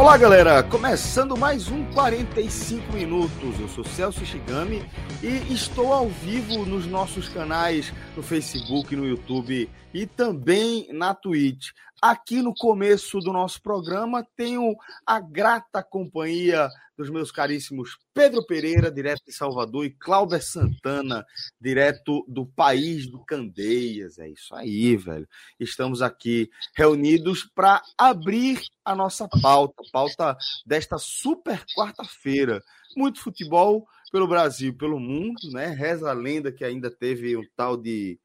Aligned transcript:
Olá, 0.00 0.16
galera! 0.16 0.62
Começando 0.62 1.36
mais 1.36 1.68
um 1.68 1.84
45 1.92 2.90
minutos. 2.90 3.60
Eu 3.60 3.68
sou 3.68 3.84
Celso 3.84 4.24
Shigami 4.24 4.82
e 5.22 5.52
estou 5.52 5.92
ao 5.92 6.08
vivo 6.08 6.64
nos 6.64 6.86
nossos 6.86 7.28
canais 7.28 7.92
no 8.16 8.22
Facebook, 8.22 8.96
no 8.96 9.06
YouTube 9.06 9.68
e 9.92 10.06
também 10.06 10.88
na 10.90 11.14
Twitch. 11.14 11.72
Aqui 12.00 12.40
no 12.40 12.54
começo 12.54 13.20
do 13.20 13.30
nosso 13.30 13.60
programa 13.60 14.26
tenho 14.34 14.74
a 15.06 15.20
grata 15.20 15.82
companhia 15.82 16.70
dos 17.00 17.08
meus 17.08 17.32
caríssimos 17.32 17.98
Pedro 18.12 18.44
Pereira, 18.44 18.90
direto 18.90 19.24
de 19.24 19.32
Salvador, 19.32 19.86
e 19.86 19.90
Cláudio 19.90 20.40
Santana, 20.42 21.24
direto 21.58 22.24
do 22.28 22.44
país 22.44 23.10
do 23.10 23.24
Candeias. 23.24 24.18
É 24.18 24.28
isso 24.28 24.54
aí, 24.54 24.96
velho. 24.98 25.26
Estamos 25.58 26.02
aqui 26.02 26.50
reunidos 26.76 27.50
para 27.54 27.82
abrir 27.96 28.60
a 28.84 28.94
nossa 28.94 29.26
pauta, 29.40 29.82
pauta 29.90 30.36
desta 30.66 30.98
super 30.98 31.64
quarta-feira. 31.74 32.62
Muito 32.94 33.20
futebol 33.20 33.88
pelo 34.12 34.28
Brasil, 34.28 34.76
pelo 34.76 35.00
mundo, 35.00 35.40
né? 35.52 35.68
Reza 35.68 36.10
a 36.10 36.12
lenda 36.12 36.52
que 36.52 36.64
ainda 36.64 36.90
teve 36.90 37.34
um 37.34 37.44
tal 37.56 37.78
de 37.78 38.18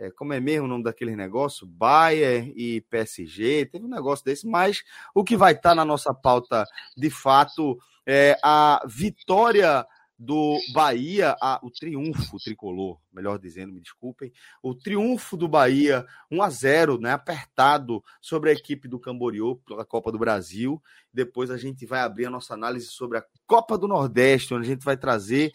é, 0.00 0.10
como 0.12 0.32
é 0.32 0.40
mesmo 0.40 0.64
o 0.64 0.68
nome 0.68 0.82
daquele 0.82 1.14
negócio? 1.14 1.66
Bayern 1.66 2.54
e 2.56 2.80
PSG, 2.88 3.66
teve 3.66 3.84
um 3.84 3.88
negócio 3.88 4.24
desse, 4.24 4.46
mas 4.46 4.82
o 5.14 5.22
que 5.22 5.36
vai 5.36 5.52
estar 5.52 5.70
tá 5.70 5.74
na 5.74 5.84
nossa 5.84 6.14
pauta 6.14 6.64
de 6.96 7.10
fato 7.10 7.78
é 8.06 8.38
a 8.42 8.82
vitória 8.86 9.86
do 10.22 10.58
Bahia, 10.74 11.34
a, 11.40 11.58
o 11.62 11.70
triunfo 11.70 12.36
tricolor, 12.44 13.00
melhor 13.10 13.38
dizendo, 13.38 13.72
me 13.72 13.80
desculpem, 13.80 14.30
o 14.62 14.74
triunfo 14.74 15.34
do 15.34 15.48
Bahia 15.48 16.04
1 16.30 16.42
a 16.42 16.50
0, 16.50 16.98
né, 17.00 17.12
apertado 17.12 18.04
sobre 18.20 18.50
a 18.50 18.52
equipe 18.52 18.86
do 18.86 19.00
Camboriú 19.00 19.56
pela 19.66 19.82
Copa 19.82 20.12
do 20.12 20.18
Brasil. 20.18 20.80
Depois 21.10 21.50
a 21.50 21.56
gente 21.56 21.86
vai 21.86 22.00
abrir 22.00 22.26
a 22.26 22.30
nossa 22.30 22.52
análise 22.52 22.88
sobre 22.88 23.16
a 23.16 23.24
Copa 23.46 23.78
do 23.78 23.88
Nordeste, 23.88 24.52
onde 24.52 24.66
a 24.66 24.70
gente 24.70 24.84
vai 24.84 24.96
trazer 24.96 25.52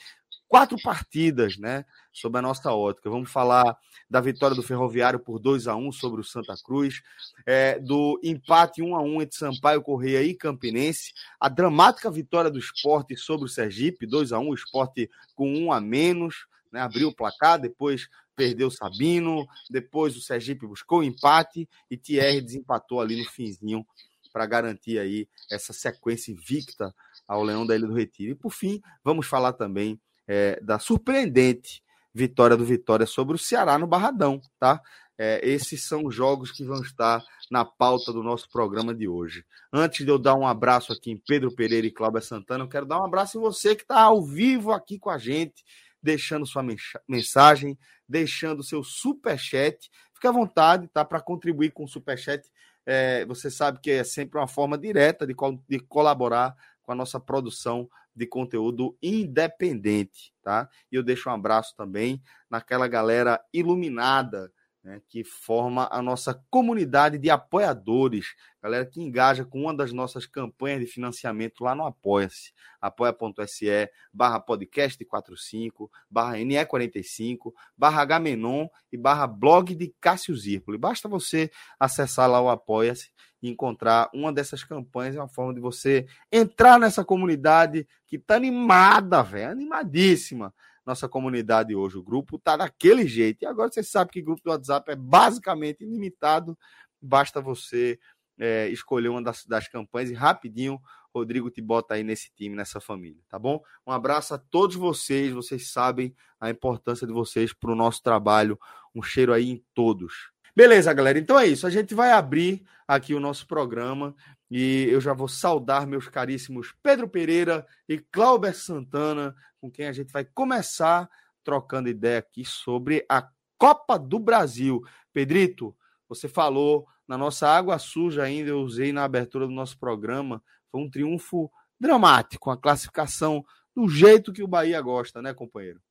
quatro 0.48 0.78
partidas, 0.82 1.58
né, 1.58 1.86
sob 2.12 2.38
a 2.38 2.42
nossa 2.42 2.72
ótica. 2.72 3.10
Vamos 3.10 3.32
falar 3.32 3.78
da 4.10 4.22
vitória 4.22 4.56
do 4.56 4.64
Ferroviário 4.64 5.20
por 5.20 5.40
2 5.40 5.68
a 5.68 5.76
1 5.76 5.92
sobre 5.92 6.22
o 6.22 6.24
Santa 6.24 6.56
Cruz, 6.64 7.02
é, 7.46 7.80
do 7.80 8.20
empate 8.24 8.82
1 8.82 8.96
a 8.96 9.02
1 9.02 9.22
entre 9.22 9.38
Sampaio 9.38 9.82
Correia 9.82 10.24
e 10.24 10.36
Campinense, 10.36 11.14
a 11.40 11.50
dramática 11.50 12.10
vitória 12.12 12.52
do 12.52 12.60
Esporte 12.60 13.16
sobre 13.18 13.46
o 13.46 13.50
Sergipe, 13.50 14.06
2 14.06 14.32
a 14.32 14.40
1 14.40 14.48
o 14.48 14.54
Esporte 14.54 15.10
com 15.36 15.52
um 15.52 15.72
a 15.72 15.82
menos, 15.82 16.46
né, 16.72 16.82
abriu 16.82 17.10
o 17.10 17.16
placar, 17.16 17.60
depois 17.60 18.08
perdeu 18.36 18.70
Sabino, 18.70 19.48
depois 19.70 20.16
o 20.16 20.22
Sergipe 20.22 20.68
buscou 20.68 21.00
o 21.00 21.04
empate 21.04 21.68
e 21.90 21.98
Thierry 21.98 22.42
desempatou 22.42 23.00
ali 23.00 23.18
no 23.18 23.30
finzinho 23.30 23.86
para 24.32 24.46
garantir 24.46 25.00
aí 25.00 25.30
essa 25.50 25.72
sequência 25.72 26.32
invicta 26.32 26.94
ao 27.26 27.42
Leão 27.42 27.66
da 27.66 27.74
Ilha 27.74 27.88
do 27.88 27.94
Retiro. 27.94 28.32
E 28.32 28.36
por 28.36 28.52
fim, 28.52 28.82
vamos 29.02 29.26
falar 29.26 29.54
também 29.54 30.00
é, 30.28 30.60
da 30.62 30.80
surpreendente 30.80 31.84
vitória 32.14 32.56
do 32.56 32.64
Vitória 32.64 33.06
sobre 33.06 33.36
o 33.36 33.38
Ceará 33.38 33.78
no 33.78 33.86
Barradão, 33.86 34.40
tá? 34.58 34.82
É, 35.18 35.40
esses 35.48 35.86
são 35.86 36.06
os 36.06 36.16
jogos 36.16 36.52
que 36.52 36.64
vão 36.64 36.82
estar 36.82 37.24
na 37.50 37.64
pauta 37.64 38.12
do 38.12 38.22
nosso 38.22 38.50
programa 38.50 38.94
de 38.94 39.08
hoje. 39.08 39.46
Antes 39.72 40.06
de 40.06 40.12
eu 40.12 40.18
dar 40.18 40.36
um 40.36 40.46
abraço 40.46 40.92
aqui 40.92 41.12
em 41.12 41.18
Pedro 41.18 41.54
Pereira 41.54 41.88
e 41.88 41.92
Cláudia 41.92 42.22
Santana, 42.22 42.64
eu 42.64 42.70
quero 42.70 42.86
dar 42.86 43.00
um 43.00 43.06
abraço 43.06 43.38
em 43.38 43.42
você 43.42 43.76
que 43.76 43.84
está 43.84 44.02
ao 44.02 44.24
vivo 44.24 44.72
aqui 44.72 45.00
com 45.00 45.10
a 45.10 45.18
gente, 45.18 45.64
deixando 46.02 46.46
sua 46.46 46.64
mensagem, 47.08 47.78
deixando 48.08 48.64
seu 48.64 48.84
super 48.84 49.38
chat. 49.38 49.90
Fique 50.14 50.28
à 50.28 50.32
vontade, 50.32 50.88
tá? 50.88 51.04
Para 51.04 51.22
contribuir 51.22 51.72
com 51.72 51.86
o 51.86 51.88
super 51.88 52.18
chat. 52.18 52.46
É, 52.86 53.26
você 53.26 53.50
sabe 53.50 53.80
que 53.80 53.92
é 53.92 54.04
sempre 54.04 54.40
uma 54.40 54.48
forma 54.48 54.78
direta 54.78 55.26
de, 55.26 55.36
de 55.68 55.80
colaborar 55.80 56.56
com 56.84 56.92
a 56.92 56.96
nossa 56.96 57.20
produção 57.20 57.90
de 58.16 58.26
conteúdo 58.26 58.98
independente, 59.02 60.34
tá? 60.42 60.70
E 60.92 60.96
eu 60.96 61.04
deixo 61.04 61.30
um 61.30 61.34
abraço 61.34 61.76
também 61.76 62.22
naquela 62.50 62.88
galera 62.88 63.44
iluminada 63.54 64.52
né, 64.86 65.02
que 65.10 65.24
forma 65.24 65.90
a 65.92 66.00
nossa 66.00 66.40
comunidade 66.48 67.18
de 67.18 67.32
apoiadores, 67.32 68.36
galera 68.62 68.86
que 68.86 69.02
engaja 69.02 69.44
com 69.44 69.64
uma 69.64 69.76
das 69.76 69.92
nossas 69.92 70.28
campanhas 70.28 70.80
de 70.80 70.86
financiamento 70.86 71.64
lá 71.64 71.74
no 71.74 71.88
Apoia-se, 71.88 72.54
apoia.se 72.80 73.90
barra 74.14 74.40
podcast 74.40 75.04
45, 75.04 75.92
barra 76.08 76.38
NE45, 76.38 77.52
barra 77.76 78.04
Hmenon 78.04 78.68
e 78.92 78.98
barra 78.98 79.26
blog 79.26 79.74
de 79.74 79.92
Cássio 80.00 80.36
Zirpoli. 80.36 80.78
Basta 80.78 81.10
você 81.10 81.50
acessar 81.80 82.30
lá 82.30 82.40
o 82.40 82.48
Apoia-se 82.48 83.10
e 83.46 83.50
encontrar 83.50 84.10
uma 84.14 84.34
dessas 84.34 84.64
campanhas, 84.64 85.16
é 85.16 85.20
uma 85.20 85.28
forma 85.28 85.54
de 85.54 85.60
você 85.60 86.08
entrar 86.32 86.80
nessa 86.80 87.04
comunidade 87.06 87.88
que 88.08 88.18
tá 88.18 88.36
animada, 88.36 89.22
velho, 89.22 89.52
animadíssima, 89.52 90.54
nossa 90.86 91.08
comunidade 91.08 91.76
hoje. 91.76 91.98
O 91.98 92.04
grupo 92.04 92.40
tá 92.40 92.58
daquele 92.58 93.08
jeito. 93.08 93.44
E 93.44 93.46
agora 93.46 93.72
você 93.72 93.84
sabe 93.84 94.12
que 94.12 94.22
grupo 94.22 94.42
do 94.44 94.52
WhatsApp 94.52 94.92
é 94.92 94.96
basicamente 94.96 95.84
ilimitado. 95.84 96.58
Basta 97.02 97.42
você 97.42 98.00
é, 98.40 98.68
escolher 98.70 99.10
uma 99.10 99.22
das, 99.22 99.46
das 99.46 99.68
campanhas 99.68 100.10
e 100.10 100.14
rapidinho 100.14 100.80
Rodrigo 101.16 101.50
te 101.50 101.62
bota 101.62 101.94
aí 101.94 102.04
nesse 102.04 102.30
time, 102.36 102.58
nessa 102.58 102.82
família, 102.82 103.22
tá 103.30 103.40
bom? 103.40 103.64
Um 103.88 103.92
abraço 103.92 104.34
a 104.34 104.38
todos 104.38 104.76
vocês. 104.76 105.32
Vocês 105.32 105.72
sabem 105.72 106.14
a 106.40 106.50
importância 106.50 107.08
de 107.08 107.14
vocês 107.14 107.54
para 107.54 107.72
o 107.72 107.76
nosso 107.76 108.04
trabalho. 108.04 108.60
Um 108.94 109.02
cheiro 109.02 109.32
aí 109.32 109.50
em 109.50 109.66
todos. 109.74 110.35
Beleza, 110.56 110.94
galera. 110.94 111.20
Então 111.20 111.38
é 111.38 111.46
isso. 111.46 111.68
A 111.68 111.70
gente 111.70 111.94
vai 111.94 112.14
abrir 112.14 112.66
aqui 112.88 113.14
o 113.14 113.20
nosso 113.20 113.46
programa 113.46 114.16
e 114.50 114.88
eu 114.90 115.02
já 115.02 115.12
vou 115.12 115.28
saudar 115.28 115.86
meus 115.86 116.08
caríssimos 116.08 116.74
Pedro 116.82 117.10
Pereira 117.10 117.68
e 117.90 117.98
Cláudio 117.98 118.54
Santana, 118.54 119.36
com 119.60 119.70
quem 119.70 119.88
a 119.88 119.92
gente 119.92 120.14
vai 120.14 120.24
começar 120.24 121.10
trocando 121.44 121.90
ideia 121.90 122.20
aqui 122.20 122.46
sobre 122.46 123.06
a 123.10 123.28
Copa 123.58 124.00
do 124.00 124.18
Brasil. 124.18 124.82
Pedrito, 125.12 125.76
você 126.08 126.28
falou 126.28 126.88
na 127.06 127.18
nossa 127.18 127.50
água 127.50 127.78
suja 127.78 128.24
ainda, 128.24 128.52
eu 128.52 128.62
usei 128.62 128.94
na 128.94 129.04
abertura 129.04 129.46
do 129.46 129.54
nosso 129.54 129.78
programa, 129.78 130.42
foi 130.72 130.82
um 130.82 130.90
triunfo 130.90 131.52
dramático, 131.80 132.50
a 132.50 132.58
classificação 132.58 133.46
do 133.76 133.90
jeito 133.90 134.32
que 134.32 134.42
o 134.42 134.48
Bahia 134.48 134.82
gosta, 134.82 135.22
né, 135.22 135.34
companheiro? 135.34 135.82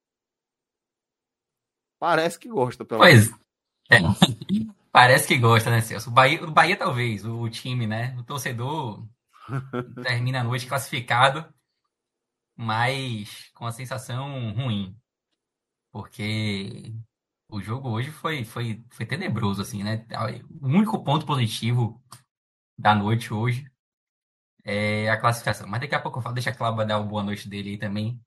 Parece 1.99 2.39
que 2.39 2.49
gosta, 2.49 2.85
pelo 2.85 3.01
Pois 3.01 3.31
é. 3.91 3.99
Parece 4.91 5.27
que 5.27 5.39
gosta, 5.39 5.71
né, 5.71 5.81
Celso? 5.81 6.11
O 6.11 6.13
Bahia, 6.13 6.45
o 6.45 6.51
Bahia 6.51 6.77
talvez, 6.77 7.25
o 7.25 7.49
time, 7.49 7.87
né? 7.87 8.17
O 8.19 8.23
torcedor 8.23 9.07
termina 10.03 10.41
a 10.41 10.45
noite 10.45 10.67
classificado 10.67 11.53
mas 12.57 13.51
com 13.55 13.67
a 13.67 13.73
sensação 13.73 14.53
ruim. 14.53 14.97
Porque 15.93 16.93
o 17.49 17.61
jogo 17.61 17.91
hoje 17.91 18.11
foi, 18.11 18.45
foi, 18.45 18.85
foi 18.91 19.07
tenebroso, 19.07 19.63
assim, 19.63 19.83
né? 19.83 20.07
O 20.61 20.69
único 20.69 21.03
ponto 21.05 21.27
positivo 21.27 22.03
da 22.79 22.95
noite 22.95 23.33
hoje 23.33 23.71
é 24.65 25.09
a 25.11 25.21
classificação. 25.21 25.67
Mas 25.69 25.81
daqui 25.81 25.95
a 25.95 26.01
pouco 26.01 26.19
eu 26.19 26.23
falo, 26.23 26.35
deixa 26.35 26.51
a 26.51 26.55
Cláudia 26.55 26.87
dar 26.87 26.99
o 26.99 27.05
boa 27.07 27.23
noite 27.23 27.49
dele 27.49 27.71
aí 27.71 27.79
também. 27.79 28.21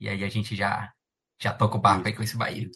E 0.00 0.08
aí 0.08 0.24
a 0.24 0.28
gente 0.28 0.54
já, 0.54 0.92
já 1.40 1.52
toca 1.52 1.76
o 1.76 1.80
barco 1.80 2.06
aí 2.06 2.14
com 2.14 2.22
esse 2.22 2.36
Bahia. 2.36 2.70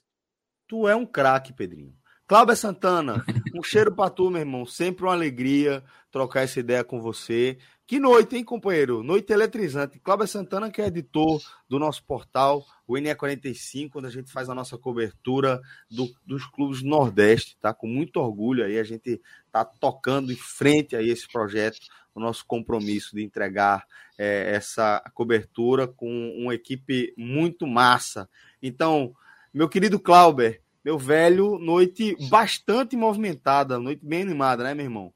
Tu 0.66 0.88
é 0.88 0.96
um 0.96 1.04
craque, 1.04 1.52
Pedrinho. 1.52 1.94
Cláudia 2.30 2.54
Santana, 2.54 3.24
um 3.52 3.60
cheiro 3.60 3.92
pra 3.92 4.08
tu, 4.08 4.30
meu 4.30 4.38
irmão. 4.38 4.64
Sempre 4.64 5.02
uma 5.02 5.12
alegria 5.12 5.82
trocar 6.12 6.42
essa 6.42 6.60
ideia 6.60 6.84
com 6.84 7.00
você. 7.00 7.58
Que 7.84 7.98
noite, 7.98 8.36
hein, 8.36 8.44
companheiro? 8.44 9.02
Noite 9.02 9.32
eletrizante. 9.32 9.98
Cláudio 9.98 10.28
Santana, 10.28 10.70
que 10.70 10.80
é 10.80 10.86
editor 10.86 11.42
do 11.68 11.76
nosso 11.76 12.04
portal, 12.04 12.64
o 12.86 12.94
NE45, 12.94 13.90
onde 13.96 14.06
a 14.06 14.10
gente 14.10 14.30
faz 14.30 14.48
a 14.48 14.54
nossa 14.54 14.78
cobertura 14.78 15.60
do, 15.90 16.08
dos 16.24 16.46
clubes 16.46 16.84
Nordeste, 16.84 17.56
tá? 17.60 17.74
Com 17.74 17.88
muito 17.88 18.20
orgulho 18.20 18.64
aí, 18.64 18.78
a 18.78 18.84
gente 18.84 19.20
tá 19.50 19.64
tocando 19.64 20.30
em 20.30 20.36
frente 20.36 20.94
aí 20.94 21.10
esse 21.10 21.26
projeto 21.26 21.80
o 22.14 22.20
nosso 22.20 22.46
compromisso 22.46 23.16
de 23.16 23.24
entregar 23.24 23.84
é, 24.16 24.54
essa 24.54 25.02
cobertura 25.14 25.88
com 25.88 26.08
uma 26.38 26.54
equipe 26.54 27.12
muito 27.16 27.66
massa. 27.66 28.30
Então, 28.62 29.12
meu 29.52 29.68
querido 29.68 29.98
Clauber, 29.98 30.62
meu 30.84 30.98
velho, 30.98 31.58
noite 31.58 32.16
bastante 32.28 32.96
movimentada, 32.96 33.78
noite 33.78 34.04
bem 34.04 34.22
animada, 34.22 34.64
né, 34.64 34.74
meu 34.74 34.86
irmão? 34.86 35.12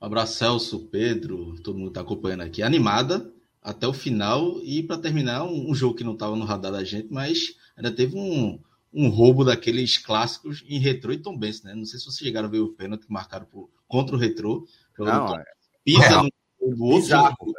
Um 0.00 0.06
abraço, 0.06 0.38
Celso, 0.38 0.80
Pedro, 0.88 1.54
todo 1.62 1.78
mundo 1.78 1.88
está 1.88 2.00
acompanhando 2.00 2.42
aqui. 2.42 2.62
Animada 2.62 3.32
até 3.62 3.86
o 3.86 3.92
final 3.92 4.58
e 4.62 4.82
para 4.82 4.98
terminar, 4.98 5.44
um, 5.44 5.70
um, 5.70 5.74
jogo 5.74 5.94
que 5.94 6.02
não 6.02 6.14
estava 6.14 6.34
no 6.34 6.44
radar 6.44 6.72
da 6.72 6.82
gente, 6.82 7.08
mas 7.12 7.54
ainda 7.76 7.92
teve 7.92 8.16
um, 8.18 8.58
um 8.92 9.08
roubo 9.08 9.44
daqueles 9.44 9.98
clássicos 9.98 10.64
em 10.66 10.78
retrô 10.78 11.12
e 11.12 11.18
Tom 11.18 11.36
Benz, 11.36 11.62
né? 11.62 11.74
Não 11.74 11.84
sei 11.84 12.00
se 12.00 12.06
vocês 12.06 12.18
chegaram 12.18 12.48
a 12.48 12.50
ver 12.50 12.58
o 12.58 12.72
pênalti 12.72 13.06
que 13.06 13.12
marcaram 13.12 13.46
por, 13.46 13.70
contra 13.86 14.16
o 14.16 14.18
retrô. 14.18 14.66
Não, 14.98 15.36
é... 15.36 15.44
Pisa 15.84 16.04
é, 16.04 16.10
no, 16.16 16.76
no 16.76 16.84
outro. 16.84 17.02
Bizarro, 17.02 17.54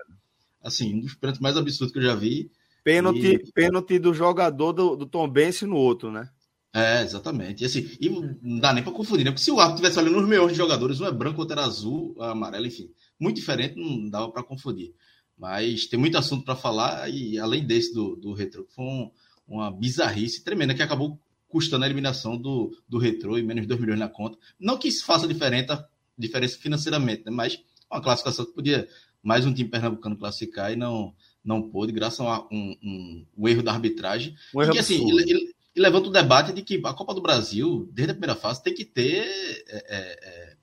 assim, 0.62 0.96
um 0.96 1.00
dos 1.00 1.16
pênaltis 1.16 1.42
mais 1.42 1.56
absurdos 1.56 1.94
que 1.94 2.00
eu 2.00 2.04
já 2.04 2.16
vi. 2.16 2.52
Pênalti, 2.84 3.36
e... 3.36 3.52
pênalti 3.54 3.98
do 4.00 4.14
jogador 4.14 4.74
do, 4.74 4.96
do 4.98 5.06
Tom 5.06 5.30
Benz 5.30 5.62
no 5.62 5.78
outro, 5.78 6.12
né? 6.12 6.30
É, 6.74 7.04
exatamente. 7.04 7.62
E 7.62 7.66
assim, 7.66 7.88
e 8.02 8.10
não 8.10 8.60
dá 8.60 8.74
nem 8.74 8.84
para 8.84 8.92
confundir, 8.92 9.24
né? 9.24 9.32
Porque 9.32 9.44
se 9.44 9.52
o 9.52 9.60
árbitro 9.60 9.84
tivesse 9.84 10.00
olhando 10.00 10.20
os 10.20 10.28
meus 10.28 10.58
jogadores, 10.58 11.00
um 11.00 11.06
é 11.06 11.12
branco, 11.12 11.40
outro 11.40 11.54
era 11.54 11.66
azul, 11.66 12.16
amarelo, 12.20 12.66
enfim, 12.66 12.90
muito 13.20 13.36
diferente, 13.36 13.76
não 13.76 14.10
dava 14.10 14.32
para 14.32 14.42
confundir. 14.42 14.94
Mas 15.38 15.86
tem 15.86 16.00
muito 16.00 16.18
assunto 16.18 16.44
para 16.44 16.56
falar, 16.56 17.08
e 17.10 17.38
além 17.38 17.64
desse 17.64 17.94
do, 17.94 18.16
do 18.16 18.34
Retro, 18.34 18.66
foi 18.72 18.86
um, 18.86 19.12
uma 19.48 19.70
bizarrice 19.70 20.44
tremenda 20.44 20.74
que 20.74 20.82
acabou 20.82 21.20
custando 21.48 21.84
a 21.84 21.88
eliminação 21.88 22.36
do, 22.36 22.76
do 22.90 22.98
Retro 22.98 23.38
e 23.38 23.44
menos 23.44 23.62
de 23.62 23.68
2 23.68 23.80
milhões 23.80 24.00
na 24.00 24.10
conta. 24.10 24.38
Não 24.60 24.76
que 24.76 24.88
isso 24.88 25.06
faça 25.06 25.28
diferença, 25.28 25.88
diferença 26.18 26.58
financeiramente, 26.58 27.24
né? 27.26 27.32
mas 27.32 27.62
uma 27.92 28.02
classificação 28.02 28.46
que 28.46 28.54
podia 28.54 28.88
mais 29.22 29.46
um 29.46 29.54
time 29.54 29.70
pernambucano 29.70 30.18
classificar 30.18 30.74
e 30.74 30.76
não, 30.76 31.14
não 31.46 31.70
pôde, 31.70 31.92
graças 31.92 32.20
a 32.20 32.42
um, 32.52 32.76
um, 32.84 33.26
um 33.38 33.48
erro 33.48 33.62
da 33.62 33.72
arbitragem. 33.72 34.36
Um 34.54 34.62
erro 34.64 34.76
e, 34.76 34.80
assim, 34.80 35.08
ele, 35.08 35.32
ele, 35.32 35.53
e 35.76 35.80
levanta 35.80 36.08
o 36.08 36.12
debate 36.12 36.54
de 36.54 36.62
que 36.62 36.80
a 36.84 36.94
Copa 36.94 37.14
do 37.14 37.22
Brasil, 37.22 37.90
desde 37.92 38.12
a 38.12 38.14
primeira 38.14 38.36
fase, 38.36 38.64
tem 38.64 38.74
que 38.74 38.86
ter 38.86 39.26
é, 39.68 39.86
é, 39.88 39.98
é, 40.30 40.56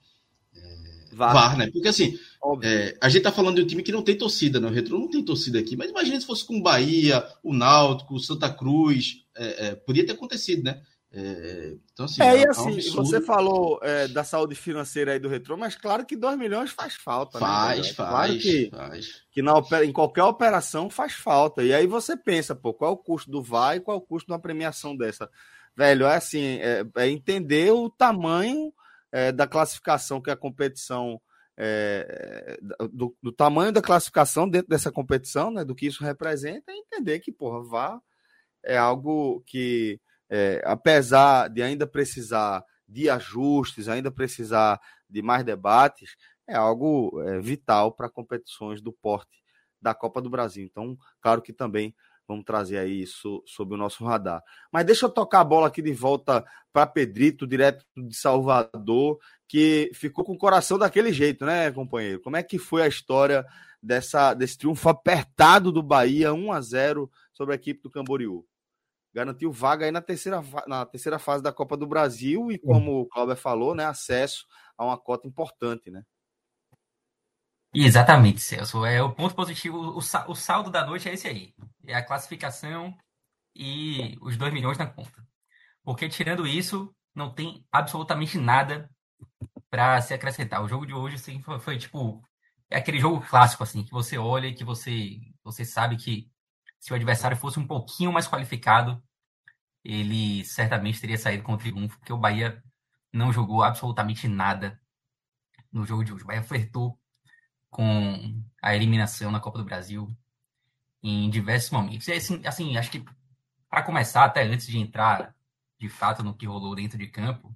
é 0.57 1.15
VAR. 1.15 1.33
VAR. 1.33 1.59
né? 1.59 1.71
Porque 1.73 1.89
assim, 1.89 2.19
é, 2.63 2.97
a 3.01 3.09
gente 3.09 3.23
tá 3.23 3.33
falando 3.33 3.57
de 3.57 3.63
um 3.63 3.67
time 3.67 3.83
que 3.83 3.93
não 3.93 4.03
tem 4.03 4.17
torcida, 4.17 4.61
né? 4.61 4.69
O 4.69 4.73
Retro 4.73 4.99
não 4.99 5.09
tem 5.09 5.25
torcida 5.25 5.59
aqui, 5.59 5.77
mas 5.77 5.91
imagina 5.91 6.21
se 6.21 6.27
fosse 6.27 6.45
com 6.45 6.59
o 6.59 6.63
Bahia, 6.63 7.27
o 7.43 7.53
Náutico, 7.53 8.15
o 8.15 8.21
Santa 8.21 8.49
Cruz, 8.49 9.25
podia 9.85 10.07
ter 10.07 10.13
acontecido, 10.13 10.63
né? 10.63 10.81
É, 11.13 11.77
então, 11.93 12.05
assim, 12.07 12.23
é, 12.23 12.39
e 12.39 12.45
é 12.45 12.49
assim, 12.49 12.79
um 12.79 13.05
você 13.05 13.21
falou 13.21 13.81
é, 13.83 14.07
da 14.07 14.23
saúde 14.23 14.55
financeira 14.55 15.13
aí 15.13 15.19
do 15.19 15.29
retrô, 15.29 15.57
mas 15.57 15.75
claro 15.75 16.07
que 16.07 16.17
2 16.17 16.39
milhões 16.39 16.71
faz 16.71 16.95
falta. 16.95 17.39
Faz, 17.39 17.89
né, 17.89 17.95
faz. 17.95 18.11
Claro 18.11 18.39
que, 18.39 18.71
faz. 18.71 19.23
que 19.33 19.43
na, 19.43 19.55
em 19.85 19.93
qualquer 19.93 20.23
operação 20.23 20.89
faz 20.89 21.15
falta. 21.15 21.65
E 21.65 21.75
aí 21.75 21.87
você 21.87 22.17
pensa, 22.17 22.55
pô, 22.55 22.73
qual 22.73 22.93
é 22.93 22.95
o 22.95 22.97
custo 22.97 23.29
do 23.29 23.43
VAR 23.43 23.77
e 23.77 23.81
qual 23.81 23.97
é 23.97 23.99
o 23.99 24.05
custo 24.05 24.29
de 24.29 24.33
uma 24.33 24.41
premiação 24.41 24.97
dessa? 24.97 25.29
Velho, 25.77 26.07
é 26.07 26.15
assim, 26.15 26.59
é, 26.61 26.85
é 26.97 27.09
entender 27.09 27.73
o 27.73 27.91
tamanho 27.91 28.73
é, 29.11 29.33
da 29.33 29.47
classificação 29.47 30.21
que 30.21 30.31
a 30.31 30.37
competição. 30.37 31.21
É, 31.63 32.59
do, 32.91 33.15
do, 33.23 33.31
tamanho 33.31 33.71
da 33.71 33.83
classificação 33.83 34.49
dentro 34.49 34.69
dessa 34.71 34.91
competição, 34.91 35.51
né, 35.51 35.63
do 35.63 35.75
que 35.75 35.87
isso 35.87 36.03
representa, 36.03 36.73
é 36.73 36.75
entender 36.75 37.19
que, 37.19 37.31
porra, 37.31 37.63
VAR 37.63 38.01
é 38.65 38.79
algo 38.79 39.43
que 39.45 40.01
é, 40.31 40.63
apesar 40.65 41.49
de 41.49 41.63
ainda 41.63 41.87
precisar 41.87 42.65
de 42.89 43.11
ajustes, 43.11 43.89
ainda 43.89 44.11
precisar 44.11 44.81
de 45.09 45.21
mais 45.21 45.45
debates, 45.45 46.17
é 46.49 46.55
algo 46.55 47.21
é, 47.23 47.41
vital 47.41 47.93
para 47.93 48.09
competições 48.09 48.81
do 48.81 48.93
porte 48.93 49.43
da 49.81 49.95
Copa 49.95 50.23
do 50.23 50.31
Brasil. 50.31 50.65
Então, 50.65 50.97
claro 51.21 51.43
que 51.43 51.53
também 51.53 51.95
vamos 52.27 52.45
trazer 52.45 52.79
aí 52.79 53.03
isso 53.03 53.43
sob 53.45 53.75
o 53.75 53.77
nosso 53.77 54.05
radar. 54.05 54.43
Mas 54.73 54.87
deixa 54.87 55.07
eu 55.07 55.11
tocar 55.11 55.41
a 55.41 55.45
bola 55.45 55.67
aqui 55.67 55.83
de 55.83 55.93
volta 55.93 56.45
para 56.73 56.87
Pedrito, 56.87 57.47
direto 57.47 57.85
de 57.97 58.15
Salvador, 58.15 59.19
que 59.49 59.91
ficou 59.95 60.25
com 60.25 60.35
o 60.35 60.39
coração 60.39 60.79
daquele 60.79 61.13
jeito, 61.13 61.45
né, 61.45 61.73
companheiro? 61.73 62.21
Como 62.21 62.37
é 62.37 62.43
que 62.43 62.57
foi 62.57 62.83
a 62.83 62.89
história 62.89 63.45
dessa, 63.83 64.33
desse 64.33 64.57
triunfo 64.59 64.89
apertado 64.89 65.73
do 65.73 65.83
Bahia, 65.83 66.33
1 66.33 66.53
a 66.53 66.61
0 66.61 67.11
sobre 67.33 67.55
a 67.55 67.57
equipe 67.57 67.83
do 67.83 67.91
Camboriú? 67.91 68.47
Garantiu 69.13 69.53
vaga 69.53 69.85
aí 69.85 69.91
na 69.91 70.01
terceira, 70.01 70.43
na 70.67 70.87
terceira 70.87 71.19
fase 71.19 71.43
da 71.43 71.53
Copa 71.53 71.77
do 71.77 71.87
Brasil 71.87 72.51
e, 72.51 72.59
como 72.59 73.01
o 73.01 73.07
Cláudio 73.07 73.37
falou, 73.37 73.75
né, 73.75 73.85
acesso 73.85 74.47
a 74.77 74.85
uma 74.85 74.99
cota 74.99 75.27
importante, 75.27 75.91
né? 75.91 76.03
Exatamente, 77.73 78.41
Celso. 78.41 78.85
É 78.85 79.03
o 79.03 79.15
ponto 79.15 79.35
positivo, 79.35 79.77
o, 79.79 79.99
o 79.99 80.35
saldo 80.35 80.71
da 80.71 80.85
noite 80.85 81.09
é 81.09 81.15
esse 81.15 81.29
aí. 81.29 81.55
É 81.87 81.95
a 81.95 82.05
classificação 82.05 82.97
e 83.55 84.17
os 84.21 84.37
2 84.37 84.53
milhões 84.53 84.79
na 84.79 84.87
conta. 84.87 85.25
Porque 85.85 86.09
tirando 86.09 86.47
isso, 86.47 86.95
não 87.15 87.33
tem 87.33 87.65
absolutamente 87.71 88.39
nada 88.39 88.91
para 89.71 90.01
se 90.03 90.13
acrescentar. 90.15 90.63
O 90.63 90.69
jogo 90.69 90.87
de 90.87 90.95
hoje 90.95 91.17
assim, 91.17 91.41
foi, 91.41 91.61
foi, 91.61 91.79
tipo 91.79 92.23
é 92.71 92.79
aquele 92.79 93.01
jogo 93.01 93.21
clássico 93.21 93.63
assim, 93.65 93.85
que 93.85 93.91
você 93.91 94.17
olha 94.17 94.47
e 94.47 94.55
que 94.55 94.65
você 94.65 95.19
você 95.43 95.65
sabe 95.65 95.97
que 95.97 96.30
se 96.81 96.93
o 96.93 96.97
adversário 96.97 97.37
fosse 97.37 97.61
um 97.61 97.67
pouquinho 97.67 98.11
mais 98.11 98.27
qualificado, 98.27 99.01
ele 99.85 100.43
certamente 100.45 101.01
teria 101.01 101.19
saído 101.19 101.43
com 101.43 101.53
o 101.53 101.59
triunfo, 101.59 101.99
porque 101.99 102.13
o 102.13 102.19
Bahia 102.19 102.63
não 103.13 103.33
jogou 103.33 103.63
absolutamente 103.63 104.27
nada 104.27 104.81
no 105.71 105.85
jogo 105.85 106.03
de 106.03 106.13
hoje. 106.13 106.25
O 106.25 106.27
Bahia 106.27 106.43
flertou 106.43 106.99
com 107.69 108.43
a 108.63 108.75
eliminação 108.75 109.31
na 109.31 109.41
Copa 109.41 109.59
do 109.59 109.65
Brasil 109.65 110.11
em 111.03 111.29
diversos 111.29 111.71
momentos. 111.71 112.09
E 112.09 112.13
assim, 112.13 112.41
assim 112.47 112.77
acho 112.77 112.91
que 112.91 113.05
para 113.69 113.83
começar, 113.83 114.25
até 114.25 114.43
antes 114.43 114.67
de 114.67 114.79
entrar 114.79 115.35
de 115.79 115.89
fato 115.89 116.23
no 116.23 116.35
que 116.35 116.47
rolou 116.47 116.75
dentro 116.75 116.99
de 116.99 117.07
campo, 117.07 117.55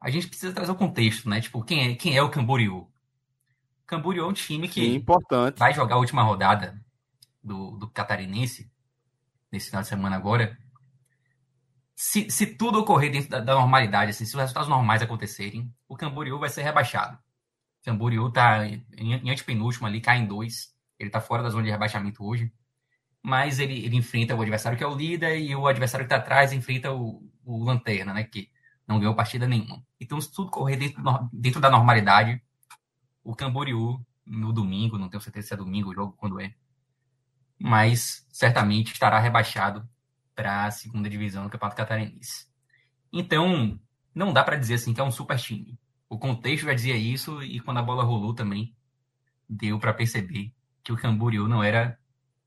a 0.00 0.10
gente 0.10 0.28
precisa 0.28 0.52
trazer 0.52 0.72
o 0.72 0.76
contexto, 0.76 1.28
né? 1.28 1.40
Tipo, 1.40 1.62
quem 1.62 1.92
é, 1.92 1.94
quem 1.94 2.16
é 2.16 2.22
o 2.22 2.30
Camboriú? 2.30 2.88
Camboriú 3.86 4.24
é 4.24 4.28
um 4.28 4.32
time 4.32 4.68
que 4.68 4.80
Sim, 4.80 5.04
vai 5.56 5.72
jogar 5.72 5.96
a 5.96 5.98
última 5.98 6.22
rodada 6.22 6.78
do, 7.46 7.76
do 7.76 7.88
Catarinense, 7.88 8.70
nesse 9.50 9.66
final 9.70 9.82
de 9.82 9.88
semana 9.88 10.16
agora, 10.16 10.58
se, 11.94 12.30
se 12.30 12.46
tudo 12.46 12.80
ocorrer 12.80 13.10
dentro 13.10 13.30
da, 13.30 13.40
da, 13.40 13.54
normalidade, 13.54 14.10
assim, 14.10 14.24
se 14.24 14.34
os 14.34 14.40
resultados 14.40 14.68
normais 14.68 15.00
acontecerem, 15.00 15.72
o 15.88 15.96
Camboriú 15.96 16.38
vai 16.38 16.50
ser 16.50 16.62
rebaixado. 16.62 17.16
O 17.80 17.84
Camboriú 17.84 18.28
está 18.28 18.66
em, 18.66 18.84
em 18.98 19.30
antepenúltimo 19.30 19.86
ali, 19.86 20.00
cai 20.00 20.18
em 20.18 20.26
dois. 20.26 20.74
Ele 20.98 21.08
está 21.08 21.20
fora 21.20 21.42
da 21.42 21.50
zona 21.50 21.62
de 21.62 21.70
rebaixamento 21.70 22.24
hoje. 22.24 22.52
Mas 23.22 23.58
ele, 23.58 23.84
ele 23.84 23.96
enfrenta 23.96 24.34
o 24.34 24.42
adversário 24.42 24.76
que 24.76 24.84
é 24.84 24.86
o 24.86 24.94
líder 24.94 25.38
e 25.38 25.54
o 25.54 25.66
adversário 25.66 26.06
que 26.06 26.12
está 26.12 26.22
atrás 26.22 26.52
enfrenta 26.52 26.92
o, 26.92 27.22
o 27.44 27.64
Lanterna, 27.64 28.12
né? 28.12 28.24
Que 28.24 28.50
não 28.86 28.98
ganhou 28.98 29.14
partida 29.14 29.46
nenhuma. 29.48 29.82
Então, 30.00 30.20
se 30.20 30.30
tudo 30.30 30.50
correr 30.50 30.76
dentro, 30.76 31.02
dentro 31.32 31.60
da 31.60 31.70
normalidade, 31.70 32.40
o 33.24 33.34
Camboriú, 33.34 34.00
no 34.24 34.52
domingo, 34.52 34.98
não 34.98 35.08
tenho 35.08 35.20
certeza 35.20 35.48
se 35.48 35.54
é 35.54 35.56
domingo 35.56 35.90
o 35.90 35.94
jogo, 35.94 36.12
quando 36.16 36.40
é, 36.40 36.54
mas 37.58 38.26
certamente 38.30 38.92
estará 38.92 39.18
rebaixado 39.18 39.88
para 40.34 40.66
a 40.66 40.70
segunda 40.70 41.08
divisão 41.08 41.44
do 41.44 41.50
Campeonato 41.50 41.76
Catarinense. 41.76 42.46
Então, 43.12 43.80
não 44.14 44.32
dá 44.32 44.44
para 44.44 44.56
dizer 44.56 44.74
assim 44.74 44.92
que 44.92 45.00
é 45.00 45.04
um 45.04 45.10
super 45.10 45.38
time. 45.38 45.78
O 46.08 46.18
contexto 46.18 46.64
já 46.64 46.74
dizia 46.74 46.96
isso 46.96 47.42
e 47.42 47.60
quando 47.60 47.78
a 47.78 47.82
bola 47.82 48.04
rolou 48.04 48.34
também 48.34 48.74
deu 49.48 49.78
para 49.78 49.94
perceber 49.94 50.52
que 50.82 50.92
o 50.92 50.96
Camboriú 50.96 51.48
não 51.48 51.62
era 51.62 51.98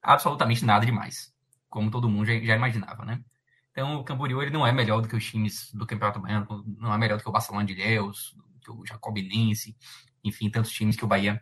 absolutamente 0.01 0.63
nada 0.63 0.85
demais, 0.85 1.33
como 1.69 1.91
todo 1.91 2.09
mundo 2.09 2.25
já, 2.25 2.39
já, 2.39 2.55
imaginava, 2.55 3.03
né? 3.03 3.23
Então, 3.71 3.95
o 3.97 4.03
Camboriú 4.03 4.41
ele 4.41 4.51
não 4.51 4.65
é 4.65 4.71
melhor 4.71 5.01
do 5.01 5.07
que 5.07 5.15
os 5.15 5.25
times 5.25 5.71
do 5.73 5.85
Campeonato 5.85 6.19
Baiano, 6.19 6.63
não 6.77 6.93
é 6.93 6.97
melhor 6.97 7.17
do 7.17 7.23
que 7.23 7.29
o 7.29 7.31
Barcelona 7.31 7.65
de 7.65 7.73
Ilhéus, 7.73 8.35
do 8.37 8.59
que 8.59 8.71
o 8.71 8.85
Jacobinense, 8.85 9.75
enfim, 10.23 10.49
tantos 10.49 10.71
times 10.71 10.95
que 10.95 11.05
o 11.05 11.07
Bahia 11.07 11.41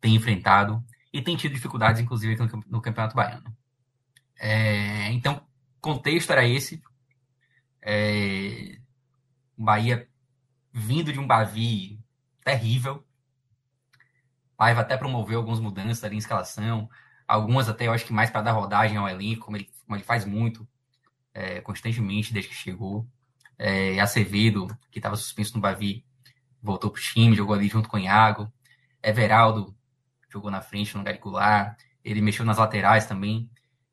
tem 0.00 0.14
enfrentado 0.14 0.84
e 1.16 1.22
tem 1.22 1.36
tido 1.36 1.54
dificuldades, 1.54 2.00
inclusive, 2.00 2.36
no, 2.36 2.64
no 2.66 2.80
Campeonato 2.82 3.16
Baiano. 3.16 3.56
É, 4.38 5.10
então, 5.12 5.46
contexto 5.80 6.30
era 6.30 6.46
esse. 6.46 6.82
É, 7.80 8.78
Bahia 9.56 10.08
vindo 10.70 11.12
de 11.12 11.18
um 11.18 11.26
Bavi 11.26 11.98
terrível. 12.44 13.02
Paiva 14.56 14.82
até 14.82 14.96
promoveu 14.96 15.38
algumas 15.38 15.60
mudanças 15.60 16.04
ali 16.04 16.16
em 16.16 16.18
escalação, 16.18 16.88
algumas 17.26 17.68
até 17.68 17.86
eu 17.86 17.92
acho 17.92 18.06
que 18.06 18.12
mais 18.12 18.30
para 18.30 18.42
dar 18.42 18.52
rodagem 18.52 18.96
ao 18.96 19.08
elenco, 19.08 19.46
como 19.46 19.56
ele, 19.56 19.70
como 19.84 19.96
ele 19.96 20.04
faz 20.04 20.24
muito 20.24 20.66
é, 21.32 21.60
constantemente 21.60 22.32
desde 22.32 22.50
que 22.50 22.56
chegou. 22.56 23.06
É, 23.58 23.98
Acevedo, 24.00 24.66
que 24.90 24.98
estava 24.98 25.16
suspenso 25.16 25.54
no 25.54 25.60
Bavi, 25.60 26.04
voltou 26.62 26.90
para 26.90 26.98
o 26.98 27.02
time, 27.02 27.36
jogou 27.36 27.54
ali 27.54 27.68
junto 27.68 27.88
com 27.88 27.96
o 27.96 28.00
Iago. 28.00 28.52
Everaldo 29.02 29.75
jogou 30.28 30.50
na 30.50 30.60
frente 30.60 30.96
no 30.96 31.04
lugar 31.24 31.76
ele 32.06 32.20
mexeu 32.20 32.44
nas 32.44 32.58
laterais 32.58 33.04
também. 33.04 33.50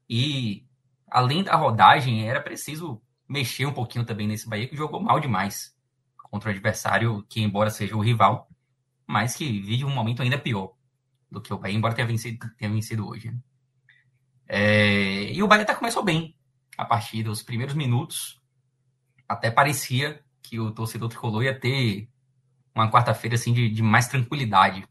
E 0.07 0.67
além 1.07 1.43
da 1.43 1.55
rodagem, 1.55 2.29
era 2.29 2.39
preciso 2.39 3.01
mexer 3.27 3.65
um 3.65 3.73
pouquinho 3.73 4.05
também 4.05 4.27
nesse 4.27 4.47
Bahia, 4.47 4.67
que 4.67 4.75
jogou 4.75 5.01
mal 5.01 5.19
demais 5.19 5.75
contra 6.29 6.49
o 6.49 6.53
adversário, 6.53 7.25
que 7.27 7.41
embora 7.41 7.71
seja 7.71 7.95
o 7.95 8.01
rival, 8.01 8.47
mas 9.07 9.35
que 9.35 9.59
vive 9.61 9.83
um 9.83 9.89
momento 9.89 10.21
ainda 10.21 10.37
pior 10.37 10.73
do 11.31 11.41
que 11.41 11.51
o 11.51 11.57
Bahia, 11.57 11.75
embora 11.75 11.95
tenha 11.95 12.07
vencido, 12.07 12.47
tenha 12.55 12.71
vencido 12.71 13.07
hoje. 13.07 13.31
Né? 13.31 13.37
É, 14.47 15.33
e 15.33 15.41
o 15.41 15.47
Bahia 15.47 15.63
até 15.63 15.73
começou 15.73 16.03
bem 16.03 16.35
a 16.77 16.85
partida, 16.85 17.31
os 17.31 17.41
primeiros 17.41 17.73
minutos. 17.73 18.39
Até 19.27 19.49
parecia 19.49 20.23
que 20.43 20.59
o 20.59 20.71
torcedor 20.71 21.09
tricolor 21.09 21.43
ia 21.43 21.59
ter 21.59 22.07
uma 22.75 22.91
quarta-feira 22.91 23.35
assim, 23.35 23.53
de, 23.53 23.69
de, 23.69 23.81
mais 23.81 24.07
tranquilidade. 24.07 24.87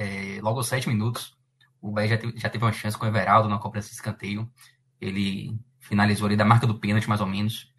É, 0.00 0.40
logo 0.40 0.56
aos 0.56 0.66
sete 0.66 0.88
minutos, 0.88 1.36
o 1.78 1.92
Bahia 1.92 2.08
já 2.08 2.16
teve, 2.16 2.38
já 2.38 2.48
teve 2.48 2.64
uma 2.64 2.72
chance 2.72 2.96
com 2.96 3.04
o 3.04 3.08
Everaldo 3.08 3.50
na 3.50 3.58
cobrança 3.58 3.88
de 3.88 3.94
escanteio. 3.96 4.50
Ele 4.98 5.60
finalizou 5.78 6.26
ali 6.26 6.36
da 6.36 6.44
marca 6.44 6.66
do 6.66 6.78
pênalti, 6.80 7.06
mais 7.06 7.20
ou 7.20 7.26
menos. 7.26 7.70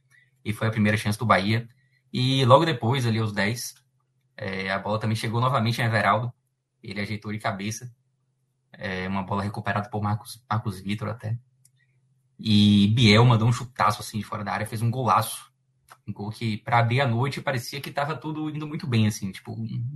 E 0.45 0.53
foi 0.53 0.67
a 0.67 0.71
primeira 0.71 0.95
chance 0.97 1.17
do 1.17 1.25
Bahia. 1.25 1.67
E 2.13 2.45
logo 2.45 2.63
depois, 2.63 3.07
ali 3.07 3.17
aos 3.17 3.33
10, 3.33 3.73
é, 4.37 4.71
a 4.71 4.77
bola 4.77 4.99
também 4.99 5.15
chegou 5.15 5.41
novamente 5.41 5.81
em 5.81 5.85
Everaldo. 5.85 6.31
Ele 6.83 7.01
ajeitou 7.01 7.31
de 7.31 7.39
cabeça. 7.39 7.91
É, 8.73 9.07
uma 9.07 9.23
bola 9.23 9.41
recuperada 9.41 9.89
por 9.89 10.03
Marcos, 10.03 10.45
Marcos 10.47 10.79
Vitor 10.79 11.09
até. 11.09 11.39
E 12.39 12.87
Biel 12.95 13.25
mandou 13.25 13.47
um 13.47 13.53
chutaço 13.53 14.01
assim 14.01 14.19
de 14.19 14.23
fora 14.23 14.43
da 14.43 14.53
área, 14.53 14.67
fez 14.67 14.83
um 14.83 14.91
golaço. 14.91 15.51
Um 16.07 16.13
gol 16.13 16.29
que, 16.29 16.57
para 16.57 16.79
abrir 16.79 17.01
a 17.01 17.07
noite, 17.07 17.41
parecia 17.41 17.81
que 17.81 17.89
estava 17.89 18.15
tudo 18.15 18.47
indo 18.49 18.67
muito 18.67 18.87
bem, 18.87 19.07
assim, 19.07 19.31
tipo, 19.31 19.55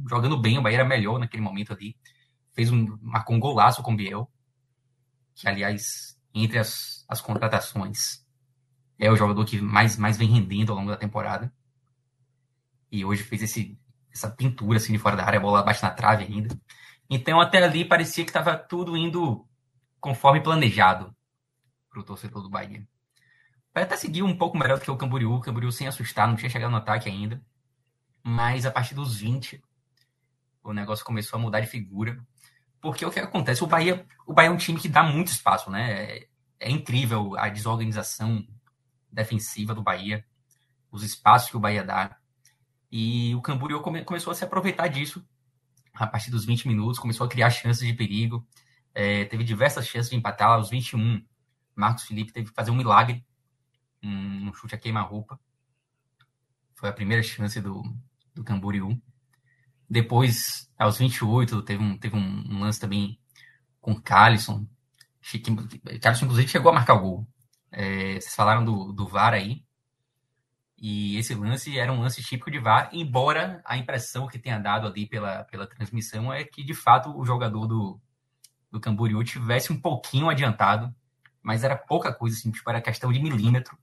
jogando 0.10 0.38
bem, 0.38 0.58
o 0.58 0.62
Bahia 0.62 0.79
era 0.79 0.88
melhor 0.88 1.20
naquele 1.20 1.41
momento 1.41 1.74
ali. 1.74 1.96
Fez 2.55 2.71
um, 2.71 2.97
marcou 3.01 3.35
um 3.35 3.39
golaço 3.39 3.83
com 3.83 3.93
o 3.93 3.95
Biel, 3.95 4.31
que, 5.35 5.47
aliás, 5.47 6.17
entre 6.33 6.57
as, 6.57 7.05
as 7.07 7.21
contratações, 7.21 8.25
é 8.97 9.12
o 9.12 9.15
jogador 9.15 9.45
que 9.45 9.62
mais, 9.62 9.97
mais 9.97 10.17
vem 10.17 10.29
rendendo 10.29 10.71
ao 10.71 10.77
longo 10.77 10.89
da 10.89 10.97
temporada. 10.97 11.53
E 12.91 13.03
hoje 13.03 13.24
fez 13.24 13.43
esse, 13.43 13.77
essa 14.12 14.29
pintura 14.29 14.77
assim 14.77 14.93
de 14.93 15.00
fora 15.00 15.17
da 15.17 15.25
área, 15.25 15.38
a 15.38 15.41
bola 15.41 15.63
bate 15.63 15.83
na 15.83 15.91
trave 15.91 16.24
ainda. 16.24 16.57
Então 17.09 17.39
até 17.39 17.63
ali 17.63 17.85
parecia 17.85 18.24
que 18.24 18.29
estava 18.29 18.57
tudo 18.57 18.95
indo 18.95 19.45
conforme 20.00 20.41
planejado 20.41 21.15
para 21.89 22.00
o 22.00 22.03
torcedor 22.03 22.41
do 22.41 22.50
Bahia. 22.50 22.88
Vai 23.74 23.83
até 23.83 23.97
seguir 23.97 24.24
um 24.24 24.38
pouco 24.38 24.57
melhor 24.57 24.79
do 24.79 24.83
que 24.85 24.91
o 24.91 24.95
Camboriú, 24.95 25.33
o 25.33 25.41
Camboriú 25.41 25.71
sem 25.71 25.88
assustar, 25.88 26.27
não 26.27 26.35
tinha 26.35 26.50
chegado 26.50 26.71
no 26.71 26.77
ataque 26.77 27.09
ainda. 27.09 27.43
Mas 28.24 28.65
a 28.65 28.71
partir 28.71 28.95
dos 28.95 29.17
20, 29.17 29.62
o 30.63 30.74
negócio 30.74 31.05
começou 31.05 31.38
a 31.38 31.41
mudar 31.41 31.59
de 31.59 31.67
figura. 31.67 32.17
Porque 32.85 33.03
o 33.03 33.09
que 33.09 33.19
acontece? 33.19 33.63
O 33.63 33.67
Bahia, 33.67 34.05
o 34.27 34.31
Bahia 34.31 34.49
é 34.49 34.51
um 34.51 34.57
time 34.57 34.79
que 34.79 34.87
dá 34.87 35.01
muito 35.01 35.29
espaço, 35.29 35.71
né? 35.71 36.03
É, 36.03 36.27
é 36.59 36.69
incrível 36.69 37.35
a 37.35 37.49
desorganização 37.49 38.47
defensiva 39.11 39.73
do 39.73 39.81
Bahia, 39.81 40.23
os 40.91 41.01
espaços 41.01 41.49
que 41.49 41.57
o 41.57 41.59
Bahia 41.59 41.83
dá. 41.83 42.15
E 42.91 43.33
o 43.33 43.41
Camboriú 43.41 43.81
come, 43.81 44.03
começou 44.03 44.29
a 44.29 44.35
se 44.35 44.43
aproveitar 44.43 44.87
disso 44.87 45.27
a 45.95 46.05
partir 46.05 46.29
dos 46.29 46.45
20 46.45 46.67
minutos, 46.67 46.99
começou 46.99 47.25
a 47.25 47.27
criar 47.27 47.49
chances 47.49 47.87
de 47.87 47.91
perigo. 47.91 48.47
É, 48.93 49.25
teve 49.25 49.43
diversas 49.43 49.87
chances 49.87 50.11
de 50.11 50.15
empatar 50.15 50.51
aos 50.51 50.69
21. 50.69 51.25
Marcos 51.75 52.03
Felipe 52.03 52.31
teve 52.31 52.49
que 52.49 52.55
fazer 52.55 52.69
um 52.69 52.75
milagre, 52.75 53.25
um, 54.03 54.49
um 54.49 54.53
chute 54.53 54.75
a 54.75 54.77
queima-roupa. 54.77 55.39
Foi 56.75 56.87
a 56.87 56.93
primeira 56.93 57.23
chance 57.23 57.59
do, 57.59 57.81
do 58.35 58.43
Camboriú. 58.43 59.01
Depois, 59.89 60.69
aos 60.77 60.97
28, 60.97 61.61
teve 61.61 61.83
um, 61.83 61.97
teve 61.97 62.15
um, 62.15 62.59
lance 62.59 62.79
também 62.79 63.19
com 63.79 63.91
o 63.91 64.01
Calisson. 64.01 64.67
Calisson, 66.01 66.25
inclusive, 66.25 66.47
chegou 66.47 66.71
a 66.71 66.75
marcar 66.75 66.95
o 66.95 66.99
gol. 66.99 67.27
É, 67.71 68.13
vocês 68.13 68.35
falaram 68.35 68.63
do, 68.63 68.91
do 68.91 69.07
VAR 69.07 69.33
aí. 69.33 69.63
E 70.77 71.17
esse 71.17 71.33
lance 71.33 71.77
era 71.77 71.91
um 71.91 72.01
lance 72.01 72.21
típico 72.21 72.51
de 72.51 72.59
VAR, 72.59 72.89
embora 72.91 73.61
a 73.65 73.77
impressão 73.77 74.27
que 74.27 74.37
tenha 74.37 74.59
dado 74.59 74.87
ali 74.87 75.07
pela, 75.07 75.43
pela 75.45 75.67
transmissão 75.67 76.33
é 76.33 76.43
que, 76.43 76.63
de 76.63 76.73
fato, 76.73 77.17
o 77.17 77.23
jogador 77.23 77.65
do, 77.65 77.99
do 78.71 78.79
Camboriú 78.79 79.23
tivesse 79.23 79.71
um 79.71 79.79
pouquinho 79.79 80.29
adiantado, 80.29 80.93
mas 81.41 81.63
era 81.63 81.77
pouca 81.77 82.13
coisa, 82.13 82.35
assim, 82.35 82.51
tipo, 82.51 82.69
era 82.69 82.81
questão 82.81 83.11
de 83.11 83.19
milímetro. 83.19 83.77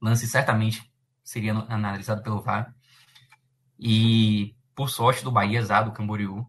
Lance 0.00 0.26
certamente 0.26 0.92
seria 1.22 1.52
analisado 1.52 2.22
pelo 2.22 2.40
VAR. 2.40 2.74
E, 3.78 4.56
por 4.78 4.88
sorte 4.88 5.24
do 5.24 5.32
Bahia, 5.32 5.60
Zá, 5.60 5.82
do 5.82 5.90
Camboriú, 5.90 6.46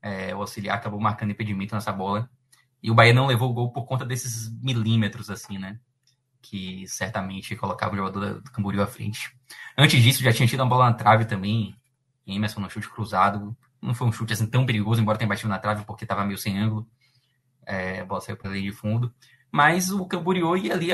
é, 0.00 0.32
o 0.32 0.38
auxiliar 0.38 0.76
acabou 0.76 1.00
marcando 1.00 1.32
impedimento 1.32 1.74
nessa 1.74 1.90
bola. 1.90 2.30
E 2.80 2.92
o 2.92 2.94
Bahia 2.94 3.12
não 3.12 3.26
levou 3.26 3.50
o 3.50 3.52
gol 3.52 3.72
por 3.72 3.86
conta 3.86 4.06
desses 4.06 4.48
milímetros, 4.62 5.28
assim, 5.28 5.58
né? 5.58 5.80
que 6.40 6.86
certamente 6.86 7.56
colocava 7.56 7.92
o 7.92 7.96
jogador 7.96 8.40
do 8.40 8.52
Camboriú 8.52 8.80
à 8.80 8.86
frente. 8.86 9.36
Antes 9.76 10.00
disso, 10.00 10.22
já 10.22 10.32
tinha 10.32 10.46
tido 10.46 10.60
uma 10.60 10.68
bola 10.68 10.90
na 10.90 10.94
trave 10.94 11.24
também, 11.24 11.74
Emerson 12.24 12.60
no 12.60 12.70
chute 12.70 12.88
cruzado. 12.88 13.56
Não 13.82 13.94
foi 13.94 14.06
um 14.06 14.12
chute 14.12 14.32
assim 14.32 14.46
tão 14.46 14.64
perigoso, 14.64 15.00
embora 15.00 15.18
tenha 15.18 15.28
batido 15.28 15.48
na 15.48 15.58
trave 15.58 15.84
porque 15.84 16.04
estava 16.04 16.24
meio 16.24 16.38
sem 16.38 16.56
ângulo. 16.56 16.88
É, 17.66 18.00
a 18.00 18.04
bola 18.04 18.20
saiu 18.20 18.36
pela 18.36 18.54
linha 18.54 18.70
de 18.70 18.76
fundo. 18.76 19.12
Mas 19.50 19.90
o 19.90 20.06
Camboriú 20.06 20.56
ia 20.56 20.72
ali, 20.72 20.90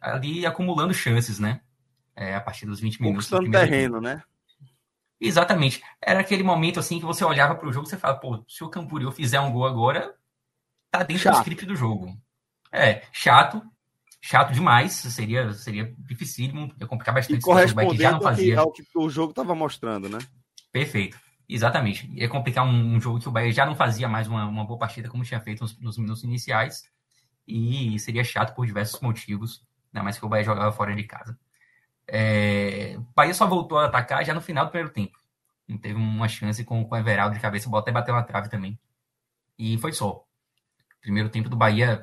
ali 0.00 0.44
acumulando 0.44 0.92
chances, 0.92 1.38
né? 1.38 1.60
É, 2.16 2.34
a 2.34 2.40
partir 2.40 2.66
dos 2.66 2.80
20 2.80 3.00
minutos. 3.00 3.30
Conquistando 3.30 3.56
terreno, 3.56 4.00
né? 4.00 4.24
Exatamente. 5.20 5.82
Era 6.00 6.20
aquele 6.20 6.42
momento 6.42 6.80
assim 6.80 6.98
que 6.98 7.04
você 7.04 7.24
olhava 7.24 7.54
para 7.54 7.68
o 7.68 7.72
jogo 7.72 7.86
e 7.86 7.90
você 7.90 7.98
fala, 7.98 8.14
pô, 8.14 8.42
se 8.48 8.64
o 8.64 8.70
Camboriú 8.70 9.12
fizer 9.12 9.38
um 9.38 9.52
gol 9.52 9.66
agora, 9.66 10.14
tá 10.90 11.02
dentro 11.02 11.24
chato. 11.24 11.34
do 11.34 11.38
script 11.40 11.66
do 11.66 11.76
jogo. 11.76 12.16
É, 12.72 13.02
chato, 13.12 13.62
chato 14.20 14.52
demais, 14.52 14.92
seria, 14.92 15.52
seria 15.52 15.94
dificílimo, 15.98 16.72
ia 16.80 16.86
complicar 16.86 17.14
bastante. 17.14 17.38
E 17.38 17.42
correspondendo 17.42 17.96
que 17.96 18.02
já 18.02 18.12
não 18.12 18.20
fazia. 18.20 18.60
ao 18.60 18.72
que 18.72 18.82
o 18.94 19.10
jogo 19.10 19.30
estava 19.30 19.54
mostrando, 19.54 20.08
né? 20.08 20.18
Perfeito, 20.72 21.18
exatamente. 21.48 22.10
Ia 22.14 22.28
complicar 22.28 22.64
um, 22.64 22.94
um, 22.94 23.00
jogo 23.00 23.20
que 23.20 23.28
o 23.28 23.32
Bahia 23.32 23.52
já 23.52 23.66
não 23.66 23.74
fazia 23.74 24.08
mais 24.08 24.26
uma, 24.26 24.46
uma 24.46 24.64
boa 24.64 24.78
partida 24.78 25.08
como 25.08 25.24
tinha 25.24 25.40
feito 25.40 25.60
nos, 25.60 25.78
nos, 25.78 25.98
minutos 25.98 26.24
iniciais, 26.24 26.84
e 27.46 27.98
seria 27.98 28.24
chato 28.24 28.54
por 28.54 28.64
diversos 28.64 29.00
motivos, 29.00 29.62
ainda 29.92 30.04
mais 30.04 30.18
que 30.18 30.24
o 30.24 30.28
Bahia 30.28 30.44
jogava 30.44 30.72
fora 30.72 30.94
de 30.94 31.02
casa. 31.04 31.36
É, 32.08 32.96
o 32.98 33.06
Bahia 33.14 33.34
só 33.34 33.46
voltou 33.46 33.78
a 33.78 33.86
atacar 33.86 34.24
já 34.24 34.34
no 34.34 34.40
final 34.40 34.66
do 34.66 34.70
primeiro 34.70 34.92
tempo. 34.92 35.18
Teve 35.80 35.94
uma 35.94 36.28
chance 36.28 36.64
com, 36.64 36.84
com 36.84 36.94
o 36.94 36.98
Everaldo 36.98 37.34
de 37.34 37.40
cabeça, 37.40 37.68
o 37.68 37.70
bola 37.70 37.82
até 37.82 37.92
bateu 37.92 38.14
na 38.14 38.24
trave 38.24 38.48
também. 38.48 38.78
E 39.58 39.78
foi 39.78 39.92
só. 39.92 40.24
Primeiro 41.00 41.28
tempo 41.28 41.48
do 41.48 41.56
Bahia 41.56 42.02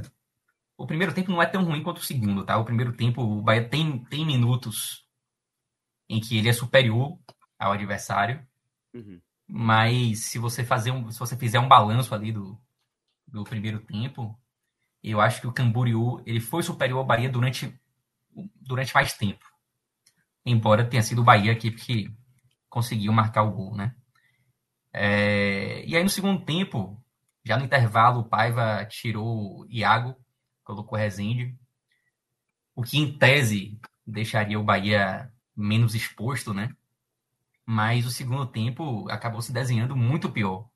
o 0.77 0.85
primeiro 0.85 1.13
tempo 1.13 1.31
não 1.31 1.41
é 1.41 1.47
tão 1.47 1.63
ruim 1.63 1.81
quanto 1.81 1.97
o 1.97 2.03
segundo, 2.03 2.45
tá? 2.45 2.55
O 2.57 2.63
primeiro 2.63 2.93
tempo, 2.93 3.21
o 3.21 3.41
Bahia 3.41 3.67
tem, 3.67 3.97
tem 4.05 4.23
minutos 4.23 5.03
em 6.07 6.21
que 6.21 6.37
ele 6.37 6.47
é 6.47 6.53
superior 6.53 7.17
ao 7.57 7.71
adversário. 7.71 8.45
Uhum. 8.93 9.19
Mas 9.47 10.25
se 10.25 10.37
você 10.37 10.63
fazer 10.63 10.91
um, 10.91 11.09
se 11.09 11.17
você 11.17 11.35
fizer 11.35 11.59
um 11.59 11.67
balanço 11.67 12.13
ali 12.13 12.31
do, 12.31 12.61
do 13.25 13.43
primeiro 13.43 13.79
tempo, 13.79 14.39
eu 15.03 15.19
acho 15.19 15.41
que 15.41 15.47
o 15.47 15.53
Camboriú 15.53 16.21
ele 16.27 16.39
foi 16.39 16.61
superior 16.61 16.99
ao 16.99 17.05
Bahia 17.05 17.29
durante, 17.29 17.75
durante 18.61 18.93
mais 18.93 19.13
tempo. 19.13 19.46
Embora 20.49 20.85
tenha 20.85 21.03
sido 21.03 21.21
o 21.21 21.23
Bahia 21.23 21.51
aqui 21.51 21.71
que 21.71 22.11
conseguiu 22.69 23.11
marcar 23.11 23.43
o 23.43 23.51
gol, 23.51 23.75
né? 23.75 23.93
É, 24.93 25.83
e 25.85 25.95
aí 25.95 26.03
no 26.03 26.09
segundo 26.09 26.43
tempo, 26.45 27.03
já 27.45 27.57
no 27.57 27.65
intervalo, 27.65 28.21
o 28.21 28.29
Paiva 28.29 28.85
tirou 28.85 29.61
o 29.61 29.67
Iago 29.69 30.15
colocou 30.67 30.97
Rezende, 30.97 31.57
o 32.75 32.83
que 32.83 32.97
em 32.97 33.17
tese 33.17 33.79
deixaria 34.05 34.59
o 34.59 34.63
Bahia 34.63 35.31
menos 35.55 35.95
exposto, 35.95 36.53
né? 36.53 36.75
Mas 37.65 38.05
o 38.05 38.11
segundo 38.11 38.45
tempo 38.45 39.09
acabou 39.09 39.41
se 39.41 39.53
desenhando 39.53 39.95
muito 39.95 40.29
pior 40.29 40.69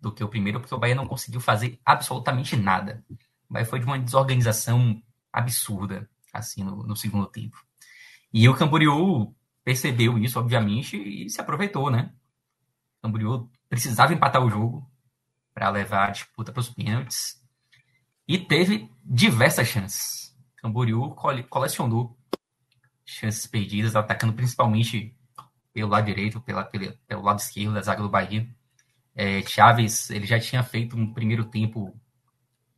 do 0.00 0.12
que 0.12 0.22
o 0.22 0.28
primeiro, 0.28 0.60
porque 0.60 0.74
o 0.74 0.78
Bahia 0.78 0.96
não 0.96 1.06
conseguiu 1.06 1.40
fazer 1.40 1.80
absolutamente 1.84 2.56
nada. 2.56 3.04
O 3.48 3.52
Bahia 3.52 3.66
foi 3.66 3.78
de 3.78 3.86
uma 3.86 3.98
desorganização 3.98 5.00
absurda, 5.32 6.10
assim, 6.32 6.64
no, 6.64 6.82
no 6.82 6.96
segundo 6.96 7.26
tempo. 7.26 7.67
E 8.32 8.48
o 8.48 8.54
Camboriú 8.54 9.34
percebeu 9.64 10.18
isso, 10.18 10.38
obviamente, 10.38 10.96
e 10.96 11.28
se 11.30 11.40
aproveitou, 11.40 11.90
né? 11.90 12.12
O 12.98 13.02
Camboriú 13.02 13.50
precisava 13.68 14.12
empatar 14.12 14.42
o 14.42 14.50
jogo 14.50 14.90
para 15.54 15.70
levar 15.70 16.08
a 16.08 16.10
disputa 16.10 16.52
para 16.52 16.60
os 16.60 16.70
pênaltis. 16.70 17.42
E 18.26 18.38
teve 18.38 18.90
diversas 19.04 19.68
chances. 19.68 20.36
Camboriú 20.56 21.14
colecionou 21.48 22.18
chances 23.04 23.46
perdidas, 23.46 23.96
atacando 23.96 24.34
principalmente 24.34 25.16
pelo 25.72 25.90
lado 25.90 26.06
direito, 26.06 26.40
pela, 26.40 26.64
pelo 26.64 27.22
lado 27.22 27.38
esquerdo 27.38 27.74
da 27.74 27.80
zaga 27.80 28.02
do 28.02 28.08
Bahia. 28.08 28.48
É, 29.14 29.42
Chaves, 29.42 30.10
ele 30.10 30.26
já 30.26 30.38
tinha 30.38 30.62
feito 30.62 30.96
um 30.96 31.12
primeiro 31.12 31.44
tempo 31.44 31.98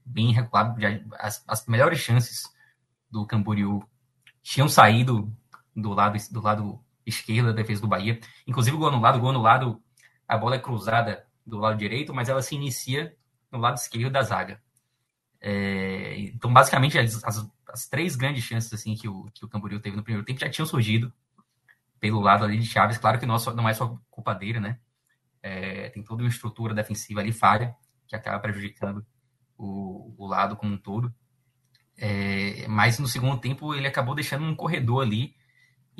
bem 0.04 0.32
regulado. 0.32 0.80
Já, 0.80 0.88
as, 1.18 1.44
as 1.46 1.66
melhores 1.66 1.98
chances 1.98 2.44
do 3.10 3.26
Camboriú 3.26 3.82
tinham 4.42 4.68
saído 4.68 5.34
do 5.80 5.92
lado, 5.92 6.18
do 6.30 6.40
lado 6.40 6.84
esquerdo 7.06 7.46
da 7.46 7.52
defesa 7.52 7.80
do 7.80 7.88
Bahia. 7.88 8.20
Inclusive 8.46 8.76
o 8.76 8.78
gol 8.78 8.88
anulado, 8.88 9.16
o 9.16 9.20
gol 9.20 9.30
anulado, 9.30 9.82
a 10.26 10.36
bola 10.36 10.56
é 10.56 10.58
cruzada 10.58 11.26
do 11.46 11.58
lado 11.58 11.78
direito, 11.78 12.14
mas 12.14 12.28
ela 12.28 12.42
se 12.42 12.54
inicia 12.54 13.16
no 13.50 13.58
lado 13.58 13.76
esquerdo 13.76 14.12
da 14.12 14.22
zaga. 14.22 14.62
É, 15.40 16.18
então, 16.18 16.52
basicamente, 16.52 16.98
as, 16.98 17.24
as, 17.24 17.50
as, 17.68 17.88
três 17.88 18.14
grandes 18.14 18.44
chances 18.44 18.72
assim 18.72 18.94
que 18.94 19.08
o, 19.08 19.24
que 19.32 19.44
o 19.44 19.48
Camboriú 19.48 19.80
teve 19.80 19.96
no 19.96 20.02
primeiro 20.02 20.24
tempo 20.24 20.38
já 20.38 20.50
tinham 20.50 20.66
surgido 20.66 21.12
pelo 21.98 22.20
lado 22.20 22.44
ali 22.44 22.58
de 22.58 22.66
Chaves. 22.66 22.98
Claro 22.98 23.18
que 23.18 23.26
não, 23.26 23.36
não 23.54 23.68
é 23.68 23.74
só 23.74 23.98
culpa 24.10 24.34
dele, 24.34 24.60
né? 24.60 24.78
é, 25.42 25.88
tem 25.90 26.02
toda 26.02 26.22
uma 26.22 26.28
estrutura 26.28 26.74
defensiva 26.74 27.20
ali 27.20 27.32
falha, 27.32 27.74
que 28.06 28.14
acaba 28.14 28.38
prejudicando 28.40 29.04
o, 29.56 30.14
o 30.18 30.26
lado 30.26 30.56
como 30.56 30.74
um 30.74 30.78
todo. 30.78 31.12
É, 31.96 32.66
mas 32.68 32.98
no 32.98 33.06
segundo 33.06 33.38
tempo 33.38 33.74
ele 33.74 33.86
acabou 33.86 34.14
deixando 34.14 34.44
um 34.44 34.54
corredor 34.54 35.02
ali 35.02 35.34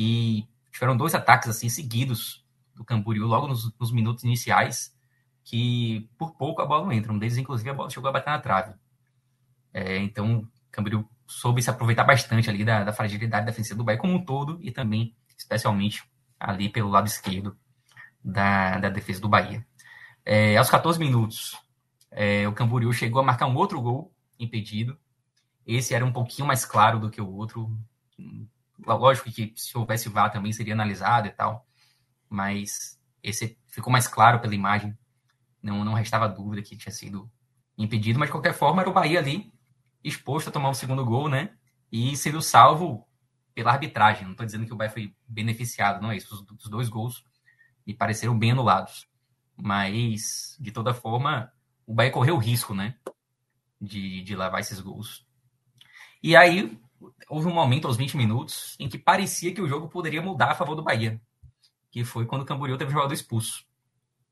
e 0.03 0.49
tiveram 0.73 0.97
dois 0.97 1.15
ataques 1.15 1.51
assim 1.51 1.69
seguidos 1.69 2.43
do 2.75 2.83
Camboriú 2.83 3.27
logo 3.27 3.47
nos, 3.47 3.71
nos 3.79 3.93
minutos 3.93 4.25
iniciais 4.25 4.97
que 5.45 6.09
por 6.17 6.35
pouco 6.39 6.63
a 6.63 6.65
bola 6.65 6.85
não 6.85 6.93
entra. 6.93 7.13
Um 7.13 7.19
deles, 7.19 7.37
inclusive, 7.37 7.69
a 7.69 7.75
bola 7.75 7.91
chegou 7.91 8.09
a 8.09 8.13
bater 8.13 8.31
na 8.31 8.39
trave. 8.39 8.73
É, 9.75 9.99
então, 9.99 10.39
o 10.39 10.49
Camboriú 10.71 11.07
soube 11.27 11.61
se 11.61 11.69
aproveitar 11.69 12.05
bastante 12.05 12.49
ali 12.49 12.65
da, 12.65 12.83
da, 12.83 12.95
fragilidade 12.95 13.45
defensiva 13.45 13.77
do 13.77 13.85
Bahia 13.85 13.99
como 13.99 14.15
um 14.15 14.25
todo 14.25 14.59
e 14.63 14.71
também, 14.71 15.15
especialmente, 15.37 16.03
ali 16.39 16.71
pelo 16.71 16.89
lado 16.89 17.07
esquerdo 17.07 17.55
da, 18.25 18.79
da 18.79 18.89
defesa 18.89 19.21
do 19.21 19.29
Bahia. 19.29 19.67
É, 20.25 20.57
aos 20.57 20.71
14 20.71 20.99
minutos, 20.99 21.59
é, 22.11 22.49
o 22.49 22.55
Camboriú 22.55 22.91
chegou 22.95 23.21
a 23.21 23.25
marcar 23.25 23.47
um 23.47 23.57
outro 23.57 23.79
gol 23.83 24.15
impedido. 24.39 24.99
Esse 25.67 25.95
era 25.95 26.07
um 26.07 26.13
pouquinho 26.13 26.49
mais 26.49 26.65
claro 26.65 26.99
do 26.99 27.11
que 27.11 27.21
o 27.21 27.31
outro. 27.31 27.71
Lógico 28.87 29.31
que 29.31 29.53
se 29.57 29.77
houvesse 29.77 30.09
VAR 30.09 30.31
também 30.31 30.53
seria 30.53 30.75
analisado 30.75 31.29
e 31.29 31.31
tal, 31.31 31.67
mas 32.29 33.01
esse 33.23 33.59
ficou 33.69 33.93
mais 33.93 34.07
claro 34.07 34.41
pela 34.41 34.55
imagem. 34.55 34.97
Não, 35.63 35.85
não 35.85 35.93
restava 35.93 36.29
dúvida 36.29 36.63
que 36.63 36.77
tinha 36.77 36.93
sido 36.93 37.31
impedido, 37.77 38.19
mas 38.19 38.29
de 38.29 38.33
qualquer 38.33 38.55
forma 38.55 38.83
era 38.83 38.91
o 38.91 38.95
Bahia 38.95 39.19
ali 39.19 39.53
exposto 40.03 40.49
a 40.49 40.53
tomar 40.53 40.71
o 40.71 40.75
segundo 40.75 41.05
gol, 41.05 41.29
né? 41.29 41.55
E 41.93 42.17
sendo 42.17 42.41
salvo 42.41 43.07
pela 43.55 43.73
arbitragem. 43.73 44.25
Não 44.25 44.33
estou 44.33 44.47
dizendo 44.47 44.67
que 44.67 44.73
o 44.73 44.77
Bahia 44.77 44.91
foi 44.91 45.15
beneficiado, 45.27 46.01
não 46.01 46.11
é 46.11 46.17
isso. 46.17 46.35
Os, 46.35 46.65
os 46.65 46.71
dois 46.71 46.89
gols 46.89 47.25
me 47.87 47.95
pareceram 47.95 48.39
bem 48.39 48.53
anulados. 48.53 49.07
Mas, 49.57 50.57
de 50.59 50.73
toda 50.73 50.95
forma, 50.95 51.53
o 51.87 51.93
Bahia 51.93 52.11
correu 52.11 52.37
o 52.37 52.39
risco, 52.39 52.75
né? 52.75 52.97
De, 53.81 54.23
de 54.23 54.37
levar 54.37 54.61
esses 54.61 54.81
gols. 54.81 55.27
E 56.23 56.37
aí, 56.37 56.79
houve 57.29 57.47
um 57.47 57.55
momento 57.55 57.87
aos 57.87 57.97
20 57.97 58.17
minutos 58.17 58.77
em 58.79 58.89
que 58.89 58.99
parecia 58.99 59.55
que 59.55 59.61
o 59.61 59.69
jogo 59.69 59.89
poderia 59.89 60.23
mudar 60.23 60.51
a 60.51 60.55
favor 60.55 60.75
do 60.75 60.83
Bahia. 60.83 61.21
Que 61.91 62.05
foi 62.05 62.27
quando 62.27 62.43
o 62.43 62.45
Camboriú 62.45 62.77
teve 62.77 62.91
o 62.91 62.95
jogador 62.95 63.13
expulso. 63.13 63.65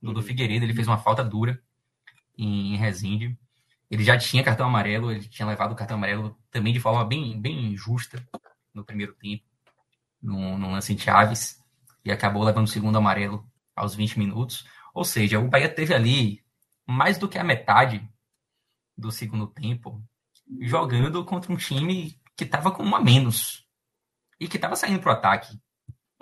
Dudu 0.00 0.22
Figueiredo, 0.22 0.64
ele 0.64 0.74
fez 0.74 0.86
uma 0.86 0.98
falta 0.98 1.24
dura 1.24 1.60
em 2.36 2.76
Resende. 2.76 3.36
Ele 3.90 4.04
já 4.04 4.16
tinha 4.16 4.44
cartão 4.44 4.66
amarelo, 4.66 5.10
ele 5.10 5.26
tinha 5.26 5.48
levado 5.48 5.72
o 5.72 5.74
cartão 5.74 5.96
amarelo 5.96 6.38
também 6.50 6.72
de 6.72 6.80
forma 6.80 7.04
bem, 7.04 7.40
bem 7.40 7.72
injusta 7.72 8.22
no 8.72 8.84
primeiro 8.84 9.14
tempo, 9.14 9.44
no, 10.22 10.58
no 10.58 10.70
lance 10.70 10.92
em 10.92 10.98
Chaves, 10.98 11.60
e 12.04 12.12
acabou 12.12 12.44
levando 12.44 12.66
o 12.66 12.70
segundo 12.70 12.98
amarelo 12.98 13.48
aos 13.74 13.94
20 13.94 14.18
minutos. 14.18 14.66
Ou 14.94 15.04
seja, 15.04 15.40
o 15.40 15.48
Bahia 15.48 15.68
teve 15.68 15.94
ali 15.94 16.44
mais 16.86 17.18
do 17.18 17.28
que 17.28 17.38
a 17.38 17.44
metade 17.44 18.08
do 18.96 19.10
segundo 19.10 19.46
tempo 19.46 20.02
jogando 20.60 21.24
contra 21.24 21.52
um 21.52 21.56
time 21.56 22.18
que 22.38 22.44
estava 22.44 22.70
com 22.70 22.84
um 22.84 22.94
a 22.94 23.00
menos 23.00 23.68
e 24.38 24.46
que 24.46 24.56
estava 24.56 24.76
saindo 24.76 25.00
para 25.00 25.10
o 25.10 25.16
ataque. 25.16 25.60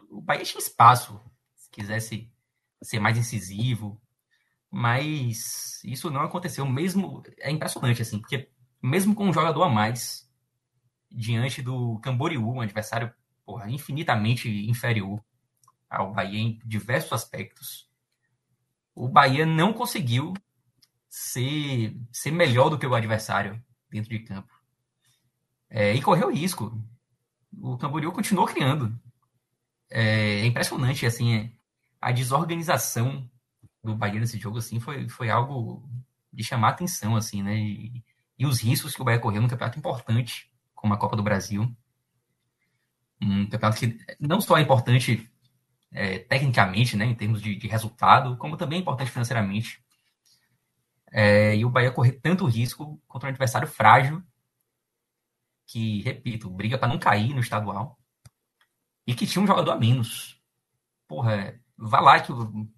O 0.09 0.23
Bahia 0.23 0.45
tinha 0.45 0.59
espaço, 0.59 1.21
se 1.55 1.71
quisesse 1.71 2.33
ser 2.83 2.99
mais 2.99 3.19
incisivo, 3.19 4.01
mas 4.71 5.85
isso 5.85 6.11
não 6.11 6.23
aconteceu. 6.23 6.65
Mesmo 6.65 7.23
é 7.39 7.51
impressionante 7.51 8.01
assim, 8.01 8.19
porque 8.19 8.51
mesmo 8.83 9.15
com 9.15 9.29
um 9.29 9.33
jogador 9.33 9.63
a 9.63 9.69
mais 9.69 10.27
diante 11.11 11.61
do 11.61 12.01
Camboriú, 12.01 12.51
um 12.51 12.63
adversário 12.63 13.13
porra, 13.45 13.71
infinitamente 13.71 14.49
inferior 14.49 15.23
ao 15.89 16.15
Bahia 16.15 16.41
em 16.41 16.59
diversos 16.65 17.13
aspectos, 17.13 17.91
o 18.95 19.07
Bahia 19.07 19.45
não 19.45 19.75
conseguiu 19.75 20.33
ser, 21.11 21.95
ser 22.11 22.31
melhor 22.31 22.71
do 22.71 22.79
que 22.79 22.87
o 22.87 22.95
adversário 22.95 23.63
dentro 23.91 24.09
de 24.09 24.21
campo. 24.21 24.56
É, 25.69 25.95
e 25.95 26.03
correu 26.03 26.33
risco. 26.33 26.79
O 27.61 27.77
Camboriú 27.77 28.13
continuou 28.13 28.47
criando. 28.47 28.99
É, 29.91 30.41
é 30.41 30.47
impressionante, 30.47 31.07
assim, 31.07 31.53
a 32.01 32.13
desorganização 32.13 33.29
do 33.83 33.95
Bahia 33.95 34.21
nesse 34.21 34.39
jogo, 34.39 34.59
assim, 34.59 34.81
foi, 34.81 35.09
foi 35.09 35.31
algo 35.31 35.89
de 36.33 36.45
chamar 36.45 36.71
atenção, 36.71 37.17
assim, 37.17 37.43
né? 37.43 37.57
E, 37.57 38.05
e 38.39 38.47
os 38.47 38.61
riscos 38.61 38.95
que 38.95 39.01
o 39.01 39.05
Bahia 39.05 39.19
correu 39.19 39.41
num 39.41 39.49
campeonato 39.49 39.79
importante, 39.79 40.53
como 40.75 40.93
a 40.93 40.99
Copa 40.99 41.17
do 41.17 41.23
Brasil. 41.23 41.75
Um 43.21 43.49
campeonato 43.49 43.79
que 43.79 43.99
não 44.21 44.41
só 44.41 44.59
é 44.59 44.61
importante 44.61 45.31
é, 45.91 46.19
tecnicamente, 46.19 46.97
né, 46.97 47.07
em 47.07 47.15
termos 47.15 47.41
de, 47.41 47.57
de, 47.57 47.67
resultado, 47.69 48.37
como 48.37 48.57
também 48.57 48.79
é 48.79 48.83
importante 48.83 49.11
financeiramente. 49.11 49.83
É, 51.11 51.57
e 51.57 51.65
o 51.65 51.71
Bahia 51.71 51.91
correr 51.91 52.13
tanto 52.13 52.45
risco 52.45 53.01
contra 53.09 53.29
um 53.29 53.31
adversário 53.31 53.67
frágil, 53.67 54.23
que, 55.67 56.03
repito, 56.03 56.49
briga 56.49 56.79
para 56.79 56.89
não 56.89 56.99
cair 56.99 57.35
no 57.35 57.41
estadual, 57.41 57.99
e 59.07 59.15
que 59.15 59.27
tinha 59.27 59.43
um 59.43 59.47
jogador 59.47 59.73
a 59.73 59.77
menos. 59.77 60.41
Porra, 61.07 61.59
vá 61.77 62.01
lá 62.01 62.21
que 62.21 62.33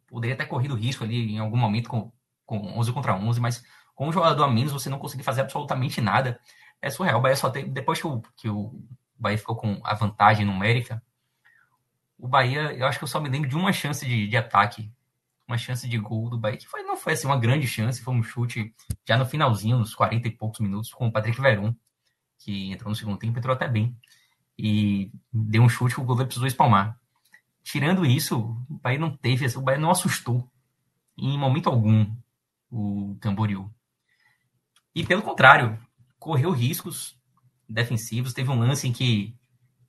poderia 0.07 0.37
ter 0.37 0.47
corrido 0.47 0.75
risco 0.75 1.05
ali 1.05 1.33
em 1.33 1.39
algum 1.39 1.57
momento 1.57 1.89
com, 1.89 2.13
com 2.45 2.79
11 2.79 2.93
contra 2.93 3.15
11, 3.15 3.41
mas 3.41 3.63
com 3.95 4.09
um 4.09 4.13
jogador 4.13 4.45
a 4.45 4.49
menos 4.49 4.73
você 4.73 4.91
não 4.91 4.99
conseguir 4.99 5.23
fazer 5.23 5.41
absolutamente 5.41 6.01
nada. 6.01 6.39
É 6.81 6.91
surreal. 6.91 7.19
O 7.19 7.23
Bahia 7.23 7.37
só 7.37 7.51
tem. 7.51 7.69
Depois 7.71 8.01
que 8.01 8.07
o, 8.07 8.23
que 8.37 8.49
o 8.49 8.81
Bahia 9.19 9.39
ficou 9.39 9.57
com 9.57 9.81
a 9.83 9.95
vantagem 9.95 10.47
numérica, 10.47 11.03
o 12.19 12.29
Bahia, 12.29 12.73
eu 12.73 12.87
acho 12.87 12.99
que 12.99 13.05
eu 13.05 13.09
só 13.09 13.21
me 13.21 13.29
lembro 13.29 13.49
de 13.49 13.57
uma 13.57 13.73
chance 13.73 14.07
de, 14.07 14.29
de 14.29 14.37
ataque, 14.37 14.93
uma 15.47 15.57
chance 15.57 15.89
de 15.89 15.99
gol 15.99 16.29
do 16.29 16.39
Bahia, 16.39 16.59
que 16.59 16.67
foi, 16.67 16.83
não 16.83 16.97
foi 16.97 17.15
assim, 17.15 17.27
uma 17.27 17.39
grande 17.39 17.67
chance, 17.67 18.03
foi 18.03 18.15
um 18.15 18.23
chute 18.23 18.75
já 19.05 19.17
no 19.17 19.25
finalzinho, 19.25 19.79
nos 19.79 19.95
40 19.95 20.29
e 20.29 20.31
poucos 20.31 20.61
minutos, 20.61 20.93
com 20.93 21.07
o 21.09 21.13
Patrick 21.13 21.41
Veron, 21.41 21.75
que 22.39 22.71
entrou 22.73 22.91
no 22.91 22.97
segundo 22.97 23.19
tempo, 23.19 23.39
entrou 23.39 23.55
até 23.55 23.69
bem. 23.69 23.97
E 24.59 25.11
deu 25.33 25.63
um 25.63 25.69
chute 25.69 25.95
que 25.95 26.01
o 26.01 26.05
goleiro 26.05 26.27
precisou 26.27 26.49
espalmar. 26.49 26.99
Tirando 27.63 28.07
isso, 28.07 28.39
o 28.69 28.79
Bahia 28.79 28.99
não 28.99 29.15
teve, 29.17 29.47
o 29.57 29.61
Bahia 29.61 29.79
não 29.79 29.91
assustou 29.91 30.51
em 31.17 31.37
momento 31.37 31.69
algum 31.69 32.11
o 32.71 33.17
Camboriú. 33.21 33.71
E 34.95 35.05
pelo 35.05 35.23
contrário, 35.23 35.79
correu 36.19 36.51
riscos 36.51 37.17
defensivos. 37.69 38.33
Teve 38.33 38.51
um 38.51 38.59
lance 38.59 38.89
em 38.89 38.93
que 38.93 39.37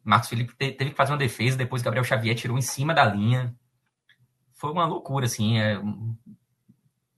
Marcos 0.03 0.29
Felipe 0.29 0.53
teve 0.55 0.91
que 0.91 0.95
fazer 0.95 1.11
uma 1.11 1.17
defesa, 1.17 1.57
depois 1.57 1.81
Gabriel 1.81 2.03
Xavier 2.03 2.35
tirou 2.35 2.57
em 2.57 2.61
cima 2.61 2.93
da 2.93 3.05
linha. 3.05 3.55
Foi 4.53 4.71
uma 4.71 4.85
loucura, 4.85 5.25
assim. 5.25 5.59
É, 5.59 5.81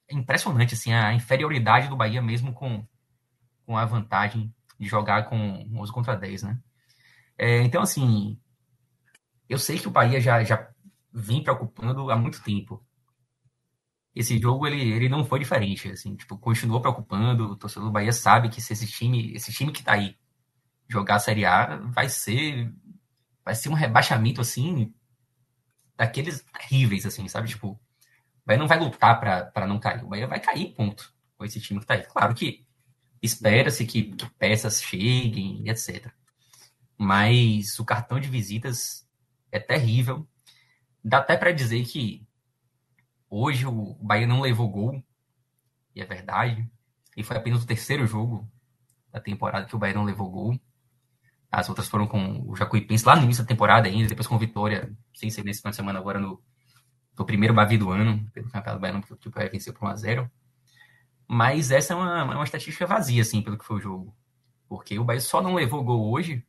é 0.08 0.15
impressionante, 0.15 0.74
assim, 0.74 0.94
a 0.94 1.13
inferioridade 1.13 1.88
do 1.88 1.96
Bahia 1.96 2.22
mesmo 2.22 2.54
com, 2.54 2.86
com 3.65 3.78
a 3.78 3.86
vantagem 3.86 4.54
de 4.82 4.88
jogar 4.88 5.30
com 5.30 5.70
11 5.76 5.91
contra 5.91 6.15
10, 6.15 6.41
né? 6.41 6.60
É, 7.38 7.62
então, 7.62 7.84
assim, 7.84 8.39
eu 9.48 9.60
sei 9.60 9.78
que 9.78 9.88
o 9.88 9.91
Bahia 9.91 10.20
já, 10.20 10.44
já 10.44 10.67
vem 11.13 11.44
preocupando 11.44 12.10
há 12.10 12.17
muito 12.17 12.41
tempo. 12.41 12.84
Esse 14.15 14.39
jogo 14.39 14.65
ele, 14.65 14.82
ele 14.82 15.08
não 15.08 15.24
foi 15.24 15.39
diferente, 15.39 15.89
assim, 15.89 16.15
tipo, 16.15 16.36
continuou 16.38 16.82
preocupando. 16.82 17.52
O 17.52 17.56
torcedor 17.56 17.89
do 17.89 17.91
Bahia 17.91 18.12
sabe 18.12 18.50
que 18.50 18.60
se 18.60 18.74
esse 18.74 18.88
time, 18.88 19.34
esse 19.34 19.54
time 19.54 19.72
que 19.72 19.84
tá 19.84 19.94
aí 19.94 20.17
jogar 20.89 21.15
a 21.15 21.20
Série 21.20 21.46
A 21.46 21.78
vai 21.78 22.10
ser 22.10 22.74
vai 23.46 23.56
ser 23.56 23.70
um 23.70 23.74
rebaixamento 23.74 24.41
assim 24.41 24.94
daqueles 25.96 26.41
terríveis 26.41 27.06
assim, 27.06 27.28
sabe? 27.28 27.48
Tipo, 27.50 27.70
o 27.70 27.80
Bahia 28.46 28.60
não 28.60 28.67
vai 28.67 28.80
lutar 28.80 29.20
para 29.20 29.67
não 29.67 29.80
cair, 29.80 30.04
o 30.04 30.08
Bahia 30.08 30.28
vai 30.28 30.39
cair, 30.39 30.74
ponto. 30.74 31.13
Com 31.38 31.46
esse 31.46 31.62
time 31.62 31.80
que 31.80 31.86
tá 31.86 31.94
aí. 31.94 32.04
Claro 32.04 32.34
que 32.36 32.65
espera-se 33.22 33.86
que, 33.86 34.04
que 34.04 34.30
peças 34.32 34.82
cheguem, 34.82 35.68
etc. 35.68 36.12
Mas 36.98 37.78
o 37.80 37.86
cartão 37.86 38.20
de 38.20 38.28
visitas 38.28 39.08
é 39.52 39.60
terrível. 39.60 40.28
Dá 41.04 41.18
até 41.18 41.38
para 41.38 41.52
dizer 41.52 41.84
que 41.86 42.26
hoje 43.30 43.66
o 43.66 43.96
Bahia 44.02 44.28
não 44.28 44.42
levou 44.42 44.70
gol, 44.70 45.04
e 45.96 46.02
é 46.02 46.06
verdade. 46.06 46.70
E 47.16 47.24
foi 47.24 47.38
apenas 47.38 47.64
o 47.64 47.68
terceiro 47.68 48.06
jogo 48.08 48.50
da 49.12 49.20
temporada 49.20 49.66
que 49.66 49.76
o 49.76 49.80
Bahia 49.80 49.96
não 49.96 50.04
levou 50.04 50.30
gol. 50.30 50.60
As 51.52 51.68
outras 51.68 51.88
foram 51.88 52.08
com 52.08 52.50
o 52.50 52.56
Jacuipense 52.56 53.06
lá 53.06 53.16
no 53.16 53.24
início 53.24 53.44
da 53.44 53.48
temporada 53.48 53.88
ainda, 53.88 54.08
depois 54.08 54.28
com 54.28 54.38
Vitória, 54.38 54.96
sem 55.14 55.30
ser 55.30 55.44
nesse 55.44 55.60
final 55.60 55.72
de 55.72 55.76
semana 55.76 56.00
agora 56.00 56.18
no, 56.18 56.42
no 57.18 57.26
primeiro 57.26 57.54
Bavi 57.54 57.78
do 57.78 57.92
ano, 57.92 58.26
pelo 58.32 58.50
Campeonato 58.50 58.80
Baiano, 58.80 59.04
que 59.04 59.28
o 59.28 59.32
Bahia 59.32 59.50
venceu 59.50 59.74
por 59.74 59.90
1x0. 59.90 60.30
Mas 61.34 61.72
essa 61.72 61.94
é 61.94 61.96
uma, 61.96 62.26
uma 62.26 62.44
estatística 62.44 62.86
vazia, 62.86 63.22
assim, 63.22 63.41
pelo 63.41 63.58
que 63.58 63.63
foi 63.63 63.78
o 63.78 63.80
jogo. 63.80 64.13
Porque 64.67 65.00
o 65.00 65.04
Bahia 65.06 65.22
só 65.22 65.41
não 65.41 65.56
levou 65.56 65.82
gol 65.82 66.12
hoje 66.12 66.46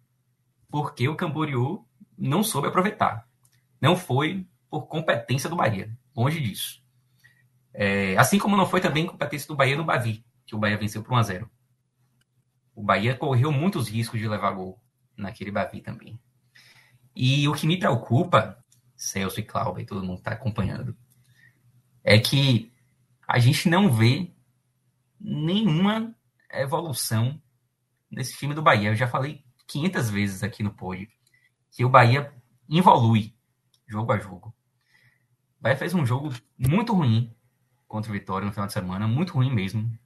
porque 0.68 1.08
o 1.08 1.14
Camboriú 1.14 1.86
não 2.18 2.42
soube 2.42 2.66
aproveitar. 2.66 3.28
Não 3.80 3.96
foi 3.96 4.44
por 4.68 4.88
competência 4.88 5.48
do 5.48 5.54
Bahia, 5.54 5.96
longe 6.16 6.40
disso. 6.40 6.82
É, 7.72 8.16
assim 8.16 8.40
como 8.40 8.56
não 8.56 8.66
foi 8.66 8.80
também 8.80 9.06
competência 9.06 9.46
do 9.46 9.54
Bahia 9.54 9.76
no 9.76 9.84
Bavi, 9.84 10.24
que 10.44 10.56
o 10.56 10.58
Bahia 10.58 10.76
venceu 10.76 11.00
por 11.00 11.12
1 11.12 11.16
a 11.16 11.22
0 11.22 11.50
O 12.74 12.82
Bahia 12.82 13.14
correu 13.14 13.52
muitos 13.52 13.86
riscos 13.86 14.18
de 14.18 14.26
levar 14.26 14.50
gol 14.50 14.82
naquele 15.16 15.52
Bavi 15.52 15.80
também. 15.80 16.18
E 17.14 17.46
o 17.46 17.54
que 17.54 17.68
me 17.68 17.78
preocupa, 17.78 18.58
Celso 18.96 19.38
e 19.38 19.44
Cláudio 19.44 19.82
e 19.82 19.86
todo 19.86 20.04
mundo 20.04 20.18
está 20.18 20.32
acompanhando, 20.32 20.96
é 22.02 22.18
que 22.18 22.72
a 23.28 23.38
gente 23.38 23.68
não 23.68 23.88
vê 23.88 24.32
nenhuma 25.22 26.14
evolução 26.50 27.40
nesse 28.10 28.36
time 28.36 28.54
do 28.54 28.62
Bahia. 28.62 28.90
Eu 28.90 28.96
já 28.96 29.06
falei 29.06 29.44
500 29.66 30.10
vezes 30.10 30.42
aqui 30.42 30.62
no 30.62 30.72
pod 30.72 31.08
que 31.70 31.84
o 31.84 31.88
Bahia 31.88 32.34
evolui 32.68 33.34
jogo 33.86 34.12
a 34.12 34.18
jogo. 34.18 34.54
O 35.58 35.62
Bahia 35.62 35.76
fez 35.76 35.94
um 35.94 36.04
jogo 36.04 36.30
muito 36.58 36.92
ruim 36.92 37.34
contra 37.86 38.10
o 38.10 38.12
Vitória 38.12 38.46
no 38.46 38.52
final 38.52 38.66
de 38.66 38.72
semana, 38.72 39.06
muito 39.06 39.34
ruim 39.34 39.52
mesmo. 39.52 39.96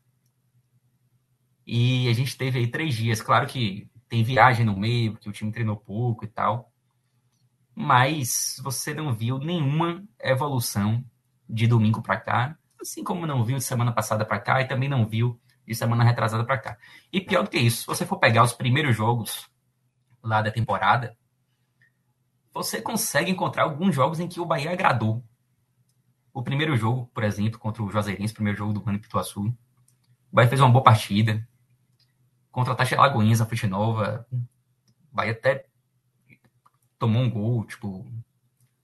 E 1.67 2.09
a 2.09 2.13
gente 2.13 2.37
teve 2.37 2.59
aí 2.59 2.69
três 2.69 2.95
dias. 2.95 3.21
Claro 3.21 3.47
que 3.47 3.91
tem 4.09 4.23
viagem 4.23 4.65
no 4.65 4.77
meio, 4.77 5.13
porque 5.13 5.29
o 5.29 5.33
time 5.33 5.51
treinou 5.51 5.77
pouco 5.77 6.25
e 6.25 6.29
tal. 6.29 6.73
Mas 7.75 8.61
você 8.63 8.95
não 8.95 9.13
viu 9.13 9.39
nenhuma 9.39 10.05
evolução 10.21 11.05
de 11.49 11.67
domingo 11.67 12.03
para 12.03 12.21
cá, 12.21 12.59
assim 12.81 13.03
como 13.03 13.27
não 13.27 13.45
viu 13.45 13.59
de 13.59 13.65
semana 13.65 13.93
passada 13.93 14.25
para 14.25 14.41
cá 14.41 14.61
e 14.61 14.69
também 14.69 14.89
não 14.89 15.07
viu 15.07 15.41
de 15.67 15.75
semana 15.75 16.05
retrasada 16.05 16.45
para 16.45 16.59
cá. 16.59 16.79
E 17.13 17.21
pior 17.21 17.43
do 17.43 17.51
que 17.51 17.59
isso, 17.59 17.81
se 17.81 17.87
você 17.87 18.07
for 18.07 18.19
pegar 18.19 18.45
os 18.45 18.53
primeiros 18.53 18.97
jogos 18.97 19.49
lá 20.23 20.43
da 20.43 20.51
temporada, 20.51 21.17
você 22.53 22.81
consegue 22.81 23.31
encontrar 23.31 23.65
alguns 23.65 23.95
jogos 23.95 24.21
em 24.21 24.29
que 24.29 24.41
o 24.41 24.47
Bahia 24.47 24.73
agradou. 24.73 25.25
O 26.33 26.43
primeiro 26.43 26.77
jogo, 26.77 27.11
por 27.13 27.25
exemplo, 27.25 27.59
contra 27.59 27.83
o 27.83 27.91
Juazeirense, 27.91 28.33
primeiro 28.33 28.59
jogo 28.59 28.73
do 28.73 28.83
Rano 28.83 29.01
Pituaçu, 29.01 29.47
o 29.47 29.55
Bahia 30.33 30.49
fez 30.49 30.61
uma 30.61 30.71
boa 30.71 30.85
partida. 30.85 31.47
Contra 32.51 32.73
a 32.73 32.77
Taxa 32.77 32.97
Lagoinhas, 32.97 33.41
a 33.41 33.47
Fonte 33.47 33.67
Nova, 33.67 34.27
o 34.33 35.15
Bahia 35.15 35.33
até 35.33 35.67
tomou 36.99 37.23
um 37.23 37.31
gol, 37.31 37.65
tipo, 37.65 38.11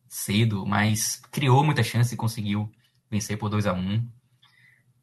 cedo, 0.09 0.67
mas 0.67 1.17
criou 1.31 1.65
muita 1.65 1.83
chance 1.83 2.15
e 2.15 2.19
conseguiu 2.19 2.71
vencer 3.13 3.37
por 3.37 3.51
2 3.51 3.67
a 3.67 3.75
1 3.75 4.09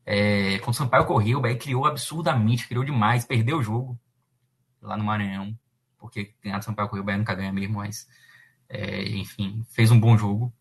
é, 0.03 0.57
Quando 0.59 0.73
o 0.73 0.77
Sampaio 0.77 1.05
correu, 1.05 1.37
o 1.37 1.41
Bahia 1.41 1.55
criou 1.55 1.85
absurdamente, 1.85 2.67
criou 2.67 2.83
demais, 2.83 3.23
perdeu 3.23 3.59
o 3.59 3.63
jogo 3.63 3.97
lá 4.81 4.97
no 4.97 5.03
Maranhão, 5.03 5.57
porque 5.97 6.33
ganhar 6.43 6.57
do 6.57 6.65
Sampaio 6.65 6.89
correu, 6.89 7.03
o 7.03 7.05
Bahia 7.05 7.19
nunca 7.19 7.35
ganha 7.35 7.53
mesmo, 7.53 7.75
mas, 7.75 8.07
é, 8.67 9.07
enfim, 9.09 9.63
fez 9.69 9.91
um 9.91 9.99
bom 9.99 10.17
jogo. 10.17 10.51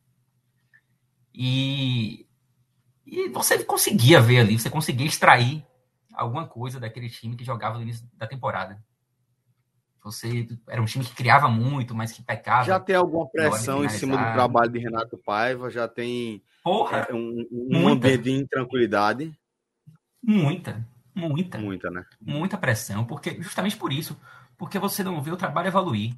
E, 1.32 2.26
e 3.06 3.28
você 3.30 3.64
conseguia 3.64 4.20
ver 4.20 4.40
ali, 4.40 4.58
você 4.58 4.68
conseguia 4.68 5.06
extrair 5.06 5.64
alguma 6.12 6.46
coisa 6.46 6.78
daquele 6.78 7.08
time 7.08 7.34
que 7.34 7.44
jogava 7.44 7.76
no 7.76 7.82
início 7.82 8.06
da 8.12 8.26
temporada. 8.26 8.84
Você 10.10 10.48
era 10.68 10.80
um 10.80 10.84
time 10.84 11.04
que 11.04 11.14
criava 11.14 11.48
muito, 11.48 11.94
mas 11.94 12.12
que 12.12 12.22
pecava. 12.22 12.64
Já 12.64 12.80
tem 12.80 12.96
alguma 12.96 13.28
pressão 13.28 13.84
em 13.84 13.88
cima 13.88 14.16
do 14.16 14.32
trabalho 14.32 14.70
de 14.70 14.78
Renato 14.78 15.18
Paiva? 15.18 15.70
Já 15.70 15.86
tem 15.86 16.42
Porra, 16.62 17.06
é, 17.08 17.14
um, 17.14 17.46
um 17.52 17.88
ambiente 17.88 18.24
de 18.24 18.32
intranquilidade? 18.32 19.32
Muita, 20.22 20.86
muita. 21.14 21.58
Muita, 21.58 21.90
né? 21.90 22.04
Muita 22.20 22.56
pressão, 22.56 23.04
porque 23.04 23.40
justamente 23.40 23.76
por 23.76 23.92
isso. 23.92 24.18
Porque 24.56 24.78
você 24.78 25.04
não 25.04 25.22
vê 25.22 25.30
o 25.30 25.36
trabalho 25.36 25.68
evoluir. 25.68 26.14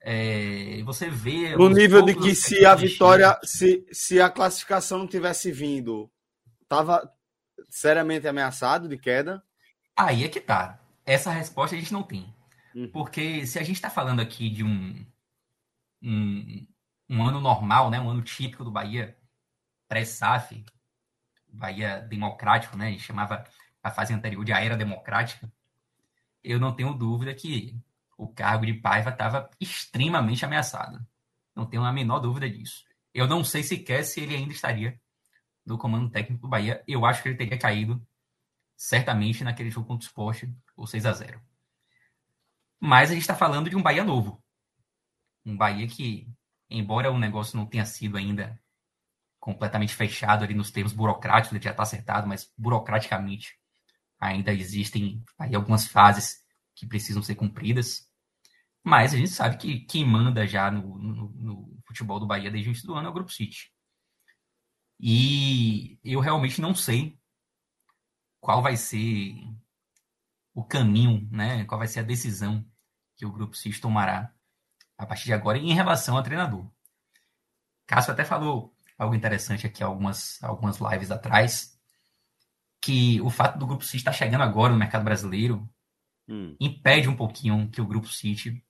É, 0.00 0.82
você 0.84 1.10
vê. 1.10 1.56
No 1.56 1.68
nível 1.68 2.02
de 2.02 2.14
que 2.14 2.34
se 2.34 2.64
a 2.64 2.74
vitória, 2.74 3.38
se, 3.42 3.84
se 3.90 4.20
a 4.20 4.30
classificação 4.30 4.98
não 4.98 5.06
tivesse 5.06 5.50
vindo, 5.50 6.08
estava 6.62 7.10
seriamente 7.68 8.28
ameaçado 8.28 8.88
de 8.88 8.96
queda? 8.96 9.42
Aí 9.96 10.24
é 10.24 10.28
que 10.28 10.40
tá. 10.40 10.78
Essa 11.04 11.30
resposta 11.30 11.74
a 11.74 11.78
gente 11.78 11.92
não 11.92 12.02
tem. 12.02 12.32
Uhum. 12.76 12.90
Porque 12.90 13.46
se 13.46 13.58
a 13.58 13.62
gente 13.62 13.76
está 13.76 13.88
falando 13.88 14.20
aqui 14.20 14.50
de 14.50 14.62
um, 14.62 15.06
um, 16.02 16.66
um, 17.08 17.26
ano 17.26 17.40
normal, 17.40 17.90
né, 17.90 17.98
um 17.98 18.10
ano 18.10 18.20
típico 18.20 18.62
do 18.62 18.70
Bahia, 18.70 19.16
pré-SAF, 19.88 20.62
Bahia 21.48 22.02
democrático, 22.02 22.76
né, 22.76 22.88
a 22.88 22.90
gente 22.90 23.02
chamava 23.02 23.42
a 23.82 23.90
fase 23.90 24.12
anterior 24.12 24.44
de 24.44 24.52
a 24.52 24.62
era 24.62 24.76
democrática, 24.76 25.50
eu 26.44 26.60
não 26.60 26.74
tenho 26.74 26.92
dúvida 26.92 27.34
que 27.34 27.74
o 28.18 28.28
cargo 28.28 28.66
de 28.66 28.74
Paiva 28.74 29.08
estava 29.08 29.48
extremamente 29.58 30.44
ameaçado. 30.44 31.04
Não 31.54 31.64
tenho 31.64 31.82
a 31.82 31.92
menor 31.92 32.18
dúvida 32.18 32.48
disso. 32.48 32.84
Eu 33.14 33.26
não 33.26 33.42
sei 33.42 33.62
sequer 33.62 34.04
se 34.04 34.20
ele 34.20 34.36
ainda 34.36 34.52
estaria 34.52 35.00
no 35.64 35.78
comando 35.78 36.10
técnico 36.10 36.42
do 36.42 36.48
Bahia. 36.48 36.84
Eu 36.86 37.06
acho 37.06 37.22
que 37.22 37.30
ele 37.30 37.38
teria 37.38 37.58
caído 37.58 38.06
certamente 38.76 39.42
naquele 39.42 39.70
jogo 39.70 39.86
contra 39.86 40.04
o 40.04 40.08
Sport, 40.08 40.44
o 40.76 40.86
6 40.86 41.06
a 41.06 41.12
0 41.14 41.55
mas 42.80 43.10
a 43.10 43.14
gente 43.14 43.22
está 43.22 43.34
falando 43.34 43.70
de 43.70 43.76
um 43.76 43.82
Bahia 43.82 44.04
novo. 44.04 44.42
Um 45.44 45.56
Bahia 45.56 45.86
que, 45.86 46.28
embora 46.68 47.10
o 47.10 47.18
negócio 47.18 47.56
não 47.56 47.66
tenha 47.66 47.84
sido 47.84 48.16
ainda 48.16 48.60
completamente 49.38 49.94
fechado 49.94 50.44
ali 50.44 50.54
nos 50.54 50.70
termos 50.70 50.92
burocráticos, 50.92 51.54
ele 51.54 51.64
já 51.64 51.70
está 51.70 51.82
acertado, 51.84 52.26
mas 52.26 52.52
burocraticamente 52.58 53.56
ainda 54.18 54.52
existem 54.52 55.22
aí 55.38 55.54
algumas 55.54 55.86
fases 55.86 56.44
que 56.74 56.86
precisam 56.86 57.22
ser 57.22 57.34
cumpridas. 57.34 58.10
Mas 58.82 59.14
a 59.14 59.16
gente 59.16 59.30
sabe 59.30 59.56
que 59.56 59.80
quem 59.80 60.04
manda 60.04 60.46
já 60.46 60.70
no, 60.70 60.98
no, 60.98 61.28
no 61.30 61.78
futebol 61.86 62.20
do 62.20 62.26
Bahia 62.26 62.50
desde 62.50 62.68
o 62.68 62.70
início 62.70 62.86
do 62.86 62.94
ano 62.94 63.08
é 63.08 63.10
o 63.10 63.14
Grupo 63.14 63.32
City. 63.32 63.70
E 64.98 65.98
eu 66.04 66.20
realmente 66.20 66.60
não 66.60 66.74
sei 66.74 67.18
qual 68.40 68.62
vai 68.62 68.76
ser 68.76 69.34
o 70.56 70.64
caminho, 70.64 71.28
né? 71.30 71.66
Qual 71.66 71.78
vai 71.78 71.86
ser 71.86 72.00
a 72.00 72.02
decisão 72.02 72.64
que 73.14 73.26
o 73.26 73.30
grupo 73.30 73.54
SIS 73.54 73.78
tomará 73.78 74.32
a 74.96 75.04
partir 75.04 75.26
de 75.26 75.34
agora 75.34 75.58
em 75.58 75.74
relação 75.74 76.16
ao 76.16 76.22
treinador. 76.22 76.66
Cássio 77.86 78.12
até 78.12 78.24
falou 78.24 78.74
algo 78.98 79.14
interessante 79.14 79.66
aqui 79.66 79.84
algumas, 79.84 80.42
algumas 80.42 80.78
lives 80.78 81.10
atrás, 81.10 81.78
que 82.80 83.20
o 83.20 83.28
fato 83.28 83.58
do 83.58 83.66
Grupo 83.66 83.84
City 83.84 83.98
estar 83.98 84.12
chegando 84.12 84.40
agora 84.40 84.72
no 84.72 84.78
mercado 84.78 85.04
brasileiro 85.04 85.68
hum. 86.26 86.56
impede 86.58 87.06
um 87.06 87.16
pouquinho 87.16 87.68
que 87.68 87.82
o 87.82 87.86
Grupo 87.86 88.08
City 88.08 88.64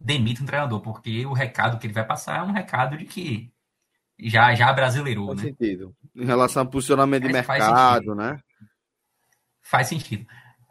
demita 0.00 0.42
um 0.42 0.46
treinador, 0.46 0.80
porque 0.80 1.26
o 1.26 1.34
recado 1.34 1.78
que 1.78 1.86
ele 1.86 1.92
vai 1.92 2.06
passar 2.06 2.38
é 2.38 2.42
um 2.42 2.52
recado 2.52 2.96
de 2.96 3.04
que 3.04 3.52
já, 4.18 4.54
já 4.54 4.72
brasileirou, 4.72 5.26
faz 5.26 5.42
né? 5.42 5.44
sentido. 5.44 5.94
Em 6.14 6.24
relação 6.24 6.62
ao 6.62 6.70
posicionamento 6.70 7.26
de 7.26 7.32
mercado, 7.32 8.14
né? 8.14 8.40
Faz 9.60 9.88
sentido. 9.88 10.26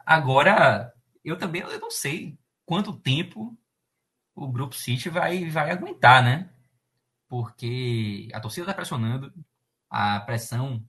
Agora, 0.06 0.94
eu 1.24 1.36
também 1.36 1.62
eu 1.62 1.80
não 1.80 1.90
sei 1.90 2.38
quanto 2.64 2.96
tempo 2.96 3.58
o 4.36 4.46
Grupo 4.46 4.76
City 4.76 5.08
vai, 5.08 5.50
vai 5.50 5.72
aguentar, 5.72 6.22
né? 6.22 6.48
Porque 7.28 8.28
a 8.32 8.40
torcida 8.40 8.64
está 8.64 8.74
pressionando, 8.74 9.34
a 9.90 10.20
pressão 10.20 10.84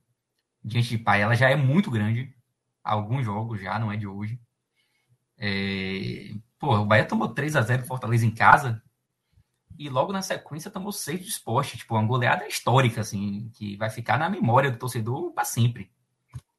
diante 0.62 0.90
de 0.90 0.98
Pai 0.98 1.20
ela 1.22 1.34
já 1.34 1.50
é 1.50 1.56
muito 1.56 1.90
grande. 1.90 2.32
Alguns 2.84 3.24
jogos 3.24 3.60
já, 3.60 3.78
não 3.78 3.90
é 3.90 3.96
de 3.96 4.06
hoje. 4.06 4.40
É... 5.36 6.34
Pô, 6.58 6.76
o 6.76 6.86
Bahia 6.86 7.04
tomou 7.04 7.28
3 7.34 7.56
a 7.56 7.62
0 7.62 7.84
Fortaleza 7.86 8.24
em 8.24 8.30
casa 8.30 8.82
e 9.78 9.88
logo 9.88 10.12
na 10.12 10.22
sequência 10.22 10.70
tomou 10.70 10.92
6 10.92 11.20
do 11.20 11.26
esporte. 11.26 11.78
Tipo, 11.78 11.94
uma 11.94 12.06
goleada 12.06 12.46
histórica, 12.46 13.00
assim, 13.00 13.50
que 13.54 13.76
vai 13.76 13.90
ficar 13.90 14.18
na 14.18 14.28
memória 14.30 14.70
do 14.70 14.78
torcedor 14.78 15.32
para 15.32 15.44
sempre. 15.44 15.90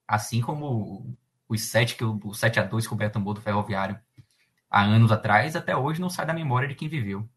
Assim 0.08 0.42
como 0.42 1.18
os 1.50 1.62
7 1.64 1.96
que 1.96 2.06
o, 2.06 2.34
7 2.34 2.60
a 2.60 2.64
2 2.64 2.88
que 2.88 2.94
o 2.94 3.10
tomou 3.10 3.34
do 3.34 3.42
Ferroviário 3.42 4.00
há 4.70 4.84
anos 4.84 5.12
atrás, 5.12 5.56
até 5.56 5.76
hoje 5.76 6.00
não 6.00 6.10
sai 6.10 6.26
da 6.26 6.34
memória 6.34 6.68
de 6.68 6.76
quem 6.76 6.88
viveu. 6.88 7.28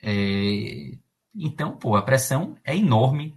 É... 0.00 0.96
Então, 1.34 1.76
pô, 1.76 1.96
a 1.96 2.02
pressão 2.02 2.56
é 2.64 2.74
enorme. 2.76 3.36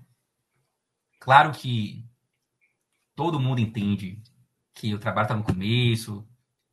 Claro 1.19 1.52
que 1.52 2.06
todo 3.15 3.39
mundo 3.39 3.60
entende 3.60 4.21
que 4.73 4.93
o 4.93 4.99
trabalho 4.99 5.25
está 5.25 5.36
no 5.36 5.43
começo, 5.43 6.25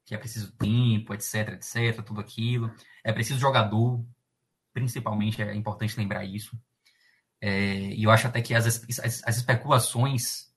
que 0.05 0.15
é 0.15 0.19
preciso 0.19 0.53
tempo, 0.53 1.15
etc, 1.15 1.55
etc, 1.55 2.05
tudo 2.05 2.21
aquilo. 2.21 2.71
É 3.03 3.13
preciso 3.13 3.41
jogador, 3.41 4.05
principalmente 4.75 5.43
é 5.43 5.55
importante 5.55 5.99
lembrar 5.99 6.25
isso. 6.25 6.57
É... 7.41 7.95
e 7.95 8.05
eu 8.05 8.11
acho 8.11 8.27
até 8.27 8.43
que 8.43 8.55
as, 8.55 8.67
as, 8.67 9.23
as 9.25 9.37
especulações 9.37 10.55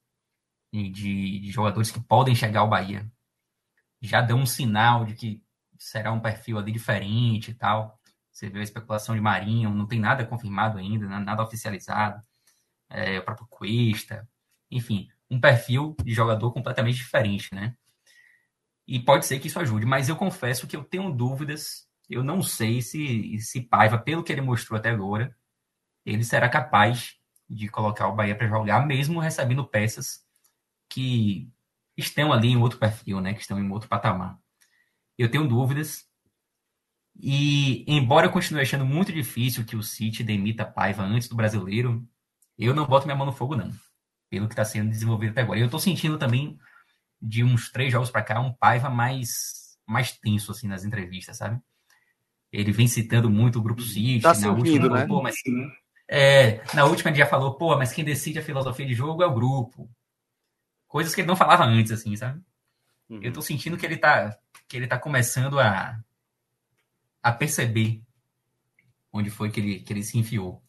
de, 0.72 1.40
de, 1.40 1.52
jogadores 1.52 1.92
que 1.92 2.00
podem 2.00 2.36
chegar 2.36 2.62
ao 2.62 2.70
Bahia 2.70 3.10
já 4.02 4.22
dão 4.22 4.40
um 4.40 4.46
sinal 4.46 5.06
de 5.06 5.14
que 5.14 5.44
será 5.78 6.12
um 6.12 6.20
perfil 6.20 6.58
ali 6.58 6.72
diferente 6.72 7.52
e 7.52 7.54
tal. 7.54 8.00
Você 8.32 8.50
vê 8.50 8.60
a 8.60 8.64
especulação 8.64 9.16
de 9.16 9.22
Marinho, 9.22 9.74
não 9.74 9.88
tem 9.88 10.00
nada 10.00 10.26
confirmado 10.26 10.78
ainda, 10.78 11.08
né, 11.08 11.20
nada 11.20 11.44
oficializado. 11.44 12.22
É, 12.90 13.20
o 13.20 13.24
próprio 13.24 13.48
Cuesta, 13.48 14.28
enfim, 14.72 15.10
um 15.30 15.40
perfil 15.40 15.96
de 16.04 16.14
jogador 16.14 16.52
completamente 16.52 16.98
diferente, 16.98 17.54
né? 17.54 17.76
E 18.88 19.00
pode 19.00 19.26
ser 19.26 19.40
que 19.40 19.48
isso 19.48 19.60
ajude, 19.60 19.86
mas 19.86 20.10
eu 20.10 20.16
confesso 20.16 20.66
que 20.66 20.76
eu 20.76 20.84
tenho 20.84 21.12
dúvidas. 21.12 21.88
Eu 22.10 22.24
não 22.24 22.42
sei 22.42 22.82
se, 22.82 23.38
se 23.40 23.62
Paiva, 23.62 24.00
pelo 24.00 24.24
que 24.24 24.32
ele 24.32 24.42
mostrou 24.42 24.80
até 24.80 24.90
agora, 24.90 25.36
ele 26.04 26.24
será 26.24 26.50
capaz 26.50 27.16
de 27.48 27.68
colocar 27.68 28.08
o 28.08 28.16
Bahia 28.16 28.36
para 28.36 28.48
jogar, 28.48 28.86
mesmo 28.88 29.20
recebendo 29.20 29.66
peças 29.68 30.26
que 30.90 31.50
estão 31.96 32.34
ali 32.34 32.50
em 32.50 32.58
outro 32.58 32.80
perfil, 32.80 33.22
né? 33.22 33.34
Que 33.34 33.42
estão 33.42 33.60
em 33.60 33.70
outro 33.72 33.88
patamar. 33.88 34.38
Eu 35.18 35.30
tenho 35.30 35.48
dúvidas. 35.48 36.08
E, 37.22 37.84
embora 37.88 38.28
eu 38.28 38.32
continue 38.32 38.62
achando 38.62 38.86
muito 38.86 39.12
difícil 39.12 39.66
que 39.66 39.76
o 39.76 39.84
City 39.84 40.24
demita 40.24 40.66
Paiva 40.66 41.04
antes 41.04 41.28
do 41.28 41.36
brasileiro, 41.36 42.08
eu 42.58 42.74
não 42.74 42.88
boto 42.88 43.06
minha 43.06 43.16
mão 43.16 43.26
no 43.26 43.34
fogo, 43.34 43.56
não. 43.56 43.72
pelo 44.30 44.48
que 44.48 44.54
está 44.54 44.64
sendo 44.64 44.90
desenvolvido 44.90 45.32
até 45.32 45.42
agora. 45.42 45.60
E 45.60 45.62
eu 45.62 45.66
estou 45.66 45.80
sentindo 45.80 46.18
também, 46.18 46.58
de 47.22 47.44
uns 47.44 47.72
três 47.72 47.92
jogos 47.92 48.12
para 48.12 48.22
cá, 48.22 48.40
um 48.40 48.54
Paiva 48.54 48.90
mais, 48.90 49.78
mais 49.86 50.12
tenso 50.12 50.52
assim, 50.52 50.68
nas 50.68 50.86
entrevistas, 50.86 51.38
sabe? 51.38 51.60
Ele 52.52 52.72
vem 52.72 52.88
citando 52.88 53.30
muito 53.30 53.60
o 53.60 53.62
Grupo 53.62 53.82
City. 53.82 54.22
Tá 54.22 54.34
na 54.40 54.52
última, 54.52 54.90
né? 54.90 55.06
Pô, 55.06 55.22
mas, 55.22 55.36
é, 56.08 56.62
na 56.74 56.86
última 56.86 57.10
ele 57.10 57.18
já 57.18 57.26
falou, 57.26 57.56
pô, 57.56 57.76
mas 57.78 57.92
quem 57.92 58.06
decide 58.06 58.40
a 58.40 58.44
filosofia 58.44 58.86
de 58.86 58.94
jogo 58.94 59.24
é 59.24 59.28
o 59.28 59.34
grupo. 59.34 59.90
Coisas 60.90 61.16
que 61.16 61.22
ele 61.22 61.28
não 61.28 61.36
falava 61.36 61.64
antes, 61.64 61.92
assim, 61.92 62.16
sabe? 62.16 62.42
Uhum. 63.08 63.22
Eu 63.22 63.32
tô 63.32 63.42
sentindo 63.42 63.78
que 63.78 63.86
ele 63.86 63.96
tá, 63.96 64.38
que 64.68 64.76
ele 64.76 64.88
tá 64.88 64.98
começando 64.98 65.60
a, 65.60 65.98
a 67.22 67.32
perceber 67.32 68.02
onde 69.14 69.30
foi 69.30 69.52
que 69.52 69.60
ele, 69.60 69.80
que 69.82 69.94
ele 69.94 70.04
se 70.04 70.18
enfiou. 70.18 70.62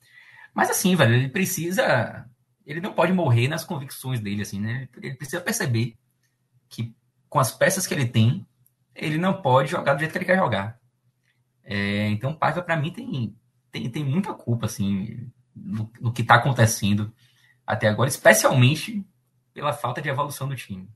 Mas 0.55 0.71
assim, 0.71 0.95
velho, 0.95 1.15
ele 1.15 1.29
precisa. 1.31 2.29
Ele 2.67 2.83
não 2.83 2.93
pode 2.93 3.13
morrer 3.13 3.49
nas 3.49 3.65
convicções 3.65 4.21
dele, 4.21 4.43
assim, 4.43 4.61
né? 4.61 4.89
Ele 4.99 5.15
precisa 5.15 5.41
perceber 5.41 5.97
que 6.69 6.95
com 7.29 7.39
as 7.39 7.51
peças 7.51 7.87
que 7.87 7.95
ele 7.95 8.07
tem, 8.07 8.47
ele 8.95 9.17
não 9.17 9.41
pode 9.41 9.71
jogar 9.71 9.95
do 9.95 10.01
jeito 10.01 10.13
que 10.13 10.19
ele 10.19 10.27
quer 10.27 10.37
jogar. 10.37 10.79
É, 11.65 12.09
então, 12.09 12.35
Paiva, 12.35 12.61
para 12.61 12.77
mim, 12.77 12.93
tem, 12.93 13.35
tem, 13.73 13.91
tem 13.91 14.05
muita 14.05 14.35
culpa, 14.35 14.67
assim, 14.67 15.31
no, 15.57 15.91
no 16.01 16.13
que 16.13 16.23
está 16.23 16.35
acontecendo 16.35 17.13
até 17.67 17.89
agora, 17.89 18.09
especialmente 18.09 19.05
pela 19.53 19.73
falta 19.73 20.01
de 20.01 20.09
evolução 20.09 20.49
do 20.49 20.57
time. 20.57 20.89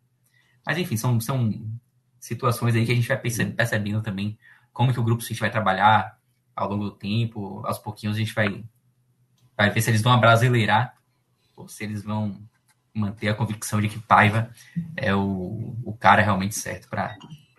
Mas, 0.66 0.78
enfim, 0.78 0.96
são, 0.96 1.20
são 1.20 1.70
situações 2.18 2.74
aí 2.74 2.86
que 2.86 2.92
a 2.92 2.94
gente 2.94 3.08
vai 3.08 3.18
percebendo 3.18 4.02
também 4.02 4.38
como 4.72 4.92
que 4.92 5.00
o 5.00 5.04
Grupo 5.04 5.22
City 5.22 5.40
vai 5.40 5.50
trabalhar 5.50 6.18
ao 6.54 6.68
longo 6.68 6.84
do 6.84 6.90
tempo. 6.92 7.64
Aos 7.66 7.78
pouquinhos 7.78 8.16
a 8.16 8.18
gente 8.18 8.34
vai, 8.34 8.64
vai 9.56 9.70
ver 9.70 9.80
se 9.80 9.90
eles 9.90 10.02
vão 10.02 10.12
abrasileirar 10.12 10.96
ou 11.56 11.68
se 11.68 11.84
eles 11.84 12.02
vão 12.02 12.42
manter 12.94 13.28
a 13.28 13.34
convicção 13.34 13.80
de 13.80 13.88
que 13.88 13.98
Paiva 13.98 14.50
é 14.96 15.14
o, 15.14 15.76
o 15.84 15.96
cara 15.98 16.22
realmente 16.22 16.54
certo 16.54 16.88
para 16.88 17.16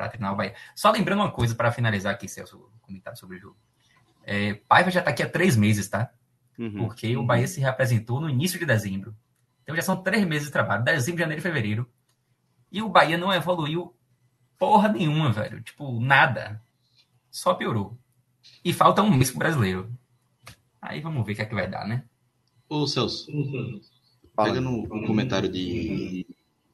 treinar 0.09 0.33
o 0.33 0.35
Bahia. 0.35 0.55
Só 0.73 0.91
lembrando 0.91 1.19
uma 1.19 1.31
coisa 1.31 1.53
para 1.53 1.71
finalizar 1.71 2.13
aqui, 2.13 2.27
Celso, 2.27 2.69
comentário 2.81 3.19
sobre 3.19 3.37
o 3.37 3.39
jogo. 3.39 3.57
É, 4.23 4.55
Paiva 4.67 4.89
já 4.89 4.99
está 5.01 5.11
aqui 5.11 5.21
há 5.21 5.29
três 5.29 5.55
meses, 5.55 5.89
tá? 5.89 6.09
Uhum. 6.57 6.77
Porque 6.77 7.15
o 7.17 7.25
Bahia 7.25 7.47
se 7.47 7.59
reapresentou 7.59 8.21
no 8.21 8.29
início 8.29 8.57
de 8.57 8.65
dezembro. 8.65 9.15
Então 9.65 9.75
já 9.75 9.81
são 9.81 9.97
três 10.01 10.25
meses 10.25 10.47
de 10.47 10.53
trabalho, 10.53 10.83
dezembro, 10.83 11.19
janeiro 11.19 11.39
e 11.39 11.43
fevereiro. 11.43 11.89
E 12.71 12.83
o 12.83 12.89
Bahia 12.89 13.17
não 13.17 13.33
evoluiu 13.33 13.95
porra 14.59 14.89
nenhuma, 14.89 15.31
velho. 15.31 15.61
Tipo, 15.63 15.99
nada. 15.99 16.61
Só 17.31 17.55
piorou. 17.55 17.97
E 18.63 18.71
falta 18.71 19.01
um 19.01 19.09
mês 19.09 19.31
pro 19.31 19.39
brasileiro. 19.39 19.91
Aí 20.79 21.01
vamos 21.01 21.25
ver 21.25 21.33
o 21.33 21.35
que 21.35 21.41
é 21.41 21.45
que 21.45 21.55
vai 21.55 21.67
dar, 21.67 21.87
né? 21.87 22.05
Ô, 22.69 22.85
Celso, 22.85 23.27
pega 24.35 24.61
no, 24.61 24.87
comentário 25.05 25.49
de, 25.49 26.27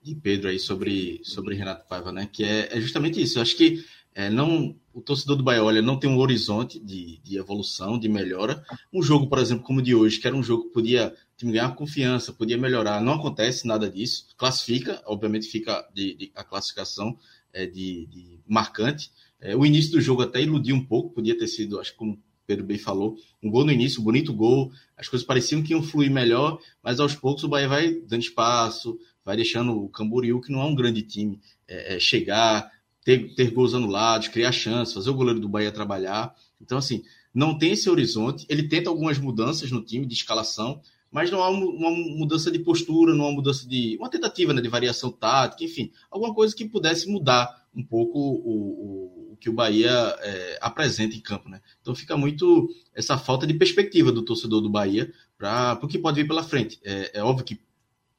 de 0.03 0.15
Pedro 0.15 0.49
aí 0.49 0.59
sobre, 0.59 1.21
sobre 1.23 1.55
Renato 1.55 1.87
Paiva, 1.87 2.11
né? 2.11 2.27
Que 2.31 2.43
é, 2.43 2.77
é 2.77 2.81
justamente 2.81 3.21
isso. 3.21 3.37
Eu 3.37 3.41
acho 3.41 3.55
que 3.55 3.85
é, 4.13 4.29
não, 4.29 4.75
o 4.93 5.01
torcedor 5.01 5.37
do 5.37 5.43
Bahia 5.43 5.63
olha, 5.63 5.81
não 5.81 5.97
tem 5.97 6.09
um 6.09 6.17
horizonte 6.17 6.79
de, 6.79 7.19
de 7.19 7.37
evolução, 7.37 7.97
de 7.97 8.09
melhora. 8.09 8.63
Um 8.91 9.01
jogo, 9.01 9.27
por 9.27 9.39
exemplo, 9.39 9.63
como 9.63 9.79
o 9.79 9.81
de 9.83 9.95
hoje, 9.95 10.19
que 10.19 10.27
era 10.27 10.35
um 10.35 10.43
jogo 10.43 10.65
que 10.65 10.73
podia 10.73 11.15
time 11.41 11.51
ganhar 11.51 11.75
confiança, 11.75 12.31
podia 12.31 12.57
melhorar, 12.57 13.01
não 13.01 13.13
acontece 13.13 13.67
nada 13.67 13.89
disso. 13.89 14.27
Classifica, 14.37 15.01
obviamente 15.05 15.47
fica 15.47 15.87
de, 15.93 16.13
de 16.15 16.31
a 16.35 16.43
classificação 16.43 17.17
é, 17.51 17.65
de, 17.65 18.05
de, 18.05 18.39
marcante. 18.47 19.11
É, 19.39 19.55
o 19.55 19.65
início 19.65 19.91
do 19.91 20.01
jogo 20.01 20.21
até 20.21 20.41
iludiu 20.41 20.75
um 20.75 20.85
pouco, 20.85 21.13
podia 21.13 21.37
ter 21.37 21.47
sido, 21.47 21.79
acho 21.79 21.91
que 21.91 21.97
como 21.97 22.13
o 22.13 22.19
Pedro 22.45 22.65
bem 22.65 22.77
falou, 22.77 23.17
um 23.41 23.49
gol 23.49 23.65
no 23.65 23.71
início, 23.71 24.01
um 24.01 24.03
bonito 24.03 24.33
gol. 24.33 24.71
As 24.95 25.07
coisas 25.07 25.25
pareciam 25.25 25.63
que 25.63 25.73
iam 25.73 25.81
fluir 25.81 26.11
melhor, 26.11 26.59
mas 26.83 26.99
aos 26.99 27.15
poucos 27.15 27.43
o 27.43 27.47
Bahia 27.47 27.67
vai 27.67 27.91
dando 27.91 28.21
espaço, 28.21 28.99
vai 29.25 29.35
deixando 29.35 29.75
o 29.75 29.89
Camboriú, 29.89 30.41
que 30.41 30.51
não 30.51 30.61
é 30.61 30.65
um 30.65 30.75
grande 30.75 31.01
time, 31.01 31.39
é, 31.67 31.95
é 31.95 31.99
chegar, 31.99 32.71
ter, 33.03 33.33
ter 33.33 33.51
gols 33.51 33.73
anulados, 33.73 34.27
criar 34.27 34.51
chances, 34.51 34.93
fazer 34.93 35.09
o 35.09 35.15
goleiro 35.15 35.39
do 35.39 35.49
Bahia 35.49 35.71
trabalhar. 35.71 36.35
Então, 36.59 36.77
assim, 36.77 37.03
não 37.33 37.57
tem 37.57 37.71
esse 37.71 37.89
horizonte. 37.89 38.45
Ele 38.49 38.67
tenta 38.67 38.89
algumas 38.89 39.17
mudanças 39.17 39.71
no 39.71 39.81
time 39.81 40.05
de 40.05 40.13
escalação, 40.13 40.81
mas 41.11 41.29
não 41.29 41.43
há 41.43 41.49
uma 41.49 41.91
mudança 41.91 42.49
de 42.49 42.59
postura, 42.59 43.13
não 43.13 43.25
há 43.25 43.27
uma 43.27 43.35
mudança 43.35 43.67
de. 43.67 43.97
uma 43.97 44.09
tentativa 44.09 44.53
né, 44.53 44.61
de 44.61 44.69
variação 44.69 45.11
tática, 45.11 45.63
enfim, 45.63 45.91
alguma 46.09 46.33
coisa 46.33 46.55
que 46.55 46.65
pudesse 46.65 47.09
mudar 47.09 47.67
um 47.75 47.83
pouco 47.83 48.17
o, 48.17 49.29
o, 49.29 49.33
o 49.33 49.37
que 49.37 49.49
o 49.49 49.53
Bahia 49.53 49.91
é, 50.19 50.57
apresenta 50.61 51.15
em 51.15 51.19
campo. 51.19 51.49
Né? 51.49 51.61
Então 51.81 51.93
fica 51.93 52.15
muito 52.15 52.69
essa 52.95 53.17
falta 53.17 53.45
de 53.45 53.53
perspectiva 53.53 54.11
do 54.11 54.23
torcedor 54.23 54.61
do 54.61 54.69
Bahia 54.69 55.11
para 55.37 55.79
o 55.83 55.87
que 55.87 55.99
pode 55.99 56.21
vir 56.21 56.27
pela 56.27 56.43
frente. 56.43 56.79
É, 56.83 57.19
é, 57.19 57.23
óbvio 57.23 57.43
que 57.43 57.59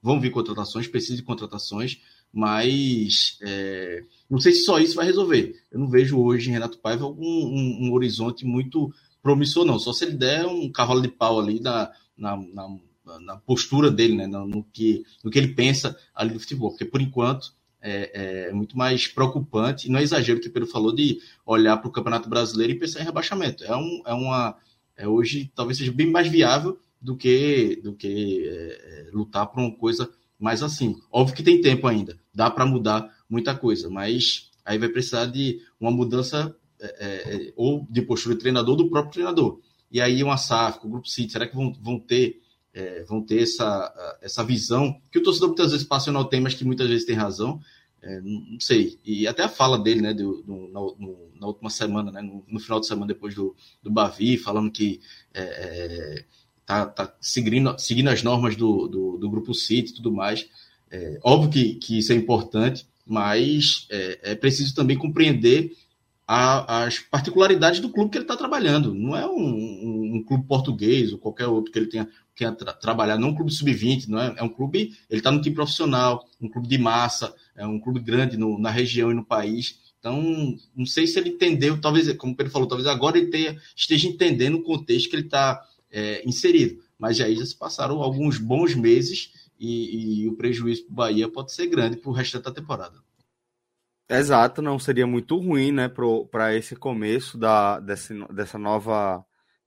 vão 0.03 0.21
vir 0.21 0.31
contratações, 0.31 0.87
precisa 0.87 1.17
de 1.17 1.23
contratações, 1.23 1.99
mas 2.31 3.39
é, 3.41 4.05
não 4.29 4.39
sei 4.39 4.53
se 4.53 4.65
só 4.65 4.79
isso 4.79 4.97
vai 4.97 5.07
resolver. 5.07 5.55
Eu 5.71 5.79
não 5.79 5.89
vejo 5.89 6.19
hoje 6.19 6.51
em 6.51 6.53
Renato 6.53 6.79
Paiva 6.79 7.05
algum 7.05 7.25
um, 7.25 7.87
um 7.87 7.93
horizonte 7.93 8.45
muito 8.45 8.93
promissor, 9.23 9.65
não. 9.65 9.79
Só 9.79 9.93
se 9.93 10.05
ele 10.05 10.17
der 10.17 10.45
um 10.47 10.71
cavalo 10.71 11.01
de 11.01 11.09
pau 11.09 11.39
ali 11.39 11.61
na, 11.61 11.91
na, 12.17 12.37
na, 12.37 12.69
na 13.21 13.37
postura 13.37 13.91
dele, 13.91 14.17
né? 14.17 14.27
no, 14.27 14.47
no, 14.47 14.65
que, 14.65 15.05
no 15.25 15.31
que 15.31 15.39
ele 15.39 15.55
pensa 15.55 15.97
ali 16.15 16.33
do 16.33 16.41
futebol. 16.41 16.71
Porque, 16.71 16.85
por 16.85 17.01
enquanto, 17.01 17.53
é, 17.81 18.49
é 18.49 18.53
muito 18.53 18.79
mais 18.79 19.09
preocupante, 19.09 19.89
e 19.89 19.91
não 19.91 19.99
é 19.99 20.03
exagero 20.03 20.41
que 20.41 20.49
o 20.49 20.53
Pedro 20.53 20.69
falou 20.69 20.95
de 20.95 21.19
olhar 21.45 21.77
para 21.77 21.89
o 21.89 21.93
Campeonato 21.93 22.29
Brasileiro 22.29 22.73
e 22.73 22.79
pensar 22.79 23.01
em 23.01 23.05
rebaixamento. 23.05 23.65
É, 23.65 23.77
um, 23.77 24.03
é 24.07 24.15
uma. 24.15 24.57
É 24.97 25.09
hoje 25.09 25.51
talvez 25.55 25.79
seja 25.79 25.91
bem 25.91 26.11
mais 26.11 26.29
viável 26.29 26.79
do 27.01 27.17
que, 27.17 27.81
do 27.83 27.95
que 27.95 28.47
é, 28.47 29.09
é 29.09 29.11
lutar 29.13 29.47
por 29.47 29.61
uma 29.61 29.75
coisa 29.75 30.09
mais 30.39 30.63
assim. 30.63 30.97
Óbvio 31.11 31.37
que 31.37 31.43
tem 31.43 31.61
tempo 31.61 31.87
ainda, 31.87 32.19
dá 32.33 32.51
para 32.51 32.67
mudar 32.67 33.13
muita 33.29 33.55
coisa, 33.55 33.91
mas 33.91 34.51
aí 34.65 34.79
vai 34.79 34.89
precisar 34.89 35.27
de 35.27 35.61
uma 35.81 35.91
mudança 35.91 36.55
é, 36.81 36.87
é, 36.87 37.35
é 37.49 37.53
ou 37.57 37.87
de 37.91 38.03
postura 38.03 38.35
do 38.35 38.41
treinador 38.41 38.77
do 38.77 38.89
próprio 38.89 39.13
treinador. 39.13 39.61
E 39.93 40.01
aí 40.01 40.25
uma 40.25 40.37
SAF, 40.37 40.81
o 40.83 40.89
Grupo 40.89 41.09
City, 41.09 41.31
será 41.31 41.47
que 41.47 41.55
vão, 41.55 41.73
vão 41.81 41.99
ter 42.01 42.41
é, 42.75 43.05
vão 43.05 43.23
ter 43.23 43.43
essa, 43.43 44.19
essa 44.23 44.43
visão 44.43 44.99
que 45.11 45.19
o 45.19 45.23
torcedor 45.23 45.49
muitas 45.49 45.73
vezes 45.73 45.87
passa 45.87 46.11
não 46.11 46.25
tem, 46.25 46.41
mas 46.41 46.55
que 46.55 46.65
muitas 46.65 46.89
vezes 46.89 47.05
tem 47.05 47.15
razão. 47.15 47.61
É, 48.01 48.21
não 48.21 48.59
sei. 48.59 48.99
E 49.05 49.29
até 49.29 49.43
a 49.43 49.49
fala 49.49 49.79
dele, 49.79 50.01
né, 50.01 50.13
do, 50.13 50.43
do 50.43 50.69
na, 50.69 50.81
no, 50.81 51.31
na, 51.39 51.47
última 51.47 51.71
semana, 51.71 52.11
né, 52.11 52.21
no, 52.21 52.45
no, 52.49 52.59
final 52.59 52.81
de 52.81 52.87
semana 52.87 53.07
depois 53.07 53.35
do, 53.35 53.55
do 53.83 53.91
Bavi, 53.91 54.37
falando 54.37 54.73
que 54.73 55.01
é, 55.33 55.43
é 55.43 56.25
tá, 56.67 56.87
tá 56.87 57.15
seguindo, 57.21 57.79
seguindo 57.79 58.09
as 58.09 58.23
normas 58.23 58.57
do, 58.57 58.89
do, 58.89 59.19
do 59.19 59.31
Grupo 59.31 59.55
City 59.55 59.93
e 59.93 59.95
tudo 59.95 60.11
mais. 60.11 60.49
É, 60.91 61.21
óbvio 61.23 61.51
que, 61.51 61.75
que 61.75 61.99
isso 61.99 62.13
é 62.13 62.17
importante, 62.17 62.87
mas 63.07 63.87
é, 63.91 64.33
é 64.33 64.35
preciso 64.35 64.75
também 64.75 64.97
compreender 64.99 65.73
a, 66.35 66.85
as 66.85 66.99
particularidades 66.99 67.79
do 67.79 67.91
clube 67.91 68.11
que 68.11 68.17
ele 68.17 68.25
está 68.25 68.35
trabalhando. 68.35 68.95
Não 68.95 69.15
é 69.15 69.27
um, 69.27 69.37
um, 69.37 70.17
um, 70.17 70.25
clube 70.25 70.47
português 70.47 71.13
ou 71.13 71.19
qualquer 71.19 71.47
outro 71.47 71.71
que 71.71 71.79
ele 71.79 71.89
tenha, 71.89 72.09
tenha 72.35 72.51
tra 72.53 72.73
trabalhado, 72.73 73.21
não 73.21 73.29
é 73.29 73.31
um 73.33 73.35
clube 73.35 73.53
sub-20, 73.53 74.09
não 74.09 74.19
é, 74.19 74.35
é 74.39 74.43
um 74.43 74.49
clube, 74.49 74.97
ele 75.11 75.21
está 75.21 75.31
no 75.31 75.43
time 75.43 75.55
profissional, 75.55 76.27
um 76.41 76.49
clube 76.49 76.67
de 76.67 76.79
massa, 76.79 77.35
é 77.55 77.67
um 77.67 77.79
clube 77.79 78.01
grande 78.01 78.39
no, 78.39 78.59
na 78.59 78.71
região 78.71 79.11
e 79.11 79.15
no 79.15 79.23
país. 79.23 79.79
Então, 79.99 80.57
não 80.75 80.87
sei 80.87 81.07
se 81.07 81.19
ele 81.19 81.29
entendeu, 81.29 81.79
talvez, 81.79 82.11
como 82.15 82.33
o 82.33 82.37
Pedro 82.37 82.51
falou, 82.51 82.67
talvez 82.67 82.89
agora 82.89 83.19
ele 83.19 83.27
tenha, 83.27 83.61
esteja 83.77 84.09
entendendo 84.09 84.55
o 84.57 84.63
contexto 84.63 85.11
que 85.11 85.17
ele 85.17 85.27
está 85.27 85.63
é, 85.91 86.27
inserido. 86.27 86.81
Mas 86.99 87.19
já, 87.19 87.31
já 87.31 87.45
se 87.45 87.55
passaram 87.55 88.01
alguns 88.01 88.39
bons 88.39 88.75
meses 88.75 89.33
e, 89.61 90.23
e 90.23 90.29
o 90.29 90.35
prejuízo 90.35 90.85
para 90.85 90.93
o 90.93 90.97
Bahia 90.97 91.29
pode 91.29 91.53
ser 91.53 91.67
grande 91.67 91.99
para 91.99 92.11
o 92.11 92.15
resto 92.15 92.41
da 92.41 92.51
temporada. 92.51 92.97
Exato, 94.13 94.61
não 94.61 94.79
seria 94.79 95.07
muito 95.07 95.39
ruim, 95.39 95.73
né, 95.73 95.91
para 96.31 96.55
esse 96.55 96.77
começo 96.77 97.39
da, 97.39 97.81
desse, 97.81 98.13
dessa 98.33 98.59
nova, 98.59 99.25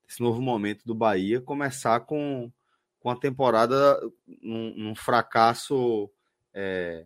desse 0.08 0.22
novo 0.22 0.40
momento 0.40 0.86
do 0.86 0.94
Bahia, 0.94 1.42
começar 1.42 2.02
com, 2.02 2.52
com 3.00 3.10
a 3.10 3.16
temporada 3.16 4.00
num, 4.44 4.76
num 4.78 4.96
fracasso 4.96 6.12
é, 6.54 7.06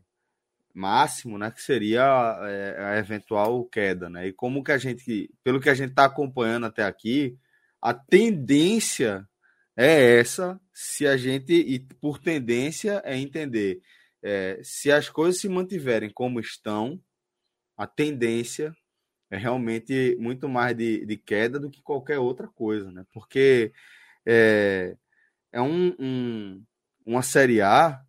máximo, 0.73 1.37
né, 1.37 1.49
que 1.49 1.61
seria 1.61 2.03
é, 2.43 2.83
a 2.83 2.97
eventual 2.97 3.63
queda, 3.65 4.09
né, 4.09 4.27
e 4.27 4.33
como 4.33 4.61
que 4.61 4.73
a 4.73 4.77
gente, 4.77 5.33
pelo 5.41 5.61
que 5.61 5.69
a 5.69 5.73
gente 5.73 5.91
está 5.91 6.05
acompanhando 6.05 6.65
até 6.65 6.83
aqui, 6.83 7.37
a 7.81 7.93
tendência 7.93 9.25
é 9.77 10.19
essa, 10.19 10.59
se 10.73 11.07
a 11.07 11.15
gente, 11.15 11.53
e 11.53 11.79
por 11.79 12.19
tendência 12.19 13.01
é 13.05 13.17
entender, 13.17 13.79
é, 14.21 14.59
se 14.61 14.91
as 14.91 15.07
coisas 15.07 15.39
se 15.39 15.47
mantiverem 15.47 16.09
como 16.09 16.41
estão, 16.41 17.01
a 17.79 17.87
tendência 17.87 18.75
é 19.31 19.37
realmente 19.37 20.17
muito 20.19 20.49
mais 20.49 20.75
de, 20.75 21.05
de 21.05 21.15
queda 21.15 21.57
do 21.57 21.69
que 21.69 21.81
qualquer 21.81 22.19
outra 22.19 22.45
coisa, 22.49 22.91
né? 22.91 23.05
Porque 23.13 23.71
é, 24.25 24.97
é 25.49 25.61
um, 25.61 25.95
um, 25.97 26.65
uma 27.05 27.21
Série 27.21 27.61
A 27.61 28.03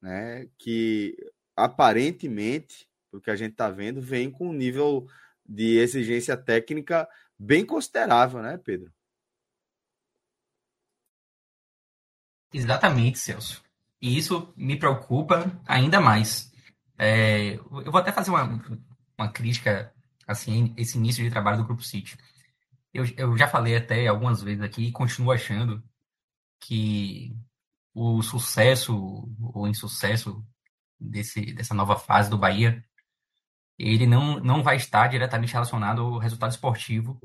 né, 0.00 0.48
que 0.56 1.16
aparentemente, 1.56 2.88
o 3.10 3.20
que 3.20 3.28
a 3.28 3.34
gente 3.34 3.50
está 3.50 3.68
vendo, 3.68 4.00
vem 4.00 4.30
com 4.30 4.50
um 4.50 4.52
nível 4.52 5.08
de 5.44 5.76
exigência 5.78 6.36
técnica 6.36 7.08
bem 7.36 7.66
considerável, 7.66 8.40
né, 8.40 8.56
Pedro? 8.58 8.92
Exatamente, 12.52 13.18
Celso. 13.18 13.60
E 14.00 14.16
isso 14.16 14.54
me 14.56 14.78
preocupa 14.78 15.50
ainda 15.66 16.00
mais. 16.00 16.52
É, 16.96 17.54
eu 17.54 17.90
vou 17.90 17.98
até 17.98 18.12
fazer 18.12 18.30
uma, 18.30 18.62
uma 19.18 19.30
crítica, 19.30 19.92
assim, 20.26 20.74
esse 20.76 20.98
início 20.98 21.24
de 21.24 21.30
trabalho 21.30 21.58
do 21.58 21.64
Grupo 21.64 21.82
City. 21.82 22.16
Eu, 22.92 23.04
eu 23.16 23.36
já 23.36 23.48
falei 23.48 23.76
até 23.76 24.06
algumas 24.06 24.42
vezes 24.42 24.62
aqui 24.62 24.86
e 24.86 24.92
continuo 24.92 25.32
achando 25.32 25.82
que 26.60 27.36
o 27.94 28.22
sucesso 28.22 29.28
ou 29.54 29.68
insucesso 29.68 30.44
desse, 30.98 31.52
dessa 31.52 31.74
nova 31.74 31.96
fase 31.98 32.30
do 32.30 32.38
Bahia, 32.38 32.84
ele 33.78 34.06
não, 34.06 34.40
não 34.40 34.62
vai 34.62 34.76
estar 34.76 35.06
diretamente 35.08 35.52
relacionado 35.52 36.02
ao 36.02 36.18
resultado 36.18 36.50
esportivo 36.52 37.20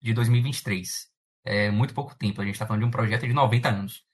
de 0.00 0.12
2023. 0.12 1.10
É 1.44 1.70
muito 1.70 1.94
pouco 1.94 2.14
tempo, 2.16 2.40
a 2.40 2.44
gente 2.44 2.54
está 2.54 2.66
falando 2.66 2.82
de 2.82 2.88
um 2.88 2.90
projeto 2.90 3.26
de 3.26 3.32
90 3.32 3.68
anos. 3.68 4.04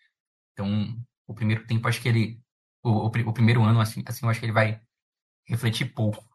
Então, 0.52 0.96
o 1.26 1.34
primeiro 1.34 1.66
tempo, 1.66 1.86
acho 1.88 2.00
que 2.00 2.08
ele. 2.08 2.40
O, 2.82 2.90
o, 2.90 3.06
o 3.06 3.32
primeiro 3.32 3.62
ano, 3.62 3.80
assim, 3.80 4.02
assim, 4.06 4.24
eu 4.24 4.30
acho 4.30 4.40
que 4.40 4.46
ele 4.46 4.52
vai 4.52 4.80
refletir 5.46 5.92
pouco 5.92 6.29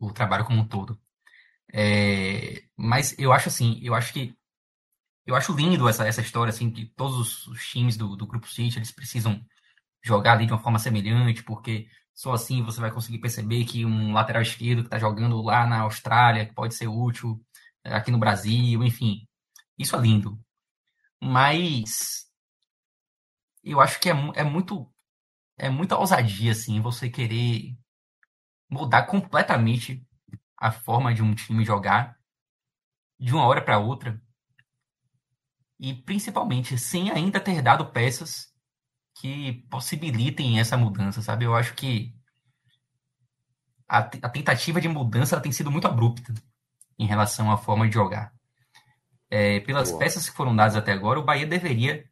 o 0.00 0.12
trabalho 0.12 0.44
como 0.44 0.60
um 0.62 0.68
todo. 0.68 1.00
É, 1.72 2.64
mas 2.76 3.16
eu 3.18 3.32
acho 3.32 3.48
assim, 3.48 3.78
eu 3.82 3.94
acho 3.94 4.12
que 4.12 4.34
eu 5.26 5.36
acho 5.36 5.52
lindo 5.54 5.88
essa, 5.88 6.06
essa 6.06 6.20
história 6.22 6.50
assim 6.50 6.70
que 6.70 6.86
todos 6.96 7.46
os 7.46 7.68
times 7.68 7.96
do, 7.96 8.16
do 8.16 8.26
grupo 8.26 8.48
City 8.48 8.78
eles 8.78 8.90
precisam 8.90 9.44
jogar 10.02 10.32
ali 10.32 10.46
de 10.46 10.52
uma 10.52 10.62
forma 10.62 10.78
semelhante, 10.78 11.42
porque 11.44 11.88
só 12.14 12.32
assim 12.32 12.62
você 12.62 12.80
vai 12.80 12.90
conseguir 12.90 13.18
perceber 13.20 13.64
que 13.64 13.84
um 13.86 14.12
lateral 14.12 14.42
esquerdo 14.42 14.80
que 14.82 14.86
está 14.88 14.98
jogando 14.98 15.40
lá 15.42 15.66
na 15.66 15.80
Austrália 15.82 16.46
que 16.46 16.54
pode 16.54 16.74
ser 16.74 16.88
útil 16.88 17.40
é, 17.84 17.94
aqui 17.94 18.10
no 18.10 18.18
Brasil, 18.18 18.82
enfim, 18.84 19.26
isso 19.78 19.96
é 19.96 20.00
lindo. 20.00 20.38
Mas 21.22 22.26
eu 23.64 23.80
acho 23.80 24.00
que 24.00 24.10
é, 24.10 24.14
é 24.34 24.44
muito 24.44 24.90
é 25.58 25.68
muita 25.70 25.98
ousadia 25.98 26.52
assim 26.52 26.80
você 26.80 27.10
querer 27.10 27.76
mudar 28.70 29.02
completamente 29.02 30.06
a 30.56 30.70
forma 30.70 31.12
de 31.12 31.22
um 31.22 31.34
time 31.34 31.64
jogar 31.64 32.16
de 33.18 33.34
uma 33.34 33.44
hora 33.46 33.62
para 33.62 33.78
outra 33.78 34.20
e 35.78 35.94
principalmente 35.94 36.78
sem 36.78 37.10
ainda 37.10 37.40
ter 37.40 37.62
dado 37.62 37.86
peças 37.86 38.48
que 39.14 39.64
possibilitem 39.70 40.60
essa 40.60 40.76
mudança, 40.76 41.20
sabe? 41.20 41.44
Eu 41.44 41.54
acho 41.54 41.74
que 41.74 42.14
a, 43.88 43.98
a 43.98 44.28
tentativa 44.28 44.80
de 44.80 44.88
mudança 44.88 45.40
tem 45.40 45.50
sido 45.50 45.70
muito 45.70 45.86
abrupta 45.86 46.32
em 46.98 47.06
relação 47.06 47.50
à 47.50 47.56
forma 47.56 47.88
de 47.88 47.94
jogar. 47.94 48.32
É, 49.30 49.60
pelas 49.60 49.90
Boa. 49.90 50.00
peças 50.00 50.28
que 50.28 50.36
foram 50.36 50.54
dadas 50.54 50.76
até 50.76 50.92
agora, 50.92 51.18
o 51.18 51.24
Bahia 51.24 51.46
deveria 51.46 52.04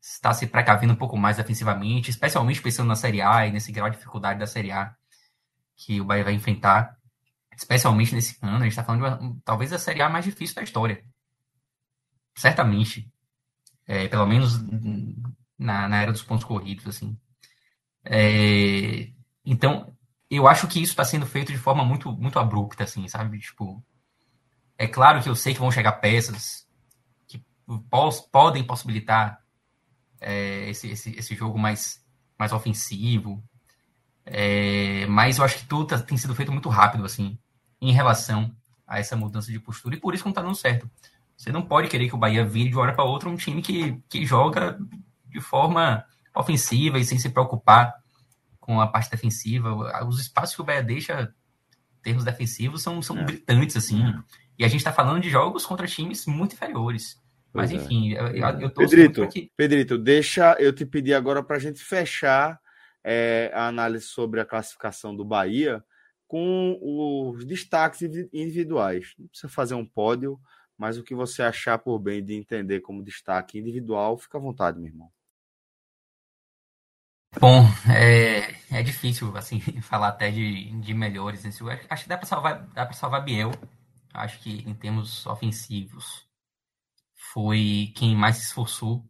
estar 0.00 0.34
se 0.34 0.46
precavendo 0.46 0.92
um 0.92 0.96
pouco 0.96 1.16
mais 1.16 1.36
defensivamente, 1.36 2.10
especialmente 2.10 2.60
pensando 2.60 2.88
na 2.88 2.96
Série 2.96 3.22
A 3.22 3.46
e 3.46 3.52
nesse 3.52 3.72
grau 3.72 3.88
de 3.88 3.96
dificuldade 3.96 4.38
da 4.38 4.46
Série 4.46 4.70
A 4.70 4.94
que 5.76 6.00
o 6.00 6.04
Bahia 6.04 6.24
vai 6.24 6.34
enfrentar, 6.34 6.98
especialmente 7.56 8.14
nesse 8.14 8.38
ano. 8.42 8.56
A 8.56 8.60
gente 8.60 8.70
está 8.70 8.84
falando 8.84 9.02
de 9.02 9.24
uma, 9.24 9.40
talvez 9.44 9.72
a 9.72 9.78
Série 9.78 10.02
A 10.02 10.08
mais 10.08 10.24
difícil 10.24 10.54
da 10.54 10.62
história. 10.62 11.04
Certamente. 12.36 13.10
É, 13.86 14.08
pelo 14.08 14.26
menos 14.26 14.60
na, 15.58 15.88
na 15.88 16.02
era 16.02 16.12
dos 16.12 16.22
pontos 16.22 16.44
corridos, 16.44 16.86
assim. 16.86 17.18
É, 18.04 19.10
então, 19.44 19.94
eu 20.30 20.48
acho 20.48 20.66
que 20.66 20.80
isso 20.80 20.92
está 20.92 21.04
sendo 21.04 21.26
feito 21.26 21.52
de 21.52 21.58
forma 21.58 21.84
muito, 21.84 22.10
muito 22.12 22.38
abrupta, 22.38 22.84
assim, 22.84 23.06
sabe? 23.08 23.38
Tipo, 23.38 23.84
é 24.76 24.86
claro 24.88 25.22
que 25.22 25.28
eu 25.28 25.36
sei 25.36 25.54
que 25.54 25.60
vão 25.60 25.70
chegar 25.70 25.92
peças 25.92 26.66
que 27.26 27.44
pos, 27.90 28.20
podem 28.20 28.64
possibilitar 28.64 29.40
é, 30.20 30.70
esse, 30.70 30.90
esse, 30.90 31.10
esse 31.16 31.34
jogo 31.34 31.58
mais, 31.58 32.04
mais 32.38 32.52
ofensivo, 32.52 33.42
é, 34.26 35.06
mas 35.06 35.38
eu 35.38 35.44
acho 35.44 35.58
que 35.58 35.66
tudo 35.66 35.86
tá, 35.86 35.98
tem 35.98 36.16
sido 36.16 36.34
feito 36.34 36.52
muito 36.52 36.68
rápido, 36.68 37.04
assim, 37.04 37.38
em 37.80 37.92
relação 37.92 38.54
a 38.86 38.98
essa 38.98 39.16
mudança 39.16 39.50
de 39.50 39.58
postura, 39.58 39.96
e 39.96 40.00
por 40.00 40.14
isso 40.14 40.24
não 40.24 40.30
está 40.30 40.42
dando 40.42 40.54
certo. 40.54 40.90
Você 41.36 41.50
não 41.50 41.62
pode 41.62 41.88
querer 41.88 42.08
que 42.08 42.14
o 42.14 42.18
Bahia 42.18 42.44
vire 42.44 42.70
de 42.70 42.76
uma 42.76 42.82
hora 42.82 42.94
para 42.94 43.04
outra 43.04 43.28
um 43.28 43.36
time 43.36 43.60
que, 43.60 44.00
que 44.08 44.24
joga 44.24 44.78
de 45.28 45.40
forma 45.40 46.04
ofensiva 46.34 46.98
e 46.98 47.04
sem 47.04 47.18
se 47.18 47.28
preocupar 47.28 47.94
com 48.60 48.80
a 48.80 48.86
parte 48.86 49.10
defensiva. 49.10 49.74
Os 50.06 50.20
espaços 50.20 50.54
que 50.54 50.62
o 50.62 50.64
Bahia 50.64 50.82
deixa 50.82 51.34
em 51.98 52.02
termos 52.02 52.24
defensivos 52.24 52.82
são, 52.82 53.02
são 53.02 53.18
é. 53.18 53.24
gritantes, 53.24 53.76
assim. 53.76 54.02
É. 54.02 54.18
E 54.58 54.64
a 54.64 54.68
gente 54.68 54.80
está 54.80 54.92
falando 54.92 55.20
de 55.20 55.28
jogos 55.28 55.66
contra 55.66 55.86
times 55.86 56.24
muito 56.26 56.54
inferiores. 56.54 57.20
Mas, 57.52 57.70
pois 57.70 57.82
é. 57.82 57.84
enfim, 57.84 58.14
é. 58.14 58.20
eu, 58.20 58.60
eu 58.60 58.70
tô 58.70 58.80
Pedrito, 58.80 59.28
que... 59.28 59.50
Pedrito, 59.56 59.98
deixa 59.98 60.56
eu 60.58 60.72
te 60.72 60.86
pedir 60.86 61.14
agora 61.14 61.42
para 61.42 61.56
a 61.56 61.60
gente 61.60 61.80
fechar 61.80 62.60
é, 63.04 63.50
a 63.54 63.68
análise 63.68 64.06
sobre 64.06 64.40
a 64.40 64.44
classificação 64.46 65.14
do 65.14 65.24
Bahia 65.24 65.84
com 66.26 66.78
os 66.80 67.44
destaques 67.44 68.02
individuais. 68.32 69.14
Não 69.18 69.28
precisa 69.28 69.52
fazer 69.52 69.74
um 69.74 69.86
pódio, 69.86 70.40
mas 70.76 70.96
o 70.96 71.04
que 71.04 71.14
você 71.14 71.42
achar 71.42 71.78
por 71.78 71.98
bem 71.98 72.24
de 72.24 72.34
entender 72.34 72.80
como 72.80 73.04
destaque 73.04 73.58
individual, 73.58 74.16
fica 74.16 74.38
à 74.38 74.40
vontade, 74.40 74.78
meu 74.78 74.88
irmão. 74.88 75.12
Bom, 77.38 77.64
é, 77.92 78.78
é 78.78 78.82
difícil 78.82 79.36
assim 79.36 79.60
falar 79.82 80.08
até 80.08 80.30
de, 80.30 80.70
de 80.80 80.94
melhores. 80.94 81.44
Acho 81.90 82.04
que 82.04 82.08
dá 82.08 82.16
para 82.16 82.26
salvar, 82.26 82.66
dá 82.68 82.86
para 82.86 82.94
salvar 82.94 83.24
Biel. 83.24 83.50
Acho 84.12 84.40
que 84.40 84.68
em 84.68 84.74
termos 84.74 85.26
ofensivos 85.26 86.26
foi 87.14 87.92
quem 87.96 88.14
mais 88.16 88.36
se 88.36 88.44
esforçou 88.44 89.04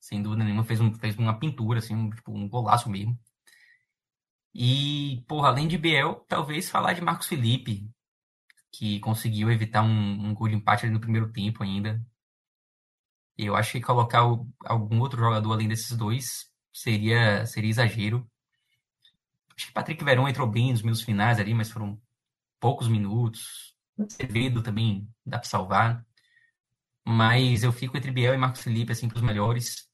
sem 0.00 0.22
dúvida 0.22 0.44
nenhuma, 0.44 0.64
fez, 0.64 0.80
um, 0.80 0.92
fez 0.94 1.16
uma 1.18 1.38
pintura, 1.38 1.78
assim, 1.78 1.94
um, 1.94 2.10
tipo, 2.10 2.32
um 2.32 2.48
golaço 2.48 2.88
mesmo. 2.90 3.18
E, 4.54 5.22
porra, 5.28 5.48
além 5.48 5.68
de 5.68 5.78
Biel, 5.78 6.24
talvez 6.28 6.68
falar 6.70 6.94
de 6.94 7.00
Marcos 7.00 7.28
Felipe, 7.28 7.88
que 8.72 8.98
conseguiu 9.00 9.50
evitar 9.50 9.82
um, 9.82 10.28
um 10.28 10.34
gol 10.34 10.48
de 10.48 10.54
empate 10.54 10.86
ali 10.86 10.92
no 10.92 11.00
primeiro 11.00 11.30
tempo 11.32 11.62
ainda. 11.62 12.04
Eu 13.36 13.56
acho 13.56 13.72
que 13.72 13.80
colocar 13.80 14.26
o, 14.26 14.48
algum 14.64 15.00
outro 15.00 15.20
jogador 15.20 15.52
além 15.52 15.68
desses 15.68 15.96
dois 15.96 16.50
seria, 16.72 17.46
seria 17.46 17.70
exagero. 17.70 18.28
Acho 19.56 19.66
que 19.68 19.72
Patrick 19.72 20.02
Verón 20.04 20.28
entrou 20.28 20.46
bem 20.48 20.72
nos 20.72 20.82
minutos 20.82 21.02
finais 21.02 21.38
ali, 21.38 21.54
mas 21.54 21.70
foram 21.70 22.00
poucos 22.58 22.88
minutos. 22.88 23.74
Acevedo 23.98 24.62
também 24.62 25.08
dá 25.24 25.38
para 25.38 25.48
salvar. 25.48 26.06
Mas 27.04 27.62
eu 27.62 27.72
fico 27.72 27.96
entre 27.96 28.10
Biel 28.10 28.34
e 28.34 28.38
Marcos 28.38 28.62
Felipe, 28.62 28.92
assim, 28.92 29.08
para 29.08 29.16
os 29.16 29.22
melhores. 29.22 29.89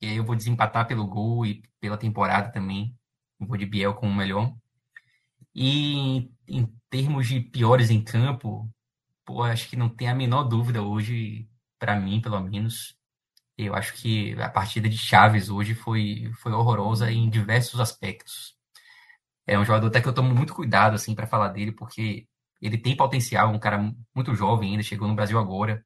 E 0.00 0.06
aí 0.06 0.16
eu 0.16 0.24
vou 0.24 0.36
desempatar 0.36 0.86
pelo 0.86 1.06
gol 1.06 1.44
e 1.46 1.62
pela 1.80 1.96
temporada 1.98 2.52
também. 2.52 2.96
Eu 3.40 3.46
vou 3.46 3.56
de 3.56 3.66
Biel 3.66 3.94
como 3.94 4.12
o 4.12 4.14
melhor. 4.14 4.54
E 5.54 6.30
em 6.46 6.66
termos 6.90 7.26
de 7.28 7.40
piores 7.40 7.90
em 7.90 8.02
campo, 8.02 8.70
pô, 9.24 9.42
acho 9.42 9.68
que 9.68 9.76
não 9.76 9.88
tem 9.88 10.08
a 10.08 10.14
menor 10.14 10.44
dúvida 10.44 10.82
hoje, 10.82 11.48
para 11.78 11.98
mim, 11.98 12.20
pelo 12.20 12.40
menos. 12.40 12.96
Eu 13.56 13.74
acho 13.74 13.94
que 13.94 14.34
a 14.40 14.48
partida 14.48 14.88
de 14.88 14.98
Chaves 14.98 15.50
hoje 15.50 15.74
foi, 15.74 16.30
foi 16.40 16.52
horrorosa 16.52 17.10
em 17.10 17.28
diversos 17.30 17.80
aspectos. 17.80 18.56
É 19.46 19.58
um 19.58 19.64
jogador 19.64 19.88
até 19.88 20.00
que 20.00 20.08
eu 20.08 20.14
tomo 20.14 20.34
muito 20.34 20.54
cuidado 20.54 20.94
assim 20.94 21.14
para 21.14 21.26
falar 21.26 21.48
dele, 21.48 21.72
porque 21.72 22.28
ele 22.60 22.78
tem 22.78 22.96
potencial, 22.96 23.50
um 23.50 23.58
cara 23.58 23.78
muito 24.14 24.34
jovem 24.34 24.72
ainda, 24.72 24.82
chegou 24.82 25.08
no 25.08 25.14
Brasil 25.14 25.38
agora, 25.38 25.84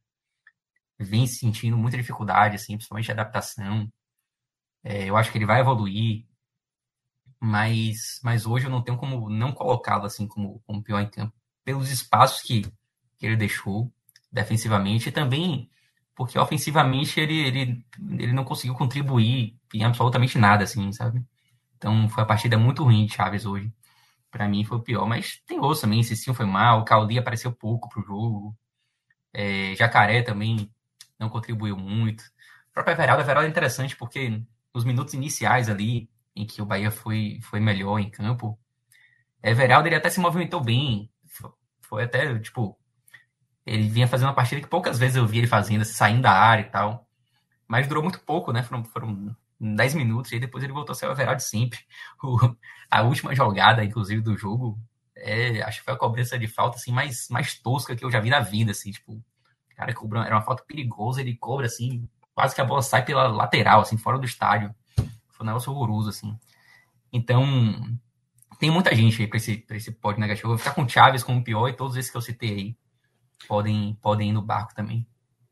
vem 0.98 1.26
sentindo 1.26 1.76
muita 1.76 1.96
dificuldade, 1.96 2.56
assim, 2.56 2.74
principalmente 2.74 3.06
de 3.06 3.12
adaptação. 3.12 3.90
É, 4.84 5.08
eu 5.08 5.16
acho 5.16 5.30
que 5.30 5.38
ele 5.38 5.46
vai 5.46 5.60
evoluir, 5.60 6.26
mas, 7.40 8.20
mas 8.22 8.46
hoje 8.46 8.66
eu 8.66 8.70
não 8.70 8.82
tenho 8.82 8.98
como 8.98 9.28
não 9.28 9.52
colocá-lo 9.52 10.06
assim 10.06 10.26
como, 10.28 10.60
como 10.66 10.82
pior 10.82 11.00
em 11.00 11.10
campo, 11.10 11.34
pelos 11.64 11.90
espaços 11.90 12.42
que, 12.42 12.62
que 13.16 13.26
ele 13.26 13.36
deixou 13.36 13.92
defensivamente 14.30 15.08
e 15.08 15.12
também 15.12 15.70
porque 16.14 16.38
ofensivamente 16.38 17.18
ele, 17.20 17.34
ele, 17.40 17.86
ele 18.18 18.32
não 18.32 18.44
conseguiu 18.44 18.74
contribuir 18.74 19.58
em 19.74 19.84
absolutamente 19.84 20.38
nada, 20.38 20.64
assim, 20.64 20.92
sabe? 20.92 21.24
Então 21.76 22.08
foi 22.08 22.22
a 22.22 22.26
partida 22.26 22.58
muito 22.58 22.84
ruim 22.84 23.06
de 23.06 23.14
Chaves 23.14 23.46
hoje. 23.46 23.72
Para 24.30 24.48
mim 24.48 24.64
foi 24.64 24.78
o 24.78 24.82
pior, 24.82 25.06
mas 25.06 25.42
tem 25.46 25.58
outros 25.58 25.80
também. 25.80 26.02
Cicinho 26.02 26.34
foi 26.34 26.46
mal, 26.46 26.80
o 26.80 26.84
Caldi 26.84 27.18
apareceu 27.18 27.52
pouco 27.52 27.88
pro 27.88 28.02
jogo. 28.02 28.56
É, 29.32 29.74
Jacaré 29.76 30.22
também 30.22 30.70
não 31.18 31.28
contribuiu 31.28 31.76
muito. 31.76 32.22
O 32.70 32.72
próprio 32.74 32.94
Everaldo, 32.94 33.22
Everaldo 33.22 33.46
é 33.46 33.50
interessante 33.50 33.96
porque 33.96 34.42
nos 34.74 34.84
minutos 34.84 35.14
iniciais 35.14 35.68
ali, 35.68 36.08
em 36.34 36.46
que 36.46 36.62
o 36.62 36.66
Bahia 36.66 36.90
foi, 36.90 37.38
foi 37.42 37.60
melhor 37.60 37.98
em 37.98 38.10
campo, 38.10 38.58
Everaldo 39.42 39.88
ele 39.88 39.96
até 39.96 40.08
se 40.08 40.20
movimentou 40.20 40.60
bem. 40.60 41.10
Foi 41.80 42.04
até, 42.04 42.38
tipo, 42.38 42.78
ele 43.66 43.88
vinha 43.88 44.08
fazendo 44.08 44.28
uma 44.28 44.34
partida 44.34 44.60
que 44.60 44.68
poucas 44.68 44.98
vezes 44.98 45.16
eu 45.16 45.26
vi 45.26 45.38
ele 45.38 45.46
fazendo, 45.46 45.82
assim, 45.82 45.92
saindo 45.92 46.22
da 46.22 46.32
área 46.32 46.62
e 46.62 46.70
tal. 46.70 47.08
Mas 47.66 47.88
durou 47.88 48.02
muito 48.02 48.20
pouco, 48.20 48.52
né? 48.52 48.62
Foram, 48.62 48.84
foram 48.84 49.36
10 49.60 49.94
minutos 49.94 50.32
e 50.32 50.38
depois 50.38 50.62
ele 50.64 50.72
voltou 50.72 50.92
a 50.92 50.96
ser 50.96 51.06
o 51.06 51.12
Everaldo 51.12 51.42
sempre. 51.42 51.80
O, 52.22 52.38
a 52.90 53.02
última 53.02 53.34
jogada, 53.34 53.84
inclusive, 53.84 54.22
do 54.22 54.36
jogo, 54.36 54.78
é, 55.16 55.62
acho 55.62 55.80
que 55.80 55.84
foi 55.84 55.94
a 55.94 55.98
cobrança 55.98 56.38
de 56.38 56.46
falta 56.46 56.76
assim, 56.76 56.92
mais, 56.92 57.28
mais 57.30 57.58
tosca 57.58 57.96
que 57.96 58.04
eu 58.04 58.10
já 58.10 58.20
vi 58.20 58.30
na 58.30 58.40
vida, 58.40 58.70
assim, 58.70 58.90
tipo, 58.92 59.22
cara 59.86 60.26
era 60.26 60.36
uma 60.36 60.42
falta 60.42 60.64
perigosa, 60.64 61.20
ele 61.20 61.36
cobra 61.36 61.66
assim, 61.66 62.08
quase 62.34 62.54
que 62.54 62.60
a 62.60 62.64
bola 62.64 62.82
sai 62.82 63.04
pela 63.04 63.28
lateral, 63.28 63.80
assim, 63.80 63.96
fora 63.96 64.18
do 64.18 64.24
estádio. 64.24 64.74
Foi 64.96 65.44
um 65.44 65.46
negócio 65.46 65.72
horroroso, 65.72 66.10
assim. 66.10 66.36
Então, 67.12 67.44
tem 68.58 68.70
muita 68.70 68.94
gente 68.94 69.20
aí 69.20 69.28
para 69.28 69.36
esse, 69.36 69.58
pra 69.58 69.76
esse 69.76 69.92
pódio 69.92 70.20
negativo. 70.20 70.46
Eu 70.46 70.50
vou 70.50 70.58
ficar 70.58 70.74
com 70.74 70.82
o 70.82 70.88
Chaves 70.88 71.22
como 71.22 71.44
pior 71.44 71.68
e 71.68 71.76
todos 71.76 71.96
esses 71.96 72.10
que 72.10 72.16
eu 72.16 72.22
citei 72.22 72.50
aí 72.50 72.76
podem, 73.46 73.98
podem 74.00 74.30
ir 74.30 74.32
no 74.32 74.42
barco 74.42 74.74
também. 74.74 75.06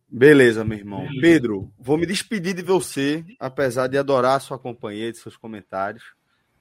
Beleza, 0.08 0.64
meu 0.64 0.78
irmão. 0.78 1.06
Pedro, 1.20 1.72
vou 1.78 1.96
me 1.96 2.06
despedir 2.06 2.54
de 2.54 2.62
você, 2.62 3.24
apesar 3.38 3.86
de 3.86 3.96
adorar 3.96 4.36
a 4.36 4.40
sua 4.40 4.58
companhia, 4.58 5.12
de 5.12 5.18
seus 5.18 5.36
comentários. 5.36 6.14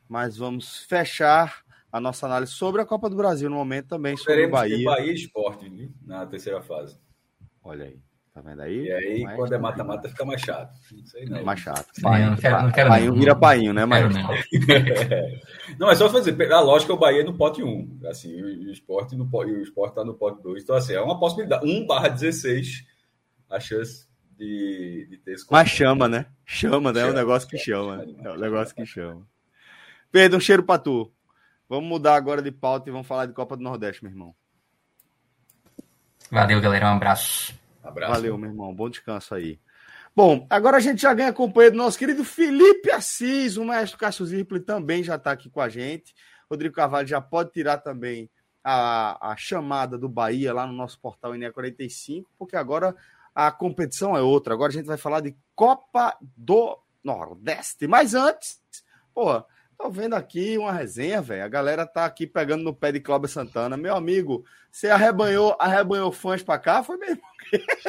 Mas 0.07 0.38
vamos 0.38 0.84
fechar 0.84 1.63
a 1.91 1.99
nossa 1.99 2.26
análise 2.26 2.51
sobre 2.51 2.82
a 2.82 2.86
Copa 2.86 3.09
do 3.09 3.15
Brasil 3.15 3.49
no 3.49 3.55
momento 3.55 3.88
também, 3.88 4.15
sobre 4.15 4.45
o 4.45 4.51
Bahia. 4.51 4.86
Bahia 4.86 5.11
e 5.11 5.15
Esporte 5.15 5.70
né, 5.70 5.89
na 6.05 6.26
terceira 6.26 6.61
fase. 6.61 6.99
Olha 7.63 7.86
aí. 7.86 7.99
Tá 8.40 8.50
vendo 8.50 8.62
aí? 8.62 8.86
E 8.86 8.92
aí, 8.92 9.24
Mas... 9.24 9.36
quando 9.36 9.54
é 9.54 9.58
mata-mata, 9.58 10.08
fica 10.08 10.24
mais 10.24 10.42
chato. 10.42 10.74
Isso 10.96 11.18
aí 11.18 11.26
não. 11.26 11.40
É 11.40 11.44
mais 11.44 11.60
chato. 11.60 11.88
Painho, 12.02 12.30
não 12.30 12.38
quero, 12.38 12.64
não 12.64 12.72
quero 12.72 12.90
painho 12.90 13.14
vira 13.14 13.36
painho, 13.36 13.74
né, 13.74 13.86
mas 13.86 14.16
não. 14.16 14.30
não, 15.78 15.90
é 15.92 15.96
só 15.96 16.10
fazer. 16.10 16.42
A 16.50 16.62
lógica 16.62 16.94
é 16.94 16.96
o 16.96 17.00
Bahia 17.00 17.24
no 17.26 17.36
pote 17.36 17.62
1. 17.62 18.00
Assim, 18.08 18.42
o 18.42 18.72
esporte 18.72 19.14
no 19.18 19.30
o 19.30 19.62
esporte 19.62 19.96
tá 19.96 20.06
no 20.06 20.14
pote 20.14 20.42
2. 20.42 20.64
Então, 20.64 20.74
assim, 20.74 20.94
é 20.94 21.02
uma 21.02 21.20
possibilidade. 21.20 21.70
1 21.70 21.86
barra 21.86 22.08
16 22.08 22.86
a 23.50 23.60
chance 23.60 24.08
de, 24.38 25.08
de 25.10 25.18
ter 25.18 25.34
esse 25.34 25.46
Mas 25.52 25.68
chama, 25.68 26.08
né? 26.08 26.26
Chama, 26.46 26.94
né? 26.94 27.02
é 27.02 27.06
um 27.08 27.14
negócio 27.14 27.50
que 27.50 27.58
chama. 27.58 28.06
É 28.24 28.32
um 28.32 28.38
negócio 28.38 28.74
que 28.74 28.86
chama. 28.86 29.28
Pedro, 30.10 30.38
um 30.38 30.42
cheiro 30.42 30.64
pra 30.64 30.78
tu. 30.78 31.12
Vamos 31.68 31.90
mudar 31.90 32.16
agora 32.16 32.42
de 32.42 32.52
pauta 32.52 32.90
e 32.90 32.92
vamos 32.92 33.06
falar 33.06 33.26
de 33.26 33.34
Copa 33.34 33.58
do 33.58 33.64
Nordeste, 33.64 34.02
meu 34.02 34.14
irmão. 34.14 34.34
Valeu, 36.32 36.62
galera. 36.62 36.86
Um 36.86 36.96
abraço. 36.96 37.59
Abraço. 37.84 38.14
Valeu, 38.14 38.38
meu 38.38 38.50
irmão. 38.50 38.74
Bom 38.74 38.90
descanso 38.90 39.34
aí. 39.34 39.60
Bom, 40.16 40.46
agora 40.50 40.78
a 40.78 40.80
gente 40.80 41.02
já 41.02 41.14
ganha 41.14 41.32
companhia 41.32 41.72
do 41.72 41.78
nosso 41.78 41.98
querido 41.98 42.24
Felipe 42.24 42.92
Assis, 42.92 43.58
o 43.58 43.64
maestro 43.64 43.98
Cássio 43.98 44.26
Zirpoli 44.26 44.60
também 44.60 45.04
já 45.04 45.16
está 45.16 45.32
aqui 45.32 45.50
com 45.50 45.62
a 45.62 45.70
gente. 45.70 46.14
Rodrigo 46.50 46.76
Carvalho 46.76 47.08
já 47.08 47.22
pode 47.22 47.52
tirar 47.52 47.78
também 47.78 48.30
a, 48.64 49.32
a 49.32 49.36
chamada 49.38 49.98
do 49.98 50.10
Bahia 50.10 50.54
lá 50.54 50.66
no 50.66 50.74
nosso 50.74 51.00
portal 51.00 51.32
INE45, 51.34 52.26
porque 52.38 52.56
agora 52.56 52.96
a 53.34 53.52
competição 53.52 54.18
é 54.18 54.22
outra. 54.22 54.54
Agora 54.54 54.72
a 54.72 54.76
gente 54.76 54.88
vai 54.88 54.98
falar 54.98 55.22
de 55.22 55.36
Copa 55.56 56.18
do 56.36 56.78
Nordeste. 57.04 57.88
Mas 57.88 58.14
antes, 58.14 58.60
pô, 59.14 59.44
Tô 59.80 59.90
vendo 59.90 60.14
aqui 60.14 60.58
uma 60.58 60.74
resenha, 60.74 61.22
velho. 61.22 61.42
A 61.42 61.48
galera 61.48 61.86
tá 61.86 62.04
aqui 62.04 62.28
pegando 62.28 62.66
no 62.66 62.74
pé 62.74 62.92
de 62.92 63.00
Cláudio 63.00 63.30
Santana. 63.30 63.78
Meu 63.78 63.96
amigo, 63.96 64.44
você 64.70 64.90
arrebanhou, 64.90 65.56
arrebanhou 65.58 66.12
fãs 66.12 66.44
pra 66.44 66.60
cá? 66.60 66.84
Foi 66.84 66.98
mesmo? 66.98 67.22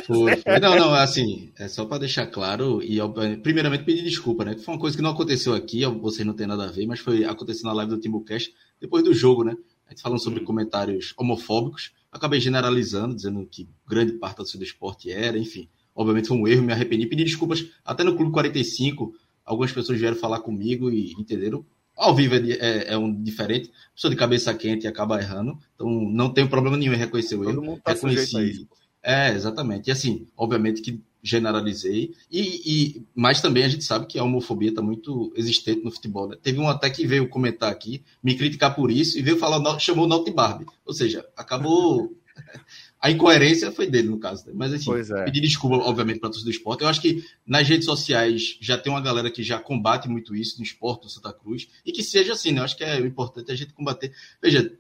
Foi. 0.07 0.41
Não, 0.61 0.77
não, 0.77 0.97
é 0.97 1.03
assim, 1.03 1.53
é 1.59 1.67
só 1.67 1.85
para 1.85 1.99
deixar 1.99 2.29
claro 2.29 2.81
e 2.81 2.97
primeiramente 3.43 3.83
pedir 3.83 4.05
desculpa, 4.05 4.45
né? 4.45 4.55
Que 4.55 4.63
foi 4.63 4.75
uma 4.75 4.81
coisa 4.81 4.97
que 4.97 5.03
não 5.03 5.11
aconteceu 5.11 5.53
aqui, 5.53 5.85
vocês 5.85 6.25
não 6.25 6.33
tem 6.33 6.47
nada 6.47 6.69
a 6.69 6.71
ver, 6.71 6.87
mas 6.87 7.01
foi 7.01 7.25
acontecendo 7.25 7.67
na 7.67 7.73
live 7.73 7.91
do 7.91 8.01
Timbucast 8.01 8.55
depois 8.81 9.03
do 9.03 9.13
jogo, 9.13 9.43
né? 9.43 9.57
A 9.89 9.91
gente 9.91 10.01
falando 10.01 10.23
sobre 10.23 10.43
hum. 10.43 10.45
comentários 10.45 11.13
homofóbicos. 11.19 11.93
Acabei 12.13 12.39
generalizando, 12.39 13.17
dizendo 13.17 13.45
que 13.45 13.69
grande 13.85 14.13
parte 14.13 14.37
do 14.37 14.47
seu 14.47 14.63
esporte 14.63 15.11
era, 15.11 15.37
enfim. 15.37 15.69
Obviamente 15.93 16.29
foi 16.29 16.37
um 16.37 16.47
erro, 16.47 16.63
me 16.63 16.73
arrependi. 16.73 17.05
Pedi 17.07 17.25
desculpas 17.25 17.67
até 17.85 18.05
no 18.05 18.15
Clube 18.15 18.31
45. 18.31 19.13
Algumas 19.45 19.73
pessoas 19.73 19.99
vieram 19.99 20.17
falar 20.17 20.39
comigo 20.39 20.89
e 20.89 21.13
entenderam 21.15 21.67
ao 22.01 22.15
vivo 22.15 22.35
é, 22.35 22.39
é, 22.39 22.93
é, 22.95 22.99
um 22.99 23.23
diferente, 23.23 23.71
pessoa 23.95 24.11
de 24.11 24.17
cabeça 24.17 24.55
quente 24.55 24.87
acaba 24.87 25.21
errando, 25.21 25.59
então 25.75 25.89
não 25.89 26.33
tem 26.33 26.47
problema 26.47 26.77
nenhum 26.77 26.95
em 26.95 26.97
reconhecer 26.97 27.37
o 27.37 27.49
erro. 27.49 27.79
Tá 27.85 27.93
Reconheci. 27.93 28.67
É, 29.03 29.31
exatamente. 29.31 29.89
E 29.89 29.93
assim, 29.93 30.27
obviamente 30.37 30.83
que 30.83 31.01
generalizei, 31.23 32.15
e, 32.31 32.41
e, 32.65 33.07
mas 33.15 33.43
também 33.43 33.65
a 33.65 33.69
gente 33.69 33.85
sabe 33.85 34.07
que 34.07 34.19
a 34.19 34.25
homofobia 34.25 34.71
está 34.71 34.81
muito 34.81 35.31
existente 35.37 35.85
no 35.85 35.91
futebol. 35.91 36.27
Né? 36.29 36.37
Teve 36.43 36.59
um 36.59 36.69
até 36.69 36.89
que 36.89 37.07
veio 37.07 37.29
comentar 37.29 37.71
aqui, 37.71 38.03
me 38.23 38.35
criticar 38.35 38.75
por 38.75 38.91
isso, 38.91 39.19
e 39.19 39.23
veio 39.23 39.37
falar, 39.37 39.79
chamou 39.79 40.07
o 40.07 40.09
Naughty 40.09 40.31
Barbie. 40.31 40.67
Ou 40.85 40.95
seja, 40.95 41.27
acabou 41.37 42.17
A 43.01 43.11
incoerência 43.11 43.73
foi 43.73 43.89
dele, 43.89 44.09
no 44.09 44.19
caso. 44.19 44.47
Né? 44.47 44.53
Mas, 44.55 44.73
assim, 44.75 44.91
é. 44.93 45.25
pedir 45.25 45.41
desculpa, 45.41 45.77
obviamente, 45.77 46.21
para 46.21 46.29
todos 46.29 46.45
do 46.45 46.51
esporte. 46.51 46.83
Eu 46.83 46.89
acho 46.89 47.01
que 47.01 47.25
nas 47.47 47.67
redes 47.67 47.87
sociais 47.87 48.59
já 48.61 48.77
tem 48.77 48.93
uma 48.93 49.01
galera 49.01 49.31
que 49.31 49.43
já 49.43 49.59
combate 49.59 50.09
muito 50.09 50.37
isso 50.37 50.59
no 50.59 50.65
esporte, 50.65 51.05
no 51.05 51.09
Santa 51.09 51.33
Cruz, 51.33 51.69
e 51.85 51.93
que 51.93 52.03
seja 52.03 52.35
assim, 52.35 52.53
né? 52.53 52.61
Eu 52.61 52.65
acho 52.65 52.77
que 52.77 52.85
é 52.85 52.99
importante 53.01 53.51
a 53.51 53.55
gente 53.55 53.73
combater. 53.73 54.13
Veja, 54.43 54.71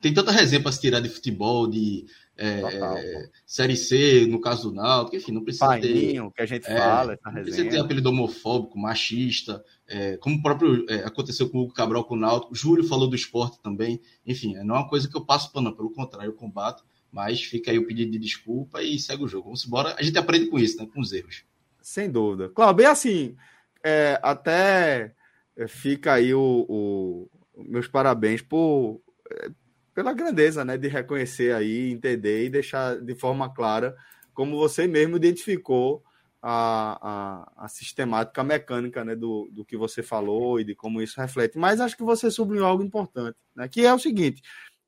tem 0.00 0.14
tanta 0.14 0.30
resenha 0.30 0.62
para 0.62 0.72
se 0.72 0.80
tirar 0.80 1.00
de 1.00 1.08
futebol, 1.08 1.66
de 1.66 2.06
é, 2.36 2.60
é, 2.60 3.28
Série 3.44 3.76
C, 3.76 4.24
no 4.26 4.40
caso 4.40 4.70
do 4.70 4.76
Náutico, 4.76 5.16
enfim, 5.16 5.32
não 5.32 5.42
precisa 5.42 5.66
Paininho, 5.66 6.28
ter... 6.28 6.34
que 6.36 6.42
a 6.42 6.46
gente 6.46 6.66
é, 6.68 6.76
fala, 6.78 7.14
essa 7.14 7.28
resenha. 7.30 7.44
precisa 7.44 7.68
ter 7.68 7.78
apelido 7.80 8.08
homofóbico, 8.08 8.78
machista, 8.78 9.62
é, 9.88 10.16
como 10.18 10.36
o 10.36 10.42
próprio 10.42 10.86
é, 10.88 11.04
aconteceu 11.04 11.50
com 11.50 11.58
o 11.58 11.72
Cabral 11.72 12.04
com 12.04 12.14
o 12.14 12.18
Náutico, 12.18 12.54
Júlio 12.54 12.84
falou 12.84 13.08
do 13.08 13.16
esporte 13.16 13.60
também, 13.60 14.00
enfim, 14.24 14.54
não 14.62 14.76
é 14.76 14.78
uma 14.78 14.88
coisa 14.88 15.08
que 15.08 15.16
eu 15.16 15.24
passo 15.24 15.52
pano, 15.52 15.74
pelo 15.74 15.90
contrário, 15.90 16.28
eu 16.28 16.34
combato, 16.34 16.84
mas 17.10 17.42
fica 17.42 17.70
aí 17.70 17.78
o 17.78 17.86
pedido 17.86 18.12
de 18.12 18.18
desculpa 18.18 18.82
e 18.82 18.98
segue 18.98 19.24
o 19.24 19.28
jogo. 19.28 19.44
Vamos 19.44 19.66
embora. 19.66 19.94
A 19.98 20.02
gente 20.02 20.18
aprende 20.18 20.46
com 20.46 20.58
isso, 20.58 20.78
né? 20.78 20.88
Com 20.92 21.00
os 21.00 21.12
erros. 21.12 21.44
Sem 21.80 22.10
dúvida. 22.10 22.48
Claro, 22.50 22.74
bem 22.74 22.86
assim, 22.86 23.36
é, 23.82 24.18
até 24.22 25.14
é, 25.56 25.66
fica 25.66 26.14
aí 26.14 26.34
o, 26.34 26.66
o, 26.68 27.30
meus 27.64 27.88
parabéns 27.88 28.42
por, 28.42 29.00
é, 29.30 29.50
pela 29.94 30.12
grandeza, 30.12 30.64
né? 30.64 30.76
De 30.76 30.88
reconhecer 30.88 31.54
aí, 31.54 31.90
entender 31.90 32.44
e 32.44 32.50
deixar 32.50 33.00
de 33.00 33.14
forma 33.14 33.52
clara 33.52 33.96
como 34.34 34.56
você 34.56 34.86
mesmo 34.86 35.16
identificou 35.16 36.04
a, 36.40 37.50
a, 37.58 37.64
a, 37.64 37.68
sistemática 37.68 38.44
mecânica 38.44 39.04
né, 39.04 39.16
do, 39.16 39.48
do 39.50 39.64
que 39.64 39.76
você 39.76 40.02
falou 40.02 40.60
e 40.60 40.64
de 40.64 40.74
como 40.74 41.02
isso 41.02 41.20
reflete. 41.20 41.58
Mas 41.58 41.80
acho 41.80 41.96
que 41.96 42.04
você 42.04 42.30
sublinhou 42.30 42.68
algo 42.68 42.84
importante, 42.84 43.36
né, 43.56 43.66
que 43.66 43.84
é 43.84 43.92
o 43.92 43.98
seguinte: 43.98 44.40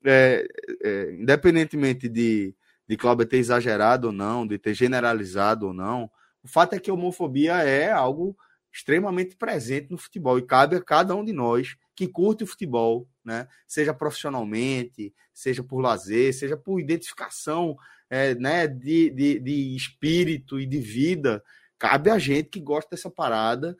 é, 0.05 0.47
é, 0.83 1.11
independentemente 1.13 2.09
de, 2.09 2.55
de 2.87 2.97
Cláudio 2.97 3.25
ter 3.25 3.37
exagerado 3.37 4.07
ou 4.07 4.13
não, 4.13 4.45
de 4.45 4.57
ter 4.57 4.73
generalizado 4.73 5.67
ou 5.67 5.73
não, 5.73 6.09
o 6.43 6.47
fato 6.47 6.73
é 6.73 6.79
que 6.79 6.89
a 6.89 6.93
homofobia 6.93 7.53
é 7.63 7.91
algo 7.91 8.35
extremamente 8.73 9.35
presente 9.35 9.91
no 9.91 9.97
futebol 9.97 10.39
e 10.39 10.45
cabe 10.45 10.75
a 10.75 10.81
cada 10.81 11.15
um 11.15 11.23
de 11.23 11.33
nós 11.33 11.75
que 11.95 12.07
curte 12.07 12.43
o 12.43 12.47
futebol, 12.47 13.07
né? 13.23 13.47
seja 13.67 13.93
profissionalmente, 13.93 15.13
seja 15.33 15.63
por 15.63 15.81
lazer, 15.81 16.33
seja 16.33 16.55
por 16.55 16.79
identificação 16.79 17.75
é, 18.09 18.33
né? 18.35 18.67
de, 18.67 19.09
de, 19.09 19.39
de 19.39 19.75
espírito 19.75 20.59
e 20.59 20.65
de 20.65 20.79
vida. 20.79 21.43
Cabe 21.77 22.09
a 22.09 22.17
gente 22.17 22.49
que 22.49 22.61
gosta 22.61 22.91
dessa 22.91 23.09
parada 23.09 23.77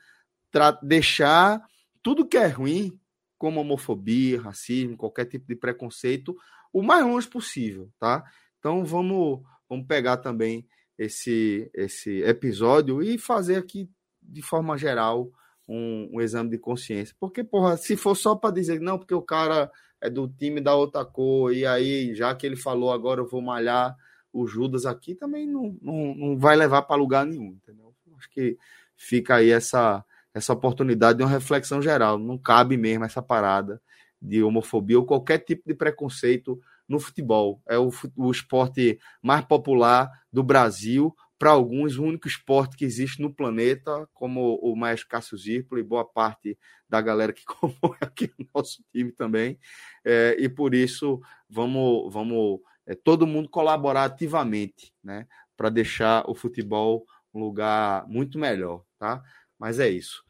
deixar 0.84 1.62
tudo 2.04 2.28
que 2.28 2.38
é 2.38 2.48
ruim 2.48 3.00
como 3.42 3.60
homofobia, 3.60 4.40
racismo, 4.40 4.96
qualquer 4.96 5.26
tipo 5.26 5.48
de 5.48 5.56
preconceito, 5.56 6.38
o 6.72 6.84
mais 6.84 7.04
longe 7.04 7.28
possível, 7.28 7.90
tá? 7.98 8.24
Então 8.60 8.86
vamos, 8.86 9.42
vamos 9.68 9.88
pegar 9.88 10.18
também 10.18 10.68
esse, 10.96 11.68
esse 11.74 12.22
episódio 12.22 13.02
e 13.02 13.18
fazer 13.18 13.56
aqui 13.56 13.90
de 14.22 14.44
forma 14.44 14.78
geral 14.78 15.32
um, 15.68 16.08
um 16.14 16.22
exame 16.22 16.52
de 16.52 16.60
consciência. 16.60 17.16
Porque, 17.20 17.44
porra, 17.44 17.78
se 17.78 17.98
for 17.98 18.14
só 18.14 18.36
para 18.36 18.54
dizer, 18.54 18.80
não, 18.80 19.00
porque 19.00 19.16
o 19.16 19.24
cara 19.24 19.72
é 20.00 20.08
do 20.08 20.28
time 20.28 20.62
da 20.62 20.76
outra 20.76 21.04
cor, 21.04 21.52
e 21.52 21.66
aí, 21.66 22.14
já 22.14 22.36
que 22.36 22.46
ele 22.46 22.56
falou, 22.56 22.92
agora 22.92 23.22
eu 23.22 23.28
vou 23.28 23.42
malhar 23.42 23.98
o 24.32 24.46
Judas 24.46 24.86
aqui, 24.86 25.16
também 25.16 25.48
não, 25.48 25.76
não, 25.82 26.14
não 26.14 26.38
vai 26.38 26.56
levar 26.56 26.84
para 26.84 26.96
lugar 26.96 27.26
nenhum, 27.26 27.54
entendeu? 27.54 27.92
Acho 28.16 28.30
que 28.30 28.56
fica 28.96 29.38
aí 29.38 29.50
essa, 29.50 30.06
essa 30.34 30.54
oportunidade 30.54 31.18
de 31.18 31.24
uma 31.24 31.30
reflexão 31.30 31.82
geral. 31.82 32.18
Não 32.18 32.38
cabe 32.38 32.78
mesmo 32.78 33.06
essa 33.06 33.22
parada 33.22 33.82
de 34.22 34.44
homofobia 34.44 35.00
ou 35.00 35.06
qualquer 35.06 35.40
tipo 35.40 35.64
de 35.66 35.74
preconceito 35.74 36.60
no 36.88 37.00
futebol. 37.00 37.62
É 37.68 37.78
o, 37.78 37.90
o 38.16 38.32
esporte 38.32 39.00
mais 39.22 39.44
popular 39.46 40.10
do 40.32 40.44
Brasil, 40.44 41.16
para 41.40 41.52
alguns, 41.52 41.98
o 41.98 42.04
único 42.04 42.28
esporte 42.28 42.78
que 42.78 42.86
existe 42.86 43.20
no 43.20 43.34
planeta, 43.34 44.08
como 44.14 44.60
o 44.62 44.76
maestro 44.76 45.10
Cássio 45.10 45.36
Zirpolo 45.36 45.82
e 45.82 45.84
boa 45.84 46.06
parte 46.06 46.56
da 46.88 47.02
galera 47.02 47.34
que 47.34 47.44
compõe 47.46 47.98
aqui 48.00 48.32
o 48.38 48.46
nosso 48.54 48.84
time 48.94 49.12
também. 49.12 49.58
É, 50.06 50.36
e 50.38 50.48
por 50.48 50.76
isso, 50.76 51.20
vamos, 51.50 52.14
vamos 52.14 52.60
é, 52.86 52.94
todo 52.94 53.26
mundo 53.26 53.50
colaborar 53.50 54.04
ativamente 54.04 54.94
né, 55.04 55.26
para 55.58 55.70
deixar 55.70 56.30
o 56.30 56.36
futebol 56.36 57.06
um 57.34 57.40
lugar 57.40 58.08
muito 58.08 58.38
melhor. 58.38 58.84
Tá? 59.00 59.24
Mas 59.62 59.80
é 59.80 59.88
isso. 59.88 60.24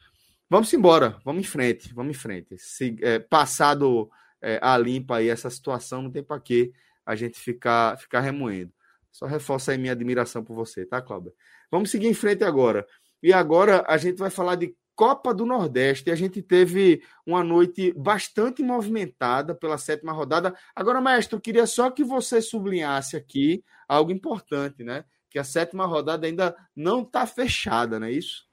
Vamos 0.46 0.70
embora, 0.74 1.18
vamos 1.24 1.40
em 1.40 1.48
frente, 1.48 1.94
vamos 1.94 2.14
em 2.14 2.20
frente. 2.20 2.58
Se, 2.58 2.94
é, 3.00 3.18
passado 3.18 4.10
é, 4.42 4.58
a 4.60 4.76
limpa 4.76 5.16
aí 5.16 5.30
essa 5.30 5.48
situação, 5.48 6.02
não 6.02 6.10
tem 6.10 6.22
para 6.22 6.38
que 6.38 6.70
a 7.06 7.16
gente 7.16 7.40
ficar, 7.40 7.96
ficar 7.96 8.20
remoendo. 8.20 8.70
Só 9.10 9.24
reforça 9.24 9.72
aí 9.72 9.78
minha 9.78 9.94
admiração 9.94 10.44
por 10.44 10.54
você, 10.54 10.84
tá, 10.84 11.00
Cláudio? 11.00 11.32
Vamos 11.70 11.90
seguir 11.90 12.08
em 12.08 12.14
frente 12.14 12.44
agora. 12.44 12.86
E 13.22 13.32
agora 13.32 13.82
a 13.88 13.96
gente 13.96 14.18
vai 14.18 14.28
falar 14.28 14.56
de 14.56 14.76
Copa 14.94 15.32
do 15.32 15.46
Nordeste. 15.46 16.10
A 16.10 16.14
gente 16.14 16.42
teve 16.42 17.02
uma 17.24 17.42
noite 17.42 17.90
bastante 17.96 18.62
movimentada 18.62 19.54
pela 19.54 19.78
sétima 19.78 20.12
rodada. 20.12 20.54
Agora, 20.76 21.00
mestre, 21.00 21.34
eu 21.34 21.40
queria 21.40 21.66
só 21.66 21.90
que 21.90 22.04
você 22.04 22.42
sublinhasse 22.42 23.16
aqui 23.16 23.64
algo 23.88 24.12
importante, 24.12 24.84
né? 24.84 25.06
Que 25.30 25.38
a 25.38 25.44
sétima 25.44 25.86
rodada 25.86 26.26
ainda 26.26 26.54
não 26.76 27.00
está 27.00 27.26
fechada, 27.26 27.98
não 27.98 28.08
é 28.08 28.12
isso? 28.12 28.51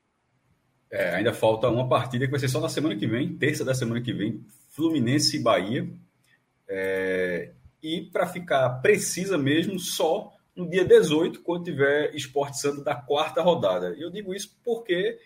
É, 0.92 1.16
ainda 1.16 1.34
falta 1.34 1.70
uma 1.70 1.88
partida 1.88 2.26
que 2.26 2.32
vai 2.32 2.40
ser 2.40 2.48
só 2.48 2.60
na 2.60 2.70
semana 2.70 2.96
que 2.96 3.06
vem, 3.06 3.38
terça 3.38 3.64
da 3.64 3.76
semana 3.76 4.02
que 4.02 4.12
vem, 4.12 4.44
Fluminense 4.70 5.38
e 5.38 5.44
Bahia. 5.44 5.88
É, 6.68 7.52
e 7.82 8.02
para 8.02 8.26
ficar 8.28 8.70
precisa 8.82 9.38
mesmo, 9.38 9.80
só 9.80 10.34
no 10.56 10.70
dia 10.70 10.84
18, 10.84 11.42
quando 11.42 11.64
tiver 11.64 12.14
Esporte 12.16 12.60
Santo 12.60 12.84
da 12.84 12.96
quarta 12.96 13.42
rodada. 13.42 13.96
E 13.96 14.02
eu 14.02 14.10
digo 14.10 14.34
isso 14.34 14.58
porque 14.64 15.18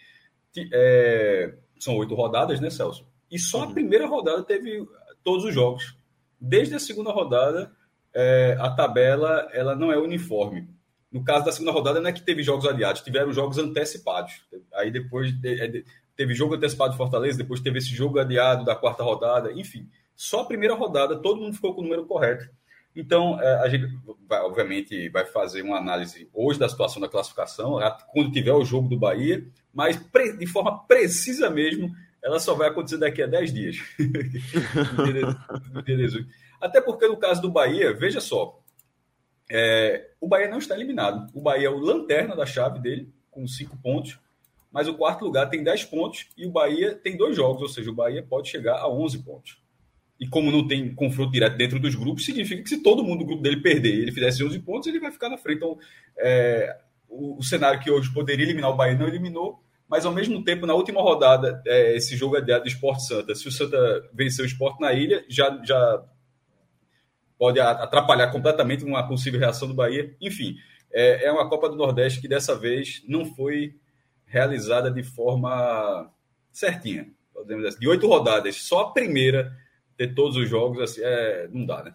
é, 0.71 1.55
são 1.79 1.97
oito 1.97 2.13
rodadas, 2.13 2.59
né, 2.59 2.69
Celso? 2.69 3.05
E 3.31 3.39
só 3.39 3.63
a 3.63 3.65
uhum. 3.65 3.73
primeira 3.73 4.05
rodada 4.05 4.43
teve 4.43 4.87
todos 5.23 5.45
os 5.45 5.53
jogos. 5.53 5.97
Desde 6.39 6.75
a 6.75 6.79
segunda 6.79 7.11
rodada, 7.11 7.71
é, 8.13 8.55
a 8.59 8.69
tabela 8.69 9.49
ela 9.53 9.75
não 9.75 9.91
é 9.91 9.97
uniforme. 9.97 10.67
No 11.13 11.23
caso 11.23 11.45
da 11.45 11.51
segunda 11.51 11.71
rodada, 11.71 12.01
não 12.01 12.09
é 12.09 12.11
que 12.11 12.23
teve 12.23 12.41
jogos 12.41 12.65
adiados, 12.65 13.01
tiveram 13.01 13.31
jogos 13.31 13.59
antecipados. 13.59 14.41
Aí 14.73 14.89
depois 14.89 15.31
é, 15.45 15.83
teve 16.17 16.33
jogo 16.33 16.55
antecipado 16.55 16.91
de 16.91 16.97
Fortaleza, 16.97 17.37
depois 17.37 17.59
teve 17.59 17.77
esse 17.77 17.89
jogo 17.89 18.19
adiado 18.19 18.65
da 18.65 18.75
quarta 18.75 19.03
rodada, 19.03 19.53
enfim. 19.53 19.87
Só 20.15 20.41
a 20.41 20.45
primeira 20.45 20.73
rodada, 20.73 21.15
todo 21.15 21.39
mundo 21.39 21.53
ficou 21.53 21.75
com 21.75 21.81
o 21.81 21.83
número 21.83 22.07
correto. 22.07 22.49
Então, 22.95 23.39
é, 23.39 23.61
a 23.61 23.69
gente, 23.69 23.95
vai, 24.27 24.41
obviamente, 24.41 25.07
vai 25.09 25.25
fazer 25.25 25.61
uma 25.61 25.77
análise 25.77 26.27
hoje 26.33 26.57
da 26.57 26.67
situação 26.67 26.99
da 26.99 27.07
classificação, 27.07 27.77
quando 28.11 28.31
tiver 28.31 28.53
o 28.53 28.65
jogo 28.65 28.89
do 28.89 28.97
Bahia, 28.97 29.45
mas 29.71 29.99
de 30.37 30.47
forma 30.47 30.83
precisa 30.85 31.49
mesmo, 31.49 31.91
ela 32.23 32.39
só 32.39 32.55
vai 32.55 32.69
acontecer 32.69 32.97
daqui 32.97 33.21
a 33.21 33.27
10 33.27 33.53
dias. 33.53 33.77
Até 36.59 36.81
porque, 36.81 37.07
no 37.07 37.17
caso 37.17 37.41
do 37.41 37.51
Bahia, 37.51 37.93
veja 37.93 38.21
só, 38.21 38.62
é, 39.55 40.09
o 40.19 40.27
Bahia 40.27 40.49
não 40.49 40.57
está 40.57 40.73
eliminado. 40.73 41.29
O 41.31 41.39
Bahia 41.39 41.67
é 41.67 41.69
o 41.69 41.77
lanterna 41.77 42.35
da 42.35 42.43
chave 42.43 42.79
dele, 42.79 43.13
com 43.29 43.47
5 43.47 43.77
pontos, 43.77 44.17
mas 44.71 44.87
o 44.87 44.95
quarto 44.95 45.23
lugar 45.23 45.47
tem 45.47 45.63
10 45.63 45.85
pontos 45.85 46.27
e 46.35 46.47
o 46.47 46.49
Bahia 46.49 46.95
tem 46.95 47.15
dois 47.15 47.35
jogos, 47.35 47.61
ou 47.61 47.67
seja, 47.67 47.91
o 47.91 47.93
Bahia 47.93 48.23
pode 48.23 48.49
chegar 48.49 48.77
a 48.77 48.89
11 48.89 49.19
pontos. 49.19 49.61
E 50.19 50.27
como 50.27 50.51
não 50.51 50.67
tem 50.67 50.93
confronto 50.95 51.31
direto 51.31 51.55
dentro 51.55 51.79
dos 51.79 51.93
grupos, 51.93 52.25
significa 52.25 52.63
que 52.63 52.69
se 52.69 52.81
todo 52.81 53.03
mundo 53.03 53.19
do 53.19 53.25
grupo 53.25 53.43
dele 53.43 53.61
perder 53.61 53.93
ele 53.93 54.11
fizesse 54.11 54.43
11 54.43 54.57
pontos, 54.59 54.87
ele 54.87 54.99
vai 54.99 55.11
ficar 55.11 55.29
na 55.29 55.37
frente. 55.37 55.57
Então, 55.57 55.77
é, 56.17 56.75
o, 57.07 57.37
o, 57.37 57.43
cenário 57.43 57.79
que 57.79 57.91
hoje 57.91 58.11
poderia 58.11 58.45
eliminar 58.45 58.71
o 58.71 58.75
Bahia 58.75 58.97
não 58.97 59.07
eliminou, 59.07 59.61
mas 59.87 60.03
ao 60.03 60.11
mesmo 60.11 60.43
tempo, 60.43 60.65
na 60.65 60.73
última 60.73 60.99
rodada, 60.99 61.61
é, 61.67 61.95
esse 61.95 62.15
jogo 62.15 62.37
adiado 62.37 62.63
do 62.63 62.69
Esporte 62.69 63.05
Santa, 63.05 63.35
se 63.35 63.47
o 63.47 63.51
Santa 63.51 63.77
vencer 64.11 64.43
o 64.43 64.47
Esporte 64.47 64.81
na 64.81 64.93
ilha, 64.93 65.23
já, 65.29 65.61
já 65.63 66.03
pode 67.43 67.59
atrapalhar 67.59 68.31
completamente 68.31 68.85
uma 68.85 69.05
possível 69.05 69.37
reação 69.37 69.67
do 69.67 69.73
Bahia. 69.73 70.15
Enfim, 70.21 70.55
é, 70.93 71.25
é 71.25 71.29
uma 71.29 71.49
Copa 71.49 71.67
do 71.67 71.75
Nordeste 71.75 72.21
que 72.21 72.27
dessa 72.29 72.55
vez 72.57 73.03
não 73.05 73.25
foi 73.25 73.75
realizada 74.25 74.89
de 74.89 75.03
forma 75.03 76.09
certinha. 76.53 77.11
Podemos 77.33 77.65
dizer, 77.65 77.77
de 77.77 77.85
oito 77.89 78.07
rodadas, 78.07 78.55
só 78.55 78.83
a 78.83 78.91
primeira 78.93 79.53
ter 79.97 80.15
todos 80.15 80.37
os 80.37 80.47
jogos, 80.47 80.79
assim, 80.79 81.01
é, 81.03 81.49
não 81.51 81.65
dá, 81.65 81.83
né? 81.83 81.93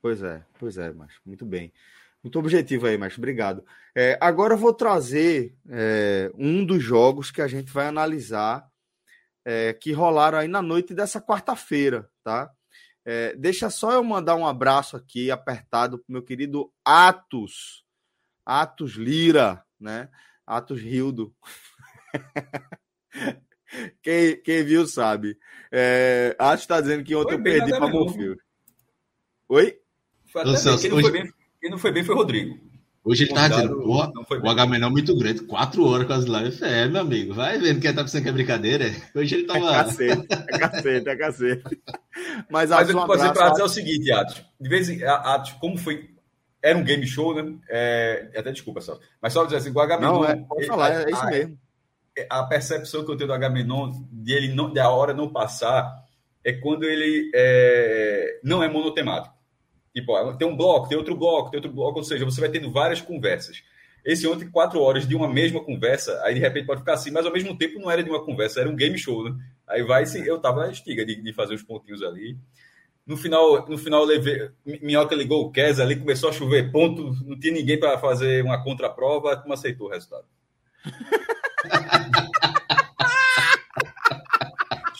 Pois 0.00 0.22
é, 0.22 0.42
pois 0.58 0.78
é, 0.78 0.90
mas 0.94 1.12
muito 1.26 1.44
bem. 1.44 1.70
Muito 2.22 2.38
objetivo 2.38 2.86
aí, 2.86 2.96
mas 2.96 3.18
obrigado. 3.18 3.62
É, 3.94 4.16
agora 4.18 4.54
eu 4.54 4.58
vou 4.58 4.72
trazer 4.72 5.54
é, 5.68 6.32
um 6.38 6.64
dos 6.64 6.82
jogos 6.82 7.30
que 7.30 7.42
a 7.42 7.46
gente 7.46 7.70
vai 7.70 7.86
analisar 7.86 8.66
é, 9.44 9.74
que 9.74 9.92
rolaram 9.92 10.38
aí 10.38 10.48
na 10.48 10.62
noite 10.62 10.94
dessa 10.94 11.20
quarta-feira, 11.20 12.08
tá? 12.22 12.50
É, 13.04 13.34
deixa 13.36 13.68
só 13.68 13.92
eu 13.92 14.02
mandar 14.02 14.34
um 14.36 14.46
abraço 14.46 14.96
aqui 14.96 15.30
apertado 15.30 15.98
pro 15.98 16.12
meu 16.12 16.22
querido 16.22 16.72
Atos, 16.84 17.84
Atos 18.44 18.92
Lira, 18.92 19.62
né? 19.78 20.08
Atos 20.46 20.80
Rildo. 20.80 21.34
Quem, 24.02 24.40
quem 24.42 24.64
viu 24.64 24.86
sabe. 24.86 25.36
É, 25.72 26.36
Acho 26.38 26.62
está 26.62 26.80
dizendo 26.80 27.02
que 27.02 27.14
ontem 27.14 27.34
eu 27.34 27.42
perdi 27.42 27.70
para 27.70 27.88
Monfio. 27.88 28.36
Oi? 29.48 29.80
Foi 30.26 30.42
até 30.42 30.56
Celso, 30.56 30.82
quem, 30.82 30.90
não 30.90 31.00
foi 31.00 31.10
bem, 31.10 31.32
quem 31.60 31.70
não 31.70 31.78
foi 31.78 31.92
bem 31.92 32.04
foi 32.04 32.14
Rodrigo. 32.14 32.73
Hoje 33.04 33.24
ele 33.24 33.34
tá 33.34 33.48
dizendo, 33.48 33.82
pô, 33.82 34.02
o 34.42 34.48
Agamenon 34.48 34.86
é 34.86 34.90
muito 34.90 35.14
grande, 35.16 35.42
quatro 35.42 35.86
horas 35.86 36.06
com 36.06 36.12
as 36.14 36.24
lives. 36.24 36.62
É, 36.62 36.88
meu 36.88 37.02
amigo, 37.02 37.34
vai 37.34 37.58
vendo 37.58 37.80
que 37.80 37.92
tá 37.92 38.02
pensando 38.02 38.22
que 38.22 38.28
é 38.30 38.32
brincadeira. 38.32 38.86
Hoje 39.14 39.34
ele 39.34 39.46
tava. 39.46 39.58
É 39.58 39.84
cacete, 39.84 40.26
é 40.30 40.58
cacete, 40.58 41.08
é 41.08 41.16
cacete. 41.16 41.82
Mas, 42.50 42.70
Mas 42.70 42.88
eu 42.88 42.98
um 42.98 43.06
fazer 43.06 43.32
para 43.32 43.50
dizer 43.50 43.62
o 43.62 43.68
seguinte, 43.68 44.10
Atos. 44.10 44.42
De 44.58 44.68
vez 44.68 44.88
em 44.88 45.04
Atos, 45.04 45.52
como 45.60 45.76
foi. 45.76 46.10
Era 46.62 46.78
um 46.78 46.82
game 46.82 47.06
show, 47.06 47.34
né? 47.34 47.54
É, 47.68 48.30
até 48.34 48.50
desculpa, 48.50 48.80
só. 48.80 48.98
Mas 49.20 49.34
só 49.34 49.44
dizer 49.44 49.58
assim, 49.58 49.70
o 49.70 49.80
Agamenon. 49.80 50.12
Não, 50.12 50.24
é, 50.24 50.36
pode 50.36 50.66
falar, 50.66 51.06
é 51.06 51.10
isso 51.10 51.26
mesmo 51.26 51.58
a 52.30 52.44
percepção 52.44 53.04
que 53.04 53.10
eu 53.10 53.16
tenho 53.16 53.28
do 53.28 53.34
Agamenon, 53.34 53.92
de 54.10 54.32
ele 54.32 54.54
não, 54.54 54.72
da 54.72 54.88
hora 54.88 55.12
não 55.12 55.32
passar, 55.32 56.04
é 56.44 56.52
quando 56.52 56.84
ele 56.84 57.30
é, 57.34 58.40
não 58.42 58.62
é 58.62 58.68
monotemático. 58.68 59.33
Tipo, 59.94 60.34
tem 60.36 60.48
um 60.48 60.56
bloco, 60.56 60.88
tem 60.88 60.98
outro 60.98 61.16
bloco, 61.16 61.50
tem 61.50 61.58
outro 61.58 61.72
bloco, 61.72 61.98
ou 61.98 62.04
seja, 62.04 62.24
você 62.24 62.40
vai 62.40 62.50
tendo 62.50 62.70
várias 62.70 63.00
conversas. 63.00 63.62
Esse 64.04 64.26
ontem, 64.26 64.50
quatro 64.50 64.80
horas 64.80 65.06
de 65.06 65.14
uma 65.14 65.28
mesma 65.28 65.62
conversa, 65.62 66.20
aí 66.24 66.34
de 66.34 66.40
repente 66.40 66.66
pode 66.66 66.80
ficar 66.80 66.94
assim, 66.94 67.10
mas 67.10 67.24
ao 67.24 67.32
mesmo 67.32 67.56
tempo 67.56 67.78
não 67.78 67.90
era 67.90 68.02
de 68.02 68.10
uma 68.10 68.22
conversa, 68.24 68.60
era 68.60 68.68
um 68.68 68.76
game 68.76 68.98
show, 68.98 69.24
né? 69.24 69.34
Aí 69.66 69.82
vai, 69.82 70.04
eu 70.26 70.38
tava 70.38 70.66
na 70.66 70.72
estiga 70.72 71.06
de, 71.06 71.22
de 71.22 71.32
fazer 71.32 71.54
os 71.54 71.62
pontinhos 71.62 72.02
ali. 72.02 72.36
No 73.06 73.16
final, 73.16 73.66
no 73.68 73.78
final 73.78 74.04
levei, 74.04 74.50
Minhoca 74.82 75.14
ligou 75.14 75.46
o 75.46 75.52
Kes 75.52 75.78
ali, 75.78 75.96
começou 75.96 76.28
a 76.28 76.32
chover 76.32 76.72
ponto, 76.72 77.14
não 77.24 77.38
tinha 77.38 77.52
ninguém 77.52 77.78
para 77.78 77.98
fazer 77.98 78.42
uma 78.42 78.62
contraprova, 78.62 79.36
como 79.36 79.54
aceitou 79.54 79.86
o 79.86 79.90
resultado. 79.90 80.26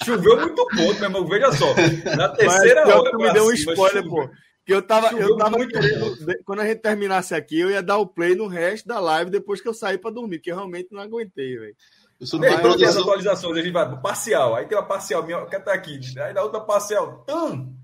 Choveu 0.05 0.39
muito 0.39 0.67
ponto, 0.67 0.77
meu 0.77 1.05
irmão. 1.05 1.27
Veja 1.27 1.51
só. 1.53 1.75
Na 2.15 2.29
terceira 2.29 2.85
Mas, 2.85 2.95
hora. 2.95 3.17
me 3.17 3.33
deu 3.33 3.47
um 3.47 3.53
spoiler, 3.53 4.05
pô. 4.07 4.29
Que 4.65 4.73
eu 4.73 4.81
tava, 4.81 5.13
eu 5.13 5.37
tava 5.37 5.67
querendo, 5.67 6.17
quando 6.45 6.61
a 6.61 6.67
gente 6.67 6.81
terminasse 6.81 7.35
aqui, 7.35 7.61
eu 7.61 7.71
ia 7.71 7.83
dar 7.83 7.99
o 7.99 8.07
play 8.07 8.35
no 8.35 8.47
resto 8.47 8.89
da 8.89 8.99
live 8.99 9.31
depois 9.31 9.61
que 9.61 9.69
eu 9.69 9.75
saí 9.75 9.99
para 9.99 10.11
dormir, 10.11 10.39
que 10.39 10.51
eu 10.51 10.57
realmente 10.57 10.89
não 10.91 11.03
aguentei, 11.03 11.59
velho. 11.59 11.77
Eu 12.19 12.27
sou 12.27 12.43
Ei, 12.43 12.57
produção... 12.57 12.89
as 12.89 12.97
atualizações, 12.97 13.59
a 13.59 13.63
gente 13.63 13.73
vai 13.73 14.01
parcial, 14.01 14.55
aí 14.55 14.67
tem 14.67 14.79
uma 14.79 14.87
parcial 14.87 15.23
minha, 15.27 15.45
que 15.45 15.59
tá 15.61 15.75
aqui, 15.75 16.01
aí 16.19 16.33
na 16.33 16.43
outra 16.43 16.61
parcial, 16.61 17.25
tum, 17.27 17.75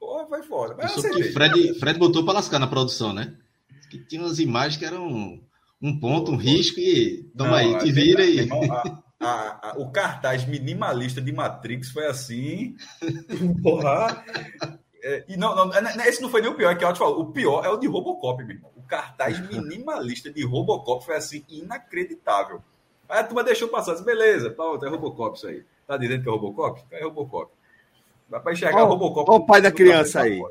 porra, 0.00 0.26
foi 0.26 0.42
fora. 0.42 0.74
Mas 0.78 1.04
eu 1.04 1.10
que 1.10 1.24
Fred, 1.24 1.78
Fred 1.78 1.98
botou 1.98 2.24
para 2.24 2.34
lascar 2.34 2.58
na 2.58 2.66
produção, 2.66 3.12
né? 3.12 3.34
Que 3.90 3.98
tinha 3.98 4.22
umas 4.22 4.38
imagens 4.38 4.78
que 4.78 4.86
eram 4.86 5.38
um 5.82 5.98
ponto, 5.98 6.30
um 6.30 6.36
risco 6.36 6.78
e 6.78 7.24
toma 7.36 7.50
não, 7.50 7.56
aí, 7.56 7.78
te 7.78 7.92
vira 7.92 8.24
e. 8.24 8.48
A, 9.20 9.70
a, 9.70 9.74
o 9.78 9.90
cartaz 9.92 10.44
minimalista 10.46 11.20
de 11.20 11.30
Matrix 11.32 11.90
foi 11.90 12.06
assim. 12.06 12.74
Porra. 13.62 14.24
É, 15.02 15.24
e 15.28 15.36
não, 15.36 15.54
não, 15.54 15.74
é, 15.74 16.08
esse 16.08 16.22
não 16.22 16.30
foi 16.30 16.40
nem 16.40 16.50
o 16.50 16.54
pior, 16.54 16.70
é 16.70 16.74
que 16.76 16.84
eu 16.84 16.92
te 16.92 16.98
falo, 16.98 17.20
o 17.20 17.32
pior 17.32 17.64
é 17.64 17.68
o 17.68 17.76
de 17.76 17.88
Robocop, 17.88 18.42
meu 18.44 18.54
irmão. 18.54 18.70
O 18.76 18.82
cartaz 18.82 19.38
minimalista 19.50 20.30
de 20.30 20.44
Robocop 20.44 21.04
foi 21.04 21.16
assim, 21.16 21.44
inacreditável. 21.48 22.62
Aí 23.08 23.20
a 23.20 23.24
turma 23.24 23.42
deixou 23.42 23.68
passar, 23.68 23.92
disse, 23.92 24.04
beleza, 24.04 24.50
pronto, 24.50 24.84
é 24.84 24.88
Robocop 24.88 25.36
isso 25.36 25.48
aí. 25.48 25.64
Tá 25.86 25.96
dizendo 25.96 26.22
que 26.22 26.28
é 26.28 26.32
Robocop? 26.32 26.82
É 26.90 27.02
Robocop. 27.02 27.52
Dá 28.28 28.40
pra 28.40 28.52
enxergar 28.52 28.84
oh, 28.84 28.88
Robocop. 28.88 29.30
Olha 29.30 29.40
o 29.40 29.46
pai 29.46 29.60
da 29.60 29.70
criança 29.70 30.22
aí. 30.22 30.42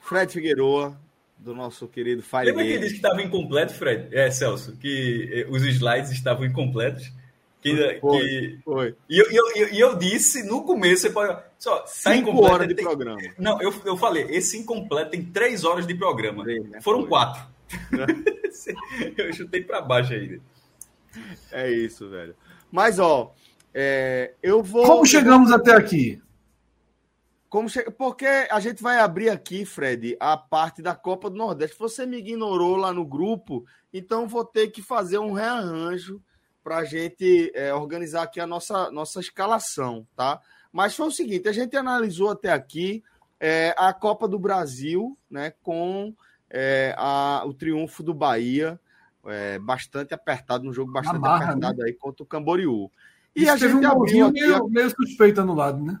Fred 0.00 0.32
Figueroa, 0.32 0.98
do 1.38 1.54
nosso 1.54 1.86
querido 1.86 2.22
Fire 2.22 2.46
Lembra 2.46 2.64
que 2.64 2.70
ele 2.70 2.78
disse 2.80 2.92
que 2.92 3.06
estava 3.06 3.22
incompleto, 3.22 3.72
Fred? 3.74 4.14
É, 4.14 4.30
Celso, 4.30 4.76
que 4.76 5.30
eh, 5.32 5.46
os 5.50 5.62
slides 5.62 6.10
estavam 6.10 6.44
incompletos. 6.44 7.12
Que, 7.60 7.98
foi, 8.00 8.20
que... 8.20 8.60
foi. 8.64 8.96
E 9.08 9.18
eu, 9.18 9.30
eu, 9.30 9.56
eu, 9.56 9.68
eu, 9.68 9.98
disse 9.98 10.42
no 10.42 10.62
começo, 10.62 11.02
você 11.02 11.10
pode. 11.10 11.42
Só, 11.58 11.80
tá 11.80 11.86
Cinco 11.86 12.42
horas 12.42 12.66
de 12.66 12.74
tem... 12.74 12.84
programa. 12.84 13.20
Não, 13.38 13.60
eu, 13.60 13.72
eu 13.84 13.96
falei, 13.98 14.26
esse 14.30 14.56
incompleto 14.56 15.10
tem 15.10 15.22
três 15.22 15.62
horas 15.62 15.86
de 15.86 15.94
programa. 15.94 16.42
né? 16.42 16.80
Foram 16.80 17.00
foi. 17.00 17.08
quatro. 17.08 17.42
eu 19.16 19.32
chutei 19.32 19.62
para 19.62 19.82
baixo 19.82 20.14
ainda. 20.14 20.40
É 21.52 21.70
isso, 21.70 22.08
velho. 22.08 22.34
Mas, 22.72 22.98
ó, 22.98 23.34
é, 23.74 24.34
eu 24.42 24.62
vou. 24.62 24.86
Como 24.86 25.04
chegamos 25.04 25.52
até 25.52 25.72
aqui? 25.72 26.20
Como 27.50 27.68
che... 27.68 27.82
Porque 27.90 28.26
a 28.26 28.60
gente 28.60 28.82
vai 28.82 28.98
abrir 28.98 29.28
aqui, 29.28 29.66
Fred, 29.66 30.16
a 30.18 30.36
parte 30.36 30.80
da 30.80 30.94
Copa 30.94 31.28
do 31.28 31.36
Nordeste. 31.36 31.76
Você 31.78 32.06
me 32.06 32.18
ignorou 32.18 32.76
lá 32.76 32.92
no 32.92 33.04
grupo, 33.04 33.66
então 33.92 34.26
vou 34.26 34.44
ter 34.44 34.68
que 34.68 34.80
fazer 34.80 35.18
um 35.18 35.32
rearranjo 35.32 36.22
para 36.62 36.78
a 36.78 36.84
gente 36.84 37.50
é, 37.54 37.72
organizar 37.72 38.22
aqui 38.22 38.40
a 38.40 38.46
nossa, 38.46 38.90
nossa 38.90 39.20
escalação, 39.20 40.06
tá? 40.14 40.40
Mas 40.72 40.94
foi 40.94 41.08
o 41.08 41.12
seguinte: 41.12 41.48
a 41.48 41.52
gente 41.52 41.76
analisou 41.76 42.30
até 42.30 42.52
aqui 42.52 43.02
é, 43.38 43.74
a 43.76 43.92
Copa 43.92 44.28
do 44.28 44.38
Brasil, 44.38 45.16
né, 45.30 45.52
com 45.62 46.14
é, 46.50 46.94
a, 46.96 47.42
o 47.46 47.54
triunfo 47.54 48.02
do 48.02 48.12
Bahia, 48.12 48.78
é, 49.26 49.58
bastante 49.58 50.14
apertado, 50.14 50.68
um 50.68 50.72
jogo 50.72 50.92
bastante 50.92 51.20
barra, 51.20 51.46
né? 51.46 51.52
apertado 51.52 51.78
né? 51.78 51.84
aí 51.86 51.92
contra 51.94 52.22
o 52.22 52.26
Camboriú. 52.26 52.90
E 53.34 53.42
Isso 53.42 53.52
a 53.52 53.56
gente 53.56 53.86
um 53.86 53.90
abriu 53.90 54.26
aqui... 54.26 54.40
meio, 54.40 54.68
meio 54.68 54.90
suspeito 54.90 55.40
anulado, 55.40 55.82
né? 55.82 55.98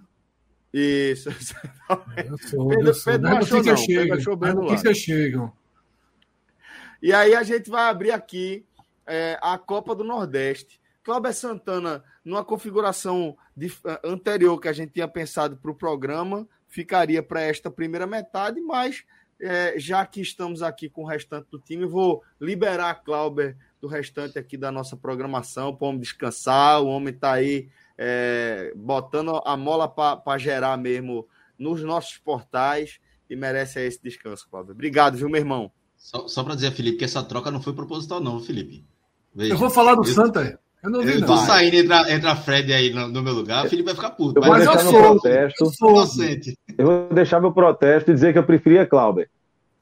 Isso. 0.72 1.30
Eu 2.16 2.38
sou, 2.38 2.68
Pedro, 2.68 2.88
eu 2.88 2.94
sou. 2.94 3.12
Pedro 3.12 3.28
não 3.28 3.38
achou, 3.38 3.62
não. 3.62 3.76
Chega, 3.76 4.00
Pedro 4.02 4.16
achou 4.16 4.36
bem 4.36 4.54
notícias 4.54 4.98
chegam. 4.98 5.52
E 7.02 7.12
aí 7.12 7.34
a 7.34 7.42
gente 7.42 7.68
vai 7.68 7.88
abrir 7.88 8.12
aqui 8.12 8.64
é, 9.10 9.38
a 9.42 9.58
Copa 9.58 9.94
do 9.94 10.04
Nordeste. 10.04 10.80
Cláudio 11.02 11.32
Santana, 11.32 12.04
numa 12.24 12.44
configuração 12.44 13.36
de, 13.56 13.66
uh, 13.66 13.98
anterior 14.04 14.58
que 14.60 14.68
a 14.68 14.72
gente 14.72 14.92
tinha 14.92 15.08
pensado 15.08 15.56
para 15.56 15.70
o 15.70 15.74
programa, 15.74 16.46
ficaria 16.68 17.22
para 17.22 17.40
esta 17.40 17.70
primeira 17.70 18.06
metade, 18.06 18.60
mas 18.60 19.04
é, 19.40 19.74
já 19.78 20.04
que 20.06 20.20
estamos 20.20 20.62
aqui 20.62 20.88
com 20.88 21.02
o 21.02 21.06
restante 21.06 21.48
do 21.50 21.58
time, 21.58 21.86
vou 21.86 22.22
liberar 22.40 23.02
Clauber 23.02 23.56
do 23.80 23.88
restante 23.88 24.38
aqui 24.38 24.56
da 24.56 24.70
nossa 24.70 24.96
programação 24.96 25.74
para 25.74 25.86
o 25.86 25.88
homem 25.88 26.00
descansar. 26.00 26.82
O 26.82 26.88
homem 26.88 27.14
está 27.14 27.32
aí 27.32 27.68
é, 27.96 28.72
botando 28.76 29.40
a 29.44 29.56
mola 29.56 29.88
para 29.88 30.38
gerar 30.38 30.76
mesmo 30.76 31.26
nos 31.58 31.82
nossos 31.82 32.18
portais 32.18 33.00
e 33.28 33.34
merece 33.34 33.80
esse 33.80 34.02
descanso, 34.02 34.46
Cláudio. 34.48 34.72
Obrigado, 34.72 35.16
viu, 35.16 35.28
meu 35.28 35.40
irmão? 35.40 35.72
Só, 35.96 36.28
só 36.28 36.44
para 36.44 36.54
dizer, 36.54 36.72
Felipe, 36.72 36.98
que 36.98 37.04
essa 37.04 37.22
troca 37.22 37.50
não 37.50 37.62
foi 37.62 37.72
proposital, 37.72 38.20
não, 38.20 38.40
Felipe. 38.40 38.84
Veja, 39.34 39.54
eu 39.54 39.58
vou 39.58 39.70
falar 39.70 39.94
do 39.94 40.02
eu, 40.02 40.14
Santa. 40.14 40.58
Eu 40.82 40.90
não 40.90 41.02
vi, 41.02 41.12
eu 41.12 41.20
não. 41.20 41.26
tô 41.26 41.36
saindo, 41.36 41.76
entra, 41.76 42.12
entra 42.12 42.36
Fred 42.36 42.72
aí 42.72 42.92
no, 42.92 43.08
no, 43.08 43.22
meu 43.22 43.34
lugar, 43.34 43.66
o 43.66 43.68
Felipe 43.68 43.86
vai 43.86 43.94
ficar 43.94 44.10
puto. 44.10 44.40
Eu 44.40 44.48
mas 44.48 44.64
eu 44.64 44.78
sou, 44.78 44.92
protesto, 44.92 45.64
eu 45.64 45.70
sou 45.70 45.90
inocente. 45.90 46.58
Eu 46.78 46.86
vou 46.86 47.08
deixar 47.12 47.40
meu 47.40 47.52
protesto 47.52 48.10
e 48.10 48.14
dizer 48.14 48.32
que 48.32 48.38
eu 48.38 48.44
preferia 48.44 48.86
Clauber. 48.86 49.28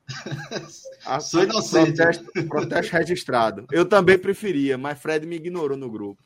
Sou 1.21 1.43
inocente. 1.43 1.95
Protesto, 1.95 2.45
protesto 2.49 2.93
registrado. 2.93 3.65
Eu 3.71 3.85
também 3.87 4.19
preferia, 4.19 4.77
mas 4.77 4.99
Fred 4.99 5.27
me 5.27 5.37
ignorou 5.37 5.77
no 5.77 5.91
grupo. 5.91 6.23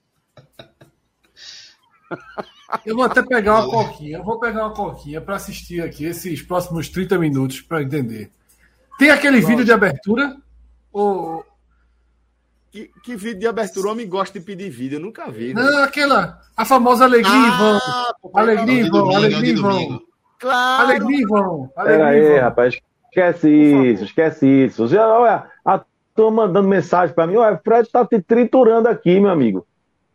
Eu 2.86 2.96
vou 2.96 3.04
até 3.04 3.22
pegar 3.22 3.60
uma 3.60 3.70
coquinha. 3.70 4.18
Eu 4.18 4.24
vou 4.24 4.40
pegar 4.40 4.66
uma 4.66 4.74
coquinha 4.74 5.20
para 5.20 5.36
assistir 5.36 5.82
aqui 5.82 6.06
esses 6.06 6.40
próximos 6.40 6.88
30 6.88 7.18
minutos 7.18 7.60
para 7.60 7.82
entender. 7.82 8.30
Tem 8.98 9.10
aquele 9.10 9.36
Nossa. 9.36 9.48
vídeo 9.48 9.64
de 9.64 9.72
abertura? 9.72 10.36
Ou... 10.90 11.44
Que, 12.72 12.90
que, 13.04 13.14
vídeo 13.14 13.40
de 13.40 13.46
abertura? 13.46 13.88
O 13.88 13.90
homem 13.90 14.08
gosta 14.08 14.38
de 14.40 14.44
pedir 14.44 14.70
vídeo, 14.70 14.96
eu 14.96 15.00
nunca 15.00 15.30
vi. 15.30 15.52
Né? 15.52 15.60
Não, 15.60 15.84
aquela. 15.84 16.40
A 16.56 16.64
famosa 16.64 17.04
Alegria 17.04 17.30
ah, 17.30 17.58
vão. 18.22 18.32
Alegria 18.34 18.90
vão, 18.90 19.14
Alegria 19.14 19.60
vão. 19.60 20.02
Claro. 20.38 20.82
Alegria 20.82 21.26
vão. 21.28 21.70
Pera 21.76 22.08
aí, 22.08 22.38
rapaz. 22.38 22.80
Esquece 23.04 23.50
isso, 23.50 24.04
esquece 24.04 24.46
isso. 24.46 24.88
Já, 24.88 25.06
olha, 25.06 25.46
a 25.62 25.84
turma 26.14 26.46
mandando 26.46 26.66
mensagem 26.66 27.14
para 27.14 27.26
mim, 27.26 27.36
olha, 27.36 27.60
Fred 27.62 27.86
tá 27.90 28.06
te 28.06 28.22
triturando 28.22 28.88
aqui, 28.88 29.20
meu 29.20 29.28
amigo. 29.28 29.66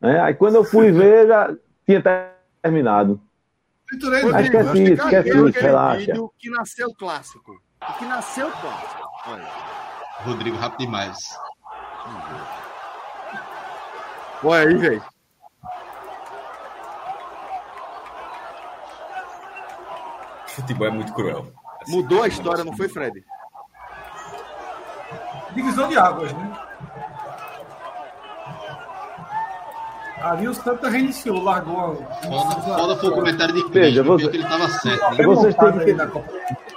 É, 0.02 0.20
aí 0.20 0.34
quando 0.34 0.56
eu 0.56 0.64
fui 0.64 0.92
ver, 0.92 1.28
já 1.28 1.56
tinha 1.86 2.02
terminado. 2.60 3.22
Triturei, 3.88 4.24
Mas 4.24 4.46
esquece 4.46 4.84
isso, 4.84 5.04
esquece 5.04 5.30
isso, 5.30 5.60
relaxa. 5.60 6.14
que 6.40 6.50
nasceu 6.50 6.92
clássico. 6.98 7.52
O 7.88 7.94
que 8.00 8.06
nasceu 8.06 8.50
clássico. 8.50 9.08
Olha. 9.28 9.48
Rodrigo, 10.24 10.58
rápido 10.58 10.80
demais. 10.80 11.20
Olha 14.44 14.68
aí, 14.68 14.76
velho. 14.76 15.04
Futebol 20.48 20.88
é 20.88 20.92
muito 20.92 21.14
cruel. 21.14 21.52
Mudou 21.88 22.24
a 22.24 22.28
história, 22.28 22.64
não 22.64 22.76
foi, 22.76 22.90
Fred? 22.90 23.24
Divisão 25.54 25.88
de 25.88 25.98
águas, 25.98 26.34
né? 26.34 26.52
Ali 30.22 30.48
o 30.48 30.54
Santa 30.54 30.90
reiniciou, 30.90 31.44
largou. 31.44 31.96
Foda, 32.24 32.62
foda 32.62 32.98
foi 32.98 33.10
o 33.10 33.14
comentário 33.14 33.54
de 33.54 33.70
Veja, 33.70 34.04
você... 34.04 34.30
que 34.30 34.38
ele 34.38 34.44
estava 34.44 34.68
certo. 34.68 35.12
Né? 35.12 35.24
Vocês 35.24 35.56
têm 35.56 35.80
que... 35.80 36.77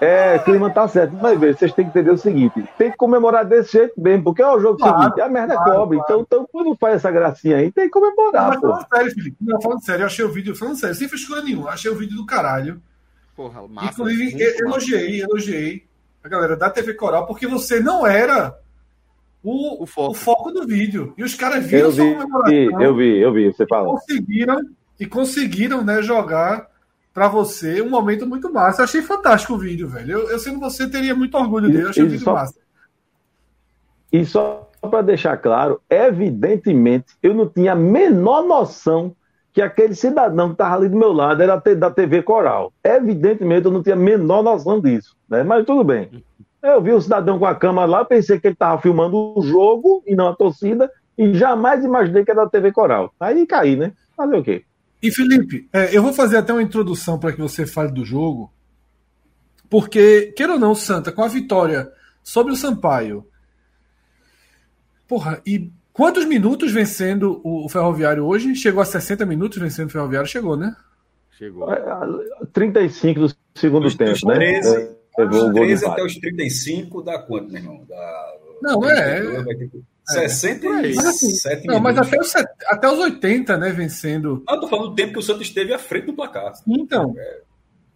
É, 0.00 0.36
o 0.36 0.44
clima 0.44 0.70
tá 0.70 0.88
certo. 0.88 1.14
Mas 1.20 1.38
veja, 1.38 1.58
vocês 1.58 1.72
têm 1.74 1.84
que 1.84 1.90
entender 1.90 2.10
o 2.10 2.16
seguinte: 2.16 2.64
tem 2.78 2.90
que 2.90 2.96
comemorar 2.96 3.44
desse 3.44 3.72
jeito 3.72 4.00
mesmo, 4.00 4.24
porque 4.24 4.40
é 4.40 4.46
o 4.46 4.58
jogo 4.58 4.78
claro, 4.78 5.02
seguinte, 5.02 5.20
a 5.20 5.28
merda 5.28 5.54
claro, 5.54 5.72
cobre. 5.72 5.98
Claro. 5.98 6.22
Então, 6.22 6.26
então, 6.26 6.48
quando 6.50 6.74
faz 6.76 6.96
essa 6.96 7.10
gracinha 7.10 7.58
aí, 7.58 7.70
tem 7.70 7.84
que 7.84 7.90
comemorar. 7.90 8.42
Não, 8.42 8.48
mas 8.48 8.60
falando 8.60 8.86
sério, 8.88 9.14
Felipe, 9.14 9.36
não, 9.40 9.60
falando 9.60 9.84
sério, 9.84 10.02
eu 10.02 10.06
achei 10.06 10.24
o 10.24 10.32
vídeo, 10.32 10.56
falando 10.56 10.76
sério, 10.76 10.96
sem 10.96 11.08
frescura 11.08 11.42
nenhuma, 11.42 11.70
achei 11.70 11.90
o 11.90 11.96
vídeo 11.96 12.16
do 12.16 12.24
caralho. 12.24 12.80
Porra, 13.36 13.68
massa, 13.68 13.88
Inclusive, 13.88 14.42
elogiei, 14.58 15.22
elogiei 15.22 15.84
a 16.24 16.28
galera 16.28 16.56
da 16.56 16.70
TV 16.70 16.94
Coral, 16.94 17.26
porque 17.26 17.46
você 17.46 17.80
não 17.80 18.06
era 18.06 18.58
o, 19.42 19.82
o, 19.82 19.86
foco. 19.86 20.12
o 20.12 20.14
foco 20.14 20.50
do 20.50 20.66
vídeo. 20.66 21.12
E 21.16 21.22
os 21.22 21.34
caras 21.34 21.64
viram 21.64 21.88
eu 21.88 21.92
vi, 21.92 22.14
comemoração. 22.14 22.82
Eu 22.82 22.96
vi, 22.96 23.18
eu 23.18 23.32
vi, 23.32 23.52
você 23.52 23.66
fala. 23.66 23.86
Conseguiram, 23.86 24.60
e 24.98 25.06
conseguiram 25.06 25.84
né, 25.84 26.02
jogar 26.02 26.68
para 27.20 27.28
você 27.28 27.82
um 27.82 27.90
momento 27.90 28.26
muito 28.26 28.50
massa. 28.50 28.80
Eu 28.80 28.84
achei 28.84 29.02
fantástico 29.02 29.52
o 29.52 29.58
vídeo, 29.58 29.86
velho. 29.86 30.12
Eu, 30.12 30.30
eu 30.30 30.38
sendo 30.38 30.58
você, 30.58 30.88
teria 30.88 31.14
muito 31.14 31.36
orgulho 31.36 31.68
dele. 31.68 31.82
Eu 31.82 31.90
achei 31.90 32.02
o 32.02 32.08
vídeo 32.08 32.24
só, 32.24 32.32
massa. 32.32 32.58
E 34.10 34.24
só 34.24 34.70
para 34.80 35.02
deixar 35.02 35.36
claro, 35.36 35.82
evidentemente, 35.90 37.08
eu 37.22 37.34
não 37.34 37.46
tinha 37.46 37.72
a 37.72 37.76
menor 37.76 38.42
noção 38.44 39.14
que 39.52 39.60
aquele 39.60 39.94
cidadão 39.94 40.46
que 40.48 40.54
estava 40.54 40.76
ali 40.76 40.88
do 40.88 40.96
meu 40.96 41.12
lado 41.12 41.42
era 41.42 41.56
da 41.76 41.90
TV 41.90 42.22
Coral. 42.22 42.72
Evidentemente, 42.82 43.66
eu 43.66 43.70
não 43.70 43.82
tinha 43.82 43.96
a 43.96 43.98
menor 43.98 44.42
noção 44.42 44.80
disso, 44.80 45.14
né? 45.28 45.42
mas 45.42 45.66
tudo 45.66 45.84
bem. 45.84 46.24
Eu 46.62 46.80
vi 46.80 46.92
o 46.92 47.02
cidadão 47.02 47.38
com 47.38 47.44
a 47.44 47.54
câmera 47.54 47.86
lá, 47.86 48.02
pensei 48.02 48.40
que 48.40 48.46
ele 48.46 48.54
estava 48.54 48.80
filmando 48.80 49.34
o 49.36 49.42
jogo 49.42 50.02
e 50.06 50.16
não 50.16 50.28
a 50.28 50.34
torcida, 50.34 50.90
e 51.18 51.34
jamais 51.34 51.84
imaginei 51.84 52.24
que 52.24 52.30
era 52.30 52.44
da 52.44 52.50
TV 52.50 52.72
Coral. 52.72 53.12
Aí 53.20 53.46
caí, 53.46 53.76
né? 53.76 53.92
Fazer 54.16 54.36
o 54.36 54.42
quê? 54.42 54.64
E 55.02 55.10
Felipe, 55.10 55.68
é, 55.72 55.96
eu 55.96 56.02
vou 56.02 56.12
fazer 56.12 56.36
até 56.36 56.52
uma 56.52 56.62
introdução 56.62 57.18
para 57.18 57.32
que 57.32 57.40
você 57.40 57.66
fale 57.66 57.90
do 57.90 58.04
jogo, 58.04 58.52
porque, 59.68 60.32
queira 60.36 60.54
ou 60.54 60.58
não, 60.58 60.74
Santa, 60.74 61.12
com 61.12 61.22
a 61.22 61.28
vitória 61.28 61.90
sobre 62.22 62.52
o 62.52 62.56
Sampaio, 62.56 63.26
porra, 65.08 65.40
e 65.46 65.70
quantos 65.92 66.24
minutos 66.24 66.72
vencendo 66.72 67.40
o, 67.42 67.64
o 67.64 67.68
Ferroviário 67.68 68.24
hoje? 68.24 68.54
Chegou 68.54 68.82
a 68.82 68.84
60 68.84 69.24
minutos 69.24 69.58
vencendo 69.58 69.88
o 69.88 69.92
Ferroviário? 69.92 70.28
Chegou, 70.28 70.56
né? 70.56 70.76
Chegou. 71.30 71.68
35 72.52 73.20
do 73.20 73.34
segundo 73.54 73.86
os, 73.86 73.94
tempo, 73.94 74.12
os 74.12 74.20
13, 74.20 74.76
né? 74.76 74.88
Os 75.18 75.52
13 75.52 75.86
até 75.86 76.02
os 76.02 76.14
35 76.16 77.02
dá 77.02 77.18
quanto, 77.18 77.50
meu 77.50 77.62
irmão? 77.62 77.84
Dá, 77.88 78.34
não, 78.60 78.84
é... 78.84 79.20
22, 79.20 79.84
é, 80.08 80.28
67 80.28 80.66
assim, 81.06 81.68
é 81.68 81.72
não, 81.72 81.80
mas 81.80 81.96
até 81.96 82.18
os, 82.18 82.34
até 82.34 82.88
os 82.88 82.98
80, 82.98 83.56
né, 83.58 83.70
vencendo. 83.70 84.42
Não, 84.46 84.54
eu 84.54 84.60
tô 84.60 84.68
falando 84.68 84.88
do 84.88 84.94
tempo 84.94 85.12
que 85.12 85.18
o 85.18 85.22
Santos 85.22 85.42
esteve 85.42 85.72
à 85.72 85.78
frente 85.78 86.06
do 86.06 86.14
placar. 86.14 86.52
Então. 86.66 87.14
É. 87.16 87.42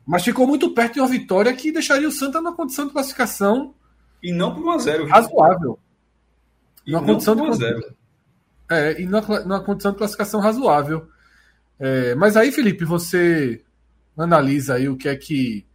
Mas 0.06 0.22
ficou 0.22 0.46
muito 0.46 0.72
perto 0.74 0.94
de 0.94 1.00
uma 1.00 1.08
vitória 1.08 1.52
que 1.54 1.72
deixaria 1.72 2.06
o 2.06 2.12
Santos 2.12 2.42
numa 2.42 2.54
condição 2.54 2.86
de 2.86 2.92
classificação. 2.92 3.74
E 4.22 4.32
não 4.32 4.54
por 4.54 4.64
1 4.64 4.70
a 4.70 4.78
0 4.78 5.06
Razoável. 5.06 5.78
E 6.86 6.92
numa 6.92 7.04
condição 7.04 7.36
por 7.36 7.50
1x0. 7.50 7.58
De... 7.58 7.94
É, 8.70 9.00
e 9.00 9.06
numa, 9.06 9.40
numa, 9.40 9.60
condição 9.62 9.92
de 9.92 9.98
classificação 9.98 10.40
razoável. 10.40 11.08
É, 11.78 12.14
mas 12.14 12.36
aí, 12.36 12.52
Felipe, 12.52 12.84
você 12.84 13.62
analisa 14.16 14.74
aí 14.74 14.88
o 14.88 14.96
que 14.96 15.08
é 15.08 15.16
que. 15.16 15.66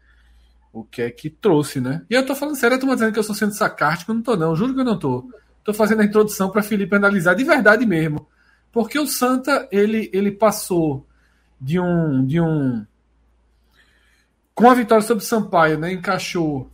O 0.72 0.84
que 0.84 1.02
é 1.02 1.10
que 1.10 1.32
trouxe, 1.32 1.82
né? 1.82 2.06
E 2.08 2.14
eu 2.14 2.24
tô 2.24 2.36
falando 2.36 2.56
sério, 2.56 2.76
eu 2.76 2.80
tô 2.80 2.94
dizendo 2.94 3.12
que 3.12 3.18
eu 3.18 3.24
sou 3.24 3.34
sendo 3.34 3.56
sacártico, 3.56 4.12
eu 4.12 4.16
não 4.16 4.22
tô, 4.22 4.36
não. 4.36 4.56
Juro 4.56 4.76
que 4.76 4.80
eu 4.80 4.86
não 4.86 5.00
tô. 5.00 5.28
Tô 5.70 5.74
fazendo 5.76 6.02
a 6.02 6.06
introdução 6.06 6.50
para 6.50 6.64
Felipe 6.64 6.96
analisar 6.96 7.36
de 7.36 7.44
verdade 7.44 7.86
mesmo. 7.86 8.28
Porque 8.72 8.98
o 8.98 9.06
Santa, 9.06 9.70
ele 9.72 10.10
ele 10.12 10.32
passou 10.32 11.06
de 11.62 11.80
um 11.80 12.26
de 12.26 12.42
um 12.42 12.84
com 14.56 14.68
a 14.68 14.74
vitória 14.74 15.04
sobre 15.06 15.24
o 15.24 15.28
Sampaio, 15.28 15.78
né, 15.78 15.94
encaixou 15.94 16.72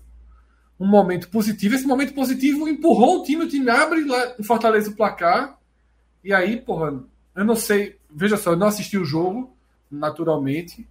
um 0.79 0.87
momento 0.87 1.27
positivo. 1.27 1.75
Esse 1.75 1.85
momento 1.85 2.13
positivo 2.13 2.69
empurrou 2.69 3.19
o 3.19 3.23
time, 3.23 3.43
o 3.43 3.49
time 3.49 3.69
abre 3.69 4.05
lá, 4.05 4.33
fortaleza 4.45 4.89
o 4.89 4.95
placar. 4.95 5.59
E 6.23 6.33
aí, 6.33 6.55
porra, 6.55 7.03
eu 7.35 7.43
não 7.43 7.55
sei. 7.57 7.97
Veja 8.09 8.37
só, 8.37 8.51
eu 8.51 8.57
não 8.57 8.67
assisti 8.67 8.97
o 8.97 9.03
jogo, 9.03 9.53
naturalmente. 9.91 10.87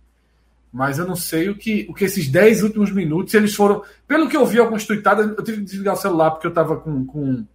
Mas 0.70 0.98
eu 0.98 1.06
não 1.06 1.16
sei 1.16 1.48
o 1.48 1.56
que, 1.56 1.86
o 1.88 1.94
que 1.94 2.04
esses 2.04 2.28
10 2.28 2.64
últimos 2.64 2.92
minutos, 2.92 3.32
eles 3.32 3.54
foram. 3.54 3.82
Pelo 4.06 4.28
que 4.28 4.36
eu 4.36 4.44
vi 4.44 4.58
algumas 4.58 4.86
eu 4.86 5.42
tive 5.42 5.58
que 5.60 5.64
desligar 5.64 5.94
o 5.94 5.98
celular 5.98 6.32
porque 6.32 6.46
eu 6.46 6.50
estava 6.50 6.76
com, 6.76 7.06
com 7.06 7.46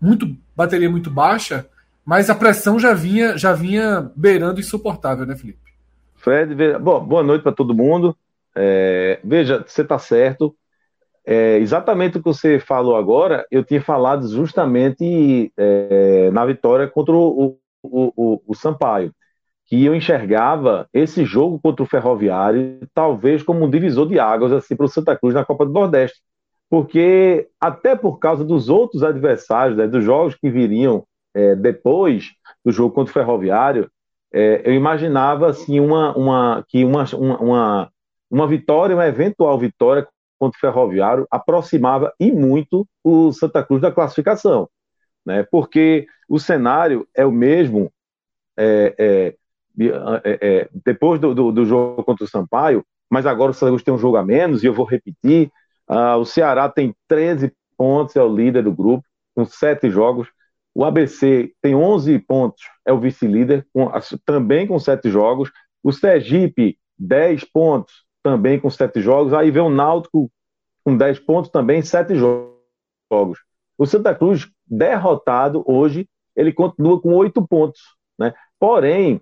muito 0.00 0.36
bateria 0.54 0.90
muito 0.90 1.10
baixa, 1.10 1.66
mas 2.04 2.30
a 2.30 2.34
pressão 2.34 2.78
já 2.78 2.94
vinha, 2.94 3.36
já 3.36 3.52
vinha 3.52 4.10
beirando 4.14 4.60
insuportável, 4.60 5.26
né, 5.26 5.36
Felipe? 5.36 5.58
Fred, 6.14 6.54
bom, 6.78 7.04
boa 7.04 7.22
noite 7.22 7.42
para 7.42 7.52
todo 7.52 7.74
mundo. 7.74 8.16
É, 8.54 9.20
veja, 9.22 9.62
você 9.66 9.82
está 9.82 9.98
certo. 9.98 10.56
É, 11.24 11.58
exatamente 11.58 12.16
o 12.16 12.20
que 12.20 12.28
você 12.28 12.58
falou 12.58 12.96
agora, 12.96 13.44
eu 13.50 13.64
tinha 13.64 13.82
falado 13.82 14.28
justamente 14.28 15.52
é, 15.56 16.30
na 16.30 16.46
vitória 16.46 16.86
contra 16.86 17.12
o, 17.12 17.58
o, 17.82 18.12
o, 18.16 18.42
o, 18.46 18.54
Sampaio, 18.54 19.12
que 19.64 19.84
eu 19.84 19.92
enxergava 19.92 20.88
esse 20.94 21.24
jogo 21.24 21.58
contra 21.58 21.82
o 21.82 21.86
Ferroviário 21.86 22.78
talvez 22.94 23.42
como 23.42 23.64
um 23.64 23.70
divisor 23.70 24.08
de 24.08 24.20
águas 24.20 24.52
assim, 24.52 24.76
para 24.76 24.86
o 24.86 24.88
Santa 24.88 25.16
Cruz 25.16 25.34
na 25.34 25.44
Copa 25.44 25.66
do 25.66 25.72
Nordeste, 25.72 26.20
porque 26.68 27.48
até 27.60 27.94
por 27.94 28.18
causa 28.18 28.44
dos 28.44 28.68
outros 28.68 29.02
adversários, 29.02 29.76
né, 29.76 29.86
dos 29.86 30.04
jogos 30.04 30.34
que 30.34 30.50
viriam 30.50 31.04
é, 31.34 31.54
depois 31.54 32.32
do 32.64 32.72
jogo 32.72 32.94
contra 32.94 33.10
o 33.10 33.14
Ferroviário, 33.14 33.90
é, 34.32 34.62
eu 34.64 34.74
imaginava 34.74 35.48
assim 35.48 35.78
uma, 35.80 36.16
uma 36.16 36.64
que 36.68 36.84
uma, 36.84 37.04
uma, 37.14 37.90
uma 38.30 38.46
vitória, 38.46 38.96
uma 38.96 39.06
eventual 39.06 39.58
vitória 39.58 40.06
contra 40.38 40.56
o 40.56 40.60
Ferroviário 40.60 41.26
aproximava 41.30 42.12
e 42.18 42.30
muito 42.32 42.86
o 43.02 43.32
Santa 43.32 43.62
Cruz 43.62 43.80
da 43.80 43.92
classificação. 43.92 44.68
né? 45.24 45.46
Porque 45.50 46.06
o 46.28 46.38
cenário 46.38 47.06
é 47.14 47.24
o 47.24 47.32
mesmo 47.32 47.90
é, 48.56 48.94
é, 48.98 49.34
é, 49.78 50.38
é, 50.40 50.68
depois 50.84 51.20
do, 51.20 51.34
do, 51.34 51.52
do, 51.52 51.64
jogo 51.66 52.02
contra 52.02 52.24
o 52.24 52.28
Sampaio, 52.28 52.84
mas 53.10 53.26
agora 53.26 53.50
o 53.50 53.54
Santa 53.54 53.70
Cruz 53.70 53.82
tem 53.82 53.94
um 53.94 53.98
jogo 53.98 54.16
a 54.16 54.24
menos, 54.24 54.62
e 54.62 54.66
eu 54.66 54.74
vou 54.74 54.86
repetir: 54.86 55.50
uh, 55.88 56.16
o 56.18 56.24
Ceará 56.24 56.68
tem 56.68 56.94
13 57.08 57.52
pontos, 57.76 58.16
é 58.16 58.22
o 58.22 58.34
líder 58.34 58.64
do 58.64 58.72
grupo, 58.72 59.04
com 59.34 59.44
7 59.44 59.90
jogos. 59.90 60.28
O 60.74 60.84
ABC 60.84 61.52
tem 61.62 61.74
11 61.74 62.18
pontos, 62.20 62.62
é 62.84 62.92
o 62.92 63.00
vice-líder, 63.00 63.66
também 64.24 64.66
com 64.66 64.78
7 64.78 65.08
jogos. 65.10 65.50
O 65.82 65.92
Sergipe, 65.92 66.78
10 66.98 67.44
pontos, 67.44 68.04
também 68.22 68.60
com 68.60 68.68
7 68.68 69.00
jogos. 69.00 69.32
Aí 69.32 69.50
vem 69.50 69.62
o 69.62 69.70
Náutico 69.70 70.30
com 70.84 70.96
10 70.96 71.20
pontos, 71.20 71.50
também 71.50 71.80
7 71.80 72.14
jogos. 72.14 73.38
O 73.78 73.86
Santa 73.86 74.14
Cruz, 74.14 74.48
derrotado 74.66 75.64
hoje, 75.66 76.08
ele 76.34 76.52
continua 76.52 77.00
com 77.00 77.14
8 77.14 77.46
pontos. 77.46 77.80
Né? 78.18 78.34
Porém, 78.58 79.20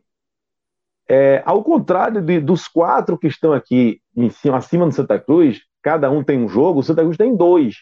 é, 1.09 1.43
ao 1.45 1.63
contrário 1.63 2.21
de, 2.23 2.41
dos 2.41 2.67
quatro 2.67 3.19
que 3.19 3.27
estão 3.27 3.53
aqui 3.53 4.01
em 4.17 4.31
cima, 4.31 4.57
acima 4.57 4.87
do 4.87 4.93
Santa 4.93 5.19
Cruz, 5.19 5.63
cada 5.85 6.11
um 6.11 6.25
tem 6.25 6.43
um 6.43 6.49
jogo, 6.49 6.81
o 6.81 6.83
Santa 6.83 7.03
Cruz 7.03 7.19
tem 7.19 7.37
dois. 7.37 7.77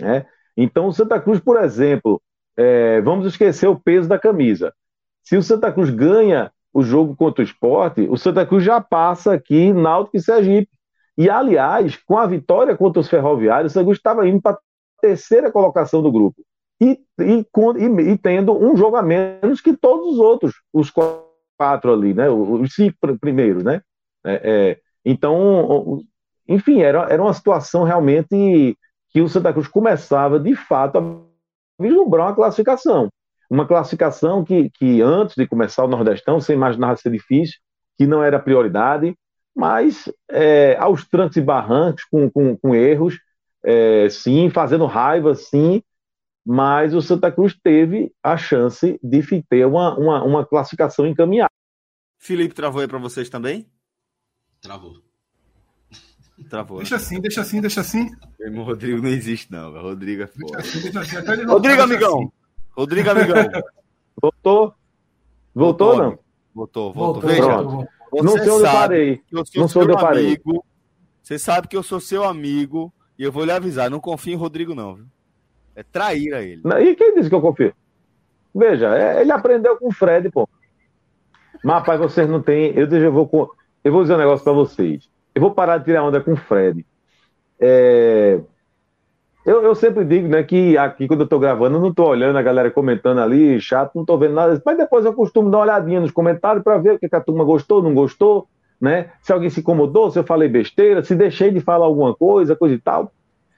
Né? 0.00 0.24
Então, 0.56 0.86
o 0.86 0.92
Santa 0.92 1.20
Cruz, 1.20 1.40
por 1.40 1.62
exemplo, 1.62 2.22
é, 2.56 3.00
vamos 3.00 3.26
esquecer 3.26 3.66
o 3.66 3.78
peso 3.78 4.08
da 4.08 4.18
camisa. 4.18 4.72
Se 5.20 5.36
o 5.36 5.42
Santa 5.42 5.72
Cruz 5.72 5.90
ganha 5.90 6.52
o 6.72 6.82
jogo 6.82 7.16
contra 7.16 7.42
o 7.42 7.44
esporte, 7.44 8.06
o 8.08 8.16
Santa 8.16 8.46
Cruz 8.46 8.62
já 8.62 8.80
passa 8.80 9.34
aqui 9.34 9.72
Náutico 9.72 10.16
e 10.16 10.22
Sergipe. 10.22 10.70
E, 11.18 11.28
aliás, 11.28 11.96
com 11.96 12.16
a 12.16 12.26
vitória 12.26 12.76
contra 12.76 13.00
os 13.00 13.08
ferroviários, 13.08 13.72
o 13.72 13.74
Santa 13.74 13.84
Cruz 13.84 13.98
estava 13.98 14.26
indo 14.26 14.40
para 14.40 14.52
a 14.52 14.58
terceira 15.00 15.50
colocação 15.50 16.02
do 16.02 16.12
grupo. 16.12 16.40
E, 16.80 16.98
e, 17.20 17.44
e, 17.44 18.12
e, 18.12 18.18
tendo 18.18 18.56
um 18.56 18.76
jogo 18.76 18.96
a 18.96 19.02
menos 19.02 19.60
que 19.60 19.76
todos 19.76 20.14
os 20.14 20.18
outros, 20.18 20.54
os 20.72 20.90
quatro 20.90 21.92
ali, 21.92 22.14
né? 22.14 22.30
Os 22.30 22.74
cinco 22.74 22.96
primeiros, 23.20 23.62
né? 23.62 23.82
É, 24.24 24.40
é, 24.44 24.80
então, 25.04 26.00
enfim, 26.48 26.80
era, 26.80 27.06
era 27.10 27.22
uma 27.22 27.32
situação 27.32 27.84
realmente 27.84 28.76
que 29.10 29.20
o 29.20 29.28
Santa 29.28 29.52
Cruz 29.52 29.68
começava, 29.68 30.40
de 30.40 30.54
fato, 30.54 30.98
a 30.98 31.82
vislumbrar 31.82 32.28
uma 32.28 32.34
classificação. 32.34 33.08
Uma 33.50 33.66
classificação 33.66 34.44
que, 34.44 34.70
que 34.70 35.02
antes 35.02 35.36
de 35.36 35.46
começar 35.46 35.84
o 35.84 35.88
Nordestão, 35.88 36.40
você 36.40 36.54
imaginava 36.54 36.96
ser 36.96 37.10
difícil, 37.10 37.58
que 37.98 38.06
não 38.06 38.22
era 38.22 38.38
prioridade, 38.38 39.14
mas 39.54 40.10
é, 40.30 40.76
aos 40.78 41.06
trancos 41.06 41.36
e 41.36 41.42
barrancos, 41.42 42.04
com, 42.04 42.30
com, 42.30 42.56
com 42.56 42.74
erros, 42.74 43.18
é, 43.62 44.08
sim, 44.08 44.48
fazendo 44.48 44.86
raiva, 44.86 45.34
sim, 45.34 45.82
mas 46.44 46.94
o 46.94 47.02
Santa 47.02 47.30
Cruz 47.30 47.54
teve 47.62 48.12
a 48.22 48.36
chance 48.36 48.98
de 49.02 49.42
ter 49.48 49.66
uma, 49.66 49.96
uma, 49.96 50.24
uma 50.24 50.46
classificação 50.46 51.06
encaminhada. 51.06 51.52
Felipe 52.18 52.54
travou 52.54 52.80
aí 52.80 52.88
para 52.88 52.98
vocês 52.98 53.28
também? 53.28 53.66
Travou. 54.60 55.11
Travou. 56.48 56.78
Deixa 56.78 56.96
assim, 56.96 57.20
deixa 57.20 57.40
assim, 57.40 57.60
deixa 57.60 57.80
assim. 57.80 58.10
O 58.40 58.62
Rodrigo 58.62 59.02
não 59.02 59.08
existe, 59.08 59.50
não. 59.50 59.72
O 59.72 59.80
Rodrigo 59.80 60.22
é 60.22 60.26
foda. 60.26 60.58
Assim, 60.58 60.80
deixa 60.80 61.00
assim, 61.00 61.16
deixa 61.16 61.32
assim. 61.32 61.44
Rodrigo, 61.44 61.82
amigão. 61.82 62.18
Assim. 62.18 62.32
Rodrigo, 62.76 63.10
amigão. 63.10 63.62
Voltou? 64.20 64.74
Voltou, 65.54 65.96
não? 65.96 66.18
Voltou, 66.54 66.92
voltou. 66.92 67.22
Veja, 67.22 67.62
não 68.12 68.38
sei 68.38 68.50
onde 68.50 68.64
eu 68.64 68.72
parei. 68.72 69.20
Eu 69.30 69.46
sou 69.46 69.60
não 69.60 69.68
sei 69.68 69.82
onde 69.82 69.92
eu 69.92 69.98
parei. 69.98 70.26
Amigo. 70.26 70.64
Você 71.22 71.38
sabe 71.38 71.68
que 71.68 71.76
eu 71.76 71.82
sou 71.82 72.00
seu 72.00 72.24
amigo 72.24 72.92
e 73.18 73.22
eu 73.22 73.32
vou 73.32 73.44
lhe 73.44 73.52
avisar. 73.52 73.90
Não 73.90 74.00
confie 74.00 74.32
em 74.32 74.36
Rodrigo, 74.36 74.74
não. 74.74 74.96
Viu? 74.96 75.06
É 75.74 75.82
trair 75.82 76.34
a 76.34 76.42
ele. 76.42 76.62
E 76.80 76.94
quem 76.94 77.14
disse 77.14 77.28
que 77.28 77.34
eu 77.34 77.40
confio? 77.40 77.72
Veja, 78.54 78.94
é, 78.94 79.22
ele 79.22 79.32
aprendeu 79.32 79.76
com 79.78 79.88
o 79.88 79.92
Fred, 79.92 80.30
pô. 80.30 80.48
Mas, 81.64 81.76
rapaz, 81.76 82.00
vocês 82.00 82.28
não 82.28 82.42
têm. 82.42 82.72
Eu, 82.76 82.86
eu, 82.86 83.12
vou, 83.12 83.54
eu 83.82 83.92
vou 83.92 84.02
dizer 84.02 84.14
um 84.14 84.18
negócio 84.18 84.44
para 84.44 84.52
vocês. 84.52 85.08
Eu 85.34 85.40
vou 85.40 85.50
parar 85.52 85.78
de 85.78 85.84
tirar 85.84 86.04
onda 86.04 86.20
com 86.20 86.32
o 86.32 86.36
Fred. 86.36 86.84
É, 87.58 88.40
eu, 89.44 89.62
eu, 89.62 89.74
sempre 89.74 90.04
digo 90.04 90.28
né, 90.28 90.42
que 90.44 90.78
aqui, 90.78 91.08
quando 91.08 91.20
eu 91.20 91.24
estou 91.24 91.40
gravando, 91.40 91.76
eu 91.76 91.80
não 91.80 91.88
estou 91.88 92.08
olhando 92.08 92.36
a 92.38 92.42
galera 92.42 92.70
comentando 92.70 93.18
ali, 93.18 93.60
chato, 93.60 93.92
não 93.94 94.02
estou 94.02 94.16
vendo 94.16 94.34
nada. 94.34 94.60
Mas 94.64 94.76
depois 94.76 95.04
eu 95.04 95.12
costumo 95.12 95.50
dar 95.50 95.58
uma 95.58 95.64
olhadinha 95.64 96.00
nos 96.00 96.12
comentários 96.12 96.62
para 96.62 96.78
ver 96.78 96.94
o 96.94 96.98
que, 96.98 97.08
que 97.08 97.16
a 97.16 97.20
turma 97.20 97.44
gostou, 97.44 97.82
não 97.82 97.92
gostou, 97.92 98.46
né? 98.80 99.10
Se 99.20 99.32
alguém 99.32 99.50
se 99.50 99.60
incomodou, 99.60 100.10
se 100.10 100.18
eu 100.18 100.24
falei 100.24 100.48
besteira, 100.48 101.02
se 101.02 101.14
deixei 101.16 101.50
de 101.50 101.60
falar 101.60 101.86
alguma 101.86 102.14
coisa, 102.14 102.54
coisa 102.54 102.74
e 102.74 102.78
tal. 102.78 103.10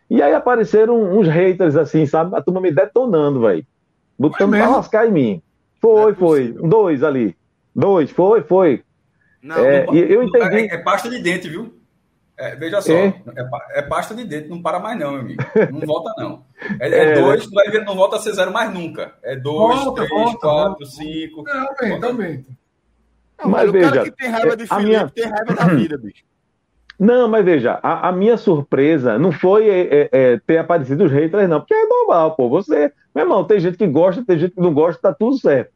E 0.09 0.23
aí 0.23 0.33
apareceram 0.33 1.19
uns 1.19 1.29
haters 1.29 1.77
assim, 1.77 2.07
sabe? 2.07 2.35
A 2.35 2.41
turma 2.41 2.63
me 2.63 2.71
detonando, 2.71 3.41
velho. 3.41 3.65
Botando 4.19 4.51
pra 4.51 4.69
lascar 4.69 5.07
em 5.07 5.13
mim. 5.13 5.43
Foi, 5.81 6.13
é 6.13 6.15
foi. 6.15 6.53
Dois 6.53 7.03
ali. 7.03 7.37
Dois, 7.77 8.11
foi, 8.11 8.41
foi. 8.43 8.83
Não, 9.45 9.59
é, 9.59 9.85
não, 9.85 9.95
eu 9.95 10.23
entendi. 10.23 10.57
É, 10.57 10.75
é, 10.75 10.79
pasta 10.79 11.11
de 11.11 11.23
dente, 11.23 11.51
viu? 11.51 11.79
É, 12.35 12.57
veja 12.57 12.81
só, 12.81 12.95
é? 12.95 13.15
é? 13.75 13.83
pasta 13.83 14.15
de 14.15 14.25
dente, 14.25 14.49
não 14.49 14.63
para 14.63 14.81
mais 14.81 14.99
não, 14.99 15.13
meu 15.13 15.21
amigo. 15.21 15.43
Não 15.71 15.81
volta 15.81 16.15
não. 16.17 16.47
É, 16.81 16.89
é, 16.89 17.13
é 17.13 17.21
dois, 17.21 17.45
não, 17.45 17.53
vai, 17.53 17.85
não 17.85 17.95
volta 17.95 18.17
a 18.17 18.19
ser 18.21 18.33
zero 18.33 18.51
mais 18.51 18.73
nunca. 18.73 19.13
É 19.23 19.37
dois, 19.37 19.85
volta, 19.85 20.07
três, 20.07 20.11
volta, 20.11 20.39
quatro, 20.39 20.69
volta. 20.71 20.87
cinco. 20.87 21.43
Não, 21.43 21.69
aumenta, 21.79 22.07
aumenta. 22.07 22.51
Não, 23.39 23.51
mas, 23.51 23.63
mas 23.65 23.73
veja, 23.73 23.89
o 23.89 23.93
cara 23.93 24.05
que 24.05 24.17
tem 24.17 24.31
raiva 24.31 24.57
de 24.57 24.67
Felipe 24.67 24.87
minha... 24.87 25.09
tem 25.11 25.25
raiva 25.27 25.55
da 25.55 25.65
vida, 25.67 25.99
bicho. 25.99 26.25
Não, 26.99 27.27
mas 27.27 27.45
veja, 27.45 27.81
a, 27.83 28.09
a 28.09 28.13
minha 28.13 28.37
surpresa 28.37 29.19
não 29.19 29.33
foi 29.33 29.69
é, 29.69 30.09
é, 30.13 30.41
ter 30.47 30.59
aparecido 30.59 31.05
os 31.05 31.11
haters, 31.11 31.49
não, 31.49 31.59
porque 31.59 31.75
é 31.75 31.87
normal, 31.87 32.37
pô. 32.37 32.49
Você, 32.49 32.93
meu 33.13 33.25
irmão, 33.25 33.43
tem 33.43 33.59
gente 33.59 33.77
que 33.77 33.87
gosta, 33.89 34.25
tem 34.25 34.39
gente 34.39 34.55
que 34.55 34.61
não 34.61 34.73
gosta, 34.73 35.03
tá 35.03 35.13
tudo 35.13 35.37
certo. 35.37 35.73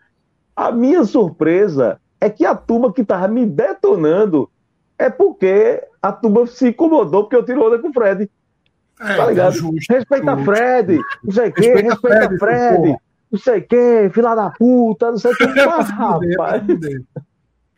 A 0.55 0.71
minha 0.71 1.03
surpresa 1.03 2.01
é 2.21 2.29
que 2.31 2.45
a 2.45 2.55
turma 2.55 2.93
que 2.93 3.05
tava 3.05 3.29
me 3.29 3.47
detonando 3.47 4.51
é 4.99 5.09
porque 5.09 5.83
a 6.03 6.12
turma 6.12 6.47
se 6.47 6.69
incomodou 6.69 7.25
porque 7.25 7.37
eu 7.37 7.45
tirei 7.45 7.62
onda 7.62 7.79
com 7.79 7.89
o 7.89 7.93
Fred. 7.93 8.31
É, 9.01 9.16
tá 9.16 9.27
ligado? 9.27 9.53
Justo, 9.53 9.93
respeita 9.93 10.33
justo. 10.33 10.45
Fred, 10.45 10.99
não 11.23 11.33
sei 11.33 11.49
o 11.49 11.53
quê, 11.53 11.61
respeita, 11.62 11.91
respeita 11.91 12.29
Fred, 12.29 12.39
Fred 12.39 12.99
não 13.31 13.39
sei 13.39 13.59
o 13.59 13.66
quê, 13.66 14.11
filha 14.12 14.35
da 14.35 14.51
puta, 14.51 15.11
não 15.11 15.19
sei 15.19 15.33
o 15.33 15.37
quê. 15.37 15.45
Mas, 15.66 15.91
rapaz. 15.91 16.62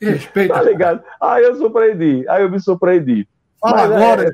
Respeita. 0.01 0.55
Tá 0.55 0.63
ligado? 0.63 1.03
Aí 1.21 1.45
eu 1.45 1.55
surpreendi, 1.57 2.27
aí 2.29 2.43
eu 2.43 2.51
me 2.51 2.61
surpreendi. 2.61 3.29
Fala 3.61 3.89
Mas, 3.89 3.93
agora. 3.93 4.29
É, 4.29 4.33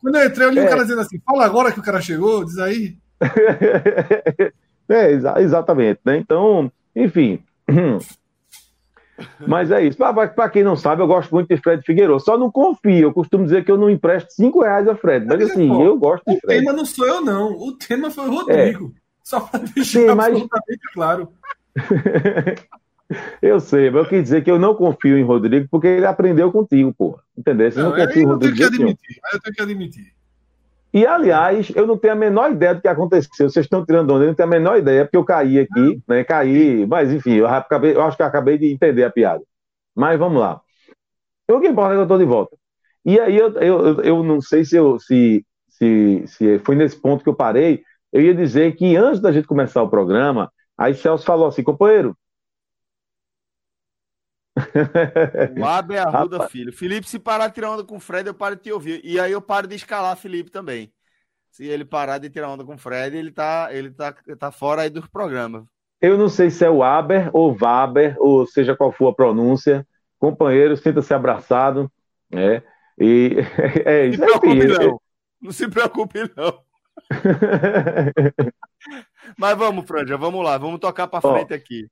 Quando 0.00 0.16
eu 0.16 0.26
entrei, 0.26 0.46
eu 0.46 0.50
li 0.50 0.58
é, 0.60 0.64
o 0.64 0.68
cara 0.68 0.82
dizendo 0.82 1.00
assim: 1.00 1.20
fala 1.24 1.44
agora 1.44 1.72
que 1.72 1.80
o 1.80 1.82
cara 1.82 2.00
chegou, 2.00 2.44
diz 2.44 2.58
aí. 2.58 2.96
é, 4.88 5.10
exatamente, 5.40 6.00
né? 6.04 6.18
Então, 6.18 6.70
enfim. 6.94 7.42
Mas 9.46 9.70
é 9.70 9.84
isso. 9.84 9.98
Para 9.98 10.48
quem 10.48 10.62
não 10.62 10.76
sabe, 10.76 11.02
eu 11.02 11.06
gosto 11.06 11.32
muito 11.32 11.48
de 11.48 11.60
Fred 11.60 11.82
Figueiredo. 11.84 12.20
Só 12.20 12.36
não 12.38 12.50
confio. 12.50 13.08
Eu 13.08 13.12
costumo 13.12 13.44
dizer 13.44 13.64
que 13.64 13.70
eu 13.70 13.76
não 13.76 13.90
empresto 13.90 14.32
5 14.32 14.62
reais 14.62 14.88
a 14.88 14.94
Fred. 14.94 15.26
Mas 15.26 15.50
assim, 15.50 15.68
pô, 15.68 15.84
eu 15.84 15.98
gosto 15.98 16.24
de 16.26 16.40
Fred. 16.40 16.60
O 16.60 16.64
tema 16.64 16.72
não 16.76 16.84
sou 16.84 17.06
eu, 17.06 17.20
não. 17.20 17.52
O 17.52 17.72
tema 17.72 18.10
foi 18.10 18.28
o 18.28 18.30
Rodrigo. 18.30 18.92
É. 18.96 19.02
Só 19.24 19.40
para 19.40 19.60
deixar 19.60 20.00
Sim, 20.00 20.06
mas... 20.14 20.26
absolutamente 20.28 20.92
claro. 20.92 21.28
eu 23.40 23.60
sei, 23.60 23.90
mas 23.90 24.04
eu 24.04 24.08
quis 24.08 24.22
dizer 24.22 24.44
que 24.44 24.50
eu 24.50 24.58
não 24.58 24.74
confio 24.74 25.16
em 25.16 25.24
Rodrigo 25.24 25.68
porque 25.70 25.86
ele 25.86 26.06
aprendeu 26.06 26.50
contigo, 26.50 26.92
pô. 26.92 27.18
Entendeu? 27.36 27.70
Você 27.70 27.80
não, 27.80 27.90
não 27.90 27.96
confia 27.96 28.22
em 28.22 28.26
Rodrigo. 28.26 28.54
Eu 28.54 28.56
tenho 28.56 28.70
que 28.70 28.82
admitir. 28.82 29.20
Eu 29.32 29.40
tenho 29.40 29.54
que 29.54 29.62
admitir. 29.62 30.21
E, 30.92 31.06
aliás, 31.06 31.72
eu 31.74 31.86
não 31.86 31.96
tenho 31.96 32.12
a 32.12 32.16
menor 32.16 32.52
ideia 32.52 32.74
do 32.74 32.82
que 32.82 32.88
aconteceu. 32.88 33.48
Vocês 33.48 33.64
estão 33.64 33.84
tirando 33.84 34.10
onda, 34.10 34.24
eu 34.24 34.28
não 34.28 34.34
tenho 34.34 34.48
a 34.48 34.50
menor 34.50 34.78
ideia, 34.78 35.04
porque 35.04 35.16
eu 35.16 35.24
caí 35.24 35.58
aqui, 35.58 36.02
né? 36.06 36.22
Caí, 36.22 36.86
mas 36.86 37.10
enfim, 37.10 37.34
eu, 37.34 37.46
acabei, 37.46 37.94
eu 37.94 38.02
acho 38.02 38.16
que 38.16 38.22
eu 38.22 38.26
acabei 38.26 38.58
de 38.58 38.70
entender 38.70 39.04
a 39.04 39.10
piada. 39.10 39.42
Mas 39.94 40.18
vamos 40.18 40.40
lá. 40.40 40.60
O 41.50 41.60
que 41.60 41.68
importa 41.68 41.92
é 41.92 41.96
que 41.96 42.00
eu 42.00 42.02
estou 42.02 42.18
de 42.18 42.24
volta. 42.24 42.56
E 43.04 43.18
aí 43.18 43.36
eu, 43.36 43.52
eu, 43.54 44.00
eu 44.02 44.22
não 44.22 44.40
sei 44.40 44.64
se, 44.64 44.76
eu, 44.76 44.98
se, 44.98 45.44
se, 45.68 46.24
se 46.26 46.58
foi 46.60 46.74
nesse 46.76 46.96
ponto 47.00 47.24
que 47.24 47.30
eu 47.30 47.34
parei. 47.34 47.82
Eu 48.12 48.20
ia 48.22 48.34
dizer 48.34 48.76
que 48.76 48.96
antes 48.96 49.20
da 49.20 49.32
gente 49.32 49.46
começar 49.46 49.82
o 49.82 49.88
programa, 49.88 50.52
aí 50.76 50.94
Celso 50.94 51.24
falou 51.24 51.46
assim, 51.46 51.62
companheiro, 51.62 52.16
o 55.58 55.64
Abe 55.64 55.96
Arruda 55.96 56.36
Rapaz. 56.36 56.52
Filho. 56.52 56.72
Felipe, 56.72 57.08
se 57.08 57.18
parar 57.18 57.48
de 57.48 57.54
tirar 57.54 57.70
onda 57.70 57.84
com 57.84 57.96
o 57.96 58.00
Fred, 58.00 58.26
eu 58.26 58.34
paro 58.34 58.56
de 58.56 58.62
te 58.62 58.72
ouvir. 58.72 59.00
E 59.02 59.18
aí 59.18 59.32
eu 59.32 59.40
paro 59.40 59.66
de 59.66 59.74
escalar 59.74 60.16
Felipe 60.16 60.50
também. 60.50 60.92
Se 61.50 61.66
ele 61.66 61.84
parar 61.84 62.18
de 62.18 62.30
tirar 62.30 62.48
onda 62.48 62.64
com 62.64 62.74
o 62.74 62.78
Fred, 62.78 63.16
ele 63.16 63.30
tá, 63.30 63.68
ele 63.70 63.90
tá, 63.90 64.14
tá 64.38 64.50
fora 64.50 64.82
aí 64.82 64.90
dos 64.90 65.06
programas. 65.06 65.64
Eu 66.00 66.18
não 66.18 66.28
sei 66.28 66.50
se 66.50 66.64
é 66.64 66.70
o 66.70 66.82
Aber 66.82 67.30
ou 67.32 67.54
Vaber, 67.54 68.16
ou 68.18 68.46
seja 68.46 68.76
qual 68.76 68.90
for 68.90 69.08
a 69.08 69.14
pronúncia. 69.14 69.86
Companheiro, 70.18 70.76
sinta-se 70.76 71.14
abraçado. 71.14 71.90
Né? 72.30 72.62
E 72.98 73.36
é 73.84 74.06
isso. 74.06 74.20
Não 74.20 74.28
se 74.28 74.38
preocupe, 74.40 74.66
não. 74.66 75.00
Não 75.40 75.52
se 75.52 75.68
preocupe, 75.68 76.18
não. 76.36 76.62
Mas 79.38 79.56
vamos, 79.56 79.86
Franja, 79.86 80.16
vamos 80.16 80.44
lá, 80.44 80.58
vamos 80.58 80.80
tocar 80.80 81.06
para 81.06 81.20
frente 81.20 81.54
aqui. 81.54 81.88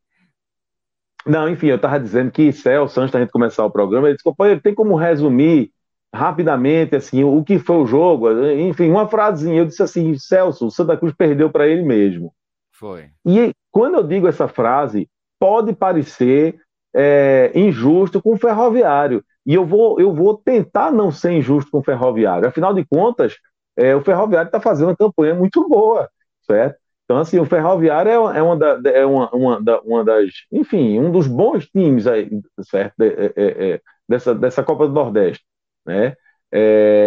Não, 1.26 1.48
enfim, 1.48 1.66
eu 1.66 1.76
estava 1.76 2.00
dizendo 2.00 2.30
que 2.30 2.52
Celso, 2.52 3.00
antes 3.00 3.12
da 3.12 3.20
gente 3.20 3.30
começar 3.32 3.64
o 3.64 3.70
programa, 3.70 4.08
ele 4.08 4.14
disse, 4.14 4.24
companheiro, 4.24 4.60
tem 4.60 4.74
como 4.74 4.94
resumir 4.94 5.70
rapidamente 6.12 6.96
assim 6.96 7.22
o 7.22 7.44
que 7.44 7.58
foi 7.58 7.76
o 7.76 7.86
jogo? 7.86 8.30
Enfim, 8.52 8.90
uma 8.90 9.08
frasezinha. 9.08 9.60
Eu 9.60 9.66
disse 9.66 9.82
assim, 9.82 10.16
Celso, 10.16 10.66
o 10.66 10.70
Santa 10.70 10.96
Cruz 10.96 11.14
perdeu 11.14 11.50
para 11.50 11.66
ele 11.68 11.82
mesmo. 11.82 12.32
Foi. 12.72 13.10
E 13.26 13.52
quando 13.70 13.96
eu 13.96 14.02
digo 14.02 14.26
essa 14.26 14.48
frase, 14.48 15.08
pode 15.38 15.74
parecer 15.74 16.58
é, 16.94 17.52
injusto 17.54 18.22
com 18.22 18.32
o 18.32 18.38
ferroviário. 18.38 19.22
E 19.46 19.54
eu 19.54 19.64
vou, 19.64 20.00
eu 20.00 20.12
vou 20.14 20.36
tentar 20.36 20.90
não 20.90 21.10
ser 21.10 21.32
injusto 21.32 21.70
com 21.70 21.78
o 21.78 21.84
ferroviário. 21.84 22.48
Afinal 22.48 22.74
de 22.74 22.84
contas, 22.84 23.36
é, 23.76 23.94
o 23.94 24.02
ferroviário 24.02 24.48
está 24.48 24.60
fazendo 24.60 24.88
uma 24.88 24.96
campanha 24.96 25.34
muito 25.34 25.66
boa, 25.68 26.08
certo? 26.42 26.78
Então, 27.10 27.18
assim, 27.18 27.40
o 27.40 27.44
ferroviário 27.44 28.08
é, 28.08 28.38
é, 28.38 28.40
uma, 28.40 28.56
da, 28.56 28.80
é 28.88 29.04
uma, 29.04 29.28
uma, 29.34 29.60
da, 29.60 29.80
uma, 29.80 30.04
das. 30.04 30.30
Enfim, 30.52 31.00
um 31.00 31.10
dos 31.10 31.26
bons 31.26 31.66
times 31.66 32.06
aí, 32.06 32.30
certo? 32.62 33.00
É, 33.00 33.32
é, 33.34 33.70
é 33.70 33.80
dessa, 34.08 34.32
dessa 34.32 34.62
Copa 34.62 34.86
do 34.86 34.94
Nordeste, 34.94 35.44
né? 35.84 36.14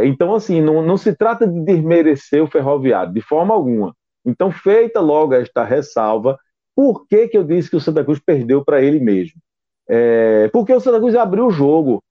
então, 0.04 0.36
assim, 0.36 0.60
não, 0.62 0.82
não 0.82 0.98
se 0.98 1.16
trata 1.16 1.48
de 1.48 1.58
desmerecer 1.64 2.44
o 2.44 2.48
ferroviário, 2.48 3.14
de 3.14 3.22
forma 3.22 3.54
alguma. 3.54 3.96
Então, 4.26 4.52
feita 4.52 5.00
logo 5.00 5.36
esta 5.36 5.64
ressalva, 5.64 6.38
por 6.76 7.08
que, 7.08 7.30
que 7.30 7.38
eu 7.38 7.44
disse 7.46 7.70
que 7.70 7.78
o 7.78 7.82
Santa 7.82 8.04
Cruz 8.04 8.20
perdeu 8.20 8.62
para 8.62 8.82
ele 8.82 9.00
mesmo? 9.00 9.40
É, 9.88 10.50
porque 10.50 10.74
o 10.74 10.82
Santa 10.82 11.00
Cruz 11.00 11.16
abriu 11.16 11.48
o 11.48 11.52
jogo, 11.52 12.04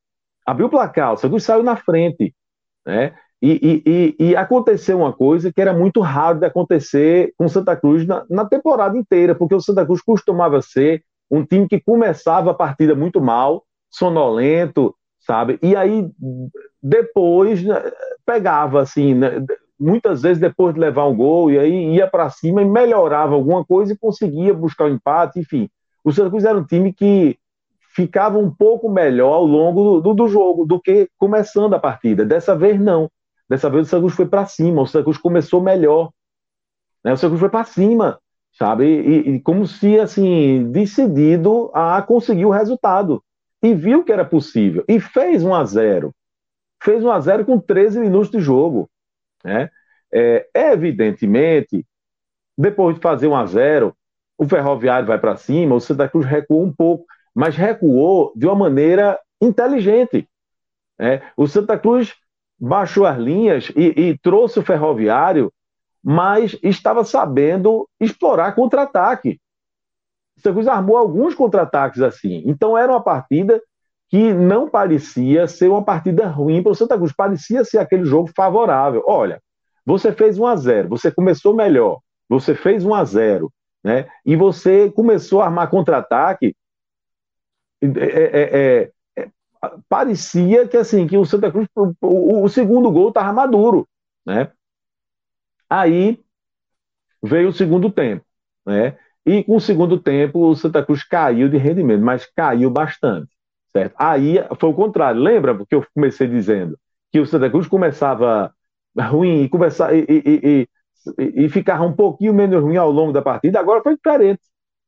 abriu 0.47 0.67
o 0.67 0.71
placar, 0.71 1.13
o 1.13 1.17
Santa 1.19 1.29
Cruz 1.29 1.45
saiu 1.45 1.63
na 1.63 1.77
frente. 1.77 2.35
Né? 2.87 3.15
E, 3.45 3.83
e, 3.85 4.17
e, 4.29 4.37
aconteceu 4.37 4.99
uma 4.99 5.13
coisa 5.13 5.53
que 5.53 5.61
era 5.61 5.75
muito 5.75 6.01
raro 6.01 6.39
de 6.39 6.47
acontecer 6.47 7.35
com 7.37 7.49
Santa 7.49 7.75
Cruz 7.75 8.07
na, 8.07 8.25
na 8.31 8.45
temporada 8.45 8.97
inteira, 8.97 9.35
porque 9.35 9.55
o 9.55 9.61
Santa 9.61 9.85
Cruz 9.85 10.01
costumava 10.01 10.63
ser 10.63 11.03
um 11.29 11.45
time 11.45 11.67
que 11.67 11.81
começava 11.81 12.53
a 12.53 12.55
partida 12.55 12.95
muito 12.95 13.21
mal, 13.21 13.65
sonolento, 13.91 14.95
sabe? 15.19 15.59
E 15.61 15.75
aí 15.75 16.09
depois 16.81 17.65
né, 17.65 17.83
pegava 18.25 18.81
assim, 18.81 19.13
né, 19.15 19.45
muitas 19.79 20.23
vezes 20.23 20.41
depois 20.41 20.73
de 20.73 20.81
levar 20.81 21.09
um 21.09 21.17
gol, 21.17 21.51
e 21.51 21.59
aí 21.59 21.95
ia 21.97 22.07
para 22.07 22.31
cima 22.31 22.63
e 22.63 22.65
melhorava 22.65 23.35
alguma 23.35 23.65
coisa 23.65 23.93
e 23.93 23.99
conseguia 23.99 24.55
buscar 24.55 24.85
o 24.85 24.89
um 24.89 24.95
empate, 24.95 25.41
enfim. 25.41 25.69
O 26.05 26.13
Santa 26.13 26.31
Cruz 26.31 26.45
era 26.45 26.57
um 26.57 26.65
time 26.65 26.93
que 26.93 27.37
ficava 27.93 28.39
um 28.39 28.51
pouco 28.51 28.89
melhor 28.89 29.35
ao 29.35 29.45
longo 29.45 30.01
do, 30.01 30.15
do, 30.15 30.29
jogo 30.29 30.65
do 30.65 30.81
que 30.81 31.09
começando 31.19 31.75
a 31.75 31.79
partida. 31.81 32.25
Dessa 32.25 32.57
vez, 32.57 32.81
não. 32.81 33.11
Dessa 33.53 33.69
vez 33.69 33.87
o 33.87 33.91
Santa 33.91 34.01
Cruz 34.01 34.15
foi 34.15 34.27
para 34.27 34.47
cima, 34.47 34.81
o 34.81 34.87
Santa 34.87 35.05
Cruz 35.05 35.19
começou 35.19 35.61
melhor. 35.61 36.11
Né? 37.05 37.13
O 37.13 37.19
Santa 37.19 37.29
Cruz 37.29 37.41
foi 37.41 37.51
para 37.51 37.65
cima, 37.65 38.19
sabe? 38.55 38.87
E, 38.87 39.35
e, 39.35 39.41
como 39.43 39.67
se, 39.67 40.01
assim, 40.01 40.71
decidido 40.73 41.71
a 41.75 42.01
conseguir 42.01 42.47
o 42.47 42.51
resultado. 42.51 43.23
E 43.63 43.75
viu 43.75 44.05
que 44.05 44.11
era 44.11 44.25
possível. 44.25 44.83
E 44.89 44.99
fez 44.99 45.45
1 45.45 45.55
a 45.55 45.65
0 45.67 46.15
Fez 46.83 47.05
1 47.05 47.11
a 47.11 47.21
0 47.21 47.45
com 47.45 47.61
13 47.61 48.01
minutos 48.01 48.31
de 48.31 48.41
jogo. 48.41 48.89
Né? 49.45 49.69
É, 50.11 50.49
evidentemente, 50.55 51.85
depois 52.57 52.95
de 52.95 53.03
fazer 53.03 53.27
1 53.27 53.37
a 53.37 53.45
0 53.45 53.95
o 54.39 54.49
Ferroviário 54.49 55.07
vai 55.07 55.19
para 55.19 55.37
cima, 55.37 55.75
o 55.75 55.81
Santa 55.81 56.09
Cruz 56.09 56.25
recuou 56.25 56.65
um 56.65 56.73
pouco, 56.73 57.05
mas 57.35 57.55
recuou 57.55 58.33
de 58.35 58.47
uma 58.47 58.57
maneira 58.57 59.21
inteligente. 59.43 60.27
Né? 60.99 61.21
O 61.37 61.47
Santa 61.47 61.79
Cruz 61.79 62.15
baixou 62.63 63.05
as 63.05 63.19
linhas 63.19 63.73
e, 63.75 63.89
e 64.11 64.19
trouxe 64.19 64.61
o 64.61 64.63
Ferroviário, 64.63 65.53
mas 66.01 66.57
estava 66.63 67.05
sabendo 67.05 67.89
explorar 67.99 68.55
contra-ataque. 68.55 69.41
O 70.37 70.41
Santa 70.41 70.53
Cruz 70.55 70.69
armou 70.69 70.97
alguns 70.97 71.35
contra-ataques 71.35 72.01
assim. 72.01 72.45
Então 72.47 72.79
era 72.79 72.93
uma 72.93 73.03
partida 73.03 73.61
que 74.09 74.33
não 74.33 74.69
parecia 74.69 75.49
ser 75.49 75.69
uma 75.69 75.85
partida 75.85 76.29
ruim 76.29 76.63
para 76.63 76.71
o 76.71 76.75
Santa 76.75 76.97
Cruz, 76.97 77.13
parecia 77.13 77.65
ser 77.65 77.79
aquele 77.79 78.05
jogo 78.05 78.31
favorável. 78.37 79.03
Olha, 79.07 79.43
você 79.85 80.13
fez 80.13 80.39
1 80.39 80.47
a 80.47 80.55
0, 80.55 80.89
você 80.89 81.11
começou 81.11 81.57
melhor, 81.57 81.99
você 82.29 82.55
fez 82.55 82.85
1 82.85 82.95
a 82.95 83.05
0, 83.05 83.53
né? 83.83 84.09
E 84.25 84.37
você 84.37 84.89
começou 84.91 85.41
a 85.43 85.47
armar 85.47 85.69
contra-ataque. 85.69 86.55
É, 87.81 87.87
é, 87.87 88.23
é, 88.23 88.83
é 88.83 88.91
parecia 89.89 90.67
que 90.67 90.77
assim 90.77 91.07
que 91.07 91.17
o 91.17 91.25
Santa 91.25 91.51
Cruz, 91.51 91.69
o, 92.01 92.45
o 92.45 92.49
segundo 92.49 92.91
gol 92.91 93.09
estava 93.09 93.33
maduro, 93.33 93.89
né? 94.27 94.51
Aí 95.69 96.23
veio 97.23 97.49
o 97.49 97.53
segundo 97.53 97.91
tempo, 97.91 98.25
né? 98.67 98.99
E 99.25 99.45
com 99.45 99.57
o 99.57 99.61
segundo 99.61 99.99
tempo 99.99 100.41
o 100.51 100.57
Santa 100.57 100.85
Cruz 100.85 101.05
caiu 101.05 101.49
de 101.49 101.57
rendimento, 101.57 102.03
mas 102.05 102.27
caiu 102.27 102.71
bastante. 102.71 103.31
Certo? 103.73 103.95
Aí 103.99 104.37
foi 104.59 104.69
o 104.71 104.75
contrário. 104.75 105.21
Lembra 105.21 105.57
que 105.67 105.75
eu 105.75 105.87
comecei 105.95 106.29
dizendo 106.29 106.79
que 107.11 107.21
o 107.21 107.27
Santa 107.27 107.49
Cruz 107.51 107.67
começava 107.67 108.53
ruim 108.99 109.43
e, 109.43 109.49
começar, 109.49 109.95
e, 109.95 110.05
e, 110.09 110.69
e, 111.19 111.45
e 111.45 111.49
ficava 111.49 111.85
um 111.85 111.93
pouquinho 111.93 112.35
menos 112.35 112.63
ruim 112.63 112.77
ao 112.77 112.91
longo 112.91 113.13
da 113.13 113.23
partida, 113.23 113.59
agora 113.61 113.83
foi 113.83 113.97
diferente. 113.97 114.43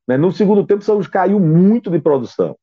Né? 0.07 0.17
No 0.17 0.31
segundo 0.33 0.67
tempo, 0.67 0.83
o 0.83 0.85
Santa 0.85 0.97
Cruz 0.99 1.09
caiu 1.09 1.41
muito 1.41 1.91
de 1.91 2.01
produção. 2.01 2.57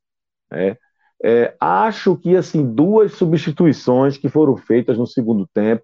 Né? 0.51 0.77
É, 1.23 1.55
acho 1.59 2.15
que 2.17 2.35
assim 2.35 2.73
duas 2.73 3.13
substituições 3.13 4.17
que 4.17 4.27
foram 4.27 4.57
feitas 4.57 4.97
no 4.97 5.05
segundo 5.05 5.47
tempo 5.53 5.83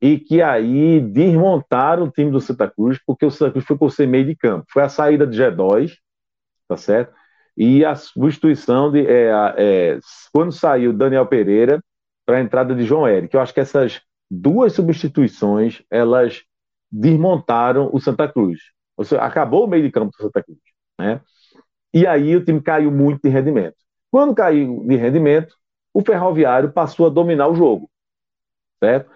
e 0.00 0.18
que 0.18 0.42
aí 0.42 1.00
desmontaram 1.00 2.04
o 2.04 2.10
time 2.10 2.30
do 2.30 2.40
Santa 2.40 2.68
Cruz, 2.68 2.98
porque 3.06 3.24
o 3.24 3.30
Santa 3.30 3.52
Cruz 3.52 3.64
foi 3.64 3.78
por 3.78 3.92
ser 3.92 4.08
meio 4.08 4.26
de 4.26 4.34
campo. 4.34 4.66
Foi 4.72 4.82
a 4.82 4.88
saída 4.88 5.26
de 5.26 5.38
G2, 5.38 5.92
tá 6.66 6.76
certo? 6.76 7.14
e 7.56 7.84
a 7.84 7.94
substituição 7.94 8.90
de 8.90 9.06
é, 9.06 9.30
é, 9.56 9.98
quando 10.32 10.52
saiu 10.52 10.92
Daniel 10.92 11.26
Pereira 11.26 11.82
para 12.24 12.38
a 12.38 12.40
entrada 12.40 12.74
de 12.74 12.84
João 12.84 13.06
Eric. 13.06 13.34
Eu 13.34 13.40
acho 13.40 13.52
que 13.52 13.60
essas 13.60 14.00
duas 14.30 14.72
substituições 14.72 15.82
elas 15.90 16.42
desmontaram 16.90 17.90
o 17.92 18.00
Santa 18.00 18.30
Cruz. 18.30 18.60
Ou 18.96 19.04
seja, 19.04 19.22
acabou 19.22 19.64
o 19.64 19.68
meio 19.68 19.82
de 19.82 19.90
campo 19.90 20.10
do 20.10 20.22
Santa 20.22 20.42
Cruz. 20.42 20.58
Né? 20.98 21.20
E 21.92 22.06
aí 22.06 22.34
o 22.36 22.44
time 22.44 22.60
caiu 22.60 22.90
muito 22.90 23.22
de 23.22 23.28
rendimento. 23.28 23.76
Quando 24.12 24.34
caiu 24.34 24.84
de 24.86 24.94
rendimento, 24.94 25.56
o 25.94 26.02
Ferroviário 26.02 26.70
passou 26.70 27.06
a 27.06 27.10
dominar 27.10 27.48
o 27.48 27.54
jogo. 27.54 27.90
Certo? 28.78 29.10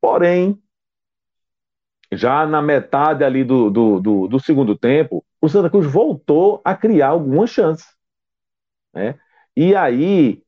Porém, 0.00 0.58
já 2.10 2.46
na 2.46 2.62
metade 2.62 3.22
ali 3.22 3.44
do, 3.44 3.68
do, 3.68 4.00
do, 4.00 4.26
do 4.26 4.40
segundo 4.40 4.74
tempo, 4.74 5.22
o 5.38 5.50
Santa 5.50 5.68
Cruz 5.68 5.86
voltou 5.86 6.62
a 6.64 6.74
criar 6.74 7.08
algumas 7.08 7.50
chances. 7.50 7.86
Né? 8.94 9.18
E 9.54 9.76
aí 9.76 10.42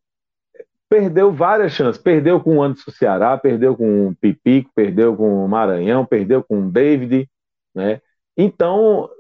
perdeu 0.89 1.31
várias 1.31 1.73
chances. 1.73 2.01
Perdeu 2.01 2.41
com 2.41 2.57
o 2.57 2.63
Anderson 2.63 2.91
Ceará, 2.91 3.37
perdeu 3.37 3.77
com 3.77 4.09
o 4.09 4.17
Pipico, 4.17 4.71
perdeu 4.75 5.15
com 5.15 5.45
o 5.45 5.49
Maranhão, 5.49 6.07
perdeu 6.07 6.43
com 6.43 6.67
o 6.67 6.71
David. 6.71 7.29
Né? 7.75 8.01
Então, 8.35 9.11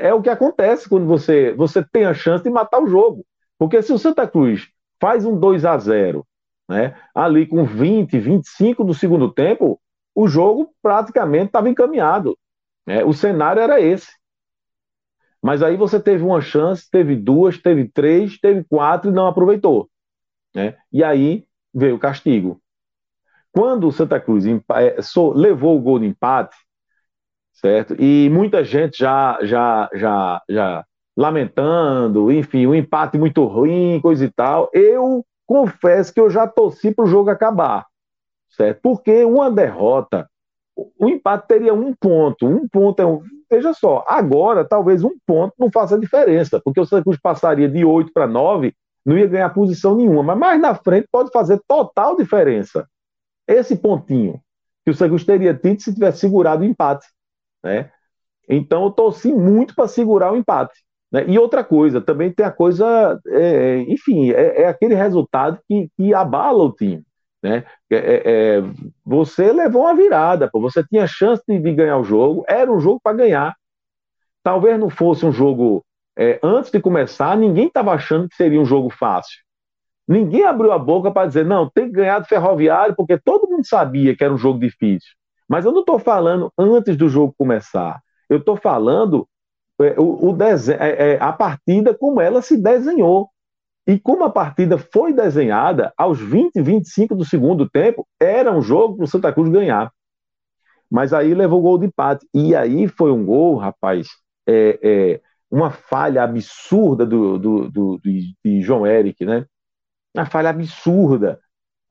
é 0.00 0.12
o 0.14 0.22
que 0.22 0.30
acontece 0.30 0.88
quando 0.88 1.06
você, 1.06 1.52
você 1.52 1.84
tem 1.84 2.04
a 2.04 2.14
chance 2.14 2.44
de 2.44 2.50
matar 2.50 2.80
o 2.82 2.86
jogo. 2.86 3.24
Porque 3.58 3.82
se 3.82 3.92
o 3.92 3.98
Santa 3.98 4.26
Cruz 4.26 4.68
faz 5.00 5.24
um 5.24 5.38
2 5.38 5.64
a 5.64 5.76
0 5.78 6.26
né, 6.68 6.96
ali 7.14 7.46
com 7.46 7.64
20, 7.64 8.18
25 8.18 8.84
do 8.84 8.94
segundo 8.94 9.30
tempo, 9.32 9.80
o 10.14 10.26
jogo 10.26 10.72
praticamente 10.80 11.46
estava 11.46 11.68
encaminhado. 11.68 12.38
Né? 12.86 13.04
O 13.04 13.12
cenário 13.12 13.60
era 13.60 13.80
esse. 13.80 14.12
Mas 15.42 15.62
aí 15.62 15.76
você 15.76 16.00
teve 16.00 16.22
uma 16.22 16.40
chance, 16.40 16.88
teve 16.90 17.16
duas, 17.16 17.58
teve 17.58 17.88
três, 17.88 18.38
teve 18.38 18.64
quatro 18.64 19.10
e 19.10 19.14
não 19.14 19.26
aproveitou. 19.26 19.90
Né? 20.54 20.76
E 20.90 21.04
aí 21.04 21.46
veio 21.72 21.96
o 21.96 21.98
castigo. 21.98 22.60
Quando 23.52 23.86
o 23.86 23.92
Santa 23.92 24.18
Cruz 24.18 24.46
é, 24.46 24.96
levou 25.34 25.76
o 25.76 25.80
gol 25.80 25.98
de 25.98 26.06
empate, 26.06 26.56
certo? 27.64 27.96
E 27.98 28.28
muita 28.30 28.64
gente 28.64 28.98
já, 28.98 29.38
já, 29.42 29.88
já, 29.94 30.42
já 30.48 30.84
lamentando, 31.16 32.30
enfim, 32.30 32.66
um 32.66 32.74
empate 32.74 33.16
muito 33.16 33.44
ruim, 33.44 34.00
coisa 34.00 34.24
e 34.24 34.30
tal. 34.30 34.68
Eu 34.72 35.24
confesso 35.46 36.12
que 36.12 36.20
eu 36.20 36.28
já 36.28 36.46
torci 36.46 36.92
para 36.92 37.04
o 37.04 37.08
jogo 37.08 37.30
acabar 37.30 37.86
certo? 38.56 38.80
Porque 38.82 39.24
uma 39.24 39.50
derrota, 39.50 40.28
o 40.76 41.08
empate 41.08 41.48
teria 41.48 41.74
um 41.74 41.94
ponto. 41.94 42.46
Um 42.46 42.68
ponto 42.68 43.00
é 43.00 43.06
um. 43.06 43.22
Veja 43.50 43.72
só, 43.74 44.04
agora 44.08 44.64
talvez 44.64 45.04
um 45.04 45.16
ponto 45.26 45.54
não 45.58 45.70
faça 45.70 45.98
diferença, 45.98 46.60
porque 46.64 46.80
o 46.80 46.84
Santa 46.84 47.04
Cruz 47.04 47.18
passaria 47.20 47.68
de 47.68 47.84
8 47.84 48.12
para 48.12 48.26
9, 48.26 48.74
não 49.04 49.18
ia 49.18 49.26
ganhar 49.26 49.50
posição 49.50 49.94
nenhuma, 49.94 50.22
mas 50.22 50.38
mais 50.38 50.60
na 50.60 50.74
frente 50.74 51.06
pode 51.10 51.30
fazer 51.30 51.60
total 51.68 52.16
diferença. 52.16 52.88
Esse 53.46 53.76
pontinho 53.76 54.40
que 54.84 54.90
o 54.90 54.94
Santa 54.94 55.10
Cruz 55.10 55.24
teria 55.24 55.54
tido 55.54 55.80
se 55.80 55.94
tivesse 55.94 56.18
segurado 56.18 56.62
o 56.62 56.66
empate. 56.66 57.06
Né? 57.64 57.90
Então 58.48 58.84
eu 58.84 58.90
torci 58.90 59.32
muito 59.32 59.74
para 59.74 59.88
segurar 59.88 60.32
o 60.32 60.36
empate. 60.36 60.84
Né? 61.10 61.24
E 61.28 61.38
outra 61.38 61.64
coisa, 61.64 62.00
também 62.00 62.30
tem 62.30 62.44
a 62.44 62.50
coisa, 62.50 63.18
é, 63.26 63.78
enfim, 63.88 64.30
é, 64.30 64.62
é, 64.62 64.66
aquele 64.66 64.94
resultado 64.94 65.58
que, 65.66 65.88
que 65.96 66.12
abala 66.12 66.62
o 66.62 66.72
time. 66.72 67.02
Né? 67.42 67.64
É, 67.90 67.96
é, 67.96 68.22
é, 68.24 68.62
você 69.04 69.52
levou 69.52 69.82
uma 69.82 69.94
virada, 69.94 70.48
pô. 70.50 70.60
você 70.60 70.84
tinha 70.84 71.06
chance 71.06 71.42
de, 71.48 71.58
de 71.58 71.72
ganhar 71.72 71.98
o 71.98 72.04
jogo, 72.04 72.44
era 72.48 72.70
um 72.70 72.80
jogo 72.80 73.00
para 73.02 73.16
ganhar. 73.16 73.54
Talvez 74.42 74.78
não 74.78 74.90
fosse 74.90 75.24
um 75.24 75.32
jogo. 75.32 75.84
É, 76.16 76.38
antes 76.42 76.70
de 76.70 76.80
começar, 76.80 77.36
ninguém 77.36 77.66
estava 77.66 77.92
achando 77.92 78.28
que 78.28 78.36
seria 78.36 78.60
um 78.60 78.64
jogo 78.64 78.90
fácil. 78.90 79.42
Ninguém 80.06 80.44
abriu 80.44 80.70
a 80.70 80.78
boca 80.78 81.10
para 81.10 81.26
dizer, 81.26 81.46
não, 81.46 81.68
tem 81.70 81.86
que 81.86 81.92
ganhar 81.92 82.18
do 82.18 82.26
ferroviário, 82.26 82.94
porque 82.94 83.18
todo 83.18 83.48
mundo 83.48 83.66
sabia 83.66 84.14
que 84.14 84.22
era 84.22 84.34
um 84.34 84.38
jogo 84.38 84.60
difícil. 84.60 85.10
Mas 85.48 85.64
eu 85.64 85.72
não 85.72 85.80
estou 85.80 85.98
falando 85.98 86.52
antes 86.58 86.96
do 86.96 87.08
jogo 87.08 87.34
começar. 87.36 88.00
Eu 88.28 88.38
estou 88.38 88.56
falando 88.56 89.28
é, 89.80 89.98
o, 89.98 90.30
o 90.30 90.32
desenho, 90.32 90.82
é, 90.82 91.12
é, 91.12 91.18
a 91.20 91.32
partida 91.32 91.94
como 91.94 92.20
ela 92.20 92.40
se 92.42 92.56
desenhou. 92.56 93.28
E 93.86 93.98
como 93.98 94.24
a 94.24 94.30
partida 94.30 94.78
foi 94.78 95.12
desenhada, 95.12 95.92
aos 95.96 96.18
20, 96.18 96.62
25 96.62 97.14
do 97.14 97.24
segundo 97.24 97.68
tempo, 97.68 98.06
era 98.18 98.50
um 98.50 98.62
jogo 98.62 98.96
para 98.96 99.04
o 99.04 99.08
Santa 99.08 99.32
Cruz 99.32 99.50
ganhar. 99.50 99.92
Mas 100.90 101.12
aí 101.12 101.34
levou 101.34 101.58
o 101.58 101.62
gol 101.62 101.78
de 101.78 101.86
empate. 101.86 102.26
E 102.32 102.56
aí 102.56 102.88
foi 102.88 103.12
um 103.12 103.24
gol, 103.24 103.56
rapaz, 103.56 104.08
é, 104.46 104.78
é, 104.82 105.20
uma 105.50 105.70
falha 105.70 106.22
absurda 106.22 107.04
do, 107.04 107.38
do, 107.38 107.70
do, 107.70 108.00
de 108.02 108.62
João 108.62 108.86
Eric, 108.86 109.24
né? 109.24 109.44
Uma 110.16 110.26
falha 110.26 110.50
absurda. 110.50 111.38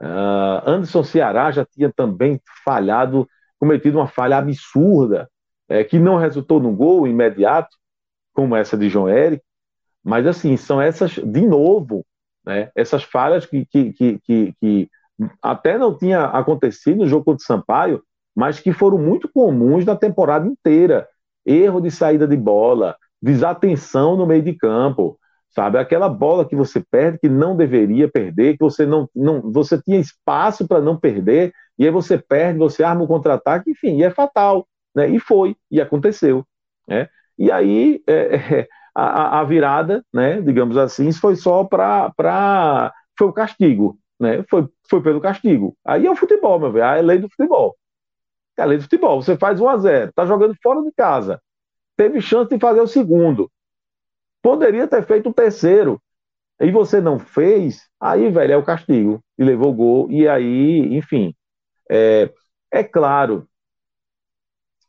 Uh, 0.02 0.64
Anderson 0.66 1.04
Ceará 1.04 1.52
já 1.52 1.66
tinha 1.66 1.92
também 1.94 2.42
falhado, 2.66 3.28
cometido 3.64 3.98
uma 3.98 4.08
falha 4.08 4.38
absurda, 4.38 5.30
é, 5.70 5.86
que 5.86 5.98
não 5.98 6.18
resultou 6.18 6.60
no 6.60 6.76
gol 6.76 7.08
imediato, 7.08 7.78
como 8.34 8.58
essa 8.58 8.78
de 8.78 8.90
João 8.90 9.08
Eric. 9.08 9.42
Mas, 10.04 10.28
assim, 10.28 10.58
são 10.58 10.82
essas, 10.82 11.12
de 11.14 11.48
novo, 11.48 12.06
né, 12.46 12.70
essas 12.76 13.04
falhas 13.04 13.46
que, 13.46 13.66
que, 13.66 13.94
que, 13.94 14.20
que, 14.20 14.54
que 14.60 14.90
até 15.42 15.78
não 15.78 15.98
tinha 15.98 16.26
acontecido 16.26 16.98
no 16.98 17.08
jogo 17.08 17.24
contra 17.24 17.42
o 17.42 17.46
Sampaio, 17.46 18.04
mas 18.36 18.60
que 18.60 18.74
foram 18.74 18.98
muito 18.98 19.30
comuns 19.32 19.86
na 19.86 19.96
temporada 19.96 20.46
inteira. 20.46 21.08
Erro 21.46 21.80
de 21.80 21.90
saída 21.90 22.28
de 22.28 22.36
bola, 22.36 22.98
desatenção 23.22 24.18
no 24.18 24.26
meio 24.26 24.42
de 24.42 24.54
campo, 24.54 25.18
sabe? 25.52 25.78
Aquela 25.78 26.10
bola 26.10 26.46
que 26.46 26.56
você 26.56 26.84
perde 26.92 27.20
que 27.20 27.30
não 27.30 27.56
deveria 27.56 28.10
perder, 28.10 28.58
que 28.58 28.64
você 28.64 28.86
não, 28.86 29.08
não 29.16 29.54
você 29.54 29.82
tinha 29.82 30.00
espaço 30.00 30.68
para 30.68 30.82
não 30.82 30.98
perder, 30.98 31.54
e 31.84 31.86
aí 31.86 31.92
você 31.92 32.18
perde, 32.18 32.60
você 32.60 32.82
arma 32.82 33.04
o 33.04 33.08
contra-ataque, 33.08 33.72
enfim, 33.72 33.98
e 33.98 34.04
é 34.04 34.10
fatal, 34.10 34.66
né? 34.96 35.10
E 35.10 35.20
foi, 35.20 35.56
e 35.70 35.82
aconteceu, 35.82 36.46
né? 36.88 37.10
E 37.38 37.52
aí 37.52 38.02
é, 38.08 38.36
é, 38.64 38.68
a, 38.96 39.42
a, 39.42 39.44
virada, 39.44 40.06
né? 40.14 40.40
Digamos 40.42 40.78
assim, 40.78 41.12
foi 41.12 41.36
só 41.36 41.66
para 41.66 42.94
foi 43.18 43.28
o 43.28 43.34
castigo, 43.34 44.00
né? 44.18 44.44
Foi, 44.50 44.68
foi 44.90 45.02
pelo 45.04 45.20
castigo. 45.20 45.76
Aí 45.86 46.06
é 46.06 46.12
o 46.12 46.16
futebol, 46.16 46.58
meu 46.58 46.72
velho, 46.72 46.86
a 46.86 47.02
lei 47.02 47.18
do 47.18 47.30
futebol. 47.30 47.76
É 48.58 48.62
a 48.62 48.66
lei 48.66 48.78
do 48.78 48.84
futebol. 48.84 49.22
Você 49.22 49.36
faz 49.38 49.60
1 49.60 49.68
a 49.68 49.78
0 49.78 50.14
tá 50.14 50.26
jogando 50.26 50.56
fora 50.64 50.82
de 50.82 50.92
casa. 50.94 51.42
Teve 51.98 52.22
chance 52.22 52.50
de 52.50 52.60
fazer 52.60 52.80
o 52.80 52.88
segundo. 52.88 53.52
Poderia 54.42 54.88
ter 54.88 55.04
feito 55.06 55.30
o 55.30 55.34
terceiro. 55.34 56.02
E 56.62 56.72
você 56.72 57.02
não 57.02 57.20
fez, 57.20 57.90
aí, 58.00 58.30
velho, 58.30 58.54
é 58.54 58.58
o 58.58 58.64
castigo. 58.64 59.20
E 59.38 59.44
levou 59.44 59.72
o 59.72 59.74
gol. 59.74 60.12
E 60.12 60.30
aí, 60.30 60.96
enfim. 60.96 61.36
É, 61.94 62.34
é 62.72 62.84
claro 62.84 63.48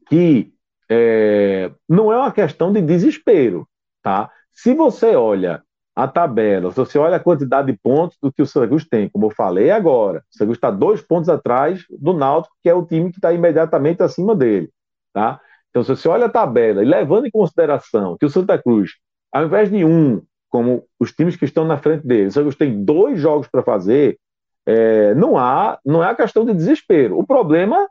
que 0.08 0.52
é, 0.90 1.70
não 1.88 2.12
é 2.12 2.16
uma 2.16 2.32
questão 2.32 2.72
de 2.72 2.80
desespero, 2.80 3.68
tá? 4.02 4.30
Se 4.52 4.74
você 4.74 5.14
olha 5.14 5.62
a 5.94 6.08
tabela, 6.08 6.70
se 6.70 6.76
você 6.76 6.98
olha 6.98 7.16
a 7.16 7.20
quantidade 7.20 7.70
de 7.70 7.78
pontos 7.78 8.16
do 8.20 8.32
que 8.32 8.42
o 8.42 8.46
Santa 8.46 8.68
Cruz 8.68 8.86
tem, 8.88 9.08
como 9.08 9.26
eu 9.26 9.30
falei 9.30 9.70
agora, 9.70 10.20
o 10.20 10.22
Santa 10.32 10.46
Cruz 10.46 10.56
está 10.56 10.70
dois 10.70 11.00
pontos 11.02 11.28
atrás 11.28 11.84
do 11.90 12.12
Náutico, 12.12 12.56
que 12.62 12.68
é 12.68 12.74
o 12.74 12.84
time 12.84 13.10
que 13.10 13.18
está 13.18 13.32
imediatamente 13.32 14.02
acima 14.02 14.34
dele, 14.34 14.70
tá? 15.12 15.40
Então, 15.70 15.82
se 15.82 15.90
você 15.90 16.08
olha 16.08 16.26
a 16.26 16.30
tabela 16.30 16.82
e 16.82 16.86
levando 16.86 17.26
em 17.26 17.30
consideração 17.30 18.16
que 18.16 18.26
o 18.26 18.30
Santa 18.30 18.60
Cruz, 18.60 18.92
ao 19.32 19.44
invés 19.44 19.70
de 19.70 19.84
um, 19.84 20.22
como 20.48 20.84
os 20.98 21.12
times 21.12 21.36
que 21.36 21.44
estão 21.44 21.64
na 21.64 21.76
frente 21.76 22.06
dele, 22.06 22.28
o 22.28 22.32
Santa 22.32 22.44
Cruz 22.44 22.56
tem 22.56 22.84
dois 22.84 23.18
jogos 23.20 23.48
para 23.48 23.62
fazer, 23.62 24.18
é, 24.66 25.14
não 25.14 25.36
há 25.36 25.78
não 25.84 26.02
é 26.02 26.10
a 26.10 26.14
questão 26.14 26.44
de 26.44 26.54
desespero. 26.54 27.18
O 27.18 27.26
problema 27.26 27.88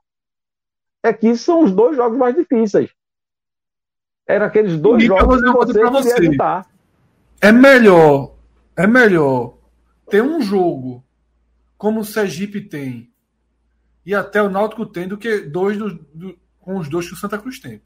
é 1.03 1.13
que 1.13 1.35
são 1.35 1.63
os 1.63 1.71
dois 1.71 1.95
jogos 1.95 2.17
mais 2.17 2.35
difíceis. 2.35 2.89
Eram 4.27 4.45
aqueles 4.45 4.79
dois 4.79 5.03
jogos 5.03 5.41
que 5.41 5.51
você 5.51 5.81
podia 5.81 6.17
evitar. 6.17 6.65
É 7.41 7.51
melhor, 7.51 8.35
é 8.75 8.87
melhor 8.87 9.57
ter 10.09 10.23
um 10.23 10.41
jogo 10.41 11.03
como 11.77 11.99
o 11.99 12.05
Sergipe 12.05 12.61
tem 12.61 13.11
e 14.05 14.15
até 14.15 14.41
o 14.41 14.49
Náutico 14.49 14.85
tem 14.85 15.07
do 15.07 15.17
que 15.17 15.39
dois 15.39 15.77
do, 15.77 15.93
do, 16.13 16.39
com 16.59 16.77
os 16.77 16.87
dois 16.87 17.07
que 17.07 17.13
o 17.13 17.17
Santa 17.17 17.37
Cruz 17.37 17.59
tem. 17.59 17.81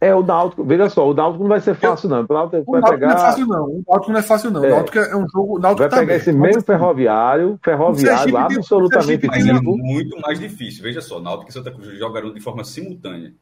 É, 0.00 0.14
o 0.14 0.22
Náutico, 0.22 0.64
veja 0.64 0.90
só, 0.90 1.08
o 1.08 1.14
Náutico 1.14 1.42
não 1.44 1.48
vai 1.48 1.60
ser 1.60 1.74
fácil, 1.74 2.08
não. 2.08 2.26
O 2.28 2.32
Náutico, 2.32 2.72
vai 2.72 2.82
pegar... 2.82 3.06
não 3.06 3.14
é 3.14 3.18
fácil, 3.18 3.46
não. 3.46 3.64
O 3.64 3.84
Náutico 3.88 4.12
não 4.12 4.18
é 4.18 4.22
fácil, 4.22 4.50
não. 4.50 4.64
É. 4.64 4.68
O 4.68 4.70
Náutico 4.76 4.98
é 4.98 5.16
um 5.16 5.28
jogo. 5.28 5.56
O 5.56 5.58
Náutico 5.58 5.80
vai 5.80 5.88
tá 5.88 5.96
pegar 5.96 6.08
bem. 6.08 6.16
esse 6.16 6.32
mesmo 6.32 6.62
ferroviário, 6.62 7.58
ferroviário 7.62 8.36
absolutamente 8.36 9.26
vivo. 9.28 9.76
muito 9.78 10.20
mais 10.20 10.38
difícil. 10.38 10.82
Veja 10.82 11.00
só, 11.00 11.20
Náutico 11.20 11.50
e 11.50 11.52
Santa 11.52 11.70
Cruz 11.70 11.98
jogaram 11.98 12.32
de 12.34 12.40
forma 12.40 12.64
simultânea. 12.64 13.32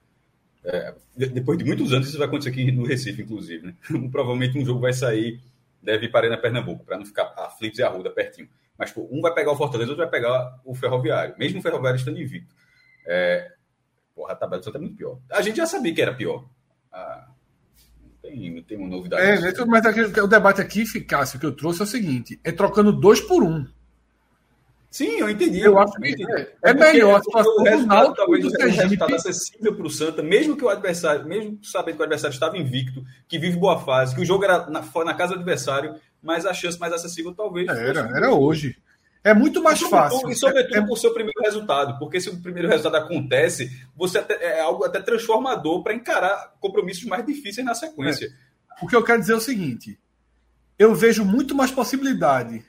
É, 0.64 0.94
depois 1.16 1.58
de 1.58 1.64
muitos 1.64 1.92
anos, 1.92 2.08
isso 2.08 2.18
vai 2.18 2.28
acontecer 2.28 2.50
aqui 2.50 2.70
no 2.70 2.86
Recife, 2.86 3.22
inclusive. 3.22 3.66
Né? 3.66 3.74
Provavelmente 4.12 4.56
um 4.56 4.64
jogo 4.64 4.80
vai 4.80 4.92
sair, 4.92 5.40
deve 5.82 6.06
ir 6.06 6.10
para 6.10 6.28
na 6.28 6.36
Pernambuco, 6.36 6.84
para 6.84 6.96
não 6.96 7.04
ficar 7.04 7.32
aflitos 7.36 7.78
e 7.78 7.82
arruda 7.82 8.10
pertinho. 8.10 8.48
Mas 8.78 8.92
pô, 8.92 9.08
um 9.10 9.20
vai 9.20 9.34
pegar 9.34 9.52
o 9.52 9.56
Fortaleza, 9.56 9.90
outro 9.90 10.04
vai 10.04 10.10
pegar 10.10 10.60
o 10.64 10.74
Ferroviário, 10.74 11.34
mesmo 11.38 11.58
o 11.58 11.62
Ferroviário 11.62 11.98
estando 11.98 12.20
invicto. 12.20 12.54
É, 13.06 13.50
porra, 14.14 14.32
a 14.32 14.36
tabela 14.36 14.60
do 14.60 14.64
Santa 14.64 14.78
é 14.78 14.80
muito 14.80 14.96
pior. 14.96 15.18
A 15.30 15.42
gente 15.42 15.56
já 15.56 15.66
sabia 15.66 15.94
que 15.94 16.02
era 16.02 16.14
pior. 16.14 16.44
Ah, 16.92 17.28
não, 18.02 18.10
tem, 18.22 18.54
não 18.54 18.62
tem 18.62 18.78
uma 18.78 18.88
novidade. 18.88 19.22
É, 19.22 19.64
mas 19.64 19.86
aqui, 19.86 20.20
o 20.20 20.26
debate 20.26 20.60
aqui, 20.60 20.82
eficácia, 20.82 21.38
que 21.38 21.46
eu 21.46 21.52
trouxe 21.52 21.80
é 21.80 21.84
o 21.84 21.86
seguinte: 21.86 22.40
é 22.44 22.52
trocando 22.52 22.92
dois 22.92 23.20
por 23.20 23.42
um. 23.42 23.66
Sim, 24.92 25.20
eu 25.20 25.30
entendi. 25.30 25.60
Eu 25.60 25.78
acho 25.78 25.94
que 25.94 26.10
entendi. 26.10 26.30
é, 26.30 26.54
é 26.64 26.74
melhor. 26.74 27.22
O 27.26 27.62
resultado, 27.62 28.14
talvez, 28.14 28.44
o 28.44 28.58
resultado 28.58 29.14
acessível 29.14 29.74
para 29.74 29.86
o 29.86 29.90
Santa, 29.90 30.22
mesmo 30.22 30.54
que 30.54 30.64
o 30.64 30.68
adversário, 30.68 31.26
mesmo 31.26 31.58
sabendo 31.62 31.96
que 31.96 32.02
o 32.02 32.04
adversário 32.04 32.34
estava 32.34 32.58
invicto, 32.58 33.02
que 33.26 33.38
vive 33.38 33.58
boa 33.58 33.80
fase, 33.80 34.14
que 34.14 34.20
o 34.20 34.24
jogo 34.24 34.44
era 34.44 34.66
na, 34.66 34.82
na 34.82 35.14
casa 35.14 35.32
do 35.32 35.38
adversário, 35.38 35.94
mas 36.22 36.44
a 36.44 36.52
chance 36.52 36.78
mais 36.78 36.92
acessível 36.92 37.34
talvez. 37.34 37.68
Era, 37.68 38.00
era 38.14 38.34
hoje. 38.34 38.76
É 39.24 39.32
muito 39.32 39.62
mais 39.62 39.80
e 39.80 39.88
fácil. 39.88 40.28
E 40.28 40.34
sobretudo 40.34 40.76
é, 40.76 40.86
por 40.86 40.98
seu 40.98 41.14
primeiro 41.14 41.40
resultado, 41.42 41.98
porque 41.98 42.20
se 42.20 42.28
o 42.28 42.42
primeiro 42.42 42.68
resultado 42.68 42.96
acontece, 42.96 43.70
você 43.96 44.18
até, 44.18 44.34
é 44.42 44.60
algo 44.60 44.84
até 44.84 45.00
transformador 45.00 45.82
para 45.82 45.94
encarar 45.94 46.54
compromissos 46.60 47.04
mais 47.04 47.24
difíceis 47.24 47.64
na 47.64 47.74
sequência. 47.74 48.26
É. 48.26 48.84
O 48.84 48.88
que 48.88 48.96
eu 48.96 49.04
quero 49.04 49.20
dizer 49.20 49.34
é 49.34 49.36
o 49.36 49.40
seguinte: 49.40 49.98
eu 50.78 50.94
vejo 50.94 51.24
muito 51.24 51.54
mais 51.54 51.70
possibilidade 51.70 52.64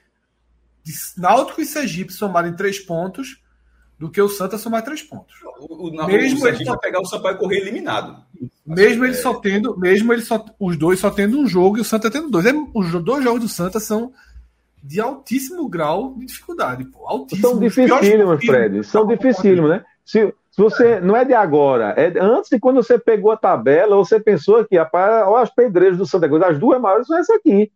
de 0.83 0.93
Náutico 1.17 1.61
e 1.61 1.65
Sergipe 1.65 2.13
somarem 2.13 2.55
três 2.55 2.77
pontos 2.79 3.41
do 3.97 4.11
que 4.11 4.21
o 4.21 4.27
Santa 4.27 4.57
somar 4.57 4.83
três 4.83 5.01
pontos. 5.01 5.33
O, 5.59 5.87
o, 5.87 6.07
mesmo 6.07 6.37
o 6.37 6.41
Sergipe 6.41 6.65
só... 6.65 6.77
pegar 6.77 6.99
o 6.99 7.05
Sampaio 7.05 7.37
correr 7.37 7.57
eliminado. 7.57 8.23
Mesmo 8.65 9.05
ele 9.05 9.13
é... 9.13 9.17
só 9.17 9.35
tendo, 9.35 9.77
mesmo 9.79 10.11
ele 10.13 10.21
só, 10.21 10.43
os 10.59 10.77
dois 10.77 10.99
só 10.99 11.09
tendo 11.09 11.39
um 11.39 11.47
jogo 11.47 11.77
e 11.77 11.81
o 11.81 11.85
Santa 11.85 12.11
tendo 12.11 12.29
dois. 12.29 12.45
É, 12.45 12.51
os 12.75 13.03
dois 13.03 13.23
jogos 13.23 13.41
do 13.41 13.49
Santa 13.49 13.79
são 13.79 14.11
de 14.83 14.99
altíssimo 14.99 15.69
grau 15.69 16.13
de 16.15 16.25
dificuldade. 16.25 16.83
Pô, 16.85 17.07
altíssimo. 17.07 17.49
São 17.49 17.59
dificílimos, 17.59 18.45
Fred. 18.45 18.83
São 18.83 19.07
dificílimos, 19.07 19.69
né? 19.69 19.85
Se, 20.05 20.33
se 20.51 20.61
você 20.61 20.99
não 20.99 21.15
é 21.15 21.23
de 21.23 21.33
agora, 21.33 21.95
é 21.97 22.13
antes 22.19 22.49
de 22.49 22.59
quando 22.59 22.83
você 22.83 22.99
pegou 22.99 23.31
a 23.31 23.37
tabela, 23.37 23.95
você 23.95 24.19
pensou 24.19 24.65
que 24.65 24.77
rapaz, 24.77 25.25
olha 25.25 25.43
as 25.43 25.49
pedreiras 25.49 25.97
do 25.97 26.05
Santa 26.05 26.27
Cruz, 26.27 26.43
as 26.43 26.59
duas 26.59 26.81
maiores 26.81 27.07
são 27.07 27.17
essa 27.17 27.33
aqui. 27.35 27.71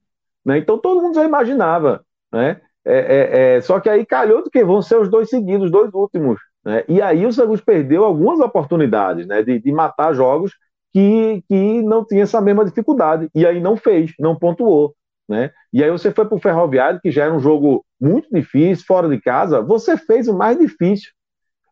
Né? 0.46 0.58
Então 0.58 0.78
todo 0.78 1.02
mundo 1.02 1.16
já 1.16 1.24
imaginava. 1.24 2.04
Né? 2.32 2.60
É, 2.86 2.98
é, 2.98 3.56
é, 3.56 3.62
só 3.62 3.80
que 3.80 3.90
aí 3.90 4.06
calhou 4.06 4.44
do 4.44 4.50
que 4.50 4.64
vão 4.66 4.82
ser 4.82 5.00
os 5.00 5.10
dois 5.10 5.30
seguidos, 5.30 5.66
os 5.66 5.72
dois 5.72 5.94
últimos. 5.94 6.40
Né? 6.66 6.84
E 6.90 7.02
aí 7.02 7.26
o 7.26 7.32
Santos 7.32 7.62
perdeu 7.62 8.04
algumas 8.04 8.42
oportunidades 8.42 9.26
né? 9.26 9.42
de, 9.42 9.60
de, 9.60 9.72
matar 9.72 10.14
jogos 10.14 10.52
que, 10.92 11.42
que 11.48 11.82
não 11.84 12.04
tinha 12.04 12.24
essa 12.24 12.42
mesma 12.42 12.66
dificuldade. 12.66 13.30
E 13.34 13.46
aí 13.46 13.62
não 13.62 13.78
fez, 13.78 14.12
não 14.20 14.36
pontuou. 14.36 14.94
Né? 15.28 15.52
E 15.74 15.84
aí 15.84 15.92
você 15.92 16.12
foi 16.12 16.26
para 16.26 16.38
o 16.38 16.40
Ferroviário, 16.40 17.00
que 17.02 17.12
já 17.12 17.26
era 17.26 17.34
um 17.34 17.40
jogo 17.40 17.86
muito 18.00 18.30
difícil, 18.32 18.86
fora 18.86 19.10
de 19.10 19.20
casa, 19.20 19.62
você 19.62 19.98
fez 19.98 20.28
o 20.28 20.38
mais 20.38 20.58
difícil. 20.58 21.12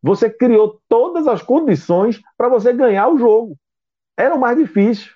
Você 0.01 0.30
criou 0.30 0.80
todas 0.88 1.28
as 1.28 1.41
condições 1.41 2.22
para 2.38 2.49
você 2.49 2.74
ganhar 2.74 3.08
o 3.08 3.18
jogo. 3.18 3.58
Era 4.18 4.36
o 4.36 4.39
mais 4.39 4.58
difícil. 4.58 5.12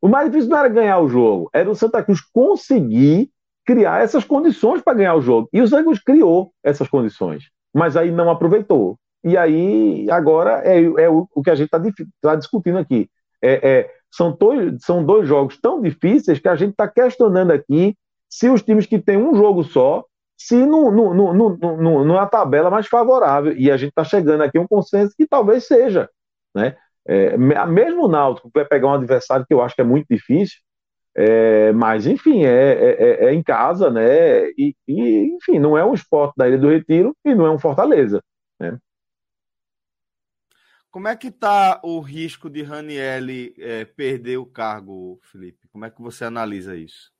O 0.00 0.08
mais 0.08 0.28
difícil 0.28 0.50
não 0.50 0.58
era 0.58 0.68
ganhar 0.68 0.98
o 0.98 1.08
jogo, 1.08 1.48
era 1.52 1.70
o 1.70 1.76
Santa 1.76 2.02
Cruz 2.02 2.20
conseguir 2.20 3.30
criar 3.64 4.02
essas 4.02 4.24
condições 4.24 4.82
para 4.82 4.94
ganhar 4.94 5.14
o 5.14 5.22
jogo. 5.22 5.48
E 5.52 5.62
o 5.62 5.66
Zangos 5.66 6.00
criou 6.00 6.52
essas 6.62 6.88
condições, 6.88 7.44
mas 7.72 7.96
aí 7.96 8.10
não 8.10 8.28
aproveitou. 8.28 8.98
E 9.22 9.36
aí, 9.36 10.10
agora, 10.10 10.60
é, 10.64 10.82
é 10.82 11.08
o, 11.08 11.28
o, 11.32 11.42
que 11.42 11.50
a 11.50 11.54
gente 11.54 11.66
está 11.72 11.80
tá 12.20 12.34
discutindo 12.34 12.78
aqui. 12.78 13.08
É, 13.40 13.70
é, 13.70 13.90
são, 14.12 14.30
dois, 14.30 14.84
são 14.84 15.04
dois 15.04 15.26
jogos 15.26 15.58
tão 15.58 15.80
difíceis 15.80 16.38
que 16.38 16.48
a 16.48 16.54
gente 16.54 16.72
está 16.72 16.86
questionando 16.86 17.50
aqui 17.50 17.96
se 18.28 18.48
os 18.48 18.62
times 18.62 18.86
que 18.86 18.98
têm 18.98 19.16
um 19.16 19.34
jogo 19.34 19.64
só, 19.64 20.04
se 20.38 20.66
no, 20.66 20.90
numa 20.92 22.26
tabela 22.26 22.70
mais 22.70 22.86
favorável. 22.86 23.56
E 23.56 23.70
a 23.70 23.76
gente 23.76 23.90
está 23.90 24.04
chegando 24.04 24.42
aqui 24.42 24.58
a 24.58 24.60
um 24.60 24.68
consenso 24.68 25.14
que 25.16 25.26
talvez 25.26 25.66
seja. 25.66 26.08
Né? 26.54 26.76
É, 27.06 27.36
mesmo 27.36 28.04
o 28.04 28.08
Náutico 28.08 28.50
vai 28.54 28.64
pegar 28.64 28.88
um 28.88 28.94
adversário 28.94 29.44
que 29.46 29.54
eu 29.54 29.62
acho 29.62 29.74
que 29.74 29.80
é 29.80 29.84
muito 29.84 30.06
difícil, 30.08 30.58
é, 31.14 31.72
mas, 31.72 32.06
enfim, 32.06 32.44
é, 32.44 32.72
é, 32.72 32.90
é, 32.98 33.24
é, 33.26 33.34
em 33.34 33.42
casa, 33.42 33.90
né? 33.90 34.46
E, 34.56 34.74
e, 34.88 35.36
enfim, 35.36 35.58
não 35.58 35.76
é 35.76 35.84
um 35.84 35.92
esporte 35.92 36.34
da 36.36 36.48
Ilha 36.48 36.58
do 36.58 36.70
Retiro 36.70 37.14
e 37.24 37.34
não 37.34 37.46
é 37.46 37.50
um 37.50 37.58
Fortaleza. 37.58 38.22
Né? 38.58 38.78
Como 40.92 41.08
é 41.08 41.16
que 41.16 41.28
está 41.28 41.80
o 41.82 42.00
risco 42.00 42.50
de 42.50 42.62
Ranielli 42.62 43.54
é, 43.58 43.86
perder 43.86 44.36
o 44.36 44.44
cargo, 44.44 45.18
Felipe? 45.22 45.66
Como 45.72 45.86
é 45.86 45.90
que 45.90 46.02
você 46.02 46.26
analisa 46.26 46.76
isso? 46.76 47.10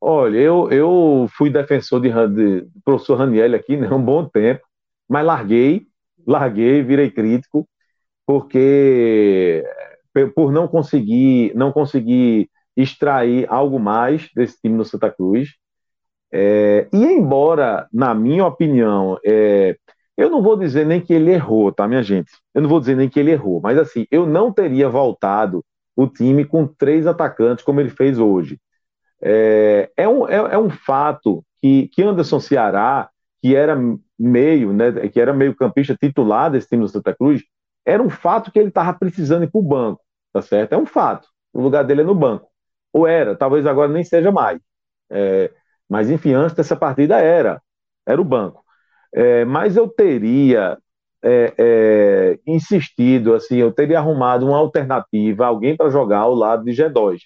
Olha, 0.00 0.38
eu, 0.38 0.70
eu 0.70 1.28
fui 1.36 1.50
defensor 1.50 2.00
de, 2.00 2.08
de 2.08 2.62
do 2.62 2.70
professor 2.82 3.16
Ranielli 3.16 3.54
aqui 3.54 3.76
né, 3.76 3.90
um 3.90 4.02
bom 4.02 4.26
tempo, 4.26 4.62
mas 5.06 5.26
larguei, 5.26 5.86
larguei, 6.26 6.82
virei 6.82 7.10
crítico, 7.10 7.68
porque 8.24 9.62
por 10.34 10.50
não 10.50 10.66
conseguir, 10.66 11.52
não 11.54 11.70
conseguir 11.70 12.50
extrair 12.74 13.46
algo 13.50 13.78
mais 13.78 14.30
desse 14.34 14.58
time 14.62 14.76
no 14.76 14.84
Santa 14.84 15.10
Cruz. 15.10 15.50
É, 16.32 16.88
e 16.90 17.04
embora, 17.04 17.86
na 17.92 18.14
minha 18.14 18.46
opinião, 18.46 19.18
é, 19.24 19.76
eu 20.18 20.30
não 20.30 20.42
vou 20.42 20.56
dizer 20.58 20.84
nem 20.84 21.00
que 21.00 21.14
ele 21.14 21.30
errou, 21.32 21.72
tá, 21.72 21.88
minha 21.88 22.02
gente? 22.02 22.32
Eu 22.54 22.62
não 22.62 22.68
vou 22.68 22.80
dizer 22.80 22.96
nem 22.96 23.08
que 23.08 23.20
ele 23.20 23.30
errou, 23.30 23.60
mas 23.62 23.78
assim, 23.78 24.06
eu 24.10 24.26
não 24.26 24.52
teria 24.52 24.88
voltado 24.88 25.64
o 25.96 26.08
time 26.08 26.44
com 26.44 26.66
três 26.66 27.06
atacantes 27.06 27.64
como 27.64 27.80
ele 27.80 27.90
fez 27.90 28.18
hoje. 28.18 28.60
É, 29.22 29.90
é, 29.96 30.08
um, 30.08 30.28
é, 30.28 30.36
é 30.36 30.58
um 30.58 30.70
fato 30.70 31.44
que, 31.60 31.88
que 31.88 32.02
Anderson 32.02 32.40
Ceará, 32.40 33.10
que 33.42 33.54
era 33.56 33.76
meio, 34.18 34.72
né, 34.72 35.08
que 35.08 35.20
era 35.20 35.32
meio 35.32 35.54
campista 35.56 35.96
titular 35.96 36.50
desse 36.50 36.68
time 36.68 36.82
do 36.82 36.88
Santa 36.88 37.14
Cruz, 37.14 37.42
era 37.86 38.02
um 38.02 38.10
fato 38.10 38.52
que 38.52 38.58
ele 38.58 38.68
estava 38.68 38.96
precisando 38.98 39.44
ir 39.44 39.50
para 39.50 39.60
o 39.60 39.62
banco, 39.62 40.02
tá 40.32 40.42
certo? 40.42 40.72
É 40.74 40.76
um 40.78 40.86
fato. 40.86 41.28
O 41.52 41.62
lugar 41.62 41.84
dele 41.84 42.02
é 42.02 42.04
no 42.04 42.14
banco. 42.14 42.48
Ou 42.92 43.06
era, 43.06 43.36
talvez 43.36 43.66
agora 43.66 43.90
nem 43.92 44.04
seja 44.04 44.32
mais. 44.32 44.60
É, 45.10 45.50
mas 45.88 46.10
enfim, 46.10 46.32
antes 46.34 46.54
dessa 46.56 46.76
partida 46.76 47.18
era, 47.20 47.62
era 48.06 48.20
o 48.20 48.24
banco. 48.24 48.62
É, 49.14 49.44
mas 49.44 49.76
eu 49.76 49.88
teria 49.88 50.78
é, 51.22 51.54
é, 51.58 52.38
insistido, 52.46 53.34
assim, 53.34 53.56
eu 53.56 53.72
teria 53.72 53.98
arrumado 53.98 54.46
uma 54.46 54.58
alternativa, 54.58 55.46
alguém 55.46 55.76
para 55.76 55.90
jogar 55.90 56.20
ao 56.20 56.34
lado 56.34 56.64
de 56.64 56.72
G2. 56.72 57.20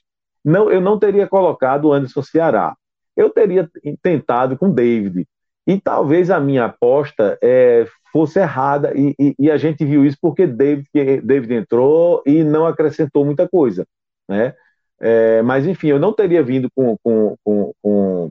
Não, 0.45 0.70
eu 0.70 0.80
não 0.80 0.99
teria 0.99 1.26
colocado 1.26 1.87
o 1.87 1.93
Anderson 1.93 2.22
Ceará. 2.22 2.74
Eu 3.16 3.30
teria 3.30 3.68
tentado 4.03 4.57
com 4.57 4.70
David. 4.70 5.26
E 5.66 5.80
talvez 5.80 6.30
a 6.30 6.41
minha 6.41 6.64
aposta 6.64 7.39
é, 7.43 7.87
fosse 8.12 8.41
errada, 8.41 8.93
e, 8.97 9.14
e, 9.18 9.35
e, 9.39 9.51
a 9.51 9.57
gente 9.57 9.85
viu 9.85 10.05
isso 10.05 10.18
porque 10.20 10.47
David, 10.47 10.89
David 11.22 11.55
entrou 11.55 12.22
e 12.26 12.43
não 12.43 12.66
acrescentou 12.66 13.24
muita 13.24 13.49
coisa. 13.49 13.87
Né? 14.28 14.55
É, 15.01 15.43
mas, 15.43 15.66
enfim, 15.66 15.89
eu 15.89 15.99
não 16.01 16.12
teria 16.12 16.43
vindo 16.43 16.68
com, 16.74 16.97
com, 17.03 17.37
com, 17.45 17.72
com 17.80 18.30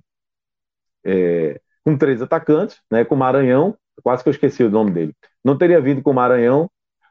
é, 1.05 1.59
com 1.83 1.97
três 1.97 2.21
atacantes, 2.21 2.79
né, 2.91 3.03
com 3.03 3.15
Maranhão, 3.15 3.75
quase 4.03 4.23
que 4.23 4.29
eu 4.29 4.31
esqueci 4.31 4.63
o 4.63 4.69
nome 4.69 4.91
dele. 4.91 5.13
Não 5.43 5.57
teria 5.57 5.81
vindo 5.81 6.01
com 6.01 6.13
Maranhão, 6.13 6.69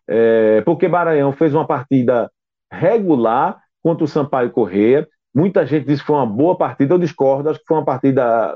é, 0.08 0.60
porque 0.62 0.88
Maranhão 0.88 1.32
fez 1.32 1.54
uma 1.54 1.66
partida 1.66 2.30
regular 2.72 3.60
contra 3.82 4.04
o 4.04 4.08
Sampaio 4.08 4.50
Correia. 4.50 5.08
Muita 5.34 5.66
gente 5.66 5.86
disse 5.86 6.02
que 6.02 6.06
foi 6.06 6.16
uma 6.16 6.26
boa 6.26 6.56
partida, 6.56 6.94
eu 6.94 6.98
discordo, 6.98 7.50
acho 7.50 7.60
que 7.60 7.66
foi 7.66 7.76
uma 7.76 7.84
partida 7.84 8.54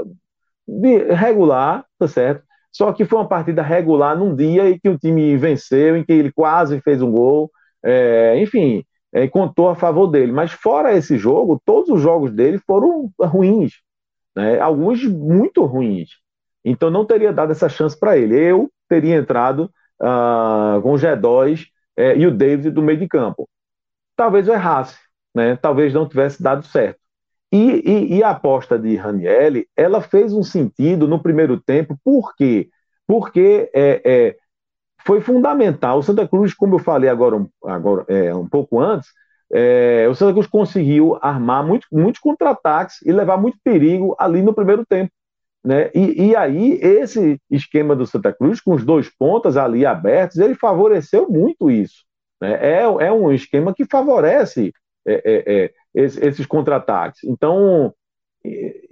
regular, 1.10 1.84
tá 1.98 2.08
certo? 2.08 2.42
Só 2.72 2.92
que 2.92 3.04
foi 3.04 3.18
uma 3.18 3.28
partida 3.28 3.62
regular 3.62 4.18
num 4.18 4.34
dia 4.34 4.68
em 4.68 4.78
que 4.78 4.88
o 4.88 4.98
time 4.98 5.36
venceu, 5.36 5.96
em 5.96 6.04
que 6.04 6.12
ele 6.12 6.32
quase 6.32 6.80
fez 6.80 7.00
um 7.00 7.10
gol, 7.10 7.50
é, 7.84 8.36
enfim, 8.40 8.84
é, 9.12 9.28
contou 9.28 9.68
a 9.68 9.76
favor 9.76 10.08
dele. 10.08 10.32
Mas 10.32 10.50
fora 10.50 10.92
esse 10.96 11.16
jogo, 11.16 11.60
todos 11.64 11.88
os 11.90 12.00
jogos 12.00 12.32
dele 12.32 12.58
foram 12.66 13.10
ruins 13.20 13.74
né? 14.34 14.58
alguns 14.60 15.04
muito 15.04 15.64
ruins. 15.64 16.10
Então 16.64 16.90
não 16.90 17.04
teria 17.04 17.32
dado 17.32 17.52
essa 17.52 17.68
chance 17.68 17.98
para 17.98 18.16
ele. 18.16 18.38
Eu 18.38 18.70
teria 18.88 19.16
entrado 19.16 19.70
uh, 20.00 20.80
com 20.82 20.92
o 20.92 20.96
G2 20.96 21.66
eh, 21.96 22.16
e 22.18 22.26
o 22.26 22.30
David 22.30 22.70
do 22.70 22.82
meio 22.82 22.98
de 22.98 23.08
campo. 23.08 23.48
Talvez 24.16 24.48
eu 24.48 24.54
errasse, 24.54 24.98
né? 25.34 25.56
talvez 25.56 25.92
não 25.92 26.08
tivesse 26.08 26.42
dado 26.42 26.64
certo. 26.66 26.98
E, 27.52 27.82
e, 27.84 28.16
e 28.16 28.22
a 28.22 28.30
aposta 28.30 28.78
de 28.78 28.96
Ranielli, 28.96 29.68
ela 29.76 30.00
fez 30.00 30.32
um 30.32 30.42
sentido 30.42 31.06
no 31.06 31.22
primeiro 31.22 31.60
tempo, 31.60 31.96
por 32.02 32.34
quê? 32.34 32.68
Porque 33.06 33.70
é, 33.72 34.02
é, 34.04 34.36
foi 35.06 35.20
fundamental. 35.20 35.98
O 35.98 36.02
Santa 36.02 36.26
Cruz, 36.26 36.52
como 36.54 36.74
eu 36.76 36.78
falei 36.80 37.08
agora, 37.08 37.46
agora 37.64 38.04
é, 38.08 38.34
um 38.34 38.48
pouco 38.48 38.80
antes, 38.80 39.08
é, 39.56 40.08
o 40.08 40.14
Santa 40.16 40.32
Cruz 40.32 40.48
conseguiu 40.48 41.16
armar 41.22 41.64
muito, 41.64 41.86
muitos 41.92 42.20
contra-ataques 42.20 43.00
e 43.02 43.12
levar 43.12 43.36
muito 43.36 43.56
perigo 43.62 44.16
ali 44.18 44.42
no 44.42 44.52
primeiro 44.52 44.84
tempo. 44.84 45.12
Né? 45.64 45.92
E, 45.94 46.30
e, 46.30 46.36
aí, 46.36 46.72
esse 46.82 47.40
esquema 47.48 47.94
do 47.94 48.04
Santa 48.04 48.32
Cruz, 48.32 48.60
com 48.60 48.74
os 48.74 48.84
dois 48.84 49.08
pontas 49.16 49.56
ali 49.56 49.86
abertos, 49.86 50.38
ele 50.38 50.56
favoreceu 50.56 51.28
muito 51.30 51.70
isso. 51.70 52.04
Né? 52.40 52.58
É, 52.60 52.82
é 52.82 53.12
um 53.12 53.32
esquema 53.32 53.72
que 53.72 53.84
favorece 53.84 54.72
é, 55.06 55.22
é, 55.24 55.64
é 55.64 55.70
esses, 55.94 56.20
esses 56.20 56.46
contra-ataques. 56.46 57.22
Então, 57.22 57.94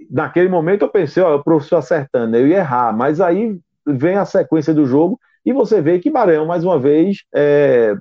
naquele 0.09 0.47
momento 0.47 0.83
eu 0.83 0.89
pensei, 0.89 1.21
ó, 1.21 1.35
o 1.35 1.43
professor 1.43 1.75
acertando, 1.75 2.37
eu 2.37 2.47
ia 2.47 2.59
errar, 2.59 2.95
mas 2.95 3.19
aí 3.19 3.59
vem 3.85 4.15
a 4.15 4.23
sequência 4.23 4.73
do 4.73 4.85
jogo 4.85 5.19
e 5.45 5.51
você 5.51 5.81
vê 5.81 5.99
que 5.99 6.09
Barão, 6.09 6.45
mais 6.45 6.63
uma 6.63 6.79
vez, 6.79 7.17
é, 7.35 7.95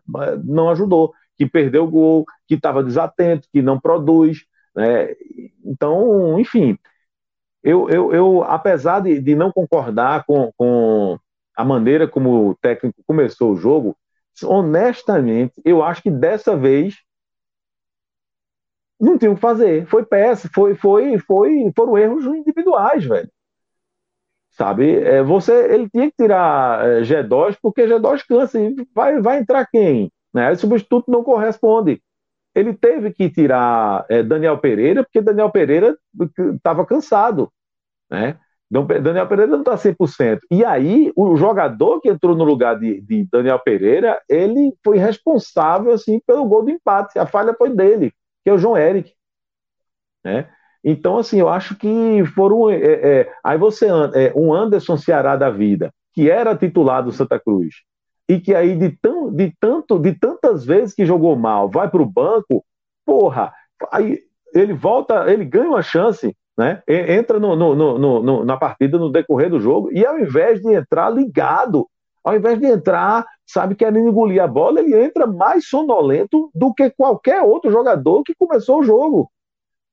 não 0.44 0.70
ajudou 0.70 1.12
que 1.44 1.50
perdeu 1.50 1.84
o 1.84 1.90
gol, 1.90 2.24
que 2.46 2.54
estava 2.54 2.82
desatento, 2.84 3.48
que 3.52 3.60
não 3.62 3.80
produz. 3.80 4.44
Né? 4.74 5.14
Então, 5.64 6.38
enfim, 6.38 6.78
eu, 7.62 7.88
eu, 7.90 8.12
eu 8.12 8.44
apesar 8.44 9.00
de, 9.00 9.20
de 9.20 9.34
não 9.34 9.52
concordar 9.52 10.24
com, 10.24 10.52
com 10.56 11.18
a 11.56 11.64
maneira 11.64 12.08
como 12.08 12.50
o 12.50 12.54
técnico 12.56 13.02
começou 13.06 13.52
o 13.52 13.56
jogo, 13.56 13.96
honestamente, 14.44 15.54
eu 15.64 15.82
acho 15.82 16.02
que 16.02 16.10
dessa 16.10 16.56
vez 16.56 16.96
não 19.00 19.18
tinha 19.18 19.30
o 19.30 19.34
que 19.34 19.40
fazer. 19.40 19.86
Foi 19.86 20.04
peça, 20.04 20.48
foi, 20.54 20.74
foi, 20.74 21.18
foi, 21.18 21.72
foram 21.74 21.98
erros 21.98 22.24
individuais, 22.26 23.04
velho. 23.04 23.30
Sabe? 24.50 24.96
É, 25.02 25.22
você, 25.22 25.52
ele 25.74 25.88
tinha 25.88 26.10
que 26.10 26.16
tirar 26.16 26.86
é, 26.86 27.02
G2 27.02 27.56
porque 27.60 27.86
G2 27.86 28.22
cansa. 28.26 28.60
E 28.60 28.86
vai, 28.94 29.20
vai 29.20 29.38
entrar 29.38 29.66
quem? 29.66 30.10
Né? 30.32 30.50
O 30.50 30.56
substituto 30.56 31.10
não 31.10 31.22
corresponde. 31.22 32.02
Ele 32.54 32.74
teve 32.74 33.12
que 33.12 33.30
tirar 33.30 34.04
é, 34.08 34.22
Daniel 34.22 34.58
Pereira, 34.58 35.02
porque 35.02 35.20
Daniel 35.20 35.50
Pereira 35.50 35.96
estava 36.54 36.84
cansado. 36.84 37.50
Né? 38.10 38.38
Daniel 38.70 39.28
Pereira 39.28 39.52
não 39.52 39.60
está 39.60 39.76
100%. 39.76 40.40
E 40.50 40.64
aí, 40.64 41.12
o 41.14 41.36
jogador 41.36 42.00
que 42.00 42.08
entrou 42.08 42.34
no 42.34 42.44
lugar 42.44 42.78
de, 42.78 43.02
de, 43.02 43.28
Daniel 43.30 43.58
Pereira, 43.58 44.20
ele 44.28 44.74
foi 44.82 44.96
responsável 44.96 45.92
assim, 45.92 46.20
pelo 46.26 46.46
gol 46.46 46.64
do 46.64 46.70
empate. 46.70 47.18
A 47.18 47.26
falha 47.26 47.54
foi 47.54 47.68
dele, 47.68 48.12
que 48.42 48.48
é 48.48 48.52
o 48.52 48.58
João 48.58 48.76
Eric. 48.76 49.12
Né? 50.24 50.48
Então, 50.82 51.18
assim, 51.18 51.38
eu 51.38 51.50
acho 51.50 51.76
que 51.76 52.24
foram. 52.34 52.70
É, 52.70 52.76
é, 52.76 53.32
aí 53.44 53.58
você, 53.58 53.86
é, 54.14 54.32
um 54.34 54.54
Anderson 54.54 54.96
Ceará 54.96 55.36
da 55.36 55.50
vida, 55.50 55.92
que 56.14 56.30
era 56.30 56.56
titular 56.56 57.02
do 57.02 57.12
Santa 57.12 57.38
Cruz, 57.38 57.74
e 58.32 58.40
que 58.40 58.54
aí 58.54 58.74
de, 58.74 58.88
tão, 58.88 59.30
de, 59.30 59.54
tanto, 59.60 59.98
de 59.98 60.14
tantas 60.14 60.64
vezes 60.64 60.94
que 60.94 61.04
jogou 61.04 61.36
mal, 61.36 61.68
vai 61.68 61.90
para 61.90 62.00
o 62.00 62.06
banco, 62.06 62.64
porra, 63.04 63.52
aí 63.92 64.20
ele 64.54 64.72
volta, 64.72 65.30
ele 65.30 65.44
ganha 65.44 65.68
uma 65.68 65.82
chance, 65.82 66.34
né? 66.56 66.82
Entra 66.88 67.38
no, 67.38 67.54
no, 67.54 67.98
no, 67.98 68.44
na 68.44 68.56
partida 68.56 68.98
no 68.98 69.12
decorrer 69.12 69.50
do 69.50 69.60
jogo, 69.60 69.92
e 69.92 70.04
ao 70.06 70.18
invés 70.18 70.62
de 70.62 70.72
entrar 70.72 71.10
ligado, 71.10 71.86
ao 72.24 72.34
invés 72.34 72.58
de 72.58 72.66
entrar, 72.66 73.26
sabe, 73.46 73.74
querendo 73.74 74.08
engolir 74.08 74.42
a 74.42 74.46
bola, 74.46 74.80
ele 74.80 74.98
entra 74.98 75.26
mais 75.26 75.68
sonolento 75.68 76.50
do 76.54 76.72
que 76.72 76.88
qualquer 76.88 77.42
outro 77.42 77.70
jogador 77.70 78.22
que 78.22 78.34
começou 78.34 78.80
o 78.80 78.82
jogo. 78.82 79.30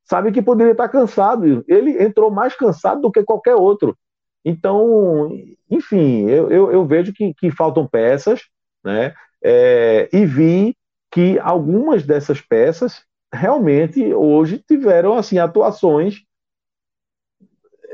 Sabe 0.06 0.32
que 0.32 0.42
poderia 0.42 0.72
estar 0.72 0.88
cansado. 0.88 1.64
Ele 1.68 2.02
entrou 2.02 2.32
mais 2.32 2.56
cansado 2.56 3.02
do 3.02 3.12
que 3.12 3.24
qualquer 3.24 3.56
outro. 3.56 3.98
Então, 4.44 5.32
enfim, 5.70 6.30
eu, 6.30 6.50
eu, 6.50 6.72
eu 6.72 6.86
vejo 6.86 7.14
que, 7.14 7.34
que, 7.34 7.52
faltam 7.52 7.88
peças, 7.88 8.42
né? 8.84 9.14
É, 9.44 10.10
e 10.12 10.26
vi 10.26 10.76
que 11.12 11.40
algumas 11.40 12.06
dessas 12.06 12.42
peças 12.42 13.04
realmente 13.34 14.14
hoje 14.14 14.64
tiveram 14.68 15.16
assim 15.16 15.38
atuações 15.38 16.24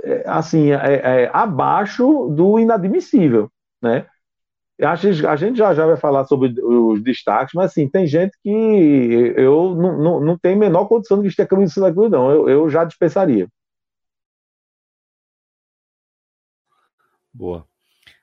é, 0.04 0.24
assim 0.26 0.72
é, 0.72 1.24
é, 1.24 1.32
abaixo 1.34 2.30
do 2.30 2.60
inadmissível, 2.60 3.50
né? 3.82 4.08
A 4.82 4.96
gente 4.96 5.56
já, 5.56 5.74
já 5.74 5.86
vai 5.86 5.96
falar 5.96 6.26
sobre 6.26 6.54
os 6.62 7.02
destaques, 7.02 7.54
mas 7.54 7.72
assim, 7.72 7.88
tem 7.88 8.06
gente 8.06 8.38
que 8.44 8.50
eu 9.38 9.74
não, 9.74 9.98
não, 9.98 10.20
não 10.20 10.40
menor 10.58 10.86
condição 10.86 11.18
de 11.18 11.24
vestir 11.24 11.44
a 11.44 11.48
camisa 11.48 11.80
da 11.80 11.94
Cruz, 11.94 12.12
não. 12.12 12.30
Eu, 12.30 12.50
eu 12.50 12.70
já 12.70 12.84
dispensaria. 12.84 13.48
Boa. 17.36 17.68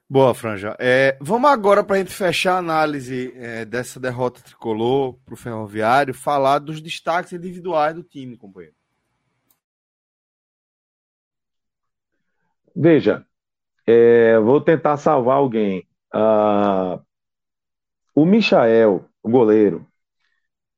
Boa, 0.09 0.34
Franja. 0.34 0.74
É, 0.78 1.18
vamos 1.20 1.51
agora, 1.51 1.84
para 1.84 1.97
a 1.97 1.98
gente 1.98 2.12
fechar 2.12 2.55
a 2.55 2.59
análise 2.59 3.30
é, 3.36 3.64
dessa 3.66 4.01
derrota 4.01 4.40
tricolor 4.40 5.18
para 5.24 5.34
o 5.34 5.36
Ferroviário, 5.36 6.14
falar 6.14 6.59
dos 6.60 6.80
destaques 6.80 7.32
individuais 7.34 7.94
do 7.94 8.02
time, 8.02 8.39
companheiro. 8.39 8.74
Veja, 12.74 13.26
é, 13.86 14.39
vou 14.39 14.62
tentar 14.62 14.97
salvar 14.97 15.36
alguém. 15.36 15.86
Uh, 16.14 16.98
o 18.14 18.24
Michael, 18.24 19.05
o 19.22 19.28
goleiro, 19.28 19.86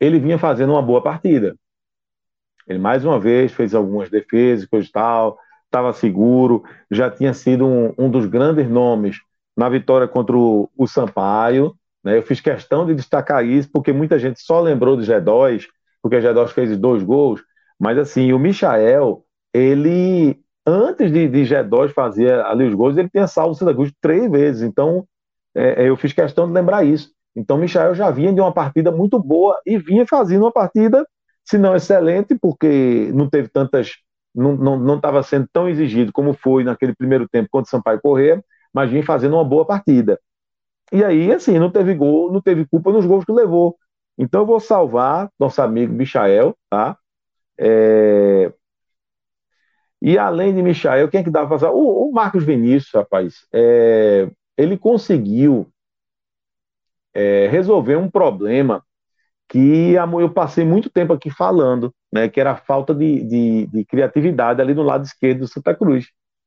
ele 0.01 0.19
vinha 0.19 0.39
fazendo 0.39 0.73
uma 0.73 0.83
boa 0.83 1.01
partida. 1.01 1.57
Ele 2.67 2.81
mais 2.81 3.05
uma 3.05 3.21
vez 3.21 3.53
fez 3.53 3.75
algumas 3.77 4.11
defesas, 4.11 4.67
coisa 4.67 4.89
e 4.89 4.93
tal, 4.93 5.39
estava 5.75 5.93
seguro, 5.93 6.63
já 6.91 7.11
tinha 7.11 7.35
sido 7.35 7.67
um, 7.67 7.93
um, 7.99 8.11
dos 8.11 8.27
grandes 8.27 8.69
nomes 8.69 9.19
na 9.57 9.69
vitória 9.69 10.07
contra 10.07 10.37
o, 10.37 10.71
o 10.77 10.87
Sampaio. 10.87 11.75
Né? 12.03 12.17
Eu 12.19 12.23
fiz 12.23 12.41
questão 12.41 12.87
de 12.87 12.95
destacar 12.95 13.45
isso, 13.45 13.69
porque 13.73 13.93
muita 13.93 14.19
gente 14.19 14.41
só 14.41 14.61
lembrou 14.61 14.97
do 14.97 15.03
G2, 15.03 15.67
porque 16.01 16.17
o 16.17 16.21
G2 16.21 16.49
fez 16.49 16.77
dois 16.79 17.03
gols, 17.03 17.43
mas 17.79 17.99
assim, 17.99 18.33
o 18.33 18.39
Michael, 18.39 19.25
ele, 19.53 20.39
antes 20.67 21.11
de, 21.11 21.29
de 21.29 21.43
G2 21.43 21.91
fazer 21.91 22.33
ali 22.45 22.67
os 22.67 22.75
gols, 22.75 22.97
ele 22.97 23.09
tinha 23.09 23.27
salvo 23.27 23.53
o 23.53 23.55
Santa 23.55 23.75
Cruz 23.75 23.93
três 24.01 24.31
vezes, 24.31 24.63
então 24.63 25.07
é, 25.55 25.85
é, 25.85 25.89
eu 25.89 25.97
fiz 25.97 26.13
questão 26.13 26.47
de 26.47 26.53
lembrar 26.53 26.85
isso. 26.85 27.11
Então, 27.37 27.59
Michael 27.59 27.95
já 27.95 28.11
vinha 28.11 28.33
de 28.33 28.41
uma 28.41 28.53
partida 28.53 28.93
muito 28.93 29.19
boa 29.19 29.61
e 29.67 29.77
vinha 29.77 30.07
fazendo 30.07 30.43
uma 30.43 30.53
partida, 30.53 31.07
se 31.45 31.59
não 31.59 31.75
excelente, 31.75 32.37
porque 32.37 33.11
não 33.13 33.29
teve 33.29 33.49
tantas. 33.49 33.93
Não 34.35 34.97
estava 34.97 35.23
sendo 35.23 35.49
tão 35.53 35.69
exigido 35.69 36.13
como 36.13 36.33
foi 36.35 36.65
naquele 36.65 36.95
primeiro 36.95 37.29
tempo 37.29 37.49
contra 37.51 37.69
o 37.69 37.71
Sampaio 37.71 38.01
Corrêa, 38.01 38.43
mas 38.73 38.91
vinha 38.91 39.05
fazendo 39.05 39.35
uma 39.35 39.45
boa 39.45 39.65
partida. 39.67 40.21
E 40.93 41.05
aí, 41.05 41.33
assim, 41.33 41.59
não 41.59 41.71
teve 41.71 41.95
gol, 41.95 42.33
não 42.33 42.41
teve 42.41 42.67
culpa 42.67 42.93
nos 42.93 43.07
gols 43.07 43.25
que 43.25 43.33
levou. 43.33 43.77
Então, 44.19 44.43
eu 44.43 44.47
vou 44.47 44.61
salvar 44.61 45.31
nosso 45.39 45.61
amigo 45.63 45.93
Michael, 45.93 46.57
tá? 46.71 46.97
É... 47.59 48.53
E 50.01 50.19
além 50.19 50.55
de 50.55 50.63
Michael, 50.63 51.09
quem 51.09 51.21
é 51.21 51.25
que 51.25 51.31
dá 51.31 51.41
para 51.41 51.51
passar? 51.51 51.71
O, 51.73 52.09
o 52.09 52.13
Marcos 52.13 52.45
Vinícius, 52.45 52.93
rapaz, 52.93 53.47
é... 53.53 54.31
ele 54.57 54.77
conseguiu 54.77 55.69
é, 57.15 57.47
resolver 57.47 57.97
um 57.97 58.11
problema 58.11 58.85
que 59.49 59.95
eu 59.95 60.31
passei 60.31 60.65
muito 60.65 60.91
tempo 60.91 61.13
aqui 61.13 61.31
falando, 61.31 61.95
né, 62.15 62.29
que 62.29 62.41
era 62.41 62.53
a 62.53 62.57
falta 62.57 62.95
de, 62.95 63.25
de, 63.25 63.67
de 63.67 63.85
criatividade 63.85 64.63
ali 64.63 64.73
no 64.73 64.85
lado 64.85 65.05
esquerdo 65.05 65.41
do 65.41 65.49
Santa 65.49 65.75
Cruz. 65.75 66.07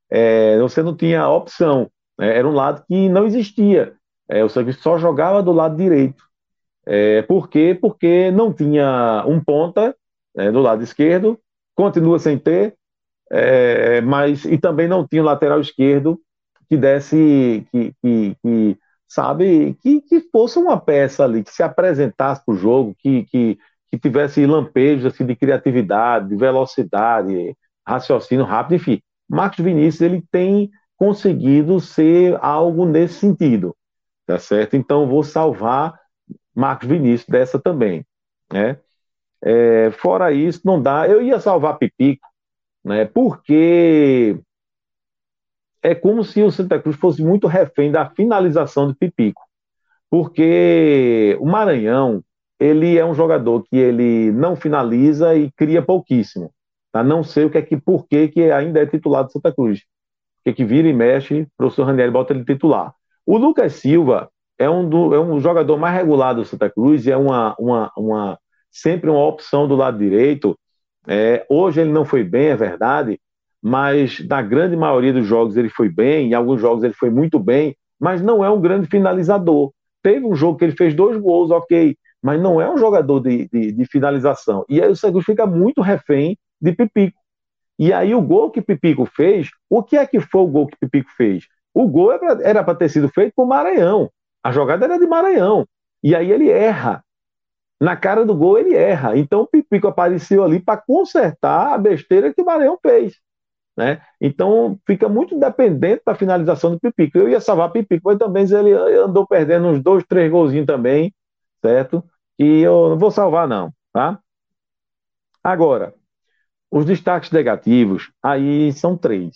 É, 0.10 0.58
você 0.60 0.82
não 0.82 0.96
tinha 0.96 1.28
opção, 1.28 1.92
né, 2.18 2.38
era 2.38 2.48
um 2.48 2.54
lado 2.54 2.86
que 2.88 3.10
não 3.10 3.26
existia. 3.26 3.94
É, 4.30 4.42
o 4.46 4.50
Santa 4.50 4.72
só 4.72 4.98
jogava 4.98 5.44
do 5.44 5.52
lado 5.52 5.76
direito. 5.76 6.24
É, 6.86 7.22
por 7.24 7.50
quê? 7.50 7.78
Porque 7.80 8.32
não 8.32 8.54
tinha 8.54 9.26
um 9.28 9.44
ponta 9.44 9.94
né, 10.34 10.50
do 10.54 10.62
lado 10.62 10.82
esquerdo, 10.82 11.38
continua 11.76 12.18
sem 12.18 12.38
ter, 12.40 12.74
é, 13.30 14.00
mas 14.00 14.46
e 14.46 14.58
também 14.58 14.88
não 14.88 15.06
tinha 15.06 15.22
o 15.22 15.26
lateral 15.26 15.60
esquerdo 15.60 16.18
que 16.70 16.78
desse 16.78 17.68
que, 17.74 17.94
que, 18.02 18.38
que 18.42 18.78
sabe? 19.06 19.74
Que, 19.82 20.02
que 20.02 20.22
fosse 20.32 20.58
uma 20.58 20.80
peça 20.80 21.26
ali, 21.26 21.44
que 21.44 21.52
se 21.52 21.62
apresentasse 21.62 22.42
para 22.46 22.54
o 22.56 22.58
jogo, 22.58 22.96
que, 23.00 23.26
que, 23.26 23.58
que 23.98 24.10
tivesse 24.10 24.46
lampejos 24.46 25.06
assim, 25.06 25.26
de 25.26 25.36
criatividade, 25.36 26.30
de 26.30 26.36
velocidade, 26.36 27.56
raciocínio 27.86 28.46
rápido, 28.46 28.76
enfim. 28.76 29.02
Marcos 29.30 29.64
Vinícius 29.64 30.02
ele 30.02 30.24
tem 30.32 30.70
conseguido 30.96 31.80
ser 31.80 32.38
algo 32.42 32.86
nesse 32.86 33.16
sentido, 33.16 33.76
tá 34.26 34.40
certo? 34.40 34.76
Então 34.76 35.08
vou 35.08 35.24
salvar 35.24 36.00
Marcos 36.56 36.88
Vinícius 36.88 37.28
dessa 37.28 37.60
também, 37.60 38.06
né? 38.52 38.80
É, 39.44 39.92
fora 39.92 40.32
isso, 40.32 40.62
não 40.66 40.82
dá. 40.82 41.08
Eu 41.08 41.22
ia 41.22 41.40
salvar 41.40 41.78
Pipico, 41.78 42.28
né? 42.84 43.06
Porque 43.06 44.40
é 45.84 45.94
como 45.94 46.24
se 46.24 46.42
o 46.42 46.52
Santa 46.52 46.80
Cruz 46.80 46.98
fosse 46.98 47.22
muito 47.24 47.48
refém 47.48 47.92
da 47.92 48.10
finalização 48.10 48.88
de 48.88 48.96
Pipico. 48.96 49.42
Porque 50.10 51.38
o 51.40 51.46
Maranhão, 51.46 52.24
ele 52.60 52.98
é 52.98 53.06
um 53.06 53.14
jogador 53.14 53.64
que 53.64 53.78
ele 53.78 54.32
não 54.32 54.56
finaliza 54.56 55.36
e 55.36 55.52
cria 55.52 55.82
pouquíssimo. 55.82 56.52
Tá? 56.92 57.04
Não 57.04 57.24
sei 57.24 57.46
o 57.46 57.50
que 57.50 57.58
é 57.58 57.62
que, 57.62 57.78
por 57.78 58.08
que, 58.08 58.52
ainda 58.52 58.82
é 58.82 58.86
titular 58.86 59.24
do 59.24 59.32
Santa 59.32 59.54
Cruz. 59.54 59.82
Porque 60.38 60.56
que 60.56 60.66
vira 60.66 60.88
e 60.88 60.94
mexe, 60.94 61.42
o 61.42 61.48
professor 61.58 61.86
Ranieri 61.86 62.12
bota 62.12 62.34
ele 62.34 62.44
titular. 62.44 62.94
O 63.26 63.38
Lucas 63.38 63.74
Silva 63.74 64.30
é 64.58 64.70
um, 64.70 64.88
do, 64.88 65.14
é 65.14 65.20
um 65.20 65.40
jogador 65.40 65.78
mais 65.78 65.96
regular 65.96 66.34
do 66.34 66.46
Santa 66.46 66.70
Cruz 66.70 67.06
e 67.06 67.12
é 67.12 67.18
uma, 67.18 67.56
uma, 67.60 67.92
uma, 67.96 68.40
sempre 68.72 69.10
uma 69.10 69.26
opção 69.26 69.68
do 69.68 69.76
lado 69.76 69.98
direito. 69.98 70.58
É, 71.08 71.46
hoje 71.50 71.82
ele 71.82 71.92
não 71.92 72.06
foi 72.06 72.24
bem, 72.24 72.48
é 72.48 72.56
verdade, 72.56 73.20
mas 73.62 74.20
na 74.28 74.42
grande 74.42 74.76
maioria 74.76 75.14
dos 75.14 75.26
jogos 75.26 75.58
ele 75.58 75.70
foi 75.70 75.90
bem, 75.90 76.30
em 76.30 76.34
alguns 76.34 76.60
jogos 76.60 76.84
ele 76.84 76.94
foi 76.94 77.10
muito 77.10 77.40
bem, 77.40 77.76
mas 78.00 78.22
não 78.22 78.44
é 78.44 78.50
um 78.50 78.60
grande 78.60 78.88
finalizador. 78.88 79.72
Teve 80.02 80.26
um 80.26 80.36
jogo 80.36 80.58
que 80.58 80.66
ele 80.66 80.76
fez 80.76 80.94
dois 80.94 81.18
gols, 81.18 81.52
ok, 81.52 81.96
mas 82.28 82.42
não 82.42 82.60
é 82.60 82.70
um 82.70 82.78
jogador 82.78 83.22
de, 83.22 83.48
de, 83.48 83.72
de 83.72 83.86
finalização. 83.86 84.66
E 84.68 84.82
aí 84.82 84.92
o 84.92 84.96
Santos 84.98 85.24
fica 85.24 85.46
muito 85.46 85.82
refém 85.82 86.38
de 86.60 86.74
Pipico. 86.74 87.18
E 87.80 87.94
aí 87.94 88.14
o 88.14 88.22
gol 88.22 88.52
que 88.52 88.62
Pipico 88.62 89.06
fez, 89.06 89.50
o 89.70 89.82
que 89.82 89.96
é 89.96 90.06
que 90.06 90.20
foi 90.20 90.42
o 90.42 90.48
gol 90.48 90.68
que 90.68 90.76
Pipico 90.76 91.10
fez? 91.16 91.46
O 91.74 91.88
gol 91.88 92.12
era 92.44 92.62
para 92.66 92.76
ter 92.76 92.90
sido 92.90 93.08
feito 93.08 93.32
por 93.34 93.48
Maranhão. 93.48 94.12
A 94.44 94.52
jogada 94.52 94.84
era 94.84 95.00
de 95.00 95.08
Maranhão. 95.08 95.66
E 96.04 96.14
aí 96.14 96.30
ele 96.30 96.52
erra. 96.52 97.02
Na 97.80 97.96
cara 97.96 98.26
do 98.26 98.36
gol 98.36 98.60
ele 98.60 98.76
erra. 98.76 99.18
Então 99.18 99.44
o 99.44 99.48
Pipico 99.48 99.88
apareceu 99.88 100.44
ali 100.44 100.60
para 100.60 100.82
consertar 100.82 101.76
a 101.76 101.78
besteira 101.78 102.34
que 102.34 102.42
o 102.42 102.46
Maranhão 102.46 102.78
fez. 102.82 103.16
Né? 103.78 104.02
Então 104.20 104.78
fica 104.86 105.08
muito 105.08 105.40
dependente 105.40 106.02
da 106.06 106.14
finalização 106.14 106.72
do 106.72 106.80
Pipico. 106.82 107.20
Eu 107.20 107.30
ia 107.30 107.40
salvar 107.40 107.72
Pipico, 107.72 108.10
mas 108.10 108.18
também 108.18 108.44
ele 108.44 108.74
andou 108.74 109.26
perdendo 109.26 109.70
uns 109.70 109.82
dois, 109.82 110.04
três 110.04 110.30
golzinhos 110.30 110.66
também, 110.66 111.14
certo? 111.62 112.04
E 112.40 112.62
eu 112.62 112.90
não 112.90 112.98
vou 112.98 113.12
salvar, 113.12 113.48
não, 113.48 113.74
tá? 113.94 114.20
Agora, 115.44 115.96
os 116.72 116.86
destaques 116.86 117.32
negativos, 117.32 118.12
aí 118.24 118.74
são 118.74 118.98
três. 118.98 119.36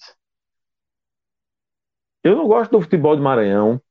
Eu 2.23 2.35
não 2.35 2.47
gosto 2.47 2.71
do 2.71 2.81
futebol 2.81 3.15
de 3.15 3.21
Maranhão. 3.21 3.81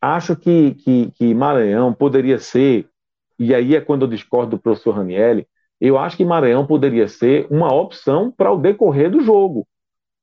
Acho 0.00 0.36
que, 0.36 0.74
que, 0.76 1.10
que 1.12 1.34
Maranhão 1.34 1.94
poderia 1.94 2.38
ser, 2.38 2.88
e 3.38 3.54
aí 3.54 3.76
é 3.76 3.80
quando 3.80 4.04
eu 4.04 4.08
discordo 4.10 4.56
do 4.56 4.62
professor 4.62 4.92
Ranielli, 4.96 5.46
eu 5.80 5.98
acho 5.98 6.16
que 6.16 6.24
Maranhão 6.24 6.66
poderia 6.66 7.08
ser 7.08 7.46
uma 7.50 7.74
opção 7.74 8.30
para 8.32 8.52
o 8.52 8.58
decorrer 8.58 9.10
do 9.10 9.20
jogo 9.20 9.66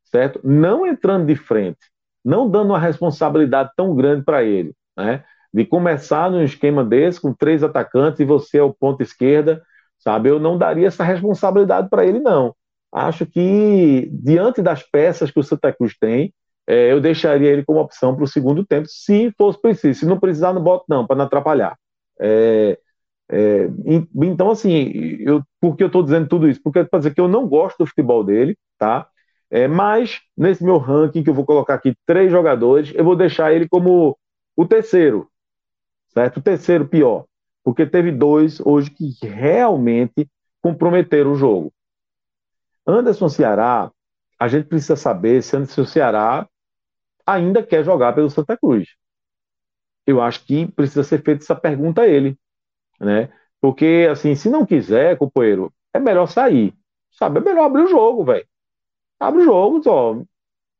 certo? 0.05 0.39
Não 0.43 0.87
entrando 0.87 1.25
de 1.27 1.35
frente, 1.35 1.79
não 2.23 2.49
dando 2.49 2.71
uma 2.71 2.79
responsabilidade 2.79 3.71
tão 3.75 3.95
grande 3.95 4.23
para 4.23 4.43
ele, 4.43 4.73
né? 4.97 5.23
De 5.53 5.65
começar 5.65 6.31
num 6.31 6.43
esquema 6.43 6.83
desse, 6.83 7.21
com 7.21 7.33
três 7.33 7.63
atacantes 7.63 8.19
e 8.19 8.25
você 8.25 8.57
é 8.57 8.63
o 8.63 8.73
ponto 8.73 9.03
esquerda, 9.03 9.61
sabe? 9.99 10.29
Eu 10.29 10.39
não 10.39 10.57
daria 10.57 10.87
essa 10.87 11.03
responsabilidade 11.03 11.89
para 11.89 12.05
ele, 12.05 12.19
não. 12.19 12.55
Acho 12.91 13.25
que, 13.25 14.09
diante 14.11 14.61
das 14.61 14.83
peças 14.83 15.31
que 15.31 15.39
o 15.39 15.43
Santa 15.43 15.73
Cruz 15.73 15.95
tem, 15.99 16.33
é, 16.67 16.91
eu 16.91 17.01
deixaria 17.01 17.51
ele 17.51 17.63
como 17.63 17.79
opção 17.79 18.15
para 18.15 18.23
o 18.23 18.27
segundo 18.27 18.65
tempo, 18.65 18.87
se 18.87 19.33
fosse 19.37 19.61
preciso. 19.61 19.99
Se 19.99 20.05
não 20.05 20.19
precisar, 20.19 20.53
não 20.53 20.61
boto, 20.63 20.85
não, 20.87 21.05
para 21.05 21.15
não 21.15 21.25
atrapalhar. 21.25 21.77
É, 22.19 22.77
é, 23.31 23.69
então, 24.15 24.51
assim, 24.51 24.91
eu, 25.19 25.41
por 25.59 25.75
que 25.75 25.83
eu 25.83 25.87
estou 25.87 26.03
dizendo 26.03 26.27
tudo 26.27 26.47
isso? 26.47 26.61
Porque 26.63 26.83
para 26.83 26.99
dizer 26.99 27.13
que 27.13 27.21
eu 27.21 27.27
não 27.27 27.47
gosto 27.47 27.77
do 27.79 27.87
futebol 27.87 28.23
dele, 28.23 28.57
tá? 28.77 29.07
É, 29.49 29.67
mas, 29.67 30.19
nesse 30.37 30.63
meu 30.63 30.77
ranking, 30.77 31.23
que 31.23 31.29
eu 31.29 31.33
vou 31.33 31.45
colocar 31.45 31.75
aqui 31.75 31.95
três 32.05 32.31
jogadores, 32.31 32.91
eu 32.95 33.03
vou 33.03 33.15
deixar 33.15 33.53
ele 33.53 33.67
como 33.67 34.17
o 34.55 34.65
terceiro, 34.65 35.27
certo? 36.13 36.37
O 36.37 36.41
terceiro 36.41 36.87
pior. 36.87 37.25
Porque 37.63 37.85
teve 37.85 38.11
dois 38.11 38.59
hoje 38.59 38.89
que 38.89 39.13
realmente 39.25 40.29
comprometeram 40.61 41.31
o 41.31 41.35
jogo. 41.35 41.73
Anderson 42.85 43.29
Ceará, 43.29 43.91
a 44.39 44.47
gente 44.47 44.67
precisa 44.67 44.95
saber 44.95 45.41
se 45.41 45.55
Anderson 45.55 45.85
Ceará 45.85 46.47
ainda 47.25 47.63
quer 47.63 47.83
jogar 47.83 48.13
pelo 48.13 48.29
Santa 48.29 48.57
Cruz. 48.57 48.95
Eu 50.05 50.21
acho 50.21 50.45
que 50.45 50.67
precisa 50.67 51.03
ser 51.03 51.23
feita 51.23 51.43
essa 51.43 51.55
pergunta 51.55 52.01
a 52.01 52.07
ele, 52.07 52.37
né? 52.99 53.31
Porque, 53.61 54.07
assim, 54.11 54.35
se 54.35 54.49
não 54.49 54.65
quiser, 54.65 55.17
companheiro, 55.17 55.73
é 55.93 55.99
melhor 55.99 56.27
sair, 56.27 56.73
sabe? 57.11 57.39
É 57.39 57.41
melhor 57.43 57.65
abrir 57.65 57.83
o 57.83 57.87
jogo, 57.87 58.25
velho 58.25 58.45
abre 59.23 59.41
o 59.41 59.45
jogo, 59.45 59.83
só. 59.83 60.21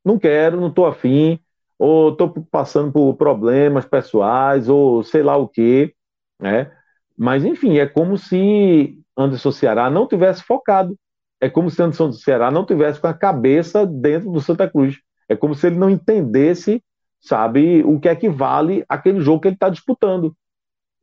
Não 0.04 0.20
quero, 0.20 0.60
não 0.60 0.68
estou 0.68 0.86
afim, 0.86 1.40
ou 1.84 2.12
estou 2.12 2.30
passando 2.50 2.94
por 2.94 3.14
problemas 3.16 3.84
pessoais, 3.84 4.70
ou 4.70 5.04
sei 5.04 5.22
lá 5.22 5.36
o 5.36 5.50
quê, 5.50 5.94
né? 6.40 6.72
Mas, 7.18 7.44
enfim, 7.44 7.78
é 7.78 7.86
como 7.86 8.18
se 8.18 8.98
Anderson 9.18 9.52
Ceará 9.52 9.90
não 9.90 10.08
tivesse 10.08 10.44
focado. 10.44 10.98
É 11.42 11.50
como 11.50 11.70
se 11.70 11.84
Anderson 11.84 12.14
Ceará 12.14 12.50
não 12.50 12.66
tivesse 12.66 13.02
com 13.02 13.08
a 13.08 13.14
cabeça 13.14 13.86
dentro 13.86 14.32
do 14.32 14.40
Santa 14.40 14.70
Cruz. 14.70 14.98
É 15.28 15.36
como 15.36 15.54
se 15.54 15.68
ele 15.68 15.76
não 15.76 15.90
entendesse, 15.90 16.82
sabe, 17.20 17.84
o 17.84 18.00
que 18.00 18.08
é 18.08 18.16
que 18.16 18.30
vale 18.30 18.86
aquele 18.88 19.20
jogo 19.20 19.42
que 19.42 19.50
ele 19.50 19.56
está 19.56 19.68
disputando, 19.68 20.34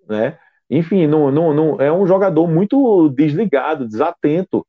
né? 0.08 0.38
Enfim, 0.70 1.06
não, 1.06 1.30
não, 1.30 1.52
não, 1.52 1.78
é 1.78 1.92
um 1.92 2.06
jogador 2.06 2.48
muito 2.48 3.10
desligado, 3.10 3.86
desatento, 3.86 4.66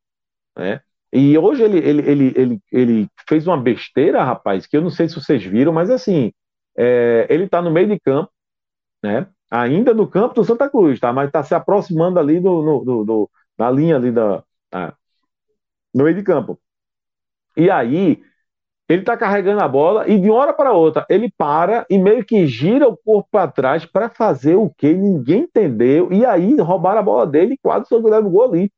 né? 0.57 0.81
E 1.13 1.37
hoje 1.37 1.63
ele, 1.63 1.77
ele, 1.79 2.09
ele, 2.09 2.33
ele, 2.35 2.61
ele 2.71 3.07
fez 3.27 3.45
uma 3.47 3.57
besteira, 3.57 4.23
rapaz, 4.23 4.65
que 4.65 4.77
eu 4.77 4.81
não 4.81 4.89
sei 4.89 5.09
se 5.09 5.15
vocês 5.15 5.43
viram, 5.43 5.73
mas 5.73 5.89
assim, 5.89 6.31
é, 6.77 7.27
ele 7.29 7.45
está 7.45 7.61
no 7.61 7.71
meio 7.71 7.87
de 7.87 7.99
campo, 7.99 8.31
né? 9.03 9.27
ainda 9.51 9.93
no 9.93 10.07
campo 10.07 10.35
do 10.35 10.45
Santa 10.45 10.69
Cruz, 10.69 10.99
tá? 10.99 11.11
Mas 11.11 11.27
está 11.27 11.43
se 11.43 11.53
aproximando 11.53 12.19
ali 12.19 12.39
do, 12.39 12.61
no, 12.63 12.85
do, 12.85 13.03
do, 13.05 13.29
da 13.57 13.69
linha 13.69 13.97
ali 13.97 14.11
da, 14.11 14.43
ah, 14.71 14.93
no 15.93 16.05
meio 16.05 16.15
de 16.15 16.23
campo. 16.23 16.59
E 17.57 17.69
aí, 17.69 18.21
ele 18.87 19.01
está 19.01 19.17
carregando 19.17 19.61
a 19.61 19.67
bola 19.67 20.09
e 20.09 20.19
de 20.19 20.29
uma 20.29 20.39
hora 20.39 20.53
para 20.53 20.73
outra 20.73 21.05
ele 21.09 21.31
para 21.37 21.85
e 21.89 21.97
meio 21.97 22.25
que 22.25 22.45
gira 22.47 22.87
o 22.87 22.97
corpo 22.97 23.27
para 23.31 23.51
trás 23.51 23.85
para 23.85 24.09
fazer 24.09 24.55
o 24.55 24.69
que 24.69 24.93
ninguém 24.93 25.43
entendeu. 25.43 26.11
E 26.11 26.25
aí 26.25 26.55
roubaram 26.59 26.99
a 26.99 27.03
bola 27.03 27.27
dele 27.27 27.53
e 27.55 27.57
quase 27.57 27.85
leva 27.93 28.27
o 28.27 28.31
gol 28.31 28.43
ali. 28.45 28.71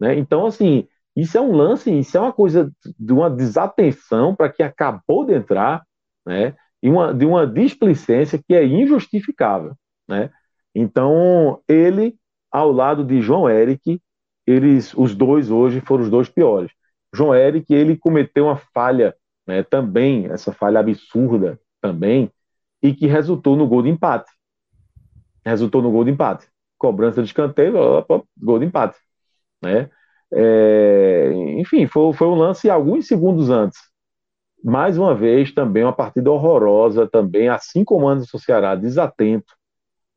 Né? 0.00 0.16
Então, 0.18 0.46
assim, 0.46 0.86
isso 1.16 1.38
é 1.38 1.40
um 1.40 1.52
lance, 1.52 1.90
isso 1.90 2.16
é 2.18 2.20
uma 2.20 2.32
coisa 2.32 2.70
de 2.98 3.12
uma 3.12 3.30
desatenção 3.30 4.34
para 4.36 4.50
quem 4.50 4.66
acabou 4.66 5.24
de 5.24 5.32
entrar, 5.32 5.82
né? 6.26 6.54
E 6.82 6.90
uma, 6.90 7.14
de 7.14 7.24
uma 7.24 7.46
displicência 7.46 8.38
que 8.38 8.54
é 8.54 8.64
injustificável, 8.66 9.74
né? 10.06 10.30
Então, 10.74 11.62
ele, 11.66 12.14
ao 12.52 12.70
lado 12.70 13.02
de 13.02 13.22
João 13.22 13.48
Eric, 13.48 13.98
eles, 14.46 14.92
os 14.94 15.14
dois 15.14 15.50
hoje 15.50 15.80
foram 15.80 16.04
os 16.04 16.10
dois 16.10 16.28
piores. 16.28 16.70
João 17.14 17.34
Eric, 17.34 17.72
ele 17.72 17.96
cometeu 17.96 18.44
uma 18.44 18.56
falha, 18.56 19.16
né, 19.46 19.62
também, 19.62 20.26
essa 20.26 20.52
falha 20.52 20.78
absurda 20.80 21.58
também, 21.80 22.30
e 22.82 22.92
que 22.92 23.06
resultou 23.06 23.56
no 23.56 23.66
gol 23.66 23.82
de 23.82 23.88
empate. 23.88 24.30
Resultou 25.44 25.80
no 25.80 25.90
gol 25.90 26.04
de 26.04 26.10
empate. 26.10 26.46
Cobrança 26.76 27.22
de 27.22 27.28
escanteio, 27.28 27.72
gol 28.36 28.58
de 28.58 28.66
empate. 28.66 28.98
Né? 29.62 29.88
É, 30.32 31.30
enfim, 31.58 31.86
foi, 31.86 32.12
foi 32.12 32.26
um 32.28 32.34
lance 32.34 32.68
alguns 32.68 33.06
segundos 33.06 33.50
antes. 33.50 33.78
Mais 34.64 34.98
uma 34.98 35.14
vez, 35.14 35.52
também 35.52 35.84
uma 35.84 35.92
partida 35.92 36.30
horrorosa, 36.30 37.06
também, 37.08 37.48
assim 37.48 37.84
como 37.84 38.08
Anderson 38.08 38.38
Ceará, 38.38 38.74
desatento, 38.74 39.54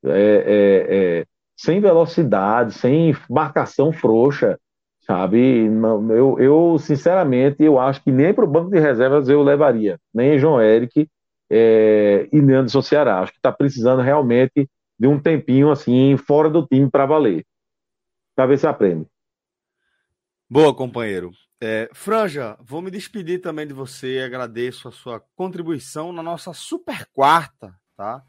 é, 0.05 0.09
é, 0.09 1.19
é, 1.21 1.25
sem 1.55 1.79
velocidade, 1.81 2.73
sem 2.73 3.15
marcação 3.29 3.91
frouxa, 3.91 4.57
sabe? 5.01 5.65
Eu, 6.15 6.39
eu, 6.39 6.77
sinceramente, 6.79 7.63
eu 7.63 7.79
acho 7.79 8.01
que 8.03 8.11
nem 8.11 8.33
para 8.33 8.45
o 8.45 8.47
banco 8.47 8.71
de 8.71 8.79
reservas 8.79 9.29
eu 9.29 9.43
levaria, 9.43 9.99
nem 10.13 10.39
João 10.39 10.61
Eric 10.61 11.07
é, 11.49 12.27
e 12.31 12.41
nem 12.41 12.55
Anderson 12.55 12.81
Ceará. 12.81 13.19
Acho 13.19 13.33
que 13.33 13.39
está 13.39 13.51
precisando 13.51 14.01
realmente 14.01 14.69
de 14.99 15.07
um 15.07 15.19
tempinho 15.19 15.71
assim, 15.71 16.15
fora 16.17 16.49
do 16.49 16.65
time 16.65 16.89
para 16.89 17.05
valer. 17.05 17.45
Para 18.35 18.47
ver 18.47 18.57
se 18.57 18.67
aprende. 18.67 19.05
Boa, 20.49 20.73
companheiro. 20.73 21.31
É, 21.61 21.89
Franja, 21.93 22.57
vou 22.59 22.81
me 22.81 22.89
despedir 22.89 23.39
também 23.39 23.67
de 23.67 23.73
você. 23.73 24.19
Agradeço 24.25 24.87
a 24.87 24.91
sua 24.91 25.19
contribuição 25.35 26.11
na 26.11 26.23
nossa 26.23 26.53
super 26.53 27.05
quarta, 27.13 27.75
tá? 27.95 28.23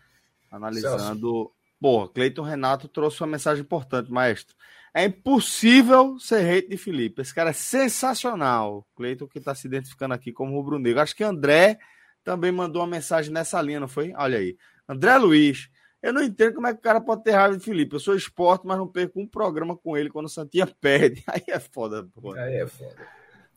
Analisando. 0.50 1.50
Pô, 1.80 2.06
Cleiton 2.08 2.42
Renato 2.42 2.88
trouxe 2.88 3.22
uma 3.22 3.28
mensagem 3.28 3.62
importante, 3.62 4.12
maestro. 4.12 4.54
É 4.92 5.06
impossível 5.06 6.18
ser 6.18 6.44
hate 6.44 6.68
de 6.68 6.76
Felipe. 6.76 7.22
Esse 7.22 7.34
cara 7.34 7.50
é 7.50 7.54
sensacional. 7.54 8.86
Cleiton 8.94 9.26
que 9.26 9.38
está 9.38 9.54
se 9.54 9.66
identificando 9.66 10.12
aqui 10.12 10.30
como 10.30 10.56
rubro-negro. 10.56 11.00
Acho 11.00 11.16
que 11.16 11.24
André 11.24 11.78
também 12.22 12.52
mandou 12.52 12.82
uma 12.82 12.88
mensagem 12.88 13.32
nessa 13.32 13.62
linha, 13.62 13.80
não 13.80 13.88
foi? 13.88 14.12
Olha 14.14 14.38
aí. 14.38 14.58
André 14.86 15.16
Luiz. 15.16 15.70
Eu 16.02 16.12
não 16.12 16.22
entendo 16.22 16.54
como 16.54 16.66
é 16.66 16.72
que 16.72 16.78
o 16.78 16.82
cara 16.82 17.00
pode 17.00 17.22
ter 17.22 17.32
raiva 17.32 17.56
de 17.56 17.64
Felipe. 17.64 17.94
Eu 17.94 18.00
sou 18.00 18.14
esporte, 18.14 18.66
mas 18.66 18.78
não 18.78 18.86
perco 18.86 19.20
um 19.20 19.26
programa 19.26 19.76
com 19.76 19.96
ele 19.96 20.08
quando 20.08 20.26
o 20.26 20.30
Santinha 20.30 20.66
perde. 20.80 21.22
Aí 21.26 21.42
é 21.48 21.58
foda, 21.58 22.06
pô. 22.14 22.32
Aí 22.34 22.56
é 22.56 22.66
foda. 22.66 22.94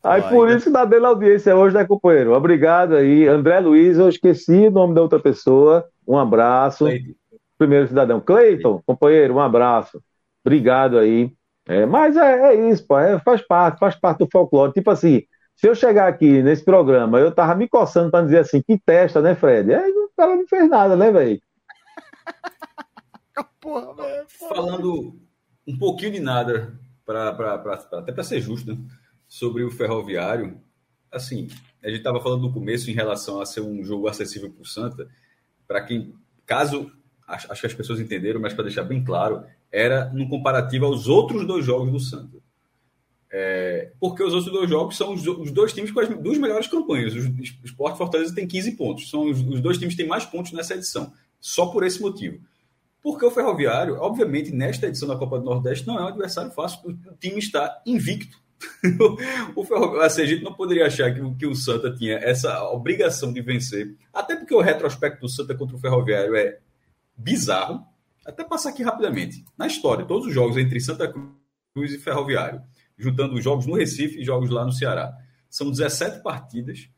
Aí 0.03 0.21
por 0.23 0.49
isso 0.49 0.65
que 0.65 0.71
dá 0.71 0.83
dele 0.83 1.05
audiência 1.05 1.55
hoje, 1.55 1.73
né, 1.73 1.85
companheiro? 1.85 2.33
Obrigado 2.33 2.95
aí. 2.95 3.25
André 3.25 3.61
Luiz, 3.61 3.97
eu 3.97 4.09
esqueci 4.09 4.67
o 4.67 4.71
nome 4.71 4.93
da 4.93 5.01
outra 5.01 5.17
pessoa. 5.17 5.87
Um 6.05 6.17
abraço. 6.17 6.83
Cleiton. 6.85 7.13
Primeiro 7.57 7.87
cidadão. 7.87 8.19
Cleiton, 8.19 8.81
companheiro, 8.85 9.35
um 9.35 9.39
abraço. 9.39 10.03
Obrigado 10.45 10.97
aí. 10.97 11.31
É, 11.65 11.85
mas 11.85 12.17
é, 12.17 12.53
é 12.53 12.69
isso, 12.69 12.85
pô, 12.85 12.99
é, 12.99 13.17
faz 13.19 13.41
parte, 13.41 13.79
faz 13.79 13.95
parte 13.95 14.19
do 14.19 14.27
folclore. 14.29 14.73
Tipo 14.73 14.91
assim, 14.91 15.23
se 15.55 15.67
eu 15.67 15.73
chegar 15.73 16.09
aqui 16.09 16.43
nesse 16.43 16.65
programa, 16.65 17.19
eu 17.19 17.31
tava 17.31 17.55
me 17.55 17.69
coçando 17.69 18.11
para 18.11 18.25
dizer 18.25 18.39
assim, 18.39 18.61
que 18.61 18.77
testa, 18.77 19.21
né, 19.21 19.33
Fred? 19.35 19.73
Aí 19.73 19.89
o 19.89 20.09
cara 20.17 20.35
não 20.35 20.45
fez 20.45 20.69
nada, 20.69 20.97
né, 20.97 21.09
velho? 21.09 21.39
Falando 24.49 25.19
um 25.67 25.77
pouquinho 25.77 26.11
de 26.11 26.19
nada, 26.19 26.79
pra, 27.05 27.33
pra, 27.33 27.57
pra 27.57 27.73
até 27.73 28.11
para 28.11 28.23
ser 28.23 28.41
justo, 28.41 28.73
né? 28.73 28.77
sobre 29.27 29.63
o 29.63 29.71
ferroviário, 29.71 30.61
assim, 31.11 31.47
a 31.83 31.87
gente 31.87 31.97
estava 31.97 32.21
falando 32.21 32.43
no 32.43 32.53
começo 32.53 32.89
em 32.91 32.93
relação 32.93 33.41
a 33.41 33.45
ser 33.45 33.61
um 33.61 33.83
jogo 33.83 34.07
acessível 34.07 34.51
para 34.51 34.61
o 34.61 34.65
Santa, 34.65 35.09
para 35.67 35.81
quem, 35.81 36.13
caso, 36.45 36.91
acho, 37.27 37.51
acho, 37.51 37.61
que 37.61 37.67
as 37.67 37.73
pessoas 37.73 37.99
entenderam, 37.99 38.39
mas 38.39 38.53
para 38.53 38.65
deixar 38.65 38.83
bem 38.83 39.03
claro, 39.03 39.43
era 39.71 40.05
no 40.13 40.29
comparativo 40.29 40.85
aos 40.85 41.07
outros 41.07 41.47
dois 41.47 41.65
jogos 41.65 41.91
do 41.91 41.99
Santa. 41.99 42.37
É, 43.31 43.91
porque 43.99 44.21
os 44.21 44.31
outros 44.31 44.53
dois 44.53 44.69
jogos 44.69 44.95
são 44.95 45.11
os, 45.11 45.25
os, 45.25 45.51
dois 45.51 45.73
times 45.73 45.91
com 45.91 45.99
as 45.99 46.09
duas 46.09 46.37
melhores 46.37 46.67
campanhas. 46.67 47.15
O 47.15 47.65
Sport 47.65 47.97
Fortaleza 47.97 48.35
tem 48.35 48.47
15 48.47 48.73
pontos. 48.73 49.09
São 49.09 49.27
os, 49.27 49.39
os 49.39 49.59
dois 49.59 49.79
times 49.79 49.95
que 49.95 50.01
têm 50.01 50.07
mais 50.07 50.23
pontos 50.23 50.51
nessa 50.51 50.75
edição. 50.75 51.11
Só 51.39 51.65
por 51.65 51.83
esse 51.83 51.99
motivo. 51.99 52.39
Porque 53.03 53.25
o 53.25 53.31
Ferroviário, 53.31 53.97
obviamente, 53.99 54.49
nesta 54.51 54.87
edição 54.87 55.09
da 55.09 55.17
Copa 55.17 55.37
do 55.37 55.43
Nordeste, 55.43 55.85
não 55.85 55.99
é 55.99 56.03
um 56.03 56.07
adversário 56.07 56.51
fácil. 56.51 56.79
O 56.89 57.15
time 57.19 57.37
está 57.37 57.81
invicto. 57.85 58.41
o 59.53 59.65
Ferroviário, 59.65 60.03
assim, 60.03 60.21
a 60.21 60.25
gente 60.25 60.41
não 60.41 60.53
poderia 60.53 60.87
achar 60.87 61.13
que, 61.13 61.35
que 61.35 61.45
o 61.45 61.53
Santa 61.53 61.93
tinha 61.93 62.15
essa 62.15 62.63
obrigação 62.71 63.33
de 63.33 63.41
vencer. 63.41 63.93
Até 64.13 64.37
porque 64.37 64.55
o 64.55 64.61
retrospecto 64.61 65.19
do 65.19 65.29
Santa 65.29 65.53
contra 65.53 65.75
o 65.75 65.79
Ferroviário 65.79 66.33
é 66.33 66.59
bizarro. 67.17 67.83
Até 68.25 68.45
passar 68.45 68.69
aqui 68.69 68.81
rapidamente. 68.81 69.43
Na 69.57 69.67
história, 69.67 70.05
todos 70.05 70.27
os 70.27 70.33
jogos 70.33 70.55
entre 70.55 70.79
Santa 70.79 71.11
Cruz 71.73 71.91
e 71.93 71.99
Ferroviário, 71.99 72.61
juntando 72.97 73.33
os 73.33 73.43
jogos 73.43 73.65
no 73.65 73.75
Recife 73.75 74.21
e 74.21 74.23
jogos 74.23 74.49
lá 74.49 74.63
no 74.63 74.71
Ceará, 74.71 75.13
são 75.49 75.69
17 75.69 76.23
partidas, 76.23 76.89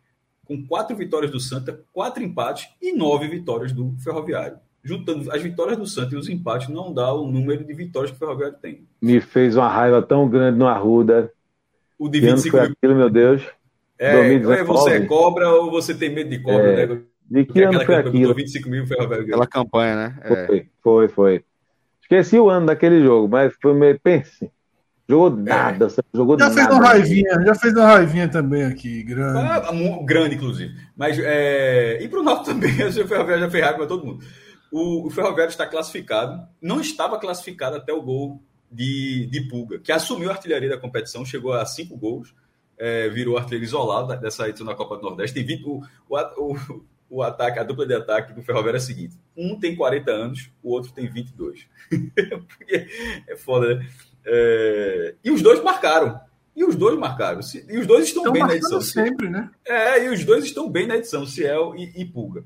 com 0.46 0.68
quatro 0.68 0.96
vitórias 0.96 1.32
do 1.32 1.40
Santa, 1.40 1.84
quatro 1.92 2.24
empates 2.24 2.70
e 2.80 2.94
nove 2.94 3.28
vitórias 3.28 3.72
do 3.72 3.98
Ferroviário. 3.98 4.60
Juntando 4.86 5.32
as 5.32 5.42
vitórias 5.42 5.80
do 5.80 5.88
Santa 5.88 6.14
e 6.14 6.18
os 6.18 6.30
empates, 6.30 6.70
não 6.70 6.94
dá 6.94 7.12
o 7.12 7.26
número 7.26 7.64
de 7.64 7.74
vitórias 7.74 8.12
que 8.12 8.18
o 8.18 8.20
Ferroviário 8.20 8.56
tem. 8.62 8.88
Me 9.02 9.20
fez 9.20 9.58
uma 9.58 9.68
raiva 9.68 10.00
tão 10.00 10.30
grande 10.30 10.60
no 10.60 10.68
Arruda. 10.68 11.32
O 11.98 12.08
de 12.08 12.20
25 12.20 12.56
mil. 12.56 12.66
aquilo, 12.66 12.96
meu 12.96 13.10
Deus. 13.10 13.42
É, 13.98 14.16
ou 14.16 14.54
é 14.54 14.64
você 14.64 14.92
é 14.92 15.06
cobra 15.06 15.50
ou 15.50 15.72
você 15.72 15.96
tem 15.96 16.14
medo 16.14 16.30
de 16.30 16.38
cobra, 16.38 16.82
é. 16.82 16.86
né? 16.86 17.02
De 17.28 17.46
que 17.46 17.64
ano 17.64 17.84
foi 17.84 17.96
aquilo? 17.96 18.36
25 18.36 18.70
mil 18.70 18.86
Ferroviário 18.86 19.26
Aquela 19.26 19.48
campanha, 19.48 19.96
né? 19.96 20.20
É. 20.22 20.46
Foi, 20.46 20.68
foi, 20.84 21.08
foi. 21.08 21.46
Esqueci 22.00 22.38
o 22.38 22.52
ano 22.52 22.68
daquele 22.68 23.02
jogo, 23.02 23.28
mas 23.28 23.56
foi 23.60 23.74
meio. 23.74 24.00
Pense. 24.00 24.52
Jogou 25.10 25.40
é. 25.40 25.50
nada, 25.50 25.88
é. 25.88 26.18
jogou 26.18 26.38
já 26.38 26.50
nada. 26.50 26.56
fez 26.56 26.68
uma 26.68 26.88
raivinha, 26.88 27.42
já 27.44 27.56
fez 27.56 27.74
uma 27.74 27.86
raivinha 27.86 28.28
também 28.28 28.64
aqui, 28.64 29.02
grande. 29.02 29.40
Ah, 29.40 29.72
grande, 30.04 30.36
inclusive. 30.36 30.76
Mas, 30.96 31.18
é... 31.20 31.98
E 32.04 32.08
pro 32.08 32.22
Náutico 32.22 32.46
também, 32.46 32.72
o 32.86 33.08
Ferroviário 33.08 33.46
já 33.46 33.50
fez 33.50 33.64
raiva 33.64 33.78
para 33.80 33.88
todo 33.88 34.06
mundo. 34.06 34.24
O, 34.72 35.08
o 35.08 35.10
Ferroviário 35.10 35.52
está 35.52 35.66
classificado, 35.66 36.48
não 36.62 36.82
estava 36.82 37.20
classificado 37.20 37.78
até 37.78 37.94
o 37.94 38.02
gol 38.02 38.42
de, 38.72 39.28
de 39.28 39.42
Pulga, 39.48 39.80
que 39.80 39.92
assumiu 39.92 40.30
a 40.30 40.34
artilharia 40.34 40.70
da 40.70 40.78
competição, 40.78 41.26
chegou 41.26 41.54
a 41.54 41.66
cinco 41.66 41.96
gols, 41.96 42.34
é, 42.78 43.08
virou 43.10 43.38
artilheiro 43.38 43.64
isolado 43.64 44.20
dessa 44.20 44.50
edição 44.50 44.66
da 44.66 44.76
Copa 44.76 44.98
do 44.98 45.04
Nordeste. 45.04 45.34
Tem 45.34 45.46
20, 45.46 45.64
o, 45.66 45.82
o, 46.10 46.82
o, 47.10 47.24
ataque, 47.24 47.60
a 47.60 47.64
dupla 47.64 47.86
de 47.86 47.94
ataque 47.94 48.34
do 48.34 48.44
Ferroviário 48.44 48.78
é 48.78 48.82
a 48.82 48.86
seguinte: 48.86 49.18
um 49.36 49.58
tem 49.58 49.76
40 49.76 50.12
anos, 50.12 50.52
o 50.62 50.72
outro 50.72 50.92
tem 50.92 51.10
22. 51.10 51.68
é 53.28 53.36
foda, 53.38 53.76
né? 53.76 53.88
É... 54.26 55.16
E 55.24 55.32
os 55.32 55.42
dois 55.42 55.64
marcaram. 55.64 56.20
E 56.56 56.64
os 56.64 56.76
dois 56.76 56.98
marcaram. 56.98 57.42
E 57.70 57.78
os 57.78 57.86
dois 57.86 58.06
estão, 58.06 58.24
estão 58.24 58.34
bem 58.34 58.44
na 58.44 58.56
edição. 58.56 58.82
sempre, 58.82 59.30
né? 59.30 59.50
É, 59.66 60.06
e 60.06 60.10
os 60.10 60.24
dois 60.24 60.46
estão 60.46 60.70
bem 60.70 60.88
na 60.88 60.96
edição, 60.96 61.26
Ciel 61.26 61.74
e, 61.76 62.02
e 62.02 62.06
Pulga. 62.06 62.44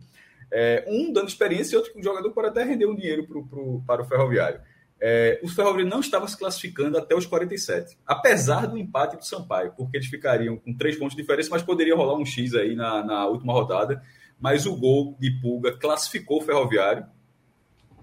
É, 0.52 0.84
um 0.88 1.12
dando 1.12 1.28
experiência 1.28 1.76
e 1.76 1.78
outro 1.78 1.92
jogador 2.02 2.32
pode 2.32 2.48
até 2.48 2.64
render 2.64 2.86
um 2.86 2.96
dinheiro 2.96 3.26
pro, 3.26 3.46
pro, 3.46 3.84
para 3.86 4.02
o 4.02 4.06
Ferroviário. 4.06 4.60
É, 5.02 5.40
o 5.44 5.48
Ferroviário 5.48 5.90
não 5.90 6.02
estava 6.02 6.28
se 6.28 6.38
classificando 6.38 6.98
até 6.98 7.16
os 7.16 7.26
47, 7.26 7.98
apesar 8.06 8.68
do 8.68 8.78
empate 8.78 9.16
do 9.16 9.26
Sampaio, 9.26 9.74
porque 9.78 9.96
eles 9.96 10.08
ficariam 10.08 10.58
com 10.58 10.76
três 10.76 10.98
pontos 10.98 11.16
de 11.16 11.22
diferença, 11.22 11.50
mas 11.52 11.62
poderia 11.62 11.96
rolar 11.96 12.18
um 12.18 12.26
X 12.26 12.54
aí 12.54 12.76
na, 12.76 13.04
na 13.04 13.26
última 13.28 13.54
rodada 13.54 14.02
mas 14.40 14.66
o 14.66 14.76
gol 14.76 15.18
de 15.20 15.32
Pulga 15.32 15.74
classificou 15.74 16.40
o 16.40 16.42
Ferroviário, 16.42 17.06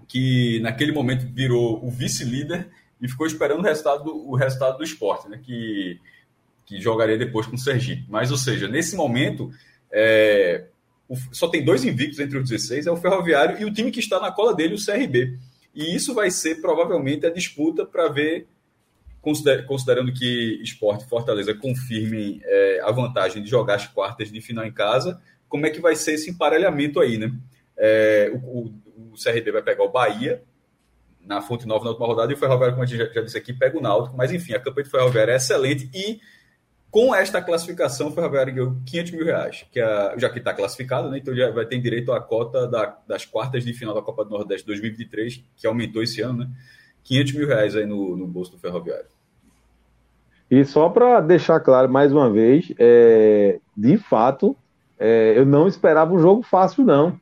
que 0.07 0.59
naquele 0.61 0.91
momento 0.91 1.25
virou 1.33 1.83
o 1.83 1.89
vice-líder 1.89 2.69
e 3.01 3.07
ficou 3.07 3.25
esperando 3.25 3.59
o 3.59 3.63
resultado 3.63 4.03
do, 4.03 4.29
o 4.29 4.35
resultado 4.35 4.77
do 4.77 4.83
esporte, 4.83 5.27
né, 5.27 5.39
que, 5.43 5.99
que 6.65 6.79
jogaria 6.79 7.17
depois 7.17 7.47
com 7.47 7.55
o 7.55 7.59
Sergipe. 7.59 8.05
Mas, 8.07 8.31
ou 8.31 8.37
seja, 8.37 8.67
nesse 8.67 8.95
momento, 8.95 9.51
é, 9.91 10.67
só 11.31 11.47
tem 11.47 11.63
dois 11.63 11.85
invictos 11.85 12.19
entre 12.19 12.37
os 12.37 12.49
16, 12.49 12.87
é 12.87 12.91
o 12.91 12.97
Ferroviário 12.97 13.59
e 13.59 13.65
o 13.65 13.73
time 13.73 13.91
que 13.91 13.99
está 13.99 14.19
na 14.19 14.31
cola 14.31 14.53
dele, 14.53 14.75
o 14.75 14.85
CRB. 14.85 15.37
E 15.73 15.95
isso 15.95 16.13
vai 16.13 16.29
ser 16.31 16.59
provavelmente 16.61 17.25
a 17.25 17.29
disputa 17.29 17.85
para 17.85 18.09
ver, 18.09 18.47
considerando 19.21 20.11
que 20.11 20.59
Esporte 20.61 21.07
Fortaleza 21.07 21.53
confirmem 21.53 22.41
é, 22.43 22.81
a 22.83 22.91
vantagem 22.91 23.41
de 23.41 23.49
jogar 23.49 23.75
as 23.75 23.87
quartas 23.87 24.31
de 24.31 24.41
final 24.41 24.65
em 24.65 24.71
casa, 24.71 25.21
como 25.47 25.65
é 25.65 25.69
que 25.69 25.79
vai 25.79 25.95
ser 25.95 26.13
esse 26.13 26.29
emparelhamento 26.29 26.99
aí, 26.99 27.17
né? 27.17 27.31
É, 27.77 28.31
o, 28.33 28.73
o, 29.13 29.13
CRB 29.13 29.51
vai 29.51 29.61
pegar 29.61 29.83
o 29.83 29.89
Bahia 29.89 30.43
na 31.21 31.41
Fonte 31.41 31.67
Nova 31.67 31.83
na 31.83 31.91
última 31.91 32.07
rodada 32.07 32.31
e 32.31 32.35
o 32.35 32.37
Ferroviário, 32.37 32.73
como 32.73 32.83
a 32.83 32.85
gente 32.87 32.97
já, 32.97 33.13
já 33.13 33.21
disse 33.21 33.37
aqui, 33.37 33.53
pega 33.53 33.77
o 33.77 33.81
Náutico. 33.81 34.17
Mas 34.17 34.31
enfim, 34.31 34.53
a 34.53 34.59
campanha 34.59 34.85
do 34.85 34.89
Ferroviário 34.89 35.31
é 35.31 35.35
excelente 35.35 35.89
e 35.93 36.19
com 36.89 37.13
esta 37.13 37.41
classificação, 37.41 38.07
o 38.07 38.11
Ferroviário 38.11 38.53
ganhou 38.53 38.75
500 38.85 39.11
mil 39.11 39.25
reais, 39.25 39.65
que 39.71 39.79
é, 39.79 40.13
já 40.17 40.29
que 40.29 40.39
está 40.39 40.53
classificado, 40.53 41.09
né? 41.09 41.17
então 41.17 41.35
já 41.35 41.51
vai 41.51 41.65
ter 41.65 41.79
direito 41.79 42.11
à 42.11 42.19
cota 42.19 42.67
da, 42.67 42.97
das 43.07 43.25
quartas 43.25 43.63
de 43.63 43.73
final 43.73 43.93
da 43.93 44.01
Copa 44.01 44.23
do 44.23 44.31
Nordeste 44.31 44.65
2023, 44.65 45.43
que 45.55 45.67
aumentou 45.67 46.01
esse 46.01 46.21
ano, 46.21 46.39
né? 46.39 46.49
500 47.03 47.33
mil 47.33 47.47
reais 47.47 47.75
aí 47.75 47.85
no, 47.85 48.17
no 48.17 48.27
bolso 48.27 48.51
do 48.51 48.57
Ferroviário. 48.57 49.05
E 50.49 50.63
só 50.63 50.89
para 50.89 51.19
deixar 51.21 51.59
claro 51.59 51.89
mais 51.89 52.11
uma 52.11 52.29
vez, 52.29 52.73
é, 52.79 53.59
de 53.75 53.97
fato, 53.97 54.55
é, 54.97 55.33
eu 55.37 55.45
não 55.45 55.67
esperava 55.67 56.13
um 56.13 56.19
jogo 56.19 56.41
fácil, 56.41 56.83
não. 56.83 57.19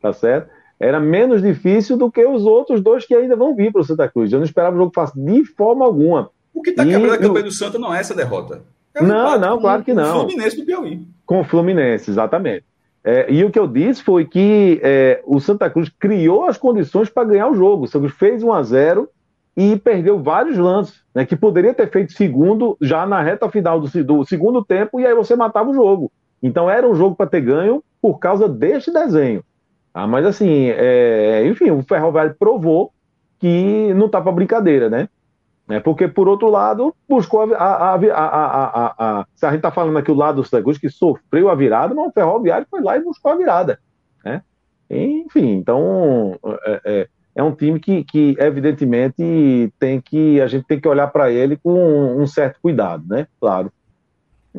Tá 0.00 0.12
certo? 0.12 0.50
Era 0.78 0.98
menos 0.98 1.40
difícil 1.40 1.96
do 1.96 2.10
que 2.10 2.24
os 2.24 2.44
outros 2.44 2.80
dois 2.82 3.06
que 3.06 3.14
ainda 3.14 3.36
vão 3.36 3.54
vir 3.54 3.72
para 3.72 3.80
o 3.80 3.84
Santa 3.84 4.08
Cruz. 4.08 4.32
Eu 4.32 4.38
não 4.38 4.46
esperava 4.46 4.74
um 4.74 4.80
jogo 4.80 4.92
fácil 4.94 5.22
de 5.24 5.44
forma 5.44 5.84
alguma. 5.84 6.30
O 6.52 6.60
que 6.60 6.70
está 6.70 6.84
quebrando 6.84 7.14
a 7.14 7.18
campanha 7.18 7.44
do 7.44 7.52
Santa 7.52 7.78
não 7.78 7.94
é 7.94 8.00
essa 8.00 8.14
derrota. 8.14 8.62
É 8.94 9.02
não, 9.02 9.38
não, 9.38 9.60
claro 9.60 9.82
que 9.82 9.94
não. 9.94 10.04
Com 10.04 10.18
o 10.18 10.28
Fluminense 10.28 10.56
do 10.56 10.66
Piauí. 10.66 11.06
Com 11.24 11.40
o 11.40 11.44
Fluminense, 11.44 12.10
exatamente. 12.10 12.64
É, 13.04 13.32
e 13.32 13.44
o 13.44 13.50
que 13.50 13.58
eu 13.58 13.66
disse 13.66 14.02
foi 14.02 14.24
que 14.24 14.80
é, 14.82 15.22
o 15.26 15.40
Santa 15.40 15.68
Cruz 15.68 15.88
criou 15.88 16.44
as 16.44 16.56
condições 16.56 17.08
para 17.08 17.24
ganhar 17.24 17.48
o 17.48 17.54
jogo. 17.54 17.84
O 17.84 17.86
Santa 17.86 18.06
Cruz 18.06 18.14
fez 18.14 18.42
1 18.42 18.52
a 18.52 18.62
0 18.62 19.08
e 19.56 19.76
perdeu 19.76 20.22
vários 20.22 20.56
lances, 20.56 21.02
né, 21.14 21.26
que 21.26 21.36
poderia 21.36 21.74
ter 21.74 21.90
feito 21.90 22.12
segundo 22.12 22.76
já 22.80 23.04
na 23.04 23.20
reta 23.20 23.50
final 23.50 23.78
do, 23.78 24.04
do, 24.04 24.24
segundo 24.24 24.64
tempo 24.64 24.98
e 24.98 25.06
aí 25.06 25.14
você 25.14 25.36
matava 25.36 25.68
o 25.68 25.74
jogo. 25.74 26.10
Então 26.42 26.70
era 26.70 26.88
um 26.88 26.94
jogo 26.94 27.14
para 27.14 27.28
ter 27.28 27.42
ganho 27.42 27.82
por 28.00 28.18
causa 28.18 28.48
deste 28.48 28.90
desenho. 28.90 29.44
Ah, 29.92 30.06
mas 30.06 30.24
assim, 30.24 30.68
é, 30.70 31.46
enfim, 31.46 31.70
o 31.70 31.82
Ferroviário 31.82 32.34
provou 32.38 32.92
que 33.38 33.92
não 33.94 34.08
tá 34.08 34.20
para 34.20 34.32
brincadeira, 34.32 34.88
né? 34.88 35.08
É 35.68 35.78
porque, 35.78 36.08
por 36.08 36.28
outro 36.28 36.50
lado, 36.50 36.94
buscou 37.08 37.54
a. 37.54 37.56
a, 37.56 37.94
a, 37.94 37.96
a, 37.96 39.20
a 39.20 39.26
se 39.34 39.46
a 39.46 39.50
gente 39.50 39.58
está 39.58 39.70
falando 39.70 39.96
aqui 39.96 40.10
o 40.10 40.14
lado 40.14 40.42
do 40.42 40.62
Cruz, 40.62 40.76
que 40.76 40.88
sofreu 40.88 41.48
a 41.48 41.54
virada, 41.54 41.94
mas 41.94 42.08
o 42.08 42.12
Ferroviário 42.12 42.66
foi 42.68 42.82
lá 42.82 42.96
e 42.96 43.04
buscou 43.04 43.32
a 43.32 43.36
virada. 43.36 43.78
Né? 44.24 44.42
Enfim, 44.90 45.52
então 45.52 46.38
é, 46.64 46.80
é, 46.84 47.08
é 47.36 47.42
um 47.42 47.54
time 47.54 47.78
que, 47.78 48.04
que, 48.04 48.36
evidentemente, 48.38 49.72
tem 49.78 50.00
que. 50.00 50.40
A 50.40 50.46
gente 50.48 50.66
tem 50.66 50.80
que 50.80 50.88
olhar 50.88 51.06
para 51.08 51.30
ele 51.30 51.56
com 51.56 51.72
um, 51.72 52.22
um, 52.22 52.26
certo 52.26 52.60
cuidado, 52.60 53.04
né? 53.08 53.28
Claro. 53.40 53.72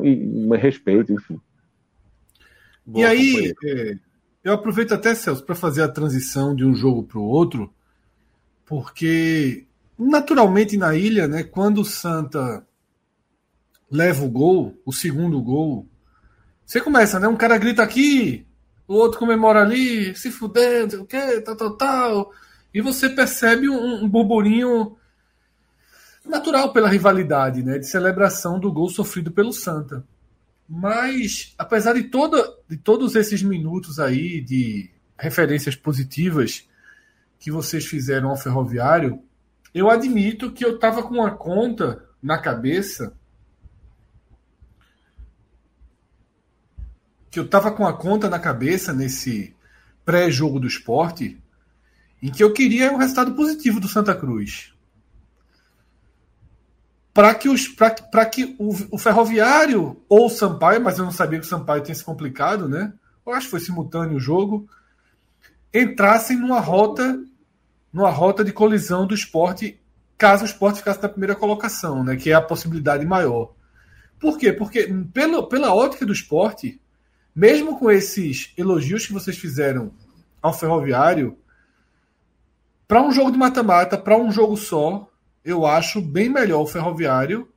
E, 0.02 0.46
um 0.46 0.56
respeito, 0.56 1.12
enfim. 1.12 1.38
Boa, 2.84 3.02
e 3.02 3.04
aí, 3.04 3.54
é, 3.64 3.94
eu 4.42 4.54
aproveito 4.54 4.92
até, 4.92 5.14
Celso, 5.14 5.44
para 5.44 5.54
fazer 5.54 5.82
a 5.82 5.88
transição 5.88 6.56
de 6.56 6.64
um 6.64 6.74
jogo 6.74 7.02
para 7.04 7.18
o 7.18 7.24
outro, 7.24 7.72
porque 8.66 9.66
Naturalmente 9.98 10.76
na 10.76 10.94
ilha, 10.94 11.28
né, 11.28 11.42
quando 11.44 11.80
o 11.80 11.84
Santa 11.84 12.66
leva 13.90 14.24
o 14.24 14.28
gol, 14.28 14.76
o 14.84 14.92
segundo 14.92 15.40
gol, 15.40 15.86
você 16.66 16.80
começa, 16.80 17.20
né? 17.20 17.28
Um 17.28 17.36
cara 17.36 17.58
grita 17.58 17.82
aqui, 17.82 18.46
o 18.88 18.94
outro 18.94 19.18
comemora 19.18 19.62
ali, 19.62 20.16
se 20.16 20.30
fudendo, 20.30 21.02
o 21.02 21.06
quê, 21.06 21.40
tal, 21.40 21.56
tal, 21.56 21.76
tal. 21.76 22.32
E 22.72 22.80
você 22.80 23.08
percebe 23.08 23.68
um, 23.68 24.04
um 24.04 24.08
burburinho 24.08 24.96
natural 26.24 26.72
pela 26.72 26.88
rivalidade, 26.88 27.62
né? 27.62 27.78
De 27.78 27.86
celebração 27.86 28.58
do 28.58 28.72
gol 28.72 28.88
sofrido 28.88 29.30
pelo 29.30 29.52
Santa. 29.52 30.04
Mas, 30.68 31.54
apesar 31.58 31.92
de, 31.92 32.04
toda, 32.04 32.42
de 32.68 32.76
todos 32.76 33.14
esses 33.14 33.42
minutos 33.42 34.00
aí 34.00 34.40
de 34.40 34.90
referências 35.18 35.76
positivas 35.76 36.66
que 37.38 37.50
vocês 37.50 37.84
fizeram 37.84 38.30
ao 38.30 38.36
Ferroviário, 38.36 39.22
eu 39.74 39.90
admito 39.90 40.52
que 40.52 40.64
eu 40.64 40.76
estava 40.76 41.02
com 41.02 41.14
uma 41.14 41.32
conta 41.32 42.08
na 42.22 42.38
cabeça 42.38 43.14
que 47.34 47.40
eu 47.40 47.44
estava 47.44 47.72
com 47.72 47.84
a 47.84 47.92
conta 47.92 48.30
na 48.30 48.38
cabeça 48.38 48.92
nesse 48.92 49.52
pré-jogo 50.04 50.60
do 50.60 50.68
esporte 50.68 51.36
em 52.22 52.30
que 52.30 52.44
eu 52.44 52.52
queria 52.52 52.92
um 52.92 52.96
resultado 52.96 53.34
positivo 53.34 53.80
do 53.80 53.88
Santa 53.88 54.14
Cruz. 54.14 54.72
Para 57.12 57.34
que, 57.34 57.48
os, 57.48 57.66
que 58.32 58.56
o, 58.56 58.72
o, 58.92 58.98
Ferroviário 58.98 60.00
ou 60.08 60.26
o 60.26 60.30
Sampaio, 60.30 60.80
mas 60.80 60.96
eu 60.96 61.04
não 61.04 61.10
sabia 61.10 61.40
que 61.40 61.44
o 61.44 61.48
Sampaio 61.48 61.82
tinha 61.82 61.94
se 61.94 62.04
complicado, 62.04 62.68
né? 62.68 62.92
Eu 63.26 63.32
acho 63.32 63.46
que 63.46 63.50
foi 63.50 63.60
simultâneo 63.60 64.16
o 64.16 64.20
jogo, 64.20 64.68
entrassem 65.72 66.38
numa 66.38 66.60
rota 66.60 67.20
numa 67.94 68.10
rota 68.10 68.42
de 68.44 68.52
colisão 68.52 69.06
do 69.06 69.14
esporte, 69.14 69.80
caso 70.18 70.42
o 70.42 70.46
esporte 70.46 70.78
ficasse 70.78 71.00
na 71.00 71.08
primeira 71.08 71.36
colocação, 71.36 72.02
né, 72.02 72.16
que 72.16 72.28
é 72.28 72.34
a 72.34 72.42
possibilidade 72.42 73.06
maior. 73.06 73.52
Por 74.18 74.36
quê? 74.36 74.52
Porque 74.52 74.92
pelo, 75.12 75.46
pela 75.46 75.72
ótica 75.72 76.04
do 76.04 76.12
esporte, 76.12 76.80
mesmo 77.34 77.78
com 77.78 77.88
esses 77.88 78.52
elogios 78.58 79.06
que 79.06 79.12
vocês 79.12 79.38
fizeram 79.38 79.92
ao 80.42 80.52
ferroviário, 80.52 81.38
para 82.88 83.00
um 83.00 83.12
jogo 83.12 83.30
de 83.30 83.38
mata-mata, 83.38 83.96
para 83.96 84.18
um 84.18 84.32
jogo 84.32 84.56
só, 84.56 85.08
eu 85.44 85.64
acho 85.64 86.02
bem 86.02 86.28
melhor 86.28 86.62
o 86.62 86.66
ferroviário 86.66 87.48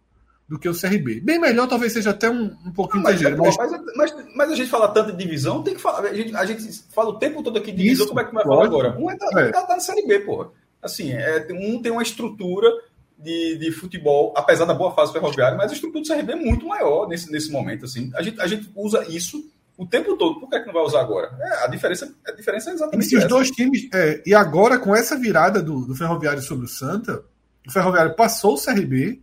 do 0.47 0.57
que 0.57 0.69
o 0.69 0.73
CRB. 0.73 1.19
Bem 1.19 1.39
melhor, 1.39 1.67
talvez 1.67 1.91
seja 1.91 2.11
até 2.11 2.29
um, 2.29 2.55
um 2.65 2.71
pouquinho 2.71 3.03
mas, 3.03 3.15
exagero. 3.15 3.43
Mas... 3.43 3.57
Mas, 3.57 3.71
mas, 3.95 4.15
mas, 4.35 4.51
a 4.51 4.55
gente 4.55 4.69
fala 4.69 4.87
tanto 4.87 5.11
de 5.11 5.17
divisão, 5.17 5.61
tem 5.61 5.75
que 5.75 5.81
falar. 5.81 6.07
A 6.07 6.13
gente, 6.13 6.35
a 6.35 6.45
gente 6.45 6.83
fala 6.93 7.09
o 7.09 7.19
tempo 7.19 7.43
todo 7.43 7.57
aqui 7.57 7.71
de 7.71 7.77
divisão, 7.77 8.05
Isso, 8.05 8.07
como 8.07 8.21
é 8.21 8.23
que 8.23 8.33
vai 8.33 8.43
falar 8.43 8.65
agora? 8.65 8.97
Um 8.97 9.11
é, 9.11 9.17
da, 9.17 9.41
é. 9.41 9.51
Tá, 9.51 9.67
na 9.67 9.79
Série 9.79 10.07
B, 10.07 10.19
porra. 10.19 10.49
Assim, 10.81 11.11
é, 11.11 11.45
um 11.51 11.81
tem 11.81 11.91
uma 11.91 12.03
estrutura 12.03 12.69
de, 13.17 13.57
de 13.57 13.71
futebol, 13.71 14.33
apesar 14.37 14.65
da 14.65 14.73
boa 14.73 14.93
fase 14.93 15.11
ferroviária, 15.11 15.57
mas 15.57 15.71
a 15.71 15.73
estrutura 15.73 16.01
do 16.01 16.07
CRB 16.07 16.33
é 16.33 16.35
muito 16.35 16.65
maior 16.65 17.07
nesse, 17.09 17.29
nesse 17.29 17.51
momento. 17.51 17.83
Assim. 17.83 18.09
A, 18.15 18.21
gente, 18.21 18.39
a 18.39 18.47
gente 18.47 18.71
usa 18.73 19.05
isso 19.09 19.43
o 19.77 19.85
tempo 19.85 20.15
todo. 20.15 20.39
Por 20.39 20.49
que, 20.49 20.55
é 20.55 20.59
que 20.61 20.67
não 20.67 20.73
vai 20.73 20.83
usar 20.83 21.01
agora? 21.01 21.35
É, 21.41 21.65
a, 21.65 21.67
diferença, 21.67 22.13
a 22.25 22.31
diferença 22.31 22.69
é 22.69 22.73
exatamente 22.73 23.13
e 23.13 23.17
os 23.17 23.25
dois 23.25 23.51
times. 23.51 23.89
É, 23.93 24.23
e 24.25 24.33
agora, 24.33 24.79
com 24.79 24.95
essa 24.95 25.17
virada 25.17 25.61
do, 25.61 25.81
do 25.81 25.95
Ferroviário 25.95 26.41
sobre 26.41 26.65
o 26.65 26.69
Santa, 26.69 27.23
o 27.67 27.71
Ferroviário 27.71 28.15
passou 28.15 28.53
o 28.53 28.63
CRB 28.63 29.21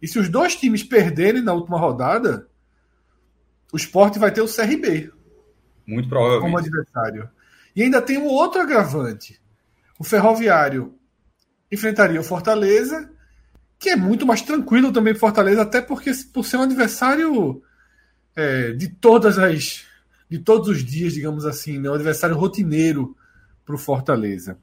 e 0.00 0.06
se 0.06 0.18
os 0.18 0.28
dois 0.28 0.54
times 0.54 0.82
perderem 0.82 1.42
na 1.42 1.52
última 1.52 1.78
rodada, 1.78 2.48
o 3.72 3.76
esporte 3.76 4.18
vai 4.18 4.32
ter 4.32 4.40
o 4.40 4.52
CRB. 4.52 5.12
Muito 5.86 6.08
provavelmente. 6.08 6.42
Como 6.42 6.58
adversário. 6.58 7.30
E 7.74 7.82
ainda 7.82 8.00
tem 8.00 8.18
um 8.18 8.26
outro 8.26 8.60
agravante. 8.60 9.40
O 9.98 10.04
Ferroviário 10.04 10.94
enfrentaria 11.70 12.20
o 12.20 12.24
Fortaleza, 12.24 13.10
que 13.78 13.90
é 13.90 13.96
muito 13.96 14.26
mais 14.26 14.42
tranquilo 14.42 14.92
também 14.92 15.12
para 15.12 15.20
Fortaleza, 15.20 15.62
até 15.62 15.80
porque 15.80 16.12
por 16.32 16.44
ser 16.44 16.56
um 16.56 16.62
adversário 16.62 17.62
é, 18.34 18.72
de 18.72 18.88
todas 18.88 19.38
as 19.38 19.86
de 20.30 20.38
todos 20.38 20.68
os 20.68 20.84
dias, 20.84 21.14
digamos 21.14 21.46
assim, 21.46 21.78
né? 21.78 21.88
um 21.88 21.94
adversário 21.94 22.36
rotineiro 22.36 23.16
para 23.64 23.74
o 23.74 23.78
Fortaleza. 23.78 24.58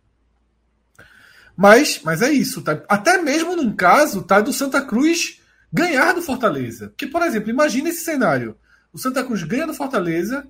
Mas, 1.55 2.01
mas 2.03 2.21
é 2.21 2.31
isso, 2.31 2.61
tá? 2.61 2.83
Até 2.89 3.21
mesmo 3.21 3.55
num 3.55 3.73
caso, 3.73 4.23
tá? 4.23 4.41
Do 4.41 4.51
Santa 4.51 4.81
Cruz 4.81 5.41
ganhar 5.71 6.13
do 6.13 6.21
Fortaleza. 6.21 6.89
Porque, 6.89 7.07
por 7.07 7.21
exemplo, 7.21 7.49
imagina 7.49 7.89
esse 7.89 8.01
cenário. 8.01 8.57
O 8.91 8.97
Santa 8.97 9.23
Cruz 9.23 9.43
ganha 9.43 9.67
do 9.67 9.73
Fortaleza. 9.73 10.47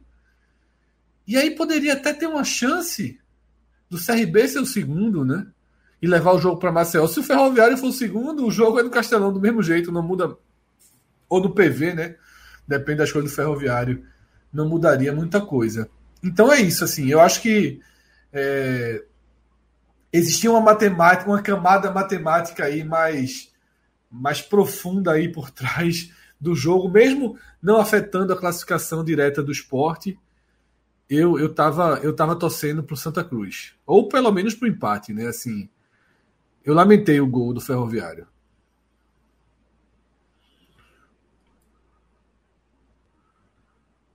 E 1.27 1.37
aí 1.37 1.51
poderia 1.51 1.93
até 1.93 2.13
ter 2.13 2.27
uma 2.27 2.43
chance 2.43 3.19
do 3.89 3.97
CRB 3.97 4.47
ser 4.47 4.59
o 4.59 4.65
segundo, 4.65 5.23
né? 5.23 5.45
E 6.01 6.07
levar 6.07 6.33
o 6.33 6.39
jogo 6.39 6.59
para 6.59 6.71
Maceió. 6.71 7.07
Se 7.07 7.19
o 7.19 7.23
Ferroviário 7.23 7.77
for 7.77 7.87
o 7.87 7.93
segundo, 7.93 8.45
o 8.45 8.51
jogo 8.51 8.79
é 8.79 8.83
no 8.83 8.89
Castelão 8.89 9.31
do 9.31 9.39
mesmo 9.39 9.63
jeito, 9.63 9.91
não 9.91 10.03
muda. 10.03 10.35
Ou 11.29 11.41
do 11.41 11.53
PV, 11.53 11.93
né? 11.93 12.15
Depende 12.67 12.99
das 12.99 13.11
coisas 13.11 13.31
do 13.31 13.35
Ferroviário. 13.35 14.05
Não 14.51 14.67
mudaria 14.67 15.13
muita 15.13 15.41
coisa. 15.41 15.89
Então 16.23 16.51
é 16.51 16.61
isso, 16.61 16.83
assim. 16.83 17.07
Eu 17.07 17.19
acho 17.19 17.41
que 17.41 17.79
é, 18.31 19.03
existia 20.17 20.51
uma 20.51 20.61
matemática, 20.61 21.29
uma 21.29 21.41
camada 21.41 21.91
matemática 21.91 22.65
aí 22.65 22.83
mais, 22.83 23.51
mais 24.09 24.41
profunda 24.41 25.11
aí 25.11 25.31
por 25.31 25.49
trás 25.51 26.11
do 26.39 26.55
jogo, 26.55 26.89
mesmo 26.89 27.37
não 27.61 27.77
afetando 27.77 28.33
a 28.33 28.37
classificação 28.37 29.03
direta 29.03 29.41
do 29.41 29.51
esporte. 29.51 30.19
Eu 31.09 31.39
eu 31.39 31.53
tava 31.53 31.99
eu 32.03 32.15
tava 32.15 32.35
torcendo 32.35 32.83
pro 32.83 32.97
Santa 32.97 33.23
Cruz, 33.23 33.73
ou 33.85 34.07
pelo 34.07 34.31
menos 34.31 34.55
pro 34.55 34.67
empate, 34.67 35.13
né? 35.13 35.27
Assim, 35.27 35.69
eu 36.63 36.73
lamentei 36.73 37.19
o 37.21 37.27
gol 37.27 37.53
do 37.53 37.61
Ferroviário. 37.61 38.27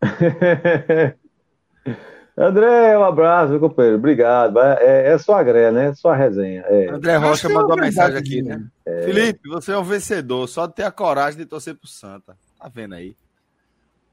André, 2.40 2.96
um 2.96 3.04
abraço, 3.04 3.50
meu 3.50 3.60
companheiro. 3.60 3.98
Obrigado. 3.98 4.58
É, 4.58 5.12
é 5.12 5.18
sua 5.18 5.42
gré, 5.42 5.70
né? 5.70 5.92
Sua 5.94 6.16
resenha. 6.16 6.62
É. 6.62 6.88
André 6.88 7.16
Rocha 7.16 7.48
é 7.48 7.52
mandou 7.52 7.76
uma 7.76 7.84
mensagem 7.84 8.16
aqui, 8.16 8.40
né? 8.40 8.64
É. 8.86 9.02
Felipe, 9.02 9.46
você 9.46 9.72
é 9.72 9.76
um 9.76 9.84
vencedor, 9.84 10.48
só 10.48 10.66
de 10.66 10.74
ter 10.74 10.84
a 10.84 10.90
coragem 10.90 11.38
de 11.38 11.44
torcer 11.44 11.74
pro 11.74 11.86
Santa. 11.86 12.34
Tá 12.58 12.70
vendo 12.74 12.94
aí? 12.94 13.14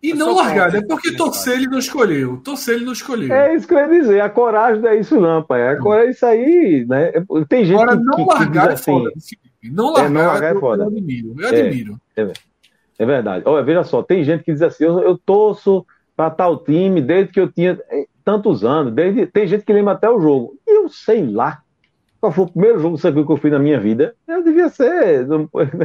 E 0.04 0.14
não 0.14 0.36
largar, 0.36 0.74
né? 0.74 0.82
Porque 0.82 1.16
torcer 1.16 1.54
ele 1.54 1.68
não 1.68 1.80
escolheu. 1.80 2.42
Torcer 2.44 2.76
ele 2.76 2.86
não 2.86 2.92
escolheu. 2.92 3.34
É 3.34 3.56
isso 3.56 3.66
que 3.66 3.74
eu 3.74 3.80
ia 3.80 3.88
dizer. 3.88 4.20
A 4.20 4.30
coragem 4.30 4.82
não 4.82 4.90
é 4.90 5.00
isso, 5.00 5.20
não, 5.20 5.42
pai. 5.42 5.66
Agora 5.70 6.06
é 6.06 6.10
isso 6.10 6.26
aí, 6.26 6.86
né? 6.86 7.14
Tem 7.48 7.64
gente 7.64 7.82
Agora, 7.82 7.98
que, 7.98 8.04
não 8.04 8.16
que, 8.18 8.26
largar 8.26 8.68
que 8.68 8.74
é 8.74 8.78
foda. 8.78 9.12
Assim, 9.16 9.36
não 9.64 9.94
largar, 9.94 10.06
é, 10.06 10.10
não 10.10 10.28
largar 10.28 10.56
é 10.56 10.60
foda. 10.60 10.84
Eu 10.84 10.88
admiro. 10.88 11.36
Eu 11.40 11.48
é, 11.48 11.62
admiro. 11.62 12.02
É, 12.16 12.34
é, 13.00 13.06
verdade. 13.06 13.44
Olha, 13.48 13.64
veja 13.64 13.86
só, 13.86 14.04
tem 14.04 14.22
gente 14.26 14.44
que 14.44 14.52
diz 14.52 14.62
assim: 14.62 14.84
eu, 14.84 15.00
eu 15.00 15.18
torço 15.18 15.86
para 16.16 16.30
tal 16.30 16.58
time 16.64 17.02
desde 17.02 17.32
que 17.32 17.40
eu 17.40 17.50
tinha 17.50 17.80
tantos 18.28 18.66
anos. 18.66 18.92
Desde, 18.92 19.26
tem 19.26 19.48
gente 19.48 19.64
que 19.64 19.72
lembra 19.72 19.94
até 19.94 20.10
o 20.10 20.20
jogo. 20.20 20.58
E 20.68 20.80
eu 20.80 20.90
sei 20.90 21.26
lá. 21.26 21.62
Qual 22.20 22.30
foi 22.30 22.44
o 22.44 22.50
primeiro 22.50 22.78
jogo 22.78 22.98
que 22.98 23.32
eu 23.32 23.38
fiz 23.38 23.52
na 23.54 23.60
minha 23.60 23.80
vida? 23.80 24.14
Eu 24.28 24.44
devia 24.44 24.68
ser. 24.68 25.26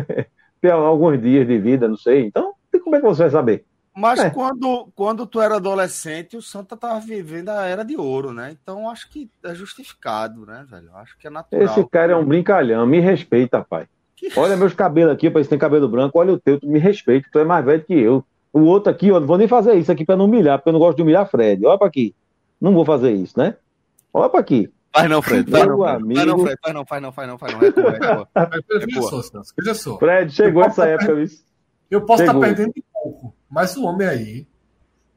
ter 0.61 0.73
alguns 0.73 1.23
dias 1.23 1.47
de 1.47 1.57
vida, 1.59 1.87
não 1.87 1.97
sei. 1.97 2.27
Então, 2.27 2.53
como 2.83 2.97
é 2.97 2.99
que 2.99 3.07
você 3.07 3.23
vai 3.23 3.31
saber? 3.31 3.65
Mas 3.95 4.19
é. 4.19 4.31
quando, 4.31 4.89
quando 4.97 5.25
tu 5.25 5.41
era 5.41 5.57
adolescente, 5.57 6.37
o 6.37 6.43
Santa 6.43 6.77
tava 6.77 6.99
vivendo 6.99 7.51
a 7.51 7.65
era 7.67 7.85
de 7.85 7.97
ouro, 7.97 8.33
né? 8.33 8.57
Então 8.61 8.91
acho 8.91 9.09
que 9.09 9.31
é 9.45 9.55
justificado, 9.55 10.45
né, 10.45 10.65
velho? 10.69 10.91
Acho 10.97 11.17
que 11.19 11.29
é 11.29 11.31
natural. 11.31 11.65
Esse 11.65 11.85
cara 11.91 12.13
é 12.13 12.17
um 12.17 12.25
brincalhão, 12.25 12.87
me 12.87 12.99
respeita, 12.99 13.63
pai. 13.63 13.87
Que... 14.17 14.31
Olha 14.37 14.57
meus 14.57 14.75
cabelos 14.75 15.13
aqui, 15.13 15.31
para 15.31 15.45
se 15.45 15.51
tem 15.51 15.59
cabelo 15.59 15.89
branco, 15.89 16.19
olha 16.19 16.33
o 16.33 16.41
teu, 16.41 16.59
tu 16.59 16.67
me 16.67 16.79
respeita, 16.79 17.29
tu 17.31 17.39
é 17.39 17.45
mais 17.45 17.65
velho 17.65 17.85
que 17.85 17.95
eu. 17.95 18.25
O 18.53 18.63
outro 18.63 18.91
aqui, 18.91 19.13
ó, 19.13 19.21
não 19.21 19.27
vou 19.27 19.39
nem 19.39 19.47
fazer 19.47 19.75
isso 19.75 19.93
aqui 19.93 20.05
para 20.05 20.17
não 20.17 20.25
humilhar, 20.25 20.59
porque 20.59 20.71
eu 20.71 20.73
não 20.73 20.81
gosto 20.81 20.97
de 20.97 21.03
humilhar 21.03 21.29
Fred. 21.31 21.65
Olha 21.67 21.79
para 21.79 21.87
aqui. 21.87 22.15
Não 22.63 22.73
vou 22.73 22.85
fazer 22.85 23.11
isso, 23.11 23.37
né? 23.37 23.57
Olha 24.15 24.31
para 24.31 24.39
aqui. 24.39 24.73
Faz 24.95 25.11
não, 25.11 25.21
Fred. 25.21 25.51
Faz 25.51 25.67
não, 25.67 25.83
amigo... 25.83 26.15
faz 26.15 26.27
não, 26.29 26.39
Fred. 26.39 26.59
Faz 26.63 26.75
não, 26.75 26.85
faz 26.85 27.03
não, 27.03 27.13
faz 27.13 27.29
não, 27.29 27.39
faz 27.39 27.55
não. 27.55 28.29
Veja 29.59 29.75
só, 29.75 29.99
Fred, 29.99 30.33
chegou 30.33 30.63
essa 30.63 30.87
época, 30.87 31.21
isso. 31.21 31.45
Eu 31.91 32.03
posso 32.03 32.23
estar 32.23 32.35
tá 32.35 32.39
perdendo 32.39 32.73
de 32.73 32.85
pouco, 32.93 33.35
mas 33.51 33.77
o 33.77 33.85
homem 33.85 34.07
aí 34.07 34.47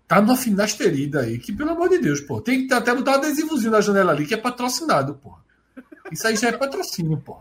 tá 0.07 0.19
numa 0.21 0.35
finasterida 0.35 1.21
aí, 1.21 1.37
que 1.37 1.53
pelo 1.53 1.69
amor 1.69 1.87
de 1.87 1.99
Deus, 1.99 2.19
pô, 2.19 2.41
tem 2.41 2.65
que 2.65 2.73
até 2.73 2.95
botar 2.95 3.11
um 3.11 3.15
adesivozinho 3.15 3.71
na 3.71 3.81
janela 3.81 4.11
ali 4.11 4.25
que 4.25 4.33
é 4.33 4.37
patrocinado, 4.37 5.13
pô. 5.15 5.37
Isso 6.11 6.27
aí 6.27 6.35
já 6.35 6.49
é 6.49 6.51
patrocínio, 6.51 7.17
pô. 7.17 7.37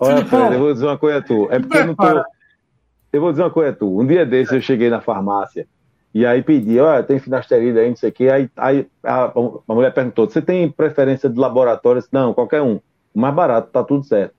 Olha, 0.00 0.16
Filipão, 0.16 0.40
Fred, 0.40 0.54
eu 0.54 0.60
vou 0.60 0.72
dizer 0.72 0.86
uma 0.86 0.98
coisa 0.98 1.18
a 1.18 1.22
tu. 1.22 1.48
É 1.52 1.60
porque 1.60 1.78
eu 1.78 1.86
não 1.86 1.94
tô. 1.94 2.24
Eu 3.12 3.20
vou 3.20 3.30
dizer 3.30 3.44
uma 3.44 3.50
coisa 3.50 3.70
a 3.70 3.76
tu. 3.76 4.00
Um 4.00 4.04
dia 4.04 4.26
desse 4.26 4.56
eu 4.56 4.60
cheguei 4.60 4.90
na 4.90 5.00
farmácia 5.00 5.68
e 6.14 6.24
aí 6.24 6.44
pedi, 6.44 6.78
olha, 6.78 7.02
tem 7.02 7.18
finasterida 7.18 7.80
aí, 7.80 7.88
não 7.88 7.96
sei 7.96 8.10
o 8.10 8.12
quê. 8.12 8.30
Aí, 8.30 8.48
aí 8.56 8.86
a, 9.02 9.32
a 9.68 9.74
mulher 9.74 9.92
perguntou: 9.92 10.30
você 10.30 10.40
tem 10.40 10.70
preferência 10.70 11.28
de 11.28 11.36
laboratório? 11.36 12.00
Disse, 12.00 12.14
não, 12.14 12.32
qualquer 12.32 12.62
um. 12.62 12.76
O 13.12 13.20
mais 13.20 13.34
barato, 13.34 13.70
tá 13.72 13.82
tudo 13.82 14.04
certo. 14.04 14.32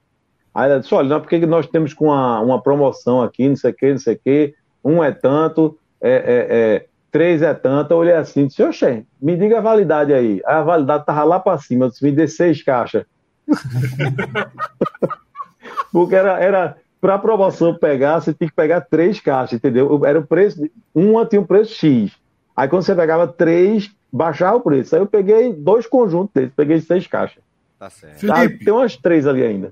Aí 0.53 0.71
ela 0.71 0.79
disse: 0.79 0.95
olha, 0.95 1.09
não, 1.09 1.19
porque 1.19 1.45
nós 1.45 1.67
temos 1.67 1.93
com 1.93 2.05
uma, 2.05 2.39
uma 2.39 2.61
promoção 2.61 3.21
aqui, 3.21 3.49
não 3.49 3.57
sei 3.57 3.71
o 3.71 3.73
quê, 3.73 3.91
não 3.91 3.97
sei 3.97 4.15
o 4.15 4.19
quê. 4.23 4.55
Um 4.81 5.03
é 5.03 5.11
tanto, 5.11 5.77
é, 5.99 6.11
é, 6.11 6.47
é, 6.49 6.85
três 7.11 7.41
é 7.41 7.53
tanto. 7.53 7.91
Eu 7.91 7.97
olhei 7.97 8.13
assim, 8.13 8.47
disse: 8.47 8.63
oxê, 8.63 9.03
me 9.21 9.35
diga 9.35 9.57
a 9.57 9.61
validade 9.61 10.13
aí. 10.13 10.41
Aí 10.45 10.55
a 10.55 10.63
validade 10.63 11.05
tava 11.05 11.25
lá 11.25 11.41
para 11.41 11.57
cima. 11.57 11.85
Eu 11.85 11.89
disse: 11.89 12.05
me 12.05 12.11
dê 12.11 12.25
seis 12.25 12.63
caixas. 12.63 13.03
porque 15.91 16.15
era, 16.15 16.39
era 16.39 16.77
para 17.05 17.13
a 17.13 17.19
promoção 17.19 17.77
pegar, 17.77 18.19
você 18.19 18.33
tinha 18.33 18.49
que 18.49 18.55
pegar 18.55 18.81
três 18.81 19.19
caixas, 19.19 19.53
entendeu? 19.53 20.03
Era 20.03 20.19
o 20.19 20.25
preço, 20.25 20.67
uma 20.93 21.23
tinha 21.23 21.39
um 21.39 21.45
preço 21.45 21.75
X. 21.75 22.11
Aí 22.57 22.67
quando 22.67 22.81
você 22.81 22.95
pegava 22.95 23.27
três, 23.27 23.91
baixava 24.11 24.57
o 24.57 24.61
preço. 24.61 24.95
Aí 24.95 25.01
eu 25.03 25.05
peguei 25.05 25.53
dois 25.53 25.85
conjuntos 25.85 26.33
desses, 26.33 26.55
peguei 26.55 26.81
seis 26.81 27.05
caixas. 27.05 27.43
Tá 27.77 27.91
certo. 27.91 28.21
Felipe, 28.21 28.65
tem 28.65 28.73
umas 28.73 28.97
três 28.97 29.27
ali 29.27 29.43
ainda. 29.43 29.71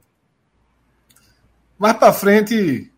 Mais 1.80 1.98
para 1.98 2.14
frente, 2.14 2.92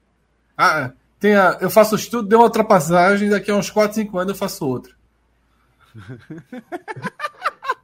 ah, 0.58 0.92
tem 1.18 1.34
a, 1.34 1.58
eu 1.62 1.70
faço 1.70 1.96
estudo, 1.96 2.28
deu 2.28 2.40
uma 2.40 2.46
ultrapassagem, 2.46 3.30
daqui 3.30 3.50
a 3.50 3.56
uns 3.56 3.70
4, 3.70 3.96
5 3.96 4.18
anos 4.18 4.34
eu 4.34 4.38
faço 4.38 4.68
outra. 4.68 4.92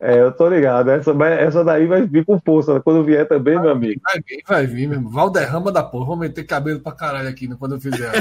É, 0.04 0.20
eu 0.20 0.32
tô 0.32 0.50
ligado. 0.50 0.90
Essa, 0.90 1.12
essa 1.26 1.64
daí 1.64 1.86
vai 1.86 2.02
vir 2.02 2.26
com 2.26 2.40
força 2.40 2.82
quando 2.82 3.04
vier 3.04 3.28
também, 3.28 3.54
vai, 3.54 3.64
meu 3.64 3.72
amigo. 3.72 4.02
Vai 4.04 4.20
vir, 4.28 4.44
vai 4.48 4.66
vir 4.66 4.90
mesmo. 4.90 5.08
Valderrama 5.12 5.72
da 5.72 5.84
porra. 5.84 6.06
Vou 6.08 6.18
meter 6.18 6.44
cabelo 6.44 6.80
pra 6.80 6.92
caralho 6.92 7.30
aqui 7.30 7.48
né, 7.48 7.56
quando 7.58 7.76
eu 7.76 7.80
fizer. 7.80 8.12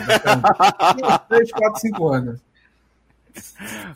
3, 1.28 1.50
4, 1.50 1.80
5 1.80 2.08
anos. 2.08 2.40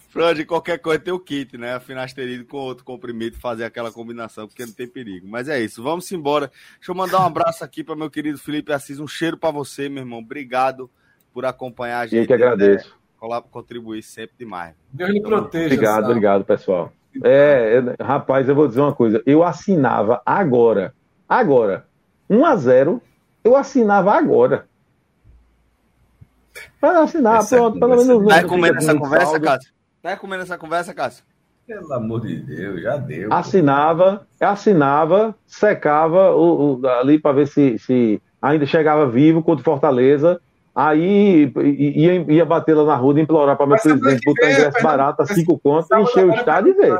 Freud, 0.08 0.46
qualquer 0.46 0.78
coisa 0.78 0.98
tem 1.00 1.12
o 1.12 1.18
kit, 1.18 1.58
né? 1.58 1.78
Finasteride 1.78 2.44
com 2.44 2.56
outro 2.56 2.84
comprimido, 2.84 3.36
fazer 3.38 3.64
aquela 3.64 3.92
combinação, 3.92 4.46
porque 4.46 4.64
não 4.64 4.72
tem 4.72 4.86
perigo. 4.86 5.26
Mas 5.28 5.48
é 5.48 5.60
isso, 5.60 5.82
vamos 5.82 6.10
embora. 6.10 6.50
Deixa 6.76 6.90
eu 6.90 6.94
mandar 6.94 7.20
um 7.20 7.26
abraço 7.26 7.62
aqui 7.62 7.84
para 7.84 7.94
meu 7.94 8.08
querido 8.10 8.38
Felipe 8.38 8.72
Assis. 8.72 8.98
Um 8.98 9.08
cheiro 9.08 9.36
para 9.36 9.50
você, 9.50 9.90
meu 9.90 10.02
irmão. 10.02 10.20
Obrigado 10.20 10.88
por 11.34 11.44
acompanhar 11.44 12.00
a 12.00 12.06
gente. 12.06 12.20
Eu 12.20 12.26
que 12.26 12.32
agradeço. 12.32 12.96
Né? 13.20 13.42
Contribuir 13.50 14.02
sempre 14.02 14.36
demais. 14.38 14.74
Deus 14.90 15.10
lhe 15.10 15.20
proteja. 15.20 15.66
Obrigado, 15.66 15.94
sabe? 15.94 16.08
obrigado, 16.08 16.44
pessoal. 16.44 16.92
É, 17.22 17.82
é, 17.98 18.02
rapaz, 18.02 18.48
eu 18.48 18.54
vou 18.54 18.66
dizer 18.66 18.80
uma 18.80 18.94
coisa. 18.94 19.22
Eu 19.24 19.44
assinava 19.44 20.20
agora, 20.24 20.94
agora, 21.28 21.86
1 22.28 22.44
a 22.44 22.56
0 22.56 23.02
eu 23.44 23.54
assinava 23.54 24.12
agora. 24.12 24.66
Para 26.80 27.02
assinar, 27.02 27.38
essa 27.40 27.56
pronto, 27.56 27.78
pelo 27.78 27.96
menos. 27.96 28.26
Tá 28.28 28.44
comendo 28.44 28.78
essa 28.78 28.94
conversa, 28.94 29.40
Cássio? 29.40 29.72
Tá 30.02 30.16
comendo 30.16 30.42
essa 30.42 30.58
conversa, 30.58 30.94
Cássio? 30.94 31.24
Pelo 31.66 31.92
amor 31.92 32.20
de 32.20 32.36
Deus, 32.36 32.82
já 32.82 32.96
deu. 32.96 33.32
Assinava, 33.32 34.26
pô. 34.38 34.46
assinava, 34.46 35.34
secava 35.46 36.32
o, 36.34 36.78
o 36.80 36.88
ali 36.88 37.18
para 37.18 37.36
ver 37.36 37.48
se, 37.48 37.78
se 37.78 38.20
ainda 38.40 38.66
chegava 38.66 39.08
vivo 39.08 39.42
contra 39.42 39.64
Fortaleza. 39.64 40.40
Aí 40.74 41.52
ia, 41.54 42.32
ia 42.32 42.44
bater 42.44 42.74
lá 42.74 42.84
na 42.84 42.96
rua 42.96 43.18
e 43.18 43.22
implorar 43.22 43.56
para 43.56 43.66
meu 43.66 43.78
presidente 43.80 44.24
botar 44.24 44.50
ingresso 44.50 44.82
barato, 44.82 45.26
cinco 45.26 45.56
contas, 45.58 45.88
encher 46.00 46.26
o 46.26 46.32
é 46.32 46.36
estádio 46.36 46.70
e 46.70 46.74
ver. 46.74 46.98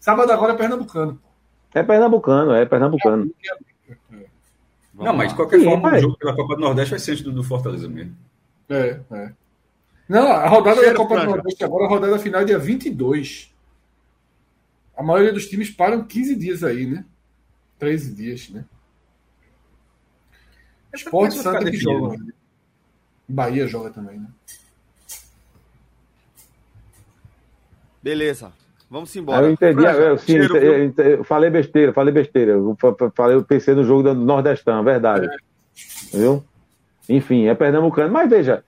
Sábado 0.00 0.32
agora 0.32 0.54
é 0.54 0.56
pernambucano. 0.56 1.20
É 1.72 1.82
pernambucano, 1.82 2.52
é 2.52 2.66
pernambucano. 2.66 3.30
Não, 4.94 5.14
mas 5.14 5.28
de 5.28 5.36
qualquer 5.36 5.60
Sim, 5.60 5.66
forma, 5.66 5.94
o 5.94 6.00
jogo 6.00 6.18
pela 6.18 6.34
Copa 6.34 6.56
do 6.56 6.60
Nordeste 6.60 6.90
vai 6.90 6.98
ser 6.98 7.12
antes 7.12 7.22
do, 7.22 7.30
do 7.30 7.44
Fortaleza 7.44 7.88
mesmo. 7.88 8.16
É, 8.68 9.00
é. 9.12 9.32
Não, 10.08 10.32
a 10.32 10.48
rodada 10.48 10.80
Cheiro 10.80 10.90
da 10.90 10.96
Copa 10.96 11.20
do 11.20 11.26
Nordeste 11.26 11.64
agora, 11.64 11.84
a 11.84 11.88
rodada 11.88 12.18
final 12.18 12.40
é 12.40 12.44
dia 12.44 12.58
22. 12.58 13.54
A 14.96 15.02
maioria 15.04 15.32
dos 15.32 15.46
times 15.46 15.70
param 15.70 16.02
15 16.02 16.34
dias 16.34 16.64
aí, 16.64 16.84
né? 16.84 17.04
13 17.78 18.12
dias, 18.12 18.48
né? 18.50 18.64
Esporte 20.92 21.38
Santa 21.38 21.70
que 21.70 21.76
joga. 21.76 22.16
Né? 22.16 22.32
Bahia 23.28 23.66
joga 23.66 23.90
também, 23.90 24.18
né? 24.18 24.28
Beleza. 28.02 28.52
Vamos 28.90 29.14
embora. 29.14 29.46
Eu 29.46 29.52
entendi, 29.52 29.84
eu, 29.84 30.18
sim, 30.18 30.36
eu, 30.36 31.04
eu, 31.04 31.24
falei 31.24 31.50
besteira, 31.50 31.92
falei 31.92 32.12
besteira. 32.12 32.52
Eu, 32.52 32.76
falei, 33.14 33.36
eu 33.36 33.44
pensei 33.44 33.74
no 33.74 33.84
jogo 33.84 34.02
do 34.02 34.14
Nordestão, 34.14 34.82
verdade. 34.82 35.26
É. 35.26 36.16
Viu? 36.16 36.42
Enfim, 37.06 37.46
é 37.46 37.54
pernambucano. 37.54 38.10
Mas 38.10 38.30
veja, 38.30 38.64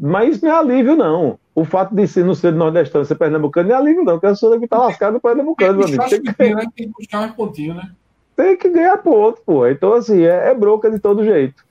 mas 0.00 0.36
isso 0.36 0.44
não 0.44 0.52
é 0.52 0.58
alívio, 0.58 0.96
não. 0.96 1.38
O 1.54 1.64
fato 1.64 1.94
de 1.94 2.06
ser, 2.08 2.24
não 2.24 2.34
ser 2.34 2.52
do 2.52 2.58
Nordestão 2.58 3.04
ser 3.04 3.14
pernambucano 3.14 3.68
não 3.68 3.76
é 3.76 3.78
alívio, 3.78 4.02
não. 4.02 4.14
Porque 4.14 4.26
a 4.26 4.30
pessoa 4.30 4.58
que 4.58 4.66
tá 4.66 4.78
lascado 4.78 5.14
no 5.14 5.20
pernambucano, 5.20 5.78
meu 5.78 5.86
amigo. 5.86 6.08
Tem 6.08 6.22
que, 6.22 6.32
tem, 6.32 6.54
né? 6.54 6.62
tem 6.74 6.86
que 6.88 6.92
buscar 6.92 7.20
um 7.20 7.32
pontinho, 7.32 7.74
né? 7.74 7.92
Tem 8.34 8.56
que 8.56 8.68
ganhar 8.68 8.96
ponto, 8.98 9.40
pô. 9.44 9.66
Então, 9.68 9.92
assim, 9.92 10.22
é, 10.22 10.50
é 10.50 10.54
broca 10.54 10.90
de 10.90 10.98
todo 10.98 11.24
jeito. 11.24 11.64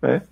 Né? 0.00 0.22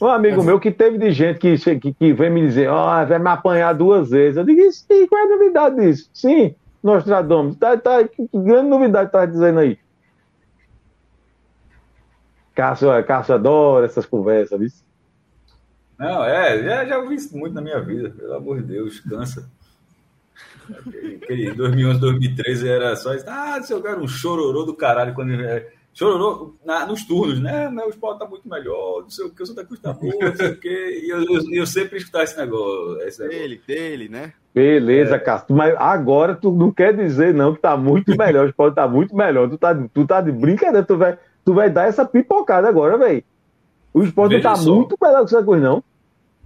Um 0.00 0.08
amigo 0.08 0.38
Mas... 0.38 0.46
meu 0.46 0.58
que 0.58 0.70
teve 0.70 0.96
de 0.96 1.10
gente 1.10 1.38
que, 1.38 1.56
que, 1.78 1.92
que 1.92 2.12
vem 2.12 2.30
me 2.30 2.46
dizer, 2.46 2.68
ó, 2.68 3.02
oh, 3.02 3.06
vai 3.06 3.18
me 3.18 3.28
apanhar 3.28 3.74
duas 3.74 4.10
vezes. 4.10 4.38
Eu 4.38 4.44
digo, 4.44 4.60
sim, 4.72 5.06
qual 5.06 5.20
é 5.20 5.24
a 5.24 5.36
novidade 5.36 5.76
disso? 5.76 6.10
Sim, 6.14 6.54
Nostradamus. 6.82 7.56
Tá, 7.56 7.76
tá, 7.76 8.02
que, 8.08 8.28
grande 8.32 8.68
novidade 8.68 9.12
tá 9.12 9.26
dizendo 9.26 9.60
aí? 9.60 9.78
Cássio, 12.54 12.88
Cássio 13.04 13.34
adora 13.34 13.86
essas 13.86 14.06
conversas, 14.06 14.58
viu? 14.58 14.68
Não, 15.98 16.24
é, 16.24 16.62
já, 16.62 16.84
já 16.86 16.98
ouvi 16.98 17.16
isso 17.16 17.36
muito 17.36 17.54
na 17.54 17.60
minha 17.60 17.80
vida, 17.80 18.08
pelo 18.10 18.34
amor 18.34 18.62
de 18.62 18.68
Deus, 18.68 19.00
cansa. 19.00 19.50
Aquele 21.22 21.52
2011, 21.52 22.00
2013 22.00 22.68
era 22.68 22.96
só 22.96 23.14
isso. 23.14 23.24
Ah, 23.28 23.60
se 23.62 23.72
eu 23.72 23.82
quero 23.82 24.02
um 24.02 24.08
chororô 24.08 24.64
do 24.64 24.74
caralho 24.74 25.14
quando 25.14 25.32
chororou 25.92 26.56
na, 26.64 26.86
nos 26.86 27.04
turnos, 27.04 27.40
né? 27.40 27.68
Meu 27.68 27.88
esporte 27.88 28.20
tá 28.20 28.26
muito 28.26 28.48
melhor, 28.48 29.02
não 29.02 29.10
sei 29.10 29.26
o 29.26 29.30
que, 29.30 29.42
o 29.42 29.46
Santa 29.46 29.64
Cruz 29.64 29.80
tá 29.80 29.92
bom, 29.92 30.10
não 30.20 30.34
sei 30.34 30.48
o 30.48 30.56
que. 30.56 31.02
E 31.04 31.10
eu, 31.10 31.22
eu, 31.22 31.42
eu, 31.52 31.66
sempre 31.66 31.98
escutar 31.98 32.24
esse 32.24 32.36
negócio. 32.36 33.00
Esse 33.02 33.20
negócio. 33.20 33.40
Dele, 33.40 33.62
dele, 33.66 34.08
né? 34.08 34.32
Beleza, 34.54 35.16
é. 35.16 35.18
Cássio. 35.18 35.54
Mas 35.54 35.74
agora 35.76 36.34
tu 36.34 36.50
não 36.50 36.70
quer 36.70 36.96
dizer, 36.96 37.34
não, 37.34 37.54
que 37.54 37.60
tá 37.60 37.76
muito 37.76 38.16
melhor. 38.16 38.46
O 38.46 38.48
esporte 38.48 38.74
tá 38.74 38.88
muito 38.88 39.14
melhor. 39.14 39.48
Tu 39.48 39.58
tá, 39.58 39.74
tu 39.92 40.06
tá 40.06 40.20
de 40.20 40.32
brincadeira, 40.32 40.84
tu 40.84 40.96
vai, 40.96 41.18
tu 41.44 41.54
vai 41.54 41.70
dar 41.70 41.88
essa 41.88 42.04
pipocada 42.04 42.68
agora, 42.68 42.96
velho. 42.96 43.22
O 43.92 44.02
esporte 44.02 44.34
não 44.36 44.42
tá 44.42 44.54
só. 44.56 44.74
muito 44.74 44.96
melhor 45.00 45.20
que 45.20 45.26
o 45.26 45.28
Santa 45.28 45.44
Cruz, 45.44 45.62
não. 45.62 45.82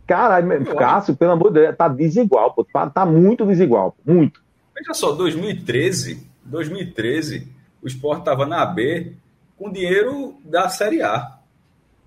Caralho, 0.07 0.67
Cássio, 0.77 1.17
pelo 1.17 1.33
amor 1.33 1.51
de 1.51 1.61
Deus, 1.61 1.77
tá 1.77 1.89
desigual, 1.89 2.53
pô. 2.53 2.65
Tá, 2.65 2.91
tá 2.91 3.07
muito 3.07 3.47
desigual, 3.47 3.97
muito. 4.05 4.43
Veja 4.75 4.93
só, 4.93 5.13
2013, 5.13 6.27
2013, 6.45 7.49
o 7.83 7.87
esporte 7.87 8.25
tava 8.25 8.45
na 8.45 8.67
B 8.67 9.15
com 9.57 9.71
dinheiro 9.71 10.37
da 10.45 10.69
Série 10.69 11.03
A. 11.03 11.39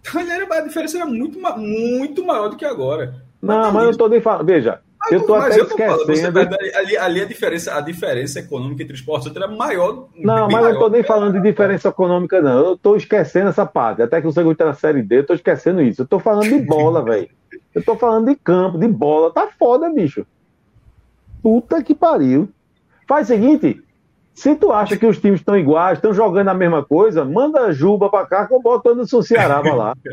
Então, 0.02 0.22
a 0.22 0.62
diferença 0.62 0.98
era 0.98 1.06
muito, 1.06 1.40
muito 1.58 2.26
maior 2.26 2.50
do 2.50 2.56
que 2.56 2.66
agora. 2.66 3.16
Não, 3.42 3.72
mas 3.72 3.84
eu 3.84 3.92
não 3.92 3.98
tô 3.98 4.08
nem 4.08 4.22
falando. 4.22 4.46
Veja, 4.46 4.80
mas, 5.00 5.12
eu 5.12 5.26
tô 5.26 5.36
até 5.36 5.60
eu 5.60 5.66
esquecendo. 5.66 6.34
Falando, 6.34 6.58
ali, 6.76 6.98
ali, 6.98 7.22
a, 7.22 7.26
diferença, 7.26 7.76
a 7.76 7.82
diferença 7.82 8.40
econômica 8.40 8.84
entre 8.84 8.94
os 8.94 9.00
esportes 9.00 9.34
era 9.36 9.48
maior. 9.48 10.08
Não, 10.16 10.48
mas 10.50 10.66
eu 10.66 10.74
não 10.74 10.80
tô 10.80 10.90
nem 10.90 11.04
falando 11.04 11.34
de 11.34 11.42
diferença 11.42 11.90
econômica, 11.90 12.42
não. 12.42 12.66
Eu 12.66 12.78
tô 12.78 12.96
esquecendo 12.96 13.50
essa 13.50 13.66
parte. 13.66 14.02
Até 14.02 14.22
que 14.22 14.28
o 14.28 14.32
segundo 14.32 14.56
tá 14.56 14.66
na 14.66 14.74
série 14.74 15.02
D, 15.02 15.20
eu 15.20 15.26
tô 15.26 15.34
esquecendo 15.34 15.82
isso. 15.82 16.02
Eu 16.02 16.08
tô 16.08 16.20
falando 16.20 16.50
de 16.50 16.60
bola, 16.60 17.04
velho. 17.04 17.30
Eu 17.74 17.84
tô 17.84 17.96
falando 17.96 18.28
de 18.28 18.36
campo, 18.36 18.78
de 18.78 18.88
bola. 18.88 19.32
Tá 19.32 19.48
foda, 19.60 19.90
bicho. 19.90 20.26
Puta 21.44 21.84
que 21.84 21.94
pariu. 21.94 22.50
Faz 23.08 23.30
o 23.30 23.34
seguinte, 23.34 23.82
se 24.38 24.56
tu 24.56 24.72
acha 24.72 24.96
que 24.96 25.06
os 25.08 25.18
times 25.18 25.40
estão 25.40 25.58
iguais, 25.58 25.98
estão 25.98 26.14
jogando 26.14 26.50
a 26.50 26.54
mesma 26.54 26.86
coisa, 26.86 27.26
manda 27.26 27.72
Juba 27.72 28.08
pra 28.08 28.24
cá 28.24 28.48
eu 28.52 28.62
boto 28.62 28.94
no 28.94 29.24
Ceará 29.24 29.60
pra 29.62 29.74
lá. 29.74 29.96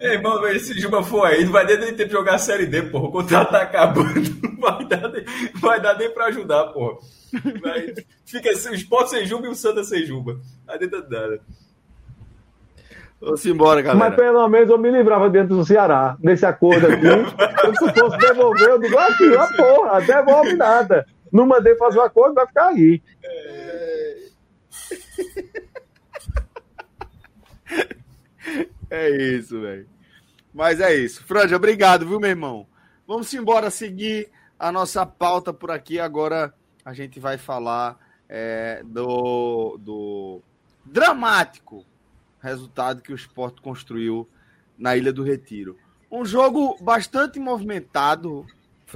Ei, 0.00 0.14
irmão, 0.14 0.42
se 0.58 0.76
Juba 0.80 1.04
for 1.04 1.24
aí, 1.24 1.44
não 1.44 1.52
vai 1.52 1.64
nem 1.64 1.76
ter 1.76 1.92
tempo 1.92 2.08
de 2.08 2.12
jogar 2.12 2.34
a 2.34 2.38
Série 2.38 2.66
D, 2.66 2.82
porra. 2.82 3.04
O 3.04 3.12
contrato 3.12 3.52
tá 3.52 3.62
acabando. 3.62 4.14
Não 4.42 4.56
vai 4.58 4.84
dar, 4.86 5.08
nem, 5.12 5.24
vai 5.60 5.80
dar 5.80 5.98
nem 5.98 6.10
pra 6.10 6.26
ajudar, 6.26 6.64
porra. 6.68 6.96
Vai, 7.60 7.94
fica 8.24 8.50
assim, 8.50 8.70
o 8.70 8.74
Sport 8.74 9.08
sem 9.08 9.26
Juba 9.26 9.46
e 9.46 9.50
o 9.50 9.54
Santa 9.54 9.84
sem 9.84 10.04
Juba. 10.04 10.40
Adianta 10.66 11.06
nada. 11.08 11.40
Vamos 13.20 13.44
embora, 13.46 13.82
galera. 13.82 14.08
Mas 14.08 14.16
pelo 14.16 14.48
menos 14.48 14.70
eu 14.70 14.78
me 14.78 14.90
livrava 14.90 15.28
dentro 15.28 15.54
do 15.54 15.64
Ceará, 15.64 16.16
nesse 16.18 16.46
acordo 16.46 16.86
aqui. 16.86 17.06
se 17.78 18.00
fosse 18.00 18.18
devolver, 18.18 18.70
eu 18.70 18.80
digo 18.80 18.98
assim, 18.98 19.34
a 19.34 19.46
porra, 19.48 20.00
devolve 20.00 20.56
nada. 20.56 21.06
Não 21.32 21.46
mandei 21.46 21.74
fazer 21.76 21.98
o 21.98 22.02
acordo, 22.02 22.34
vai 22.34 22.46
ficar 22.46 22.68
aí. 22.68 23.02
É 28.88 29.10
isso, 29.10 29.60
velho. 29.60 29.88
Mas 30.54 30.80
é 30.80 30.94
isso. 30.94 31.24
Franja, 31.24 31.56
obrigado, 31.56 32.06
viu, 32.06 32.20
meu 32.20 32.30
irmão? 32.30 32.66
Vamos 33.06 33.32
embora 33.34 33.70
seguir 33.70 34.30
a 34.58 34.70
nossa 34.70 35.04
pauta 35.04 35.52
por 35.52 35.70
aqui. 35.70 35.98
Agora 35.98 36.54
a 36.84 36.92
gente 36.92 37.18
vai 37.18 37.36
falar 37.36 37.98
é, 38.28 38.82
do, 38.84 39.76
do 39.78 40.40
dramático 40.84 41.84
resultado 42.40 43.02
que 43.02 43.12
o 43.12 43.16
esporte 43.16 43.60
construiu 43.60 44.28
na 44.78 44.96
Ilha 44.96 45.12
do 45.12 45.22
Retiro. 45.22 45.76
Um 46.10 46.24
jogo 46.24 46.76
bastante 46.80 47.40
movimentado, 47.40 48.46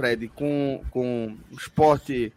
Fred, 0.01 0.27
com, 0.29 0.81
com 0.89 1.37
esporte 1.51 2.33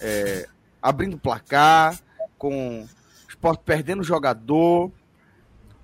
é, 0.00 0.48
abrindo 0.80 1.18
placar, 1.18 1.98
com 2.38 2.86
esporte 3.28 3.60
perdendo 3.64 4.04
jogador, 4.04 4.92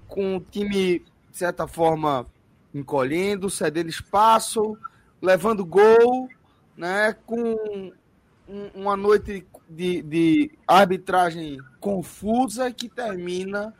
com 0.07 0.37
o 0.37 0.41
time, 0.41 1.01
de 1.01 1.37
certa 1.37 1.67
forma, 1.67 2.25
encolhendo, 2.73 3.51
cedendo 3.51 3.91
espaço, 3.91 4.79
levando 5.21 5.67
gol, 5.67 6.29
né, 6.77 7.17
com 7.27 7.93
uma 8.73 8.97
noite 8.97 9.45
de, 9.69 10.03
de 10.03 10.53
arbitragem 10.69 11.59
confusa 11.81 12.71
que 12.71 12.89
termina 12.89 13.75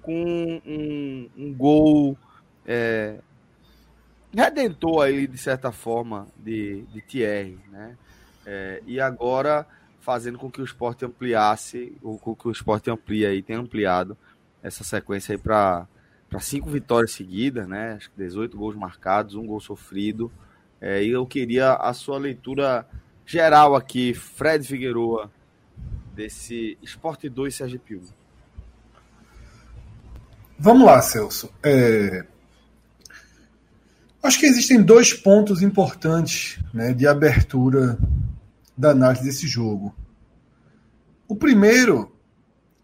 com 0.00 0.60
um, 0.64 1.28
um 1.36 1.54
gol 1.54 2.16
é, 2.64 3.18
redentor 4.34 5.04
aí, 5.04 5.26
de 5.26 5.38
certa 5.38 5.72
forma, 5.72 6.26
de, 6.36 6.82
de 6.92 7.00
Thierry, 7.00 7.58
né? 7.70 7.96
É, 8.46 8.82
e 8.86 9.00
agora 9.00 9.66
fazendo 10.00 10.38
com 10.38 10.50
que 10.50 10.60
o 10.60 10.64
esporte 10.64 11.04
ampliasse, 11.04 11.96
ou 12.02 12.18
com 12.18 12.34
que 12.34 12.48
o 12.48 12.50
esporte 12.50 12.90
amplie 12.90 13.26
aí, 13.26 13.42
tenha 13.42 13.58
ampliado 13.58 14.16
essa 14.62 14.82
sequência 14.82 15.34
aí 15.34 15.38
para 15.38 15.86
cinco 16.40 16.70
vitórias 16.70 17.12
seguidas, 17.12 17.68
né? 17.68 17.94
Acho 17.94 18.10
que 18.10 18.16
18 18.16 18.56
gols 18.56 18.74
marcados, 18.74 19.34
um 19.34 19.46
gol 19.46 19.60
sofrido. 19.60 20.32
É, 20.80 21.02
e 21.02 21.10
eu 21.10 21.26
queria 21.26 21.74
a 21.74 21.92
sua 21.92 22.18
leitura 22.18 22.86
geral 23.26 23.76
aqui, 23.76 24.14
Fred 24.14 24.66
Figueroa, 24.66 25.30
desse 26.14 26.78
Esporte 26.82 27.28
2 27.28 27.54
Sergipe 27.54 27.96
1. 27.96 28.02
Vamos 30.58 30.86
lá, 30.86 31.00
Celso. 31.00 31.52
É... 31.62 32.26
Acho 34.22 34.38
que 34.38 34.46
existem 34.46 34.82
dois 34.82 35.14
pontos 35.14 35.62
importantes 35.62 36.58
né, 36.74 36.92
de 36.92 37.06
abertura 37.06 37.98
da 38.76 38.90
análise 38.90 39.24
desse 39.24 39.46
jogo. 39.46 39.94
O 41.26 41.34
primeiro, 41.34 42.14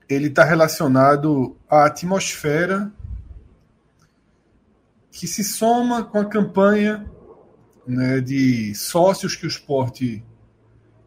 ele 0.09 0.29
está 0.29 0.45
relacionado 0.45 1.57
à 1.69 1.87
atmosfera 1.87 2.91
que 5.11 5.27
se 5.27 5.45
soma 5.45 6.05
com 6.05 6.19
a 6.19 6.25
campanha 6.25 7.07
né, 7.87 8.21
de 8.21 8.75
sócios 8.75 9.37
que 9.37 9.47
o 9.47 9.49
esporte 9.49 10.25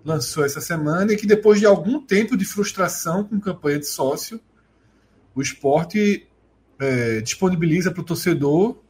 lançou 0.05 0.45
essa 0.45 0.61
semana 0.61 1.11
e 1.11 1.17
que 1.17 1.27
depois 1.27 1.59
de 1.59 1.65
algum 1.65 2.05
tempo 2.05 2.37
de 2.37 2.45
frustração 2.45 3.23
com 3.23 3.39
campanha 3.39 3.79
de 3.79 3.87
sócio, 3.87 4.39
o 5.33 5.41
esporte 5.41 6.27
é, 6.79 7.21
disponibiliza 7.21 7.91
para 7.91 8.01
o 8.01 8.05
torcedor 8.05 8.81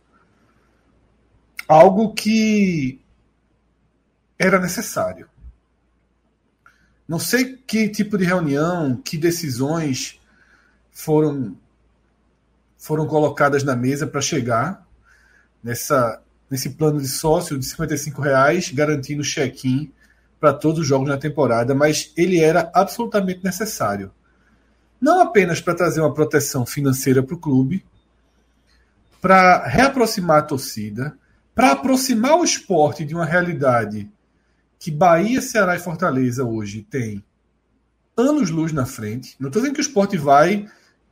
algo 1.69 2.13
que 2.13 2.99
era 4.37 4.59
necessário. 4.59 5.29
Não 7.07 7.17
sei 7.17 7.55
que 7.55 7.87
tipo 7.87 8.17
de 8.17 8.25
reunião, 8.25 8.97
que 8.97 9.17
decisões 9.17 10.19
foram 10.91 11.55
foram 12.77 13.05
colocadas 13.07 13.63
na 13.63 13.75
mesa 13.75 14.05
para 14.05 14.19
chegar 14.21 14.85
nessa 15.63 16.21
nesse 16.49 16.71
plano 16.71 16.99
de 16.99 17.07
sócio 17.07 17.57
de 17.57 17.65
55 17.65 18.21
reais, 18.21 18.71
garantindo 18.71 19.23
check-in 19.23 19.91
para 20.39 20.51
todos 20.51 20.79
os 20.79 20.87
jogos 20.87 21.07
na 21.07 21.17
temporada, 21.17 21.75
mas 21.75 22.11
ele 22.17 22.39
era 22.39 22.71
absolutamente 22.73 23.43
necessário 23.43 24.11
não 24.99 25.21
apenas 25.21 25.61
para 25.61 25.75
trazer 25.75 26.01
uma 26.01 26.13
proteção 26.13 26.65
financeira 26.65 27.23
para 27.23 27.35
o 27.35 27.39
clube, 27.39 27.85
para 29.21 29.65
reaproximar 29.65 30.39
a 30.39 30.43
torcida, 30.43 31.17
para 31.59 31.73
aproximar 31.73 32.37
o 32.37 32.43
esporte 32.45 33.03
de 33.03 33.13
uma 33.13 33.25
realidade 33.25 34.09
que 34.79 34.89
Bahia, 34.89 35.41
Ceará 35.41 35.75
e 35.75 35.79
Fortaleza 35.79 36.41
hoje 36.41 36.87
tem 36.89 37.21
anos-luz 38.15 38.71
na 38.71 38.85
frente. 38.85 39.35
Não 39.37 39.49
estou 39.49 39.61
dizendo 39.61 39.75
que 39.75 39.81
o 39.81 39.83
esporte 39.83 40.15
vai, 40.15 40.69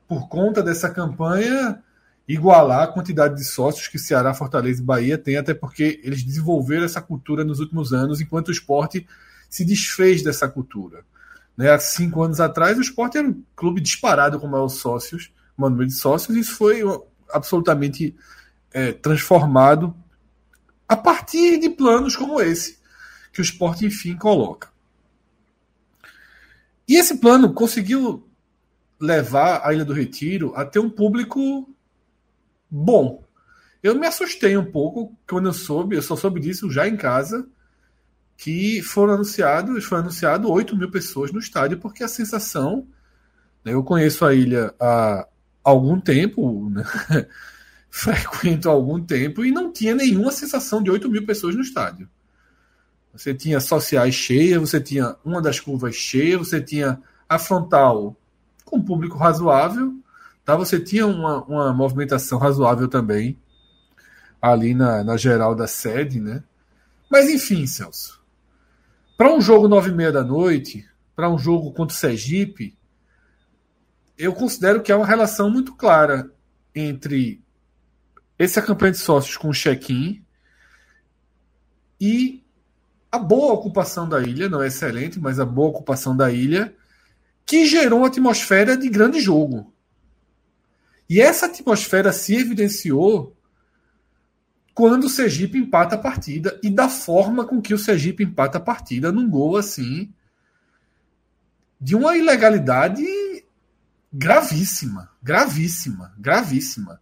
por 0.08 0.30
conta 0.30 0.64
dessa 0.64 0.90
campanha, 0.90 1.84
igualar 2.26 2.84
a 2.84 2.88
quantidade 2.88 3.36
de 3.36 3.44
sócios 3.44 3.90
que 3.90 4.00
Ceará, 4.00 4.34
Fortaleza 4.34 4.82
e 4.82 4.86
Bahia 4.86 5.18
têm, 5.18 5.36
até 5.36 5.54
porque 5.54 6.00
eles 6.02 6.24
desenvolveram 6.24 6.86
essa 6.86 7.02
cultura 7.02 7.44
nos 7.44 7.60
últimos 7.60 7.92
anos, 7.92 8.22
enquanto 8.22 8.48
o 8.48 8.54
esporte 8.54 9.06
se 9.50 9.66
desfez 9.66 10.24
dessa 10.24 10.48
cultura. 10.48 11.04
Né? 11.58 11.72
Há 11.72 11.78
cinco 11.78 12.24
anos 12.24 12.40
atrás, 12.40 12.78
o 12.78 12.82
esporte 12.82 13.18
era 13.18 13.28
um 13.28 13.44
clube 13.54 13.82
disparado 13.82 14.40
com 14.40 14.48
maior 14.48 14.70
sócios, 14.70 15.30
maior 15.58 15.72
número 15.72 15.90
de 15.90 15.96
sócios, 15.96 16.38
e 16.38 16.40
isso 16.40 16.56
foi 16.56 16.84
absolutamente 17.34 18.16
é, 18.72 18.94
transformado 18.94 19.94
a 20.88 20.96
partir 20.96 21.60
de 21.60 21.70
planos 21.70 22.16
como 22.16 22.40
esse, 22.42 22.80
que 23.34 23.42
o 23.42 23.44
esporte, 23.44 23.86
enfim, 23.86 24.16
coloca. 24.16 24.70
E 26.88 26.96
esse 26.96 27.18
plano 27.18 27.54
conseguiu 27.54 28.28
levar 29.00 29.62
a 29.64 29.74
Ilha 29.74 29.84
do 29.84 29.94
Retiro 29.94 30.54
a 30.56 30.66
ter 30.66 30.80
um 30.80 30.90
público 30.90 31.70
bom. 32.70 33.24
Eu 33.84 33.96
me 33.96 34.08
assustei 34.08 34.58
um 34.58 34.72
pouco 34.72 35.16
quando 35.30 35.48
eu 35.50 35.54
soube, 35.54 35.96
eu 35.96 36.02
só 36.02 36.16
soube 36.16 36.40
disso 36.40 36.72
já 36.72 36.88
em 36.88 36.96
casa, 36.96 37.48
que 38.38 38.82
foram 38.82 39.16
anunciados, 39.16 39.84
foi 39.84 40.00
anunciado 40.00 40.52
8 40.52 40.76
mil 40.78 40.90
pessoas 40.90 41.32
no 41.32 41.40
estádio, 41.40 41.80
porque 41.80 42.04
a 42.04 42.08
sensação. 42.08 42.88
Né, 43.64 43.74
eu 43.74 43.84
conheço 43.84 44.26
a 44.26 44.34
ilha 44.34 44.74
há 44.80 45.28
algum 45.64 46.00
tempo, 46.00 46.70
né, 46.70 46.84
frequento 47.92 48.70
há 48.70 48.72
algum 48.72 49.04
tempo, 49.04 49.44
e 49.44 49.52
não 49.52 49.72
tinha 49.72 49.96
nenhuma 49.96 50.32
sensação 50.32 50.82
de 50.82 50.92
8 50.92 51.10
mil 51.10 51.26
pessoas 51.26 51.56
no 51.56 51.62
estádio. 51.62 52.10
Você 53.14 53.34
tinha 53.34 53.60
sociais 53.60 54.14
cheias, 54.14 54.60
você 54.60 54.80
tinha 54.80 55.16
uma 55.26 55.42
das 55.42 55.60
curvas 55.60 55.96
cheia, 55.96 56.38
você 56.38 56.62
tinha 56.62 57.02
a 57.28 57.40
frontal 57.40 58.16
com 58.64 58.82
público 58.82 59.18
razoável, 59.18 59.94
tá? 60.46 60.56
você 60.56 60.80
tinha 60.80 61.08
uma, 61.08 61.44
uma 61.46 61.74
movimentação 61.74 62.38
razoável 62.38 62.88
também 62.88 63.40
ali 64.42 64.74
na, 64.74 65.04
na 65.04 65.18
geral 65.18 65.56
da 65.56 65.68
sede, 65.68 66.20
né? 66.20 66.44
Mas 67.10 67.30
enfim, 67.30 67.66
Celso, 67.66 68.22
para 69.18 69.34
um 69.34 69.42
jogo 69.42 69.68
nove 69.68 69.90
e 69.90 69.94
meia 69.94 70.12
da 70.12 70.24
noite, 70.24 70.88
para 71.16 71.30
um 71.30 71.40
jogo 71.40 71.72
contra 71.72 71.96
o 71.96 71.98
Sergipe, 71.98 72.78
eu 74.18 74.34
considero 74.34 74.82
que 74.82 74.92
há 74.92 74.98
uma 74.98 75.06
relação 75.06 75.50
muito 75.50 75.74
clara 75.74 76.32
entre 76.76 77.42
essa 78.38 78.62
campanha 78.62 78.92
de 78.92 79.00
sócios 79.00 79.38
com 79.38 79.52
check-in 79.52 80.24
e 82.00 82.44
a 83.12 83.18
boa 83.18 83.54
ocupação 83.54 84.08
da 84.08 84.22
ilha, 84.22 84.50
não 84.50 84.62
é 84.62 84.68
excelente, 84.68 85.20
mas 85.20 85.40
a 85.40 85.46
boa 85.46 85.70
ocupação 85.70 86.16
da 86.16 86.32
ilha, 86.32 86.76
que 87.46 87.66
gerou 87.66 88.00
uma 88.00 88.08
atmosfera 88.08 88.78
de 88.78 88.90
grande 88.90 89.20
jogo. 89.20 89.74
E 91.10 91.22
essa 91.22 91.46
atmosfera 91.46 92.12
se 92.12 92.36
evidenciou 92.36 93.36
quando 94.74 95.06
o 95.06 95.10
Sergipe 95.10 95.58
empata 95.58 95.96
a 95.96 95.98
partida 95.98 96.60
e 96.62 96.70
da 96.70 96.88
forma 96.88 97.46
com 97.46 97.62
que 97.62 97.74
o 97.74 97.80
Sergipe 97.80 98.24
empata 98.24 98.60
a 98.60 98.62
partida 98.62 99.12
num 99.12 99.28
gol 99.28 99.58
assim 99.58 100.14
de 101.80 101.96
uma 101.96 102.16
ilegalidade 102.18 103.04
gravíssima, 104.12 105.10
gravíssima, 105.24 106.14
gravíssima. 106.18 107.02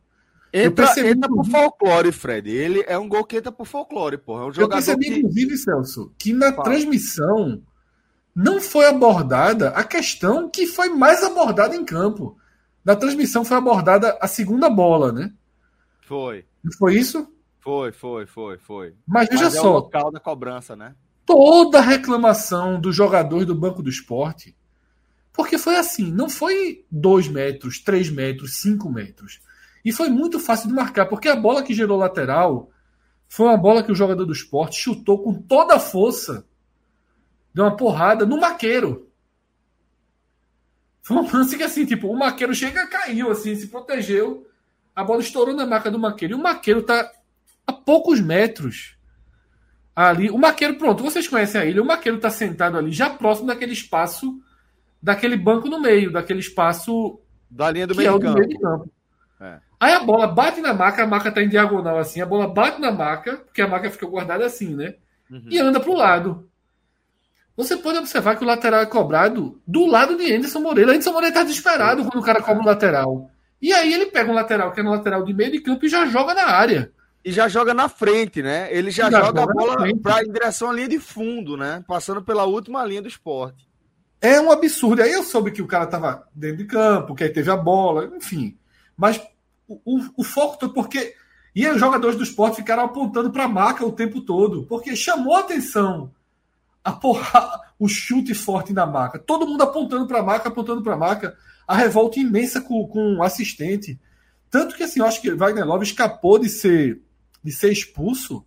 Entra, 0.58 0.86
percebi, 0.86 1.10
entra 1.10 1.28
por 1.28 1.46
folclore, 1.46 2.12
Fred. 2.14 2.50
Ele 2.50 2.82
é 2.88 2.98
um 2.98 3.10
gol 3.10 3.26
que 3.26 3.36
entra 3.36 3.52
por 3.52 3.68
folclore, 3.68 4.18
porra. 4.18 4.44
É 4.44 4.46
um 4.46 4.52
eu 4.56 4.70
percebi, 4.70 5.08
que... 5.08 5.20
inclusive, 5.20 5.58
Celso, 5.58 6.14
que 6.18 6.32
na 6.32 6.54
Fala. 6.54 6.64
transmissão 6.64 7.62
não 8.34 8.62
foi 8.62 8.86
abordada 8.86 9.70
a 9.70 9.84
questão 9.84 10.50
que 10.50 10.66
foi 10.66 10.88
mais 10.88 11.22
abordada 11.24 11.76
em 11.76 11.84
campo. 11.84 12.38
Na 12.86 12.96
transmissão 12.96 13.44
foi 13.44 13.58
abordada 13.58 14.18
a 14.22 14.28
segunda 14.28 14.70
bola, 14.70 15.12
né? 15.12 15.34
Foi. 16.08 16.46
Não 16.64 16.72
foi 16.72 16.96
isso? 16.96 17.28
Foi, 17.60 17.92
foi, 17.92 18.26
foi, 18.26 18.58
foi. 18.58 18.94
Mas 19.06 19.28
veja 19.28 19.46
Mas 19.46 19.56
é 19.56 19.60
só. 19.60 19.70
o 19.70 19.74
local 19.74 20.10
da 20.10 20.22
cobrança, 20.22 20.74
né? 20.74 20.96
Toda 21.26 21.82
reclamação 21.82 22.80
dos 22.80 22.96
jogadores 22.96 23.46
do 23.46 23.56
Banco 23.56 23.84
do 23.84 23.90
Esporte. 23.90 24.56
Porque 25.34 25.58
foi 25.58 25.76
assim, 25.76 26.12
não 26.12 26.30
foi 26.30 26.86
2 26.90 27.28
metros, 27.28 27.80
3 27.80 28.10
metros, 28.10 28.62
5 28.62 28.90
metros. 28.90 29.42
E 29.86 29.94
foi 29.94 30.10
muito 30.10 30.40
fácil 30.40 30.68
de 30.68 30.74
marcar, 30.74 31.06
porque 31.06 31.30
a 31.30 31.36
bola 31.36 31.62
que 31.62 31.74
gerou 31.74 31.98
lateral 31.98 32.72
foi 33.30 33.46
uma 33.46 33.56
bola 33.56 33.84
que 33.84 33.92
o 33.92 33.96
jogador 33.96 34.26
do 34.26 34.34
esporte 34.34 34.82
chutou 34.82 35.24
com 35.24 35.34
toda 35.34 35.76
a 35.76 35.80
força. 35.80 36.46
Deu 37.54 37.64
uma 37.64 37.78
porrada 37.78 38.26
no 38.26 38.40
maqueiro. 38.40 39.10
Foi 41.04 41.16
um 41.18 41.32
lance 41.32 41.56
que 41.56 41.64
assim, 41.64 41.86
tipo, 41.86 42.08
o 42.08 42.18
maqueiro 42.18 42.54
chega 42.54 42.88
caiu, 42.88 43.30
assim, 43.30 43.56
se 43.56 43.68
protegeu. 43.68 44.50
A 44.96 45.04
bola 45.04 45.22
estourou 45.22 45.54
na 45.54 45.66
marca 45.66 45.92
do 45.92 46.00
maqueiro. 46.00 46.34
E 46.34 46.36
o 46.36 46.42
maqueiro 46.42 46.82
tá 46.82 47.12
a 47.68 47.72
poucos 47.72 48.20
metros 48.20 48.96
ali. 49.96 50.30
O 50.30 50.38
Maqueiro, 50.38 50.76
pronto, 50.76 51.04
vocês 51.04 51.28
conhecem 51.28 51.62
a 51.62 51.66
ilha. 51.66 51.82
O 51.82 51.86
Maqueiro 51.86 52.18
está 52.18 52.30
sentado 52.30 52.78
ali, 52.78 52.92
já 52.92 53.10
próximo 53.10 53.48
daquele 53.48 53.74
espaço, 53.74 54.42
daquele 55.02 55.38
banco 55.38 55.70
no 55.70 55.80
meio, 55.80 56.12
daquele 56.12 56.40
espaço. 56.40 57.20
Da 57.50 57.72
linha 57.72 57.88
do, 57.88 57.96
meio, 57.96 58.16
é 58.16 58.20
campo. 58.20 58.40
meio 58.40 58.60
campo. 58.60 58.92
É. 59.40 59.60
Aí 59.80 59.94
a 59.94 60.00
bola 60.00 60.28
bate 60.28 60.62
na 60.62 60.74
maca, 60.74 61.04
a 61.04 61.08
maca 61.08 61.32
tá 61.32 61.42
em 61.42 61.50
diagonal 61.50 61.98
assim, 61.98 62.22
a 62.22 62.26
bola 62.26 62.48
bate 62.48 62.80
na 62.80 62.92
maca, 62.92 63.38
porque 63.38 63.62
a 63.62 63.68
maca 63.68 63.90
fica 63.90 64.06
guardada 64.06 64.46
assim, 64.46 64.76
né? 64.76 64.96
Uhum. 65.30 65.48
E 65.50 65.60
anda 65.60 65.80
pro 65.80 65.94
lado. 65.94 66.50
Você 67.58 67.78
pode 67.78 67.98
observar 67.98 68.36
que 68.36 68.44
o 68.44 68.48
lateral 68.48 68.82
é 68.82 68.86
cobrado 68.86 69.62
do 69.66 69.86
lado 69.86 70.18
de 70.18 70.34
Anderson 70.34 70.60
Moreira. 70.60 70.92
Anderson 70.92 71.14
Moreira 71.14 71.36
tá 71.36 71.44
desesperado 71.44 72.04
quando 72.04 72.22
o 72.22 72.26
cara 72.26 72.42
cobra 72.42 72.62
o 72.62 72.66
lateral. 72.66 73.30
E 73.62 73.74
aí 73.74 73.94
ele 73.94 74.08
pega 74.08 74.30
um 74.30 74.36
lateral 74.36 74.72
que 74.72 74.80
é 74.82 74.84
no 74.84 74.92
lateral 74.92 75.24
de 75.24 75.34
meio 75.34 75.52
de 75.52 75.60
campo 75.60 75.86
e 75.86 75.90
já 75.90 76.06
joga 76.06 76.34
na 76.34 76.48
área 76.48 76.92
e 77.26 77.32
já 77.32 77.48
joga 77.48 77.74
na 77.74 77.90
frente, 77.90 78.44
né? 78.44 78.70
Ele 78.72 78.92
já, 78.92 79.10
já 79.10 79.20
joga, 79.20 79.42
joga 79.42 79.52
a 79.52 79.56
bola 79.56 79.90
em 79.90 80.32
direção 80.32 80.70
à 80.70 80.74
linha 80.74 80.88
de 80.88 81.00
fundo, 81.00 81.58
né? 81.58 81.84
Passando 81.88 82.22
pela 82.22 82.46
última 82.46 82.86
linha 82.86 83.02
do 83.02 83.08
esporte. 83.08 83.68
É 84.22 84.40
um 84.40 84.52
absurdo. 84.52 85.02
Aí 85.02 85.12
eu 85.12 85.24
soube 85.24 85.50
que 85.50 85.62
o 85.62 85.68
cara 85.68 85.86
estava 85.86 86.28
dentro 86.36 86.58
de 86.58 86.66
campo, 86.66 87.16
que 87.16 87.24
aí 87.24 87.32
teve 87.32 87.50
a 87.50 87.58
bola, 87.58 88.12
enfim. 88.16 88.56
Mas 88.96 89.20
o, 89.68 90.02
o, 90.18 90.24
foco 90.24 90.58
todo, 90.58 90.74
porque. 90.74 91.16
E 91.56 91.66
os 91.68 91.80
jogadores 91.80 92.18
do 92.18 92.24
esporte 92.24 92.58
ficaram 92.58 92.84
apontando 92.84 93.32
para 93.32 93.46
a 93.46 93.48
marca 93.48 93.86
o 93.86 93.92
tempo 93.92 94.20
todo, 94.22 94.64
porque 94.64 94.96
chamou 94.96 95.36
a 95.36 95.40
atenção 95.40 96.12
a 96.84 96.92
porra, 96.92 97.62
o 97.80 97.88
chute 97.88 98.34
forte 98.34 98.74
na 98.74 98.86
marca. 98.86 99.18
Todo 99.18 99.48
mundo 99.48 99.64
apontando 99.64 100.06
para 100.06 100.20
a 100.20 100.24
marca, 100.24 100.50
apontando 100.50 100.84
para 100.84 100.94
a 100.94 100.98
marca. 100.98 101.38
A 101.68 101.76
revolta 101.76 102.20
imensa 102.20 102.62
com, 102.62 102.88
com 102.88 103.16
o 103.16 103.24
assistente. 103.24 104.00
Tanto 104.52 104.76
que 104.76 104.84
assim, 104.84 105.00
eu 105.00 105.06
acho 105.06 105.20
que 105.22 105.34
Wagner 105.34 105.66
Love 105.66 105.84
escapou 105.84 106.38
de 106.38 106.50
ser 106.50 107.02
de 107.44 107.52
ser 107.52 107.72
expulso 107.72 108.44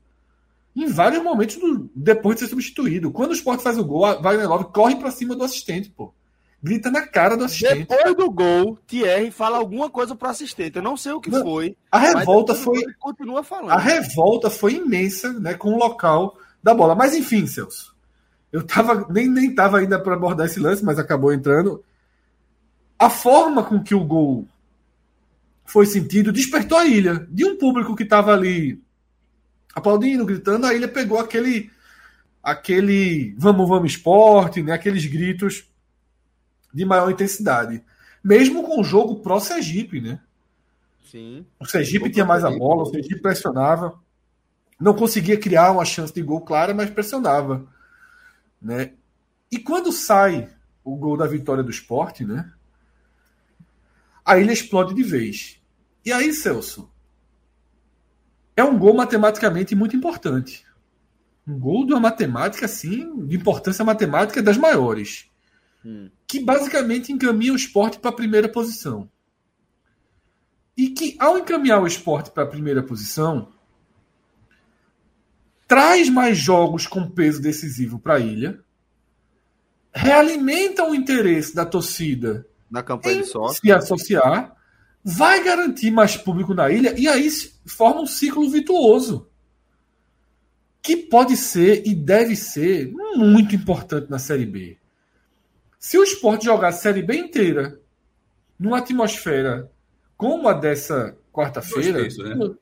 em 0.74 0.86
vários 0.86 1.23
momentos 1.23 1.57
do, 1.57 1.89
depois 1.95 2.36
de 2.36 2.40
ser 2.40 2.49
substituído. 2.49 3.12
Quando 3.12 3.31
o 3.31 3.35
Sport 3.35 3.61
faz 3.61 3.78
o 3.78 3.85
gol, 3.85 4.20
Wagner 4.20 4.49
Love 4.49 4.73
corre 4.73 4.97
para 4.97 5.11
cima 5.11 5.36
do 5.36 5.45
assistente, 5.45 5.89
pô. 5.90 6.12
Grita 6.60 6.90
na 6.90 7.06
cara 7.06 7.36
do 7.36 7.44
assistente. 7.44 7.86
Depois 7.89 8.16
do 8.16 8.30
gol, 8.30 8.78
Thierry 8.86 9.30
fala 9.30 9.59
alguma 9.59 9.89
coisa 9.89 10.16
para 10.16 10.30
assistente. 10.30 10.76
Eu 10.76 10.82
não 10.82 10.97
sei 10.97 11.12
o 11.12 11.20
que 11.20 11.30
não, 11.30 11.43
foi. 11.43 11.76
A 11.90 11.98
revolta 11.98 12.55
foi. 12.55 12.82
Continua 12.98 13.44
falando. 13.44 13.70
A 13.70 13.78
revolta 13.78 14.51
foi 14.51 14.74
imensa, 14.74 15.32
né, 15.35 15.55
com 15.55 15.72
o 15.72 15.78
local 15.78 16.36
da 16.62 16.74
bola. 16.74 16.97
Mas 16.97 17.14
enfim, 17.14 17.47
Celso. 17.47 17.97
Eu 18.52 18.64
tava 18.64 19.06
nem 19.10 19.28
nem 19.28 19.55
tava 19.55 19.78
ainda 19.78 20.01
para 20.01 20.14
abordar 20.14 20.47
esse 20.47 20.59
lance, 20.59 20.85
mas 20.85 20.98
acabou 20.98 21.32
entrando. 21.32 21.85
A 22.98 23.09
forma 23.09 23.62
com 23.62 23.80
que 23.80 23.94
o 23.94 24.05
gol 24.05 24.48
foi 25.64 25.86
sentido 25.86 26.32
despertou 26.32 26.78
a 26.78 26.86
ilha 26.86 27.26
de 27.30 27.44
um 27.44 27.56
público 27.56 27.94
que 27.94 28.02
estava 28.02 28.32
ali 28.32 28.82
aplaudindo, 29.74 30.24
gritando, 30.24 30.66
a 30.66 30.74
ilha 30.74 30.89
pegou 30.89 31.18
aquele 31.20 31.70
aquele 32.43 33.35
vamos, 33.39 33.68
vamos 33.68 33.93
esporte, 33.93 34.62
né? 34.62 34.72
aqueles 34.72 35.05
gritos 35.06 35.68
de 36.78 36.84
maior 36.84 37.10
intensidade. 37.10 37.82
Mesmo 38.22 38.62
com 38.62 38.80
o 38.80 38.84
jogo 38.84 39.20
pró-Sergipe, 39.20 40.00
né? 40.00 40.20
Sim. 41.10 41.44
O 41.59 41.66
Sergipe 41.66 42.10
tinha 42.10 42.24
mais 42.24 42.44
a 42.44 42.50
bola, 42.50 42.82
o 42.82 42.86
Sergipe 42.86 43.20
pressionava. 43.20 43.98
Não 44.80 44.94
conseguia 44.94 45.38
criar 45.38 45.72
uma 45.72 45.84
chance 45.84 46.14
de 46.14 46.22
gol 46.22 46.40
clara, 46.42 46.72
mas 46.72 46.88
pressionava. 46.88 47.66
Né? 48.62 48.92
E 49.50 49.59
quando 49.59 49.90
sai 49.90 50.48
o 50.84 50.94
gol 50.96 51.16
da 51.16 51.26
vitória 51.26 51.64
do 51.64 51.70
esporte, 51.70 52.24
né? 52.24 52.52
A 54.24 54.38
ilha 54.38 54.52
explode 54.52 54.94
de 54.94 55.02
vez. 55.02 55.60
E 56.05 56.12
aí, 56.12 56.32
Celso, 56.32 56.90
é 58.56 58.62
um 58.62 58.78
gol 58.78 58.94
matematicamente 58.94 59.74
muito 59.74 59.96
importante. 59.96 60.64
Um 61.46 61.59
gol 61.59 61.86
de 61.86 61.92
uma 61.92 62.00
matemática, 62.00 62.66
assim, 62.66 63.26
de 63.26 63.36
importância 63.36 63.84
matemática 63.84 64.42
das 64.42 64.56
maiores. 64.56 65.28
Hum. 65.84 66.10
Que 66.26 66.40
basicamente 66.40 67.12
encaminha 67.12 67.52
o 67.52 67.56
esporte 67.56 67.98
para 67.98 68.10
a 68.10 68.14
primeira 68.14 68.48
posição. 68.48 69.09
E 70.76 70.90
que, 70.90 71.16
ao 71.18 71.38
encaminhar 71.38 71.82
o 71.82 71.86
esporte 71.86 72.30
para 72.30 72.44
a 72.44 72.46
primeira 72.46 72.82
posição, 72.82 73.48
traz 75.66 76.09
mais 76.09 76.38
jogos 76.38 76.86
com 76.86 77.09
peso 77.09 77.42
decisivo 77.42 77.98
para 77.98 78.14
a 78.14 78.20
ilha, 78.20 78.60
realimenta 79.92 80.84
o 80.84 80.94
interesse 80.94 81.55
da 81.55 81.66
torcida 81.66 82.46
na 82.70 82.82
campanha 82.82 83.22
de 83.22 83.28
sócio. 83.28 83.60
se 83.60 83.72
associar 83.72 84.56
vai 85.05 85.42
garantir 85.42 85.90
mais 85.90 86.16
público 86.16 86.55
na 86.55 86.70
ilha 86.70 86.94
e 86.98 87.09
aí 87.09 87.28
forma 87.66 88.02
um 88.02 88.06
ciclo 88.06 88.48
virtuoso 88.50 89.28
que 90.82 90.96
pode 90.96 91.36
ser 91.36 91.86
e 91.86 91.94
deve 91.94 92.36
ser 92.36 92.92
muito 93.14 93.55
importante 93.55 94.10
na 94.10 94.18
Série 94.18 94.46
B. 94.46 94.78
Se 95.78 95.96
o 95.98 96.02
esporte 96.02 96.46
jogar 96.46 96.68
a 96.68 96.72
Série 96.72 97.02
B 97.02 97.16
inteira 97.16 97.80
numa 98.59 98.78
atmosfera 98.78 99.70
como 100.16 100.48
a 100.48 100.52
dessa 100.52 101.16
quarta-feira. 101.32 102.02
Né? 102.02 102.55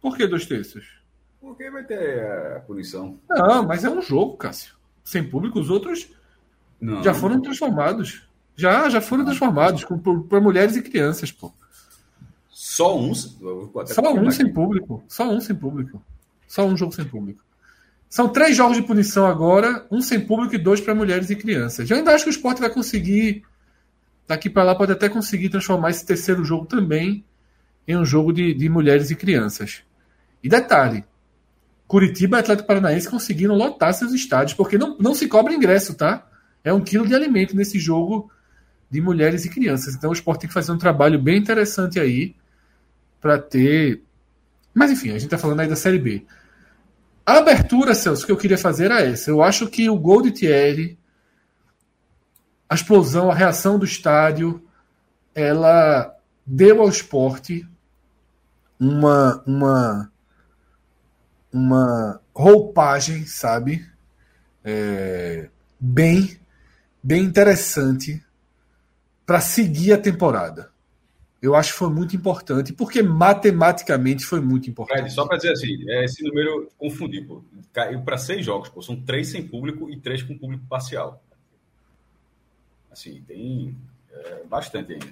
Por 0.00 0.16
que 0.16 0.26
dois 0.26 0.44
terços? 0.44 1.00
Porque 1.40 1.70
vai 1.70 1.84
ter 1.84 2.26
a 2.56 2.60
punição. 2.60 3.18
Não, 3.30 3.64
mas 3.64 3.84
é 3.84 3.90
um 3.90 4.02
jogo, 4.02 4.36
Cássio. 4.36 4.74
Sem 5.04 5.28
público, 5.28 5.60
os 5.60 5.70
outros 5.70 6.10
não, 6.80 7.02
já 7.02 7.14
foram 7.14 7.36
não. 7.36 7.42
transformados. 7.42 8.28
Já, 8.56 8.88
já 8.88 9.00
foram 9.00 9.24
transformados 9.24 9.84
para 10.28 10.40
mulheres 10.40 10.76
e 10.76 10.82
crianças, 10.82 11.30
pô. 11.30 11.52
Só 12.50 12.98
um? 12.98 13.14
Só 13.14 14.12
um 14.12 14.30
sem 14.30 14.52
público. 14.52 15.02
Só 15.08 15.28
um 15.28 15.40
sem 15.40 15.54
público. 15.56 16.02
Só 16.46 16.64
um 16.64 16.76
jogo 16.76 16.92
sem 16.92 17.04
público. 17.04 17.42
São 18.12 18.28
três 18.28 18.54
jogos 18.54 18.76
de 18.76 18.82
punição 18.82 19.24
agora, 19.26 19.86
um 19.90 20.02
sem 20.02 20.20
público 20.20 20.54
e 20.54 20.58
dois 20.58 20.82
para 20.82 20.94
mulheres 20.94 21.30
e 21.30 21.34
crianças. 21.34 21.90
Eu 21.90 21.96
ainda 21.96 22.12
acho 22.12 22.24
que 22.24 22.28
o 22.28 22.30
esporte 22.30 22.60
vai 22.60 22.68
conseguir, 22.68 23.42
daqui 24.28 24.50
para 24.50 24.64
lá, 24.64 24.74
pode 24.74 24.92
até 24.92 25.08
conseguir 25.08 25.48
transformar 25.48 25.88
esse 25.88 26.04
terceiro 26.04 26.44
jogo 26.44 26.66
também 26.66 27.24
em 27.88 27.96
um 27.96 28.04
jogo 28.04 28.30
de, 28.30 28.52
de 28.52 28.68
mulheres 28.68 29.10
e 29.10 29.16
crianças. 29.16 29.82
E 30.44 30.48
detalhe: 30.50 31.06
Curitiba 31.86 32.36
e 32.36 32.40
Atlético 32.40 32.68
Paranaense 32.68 33.08
conseguiram 33.08 33.54
lotar 33.54 33.94
seus 33.94 34.12
estádios, 34.12 34.52
porque 34.52 34.76
não, 34.76 34.94
não 34.98 35.14
se 35.14 35.26
cobra 35.26 35.54
ingresso, 35.54 35.94
tá? 35.94 36.28
É 36.62 36.70
um 36.70 36.82
quilo 36.82 37.08
de 37.08 37.14
alimento 37.14 37.56
nesse 37.56 37.78
jogo 37.78 38.30
de 38.90 39.00
mulheres 39.00 39.46
e 39.46 39.48
crianças. 39.48 39.94
Então 39.94 40.10
o 40.10 40.12
esporte 40.12 40.40
tem 40.40 40.48
que 40.48 40.54
fazer 40.54 40.70
um 40.70 40.76
trabalho 40.76 41.18
bem 41.18 41.38
interessante 41.38 41.98
aí 41.98 42.36
para 43.22 43.38
ter. 43.38 44.02
Mas 44.74 44.90
enfim, 44.90 45.08
a 45.08 45.12
gente 45.14 45.24
está 45.24 45.38
falando 45.38 45.60
aí 45.60 45.66
da 45.66 45.76
Série 45.76 45.98
B. 45.98 46.26
A 47.24 47.38
abertura, 47.38 47.94
Celso, 47.94 48.26
que 48.26 48.32
eu 48.32 48.36
queria 48.36 48.58
fazer 48.58 48.86
era 48.86 49.00
essa. 49.00 49.30
Eu 49.30 49.42
acho 49.42 49.68
que 49.68 49.88
o 49.88 49.96
gol 49.96 50.22
de 50.22 50.32
Thierry, 50.32 50.98
a 52.68 52.74
explosão, 52.74 53.30
a 53.30 53.34
reação 53.34 53.78
do 53.78 53.84
estádio, 53.84 54.66
ela 55.34 56.16
deu 56.44 56.82
ao 56.82 56.88
esporte 56.88 57.66
uma, 58.78 59.42
uma, 59.46 60.12
uma 61.52 62.20
roupagem, 62.34 63.24
sabe? 63.24 63.86
É, 64.64 65.48
bem, 65.78 66.36
bem 67.02 67.22
interessante 67.22 68.24
para 69.24 69.40
seguir 69.40 69.92
a 69.92 69.98
temporada. 69.98 70.71
Eu 71.42 71.56
acho 71.56 71.72
que 71.72 71.78
foi 71.78 71.90
muito 71.90 72.14
importante, 72.14 72.72
porque 72.72 73.02
matematicamente 73.02 74.24
foi 74.24 74.40
muito 74.40 74.70
importante. 74.70 74.98
Fred, 75.00 75.12
só 75.12 75.26
para 75.26 75.36
dizer 75.36 75.50
assim, 75.50 75.90
é, 75.90 76.04
esse 76.04 76.22
número 76.22 76.70
confundiu, 76.78 77.26
pô. 77.26 77.44
Caiu 77.72 78.00
para 78.02 78.16
seis 78.16 78.46
jogos, 78.46 78.68
pô. 78.68 78.80
São 78.80 78.94
três 79.02 79.26
sem 79.26 79.46
público 79.46 79.90
e 79.90 79.98
três 79.98 80.22
com 80.22 80.38
público 80.38 80.64
parcial. 80.68 81.20
Assim, 82.92 83.20
tem 83.26 83.76
é, 84.12 84.44
bastante 84.44 84.92
ainda. 84.92 85.08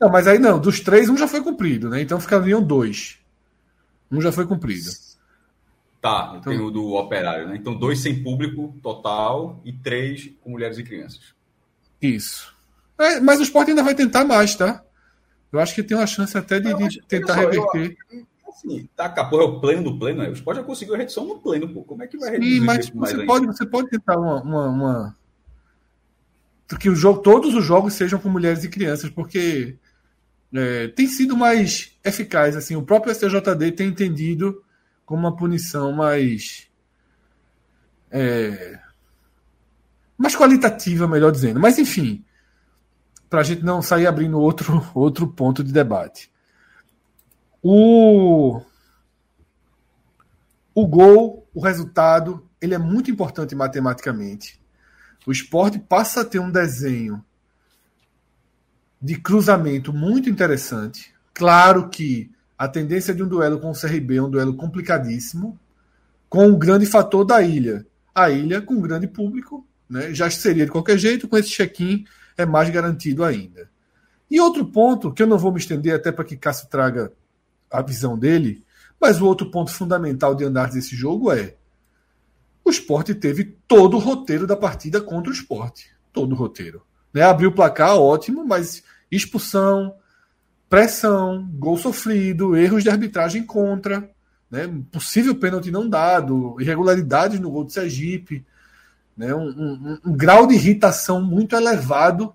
Não, 0.00 0.10
mas 0.10 0.26
aí 0.26 0.38
não, 0.38 0.58
dos 0.58 0.80
três, 0.80 1.10
um 1.10 1.16
já 1.16 1.28
foi 1.28 1.42
cumprido, 1.42 1.90
né? 1.90 2.00
Então 2.00 2.18
ficariam 2.18 2.62
dois. 2.62 3.18
Um 4.10 4.20
já 4.20 4.32
foi 4.32 4.46
cumprido. 4.46 4.90
Tá, 6.00 6.36
então, 6.38 6.52
tem 6.52 6.60
o 6.60 6.70
do 6.70 6.94
operário, 6.94 7.48
né? 7.48 7.56
Então, 7.56 7.76
dois 7.76 8.00
sem 8.00 8.22
público 8.22 8.74
total 8.82 9.60
e 9.64 9.72
três 9.72 10.30
com 10.40 10.50
mulheres 10.50 10.78
e 10.78 10.84
crianças. 10.84 11.34
Isso. 12.00 12.54
É, 12.98 13.20
mas 13.20 13.40
o 13.40 13.42
esporte 13.42 13.70
ainda 13.70 13.82
vai 13.82 13.94
tentar 13.94 14.24
mais, 14.24 14.54
tá? 14.54 14.85
Eu 15.52 15.60
acho 15.60 15.74
que 15.74 15.82
tem 15.82 15.96
uma 15.96 16.06
chance 16.06 16.36
até 16.36 16.58
de, 16.60 16.74
de 16.74 17.02
tentar 17.02 17.34
só, 17.34 17.40
reverter. 17.40 17.96
Eu, 18.10 18.26
assim, 18.48 18.88
tá, 18.96 19.08
porra, 19.24 19.44
é 19.44 19.46
o 19.46 19.60
pleno 19.60 19.84
do 19.84 19.98
pleno, 19.98 20.22
né? 20.22 20.28
O 20.28 20.32
esporte 20.32 20.58
já 20.58 20.64
conseguiu 20.64 20.94
a 20.94 20.98
redução 20.98 21.26
no 21.26 21.38
pleno, 21.38 21.68
pô. 21.68 21.82
Como 21.82 22.02
é 22.02 22.06
que 22.06 22.18
vai 22.18 22.32
reduzir? 22.32 22.58
Sim, 22.58 22.60
mas 22.60 22.90
você 22.90 23.24
pode, 23.24 23.46
você 23.46 23.66
pode 23.66 23.88
tentar 23.88 24.18
uma, 24.18 24.42
uma, 24.42 24.68
uma... 24.68 25.16
Que 26.80 26.90
o 26.90 26.96
jogo, 26.96 27.20
todos 27.22 27.54
os 27.54 27.64
jogos 27.64 27.94
sejam 27.94 28.18
com 28.18 28.28
mulheres 28.28 28.64
e 28.64 28.68
crianças, 28.68 29.08
porque 29.08 29.76
é, 30.52 30.88
tem 30.88 31.06
sido 31.06 31.36
mais 31.36 31.96
eficaz. 32.04 32.56
Assim, 32.56 32.76
o 32.76 32.82
próprio 32.82 33.14
STJD 33.14 33.72
tem 33.72 33.88
entendido 33.88 34.62
como 35.04 35.20
uma 35.20 35.36
punição 35.36 35.92
mais. 35.92 36.66
É, 38.10 38.80
mais 40.18 40.34
qualitativa, 40.34 41.06
melhor 41.06 41.30
dizendo. 41.30 41.60
Mas, 41.60 41.78
enfim, 41.78 42.24
para 43.28 43.40
a 43.40 43.44
gente 43.44 43.64
não 43.64 43.82
sair 43.82 44.06
abrindo 44.06 44.38
outro, 44.38 44.84
outro 44.94 45.28
ponto 45.28 45.62
de 45.62 45.72
debate. 45.72 46.30
O, 47.62 48.60
o 50.74 50.86
gol, 50.86 51.48
o 51.52 51.60
resultado, 51.60 52.48
ele 52.60 52.74
é 52.74 52.78
muito 52.78 53.10
importante 53.10 53.54
matematicamente. 53.54 54.60
O 55.26 55.32
esporte 55.32 55.78
passa 55.78 56.20
a 56.20 56.24
ter 56.24 56.38
um 56.38 56.50
desenho 56.50 57.24
de 59.02 59.16
cruzamento 59.16 59.92
muito 59.92 60.30
interessante. 60.30 61.12
Claro 61.34 61.88
que 61.88 62.30
a 62.56 62.68
tendência 62.68 63.14
de 63.14 63.22
um 63.22 63.28
duelo 63.28 63.58
com 63.58 63.70
o 63.70 63.78
CRB 63.78 64.16
é 64.16 64.22
um 64.22 64.30
duelo 64.30 64.54
complicadíssimo, 64.54 65.58
com 66.28 66.50
o 66.50 66.56
grande 66.56 66.86
fator 66.86 67.24
da 67.24 67.42
ilha. 67.42 67.84
A 68.14 68.30
ilha 68.30 68.62
com 68.62 68.80
grande 68.80 69.06
público, 69.06 69.66
né, 69.90 70.14
já 70.14 70.30
seria 70.30 70.64
de 70.64 70.70
qualquer 70.70 70.96
jeito, 70.96 71.28
com 71.28 71.36
esse 71.36 71.50
check-in 71.50 72.04
é 72.36 72.44
mais 72.44 72.68
garantido 72.70 73.24
ainda. 73.24 73.70
E 74.30 74.40
outro 74.40 74.64
ponto, 74.66 75.12
que 75.12 75.22
eu 75.22 75.26
não 75.26 75.38
vou 75.38 75.52
me 75.52 75.58
estender 75.58 75.94
até 75.94 76.10
para 76.10 76.24
que 76.24 76.36
Cássio 76.36 76.68
traga 76.68 77.12
a 77.70 77.80
visão 77.80 78.18
dele, 78.18 78.64
mas 79.00 79.20
o 79.20 79.26
outro 79.26 79.50
ponto 79.50 79.70
fundamental 79.70 80.34
de 80.34 80.44
andar 80.44 80.70
desse 80.70 80.96
jogo 80.96 81.30
é 81.30 81.54
o 82.64 82.70
esporte 82.70 83.14
teve 83.14 83.56
todo 83.68 83.96
o 83.96 84.00
roteiro 84.00 84.46
da 84.46 84.56
partida 84.56 85.00
contra 85.00 85.30
o 85.30 85.34
esporte. 85.34 85.90
Todo 86.12 86.32
o 86.32 86.34
roteiro. 86.36 86.82
Né? 87.14 87.22
Abriu 87.22 87.50
o 87.50 87.54
placar, 87.54 87.96
ótimo, 87.96 88.44
mas 88.44 88.82
expulsão, 89.08 89.94
pressão, 90.68 91.48
gol 91.54 91.76
sofrido, 91.76 92.56
erros 92.56 92.82
de 92.82 92.90
arbitragem 92.90 93.44
contra, 93.44 94.10
né? 94.50 94.68
possível 94.90 95.36
pênalti 95.36 95.70
não 95.70 95.88
dado, 95.88 96.56
irregularidades 96.58 97.38
no 97.38 97.50
gol 97.50 97.62
do 97.62 97.70
Sergipe 97.70 98.44
né? 99.16 99.34
Um, 99.34 99.48
um, 99.48 99.98
um 100.04 100.12
grau 100.12 100.46
de 100.46 100.54
irritação 100.54 101.22
muito 101.22 101.56
elevado, 101.56 102.34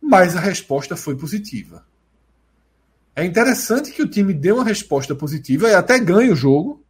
mas 0.00 0.36
a 0.36 0.40
resposta 0.40 0.96
foi 0.96 1.16
positiva. 1.16 1.84
É 3.16 3.24
interessante 3.24 3.90
que 3.90 4.02
o 4.02 4.08
time 4.08 4.32
deu 4.32 4.56
uma 4.56 4.64
resposta 4.64 5.14
positiva 5.14 5.68
e 5.68 5.74
até 5.74 5.98
ganha 5.98 6.32
o 6.32 6.36
jogo 6.36 6.82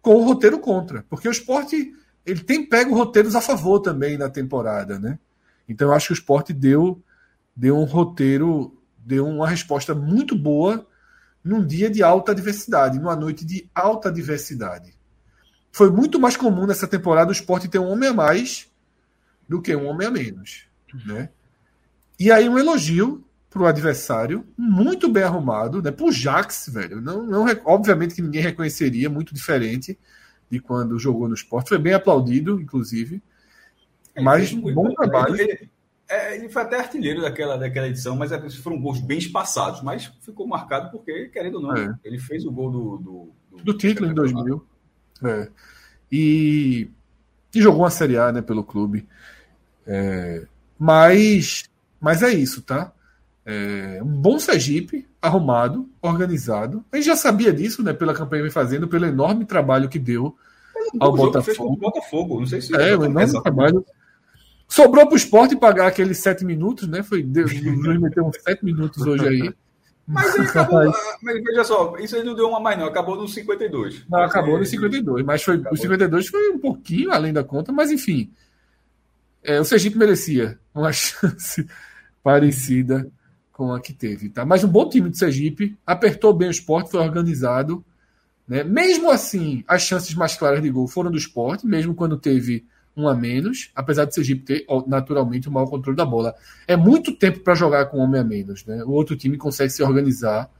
com 0.00 0.16
o 0.16 0.24
roteiro 0.24 0.58
contra, 0.58 1.04
porque 1.08 1.28
o 1.28 1.32
esporte 1.32 1.94
ele 2.24 2.40
tem 2.40 2.66
pego 2.66 2.94
roteiros 2.94 3.34
a 3.34 3.40
favor 3.40 3.80
também 3.80 4.16
na 4.16 4.28
temporada, 4.28 4.98
né? 4.98 5.18
Então 5.68 5.88
eu 5.88 5.94
acho 5.94 6.08
que 6.08 6.12
o 6.12 6.14
esporte 6.14 6.52
deu, 6.52 7.02
deu 7.54 7.76
um 7.76 7.84
roteiro, 7.84 8.76
deu 8.98 9.26
uma 9.26 9.48
resposta 9.48 9.94
muito 9.94 10.36
boa 10.36 10.86
num 11.42 11.64
dia 11.64 11.90
de 11.90 12.02
alta 12.02 12.34
diversidade, 12.34 12.98
numa 12.98 13.16
noite 13.16 13.44
de 13.44 13.68
alta 13.74 14.10
diversidade 14.10 14.94
foi 15.72 15.90
muito 15.90 16.20
mais 16.20 16.36
comum 16.36 16.66
nessa 16.66 16.86
temporada 16.86 17.30
o 17.30 17.32
esporte 17.32 17.66
ter 17.66 17.78
um 17.78 17.88
homem 17.88 18.10
a 18.10 18.12
mais 18.12 18.70
do 19.48 19.60
que 19.60 19.74
um 19.74 19.86
homem 19.86 20.06
a 20.06 20.10
menos. 20.10 20.66
Né? 21.06 21.30
E 22.20 22.30
aí 22.30 22.46
um 22.48 22.58
elogio 22.58 23.24
para 23.48 23.62
o 23.62 23.66
adversário, 23.66 24.46
muito 24.56 25.10
bem 25.10 25.22
arrumado, 25.24 25.82
né? 25.82 25.90
Pro 25.90 26.10
Jax, 26.10 26.70
velho. 26.72 27.02
Não, 27.02 27.26
não, 27.26 27.44
obviamente 27.66 28.14
que 28.14 28.22
ninguém 28.22 28.40
reconheceria, 28.40 29.10
muito 29.10 29.34
diferente 29.34 29.98
de 30.50 30.58
quando 30.58 30.98
jogou 30.98 31.28
no 31.28 31.34
esporte. 31.34 31.68
Foi 31.68 31.78
bem 31.78 31.92
aplaudido, 31.92 32.58
inclusive. 32.58 33.22
É, 34.14 34.22
mas 34.22 34.52
um 34.52 34.72
bom 34.72 34.94
trabalho. 34.94 35.38
Ele, 35.38 35.68
é, 36.08 36.36
ele, 36.36 36.48
foi 36.48 36.62
até 36.62 36.78
artilheiro 36.78 37.20
daquela, 37.20 37.58
daquela 37.58 37.88
edição, 37.88 38.16
mas 38.16 38.32
é, 38.32 38.50
foram 38.50 38.80
gols 38.80 39.00
bem 39.00 39.18
espaçados. 39.18 39.82
Mas 39.82 40.06
ficou 40.22 40.46
marcado 40.46 40.90
porque, 40.90 41.28
querendo 41.28 41.56
ou 41.56 41.62
não, 41.62 41.76
é. 41.76 41.94
ele 42.04 42.18
fez 42.18 42.46
o 42.46 42.50
gol 42.50 42.70
do, 42.70 42.96
do, 42.96 43.32
do, 43.50 43.64
do 43.64 43.74
título 43.76 44.10
em 44.10 44.14
2000. 44.14 44.66
É. 45.22 45.48
E, 46.10 46.88
e, 47.54 47.62
jogou 47.62 47.82
uma 47.82 47.90
Série 47.90 48.18
A 48.18 48.32
né, 48.32 48.42
pelo 48.42 48.64
clube. 48.64 49.06
É, 49.86 50.46
mas, 50.78 51.64
mas 52.00 52.22
é 52.22 52.30
isso, 52.30 52.62
tá? 52.62 52.92
É, 53.44 54.00
um 54.02 54.20
bom 54.20 54.38
Sergipe, 54.38 55.06
arrumado, 55.20 55.88
organizado. 56.00 56.84
A 56.92 56.96
gente 56.96 57.06
já 57.06 57.16
sabia 57.16 57.52
disso, 57.52 57.82
né? 57.82 57.92
Pela 57.92 58.14
campanha 58.14 58.40
que 58.40 58.48
vem 58.48 58.52
fazendo, 58.52 58.88
pelo 58.88 59.06
enorme 59.06 59.44
trabalho 59.44 59.88
que 59.88 59.98
deu 59.98 60.36
ao 61.00 61.12
Botafogo. 61.12 61.76
Botafogo. 61.76 62.40
Não 62.40 62.46
sei 62.46 62.60
se 62.60 62.74
é, 62.74 62.96
o 62.96 63.04
enorme 63.04 63.42
trabalho. 63.42 63.84
Sobrou 64.68 65.04
para 65.06 65.14
o 65.14 65.16
esporte 65.16 65.56
pagar 65.56 65.88
aqueles 65.88 66.18
sete 66.18 66.44
minutos, 66.44 66.88
né? 66.88 67.02
Foi 67.02 67.22
Deus, 67.22 67.52
meteu 67.52 68.24
uns 68.24 68.36
sete 68.42 68.64
minutos 68.64 69.06
hoje 69.06 69.28
aí. 69.28 69.54
Mas 70.06 70.34
ele 70.34 70.46
acabou. 70.48 70.92
mas 71.22 71.42
veja 71.42 71.64
só, 71.64 71.96
isso 71.98 72.16
aí 72.16 72.24
não 72.24 72.34
deu 72.34 72.48
uma 72.48 72.60
mais, 72.60 72.78
não. 72.78 72.86
Acabou 72.86 73.16
no 73.16 73.28
52. 73.28 74.04
Não, 74.08 74.20
acabou 74.20 74.58
no 74.58 74.64
52. 74.64 75.24
Mas 75.24 75.42
foi, 75.42 75.62
o 75.70 75.76
52 75.76 76.28
foi 76.28 76.50
um 76.50 76.58
pouquinho 76.58 77.12
além 77.12 77.32
da 77.32 77.44
conta, 77.44 77.72
mas 77.72 77.90
enfim. 77.90 78.32
É, 79.42 79.60
o 79.60 79.64
Sergipe 79.64 79.98
merecia 79.98 80.58
uma 80.74 80.92
chance 80.92 81.66
parecida 82.22 83.10
com 83.52 83.72
a 83.72 83.80
que 83.80 83.92
teve. 83.92 84.28
Tá? 84.28 84.44
Mas 84.44 84.64
um 84.64 84.68
bom 84.68 84.88
time 84.88 85.08
do 85.08 85.16
Sergipe, 85.16 85.76
apertou 85.86 86.32
bem 86.32 86.48
o 86.48 86.50
esporte, 86.50 86.90
foi 86.90 87.00
organizado. 87.00 87.84
Né? 88.46 88.64
Mesmo 88.64 89.10
assim, 89.10 89.64
as 89.66 89.82
chances 89.82 90.14
mais 90.14 90.36
claras 90.36 90.62
de 90.62 90.70
gol 90.70 90.88
foram 90.88 91.10
do 91.10 91.18
esporte, 91.18 91.66
mesmo 91.66 91.94
quando 91.94 92.16
teve 92.16 92.64
um 92.96 93.08
a 93.08 93.14
menos, 93.14 93.70
apesar 93.74 94.04
de 94.04 94.14
Sergipe 94.14 94.44
ter 94.44 94.66
naturalmente 94.86 95.48
o 95.48 95.52
maior 95.52 95.66
controle 95.66 95.96
da 95.96 96.04
bola. 96.04 96.34
É 96.66 96.76
muito 96.76 97.12
tempo 97.16 97.40
para 97.40 97.54
jogar 97.54 97.86
com 97.86 97.98
um 97.98 98.00
homem 98.00 98.20
a 98.20 98.24
menos, 98.24 98.64
né? 98.66 98.84
O 98.84 98.90
outro 98.90 99.16
time 99.16 99.38
consegue 99.38 99.70
se 99.70 99.82
organizar 99.82 100.50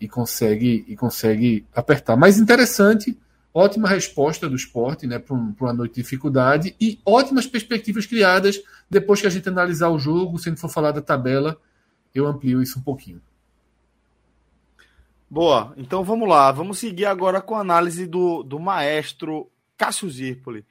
e 0.00 0.08
consegue 0.08 0.84
e 0.88 0.96
consegue 0.96 1.64
apertar. 1.72 2.16
Mas 2.16 2.38
interessante, 2.38 3.16
ótima 3.52 3.88
resposta 3.88 4.48
do 4.48 4.56
esporte, 4.56 5.06
né, 5.06 5.18
para 5.18 5.34
um, 5.34 5.54
uma 5.58 5.72
noite 5.72 5.94
de 5.94 6.02
dificuldade 6.02 6.74
e 6.80 6.98
ótimas 7.06 7.46
perspectivas 7.46 8.04
criadas 8.04 8.60
depois 8.90 9.20
que 9.20 9.26
a 9.26 9.30
gente 9.30 9.48
analisar 9.48 9.90
o 9.90 9.98
jogo, 9.98 10.38
se 10.38 10.50
gente 10.50 10.60
for 10.60 10.68
falar 10.68 10.90
da 10.90 11.00
tabela, 11.00 11.56
eu 12.14 12.26
amplio 12.26 12.60
isso 12.60 12.78
um 12.78 12.82
pouquinho. 12.82 13.20
Boa, 15.30 15.72
então 15.76 16.04
vamos 16.04 16.28
lá, 16.28 16.52
vamos 16.52 16.78
seguir 16.78 17.06
agora 17.06 17.40
com 17.40 17.54
a 17.54 17.60
análise 17.60 18.06
do, 18.06 18.42
do 18.42 18.58
maestro 18.58 19.50
Cássio 19.76 20.08
Zirpoli. 20.08 20.64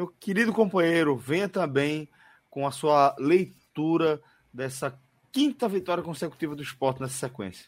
Meu 0.00 0.08
querido 0.18 0.50
companheiro, 0.50 1.14
venha 1.14 1.46
também 1.46 2.08
com 2.48 2.66
a 2.66 2.70
sua 2.70 3.14
leitura 3.18 4.18
dessa 4.50 4.98
quinta 5.30 5.68
vitória 5.68 6.02
consecutiva 6.02 6.56
do 6.56 6.62
esporte 6.62 7.02
nessa 7.02 7.28
sequência. 7.28 7.66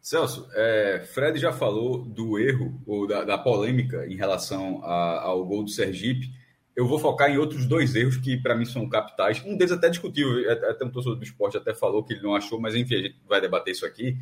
Celso, 0.00 0.48
é, 0.54 1.06
Fred 1.14 1.38
já 1.38 1.52
falou 1.52 2.04
do 2.04 2.36
erro 2.36 2.82
ou 2.84 3.06
da, 3.06 3.22
da 3.22 3.38
polêmica 3.38 4.08
em 4.08 4.16
relação 4.16 4.82
a, 4.82 5.20
ao 5.20 5.46
gol 5.46 5.62
do 5.62 5.70
Sergipe. 5.70 6.32
Eu 6.74 6.88
vou 6.88 6.98
focar 6.98 7.30
em 7.30 7.38
outros 7.38 7.64
dois 7.64 7.94
erros 7.94 8.16
que 8.16 8.36
para 8.36 8.56
mim 8.56 8.64
são 8.64 8.88
capitais. 8.88 9.40
Um 9.46 9.56
deles 9.56 9.70
até 9.70 9.88
discutível, 9.88 10.50
até 10.50 10.84
um 10.84 10.90
torcedor 10.90 11.16
do 11.16 11.22
esporte 11.22 11.56
até 11.56 11.72
falou 11.72 12.02
que 12.02 12.12
ele 12.12 12.22
não 12.24 12.34
achou, 12.34 12.60
mas 12.60 12.74
enfim, 12.74 12.96
a 12.96 13.02
gente 13.02 13.20
vai 13.28 13.40
debater 13.40 13.70
isso 13.70 13.86
aqui, 13.86 14.18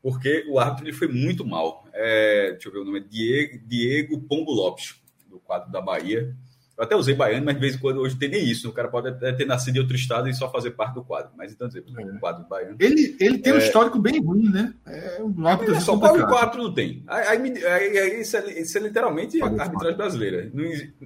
porque 0.00 0.46
o 0.48 0.58
árbitro 0.58 0.86
ele 0.86 0.96
foi 0.96 1.08
muito 1.08 1.44
mal. 1.44 1.86
É, 1.92 2.52
deixa 2.52 2.70
eu 2.70 2.72
ver 2.72 2.78
o 2.78 2.84
nome, 2.86 3.00
Diego, 3.00 3.58
Diego 3.66 4.22
Pombo 4.22 4.52
Lopes, 4.52 4.94
do 5.28 5.38
quadro 5.40 5.70
da 5.70 5.82
Bahia. 5.82 6.34
Eu 6.76 6.84
até 6.84 6.94
usei 6.94 7.14
baiano, 7.14 7.46
mas 7.46 7.54
de 7.54 7.60
vez 7.60 7.74
em 7.74 7.78
quando 7.78 8.00
hoje 8.00 8.16
tem 8.16 8.28
nem 8.28 8.44
isso. 8.44 8.68
O 8.68 8.72
cara 8.72 8.88
pode 8.88 9.08
até 9.08 9.32
ter 9.32 9.46
nascido 9.46 9.76
em 9.76 9.80
outro 9.80 9.96
estado 9.96 10.28
e 10.28 10.34
só 10.34 10.50
fazer 10.50 10.72
parte 10.72 10.94
do 10.94 11.02
quadro. 11.02 11.30
Mas 11.34 11.52
então, 11.52 11.66
dizer, 11.68 11.82
é. 11.88 12.02
o 12.02 12.20
quadro 12.20 12.46
baiano. 12.46 12.76
Ele, 12.78 13.16
ele 13.18 13.38
tem 13.38 13.54
é... 13.54 13.56
um 13.56 13.58
histórico 13.58 13.98
bem 13.98 14.22
ruim, 14.22 14.50
né? 14.50 14.74
É 14.86 15.22
um 15.22 15.46
árbitro 15.46 15.74
é 15.74 15.80
só 15.80 15.96
qual 15.98 16.14
o 16.14 16.26
quadro 16.26 16.64
não 16.64 16.74
tem. 16.74 17.02
Aí, 17.06 17.26
aí, 17.28 17.98
aí 17.98 18.20
isso, 18.20 18.36
é, 18.36 18.60
isso, 18.60 18.76
é, 18.76 18.80
literalmente 18.82 19.40
a 19.40 19.46
arbitragem 19.46 19.96
brasileira. 19.96 20.50
Não, 20.52 20.64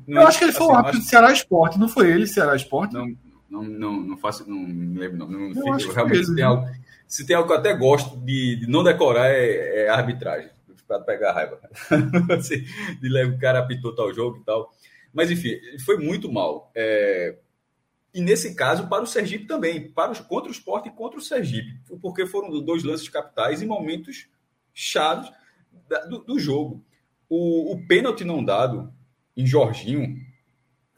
não, 0.08 0.22
eu 0.22 0.28
acho 0.28 0.38
que 0.38 0.44
ele 0.44 0.52
foi 0.52 0.66
assim, 0.66 0.72
o 0.72 0.76
árbitro 0.76 0.98
acho... 0.98 1.06
do 1.06 1.10
Ceará 1.10 1.32
Esporte, 1.32 1.78
não 1.78 1.88
foi 1.88 2.10
ele, 2.10 2.26
Ceará 2.26 2.56
Esporte? 2.56 2.92
Não, 2.92 3.06
não, 3.48 3.62
não, 3.62 4.00
não 4.00 4.16
faço, 4.16 4.48
não 4.50 4.58
me 4.58 4.98
lembro, 4.98 5.18
não. 5.18 5.28
não 5.28 5.78
fico, 5.78 5.92
realmente 5.92 6.34
tem 6.34 6.42
algo. 6.42 6.66
se 7.06 7.24
tem 7.24 7.36
algo 7.36 7.48
que 7.48 7.54
eu 7.54 7.58
até 7.58 7.74
gosto 7.76 8.16
de, 8.16 8.56
de 8.56 8.66
não 8.66 8.82
decorar 8.82 9.28
é, 9.28 9.84
é 9.84 9.88
a 9.88 9.94
arbitragem, 9.94 10.50
para 10.86 11.00
pegar 11.00 11.32
raiva. 11.32 11.60
Assim, 12.36 12.64
de 13.00 13.08
levar 13.08 13.34
o 13.34 13.38
cara 13.38 13.60
apitou 13.60 13.94
tal 13.94 14.12
jogo 14.12 14.38
e 14.38 14.44
tal. 14.44 14.72
Mas 15.12 15.30
enfim, 15.30 15.58
foi 15.84 15.98
muito 15.98 16.30
mal. 16.30 16.70
É... 16.74 17.36
E 18.12 18.20
nesse 18.20 18.54
caso, 18.54 18.88
para 18.88 19.02
o 19.02 19.06
Sergipe 19.06 19.46
também, 19.46 19.90
para 19.90 20.10
os, 20.10 20.20
contra 20.20 20.48
o 20.48 20.52
esporte 20.52 20.88
e 20.88 20.92
contra 20.92 21.18
o 21.18 21.22
Sergipe, 21.22 21.80
porque 22.00 22.26
foram 22.26 22.50
dois 22.60 22.82
lances 22.82 23.08
capitais 23.08 23.62
em 23.62 23.66
momentos 23.66 24.28
chaves 24.74 25.30
do, 26.08 26.18
do 26.24 26.38
jogo. 26.38 26.84
O, 27.28 27.72
o 27.72 27.86
pênalti 27.86 28.24
não 28.24 28.44
dado 28.44 28.92
em 29.36 29.46
Jorginho, 29.46 30.16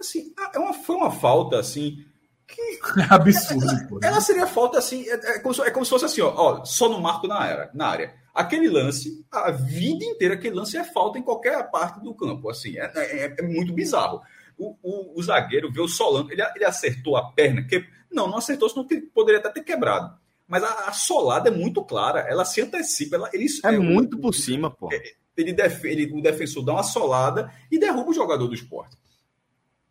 assim, 0.01 0.33
é 0.55 0.59
uma, 0.59 0.73
foi 0.73 0.97
uma 0.97 1.11
falta 1.11 1.59
assim 1.59 2.05
que 2.47 2.61
é 3.01 3.07
absurdo. 3.15 3.99
Ela, 4.03 4.15
ela, 4.15 4.21
seria 4.21 4.47
falta 4.47 4.79
assim, 4.79 5.09
é, 5.09 5.15
é, 5.15 5.39
como, 5.39 5.65
é, 5.65 5.71
como, 5.71 5.85
se 5.85 5.91
fosse 5.91 6.05
assim, 6.05 6.21
ó, 6.21 6.33
ó, 6.35 6.65
só 6.65 6.89
no 6.89 7.01
marco 7.01 7.27
na 7.27 7.39
área, 7.39 7.71
na 7.75 7.87
área. 7.87 8.22
Aquele 8.35 8.69
lance, 8.69 9.25
a 9.31 9.51
vida 9.51 10.05
inteira, 10.05 10.35
aquele 10.35 10.55
lance 10.55 10.77
é 10.77 10.85
falta 10.85 11.19
em 11.19 11.23
qualquer 11.23 11.71
parte 11.71 12.01
do 12.01 12.15
campo. 12.15 12.49
Assim, 12.49 12.79
é, 12.79 12.91
é, 12.95 13.37
é 13.39 13.43
muito 13.43 13.73
bizarro. 13.73 14.23
O, 14.57 14.77
o, 14.83 15.19
o, 15.19 15.23
zagueiro 15.23 15.71
vê 15.71 15.81
o 15.81 15.89
Solano, 15.89 16.31
ele, 16.33 16.43
ele 16.55 16.65
acertou 16.65 17.17
a 17.17 17.31
perna, 17.33 17.67
que 17.67 17.85
não, 18.11 18.29
não 18.29 18.39
acertou, 18.39 18.69
senão 18.69 18.87
poderia 19.15 19.41
até 19.41 19.51
ter 19.51 19.65
quebrado. 19.65 20.17
Mas 20.47 20.63
a, 20.63 20.89
a 20.89 20.93
solada 20.93 21.49
é 21.49 21.53
muito 21.53 21.85
clara, 21.85 22.21
ela 22.21 22.45
se 22.45 22.61
antecipa. 22.61 23.17
Ela, 23.17 23.31
ele, 23.33 23.47
é, 23.65 23.71
muito 23.73 24.19
por 24.19 24.35
cima, 24.35 24.71
pô. 24.71 24.89
Ele, 25.37 25.53
def, 25.53 25.85
ele, 25.85 26.13
o 26.13 26.21
defensor 26.21 26.65
dá 26.65 26.73
uma 26.73 26.83
solada 26.83 27.53
e 27.71 27.79
derruba 27.79 28.11
o 28.11 28.15
jogador 28.15 28.47
do 28.47 28.55
esporte. 28.55 28.97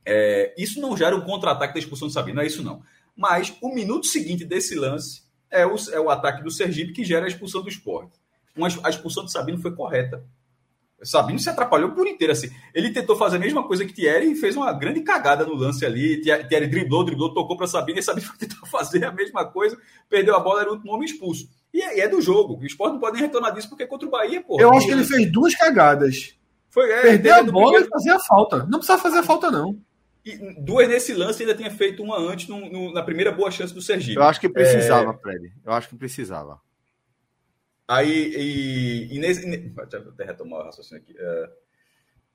É, 0.05 0.53
isso 0.57 0.79
não 0.79 0.95
gera 0.95 1.15
um 1.15 1.21
contra-ataque 1.21 1.73
da 1.73 1.79
expulsão 1.79 2.07
do 2.07 2.13
Sabino, 2.13 2.35
não 2.35 2.43
é 2.43 2.47
isso 2.47 2.63
não. 2.63 2.83
Mas 3.15 3.55
o 3.61 3.73
minuto 3.73 4.05
seguinte 4.07 4.45
desse 4.45 4.75
lance 4.75 5.23
é 5.49 5.65
o, 5.65 5.75
é 5.91 5.99
o 5.99 6.09
ataque 6.09 6.43
do 6.43 6.51
Sergipe 6.51 6.93
que 6.93 7.03
gera 7.03 7.25
a 7.25 7.27
expulsão 7.27 7.61
do 7.61 7.69
esporte. 7.69 8.20
Uma, 8.55 8.67
a 8.83 8.89
expulsão 8.89 9.23
do 9.23 9.31
Sabino 9.31 9.57
foi 9.57 9.75
correta. 9.75 10.23
Sabino 11.03 11.39
se 11.39 11.49
atrapalhou 11.49 11.91
por 11.91 12.07
inteiro. 12.07 12.33
Assim. 12.33 12.49
Ele 12.73 12.91
tentou 12.91 13.15
fazer 13.15 13.37
a 13.37 13.39
mesma 13.39 13.63
coisa 13.63 13.85
que 13.85 13.93
Thierry 13.93 14.31
e 14.31 14.35
fez 14.35 14.55
uma 14.55 14.71
grande 14.71 15.01
cagada 15.01 15.45
no 15.45 15.55
lance 15.55 15.85
ali. 15.85 16.21
Thierry 16.21 16.67
driblou, 16.67 17.03
driblou, 17.03 17.33
tocou 17.33 17.57
para 17.57 17.67
Sabino 17.67 17.99
e 17.99 18.03
Sabino 18.03 18.27
tentou 18.37 18.67
fazer 18.67 19.03
a 19.05 19.11
mesma 19.11 19.45
coisa, 19.45 19.77
perdeu 20.09 20.35
a 20.35 20.39
bola, 20.39 20.61
era 20.61 20.69
o 20.69 20.73
último 20.73 20.93
homem 20.93 21.05
expulso. 21.05 21.49
E 21.73 21.81
é, 21.81 21.97
e 21.97 22.01
é, 22.01 22.07
do 22.07 22.21
jogo. 22.21 22.59
O 22.59 22.65
esporte 22.65 22.93
não 22.93 22.99
pode 22.99 23.13
nem 23.13 23.23
reclamar 23.23 23.53
disso 23.53 23.69
porque 23.69 23.83
é 23.83 23.87
contra 23.87 24.07
o 24.07 24.11
Bahia, 24.11 24.41
pô. 24.41 24.59
Eu 24.59 24.71
acho 24.73 24.85
que 24.85 24.91
ele 24.91 25.03
fez 25.03 25.31
duas 25.31 25.55
cagadas. 25.55 26.35
Foi, 26.69 26.89
é, 26.89 27.01
Perder 27.01 27.31
a 27.31 27.43
bola 27.43 27.71
primeiro... 27.71 27.87
e 27.87 27.89
fazer 27.89 28.11
a 28.11 28.19
falta. 28.19 28.57
Não 28.63 28.79
precisava 28.79 29.01
fazer 29.01 29.17
a 29.19 29.23
falta, 29.23 29.49
não. 29.49 29.77
E 30.23 30.37
duas 30.59 30.87
nesse 30.87 31.13
lance 31.13 31.41
ainda 31.41 31.55
tinha 31.55 31.71
feito 31.71 32.03
uma 32.03 32.17
antes 32.19 32.47
no, 32.47 32.69
no, 32.69 32.93
na 32.93 33.01
primeira 33.01 33.31
boa 33.31 33.49
chance 33.49 33.73
do 33.73 33.81
Sergipe. 33.81 34.17
Eu 34.17 34.23
acho 34.23 34.39
que 34.39 34.47
precisava, 34.47 35.11
é... 35.11 35.17
Fred. 35.17 35.51
Eu 35.65 35.73
acho 35.73 35.89
que 35.89 35.95
precisava. 35.95 36.59
Aí, 37.91 38.33
e, 38.37 39.15
e 39.15 39.19
nesse. 39.19 39.45
Deixa 39.45 39.97
eu 39.97 40.11
até 40.11 40.23
retomar 40.23 40.61
o 40.61 40.63
raciocínio 40.63 41.03
aqui. 41.03 41.13
É, 41.19 41.49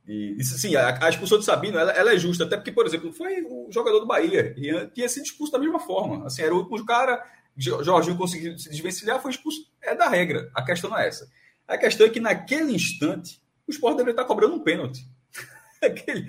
e, 0.06 0.44
sim, 0.44 0.76
a, 0.76 1.02
a, 1.02 1.08
expulsão 1.08 1.38
de 1.38 1.46
Sabino 1.46 1.78
ela, 1.78 1.92
ela, 1.92 2.12
é 2.12 2.18
justa, 2.18 2.44
até 2.44 2.58
porque, 2.58 2.70
por 2.70 2.84
exemplo, 2.84 3.10
foi 3.10 3.42
o 3.42 3.68
jogador 3.70 4.00
do 4.00 4.06
Bahia 4.06 4.54
e 4.54 4.86
tinha 4.88 5.08
sido 5.08 5.24
expulso 5.24 5.52
da 5.52 5.58
mesma 5.58 5.80
forma. 5.80 6.26
Assim, 6.26 6.42
era 6.42 6.54
o 6.54 6.58
último 6.58 6.84
cara, 6.84 7.24
Jorginho 7.56 8.18
conseguiu 8.18 8.58
se 8.58 8.68
desvencilhar, 8.68 9.20
foi 9.20 9.30
expulso. 9.30 9.62
É 9.82 9.94
da 9.94 10.10
regra. 10.10 10.50
A 10.54 10.62
questão 10.62 10.90
não 10.90 10.98
é 10.98 11.08
essa. 11.08 11.26
A 11.66 11.78
questão 11.78 12.06
é 12.06 12.10
que 12.10 12.20
naquele 12.20 12.74
instante 12.74 13.40
o 13.66 13.70
Sport 13.70 13.96
deveria 13.96 14.12
estar 14.12 14.26
cobrando 14.26 14.54
um 14.54 14.62
pênalti. 14.62 15.08
Aquele, 15.82 16.28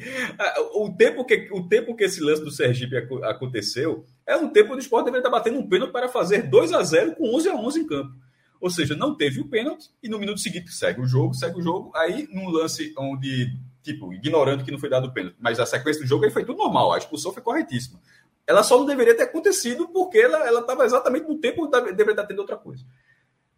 o, 0.73 0.95
tempo 0.95 1.25
que, 1.25 1.49
o 1.51 1.67
tempo 1.67 1.95
que 1.97 2.05
esse 2.05 2.21
lance 2.21 2.43
do 2.45 2.49
Sergipe 2.49 2.95
aconteceu 3.25 4.05
é 4.25 4.37
um 4.37 4.49
tempo 4.49 4.73
do 4.73 4.79
esporte 4.79 5.05
deveria 5.05 5.19
estar 5.19 5.29
batendo 5.29 5.59
um 5.59 5.67
pênalti 5.67 5.91
para 5.91 6.07
fazer 6.07 6.43
2 6.43 6.71
a 6.71 6.81
0 6.81 7.15
com 7.17 7.35
11 7.35 7.49
a 7.49 7.55
11 7.55 7.79
em 7.81 7.85
campo. 7.85 8.26
Ou 8.59 8.69
seja, 8.69 8.95
não 8.95 9.15
teve 9.15 9.39
o 9.39 9.47
pênalti 9.47 9.89
e 10.01 10.09
no 10.09 10.19
minuto 10.19 10.39
seguinte 10.39 10.71
segue 10.71 11.01
o 11.01 11.05
jogo, 11.05 11.33
segue 11.33 11.59
o 11.59 11.61
jogo. 11.61 11.91
Aí, 11.95 12.27
num 12.31 12.49
lance 12.49 12.93
onde, 12.97 13.55
tipo, 13.83 14.13
ignorando 14.13 14.63
que 14.63 14.71
não 14.71 14.79
foi 14.79 14.89
dado 14.89 15.07
o 15.07 15.13
pênalti, 15.13 15.37
mas 15.39 15.59
a 15.59 15.65
sequência 15.65 16.01
do 16.01 16.07
jogo 16.07 16.25
aí 16.25 16.31
foi 16.31 16.43
tudo 16.43 16.57
normal, 16.57 16.93
a 16.93 16.97
expulsão 16.97 17.31
foi 17.31 17.43
corretíssima. 17.43 17.99
Ela 18.45 18.63
só 18.63 18.77
não 18.77 18.85
deveria 18.85 19.15
ter 19.15 19.23
acontecido 19.23 19.89
porque 19.89 20.17
ela 20.17 20.61
estava 20.61 20.85
exatamente 20.85 21.27
no 21.27 21.37
tempo 21.37 21.69
que 21.69 21.81
deveria 21.91 22.11
estar 22.11 22.25
tendo 22.25 22.39
outra 22.39 22.55
coisa. 22.55 22.85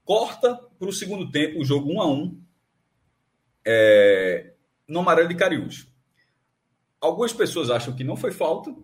Corta 0.03 0.55
para 0.80 0.89
o 0.89 0.93
segundo 0.93 1.30
tempo, 1.30 1.59
o 1.59 1.65
jogo 1.65 1.93
1 1.93 2.01
a 2.01 2.07
1 2.07 2.41
é, 3.65 4.53
no 4.88 5.01
Amarelo 5.01 5.30
de 5.30 5.35
Cariús. 5.35 5.88
Algumas 6.99 7.31
pessoas 7.31 7.69
acham 7.69 7.95
que 7.95 8.03
não 8.03 8.17
foi 8.17 8.31
falta. 8.31 8.76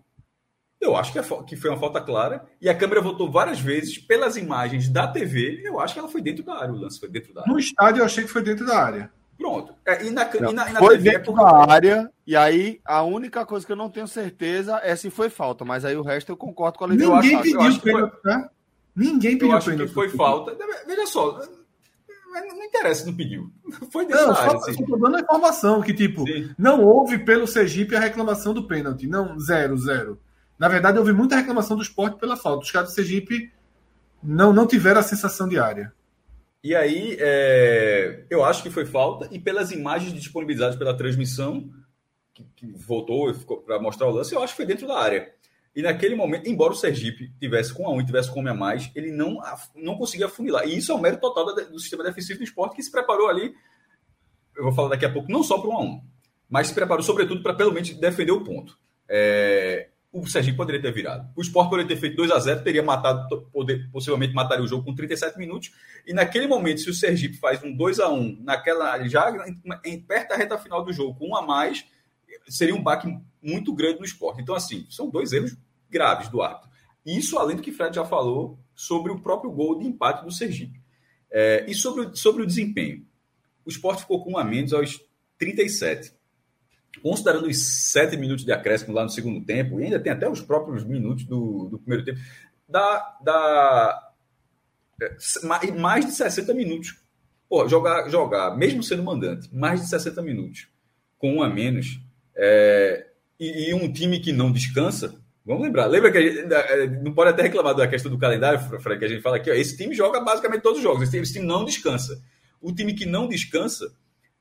Eu 0.80 0.96
acho 0.96 1.12
que, 1.12 1.18
é, 1.18 1.22
que 1.46 1.56
foi 1.56 1.70
uma 1.70 1.78
falta 1.78 2.00
clara. 2.00 2.44
E 2.60 2.68
a 2.68 2.74
câmera 2.74 3.00
voltou 3.00 3.30
várias 3.30 3.58
vezes 3.58 3.98
pelas 3.98 4.36
imagens 4.36 4.88
da 4.88 5.06
TV. 5.08 5.62
Eu 5.64 5.80
acho 5.80 5.94
que 5.94 6.00
ela 6.00 6.08
foi 6.08 6.20
dentro 6.20 6.44
da 6.44 6.54
área. 6.54 6.72
O 6.72 6.76
lance 6.76 7.00
foi 7.00 7.08
dentro 7.08 7.32
da 7.32 7.42
área. 7.42 7.52
No 7.52 7.58
estádio 7.58 8.00
eu 8.00 8.04
achei 8.04 8.24
que 8.24 8.30
foi 8.30 8.42
dentro 8.42 8.66
da 8.66 8.78
área. 8.78 9.10
Pronto. 9.38 9.74
É, 9.84 10.04
e 10.04 10.10
na, 10.10 10.24
não, 10.40 10.50
e 10.50 10.54
na, 10.54 10.70
e 10.70 10.72
na 10.72 10.78
foi 10.80 10.96
TV, 10.96 11.08
é 11.08 11.12
dentro 11.18 11.32
é 11.32 11.36
da 11.36 11.72
área. 11.72 12.10
E 12.26 12.36
aí 12.36 12.80
a 12.84 13.02
única 13.02 13.44
coisa 13.44 13.64
que 13.64 13.72
eu 13.72 13.76
não 13.76 13.90
tenho 13.90 14.08
certeza 14.08 14.80
é 14.82 14.94
se 14.96 15.10
foi 15.10 15.30
falta. 15.30 15.64
Mas 15.64 15.84
aí 15.84 15.96
o 15.96 16.02
resto 16.02 16.30
eu 16.30 16.36
concordo 16.36 16.78
com 16.78 16.84
a 16.84 16.88
Ninguém 16.88 17.12
acho, 17.12 17.42
pediu 17.42 17.80
pênalti, 17.80 18.16
né? 18.24 18.48
Ninguém 18.94 19.38
pediu 19.38 19.58
pênalti. 19.60 19.92
foi 19.92 20.08
falta. 20.08 20.56
Veja 20.86 21.06
só, 21.06 21.38
não 22.44 22.64
interessa, 22.64 23.06
não 23.06 23.14
pediu. 23.14 23.50
Foi 23.90 24.06
dentro 24.06 24.26
não, 24.26 24.34
da 24.34 24.40
área. 24.40 24.50
Só, 24.50 24.56
assim. 24.58 24.82
Estou 24.82 24.98
dando 24.98 25.16
a 25.16 25.20
informação 25.20 25.82
que, 25.82 25.94
tipo, 25.94 26.26
Sim. 26.26 26.50
não 26.58 26.84
houve 26.84 27.18
pelo 27.18 27.46
Sergipe 27.46 27.96
a 27.96 28.00
reclamação 28.00 28.52
do 28.52 28.66
pênalti. 28.66 29.06
Não, 29.06 29.38
zero, 29.38 29.76
zero. 29.78 30.18
Na 30.58 30.68
verdade, 30.68 30.98
houve 30.98 31.12
muita 31.12 31.36
reclamação 31.36 31.76
do 31.76 31.82
esporte 31.82 32.18
pela 32.18 32.36
falta. 32.36 32.64
Os 32.64 32.70
caras 32.70 32.90
do 32.90 32.94
Sergipe 32.94 33.52
não, 34.22 34.52
não 34.52 34.66
tiveram 34.66 35.00
a 35.00 35.02
sensação 35.02 35.48
de 35.48 35.58
área. 35.58 35.92
E 36.62 36.74
aí, 36.74 37.16
é, 37.20 38.24
eu 38.28 38.44
acho 38.44 38.62
que 38.62 38.70
foi 38.70 38.86
falta, 38.86 39.28
e 39.30 39.38
pelas 39.38 39.70
imagens 39.70 40.12
disponibilizadas 40.12 40.76
pela 40.76 40.96
transmissão, 40.96 41.70
que, 42.34 42.44
que 42.56 42.66
voltou 42.72 43.32
para 43.64 43.80
mostrar 43.80 44.08
o 44.08 44.10
lance, 44.10 44.34
eu 44.34 44.42
acho 44.42 44.52
que 44.52 44.56
foi 44.56 44.66
dentro 44.66 44.86
da 44.86 44.98
área. 44.98 45.32
E 45.74 45.82
naquele 45.82 46.14
momento, 46.14 46.48
embora 46.48 46.72
o 46.72 46.76
Sergipe 46.76 47.30
tivesse 47.38 47.72
com 47.72 47.86
a 47.86 47.92
1 47.92 48.00
e 48.00 48.06
tivesse 48.06 48.32
com 48.32 48.46
a 48.48 48.54
mais, 48.54 48.90
ele 48.94 49.12
não, 49.12 49.38
não 49.74 49.96
conseguia 49.96 50.26
afunilar. 50.26 50.66
E 50.66 50.76
isso 50.76 50.90
é 50.90 50.94
um 50.94 51.00
mérito 51.00 51.20
total 51.20 51.54
do 51.54 51.78
sistema 51.78 52.02
defensivo 52.02 52.38
do 52.38 52.44
esporte, 52.44 52.76
que 52.76 52.82
se 52.82 52.90
preparou 52.90 53.28
ali, 53.28 53.54
eu 54.56 54.64
vou 54.64 54.72
falar 54.72 54.88
daqui 54.88 55.04
a 55.04 55.12
pouco, 55.12 55.30
não 55.30 55.42
só 55.42 55.58
para 55.58 55.68
o 55.68 55.72
1 55.72 55.76
a 55.76 55.80
1 55.82 56.00
mas 56.48 56.68
se 56.68 56.74
preparou 56.74 57.02
sobretudo 57.02 57.42
para 57.42 57.54
pelo 57.54 57.72
menos 57.72 57.90
defender 57.90 58.32
o 58.32 58.44
ponto. 58.44 58.78
É, 59.08 59.88
o 60.20 60.26
Sergipe 60.26 60.56
poderia 60.56 60.80
ter 60.80 60.92
virado. 60.92 61.30
O 61.36 61.42
Sport 61.42 61.68
poderia 61.68 61.88
ter 61.88 62.00
feito 62.00 62.16
2 62.16 62.30
a 62.30 62.38
0 62.38 62.62
teria 62.62 62.82
matado, 62.82 63.42
poder, 63.52 63.90
possivelmente 63.90 64.32
mataria 64.34 64.64
o 64.64 64.68
jogo 64.68 64.84
com 64.84 64.94
37 64.94 65.38
minutos. 65.38 65.72
E 66.06 66.12
naquele 66.12 66.46
momento, 66.46 66.80
se 66.80 66.90
o 66.90 66.94
Sergipe 66.94 67.36
faz 67.36 67.62
um 67.62 67.74
2 67.74 68.00
a 68.00 68.08
1 68.08 68.42
naquela, 68.42 69.06
já 69.06 69.30
em, 69.46 69.60
em, 69.84 70.00
perto 70.00 70.30
da 70.30 70.36
reta 70.36 70.58
final 70.58 70.84
do 70.84 70.92
jogo, 70.92 71.18
com 71.18 71.30
um 71.30 71.36
a 71.36 71.42
mais, 71.42 71.84
seria 72.48 72.74
um 72.74 72.82
baque 72.82 73.08
muito 73.42 73.74
grande 73.74 73.98
no 73.98 74.04
esporte. 74.04 74.40
Então, 74.40 74.54
assim, 74.54 74.86
são 74.90 75.10
dois 75.10 75.32
erros 75.32 75.56
graves 75.90 76.28
do 76.28 76.42
árbitro. 76.42 76.70
Isso 77.04 77.38
além 77.38 77.56
do 77.56 77.62
que 77.62 77.70
Fred 77.70 77.94
já 77.94 78.04
falou 78.04 78.58
sobre 78.74 79.12
o 79.12 79.20
próprio 79.20 79.50
gol 79.50 79.78
de 79.78 79.86
empate 79.86 80.24
do 80.24 80.32
Sergipe. 80.32 80.80
É, 81.30 81.64
e 81.68 81.74
sobre, 81.74 82.16
sobre 82.16 82.42
o 82.42 82.46
desempenho. 82.46 83.06
O 83.64 83.70
esporte 83.70 84.02
ficou 84.02 84.22
com 84.22 84.32
um 84.32 84.38
a 84.38 84.44
menos 84.44 84.72
aos 84.72 85.00
37. 85.38 86.15
Considerando 87.02 87.46
os 87.46 87.58
sete 87.58 88.16
minutos 88.16 88.44
de 88.44 88.52
acréscimo 88.52 88.94
lá 88.94 89.02
no 89.02 89.10
segundo 89.10 89.44
tempo, 89.44 89.80
e 89.80 89.84
ainda 89.84 90.00
tem 90.00 90.12
até 90.12 90.28
os 90.28 90.40
próprios 90.40 90.84
minutos 90.84 91.24
do, 91.24 91.68
do 91.68 91.78
primeiro 91.78 92.04
tempo, 92.04 92.20
dá, 92.68 93.18
dá 93.22 94.12
é, 95.00 95.70
mais 95.72 96.06
de 96.06 96.12
60 96.12 96.52
minutos. 96.54 96.96
Pô, 97.48 97.68
jogar, 97.68 98.08
jogar, 98.08 98.56
mesmo 98.56 98.82
sendo 98.82 99.02
mandante, 99.02 99.48
mais 99.54 99.80
de 99.80 99.88
60 99.88 100.20
minutos 100.22 100.68
com 101.18 101.36
um 101.36 101.42
a 101.42 101.48
menos, 101.48 102.00
é, 102.34 103.06
e, 103.38 103.70
e 103.70 103.74
um 103.74 103.90
time 103.90 104.20
que 104.20 104.32
não 104.32 104.52
descansa, 104.52 105.14
Vamos 105.46 105.62
lembrar. 105.62 105.86
Lembra 105.86 106.10
que 106.10 106.20
gente, 106.20 106.52
é, 106.52 106.88
não 106.88 107.14
pode 107.14 107.30
até 107.30 107.44
reclamar 107.44 107.72
da 107.72 107.86
questão 107.86 108.10
do 108.10 108.18
calendário, 108.18 108.58
Fred, 108.80 108.98
que 108.98 109.04
a 109.04 109.08
gente 109.08 109.22
fala 109.22 109.36
aqui. 109.36 109.48
Ó, 109.48 109.54
esse 109.54 109.76
time 109.76 109.94
joga 109.94 110.20
basicamente 110.20 110.62
todos 110.62 110.78
os 110.78 110.82
jogos. 110.82 111.02
Esse 111.02 111.12
time, 111.12 111.22
esse 111.22 111.32
time 111.34 111.46
não 111.46 111.64
descansa. 111.64 112.20
O 112.60 112.74
time 112.74 112.92
que 112.92 113.06
não 113.06 113.28
descansa 113.28 113.94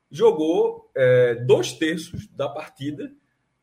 jogou 0.10 0.90
é, 0.96 1.36
dois 1.36 1.74
terços 1.74 2.28
da 2.28 2.48
partida 2.48 3.12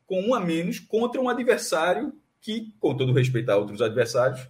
com 0.05 0.21
um 0.21 0.35
a 0.35 0.39
menos 0.39 0.79
contra 0.79 1.19
um 1.19 1.29
adversário 1.29 2.13
que, 2.41 2.73
com 2.79 2.95
todo 2.95 3.13
respeito 3.13 3.49
a 3.49 3.57
outros 3.57 3.81
adversários, 3.81 4.47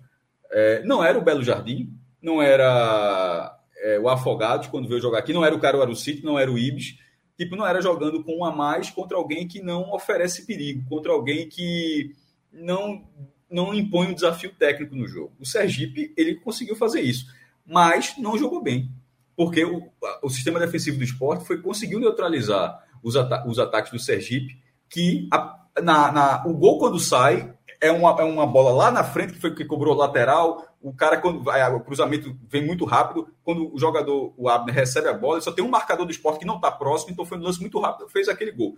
é, 0.52 0.84
não 0.84 1.03
era 1.03 1.18
o 1.18 1.24
Belo 1.24 1.44
Jardim, 1.44 1.94
não 2.22 2.41
era 2.41 3.57
é, 3.78 3.99
o 3.99 4.10
Afogados 4.10 4.68
quando 4.68 4.88
veio 4.88 5.02
jogar 5.02 5.20
aqui, 5.20 5.34
não 5.34 5.45
era 5.45 5.56
o 5.56 5.60
Caruaru 5.60 5.95
City, 5.95 6.24
não 6.24 6.40
era 6.40 6.52
o 6.52 6.57
Ibis. 6.57 6.98
Tipo, 7.38 7.56
não 7.56 7.65
era 7.65 7.82
jogando 7.82 8.24
com 8.24 8.40
um 8.40 8.45
a 8.45 8.56
mais 8.56 8.90
contra 8.90 9.18
alguém 9.18 9.48
que 9.48 9.61
não 9.61 9.91
oferece 9.91 10.45
perigo, 10.45 10.88
contra 10.88 11.11
alguém 11.11 11.49
que 11.49 12.15
não, 12.52 13.03
não 13.49 13.74
impõe 13.74 14.07
um 14.07 14.14
desafio 14.14 14.53
técnico 14.53 14.95
no 14.95 15.07
jogo. 15.07 15.34
O 15.40 15.45
Sergipe 15.45 16.14
ele 16.15 16.36
conseguiu 16.36 16.76
fazer 16.76 17.02
isso, 17.02 17.26
mas 17.65 18.15
não 18.18 18.38
jogou 18.38 18.61
bem, 18.61 18.90
porque 19.35 19.64
o, 19.64 19.89
o 20.22 20.30
sistema 20.30 20.60
defensivo 20.60 20.97
do 20.97 21.03
esporte 21.03 21.45
foi 21.45 21.61
conseguiu 21.61 21.99
neutralizar 21.99 22.84
os, 23.01 23.15
ata 23.15 23.47
os 23.47 23.60
ataques 23.60 23.91
do 23.91 23.99
Sergipe, 23.99 24.57
que 24.89 25.27
a, 25.31 25.60
na, 25.81 26.11
na, 26.11 26.43
o 26.45 26.53
gol 26.53 26.77
quando 26.77 26.99
sai 26.99 27.53
é 27.81 27.91
uma, 27.91 28.11
é 28.22 28.23
uma 28.23 28.47
bola 28.47 28.72
lá 28.72 28.91
na 28.91 29.03
frente 29.03 29.34
que 29.34 29.41
foi 29.41 29.53
que 29.53 29.65
cobrou 29.65 29.93
lateral, 29.93 30.73
o 30.81 30.93
cara, 30.93 31.18
quando 31.18 31.41
vai, 31.41 31.61
o 31.73 31.80
cruzamento 31.80 32.38
vem 32.49 32.65
muito 32.65 32.85
rápido, 32.85 33.27
quando 33.43 33.73
o 33.73 33.77
jogador, 33.77 34.34
o 34.38 34.49
Abner, 34.49 34.76
recebe 34.76 35.07
a 35.07 35.14
bola, 35.14 35.41
só 35.41 35.51
tem 35.51 35.64
um 35.64 35.69
marcador 35.69 36.05
do 36.05 36.11
esporte 36.11 36.39
que 36.39 36.45
não 36.45 36.55
está 36.55 36.72
próximo, 36.72 37.11
então 37.11 37.26
foi 37.26 37.38
um 37.38 37.41
lance 37.41 37.60
muito 37.60 37.80
rápido, 37.80 38.10
fez 38.10 38.30
aquele 38.30 38.51
gol. 38.51 38.76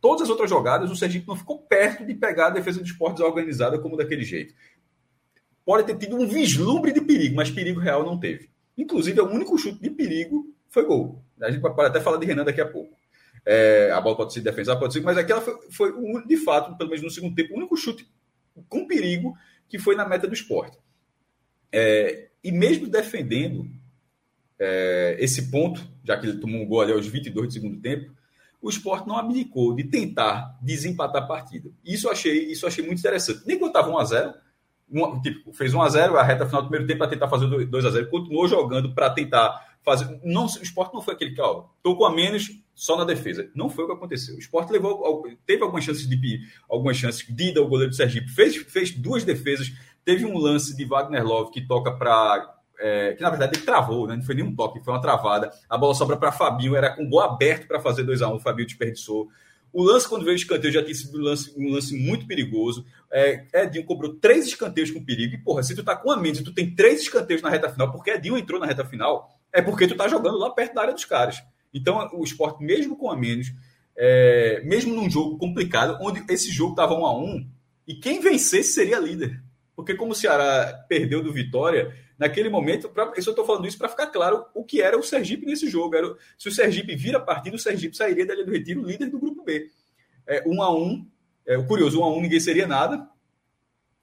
Todas 0.00 0.22
as 0.22 0.28
outras 0.28 0.50
jogadas, 0.50 0.90
o 0.90 0.96
Sergipe 0.96 1.26
não 1.26 1.34
ficou 1.34 1.58
perto 1.58 2.04
de 2.04 2.14
pegar 2.14 2.48
a 2.48 2.50
defesa 2.50 2.78
do 2.78 2.84
esporte 2.84 3.16
desorganizada 3.16 3.78
como 3.78 3.96
daquele 3.96 4.24
jeito. 4.24 4.54
Pode 5.64 5.84
ter 5.86 5.96
tido 5.96 6.16
um 6.16 6.26
vislumbre 6.26 6.92
de 6.92 7.00
perigo, 7.00 7.36
mas 7.36 7.50
perigo 7.50 7.80
real 7.80 8.04
não 8.04 8.18
teve. 8.18 8.50
Inclusive, 8.76 9.20
o 9.20 9.30
único 9.30 9.56
chute 9.56 9.80
de 9.80 9.90
perigo 9.90 10.52
foi 10.68 10.84
gol. 10.84 11.22
A 11.40 11.50
gente 11.50 11.60
pode 11.60 11.80
até 11.80 12.00
falar 12.00 12.16
de 12.18 12.26
Renan 12.26 12.44
daqui 12.44 12.60
a 12.60 12.66
pouco. 12.66 12.96
É, 13.46 13.90
a 13.92 14.00
bola 14.00 14.16
pode 14.16 14.32
ser 14.32 14.40
defensiva, 14.40 14.78
pode 14.78 14.94
ser, 14.94 15.02
mas 15.02 15.18
aquela 15.18 15.40
foi, 15.40 15.54
foi, 15.70 15.92
de 16.26 16.36
fato, 16.38 16.76
pelo 16.76 16.88
menos 16.88 17.04
no 17.04 17.10
segundo 17.10 17.34
tempo, 17.34 17.52
o 17.52 17.58
único 17.58 17.76
chute 17.76 18.08
com 18.68 18.86
perigo 18.86 19.34
que 19.68 19.78
foi 19.78 19.94
na 19.94 20.08
meta 20.08 20.26
do 20.26 20.34
esporte. 20.34 20.78
É, 21.70 22.28
e 22.42 22.50
mesmo 22.50 22.86
defendendo 22.86 23.68
é, 24.58 25.16
esse 25.18 25.50
ponto, 25.50 25.86
já 26.04 26.16
que 26.16 26.26
ele 26.26 26.38
tomou 26.38 26.62
um 26.62 26.66
gol 26.66 26.80
ali 26.80 26.92
aos 26.92 27.06
22 27.06 27.48
do 27.48 27.52
segundo 27.52 27.80
tempo, 27.80 28.12
o 28.62 28.70
esporte 28.70 29.06
não 29.06 29.18
abdicou 29.18 29.74
de 29.74 29.84
tentar 29.84 30.58
desempatar 30.62 31.22
a 31.22 31.26
partida. 31.26 31.70
Isso 31.84 32.06
eu 32.06 32.12
achei, 32.12 32.50
isso 32.50 32.66
achei 32.66 32.84
muito 32.84 32.98
interessante. 32.98 33.42
Nem 33.46 33.58
quando 33.58 33.76
estava 33.76 33.92
1x0, 33.92 34.34
um, 34.94 35.20
tipo, 35.20 35.52
fez 35.52 35.72
1x0, 35.72 36.16
a 36.16 36.22
reta 36.22 36.46
final 36.46 36.62
do 36.62 36.68
primeiro 36.68 36.86
tempo 36.86 36.98
para 36.98 37.08
tentar 37.08 37.28
fazer 37.28 37.46
2x0, 37.46 38.08
continuou 38.08 38.46
jogando 38.48 38.94
para 38.94 39.10
tentar 39.10 39.74
fazer. 39.82 40.20
Não, 40.22 40.44
o 40.44 40.62
esporte 40.62 40.94
não 40.94 41.02
foi 41.02 41.14
aquele 41.14 41.32
que, 41.34 41.40
ó, 41.40 41.64
tocou 41.82 42.06
a 42.06 42.14
menos 42.14 42.50
só 42.74 42.96
na 42.96 43.04
defesa. 43.04 43.50
Não 43.54 43.68
foi 43.68 43.84
o 43.84 43.86
que 43.88 43.92
aconteceu. 43.92 44.36
O 44.36 44.38
esporte 44.38 44.72
levou, 44.72 45.24
teve 45.46 45.62
algumas 45.62 45.84
chances 45.84 46.08
de 46.08 46.40
algumas 46.68 46.96
chances 46.96 47.26
de 47.26 47.50
ida 47.50 47.60
ao 47.60 47.68
goleiro 47.68 47.90
do 47.90 47.96
Sergipe, 47.96 48.30
fez, 48.30 48.56
fez 48.56 48.90
duas 48.90 49.24
defesas 49.24 49.72
Teve 50.04 50.26
um 50.26 50.36
lance 50.36 50.76
de 50.76 50.84
Wagner 50.84 51.24
Love 51.24 51.50
que 51.50 51.66
toca 51.66 51.90
para. 51.90 52.52
É, 52.78 53.14
que 53.14 53.22
na 53.22 53.30
verdade 53.30 53.56
ele 53.56 53.64
travou, 53.64 54.06
né? 54.06 54.16
não 54.16 54.22
foi 54.22 54.34
nenhum 54.34 54.54
toque, 54.54 54.80
foi 54.80 54.92
uma 54.92 55.00
travada. 55.00 55.50
A 55.70 55.78
bola 55.78 55.94
sobra 55.94 56.16
para 56.16 56.32
Fabinho, 56.32 56.74
era 56.74 56.94
com 56.94 57.08
gol 57.08 57.20
aberto 57.20 57.68
para 57.68 57.80
fazer 57.80 58.02
2 58.02 58.20
a 58.20 58.28
1 58.28 58.32
um, 58.32 58.36
o 58.36 58.40
Fabinho 58.40 58.66
desperdiçou. 58.66 59.28
O 59.72 59.82
lance, 59.82 60.08
quando 60.08 60.24
veio 60.24 60.34
o 60.34 60.38
escanteio, 60.38 60.72
já 60.72 60.82
tinha 60.82 60.94
sido 60.94 61.18
um 61.18 61.22
lance, 61.22 61.54
um 61.56 61.72
lance 61.72 61.96
muito 61.96 62.26
perigoso. 62.26 62.84
É, 63.16 63.46
Edinho 63.62 63.84
cobrou 63.84 64.16
três 64.16 64.44
escanteios 64.44 64.90
com 64.90 65.04
perigo. 65.04 65.36
E, 65.36 65.38
porra, 65.38 65.62
se 65.62 65.72
tu 65.72 65.84
tá 65.84 65.94
com 65.94 66.10
a 66.10 66.16
menos 66.16 66.40
e 66.40 66.44
tu 66.44 66.52
tem 66.52 66.74
três 66.74 67.02
escanteios 67.02 67.40
na 67.40 67.48
reta 67.48 67.70
final, 67.70 67.92
porque 67.92 68.10
Edinho 68.10 68.36
entrou 68.36 68.58
na 68.58 68.66
reta 68.66 68.84
final, 68.84 69.30
é 69.52 69.62
porque 69.62 69.86
tu 69.86 69.94
tá 69.94 70.08
jogando 70.08 70.36
lá 70.36 70.50
perto 70.50 70.74
da 70.74 70.80
área 70.80 70.94
dos 70.94 71.04
caras. 71.04 71.40
Então, 71.72 72.10
o 72.12 72.24
esporte, 72.24 72.64
mesmo 72.64 72.96
com 72.96 73.08
a 73.08 73.16
menos, 73.16 73.52
é, 73.96 74.60
mesmo 74.64 74.92
num 74.92 75.08
jogo 75.08 75.38
complicado, 75.38 75.96
onde 76.00 76.24
esse 76.28 76.50
jogo 76.50 76.74
tava 76.74 76.92
um 76.94 77.06
a 77.06 77.16
um, 77.16 77.48
e 77.86 77.94
quem 77.94 78.20
vencesse 78.20 78.72
seria 78.72 78.98
líder. 78.98 79.40
Porque 79.76 79.94
como 79.94 80.10
o 80.10 80.14
Ceará 80.14 80.84
perdeu 80.88 81.22
do 81.22 81.32
Vitória, 81.32 81.94
naquele 82.18 82.48
momento, 82.48 82.88
pra, 82.88 83.12
eu 83.14 83.18
estou 83.18 83.46
falando 83.46 83.68
isso 83.68 83.78
para 83.78 83.88
ficar 83.88 84.08
claro 84.08 84.44
o 84.54 84.64
que 84.64 84.82
era 84.82 84.98
o 84.98 85.04
Sergipe 85.04 85.46
nesse 85.46 85.68
jogo. 85.68 85.94
Era, 85.94 86.16
se 86.36 86.48
o 86.48 86.52
Sergipe 86.52 86.96
vira 86.96 87.18
a 87.18 87.20
partida, 87.20 87.54
o 87.54 87.60
Sergipe 87.60 87.96
sairia 87.96 88.26
da 88.26 88.34
Ilha 88.34 88.44
do 88.44 88.50
Retiro 88.50 88.82
líder 88.82 89.06
do 89.06 89.20
grupo 89.20 89.44
B. 89.44 89.70
É, 90.26 90.42
um 90.46 90.60
a 90.60 90.74
um, 90.74 91.06
é, 91.46 91.56
o 91.56 91.66
curioso, 91.66 92.00
um 92.00 92.04
a 92.04 92.14
um 92.14 92.20
ninguém 92.20 92.40
seria 92.40 92.66
nada, 92.66 93.06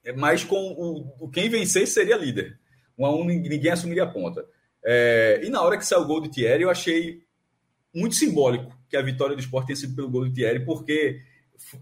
é, 0.04 0.12
mas 0.12 0.44
com 0.44 0.56
o, 0.56 1.24
o 1.24 1.28
quem 1.30 1.48
vencesse 1.48 1.92
seria 1.92 2.16
líder. 2.16 2.58
Um 2.98 3.06
a 3.06 3.14
um 3.14 3.24
ninguém 3.24 3.70
assumiria 3.70 4.04
a 4.04 4.10
ponta. 4.10 4.44
É, 4.84 5.40
e 5.44 5.48
na 5.48 5.62
hora 5.62 5.78
que 5.78 5.86
saiu 5.86 6.02
o 6.02 6.06
gol 6.06 6.20
do 6.20 6.30
Thierry, 6.30 6.62
eu 6.62 6.70
achei 6.70 7.22
muito 7.94 8.14
simbólico 8.14 8.76
que 8.88 8.96
a 8.96 9.02
vitória 9.02 9.36
do 9.36 9.40
Sport 9.40 9.66
tenha 9.66 9.76
sido 9.76 9.94
pelo 9.94 10.10
gol 10.10 10.24
do 10.24 10.32
Thierry, 10.32 10.64
porque 10.64 11.20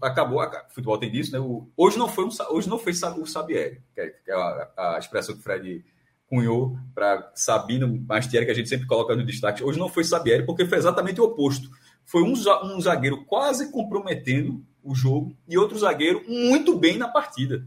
acabou, 0.01 0.41
o 0.41 0.73
futebol 0.73 0.97
tem 0.97 1.11
disso, 1.11 1.31
né? 1.31 1.39
O, 1.39 1.69
hoje 1.75 1.97
não 1.97 2.07
foi 2.07 2.25
um, 2.25 2.29
hoje 2.51 2.69
não 2.69 2.77
foi 2.77 2.93
o 2.93 3.25
Sabieri, 3.25 3.81
que 3.93 4.01
é, 4.01 4.07
que 4.09 4.31
é 4.31 4.33
a, 4.33 4.71
a, 4.77 4.99
expressão 4.99 5.33
que 5.33 5.41
o 5.41 5.43
Fred 5.43 5.83
cunhou 6.27 6.77
para 6.93 7.31
Sabino 7.35 7.87
Mastieri, 8.07 8.45
que 8.45 8.51
a 8.51 8.55
gente 8.55 8.69
sempre 8.69 8.87
coloca 8.87 9.15
no 9.15 9.25
destaque. 9.25 9.63
Hoje 9.63 9.79
não 9.79 9.89
foi 9.89 10.03
Sabieri, 10.03 10.45
porque 10.45 10.65
foi 10.65 10.77
exatamente 10.77 11.19
o 11.19 11.25
oposto. 11.25 11.69
Foi 12.05 12.23
um, 12.23 12.33
um 12.33 12.81
zagueiro 12.81 13.25
quase 13.25 13.71
comprometendo 13.71 14.65
o 14.83 14.95
jogo 14.95 15.35
e 15.47 15.57
outro 15.57 15.77
zagueiro 15.77 16.23
muito 16.27 16.77
bem 16.77 16.97
na 16.97 17.07
partida. 17.07 17.65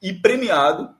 E 0.00 0.12
premiado. 0.12 0.94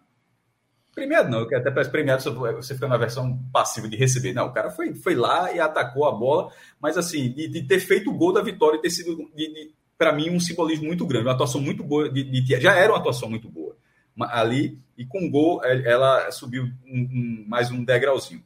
Premiado 0.95 1.31
não, 1.31 1.47
que 1.47 1.55
até 1.55 1.71
parece 1.71 1.91
premiado 1.91 2.23
você 2.23 2.75
fica 2.75 2.89
na 2.89 2.97
versão 2.97 3.39
passiva 3.53 3.89
de 3.89 3.97
receber. 3.97 4.33
Não, 4.33 4.47
o 4.47 4.53
cara 4.53 4.71
foi, 4.71 4.95
foi 4.95 5.15
lá 5.15 5.53
e 5.53 5.61
atacou 5.61 6.07
a 6.07 6.13
bola, 6.13 6.53
mas 6.81 6.99
assim, 6.99 7.31
de, 7.31 7.49
de 7.49 7.63
ter 7.63 7.81
feito 7.81 8.11
o 8.11 8.15
gol 8.15 8.33
da 8.33 8.43
vitória 8.43 8.81
ter 8.81 8.91
sido. 8.91 9.17
De, 9.35 9.53
de, 9.53 9.75
para 9.97 10.13
mim, 10.13 10.31
um 10.31 10.41
simbolismo 10.41 10.87
muito 10.87 11.07
grande, 11.07 11.27
uma 11.27 11.35
atuação 11.35 11.61
muito 11.61 11.85
boa. 11.85 12.09
De, 12.09 12.25
de, 12.25 12.61
já 12.61 12.75
era 12.75 12.93
uma 12.93 12.99
atuação 12.99 13.29
muito 13.29 13.49
boa 13.49 13.77
ali, 14.19 14.79
e 14.97 15.05
com 15.07 15.27
o 15.27 15.31
gol 15.31 15.65
ela 15.65 16.31
subiu 16.31 16.65
um, 16.87 17.01
um, 17.01 17.45
mais 17.49 17.71
um 17.71 17.85
degrauzinho. 17.85 18.43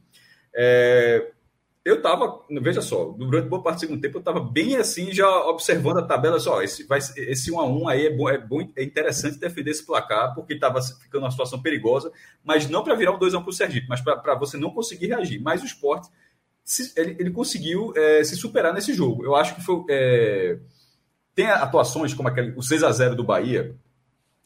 É, 0.53 1.31
eu 1.85 1.97
estava, 1.97 2.41
veja 2.49 2.81
só, 2.81 3.13
durante 3.15 3.47
boa 3.47 3.61
parte 3.61 3.75
do 3.75 3.79
segundo 3.81 4.01
tempo, 4.01 4.17
eu 4.17 4.19
estava 4.19 4.39
bem 4.39 4.75
assim, 4.75 5.13
já 5.13 5.29
observando 5.45 5.99
a 5.99 6.01
tabela, 6.01 6.39
só, 6.39 6.63
esse, 6.63 6.83
vai, 6.87 6.97
esse 6.97 7.51
1 7.51 7.59
a 7.59 7.65
1 7.67 7.87
aí 7.87 8.07
é 8.07 8.09
bom, 8.09 8.27
é 8.27 8.39
bom, 8.39 8.67
é 8.75 8.83
interessante 8.83 9.37
defender 9.37 9.69
esse 9.69 9.85
placar, 9.85 10.33
porque 10.33 10.55
estava 10.55 10.81
ficando 10.81 11.25
uma 11.25 11.29
situação 11.29 11.61
perigosa, 11.61 12.11
mas 12.43 12.67
não 12.67 12.83
para 12.83 12.95
virar 12.95 13.11
um 13.11 13.19
2 13.19 13.35
a 13.35 13.37
1 13.37 13.43
para 13.43 13.49
o 13.51 13.53
Sergipe, 13.53 13.87
mas 13.87 14.01
para 14.01 14.33
você 14.33 14.57
não 14.57 14.71
conseguir 14.71 15.07
reagir. 15.07 15.39
Mas 15.39 15.61
o 15.61 15.65
esporte, 15.65 16.09
ele, 16.97 17.17
ele, 17.19 17.29
conseguiu 17.29 17.93
é, 17.95 18.23
se 18.23 18.35
superar 18.35 18.73
nesse 18.73 18.91
jogo. 18.91 19.23
Eu 19.23 19.35
acho 19.35 19.53
que 19.53 19.61
foi. 19.61 19.83
É, 19.87 20.57
tem 21.35 21.45
atuações 21.45 22.15
como 22.15 22.29
aquele, 22.29 22.51
o 22.57 22.63
6 22.63 22.81
a 22.81 22.91
0 22.91 23.15
do 23.15 23.23
Bahia, 23.23 23.75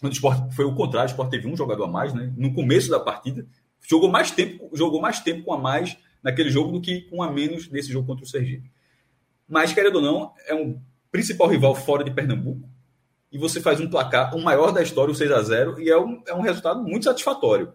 onde 0.03 0.13
o 0.13 0.17
Sport 0.17 0.53
foi 0.53 0.65
o 0.65 0.75
contrário, 0.75 1.07
o 1.07 1.11
Sport 1.11 1.29
teve 1.29 1.47
um 1.47 1.55
jogador 1.55 1.85
a 1.85 1.87
mais, 1.87 2.13
né? 2.13 2.33
No 2.35 2.53
começo 2.53 2.89
da 2.89 2.99
partida, 2.99 3.45
jogou 3.87 4.09
mais 4.09 4.29
tempo, 4.29 4.69
jogou 4.73 4.99
mais 4.99 5.21
tempo 5.21 5.43
com 5.45 5.53
a 5.53 5.57
mais 5.57 5.97
naquele 6.23 6.49
jogo 6.49 6.71
do 6.71 6.81
que 6.81 7.01
com 7.01 7.23
a 7.23 7.31
menos 7.31 7.69
nesse 7.69 7.91
jogo 7.91 8.07
contra 8.07 8.25
o 8.25 8.27
Sergipe. 8.27 8.71
Mas, 9.47 9.73
querendo 9.73 9.95
ou 9.95 10.01
não, 10.01 10.33
é 10.47 10.53
um 10.53 10.79
principal 11.11 11.47
rival 11.47 11.73
fora 11.73 12.03
de 12.03 12.11
Pernambuco. 12.11 12.69
E 13.31 13.37
você 13.37 13.61
faz 13.61 13.79
um 13.79 13.89
placar, 13.89 14.35
o 14.35 14.41
maior 14.41 14.71
da 14.71 14.81
história, 14.81 15.11
o 15.11 15.15
6 15.15 15.31
a 15.31 15.41
0 15.41 15.79
e 15.79 15.89
é 15.89 15.97
um, 15.97 16.21
é 16.27 16.33
um 16.33 16.41
resultado 16.41 16.83
muito 16.83 17.05
satisfatório. 17.05 17.73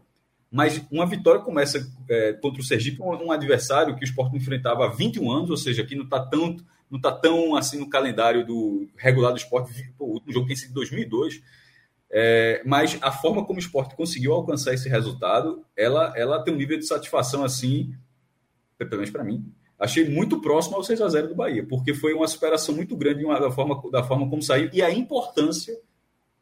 Mas 0.51 0.81
uma 0.91 1.07
vitória 1.07 1.41
começa 1.41 1.85
é, 2.09 2.33
contra 2.35 2.61
o 2.61 2.65
Sergipe, 2.65 3.03
um, 3.03 3.27
um 3.27 3.33
adversário 3.33 3.97
que 3.97 4.05
o 4.05 4.07
Sport 4.07 4.35
enfrentava 4.35 4.85
há 4.85 4.89
21 4.89 5.31
anos, 5.31 5.51
ou 5.51 5.57
seja, 5.57 5.85
que 5.85 5.97
não 5.97 6.05
está 6.05 6.21
tanto 6.21 6.65
não 6.91 6.99
está 6.99 7.11
tão 7.11 7.57
assim 7.57 7.79
no 7.79 7.89
calendário 7.89 8.47
do 8.47 8.89
regular 8.97 9.33
do 9.33 9.39
esporte. 9.39 9.93
Pô, 9.99 10.05
o 10.05 10.13
último 10.13 10.33
jogo 10.33 10.47
tem 10.47 10.55
sido 10.55 10.75
2002. 10.75 11.43
É, 12.11 12.63
mas 12.65 12.97
a 13.01 13.11
forma 13.11 13.45
como 13.45 13.59
o 13.59 13.63
esporte 13.63 13.97
conseguiu 13.97 14.33
alcançar 14.33 14.73
esse 14.73 14.89
resultado, 14.89 15.65
ela, 15.77 16.13
ela 16.17 16.43
tem 16.45 16.55
um 16.55 16.57
nível 16.57 16.79
de 16.79 16.87
satisfação 16.87 17.43
assim, 17.43 17.93
pelo 18.79 18.97
menos 18.97 19.11
para 19.11 19.25
mim, 19.25 19.45
achei 19.79 20.09
muito 20.09 20.41
próximo 20.41 20.77
ao 20.77 20.85
6 20.85 21.01
a 21.01 21.09
0 21.09 21.29
do 21.29 21.35
Bahia, 21.35 21.67
porque 21.67 21.95
foi 21.95 22.15
uma 22.15 22.27
superação 22.27 22.75
muito 22.75 22.97
grande 22.97 23.25
uma, 23.25 23.41
da, 23.41 23.51
forma, 23.51 23.81
da 23.91 24.03
forma 24.03 24.29
como 24.29 24.43
saiu 24.43 24.71
e 24.73 24.83
a 24.83 24.91
importância 24.91 25.77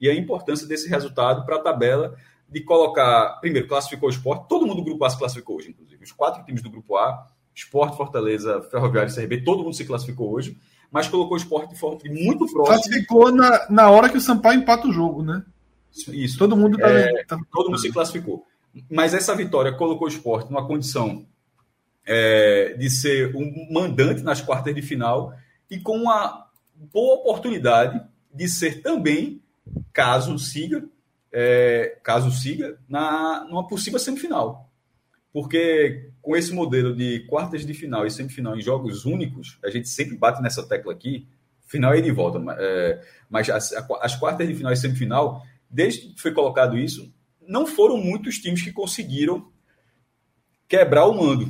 e 0.00 0.08
a 0.08 0.14
importância 0.14 0.66
desse 0.66 0.88
resultado 0.88 1.44
para 1.46 1.56
a 1.56 1.60
tabela 1.60 2.16
de 2.48 2.60
colocar, 2.62 3.38
primeiro, 3.40 3.68
classificou 3.68 4.08
o 4.08 4.12
esporte, 4.12 4.48
todo 4.48 4.66
mundo 4.66 4.78
do 4.78 4.84
grupo 4.84 5.04
A 5.04 5.10
se 5.10 5.18
classificou 5.18 5.56
hoje, 5.56 5.70
inclusive, 5.70 6.04
os 6.04 6.12
quatro 6.12 6.44
times 6.44 6.62
do 6.62 6.70
grupo 6.70 6.96
A 6.96 7.26
Esporte, 7.54 7.96
Fortaleza, 7.96 8.62
Ferroviário 8.70 9.10
e 9.10 9.14
CRB, 9.14 9.42
todo 9.42 9.62
mundo 9.62 9.74
se 9.74 9.84
classificou 9.84 10.32
hoje, 10.32 10.56
mas 10.90 11.08
colocou 11.08 11.34
o 11.34 11.40
esporte 11.40 11.74
forte 11.76 12.08
muito 12.08 12.46
próximo. 12.52 12.66
Classificou 12.66 13.32
na, 13.32 13.66
na 13.70 13.90
hora 13.90 14.08
que 14.08 14.16
o 14.16 14.20
Sampaio 14.20 14.60
empata 14.60 14.88
o 14.88 14.92
jogo, 14.92 15.22
né? 15.22 15.42
Isso. 16.08 16.38
Todo 16.38 16.56
mundo 16.56 16.76
tá 16.76 16.88
é, 16.88 17.24
Todo 17.50 17.66
mundo 17.66 17.78
se 17.78 17.92
classificou. 17.92 18.44
Mas 18.90 19.14
essa 19.14 19.34
vitória 19.34 19.72
colocou 19.72 20.06
o 20.06 20.10
esporte 20.10 20.50
numa 20.50 20.66
condição 20.66 21.26
é, 22.06 22.74
de 22.74 22.90
ser 22.90 23.34
um 23.34 23.72
mandante 23.72 24.22
nas 24.22 24.40
quartas 24.40 24.74
de 24.74 24.82
final 24.82 25.34
e 25.70 25.78
com 25.78 25.96
uma 25.96 26.48
boa 26.92 27.14
oportunidade 27.16 28.00
de 28.32 28.48
ser 28.48 28.82
também, 28.82 29.40
caso 29.92 30.38
siga, 30.38 30.84
é, 31.32 31.98
caso 32.02 32.30
siga, 32.30 32.78
na, 32.88 33.44
numa 33.48 33.66
possível 33.66 33.98
semifinal. 33.98 34.70
Porque 35.32 36.10
com 36.20 36.36
esse 36.36 36.52
modelo 36.52 36.94
de 36.94 37.20
quartas 37.20 37.64
de 37.64 37.72
final 37.72 38.06
e 38.06 38.10
semifinal 38.10 38.56
em 38.56 38.60
jogos 38.60 39.04
únicos, 39.04 39.58
a 39.64 39.70
gente 39.70 39.88
sempre 39.88 40.16
bate 40.16 40.42
nessa 40.42 40.66
tecla 40.66 40.92
aqui, 40.92 41.26
final 41.66 41.94
e 41.94 42.02
de 42.02 42.10
volta, 42.10 42.38
é, 42.58 43.02
mas 43.30 43.48
as, 43.48 43.72
as, 43.72 44.14
quartas 44.16 44.46
de 44.46 44.54
final 44.54 44.72
e 44.72 44.76
semifinal, 44.76 45.42
desde 45.70 46.08
que 46.08 46.20
foi 46.20 46.32
colocado 46.32 46.76
isso, 46.76 47.10
não 47.48 47.66
foram 47.66 47.96
muitos 47.96 48.38
times 48.38 48.62
que 48.62 48.70
conseguiram 48.70 49.50
quebrar 50.68 51.06
o 51.06 51.14
mando. 51.14 51.48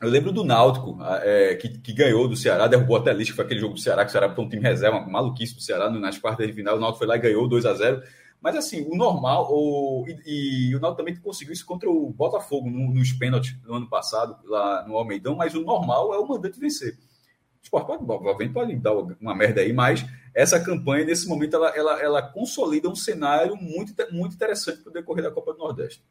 Eu 0.00 0.10
lembro 0.10 0.32
do 0.32 0.44
Náutico, 0.44 0.98
é, 1.22 1.54
que, 1.54 1.68
que, 1.68 1.92
ganhou 1.92 2.28
do 2.28 2.36
Ceará, 2.36 2.66
derrubou 2.66 2.96
até 2.96 3.12
lista, 3.12 3.32
que 3.32 3.36
foi 3.36 3.44
aquele 3.44 3.60
jogo 3.60 3.74
do 3.74 3.80
Ceará, 3.80 4.04
que 4.04 4.10
o 4.10 4.12
Ceará 4.12 4.34
foi 4.34 4.44
um 4.44 4.48
time 4.48 4.62
reserva, 4.62 5.00
maluquice 5.00 5.54
do 5.54 5.62
Ceará 5.62 5.88
nas 5.90 6.18
quartas 6.18 6.46
de 6.46 6.52
final, 6.52 6.76
o 6.76 6.80
Náutico 6.80 6.98
foi 6.98 7.06
lá 7.06 7.16
e 7.16 7.20
ganhou 7.20 7.48
2 7.48 7.64
a 7.64 7.74
0 7.74 8.02
mas 8.44 8.56
assim, 8.56 8.86
o 8.86 8.94
normal, 8.94 9.48
o, 9.50 10.04
e, 10.26 10.68
e 10.68 10.76
o 10.76 10.78
Náutico 10.78 10.98
também 11.02 11.16
conseguiu 11.16 11.54
isso 11.54 11.64
contra 11.64 11.88
o 11.88 12.10
Botafogo 12.10 12.68
no, 12.68 12.92
nos 12.92 13.10
pênaltis 13.14 13.56
no 13.62 13.74
ano 13.74 13.88
passado, 13.88 14.36
lá 14.44 14.86
no 14.86 14.98
Almeidão, 14.98 15.34
mas 15.34 15.54
o 15.54 15.62
normal 15.62 16.12
é 16.12 16.18
o 16.18 16.28
mandante 16.28 16.60
vencer. 16.60 16.92
O 16.92 17.64
Sport 17.64 17.86
pode, 17.86 18.04
obviamente 18.04 18.52
pode 18.52 18.76
dar 18.76 18.92
uma 18.92 19.34
merda 19.34 19.62
aí, 19.62 19.72
mas 19.72 20.04
essa 20.34 20.62
campanha, 20.62 21.06
nesse 21.06 21.26
momento, 21.26 21.56
ela, 21.56 21.70
ela, 21.70 22.02
ela 22.02 22.22
consolida 22.22 22.86
um 22.86 22.94
cenário 22.94 23.56
muito, 23.56 23.94
muito 24.12 24.34
interessante 24.34 24.82
para 24.82 24.90
o 24.90 24.92
decorrer 24.92 25.24
da 25.24 25.30
Copa 25.30 25.54
do 25.54 25.60
Nordeste. 25.60 26.04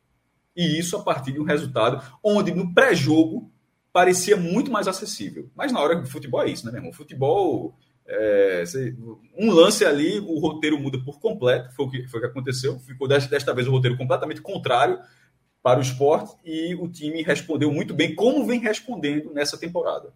E 0.55 0.79
isso 0.79 0.97
a 0.97 1.03
partir 1.03 1.33
de 1.33 1.39
um 1.39 1.43
resultado 1.43 2.03
onde 2.23 2.51
no 2.51 2.73
pré-jogo 2.73 3.52
parecia 3.93 4.35
muito 4.35 4.71
mais 4.71 4.87
acessível. 4.87 5.49
Mas 5.55 5.71
na 5.71 5.79
hora 5.79 5.95
do 5.95 6.09
futebol 6.09 6.41
é 6.41 6.49
isso, 6.49 6.65
né, 6.65 6.71
meu 6.71 6.79
irmão? 6.79 6.91
Futebol, 6.91 7.77
é, 8.07 8.63
um 9.37 9.51
lance 9.51 9.85
ali, 9.85 10.19
o 10.19 10.39
roteiro 10.39 10.79
muda 10.79 10.99
por 11.05 11.19
completo, 11.19 11.73
foi 11.75 11.85
o 11.85 11.89
que, 11.89 12.07
foi 12.07 12.19
o 12.19 12.23
que 12.23 12.29
aconteceu. 12.29 12.79
Ficou 12.79 13.07
desta, 13.07 13.29
desta 13.29 13.53
vez 13.53 13.67
o 13.67 13.71
roteiro 13.71 13.95
completamente 13.95 14.41
contrário 14.41 14.99
para 15.61 15.79
o 15.79 15.81
esporte 15.81 16.35
e 16.43 16.75
o 16.75 16.89
time 16.89 17.21
respondeu 17.21 17.71
muito 17.71 17.93
bem, 17.93 18.15
como 18.15 18.45
vem 18.45 18.59
respondendo 18.59 19.31
nessa 19.31 19.57
temporada. 19.57 20.11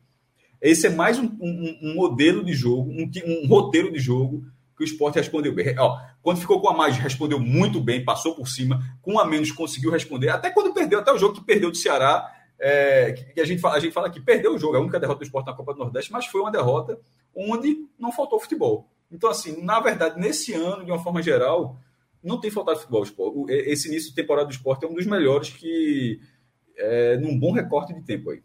Esse 0.59 0.87
é 0.87 0.89
mais 0.89 1.19
um, 1.19 1.25
um, 1.39 1.79
um 1.83 1.95
modelo 1.95 2.43
de 2.43 2.53
jogo, 2.53 2.89
um, 2.89 3.09
um, 3.25 3.47
roteiro 3.47 3.93
de 3.93 3.99
jogo 3.99 4.43
que 4.75 4.83
o 4.83 4.85
esporte 4.85 5.15
respondeu 5.15 5.53
bem. 5.53 5.77
Ó, 5.77 5.97
quando 6.21 6.39
ficou 6.39 6.59
com 6.59 6.69
a 6.69 6.75
mais, 6.75 6.97
respondeu 6.97 7.39
muito 7.39 7.79
bem, 7.79 8.03
passou 8.03 8.35
por 8.35 8.47
cima, 8.47 8.81
com 9.01 9.19
a 9.19 9.25
menos 9.25 9.51
conseguiu 9.51 9.91
responder. 9.91 10.29
Até 10.29 10.49
quando 10.49 10.73
perdeu, 10.73 10.99
até 10.99 11.13
o 11.13 11.17
jogo 11.17 11.35
que 11.35 11.45
perdeu 11.45 11.71
do 11.71 11.77
Ceará, 11.77 12.29
é, 12.59 13.11
que 13.11 13.39
a 13.39 13.45
gente, 13.45 13.61
fala, 13.61 13.75
a 13.75 13.79
gente 13.79 13.93
fala 13.93 14.09
que 14.09 14.19
perdeu 14.19 14.55
o 14.55 14.57
jogo, 14.57 14.77
a 14.77 14.79
única 14.79 14.99
derrota 14.99 15.19
do 15.19 15.25
esporte 15.25 15.45
na 15.47 15.53
Copa 15.53 15.73
do 15.73 15.79
Nordeste, 15.79 16.11
mas 16.11 16.25
foi 16.25 16.41
uma 16.41 16.51
derrota 16.51 16.99
onde 17.35 17.87
não 17.99 18.11
faltou 18.11 18.39
futebol. 18.39 18.89
Então, 19.11 19.29
assim, 19.29 19.63
na 19.63 19.79
verdade, 19.79 20.19
nesse 20.19 20.53
ano, 20.53 20.83
de 20.83 20.91
uma 20.91 21.01
forma 21.01 21.21
geral, 21.21 21.79
não 22.23 22.39
tem 22.39 22.51
faltado 22.51 22.79
futebol. 22.79 23.45
Esse 23.49 23.87
início 23.87 24.09
de 24.09 24.15
temporada 24.15 24.47
do 24.47 24.51
esporte 24.51 24.85
é 24.85 24.87
um 24.87 24.93
dos 24.93 25.05
melhores 25.05 25.49
que. 25.49 26.19
É, 26.75 27.17
num 27.17 27.39
bom 27.39 27.51
recorte 27.51 27.93
de 27.93 28.03
tempo 28.03 28.29
aí. 28.29 28.43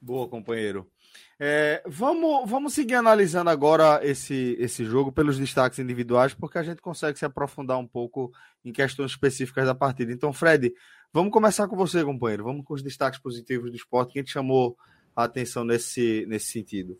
Boa, 0.00 0.28
companheiro. 0.28 0.91
É, 1.38 1.82
vamos, 1.86 2.48
vamos 2.48 2.74
seguir 2.74 2.94
analisando 2.94 3.50
agora 3.50 4.00
esse, 4.02 4.56
esse 4.58 4.84
jogo 4.84 5.10
pelos 5.10 5.38
destaques 5.38 5.78
individuais, 5.78 6.34
porque 6.34 6.58
a 6.58 6.62
gente 6.62 6.80
consegue 6.80 7.18
se 7.18 7.24
aprofundar 7.24 7.78
um 7.78 7.86
pouco 7.86 8.32
em 8.64 8.72
questões 8.72 9.10
específicas 9.12 9.66
da 9.66 9.74
partida. 9.74 10.12
Então, 10.12 10.32
Fred, 10.32 10.72
vamos 11.12 11.32
começar 11.32 11.66
com 11.66 11.76
você, 11.76 12.04
companheiro. 12.04 12.44
Vamos 12.44 12.64
com 12.64 12.74
os 12.74 12.82
destaques 12.82 13.20
positivos 13.20 13.70
do 13.70 13.76
esporte. 13.76 14.12
Quem 14.12 14.22
te 14.22 14.32
chamou 14.32 14.76
a 15.16 15.24
atenção 15.24 15.64
nesse, 15.64 16.24
nesse 16.28 16.46
sentido? 16.52 16.96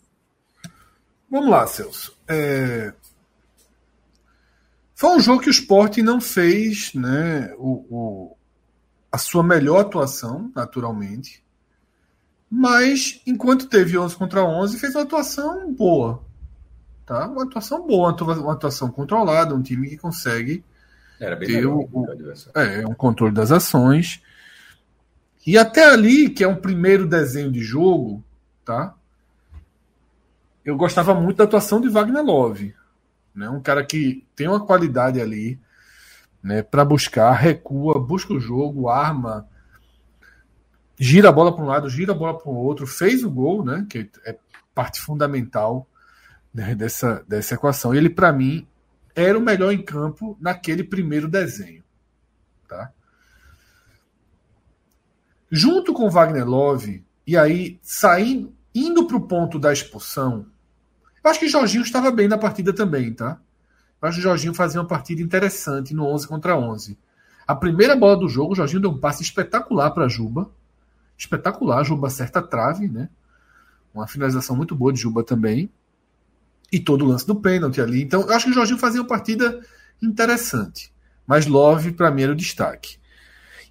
Vamos 1.30 1.50
lá, 1.50 1.66
Celso. 1.66 2.16
É... 2.28 2.92
Foi 4.94 5.16
um 5.16 5.20
jogo 5.20 5.40
que 5.40 5.48
o 5.48 5.50
esporte 5.50 6.02
não 6.02 6.20
fez 6.20 6.94
né, 6.94 7.52
o, 7.56 7.86
o, 7.90 8.36
a 9.10 9.18
sua 9.18 9.42
melhor 9.42 9.80
atuação, 9.80 10.52
naturalmente. 10.54 11.41
Mas, 12.54 13.18
enquanto 13.26 13.66
teve 13.66 13.96
11 13.96 14.14
contra 14.14 14.44
11, 14.44 14.78
fez 14.78 14.94
uma 14.94 15.04
atuação 15.04 15.72
boa. 15.72 16.22
Tá? 17.06 17.26
Uma 17.26 17.44
atuação 17.44 17.86
boa, 17.86 18.14
uma 18.14 18.52
atuação 18.52 18.90
controlada, 18.90 19.54
um 19.54 19.62
time 19.62 19.88
que 19.88 19.96
consegue 19.96 20.62
ter 21.46 21.64
o, 21.64 21.88
o 21.90 22.06
é, 22.54 22.86
um 22.86 22.92
controle 22.92 23.32
das 23.32 23.50
ações. 23.50 24.22
E 25.46 25.56
até 25.56 25.86
ali, 25.86 26.28
que 26.28 26.44
é 26.44 26.46
um 26.46 26.54
primeiro 26.54 27.06
desenho 27.06 27.50
de 27.50 27.62
jogo, 27.62 28.22
tá? 28.66 28.94
Eu 30.62 30.76
gostava 30.76 31.14
muito 31.14 31.38
da 31.38 31.44
atuação 31.44 31.80
de 31.80 31.88
Wagner 31.88 32.22
Love. 32.22 32.74
Né? 33.34 33.48
Um 33.48 33.62
cara 33.62 33.82
que 33.82 34.26
tem 34.36 34.46
uma 34.46 34.60
qualidade 34.60 35.18
ali 35.22 35.58
né, 36.42 36.62
para 36.62 36.84
buscar, 36.84 37.32
recua, 37.32 37.98
busca 37.98 38.34
o 38.34 38.40
jogo, 38.40 38.90
arma, 38.90 39.48
gira 41.02 41.30
a 41.30 41.32
bola 41.32 41.52
para 41.52 41.64
um 41.64 41.66
lado, 41.66 41.90
gira 41.90 42.12
a 42.12 42.14
bola 42.14 42.38
para 42.38 42.48
o 42.48 42.54
outro, 42.54 42.86
fez 42.86 43.24
o 43.24 43.30
gol, 43.30 43.64
né? 43.64 43.84
Que 43.90 44.08
é 44.24 44.38
parte 44.72 45.00
fundamental 45.00 45.88
né, 46.54 46.76
dessa, 46.76 47.24
dessa 47.26 47.54
equação. 47.54 47.92
Ele, 47.92 48.08
para 48.08 48.32
mim, 48.32 48.68
era 49.12 49.36
o 49.36 49.42
melhor 49.42 49.72
em 49.72 49.82
campo 49.82 50.38
naquele 50.40 50.84
primeiro 50.84 51.26
desenho. 51.26 51.82
Tá? 52.68 52.92
Junto 55.50 55.92
com 55.92 56.08
Wagner 56.08 56.46
Love, 56.46 57.04
e 57.26 57.36
aí 57.36 57.80
saindo, 57.82 58.54
indo 58.72 59.04
para 59.04 59.16
o 59.16 59.26
ponto 59.26 59.58
da 59.58 59.72
expulsão, 59.72 60.46
eu 61.22 61.30
acho 61.30 61.40
que 61.40 61.48
Jorginho 61.48 61.82
estava 61.82 62.12
bem 62.12 62.28
na 62.28 62.38
partida 62.38 62.72
também, 62.72 63.12
tá? 63.12 63.40
Eu 64.00 64.08
acho 64.08 64.18
que 64.18 64.22
Jorginho 64.22 64.54
fazia 64.54 64.80
uma 64.80 64.86
partida 64.86 65.20
interessante 65.20 65.94
no 65.94 66.06
11 66.06 66.28
contra 66.28 66.56
11. 66.56 66.96
A 67.44 67.56
primeira 67.56 67.96
bola 67.96 68.16
do 68.16 68.28
jogo, 68.28 68.52
o 68.52 68.56
Jorginho 68.56 68.82
deu 68.82 68.90
um 68.92 68.98
passe 68.98 69.24
espetacular 69.24 69.90
para 69.90 70.06
Juba 70.06 70.48
espetacular. 71.22 71.84
Juba 71.84 72.08
acerta 72.08 72.40
a 72.40 72.42
trave, 72.42 72.88
né? 72.88 73.08
Uma 73.94 74.06
finalização 74.06 74.56
muito 74.56 74.74
boa 74.74 74.92
de 74.92 75.00
Juba 75.00 75.22
também. 75.22 75.70
E 76.70 76.80
todo 76.80 77.04
o 77.04 77.08
lance 77.08 77.26
do 77.26 77.36
pênalti 77.36 77.80
ali. 77.80 78.02
Então, 78.02 78.22
eu 78.22 78.34
acho 78.34 78.46
que 78.46 78.50
o 78.50 78.54
Jorginho 78.54 78.78
fazia 78.78 79.00
uma 79.00 79.06
partida 79.06 79.60
interessante. 80.02 80.92
Mas 81.26 81.46
Love, 81.46 81.92
para 81.92 82.10
mim, 82.10 82.22
era 82.22 82.32
o 82.32 82.36
destaque. 82.36 82.96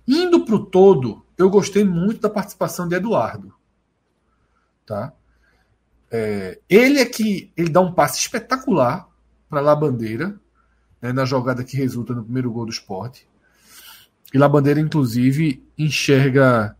Indo 0.07 0.45
para 0.45 0.55
o 0.55 0.65
todo, 0.65 1.25
eu 1.37 1.49
gostei 1.49 1.83
muito 1.83 2.21
da 2.21 2.29
participação 2.29 2.87
de 2.87 2.95
Eduardo. 2.95 3.53
Tá? 4.85 5.13
É, 6.09 6.59
ele 6.69 6.99
é 6.99 7.05
que 7.05 7.51
ele 7.55 7.69
dá 7.69 7.81
um 7.81 7.93
passe 7.93 8.19
espetacular 8.19 9.07
para 9.49 9.61
La 9.61 9.75
Bandeira, 9.75 10.39
né, 11.01 11.11
na 11.11 11.25
jogada 11.25 11.63
que 11.63 11.75
resulta 11.75 12.13
no 12.13 12.23
primeiro 12.23 12.51
gol 12.51 12.65
do 12.65 12.71
esporte. 12.71 13.27
E 14.33 14.37
La 14.37 14.47
Bandeira, 14.47 14.79
inclusive, 14.79 15.65
enxerga 15.77 16.75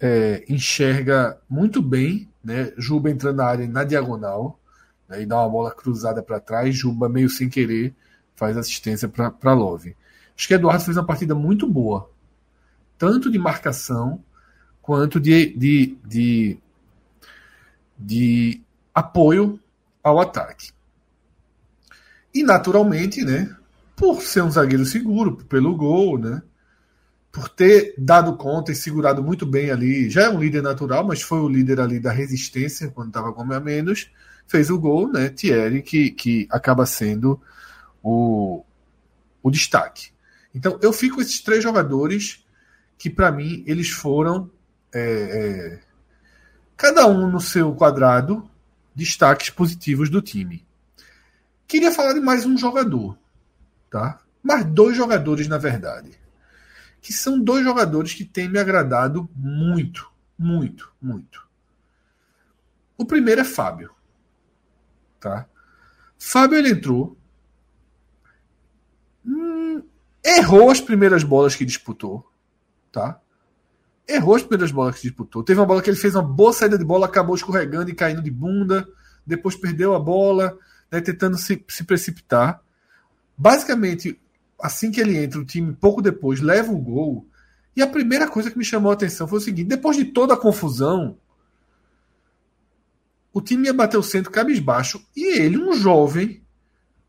é, 0.00 0.44
enxerga 0.48 1.38
muito 1.48 1.82
bem, 1.82 2.28
né? 2.42 2.72
Juba 2.76 3.10
entrando 3.10 3.36
na 3.36 3.44
área 3.44 3.68
na 3.68 3.84
diagonal 3.84 4.58
né? 5.08 5.22
e 5.22 5.26
dá 5.26 5.36
uma 5.36 5.48
bola 5.48 5.70
cruzada 5.70 6.22
para 6.22 6.40
trás. 6.40 6.74
Juba, 6.74 7.08
meio 7.08 7.28
sem 7.28 7.48
querer, 7.48 7.94
faz 8.34 8.56
assistência 8.56 9.08
para 9.08 9.52
Love. 9.52 9.94
Acho 10.36 10.48
que 10.48 10.54
Eduardo 10.54 10.84
fez 10.84 10.96
uma 10.96 11.04
partida 11.04 11.34
muito 11.34 11.68
boa, 11.68 12.10
tanto 12.96 13.30
de 13.30 13.38
marcação 13.38 14.24
quanto 14.80 15.20
de, 15.20 15.54
de, 15.54 15.98
de, 16.06 16.58
de 17.98 18.62
apoio 18.94 19.60
ao 20.02 20.18
ataque. 20.18 20.70
E 22.32 22.42
naturalmente, 22.42 23.22
né? 23.22 23.54
Por 23.94 24.22
ser 24.22 24.42
um 24.42 24.50
zagueiro 24.50 24.86
seguro, 24.86 25.36
pelo 25.44 25.76
gol, 25.76 26.18
né? 26.18 26.42
Por 27.32 27.48
ter 27.48 27.94
dado 27.96 28.36
conta 28.36 28.72
e 28.72 28.74
segurado 28.74 29.22
muito 29.22 29.46
bem 29.46 29.70
ali. 29.70 30.10
Já 30.10 30.22
é 30.22 30.28
um 30.28 30.40
líder 30.40 30.62
natural, 30.62 31.06
mas 31.06 31.22
foi 31.22 31.38
o 31.38 31.48
líder 31.48 31.80
ali 31.80 32.00
da 32.00 32.10
resistência 32.10 32.90
quando 32.90 33.08
estava 33.08 33.32
com 33.32 33.42
a 33.42 33.60
menos. 33.60 34.10
Fez 34.46 34.68
o 34.68 34.78
gol, 34.78 35.10
né? 35.12 35.28
Thierry, 35.28 35.82
que, 35.82 36.10
que 36.10 36.48
acaba 36.50 36.84
sendo 36.84 37.40
o, 38.02 38.64
o 39.42 39.50
destaque. 39.50 40.10
Então, 40.52 40.78
eu 40.82 40.92
fico 40.92 41.16
com 41.16 41.22
esses 41.22 41.40
três 41.40 41.62
jogadores 41.62 42.44
que, 42.98 43.08
para 43.08 43.30
mim, 43.30 43.62
eles 43.64 43.90
foram, 43.90 44.50
é, 44.92 45.00
é, 45.00 45.80
cada 46.76 47.06
um 47.06 47.30
no 47.30 47.40
seu 47.40 47.72
quadrado, 47.76 48.50
destaques 48.92 49.50
positivos 49.50 50.10
do 50.10 50.20
time. 50.20 50.66
Queria 51.68 51.92
falar 51.92 52.14
de 52.14 52.20
mais 52.20 52.44
um 52.44 52.58
jogador, 52.58 53.16
tá? 53.88 54.18
Mais 54.42 54.64
dois 54.64 54.96
jogadores, 54.96 55.46
na 55.46 55.58
verdade 55.58 56.20
que 57.00 57.12
são 57.12 57.40
dois 57.40 57.64
jogadores 57.64 58.14
que 58.14 58.24
têm 58.24 58.48
me 58.48 58.58
agradado 58.58 59.28
muito, 59.34 60.10
muito, 60.38 60.92
muito. 61.00 61.48
O 62.96 63.04
primeiro 63.04 63.40
é 63.40 63.44
Fábio. 63.44 63.94
Tá? 65.18 65.46
Fábio 66.18 66.58
ele 66.58 66.70
entrou, 66.70 67.16
hum, 69.24 69.82
errou 70.24 70.70
as 70.70 70.80
primeiras 70.80 71.22
bolas 71.22 71.56
que 71.56 71.64
disputou, 71.64 72.30
tá? 72.92 73.20
Errou 74.06 74.34
as 74.34 74.42
primeiras 74.42 74.70
bolas 74.70 74.96
que 74.96 75.02
disputou. 75.02 75.42
Teve 75.42 75.60
uma 75.60 75.66
bola 75.66 75.82
que 75.82 75.88
ele 75.88 75.96
fez 75.96 76.14
uma 76.14 76.22
boa 76.22 76.52
saída 76.52 76.76
de 76.76 76.84
bola, 76.84 77.06
acabou 77.06 77.34
escorregando 77.34 77.90
e 77.90 77.94
caindo 77.94 78.22
de 78.22 78.30
bunda, 78.30 78.86
depois 79.24 79.56
perdeu 79.56 79.94
a 79.94 79.98
bola, 79.98 80.58
né, 80.90 81.00
tentando 81.00 81.38
se, 81.38 81.64
se 81.68 81.84
precipitar. 81.84 82.62
Basicamente, 83.36 84.20
assim 84.62 84.90
que 84.90 85.00
ele 85.00 85.16
entra, 85.16 85.40
o 85.40 85.44
time 85.44 85.72
pouco 85.72 86.02
depois 86.02 86.40
leva 86.40 86.72
o 86.72 86.78
gol. 86.78 87.26
E 87.74 87.82
a 87.82 87.86
primeira 87.86 88.28
coisa 88.28 88.50
que 88.50 88.58
me 88.58 88.64
chamou 88.64 88.90
a 88.90 88.94
atenção 88.94 89.26
foi 89.26 89.38
o 89.38 89.42
seguinte: 89.42 89.68
depois 89.68 89.96
de 89.96 90.06
toda 90.06 90.34
a 90.34 90.36
confusão, 90.36 91.16
o 93.32 93.40
time 93.40 93.66
ia 93.66 93.72
bater 93.72 93.96
o 93.96 94.02
centro 94.02 94.30
cabisbaixo 94.30 95.04
e 95.16 95.38
ele, 95.38 95.56
um 95.56 95.72
jovem, 95.74 96.42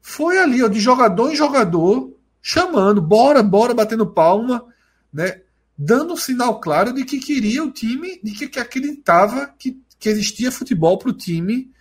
foi 0.01 0.37
ali, 0.37 0.63
ó, 0.63 0.67
de 0.67 0.79
jogador 0.79 1.31
em 1.31 1.35
jogador, 1.35 2.15
chamando, 2.41 3.01
bora, 3.01 3.43
bora, 3.43 3.73
batendo 3.73 4.05
palma, 4.05 4.65
né? 5.11 5.41
Dando 5.77 6.13
um 6.13 6.17
sinal 6.17 6.59
claro 6.59 6.93
de 6.93 7.03
que 7.03 7.19
queria 7.19 7.63
o 7.63 7.71
time, 7.71 8.19
de 8.23 8.31
que, 8.31 8.47
que 8.47 8.59
acreditava 8.59 9.47
que, 9.57 9.81
que 9.99 10.09
existia 10.09 10.51
futebol 10.51 10.97
para 10.97 11.09
o 11.09 11.13
time, 11.13 11.71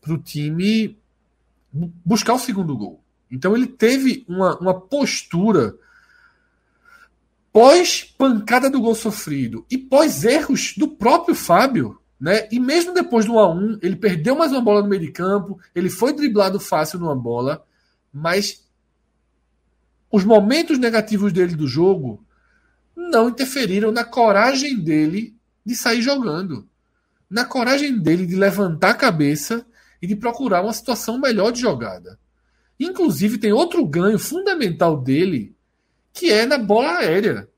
para 0.00 0.12
o 0.12 0.18
time 0.18 0.96
buscar 2.04 2.34
o 2.34 2.38
segundo 2.38 2.76
gol. 2.76 3.03
Então 3.34 3.56
ele 3.56 3.66
teve 3.66 4.24
uma, 4.28 4.56
uma 4.60 4.80
postura 4.80 5.74
pós 7.52 8.04
pancada 8.16 8.70
do 8.70 8.80
gol 8.80 8.94
sofrido 8.94 9.66
e 9.68 9.76
pós 9.76 10.24
erros 10.24 10.74
do 10.76 10.86
próprio 10.86 11.34
Fábio, 11.34 12.00
né? 12.18 12.48
E 12.52 12.60
mesmo 12.60 12.94
depois 12.94 13.26
do 13.26 13.32
1 13.34 13.38
a 13.40 13.52
1, 13.52 13.78
ele 13.82 13.96
perdeu 13.96 14.36
mais 14.36 14.52
uma 14.52 14.60
bola 14.60 14.82
no 14.82 14.88
meio 14.88 15.02
de 15.02 15.10
campo, 15.10 15.58
ele 15.74 15.90
foi 15.90 16.12
driblado 16.12 16.60
fácil 16.60 17.00
numa 17.00 17.16
bola, 17.16 17.66
mas 18.12 18.64
os 20.12 20.22
momentos 20.22 20.78
negativos 20.78 21.32
dele 21.32 21.56
do 21.56 21.66
jogo 21.66 22.24
não 22.96 23.30
interferiram 23.30 23.90
na 23.90 24.04
coragem 24.04 24.78
dele 24.78 25.36
de 25.66 25.74
sair 25.74 26.00
jogando. 26.00 26.68
Na 27.28 27.44
coragem 27.44 27.98
dele 27.98 28.26
de 28.26 28.36
levantar 28.36 28.90
a 28.90 28.94
cabeça 28.94 29.66
e 30.00 30.06
de 30.06 30.14
procurar 30.14 30.62
uma 30.62 30.72
situação 30.72 31.18
melhor 31.18 31.50
de 31.50 31.60
jogada. 31.60 32.16
Inclusive, 32.78 33.38
tem 33.38 33.52
outro 33.52 33.84
ganho 33.86 34.18
fundamental 34.18 34.96
dele, 34.96 35.54
que 36.12 36.30
é 36.30 36.44
na 36.44 36.58
bola 36.58 36.98
aérea. 36.98 37.48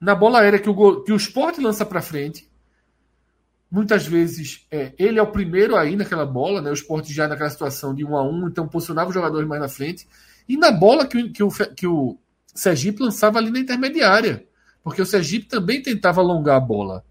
Na 0.00 0.14
bola 0.14 0.40
aérea 0.40 0.58
que 0.58 0.68
o, 0.68 1.02
que 1.02 1.12
o 1.12 1.16
esporte 1.16 1.60
lança 1.60 1.84
para 1.84 2.02
frente. 2.02 2.50
Muitas 3.70 4.06
vezes 4.06 4.66
é, 4.70 4.92
ele 4.98 5.18
é 5.18 5.22
o 5.22 5.32
primeiro 5.32 5.76
aí 5.76 5.96
naquela 5.96 6.26
bola, 6.26 6.60
né? 6.60 6.70
o 6.70 6.74
esporte 6.74 7.12
já 7.12 7.26
naquela 7.26 7.48
situação 7.48 7.94
de 7.94 8.04
um 8.04 8.16
a 8.16 8.22
um, 8.22 8.48
então 8.48 8.68
posicionava 8.68 9.08
os 9.08 9.14
jogadores 9.14 9.48
mais 9.48 9.60
na 9.60 9.68
frente. 9.68 10.06
E 10.48 10.56
na 10.56 10.70
bola 10.70 11.06
que, 11.06 11.30
que, 11.30 11.42
o, 11.42 11.48
que 11.74 11.86
o 11.86 12.18
Sergipe 12.54 13.02
lançava 13.02 13.38
ali 13.38 13.50
na 13.50 13.60
intermediária. 13.60 14.46
Porque 14.82 15.00
o 15.00 15.06
Sergipe 15.06 15.46
também 15.46 15.80
tentava 15.80 16.20
alongar 16.20 16.56
a 16.56 16.60
bola. 16.60 17.04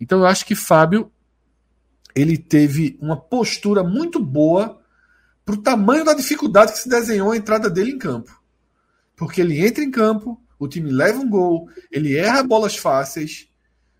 Então 0.00 0.18
eu 0.18 0.26
acho 0.26 0.44
que 0.44 0.54
Fábio 0.54 1.10
ele 2.14 2.36
teve 2.36 2.98
uma 3.00 3.16
postura 3.16 3.82
muito 3.82 4.18
boa 4.22 4.81
para 5.44 5.54
o 5.54 5.62
tamanho 5.62 6.04
da 6.04 6.14
dificuldade 6.14 6.72
que 6.72 6.78
se 6.78 6.88
desenhou 6.88 7.32
a 7.32 7.36
entrada 7.36 7.68
dele 7.68 7.92
em 7.92 7.98
campo. 7.98 8.40
Porque 9.16 9.40
ele 9.40 9.64
entra 9.64 9.82
em 9.82 9.90
campo, 9.90 10.40
o 10.58 10.68
time 10.68 10.90
leva 10.90 11.18
um 11.18 11.28
gol, 11.28 11.68
ele 11.90 12.16
erra 12.16 12.42
bolas 12.42 12.76
fáceis, 12.76 13.48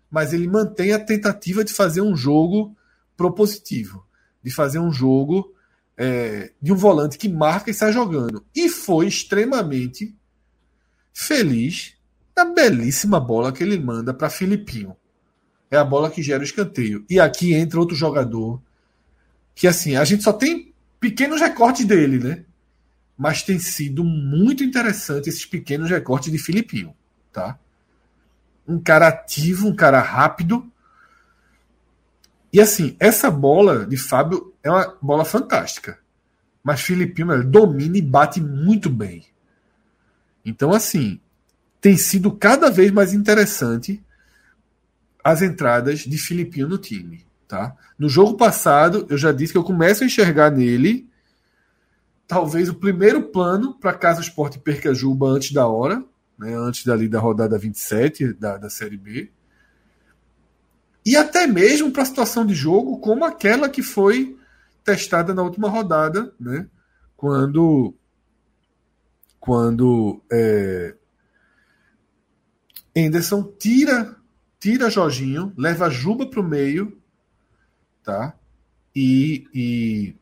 mas 0.09 0.33
ele 0.33 0.47
mantém 0.47 0.93
a 0.93 0.99
tentativa 0.99 1.63
de 1.63 1.73
fazer 1.73 2.01
um 2.01 2.15
jogo 2.15 2.75
propositivo, 3.17 4.05
de 4.41 4.51
fazer 4.51 4.79
um 4.79 4.91
jogo 4.91 5.53
é, 5.97 6.51
de 6.61 6.71
um 6.71 6.75
volante 6.75 7.17
que 7.17 7.29
marca 7.29 7.69
e 7.69 7.73
sai 7.73 7.91
jogando. 7.91 8.45
E 8.55 8.69
foi 8.69 9.07
extremamente 9.07 10.15
feliz 11.13 11.93
na 12.35 12.45
belíssima 12.45 13.19
bola 13.19 13.51
que 13.51 13.63
ele 13.63 13.77
manda 13.77 14.13
para 14.13 14.29
Filipinho. 14.29 14.95
É 15.69 15.77
a 15.77 15.83
bola 15.83 16.09
que 16.09 16.23
gera 16.23 16.41
o 16.41 16.43
escanteio. 16.43 17.05
E 17.09 17.19
aqui 17.19 17.53
entra 17.53 17.79
outro 17.79 17.95
jogador 17.95 18.61
que 19.55 19.67
assim, 19.67 19.95
a 19.95 20.03
gente 20.03 20.23
só 20.23 20.33
tem 20.33 20.72
pequenos 21.03 21.41
recortes 21.41 21.85
dele, 21.85 22.17
né? 22.17 22.45
Mas 23.17 23.43
tem 23.43 23.59
sido 23.59 24.05
muito 24.05 24.63
interessante 24.63 25.27
esses 25.27 25.45
pequenos 25.45 25.89
recortes 25.89 26.31
de 26.31 26.37
Filipinho, 26.37 26.95
tá? 27.29 27.59
Um 28.65 28.79
cara 28.79 29.09
ativo, 29.09 29.67
um 29.67 29.75
cara 29.75 29.99
rápido. 29.99 30.65
E 32.53 32.61
assim, 32.61 32.95
essa 33.01 33.29
bola 33.29 33.85
de 33.85 33.97
Fábio 33.97 34.53
é 34.63 34.71
uma 34.71 34.97
bola 35.01 35.25
fantástica. 35.25 35.99
Mas 36.63 36.79
Filipinho 36.79 37.33
ele 37.33 37.43
domina 37.43 37.97
e 37.97 38.01
bate 38.01 38.39
muito 38.39 38.89
bem. 38.89 39.25
Então, 40.45 40.71
assim, 40.71 41.19
tem 41.81 41.97
sido 41.97 42.31
cada 42.31 42.71
vez 42.71 42.91
mais 42.91 43.13
interessante 43.13 44.01
as 45.21 45.41
entradas 45.41 45.99
de 45.99 46.17
Filipinho 46.17 46.69
no 46.69 46.77
time. 46.77 47.25
Tá? 47.53 47.77
No 47.99 48.09
jogo 48.09 48.35
passado, 48.35 49.05
eu 49.11 49.15
já 49.15 49.31
disse 49.31 49.53
que 49.53 49.59
eu 49.59 49.63
começo 49.63 50.01
a 50.01 50.07
enxergar 50.07 50.49
nele 50.49 51.07
talvez 52.27 52.67
o 52.67 52.73
primeiro 52.73 53.29
plano 53.29 53.75
para 53.75 53.93
caso 53.93 54.21
o 54.21 54.23
esporte 54.23 54.57
perca 54.57 54.89
a 54.89 54.93
Juba 54.95 55.27
antes 55.27 55.51
da 55.51 55.67
hora, 55.67 56.03
né, 56.35 56.55
antes 56.55 56.83
dali 56.83 57.07
da 57.07 57.19
rodada 57.19 57.55
27 57.55 58.33
da, 58.33 58.57
da 58.57 58.71
Série 58.71 58.97
B. 58.97 59.31
E 61.05 61.15
até 61.15 61.45
mesmo 61.45 61.91
para 61.91 62.01
a 62.01 62.05
situação 62.07 62.43
de 62.43 62.55
jogo 62.55 62.97
como 62.97 63.23
aquela 63.23 63.69
que 63.69 63.83
foi 63.83 64.35
testada 64.83 65.31
na 65.31 65.43
última 65.43 65.69
rodada, 65.69 66.33
né, 66.39 66.65
quando, 67.15 67.93
quando 69.39 70.23
é, 70.31 70.95
Anderson 72.97 73.43
tira 73.59 74.15
tira 74.59 74.89
Jorginho, 74.89 75.53
leva 75.55 75.87
Juba 75.91 76.25
para 76.25 76.39
o 76.39 76.43
meio 76.43 77.02
tá? 78.03 78.33
E, 78.95 79.47
e 79.53 80.15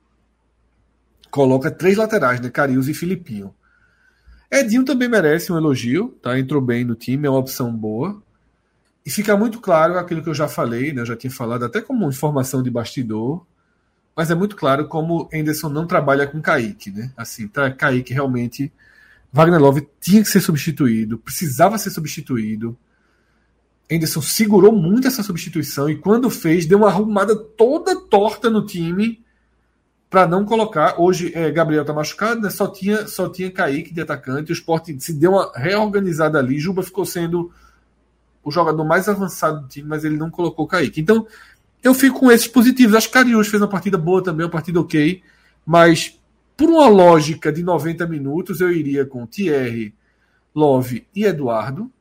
coloca 1.29 1.71
três 1.71 1.97
laterais, 1.97 2.39
né? 2.39 2.49
Carius 2.49 2.87
e 2.87 2.93
Filipinho. 2.93 3.53
Edinho 4.51 4.83
também 4.83 5.07
merece 5.07 5.51
um 5.51 5.57
elogio, 5.57 6.09
tá? 6.21 6.37
Entrou 6.37 6.61
bem 6.61 6.83
no 6.83 6.95
time, 6.95 7.27
é 7.27 7.29
uma 7.29 7.39
opção 7.39 7.73
boa. 7.75 8.21
E 9.05 9.09
fica 9.09 9.35
muito 9.35 9.59
claro 9.59 9.97
aquilo 9.97 10.21
que 10.21 10.29
eu 10.29 10.33
já 10.33 10.47
falei, 10.47 10.93
né? 10.93 11.01
Eu 11.01 11.05
já 11.05 11.15
tinha 11.15 11.31
falado 11.31 11.65
até 11.65 11.81
como 11.81 12.07
informação 12.07 12.61
de 12.61 12.69
bastidor, 12.69 13.45
mas 14.15 14.29
é 14.29 14.35
muito 14.35 14.55
claro 14.55 14.87
como 14.87 15.29
Henderson 15.31 15.69
não 15.69 15.87
trabalha 15.87 16.27
com 16.27 16.41
Kaique, 16.41 16.91
né? 16.91 17.11
Assim, 17.17 17.47
tá, 17.47 17.71
Kaique 17.71 18.13
realmente 18.13 18.71
Wagner 19.31 19.59
Love 19.59 19.87
tinha 19.99 20.21
que 20.21 20.29
ser 20.29 20.41
substituído, 20.41 21.17
precisava 21.17 21.77
ser 21.77 21.89
substituído. 21.89 22.77
Henderson 23.91 24.21
segurou 24.21 24.71
muito 24.71 25.07
essa 25.07 25.21
substituição 25.21 25.89
e 25.89 25.97
quando 25.97 26.29
fez, 26.29 26.65
deu 26.65 26.77
uma 26.77 26.87
arrumada 26.87 27.35
toda 27.35 27.99
torta 27.99 28.49
no 28.49 28.65
time 28.65 29.21
para 30.09 30.25
não 30.25 30.45
colocar. 30.45 30.95
Hoje 30.97 31.31
é, 31.35 31.51
Gabriel 31.51 31.83
tá 31.83 31.93
machucado, 31.93 32.39
né? 32.39 32.49
Só 32.49 32.67
tinha, 32.67 33.05
só 33.05 33.27
tinha 33.27 33.51
Kaique 33.51 33.93
de 33.93 33.99
atacante. 33.99 34.51
O 34.51 34.53
Sport 34.53 34.89
se 34.99 35.13
deu 35.13 35.31
uma 35.31 35.51
reorganizada 35.53 36.39
ali. 36.39 36.57
Juba 36.57 36.83
ficou 36.83 37.05
sendo 37.05 37.51
o 38.41 38.49
jogador 38.49 38.83
mais 38.85 39.09
avançado 39.09 39.61
do 39.61 39.67
time, 39.67 39.87
mas 39.87 40.05
ele 40.05 40.15
não 40.15 40.29
colocou 40.31 40.65
Kaique. 40.65 41.01
Então, 41.01 41.27
eu 41.83 41.93
fico 41.93 42.19
com 42.19 42.31
esses 42.31 42.47
positivos. 42.47 42.95
Acho 42.95 43.07
que 43.07 43.13
Cariús 43.13 43.47
fez 43.49 43.61
uma 43.61 43.69
partida 43.69 43.97
boa 43.97 44.23
também, 44.23 44.45
uma 44.45 44.51
partida 44.51 44.79
ok, 44.79 45.21
mas 45.65 46.17
por 46.55 46.69
uma 46.69 46.87
lógica 46.87 47.51
de 47.51 47.63
90 47.63 48.05
minutos, 48.07 48.61
eu 48.61 48.71
iria 48.71 49.05
com 49.05 49.25
Thierry, 49.25 49.93
Love 50.53 51.07
e 51.15 51.25
Eduardo, 51.25 51.91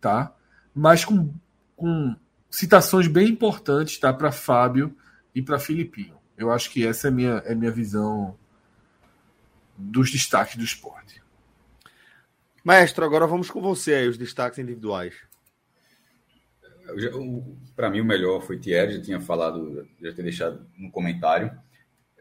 tá? 0.00 0.33
Mas 0.74 1.04
com, 1.04 1.32
com 1.76 2.16
citações 2.50 3.06
bem 3.06 3.28
importantes 3.28 3.98
tá, 3.98 4.12
para 4.12 4.32
Fábio 4.32 4.96
e 5.34 5.40
para 5.40 5.58
Filipinho. 5.58 6.16
Eu 6.36 6.50
acho 6.50 6.70
que 6.70 6.86
essa 6.86 7.08
é 7.08 7.10
a 7.10 7.12
minha, 7.12 7.42
é 7.46 7.54
minha 7.54 7.70
visão 7.70 8.36
dos 9.76 10.10
destaques 10.10 10.56
do 10.56 10.64
esporte. 10.64 11.22
Maestro, 12.64 13.04
agora 13.04 13.26
vamos 13.26 13.50
com 13.50 13.60
você 13.60 13.94
aí, 13.94 14.08
os 14.08 14.18
destaques 14.18 14.58
individuais. 14.58 15.14
Para 17.76 17.90
mim, 17.90 18.00
o 18.00 18.04
melhor 18.04 18.40
foi 18.40 18.58
Thierry, 18.58 18.96
já 18.96 19.02
tinha 19.02 19.20
falado, 19.20 19.86
já 20.00 20.12
tinha 20.12 20.24
deixado 20.24 20.66
no 20.76 20.90
comentário. 20.90 21.50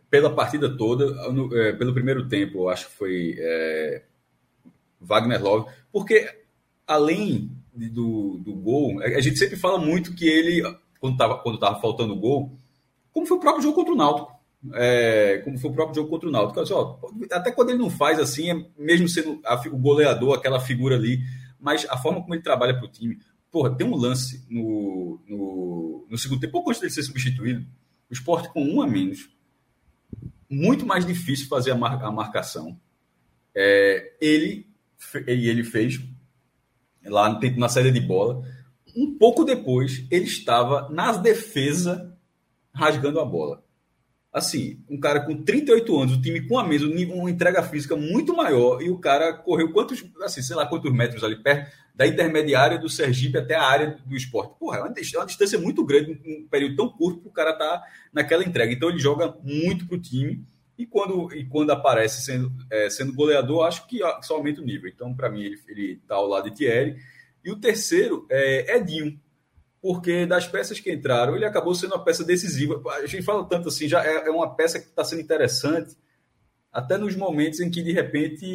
Pela 0.09 0.33
partida 0.33 0.77
toda, 0.77 1.05
no, 1.31 1.55
é, 1.57 1.73
pelo 1.73 1.93
primeiro 1.93 2.27
tempo, 2.27 2.59
eu 2.59 2.69
acho 2.69 2.87
que 2.87 2.95
foi 2.95 3.35
é, 3.37 4.03
Wagner 4.99 5.41
Love, 5.41 5.71
porque 5.91 6.43
além 6.85 7.51
do, 7.75 8.37
do 8.37 8.53
gol, 8.53 9.01
a 9.01 9.19
gente 9.19 9.37
sempre 9.37 9.55
fala 9.55 9.77
muito 9.77 10.13
que 10.13 10.27
ele, 10.27 10.61
quando 10.99 11.13
estava 11.13 11.37
quando 11.39 11.59
tava 11.59 11.81
faltando 11.81 12.13
o 12.13 12.19
gol, 12.19 12.57
como 13.11 13.25
foi 13.25 13.37
o 13.37 13.39
próprio 13.39 13.63
jogo 13.63 13.75
contra 13.75 13.93
o 13.93 13.97
Náutico. 13.97 14.33
É, 14.73 15.41
como 15.43 15.57
foi 15.57 15.69
o 15.69 15.73
próprio 15.73 15.95
jogo 15.95 16.09
contra 16.09 16.29
o 16.29 16.31
Náutico. 16.31 16.59
Assim, 16.59 16.73
ó, 16.73 16.97
até 17.31 17.51
quando 17.51 17.69
ele 17.69 17.79
não 17.79 17.89
faz 17.89 18.19
assim, 18.19 18.49
é 18.49 18.65
mesmo 18.77 19.07
sendo 19.07 19.39
a, 19.45 19.55
o 19.67 19.77
goleador, 19.77 20.37
aquela 20.37 20.59
figura 20.59 20.95
ali, 20.95 21.19
mas 21.59 21.85
a 21.89 21.97
forma 21.97 22.21
como 22.21 22.33
ele 22.33 22.41
trabalha 22.41 22.73
para 22.73 22.85
o 22.85 22.91
time. 22.91 23.19
Porra, 23.51 23.75
tem 23.75 23.85
um 23.85 23.95
lance 23.95 24.45
no, 24.49 25.21
no, 25.27 26.07
no 26.09 26.17
segundo 26.17 26.39
tempo, 26.39 26.53
pouco 26.53 26.69
antes 26.69 26.81
dele 26.81 26.93
ser 26.93 27.03
substituído, 27.03 27.65
o 28.09 28.13
esporte 28.13 28.49
com 28.49 28.63
um 28.63 28.81
a 28.81 28.87
menos. 28.87 29.29
Muito 30.49 30.85
mais 30.85 31.05
difícil 31.05 31.47
fazer 31.47 31.71
a, 31.71 31.75
mar, 31.75 32.03
a 32.03 32.11
marcação. 32.11 32.79
É, 33.55 34.15
ele, 34.19 34.67
e 35.27 35.49
ele 35.49 35.63
fez 35.63 35.99
lá 37.05 37.39
na 37.57 37.69
saída 37.69 37.91
de 37.91 37.99
bola. 37.99 38.43
Um 38.95 39.17
pouco 39.17 39.43
depois, 39.43 40.05
ele 40.11 40.25
estava 40.25 40.89
nas 40.89 41.17
defesas 41.17 41.99
rasgando 42.73 43.19
a 43.19 43.25
bola. 43.25 43.63
Assim, 44.31 44.83
um 44.89 44.99
cara 44.99 45.19
com 45.19 45.43
38 45.43 45.99
anos, 45.99 46.15
o 46.15 46.21
time 46.21 46.47
com 46.47 46.57
a 46.57 46.67
mesa, 46.67 46.87
uma 46.87 47.29
entrega 47.29 47.61
física 47.61 47.95
muito 47.95 48.35
maior, 48.35 48.81
e 48.81 48.89
o 48.89 48.97
cara 48.97 49.31
correu 49.31 49.71
quantos, 49.71 50.03
assim, 50.23 50.41
sei 50.41 50.55
lá 50.55 50.65
quantos 50.65 50.91
metros 50.91 51.23
ali 51.23 51.35
perto 51.35 51.71
da 51.93 52.07
intermediária 52.07 52.79
do 52.79 52.89
Sergipe 52.89 53.37
até 53.37 53.53
a 53.53 53.63
área 53.63 53.99
do 54.03 54.15
esporte. 54.15 54.57
Porra, 54.59 54.79
é 54.79 54.81
uma, 54.81 54.89
é 54.89 55.25
distância 55.25 55.59
muito 55.59 55.85
grande, 55.85 56.19
um 56.25 56.47
período 56.47 56.75
tão 56.75 56.89
curto 56.89 57.21
para 57.21 57.29
o 57.29 57.33
cara 57.33 57.53
tá 57.53 57.83
naquela 58.11 58.43
entrega. 58.43 58.73
Então 58.73 58.89
ele 58.89 58.97
joga 58.97 59.35
muito 59.43 59.85
pro 59.87 60.01
time. 60.01 60.43
E 60.77 60.85
quando, 60.85 61.31
e 61.33 61.45
quando 61.45 61.71
aparece 61.71 62.23
sendo, 62.23 62.51
é, 62.71 62.89
sendo 62.89 63.13
goleador, 63.13 63.65
acho 63.65 63.87
que 63.87 63.99
só 64.21 64.35
aumenta 64.35 64.61
o 64.61 64.65
nível. 64.65 64.89
Então, 64.89 65.13
para 65.15 65.29
mim, 65.29 65.43
ele 65.67 65.99
está 66.01 66.15
ao 66.15 66.27
lado 66.27 66.49
de 66.49 66.55
Thierry. 66.55 66.97
E 67.43 67.51
o 67.51 67.59
terceiro 67.59 68.25
é 68.29 68.77
Edinho, 68.77 69.19
porque 69.81 70.25
das 70.25 70.47
peças 70.47 70.79
que 70.79 70.91
entraram, 70.91 71.35
ele 71.35 71.45
acabou 71.45 71.75
sendo 71.75 71.93
uma 71.93 72.03
peça 72.03 72.23
decisiva. 72.23 72.81
A 72.93 73.05
gente 73.05 73.23
fala 73.23 73.45
tanto 73.45 73.67
assim, 73.67 73.87
já 73.87 74.03
é, 74.03 74.27
é 74.27 74.31
uma 74.31 74.55
peça 74.55 74.79
que 74.79 74.87
está 74.87 75.03
sendo 75.03 75.21
interessante, 75.21 75.95
até 76.71 76.97
nos 76.97 77.15
momentos 77.15 77.59
em 77.59 77.69
que, 77.69 77.83
de 77.83 77.91
repente, 77.91 78.45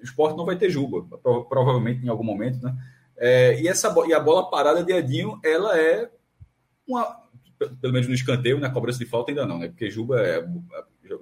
o 0.00 0.04
esporte 0.04 0.36
não 0.36 0.44
vai 0.44 0.56
ter 0.56 0.68
Juba, 0.68 1.02
provavelmente 1.48 2.04
em 2.04 2.08
algum 2.08 2.24
momento, 2.24 2.62
né? 2.62 2.76
É, 3.16 3.60
e, 3.60 3.66
essa, 3.66 3.92
e 4.06 4.12
a 4.12 4.20
bola 4.20 4.50
parada 4.50 4.84
de 4.84 4.92
Edinho, 4.92 5.40
ela 5.42 5.78
é 5.78 6.10
uma 6.86 7.27
pelo 7.58 7.92
menos 7.92 8.06
no 8.08 8.14
escanteio, 8.14 8.60
na 8.60 8.70
cobrança 8.70 8.98
de 8.98 9.06
falta 9.06 9.30
ainda 9.30 9.46
não, 9.46 9.58
né? 9.58 9.68
Porque 9.68 9.90
Juba, 9.90 10.20
é, 10.20 10.46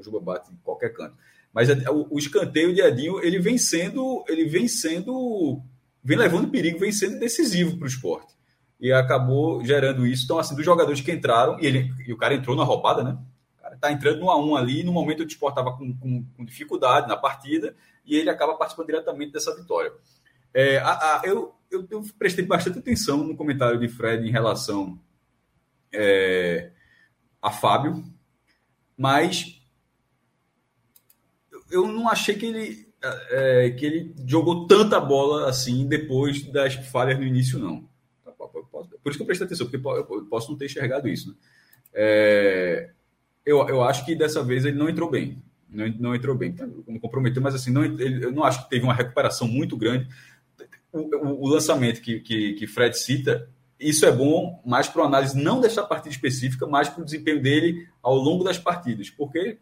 Juba 0.02 0.20
bate 0.20 0.52
em 0.52 0.56
qualquer 0.56 0.92
canto. 0.92 1.16
Mas 1.52 1.70
o, 1.88 2.06
o 2.10 2.18
escanteio 2.18 2.74
de 2.74 2.82
Edinho, 2.82 3.18
ele 3.24 3.38
vem 3.38 3.56
sendo, 3.56 4.22
ele 4.28 4.44
vem 4.44 4.68
sendo, 4.68 5.62
vem 6.04 6.18
levando 6.18 6.50
perigo, 6.50 6.78
vem 6.78 6.92
sendo 6.92 7.18
decisivo 7.18 7.78
para 7.78 7.86
o 7.86 7.88
esporte. 7.88 8.36
E 8.78 8.92
acabou 8.92 9.64
gerando 9.64 10.06
isso. 10.06 10.24
Então, 10.24 10.38
assim, 10.38 10.54
dos 10.54 10.64
jogadores 10.64 11.00
que 11.00 11.10
entraram, 11.10 11.58
e, 11.58 11.66
ele, 11.66 11.90
e 12.06 12.12
o 12.12 12.16
cara 12.18 12.34
entrou 12.34 12.54
na 12.54 12.62
roubada, 12.62 13.02
né? 13.02 13.16
O 13.58 13.62
cara 13.62 13.76
tá 13.78 13.90
entrando 13.90 14.20
no 14.20 14.30
a 14.30 14.38
um 14.38 14.54
ali, 14.54 14.84
no 14.84 14.92
momento 14.92 15.20
o 15.20 15.26
esporte 15.26 15.58
estava 15.58 15.74
com, 15.74 15.96
com, 15.96 16.24
com, 16.36 16.44
dificuldade 16.44 17.08
na 17.08 17.16
partida, 17.16 17.74
e 18.04 18.16
ele 18.16 18.28
acaba 18.28 18.54
participando 18.54 18.88
diretamente 18.88 19.32
dessa 19.32 19.56
vitória. 19.56 19.92
É, 20.52 20.76
a, 20.76 20.90
a, 20.90 21.22
eu, 21.24 21.54
eu, 21.70 21.86
eu, 21.90 22.02
prestei 22.18 22.44
bastante 22.44 22.78
atenção 22.78 23.24
no 23.24 23.34
comentário 23.34 23.80
de 23.80 23.88
Fred 23.88 24.28
em 24.28 24.30
relação 24.30 24.98
é, 25.96 26.70
a 27.40 27.50
Fábio, 27.50 28.04
mas 28.96 29.60
eu 31.70 31.86
não 31.88 32.08
achei 32.08 32.34
que 32.34 32.46
ele, 32.46 32.88
é, 33.30 33.70
que 33.70 33.84
ele 33.84 34.14
jogou 34.26 34.66
tanta 34.66 35.00
bola 35.00 35.48
assim 35.48 35.86
depois 35.86 36.42
das 36.44 36.74
falhas 36.74 37.18
no 37.18 37.24
início, 37.24 37.58
não. 37.58 37.88
Tá, 38.24 38.32
por 38.32 39.10
isso 39.10 39.16
que 39.16 39.22
eu 39.22 39.26
prestei 39.26 39.46
atenção, 39.46 39.66
porque 39.68 39.86
eu 39.86 40.26
posso 40.26 40.50
não 40.50 40.58
ter 40.58 40.66
enxergado 40.66 41.08
isso. 41.08 41.30
Né? 41.30 41.36
É, 41.94 42.90
eu, 43.44 43.66
eu 43.68 43.82
acho 43.82 44.04
que 44.04 44.14
dessa 44.14 44.42
vez 44.42 44.64
ele 44.64 44.76
não 44.76 44.88
entrou 44.88 45.10
bem. 45.10 45.42
Não, 45.68 45.88
não 45.98 46.14
entrou 46.14 46.34
bem, 46.36 46.52
tá, 46.52 46.66
não 46.66 46.98
comprometeu, 46.98 47.42
mas 47.42 47.54
assim, 47.54 47.72
não, 47.72 47.84
ele, 47.84 48.24
eu 48.24 48.32
não 48.32 48.44
acho 48.44 48.62
que 48.64 48.70
teve 48.70 48.84
uma 48.84 48.94
recuperação 48.94 49.48
muito 49.48 49.76
grande. 49.76 50.08
O, 50.92 51.00
o, 51.00 51.42
o 51.42 51.48
lançamento 51.48 52.00
que, 52.00 52.20
que, 52.20 52.54
que 52.54 52.66
Fred 52.66 52.96
cita, 52.96 53.50
isso 53.78 54.06
é 54.06 54.12
bom 54.12 54.62
mais 54.64 54.88
para 54.88 55.04
análise 55.04 55.36
não 55.36 55.60
dessa 55.60 55.82
partida 55.82 56.14
específica, 56.14 56.66
mas 56.66 56.88
para 56.88 57.02
o 57.02 57.04
desempenho 57.04 57.42
dele 57.42 57.86
ao 58.02 58.14
longo 58.14 58.42
das 58.42 58.58
partidas, 58.58 59.10
porque 59.10 59.58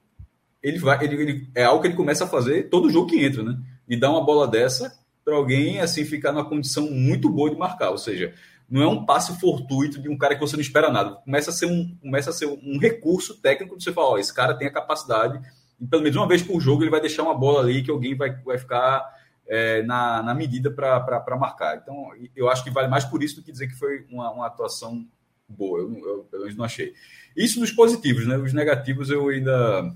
ele 0.63 0.79
vai, 0.79 1.05
ele, 1.05 1.21
ele, 1.21 1.51
é 1.55 1.65
algo 1.65 1.83
que 1.83 1.89
ele 1.89 1.97
começa 1.97 2.25
a 2.25 2.29
fazer 2.29 2.71
todo 2.71 2.91
jogo 2.91 3.09
que 3.09 3.23
entra, 3.23 3.43
né? 3.43 3.59
E 3.89 3.97
dar 3.97 4.11
uma 4.11 4.25
bola 4.25 4.49
dessa 4.49 4.99
para 5.25 5.35
alguém 5.35 5.81
assim 5.81 6.05
ficar 6.05 6.33
numa 6.33 6.49
condição 6.49 6.91
muito 6.91 7.29
boa 7.29 7.51
de 7.51 7.57
marcar, 7.57 7.91
ou 7.91 7.99
seja, 7.99 8.33
não 8.69 8.83
é 8.83 8.87
um 8.87 9.05
passe 9.05 9.39
fortuito 9.39 10.01
de 10.01 10.09
um 10.09 10.17
cara 10.17 10.35
que 10.35 10.41
você 10.41 10.57
não 10.57 10.63
espera 10.63 10.91
nada. 10.91 11.17
Começa 11.17 11.51
a 11.51 11.53
ser 11.53 11.67
um, 11.67 11.97
começa 12.01 12.31
a 12.31 12.33
ser 12.33 12.47
um 12.47 12.79
recurso 12.79 13.41
técnico 13.41 13.77
que 13.77 13.83
você 13.83 13.93
fala, 13.93 14.11
ó, 14.11 14.19
esse 14.19 14.33
cara 14.33 14.55
tem 14.55 14.67
a 14.67 14.73
capacidade, 14.73 15.41
e 15.81 15.87
pelo 15.87 16.03
menos 16.03 16.17
uma 16.17 16.29
vez 16.29 16.43
por 16.43 16.61
jogo 16.61 16.83
ele 16.83 16.91
vai 16.91 17.01
deixar 17.01 17.23
uma 17.23 17.35
bola 17.35 17.61
ali 17.61 17.83
que 17.83 17.91
alguém 17.91 18.17
vai, 18.17 18.35
vai 18.43 18.59
ficar 18.59 19.05
é, 19.47 19.83
na, 19.83 20.23
na 20.23 20.35
medida 20.35 20.71
para 20.71 21.37
marcar. 21.39 21.77
Então, 21.77 22.11
eu 22.35 22.49
acho 22.49 22.65
que 22.65 22.71
vale 22.71 22.89
mais 22.89 23.05
por 23.05 23.23
isso 23.23 23.37
do 23.37 23.43
que 23.43 23.53
dizer 23.53 23.69
que 23.69 23.79
foi 23.79 24.07
uma, 24.11 24.31
uma 24.31 24.47
atuação 24.47 25.07
boa. 25.49 25.81
Eu, 25.81 25.93
eu, 25.93 26.25
pelo 26.31 26.43
menos 26.43 26.57
não 26.57 26.65
achei. 26.65 26.95
Isso 27.37 27.61
dos 27.61 27.71
positivos, 27.71 28.27
né? 28.27 28.37
Os 28.37 28.53
negativos 28.53 29.11
eu 29.11 29.29
ainda 29.29 29.95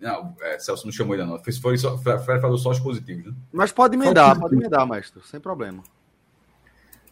não, 0.00 0.36
é, 0.40 0.58
Celso 0.58 0.84
não 0.86 0.92
chamou 0.92 1.14
ainda 1.14 1.26
não. 1.26 1.42
Foi 1.42 1.76
só, 1.78 1.96
Fred 1.98 2.40
falou 2.40 2.58
só 2.58 2.70
os 2.70 2.80
positivos, 2.80 3.26
né? 3.26 3.34
Mas 3.52 3.72
pode 3.72 3.96
emendar, 3.96 4.38
pode 4.38 4.54
emendar, 4.54 4.86
mestre, 4.86 5.20
sem 5.24 5.40
problema. 5.40 5.82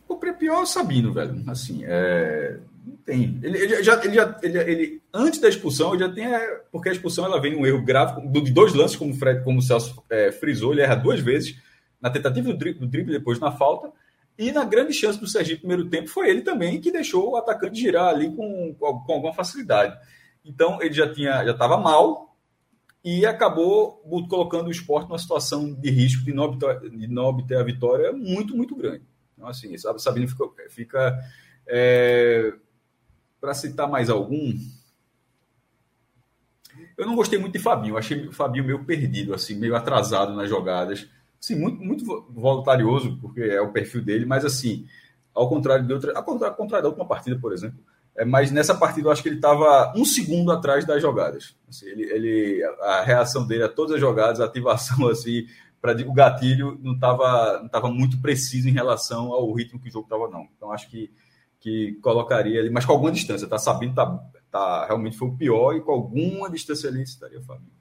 O 0.07 0.17
pior 0.17 0.59
é 0.59 0.63
o 0.63 0.67
Sabino, 0.67 1.13
velho. 1.13 1.43
Assim, 1.49 1.83
é... 1.85 2.61
não 2.85 2.97
tem. 2.97 3.41
Ele, 3.43 3.59
ele, 3.59 3.83
já, 3.83 4.05
ele, 4.05 4.15
já, 4.15 4.39
ele, 4.43 4.59
ele, 4.59 5.03
antes 5.13 5.41
da 5.41 5.49
expulsão, 5.49 5.95
ele 5.95 6.05
já 6.05 6.13
tem. 6.13 6.27
É, 6.27 6.63
porque 6.71 6.89
a 6.89 6.93
expulsão 6.93 7.25
ela 7.25 7.41
vem 7.41 7.57
um 7.57 7.67
erro 7.67 7.83
grave 7.83 8.27
de 8.29 8.53
dois 8.53 8.75
lances, 8.75 8.97
como 8.97 9.13
o 9.13 9.17
Fred, 9.17 9.43
como 9.43 9.59
o 9.59 9.63
Celso 9.63 10.03
é, 10.11 10.31
frisou, 10.31 10.73
ele 10.73 10.83
erra 10.83 10.95
duas 10.95 11.21
vezes 11.21 11.57
na 12.01 12.11
tentativa 12.11 12.53
do 12.53 12.59
drible, 12.59 12.81
do 12.81 12.87
drible, 12.87 13.13
depois 13.13 13.41
na 13.41 13.51
falta. 13.51 13.91
E 14.37 14.51
na 14.53 14.65
grande 14.65 14.93
chance 14.93 15.19
do 15.19 15.29
Sergipe 15.29 15.61
primeiro 15.61 15.89
tempo 15.89 16.09
foi 16.09 16.29
ele 16.29 16.43
também 16.43 16.81
que 16.81 16.91
deixou 16.91 17.31
o 17.31 17.37
atacante 17.37 17.81
girar 17.81 18.09
ali 18.09 18.35
com, 18.35 18.75
com 18.75 19.13
alguma 19.13 19.33
facilidade. 19.33 19.97
Então 20.45 20.83
ele 20.83 20.93
já 20.93 21.11
tinha 21.11 21.45
já 21.45 21.53
estava 21.53 21.79
mal, 21.79 22.35
e 23.05 23.27
acabou 23.27 24.03
colocando 24.31 24.69
o 24.69 24.71
esporte 24.71 25.09
numa 25.09 25.19
situação 25.19 25.75
de 25.75 25.91
risco 25.91 26.25
de 26.25 26.33
não 26.33 26.45
obter, 26.45 26.81
de 26.89 27.07
não 27.07 27.25
obter 27.25 27.59
a 27.59 27.63
vitória 27.63 28.13
muito, 28.13 28.57
muito 28.57 28.75
grande. 28.75 29.03
Então, 29.35 29.47
assim, 29.47 29.77
Sabino 29.77 30.27
fica. 30.27 30.45
fica 30.71 31.19
é, 31.67 32.55
Para 33.45 33.55
citar 33.55 33.89
mais 33.89 34.09
algum, 34.09 34.55
eu 36.97 37.07
não 37.07 37.15
gostei 37.15 37.39
muito 37.39 37.53
de 37.53 37.59
Fabinho, 37.59 37.99
achei 37.99 38.27
o 38.27 38.33
Fabinho 38.33 38.65
meio 38.65 38.85
perdido, 38.85 39.35
assim, 39.35 39.55
meio 39.55 39.77
atrasado 39.77 40.33
nas 40.33 40.49
jogadas. 40.49 41.07
Assim, 41.39 41.55
muito, 41.55 41.83
muito 41.83 42.05
voluntarioso, 42.31 43.19
porque 43.21 43.43
é 43.43 43.61
o 43.61 43.71
perfil 43.71 44.03
dele, 44.03 44.25
mas 44.25 44.45
assim, 44.45 44.87
ao 45.35 45.49
contrário 45.49 45.87
de 45.87 45.93
outra. 45.93 46.17
Ao 46.17 46.25
contrário, 46.25 46.53
ao 46.53 46.57
contrário 46.57 46.83
da 46.85 46.89
última 46.89 47.07
partida, 47.07 47.39
por 47.39 47.53
exemplo 47.53 47.79
é, 48.17 48.25
mas 48.25 48.51
nessa 48.51 48.75
partida 48.75 49.09
eu 49.09 49.13
acho 49.13 49.23
que 49.23 49.29
ele 49.29 49.37
estava 49.37 49.93
um 49.97 50.05
segundo 50.05 50.53
atrás 50.53 50.85
das 50.85 51.03
jogadas. 51.03 51.57
Assim, 51.69 51.87
ele, 51.87 52.05
ele, 52.05 52.65
a 52.81 53.03
reação 53.03 53.47
dele 53.47 53.65
a 53.65 53.69
todas 53.69 53.97
as 53.97 54.01
jogadas, 54.01 54.41
a 54.41 54.45
ativação, 54.45 55.07
assim, 55.11 55.47
para 55.81 55.93
o 56.09 56.13
gatilho 56.13 56.79
não 56.81 56.95
estava 56.95 57.61
não 57.61 57.69
tava 57.69 57.91
muito 57.91 58.19
preciso 58.21 58.69
em 58.69 58.73
relação 58.73 59.33
ao 59.33 59.53
ritmo 59.53 59.81
que 59.81 59.89
o 59.89 59.93
jogo 59.93 60.07
estava, 60.07 60.29
não. 60.29 60.49
Então 60.57 60.73
acho 60.73 60.89
que, 60.89 61.11
que 61.65 61.95
colocaria 62.03 62.61
ele, 62.61 62.69
mas 62.69 62.85
com 62.85 62.93
alguma 62.93 63.11
distância, 63.11 63.49
tá 63.49 63.57
sabendo, 63.57 63.95
tá, 63.95 64.23
tá, 64.51 64.85
realmente 64.85 65.17
foi 65.17 65.29
o 65.29 65.35
pior 65.35 65.75
e 65.75 65.81
com 65.81 65.93
alguma 65.93 66.51
distância 66.51 66.91
ali 66.91 67.03
estaria 67.03 67.41
Fabinho. 67.41 67.73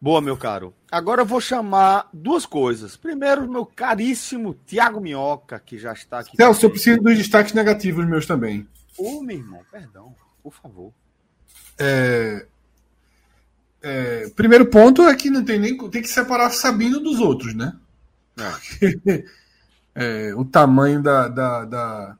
Boa, 0.00 0.20
meu 0.20 0.36
caro. 0.36 0.72
Agora 0.88 1.22
eu 1.22 1.26
vou 1.26 1.40
chamar 1.40 2.08
duas 2.12 2.46
coisas. 2.46 2.96
Primeiro, 2.96 3.50
meu 3.50 3.66
caríssimo 3.66 4.56
Tiago 4.64 5.00
Minhoca, 5.00 5.58
que 5.58 5.76
já 5.78 5.92
está 5.92 6.20
aqui. 6.20 6.36
Celso, 6.36 6.64
eu 6.64 6.70
preciso 6.70 7.00
dos 7.00 7.18
destaques 7.18 7.52
negativos 7.54 8.06
meus 8.06 8.24
também. 8.24 8.68
Ô, 8.96 9.20
meu 9.20 9.38
irmão, 9.38 9.60
perdão, 9.70 10.14
por 10.44 10.52
favor. 10.52 10.92
É... 11.76 12.46
É... 13.82 14.28
Primeiro 14.36 14.66
ponto 14.66 15.02
é 15.02 15.16
que 15.16 15.28
não 15.28 15.44
tem 15.44 15.58
nem. 15.58 15.76
Tem 15.90 16.02
que 16.02 16.08
separar 16.08 16.50
Sabino 16.50 17.00
dos 17.00 17.18
outros, 17.18 17.52
né? 17.52 17.76
É. 18.38 19.24
é 19.94 20.34
o 20.34 20.44
tamanho 20.44 21.02
da, 21.02 21.28
da, 21.28 21.64
da. 21.64 22.18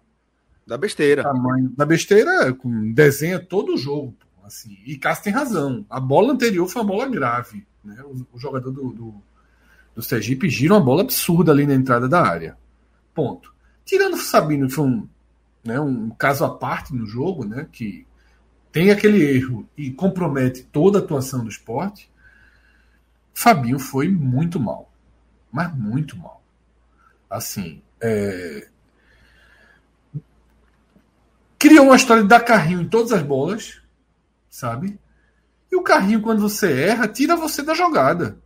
Da 0.66 0.78
besteira. 0.78 1.23
Tamanho 1.23 1.70
da 1.77 1.85
besteira 1.85 2.57
desenha 2.94 3.39
todo 3.39 3.74
o 3.74 3.77
jogo. 3.77 4.15
Assim. 4.44 4.78
E 4.86 4.97
Cássio 4.97 5.24
tem 5.24 5.32
razão. 5.32 5.85
A 5.89 5.99
bola 5.99 6.32
anterior 6.32 6.69
foi 6.69 6.82
uma 6.82 6.89
bola 6.89 7.09
grave. 7.09 7.66
Né? 7.85 7.97
O, 8.05 8.27
o, 8.32 8.39
jogador 8.39 8.70
do, 8.70 8.93
do, 8.93 9.15
do 9.94 10.03
Sergipe 10.03 10.49
gira 10.49 10.74
uma 10.74 10.81
bola 10.81 11.03
absurda 11.03 11.53
ali 11.53 11.66
na 11.66 11.74
entrada 11.74 12.09
da 12.09 12.23
área. 12.23 12.57
Ponto. 13.15 13.53
Tirando 13.85 14.15
o 14.15 14.19
Sabino, 14.19 14.69
que 14.69 14.74
foi 14.74 14.85
um, 14.85 15.09
né, 15.65 15.81
um 15.81 16.11
caso 16.11 16.44
à 16.44 16.51
parte 16.51 16.94
no 16.94 17.07
jogo, 17.07 17.44
né, 17.44 17.66
que 17.70 18.07
tem 18.70 18.90
aquele 18.90 19.23
erro 19.23 19.69
e 19.77 19.90
compromete 19.90 20.62
toda 20.65 20.99
a 20.99 21.03
atuação 21.03 21.43
do 21.43 21.51
esporte, 21.51 22.11
Fabinho 23.35 23.78
foi 23.78 24.09
muito 24.09 24.59
mal. 24.61 24.90
Mas 25.51 25.74
muito 25.77 26.16
mal. 26.16 26.41
Assim, 27.32 27.80
é... 27.98 28.68
criou 31.59 31.86
uma 31.86 31.96
história 31.96 32.22
de 32.22 32.28
dar 32.28 32.40
carrinho 32.40 32.82
em 32.82 32.88
todas 32.88 33.10
as 33.10 33.22
bolas, 33.22 33.80
sabe? 34.50 34.98
E 35.70 35.76
o 35.76 35.82
carrinho, 35.82 36.20
quando 36.20 36.42
você 36.42 36.70
erra, 36.70 37.09
tira 37.09 37.34
você 37.34 37.62
da 37.62 37.72
jogada. 37.72 38.38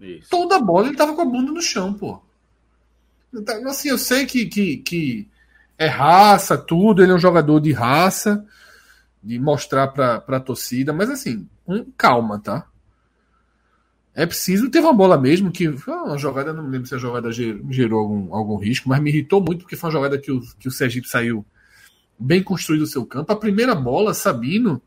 Isso. 0.00 0.28
Toda 0.28 0.56
a 0.56 0.60
bola 0.60 0.88
ele 0.88 0.96
tava 0.96 1.14
com 1.14 1.22
a 1.22 1.24
bunda 1.24 1.52
no 1.52 1.62
chão, 1.62 1.94
pô. 1.94 2.20
Assim, 3.68 3.90
eu 3.90 3.98
sei 3.98 4.26
que, 4.26 4.46
que, 4.46 4.78
que 4.78 5.28
é 5.78 5.86
raça, 5.86 6.58
tudo, 6.58 7.04
ele 7.04 7.12
é 7.12 7.14
um 7.14 7.20
jogador 7.20 7.60
de 7.60 7.72
raça, 7.72 8.44
de 9.22 9.38
mostrar 9.38 9.88
pra, 9.88 10.20
pra 10.20 10.40
torcida, 10.40 10.92
mas 10.92 11.08
assim, 11.10 11.48
um, 11.64 11.84
calma, 11.96 12.40
tá? 12.40 12.66
É 14.18 14.24
preciso 14.24 14.70
ter 14.70 14.80
uma 14.80 14.94
bola 14.94 15.20
mesmo, 15.20 15.52
que 15.52 15.68
uma 15.68 16.16
jogada, 16.16 16.50
não 16.50 16.62
me 16.62 16.70
lembro 16.70 16.88
se 16.88 16.94
a 16.94 16.98
jogada 16.98 17.30
gerou, 17.30 18.00
algum, 18.00 18.34
algum 18.34 18.56
risco, 18.56 18.88
mas 18.88 18.98
me 18.98 19.10
irritou 19.10 19.42
muito 19.42 19.60
porque 19.60 19.76
foi 19.76 19.88
uma 19.88 19.92
jogada 19.92 20.18
que 20.18 20.32
o, 20.32 20.40
que 20.58 20.66
o 20.66 20.70
Sergipe 20.70 21.06
saiu 21.06 21.44
bem 22.18 22.42
construído 22.42 22.80
o 22.80 22.86
seu 22.86 23.04
campo. 23.04 23.30
A 23.30 23.36
primeira 23.36 23.74
bola, 23.74 24.14
Sabino, 24.14 24.80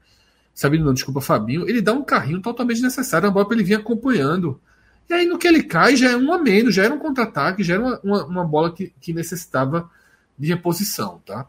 Sabino 0.51 0.83
não, 0.83 0.95
desculpa, 0.95 1.21
Fabinho, 1.21 1.69
ele 1.69 1.79
dá 1.79 1.93
um 1.93 2.03
carrinho 2.03 2.41
totalmente 2.41 2.81
necessário, 2.81 3.27
uma 3.27 3.31
bola 3.31 3.45
para 3.45 3.55
ele 3.55 3.63
vir 3.63 3.75
acompanhando. 3.75 4.59
E 5.07 5.13
aí 5.13 5.27
no 5.27 5.37
que 5.37 5.47
ele 5.47 5.61
cai 5.61 5.95
já 5.95 6.09
é 6.09 6.17
um 6.17 6.33
a 6.33 6.39
menos, 6.39 6.73
já 6.73 6.85
era 6.85 6.93
um 6.95 6.97
contra-ataque, 6.99 7.63
já 7.63 7.75
era 7.75 7.83
uma, 7.83 7.99
uma, 8.03 8.25
uma, 8.25 8.43
bola 8.43 8.73
que, 8.73 8.91
que 8.99 9.13
necessitava 9.13 9.91
de 10.39 10.47
reposição, 10.47 11.21
tá? 11.23 11.45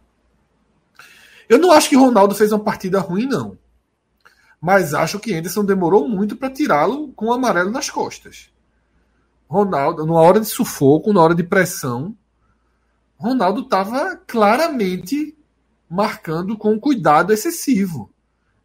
Eu 1.49 1.59
não 1.59 1.73
acho 1.73 1.89
que 1.89 1.97
Ronaldo 1.97 2.35
fez 2.35 2.53
uma 2.53 2.63
partida 2.63 3.01
ruim, 3.01 3.25
não. 3.25 3.57
Mas 4.61 4.93
acho 4.93 5.19
que 5.19 5.35
Anderson 5.35 5.65
demorou 5.65 6.07
muito 6.09 6.37
para 6.37 6.51
tirá-lo 6.51 7.13
com 7.13 7.27
o 7.27 7.33
amarelo 7.33 7.71
nas 7.71 7.89
costas. 7.89 8.51
Ronaldo, 9.49 10.05
numa 10.05 10.21
hora 10.21 10.39
de 10.39 10.47
sufoco, 10.47 11.13
na 11.13 11.23
hora 11.23 11.35
de 11.35 11.43
pressão, 11.43 12.15
Ronaldo 13.17 13.63
estava 13.63 14.17
claramente 14.27 15.37
marcando 15.89 16.57
com 16.57 16.79
cuidado 16.79 17.33
excessivo. 17.33 18.11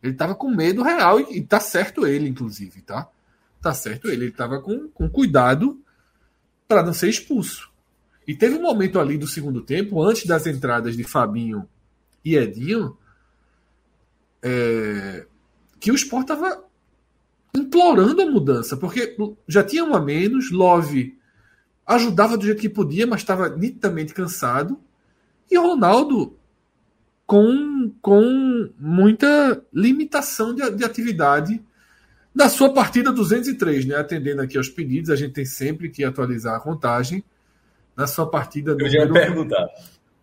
Ele 0.04 0.14
estava 0.14 0.36
com 0.36 0.50
medo 0.50 0.84
real 0.84 1.20
e, 1.20 1.38
e 1.38 1.42
tá 1.42 1.60
certo 1.60 2.06
ele, 2.06 2.30
inclusive, 2.30 2.82
tá? 2.82 3.10
Tá 3.62 3.74
certo 3.74 4.08
ele. 4.08 4.26
Ele 4.26 4.32
estava 4.32 4.62
com, 4.62 4.88
com 4.90 5.10
cuidado 5.10 5.82
para 6.68 6.84
não 6.84 6.94
ser 6.94 7.10
expulso. 7.10 7.72
E 8.28 8.36
teve 8.36 8.56
um 8.56 8.62
momento 8.62 9.00
ali 9.00 9.18
do 9.18 9.28
segundo 9.28 9.62
tempo, 9.62 10.02
antes 10.04 10.26
das 10.26 10.46
entradas 10.46 10.96
de 10.96 11.04
Fabinho 11.04 11.68
e 12.24 12.36
Edinho, 12.36 12.98
é, 14.42 15.26
que 15.80 15.92
o 15.92 15.96
Sport 15.96 16.24
estava 16.24 16.64
implorando 17.56 18.22
a 18.22 18.26
mudança, 18.26 18.76
porque 18.76 19.16
já 19.48 19.64
tinha 19.64 19.84
um 19.84 19.96
a 19.96 20.02
menos, 20.02 20.52
Love 20.52 21.18
ajudava 21.86 22.38
do 22.38 22.46
jeito 22.46 22.62
que 22.62 22.70
podia, 22.70 23.06
mas 23.06 23.22
estava 23.22 23.50
nitidamente 23.50 24.14
cansado, 24.14 24.80
e 25.50 25.58
Ronaldo 25.58 26.36
com, 27.26 27.92
com 28.02 28.70
muita 28.78 29.64
limitação 29.74 30.54
de, 30.54 30.70
de 30.72 30.84
atividade 30.84 31.62
na 32.34 32.50
sua 32.50 32.74
partida 32.74 33.12
203, 33.12 33.86
né? 33.86 33.96
Atendendo 33.96 34.42
aqui 34.42 34.58
aos 34.58 34.70
pedidos, 34.70 35.10
a 35.10 35.16
gente 35.16 35.34
tem 35.34 35.46
sempre 35.46 35.90
que 35.90 36.04
atualizar 36.04 36.56
a 36.56 36.60
contagem. 36.60 37.24
Na 37.96 38.08
sua 38.08 38.30
partida 38.30 38.76
Eu 38.78 38.90
já 38.90 39.00
ia 39.00 39.14
perguntar. 39.14 39.66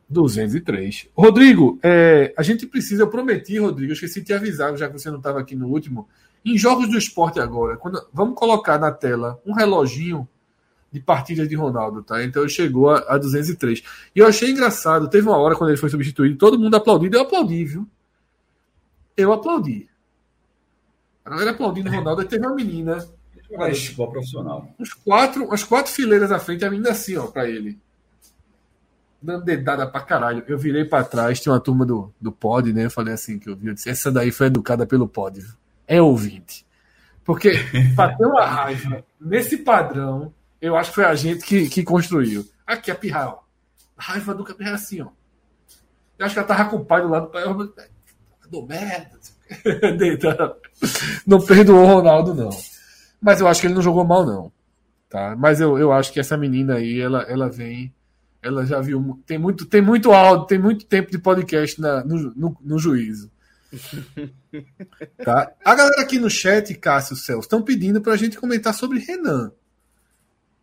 203. 0.09 1.09
Rodrigo, 1.17 1.79
é, 1.83 2.33
a 2.37 2.43
gente 2.43 2.67
precisa, 2.67 3.03
eu 3.03 3.09
prometi, 3.09 3.59
Rodrigo, 3.59 3.91
eu 3.91 3.95
esqueci 3.95 4.21
de 4.21 4.27
te 4.27 4.33
avisar, 4.33 4.77
já 4.77 4.89
que 4.89 4.99
você 4.99 5.11
não 5.11 5.19
estava 5.19 5.41
aqui 5.41 5.57
no 5.57 5.69
último. 5.69 6.09
Em 6.45 6.59
jogos 6.59 6.89
do 6.89 6.99
esporte 6.99 7.41
agora, 7.41 7.77
quando, 7.77 8.05
vamos 8.13 8.35
colocar 8.35 8.79
na 8.79 8.91
tela 8.91 9.41
um 9.47 9.53
reloginho 9.53 10.29
de 10.91 11.01
partidas 11.01 11.49
de 11.49 11.55
Ronaldo, 11.55 12.03
tá? 12.03 12.23
Então 12.23 12.47
chegou 12.49 12.91
a, 12.91 12.99
a 13.09 13.17
203. 13.17 13.83
E 14.15 14.19
eu 14.19 14.27
achei 14.27 14.51
engraçado, 14.51 15.09
teve 15.09 15.27
uma 15.27 15.39
hora 15.39 15.57
quando 15.57 15.71
ele 15.71 15.79
foi 15.79 15.89
substituído, 15.89 16.37
todo 16.37 16.59
mundo 16.59 16.75
aplaudindo, 16.75 17.17
eu 17.17 17.23
aplaudi, 17.23 17.65
viu? 17.65 17.89
Eu 19.17 19.33
aplaudi. 19.33 19.89
A 21.25 21.31
galera 21.31 21.53
aplaudindo 21.53 21.89
o 21.89 21.93
Ronaldo, 21.93 22.23
e 22.23 22.25
teve 22.27 22.45
uma 22.45 22.55
menina. 22.55 23.09
Mas, 23.57 23.91
profissional. 23.91 24.69
Uns 24.79 24.93
quatro, 24.93 25.45
umas 25.45 25.63
quatro 25.63 25.93
fileiras 25.93 26.33
à 26.33 26.39
frente, 26.39 26.65
a 26.65 26.71
menina 26.71 26.91
assim, 26.91 27.17
ó, 27.17 27.27
pra 27.27 27.49
ele 27.49 27.79
dando 29.23 29.45
dedada 29.45 29.87
pra 29.87 30.01
caralho. 30.01 30.45
Eu 30.47 30.59
virei 30.59 30.85
pra 30.85 31.05
trás, 31.05 31.41
tinha 31.41 31.53
uma 31.53 31.61
turma 31.61 31.87
do, 31.87 32.13
do 32.21 32.33
pod, 32.33 32.73
né? 32.73 32.87
Eu 32.87 32.91
falei 32.91 33.15
assim 33.15 33.39
que 33.39 33.49
eu 33.49 33.57
vi, 33.57 33.69
eu 33.69 33.75
disse, 33.75 33.89
essa 33.89 34.11
daí 34.11 34.31
foi 34.31 34.49
educada 34.49 34.87
pelo 34.87 35.07
pod. 35.07 35.45
É 35.87 36.01
ouvinte. 36.03 36.67
Porque 37.25 37.53
pra 37.95 38.15
ter 38.15 38.27
uma 38.27 38.45
raiva 38.45 39.05
nesse 39.21 39.59
padrão, 39.59 40.33
eu 40.61 40.77
acho 40.77 40.91
que 40.91 40.97
foi 40.97 41.05
a 41.05 41.15
gente 41.15 41.45
que, 41.45 41.69
que 41.69 41.83
construiu. 41.83 42.45
Aqui, 42.67 42.91
a 42.91 42.95
pirral. 42.95 43.47
Raiva 43.97 44.35
do 44.35 44.45
Capirra 44.45 44.75
assim, 44.75 45.01
ó. 45.01 45.09
Eu 46.19 46.27
acho 46.27 46.35
que 46.35 46.39
ela 46.39 46.49
tava 46.49 46.71
com 46.71 46.77
o 46.77 46.85
pai 46.85 47.03
do 47.03 47.09
lado 47.09 47.27
do 47.27 47.31
pai. 47.31 47.45
Do 48.51 48.67
merda. 48.67 49.19
não 51.27 51.41
perdoou 51.41 51.85
o 51.85 51.87
Ronaldo, 51.87 52.35
não. 52.35 52.51
Mas 53.21 53.41
eu 53.41 53.47
acho 53.47 53.61
que 53.61 53.67
ele 53.67 53.75
não 53.75 53.83
jogou 53.83 54.05
mal, 54.05 54.27
não. 54.27 54.53
Tá? 55.09 55.37
Mas 55.37 55.61
eu, 55.61 55.79
eu 55.79 55.93
acho 55.93 56.13
que 56.13 56.19
essa 56.19 56.37
menina 56.37 56.77
aí, 56.77 57.01
ela, 57.01 57.23
ela 57.23 57.49
vem 57.49 57.93
ela 58.43 58.67
já 58.67 58.81
viu. 58.81 59.23
Tem 59.25 59.39
muito, 59.39 59.65
tem 59.67 59.81
muito 59.81 60.13
áudio, 60.13 60.47
tem 60.47 60.59
muito 60.59 60.85
tempo 60.85 61.11
de 61.11 61.19
podcast 61.19 61.81
na, 61.81 62.05
no, 62.05 62.35
no, 62.35 62.57
no 62.61 62.79
juízo. 62.79 63.31
tá? 65.25 65.53
A 65.65 65.75
galera 65.75 66.03
aqui 66.03 66.19
no 66.19 66.29
chat, 66.29 66.75
Cássio 66.75 67.17
Celso, 67.17 67.43
estão 67.43 67.63
pedindo 67.63 68.01
para 68.01 68.15
a 68.15 68.17
gente 68.17 68.37
comentar 68.37 68.75
sobre 68.75 68.99
Renan. 68.99 69.53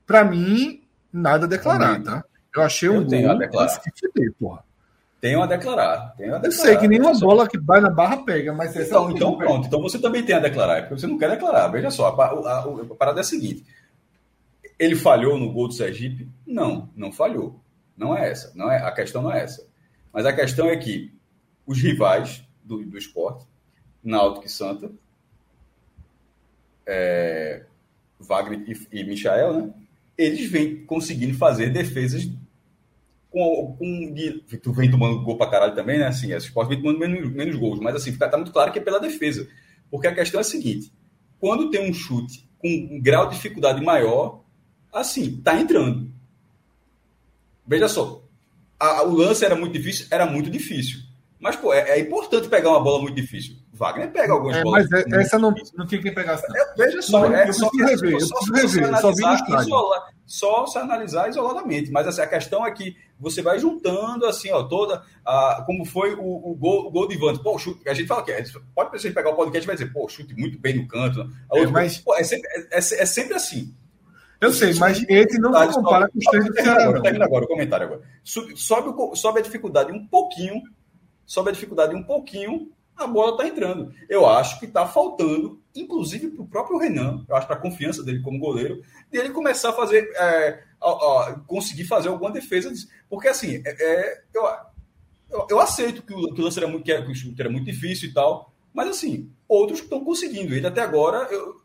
Para 0.06 0.24
mim, 0.26 0.84
nada 1.12 1.46
a 1.46 1.50
declarar, 1.50 2.02
tá? 2.04 2.24
Eu 2.56 2.64
achei 2.64 2.90
um 2.90 3.08
tenho 3.08 3.28
gol. 3.28 3.36
A 3.36 3.40
declarar. 3.40 3.82
porra. 4.38 4.64
Tenho 5.22 5.42
a 5.42 5.46
declarar. 5.46 6.14
Tenho 6.18 6.36
a 6.36 6.38
declarar. 6.40 6.46
Eu 6.46 6.52
sei 6.52 6.78
que 6.78 6.88
nenhuma 6.88 7.18
bola 7.18 7.48
que 7.48 7.58
vai 7.58 7.80
na 7.80 7.90
barra 7.90 8.18
pega, 8.24 8.54
mas 8.54 8.76
essa 8.76 8.90
então, 8.90 9.12
então 9.12 9.38
pronto. 9.38 9.68
Então 9.68 9.82
você 9.82 10.00
também 10.00 10.24
tem 10.24 10.36
a 10.36 10.40
declarar, 10.40 10.78
é 10.78 10.82
porque 10.82 11.00
você 11.00 11.08
não 11.08 11.18
quer 11.18 11.30
declarar. 11.30 11.68
Veja 11.68 11.92
só, 11.92 12.08
a, 12.08 12.26
a, 12.26 12.60
a 12.60 12.96
parada 12.96 13.20
é 13.20 13.22
a 13.22 13.24
seguinte: 13.24 13.66
ele 14.80 14.96
falhou 14.96 15.38
no 15.38 15.52
gol 15.52 15.68
do 15.68 15.74
Sergipe? 15.74 16.30
Não, 16.48 16.90
não 16.96 17.12
falhou. 17.12 17.60
Não 18.00 18.18
é 18.18 18.32
essa. 18.32 18.54
Não 18.56 18.72
é, 18.72 18.78
a 18.78 18.92
questão 18.92 19.22
não 19.22 19.32
é 19.32 19.44
essa. 19.44 19.68
Mas 20.14 20.26
a 20.26 20.34
questão 20.34 20.70
é 20.70 20.78
que 20.78 21.14
os 21.68 21.78
rivais 21.80 22.44
do, 22.64 22.84
do 22.86 22.98
esporte, 22.98 23.46
Náutico 24.02 24.46
e 24.46 24.50
Santa, 24.50 24.90
é, 26.88 27.66
Wagner 28.18 28.64
e, 28.66 29.00
e 29.00 29.04
Michael, 29.04 29.54
né? 29.54 29.74
Eles 30.18 30.50
vêm 30.50 30.86
conseguindo 30.86 31.38
fazer 31.38 31.70
defesas 31.70 32.28
com, 33.30 33.76
com 33.78 34.16
tu 34.62 34.74
vem 34.74 34.90
tomando 34.90 35.22
gol 35.22 35.38
pra 35.38 35.50
caralho 35.50 35.76
também, 35.76 36.00
né? 36.00 36.08
Assim, 36.08 36.34
esse 36.34 36.48
esporte 36.48 36.70
vem 36.70 36.82
tomando 36.82 37.00
menos, 37.00 37.32
menos 37.32 37.56
gols, 37.56 37.80
mas 37.80 37.96
assim, 37.96 38.16
tá 38.18 38.36
muito 38.38 38.52
claro 38.52 38.72
que 38.72 38.80
é 38.80 38.82
pela 38.82 39.00
defesa. 39.00 39.48
Porque 39.92 40.08
a 40.08 40.16
questão 40.16 40.40
é 40.40 40.42
a 40.42 40.46
seguinte: 40.46 40.92
quando 41.40 41.70
tem 41.70 41.90
um 41.90 41.94
chute 41.94 42.50
com 42.58 42.68
um 42.68 43.02
grau 43.02 43.28
de 43.28 43.36
dificuldade 43.36 43.84
maior, 43.84 44.44
assim, 44.92 45.38
tá 45.38 45.60
entrando. 45.60 46.12
Veja 47.70 47.88
só, 47.88 48.24
a, 48.80 49.04
o 49.04 49.16
lance 49.16 49.46
era 49.46 49.56
muito 49.56 49.74
difícil? 49.74 50.08
Era 50.10 50.26
muito 50.26 50.50
difícil. 50.50 51.02
Mas, 51.40 51.56
pô, 51.56 51.72
é, 51.72 51.92
é, 51.92 52.00
importante 52.00 52.50
pegar 52.50 52.72
uma 52.72 52.82
bola 52.82 53.04
muito 53.04 53.16
difícil. 53.16 53.56
Wagner 53.72 54.12
pega 54.12 54.34
algumas 54.34 54.58
é, 54.58 54.64
bolas. 54.64 54.90
Mas 54.90 55.06
é, 55.06 55.22
essa 55.22 55.38
não, 55.38 55.54
não 55.78 55.86
tinha 55.86 56.02
quem 56.02 56.14
pegasse. 56.14 56.44
É, 56.58 56.74
veja 56.76 57.02
só, 57.02 57.30
não, 57.30 57.34
é, 57.34 57.50
só, 57.54 57.70
rever, 57.70 58.20
só, 58.20 58.42
só, 58.42 58.54
rever, 58.54 59.00
só, 59.00 59.12
isolar, 59.62 60.14
só 60.26 60.66
se 60.66 60.78
analisar 60.80 61.30
isoladamente. 61.30 61.92
Mas 61.92 62.08
assim, 62.08 62.22
a 62.22 62.28
questão 62.28 62.66
é 62.66 62.72
que 62.72 62.98
você 63.18 63.42
vai 63.42 63.60
juntando 63.60 64.26
assim, 64.26 64.52
ó, 64.52 64.64
toda. 64.64 65.02
A, 65.24 65.64
como 65.66 65.86
foi 65.86 66.16
o, 66.16 66.52
o, 66.52 66.56
gol, 66.56 66.88
o 66.88 66.92
gol 66.92 67.08
de 67.08 67.16
Ivan. 67.16 67.38
Pô, 67.38 67.58
chute, 67.58 67.88
a 67.88 67.94
gente 67.94 68.08
fala 68.08 68.24
que 68.24 68.32
é, 68.32 68.44
pode 68.76 68.92
você 68.92 69.12
pegar 69.12 69.30
o 69.30 69.36
podcast 69.36 69.64
e 69.64 69.68
vai 69.68 69.76
dizer, 69.78 69.94
pô, 69.94 70.10
chute 70.10 70.34
muito 70.36 70.60
bem 70.60 70.76
no 70.76 70.88
canto. 70.88 71.22
A 71.50 71.56
outra, 71.56 71.72
mas... 71.72 72.00
pô, 72.00 72.16
é, 72.16 72.24
sempre, 72.24 72.50
é, 72.50 72.62
é, 72.72 72.78
é 72.78 73.06
sempre 73.06 73.36
assim. 73.36 73.74
Eu 74.42 74.54
sei, 74.54 74.74
mas 74.76 75.04
esse 75.08 75.38
não 75.40 75.54
se 75.54 75.74
compara 75.76 76.10
com 76.10 76.18
os 76.18 76.26
três 76.26 76.46
do 76.46 76.54
Ceará. 76.54 76.84
Agora, 76.84 77.02
termina 77.02 77.26
agora 77.26 77.46
o 77.46 77.48
comentário 77.48 77.86
agora. 77.86 78.02
Sobe, 78.24 78.56
sobe 79.16 79.40
a 79.40 79.44
dificuldade 79.44 79.92
um 79.92 80.08
pouquinho, 80.08 80.62
sobe 81.26 81.50
a 81.50 81.54
dificuldade 81.54 81.94
um 81.94 82.04
pouquinho, 82.04 82.72
a 82.96 83.08
bola 83.08 83.32
está 83.32 83.48
entrando. 83.48 83.94
Eu 84.08 84.26
acho 84.26 84.60
que 84.60 84.66
está 84.66 84.86
faltando, 84.86 85.62
inclusive 85.76 86.30
para 86.30 86.44
o 86.44 86.48
próprio 86.48 86.78
Renan, 86.78 87.26
eu 87.28 87.36
acho 87.36 87.48
para 87.48 87.56
a 87.56 87.60
confiança 87.60 88.04
dele 88.04 88.22
como 88.22 88.40
goleiro, 88.40 88.82
dele 89.12 89.30
começar 89.30 89.70
a 89.70 89.74
fazer, 89.74 90.10
é, 90.16 90.64
a, 90.82 90.90
a, 90.90 91.40
conseguir 91.48 91.86
fazer 91.86 92.10
alguma 92.10 92.32
defesa. 92.32 92.72
Porque 93.10 93.28
assim, 93.28 93.62
é, 93.66 93.76
é, 93.80 94.22
eu, 94.34 94.44
eu, 95.32 95.48
eu, 95.50 95.60
aceito 95.60 96.02
que 96.02 96.14
o, 96.14 96.34
que 96.34 96.42
o 96.42 96.44
lance 96.44 96.60
era 96.60 96.68
muito, 96.68 96.84
que, 96.84 96.92
era, 96.92 97.06
que 97.06 97.36
era 97.40 97.50
muito 97.50 97.66
difícil 97.66 98.10
e 98.10 98.14
tal, 98.14 98.54
mas 98.74 98.88
assim, 98.90 99.32
outros 99.48 99.80
estão 99.80 100.04
conseguindo. 100.04 100.54
Ele 100.54 100.68
até 100.68 100.82
agora, 100.82 101.28
eu, 101.32 101.56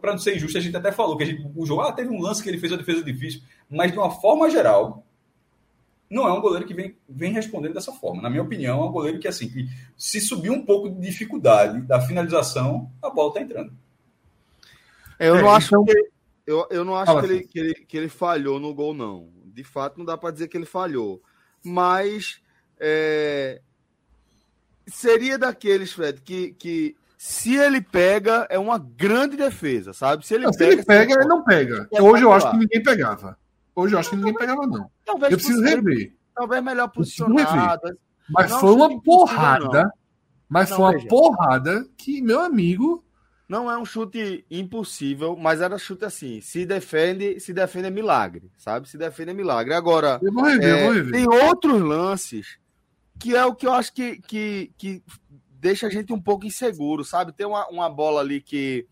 para 0.00 0.12
não 0.12 0.18
ser 0.18 0.36
injusto, 0.36 0.58
a 0.58 0.60
gente 0.60 0.76
até 0.76 0.90
falou 0.90 1.16
que 1.16 1.22
a 1.22 1.26
gente, 1.26 1.50
o 1.54 1.66
jogo 1.66 1.82
ah, 1.82 1.92
teve 1.92 2.10
um 2.10 2.20
lance 2.20 2.42
que 2.42 2.48
ele 2.48 2.58
fez 2.58 2.72
uma 2.72 2.78
defesa 2.78 3.02
difícil, 3.02 3.42
mas 3.70 3.92
de 3.92 3.98
uma 3.98 4.10
forma 4.10 4.50
geral, 4.50 5.06
não 6.10 6.26
é 6.26 6.32
um 6.32 6.40
goleiro 6.40 6.66
que 6.66 6.74
vem, 6.74 6.96
vem 7.08 7.32
respondendo 7.32 7.74
dessa 7.74 7.92
forma. 7.92 8.20
Na 8.20 8.28
minha 8.28 8.42
opinião, 8.42 8.82
é 8.82 8.84
um 8.84 8.92
goleiro 8.92 9.18
que, 9.18 9.26
assim, 9.26 9.48
que 9.48 9.68
se 9.96 10.20
subir 10.20 10.50
um 10.50 10.64
pouco 10.64 10.90
de 10.90 11.00
dificuldade 11.00 11.80
da 11.82 12.00
finalização, 12.00 12.90
a 13.00 13.08
bola 13.08 13.28
está 13.28 13.40
entrando. 13.40 13.72
É, 15.18 15.28
eu, 15.28 15.36
é, 15.36 15.42
não 15.42 15.50
acho 15.50 15.68
então... 15.68 15.84
que, 15.84 16.10
eu, 16.46 16.66
eu 16.70 16.84
não 16.84 16.96
acho 16.96 17.18
que 17.18 17.26
ele, 17.26 17.44
que, 17.44 17.58
ele, 17.58 17.74
que 17.74 17.96
ele 17.96 18.08
falhou 18.08 18.60
no 18.60 18.74
gol, 18.74 18.92
não. 18.92 19.30
De 19.46 19.64
fato, 19.64 19.96
não 19.98 20.04
dá 20.04 20.18
para 20.18 20.32
dizer 20.32 20.48
que 20.48 20.56
ele 20.56 20.66
falhou. 20.66 21.22
Mas 21.64 22.42
é, 22.78 23.62
seria 24.86 25.38
daqueles, 25.38 25.92
Fred, 25.92 26.20
que, 26.20 26.52
que 26.52 26.96
se 27.24 27.54
ele 27.54 27.80
pega, 27.80 28.48
é 28.50 28.58
uma 28.58 28.80
grande 28.80 29.36
defesa, 29.36 29.92
sabe? 29.92 30.26
Se 30.26 30.34
ele 30.34 30.42
não, 30.42 30.50
pega, 30.50 30.72
se 30.72 30.72
ele, 30.72 30.84
pega 30.84 31.14
ele 31.14 31.24
não 31.24 31.44
pega. 31.44 31.88
É 31.92 32.02
Hoje 32.02 32.24
eu 32.24 32.32
acho 32.32 32.50
que 32.50 32.56
ninguém 32.56 32.82
pegava. 32.82 33.38
Hoje 33.76 33.94
eu 33.94 34.00
acho 34.00 34.10
que 34.10 34.16
ninguém 34.16 34.34
pegava, 34.34 34.66
não. 34.66 34.90
Talvez 35.04 35.30
eu 35.30 35.38
preciso 35.38 35.62
rever. 35.62 36.16
Talvez 36.34 36.64
melhor 36.64 36.88
posicionado. 36.88 37.96
Mas 38.28 38.50
não 38.50 38.58
foi 38.58 38.72
uma 38.72 39.00
porrada. 39.00 39.92
Mas 40.48 40.70
não, 40.70 40.76
foi 40.78 40.84
uma 40.84 40.92
veja. 40.94 41.06
porrada 41.06 41.86
que, 41.96 42.20
meu 42.20 42.40
amigo. 42.40 43.04
Não 43.48 43.70
é 43.70 43.78
um 43.78 43.84
chute 43.84 44.44
impossível, 44.50 45.36
mas 45.36 45.60
era 45.60 45.78
chute 45.78 46.04
assim. 46.04 46.40
Se 46.40 46.66
defende, 46.66 47.38
se 47.38 47.52
defende 47.52 47.86
é 47.86 47.90
milagre, 47.90 48.50
sabe? 48.56 48.88
Se 48.88 48.98
defende 48.98 49.30
é 49.30 49.34
milagre. 49.34 49.74
Agora, 49.74 50.18
eu 50.20 50.32
vou 50.32 50.42
rever, 50.42 50.68
é, 50.68 50.80
eu 50.80 50.84
vou 50.86 50.94
rever. 50.94 51.12
tem 51.12 51.28
outros 51.28 51.80
lances 51.80 52.58
que 53.22 53.36
é 53.36 53.44
o 53.44 53.54
que 53.54 53.68
eu 53.68 53.72
acho 53.72 53.92
que, 53.92 54.20
que, 54.22 54.72
que 54.76 55.02
deixa 55.62 55.86
a 55.86 55.90
gente 55.90 56.12
um 56.12 56.20
pouco 56.20 56.44
inseguro, 56.44 57.04
sabe? 57.04 57.32
Tem 57.32 57.46
uma, 57.46 57.68
uma 57.68 57.88
bola 57.88 58.20
ali 58.20 58.40
que 58.40 58.84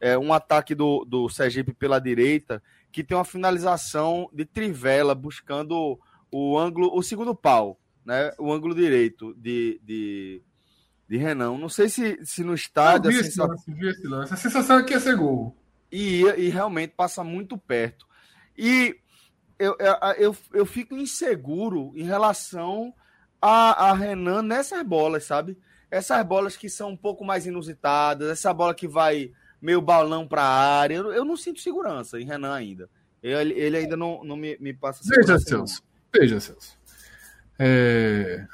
é 0.00 0.16
um 0.16 0.32
ataque 0.32 0.74
do, 0.74 1.04
do 1.04 1.28
Sergipe 1.28 1.74
pela 1.74 1.98
direita, 1.98 2.62
que 2.90 3.04
tem 3.04 3.14
uma 3.14 3.24
finalização 3.24 4.30
de 4.32 4.46
trivela 4.46 5.14
buscando 5.14 6.00
o 6.32 6.58
ângulo, 6.58 6.90
o 6.96 7.02
segundo 7.02 7.34
pau, 7.34 7.78
né? 8.02 8.32
O 8.38 8.50
ângulo 8.50 8.74
direito 8.74 9.34
de, 9.34 9.78
de, 9.84 10.42
de 11.06 11.16
Renan. 11.18 11.58
Não 11.58 11.68
sei 11.68 11.90
se, 11.90 12.18
se 12.24 12.42
no 12.42 12.54
estádio. 12.54 13.10
Eu 13.10 13.12
vi, 13.12 13.20
esse 13.20 13.38
lance, 13.38 13.70
vi 13.70 13.86
esse 13.86 14.06
lance. 14.06 14.32
A 14.32 14.36
sensação 14.38 14.78
é 14.78 14.84
que 14.84 14.94
ia 14.94 15.00
ser 15.00 15.16
gol. 15.16 15.54
E, 15.92 16.22
e 16.22 16.48
realmente 16.48 16.94
passa 16.96 17.22
muito 17.22 17.58
perto. 17.58 18.06
E 18.56 18.96
eu, 19.58 19.76
eu, 20.16 20.36
eu 20.54 20.64
fico 20.64 20.96
inseguro 20.96 21.92
em 21.94 22.04
relação 22.04 22.94
a, 23.38 23.90
a 23.90 23.92
Renan 23.92 24.40
nessas 24.40 24.82
bolas, 24.82 25.24
sabe? 25.24 25.58
Essas 25.96 26.24
bolas 26.24 26.56
que 26.56 26.68
são 26.68 26.90
um 26.90 26.96
pouco 26.96 27.24
mais 27.24 27.46
inusitadas, 27.46 28.28
essa 28.28 28.52
bola 28.52 28.74
que 28.74 28.86
vai 28.86 29.32
meio 29.60 29.80
balão 29.80 30.28
para 30.28 30.42
a 30.42 30.78
área, 30.80 30.96
eu, 30.96 31.12
eu, 31.12 31.24
não 31.24 31.36
sinto 31.36 31.60
segurança 31.60 32.20
em 32.20 32.24
Renan 32.24 32.54
ainda. 32.54 32.88
Ele, 33.22 33.54
ele 33.54 33.76
ainda 33.78 33.96
não, 33.96 34.22
não 34.22 34.36
me, 34.36 34.56
me 34.60 34.72
passa. 34.72 35.00
Veja, 35.04 35.38
Celso. 35.38 35.82
Veja, 36.14 36.38
Celso. 36.38 36.78
É... 37.58 38.46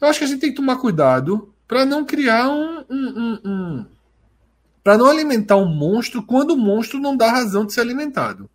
Eu 0.00 0.08
acho 0.08 0.18
que 0.18 0.24
a 0.24 0.28
gente 0.28 0.40
tem 0.40 0.50
que 0.50 0.56
tomar 0.56 0.76
cuidado 0.76 1.54
para 1.68 1.84
não 1.84 2.04
criar 2.04 2.48
um, 2.48 2.84
um, 2.88 2.88
um, 2.90 3.40
um 3.44 3.86
para 4.82 4.96
não 4.96 5.06
alimentar 5.06 5.56
um 5.56 5.68
monstro 5.68 6.22
quando 6.22 6.52
o 6.52 6.56
monstro 6.56 6.98
não 6.98 7.16
dá 7.16 7.30
razão 7.30 7.66
de 7.66 7.74
ser 7.74 7.82
alimentado. 7.82 8.48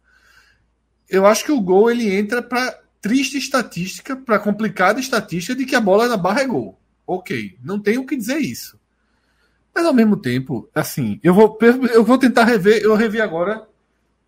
Eu 1.08 1.26
acho 1.26 1.46
que 1.46 1.52
o 1.52 1.62
gol 1.62 1.92
ele 1.92 2.14
entra 2.14 2.42
para 2.42 2.80
triste 3.00 3.38
estatística, 3.38 4.16
para 4.16 4.40
complicada 4.40 5.00
estatística 5.00 5.56
de 5.56 5.66
que 5.66 5.76
a 5.76 5.80
bola 5.80 6.08
na 6.08 6.18
barra 6.18 6.42
é 6.42 6.48
gol. 6.48 6.78
Ok, 7.06 7.58
não 7.64 7.80
tenho 7.80 8.02
o 8.02 8.06
que 8.06 8.16
dizer 8.16 8.38
isso. 8.38 8.80
Mas 9.74 9.86
ao 9.86 9.94
mesmo 9.94 10.18
tempo, 10.18 10.70
assim, 10.74 11.20
eu 11.22 11.34
vou, 11.34 11.58
eu 11.94 12.04
vou 12.04 12.18
tentar 12.18 12.46
rever, 12.46 12.82
eu 12.82 12.96
revi 12.96 13.20
agora, 13.20 13.68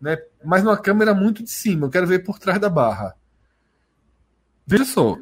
né, 0.00 0.18
mas 0.44 0.62
numa 0.62 0.76
câmera 0.76 1.14
muito 1.14 1.42
de 1.42 1.50
cima, 1.50 1.86
eu 1.86 1.90
quero 1.90 2.06
ver 2.06 2.22
por 2.22 2.38
trás 2.38 2.60
da 2.60 2.68
barra. 2.68 3.16
Veja 4.66 4.84
só, 4.84 5.16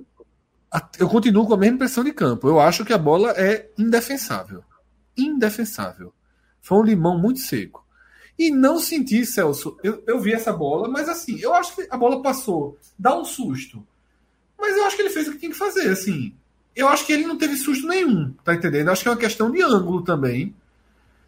eu 0.98 1.08
continuo 1.08 1.46
com 1.46 1.54
a 1.54 1.56
mesma 1.56 1.76
impressão 1.76 2.02
de 2.02 2.12
campo. 2.12 2.48
Eu 2.48 2.60
acho 2.60 2.84
que 2.84 2.92
a 2.92 2.98
bola 2.98 3.30
é 3.36 3.70
indefensável. 3.78 4.64
Indefensável. 5.16 6.12
Foi 6.60 6.78
um 6.78 6.82
limão 6.82 7.18
muito 7.18 7.40
seco. 7.40 7.86
E 8.38 8.50
não 8.50 8.78
senti, 8.78 9.24
Celso. 9.24 9.78
Eu, 9.82 10.02
eu 10.06 10.20
vi 10.20 10.32
essa 10.32 10.52
bola, 10.52 10.88
mas 10.88 11.08
assim, 11.08 11.38
eu 11.40 11.54
acho 11.54 11.74
que 11.74 11.86
a 11.88 11.96
bola 11.96 12.20
passou. 12.22 12.78
Dá 12.98 13.16
um 13.18 13.24
susto. 13.24 13.86
Mas 14.58 14.76
eu 14.76 14.84
acho 14.84 14.96
que 14.96 15.02
ele 15.02 15.10
fez 15.10 15.28
o 15.28 15.32
que 15.32 15.38
tinha 15.38 15.52
que 15.52 15.58
fazer, 15.58 15.88
assim. 15.90 16.34
Eu 16.77 16.89
acho 16.89 17.07
que 17.07 17.12
ele 17.15 17.27
não 17.27 17.39
teve 17.39 17.57
susto 17.57 17.89
nenhum, 17.89 18.35
tá 18.44 18.55
entendendo? 18.55 18.90
Acho 18.90 19.03
que 19.03 19.09
é 19.09 19.11
uma 19.12 19.16
questão 19.16 19.51
de 19.51 19.62
ângulo 19.62 20.03
também. 20.03 20.55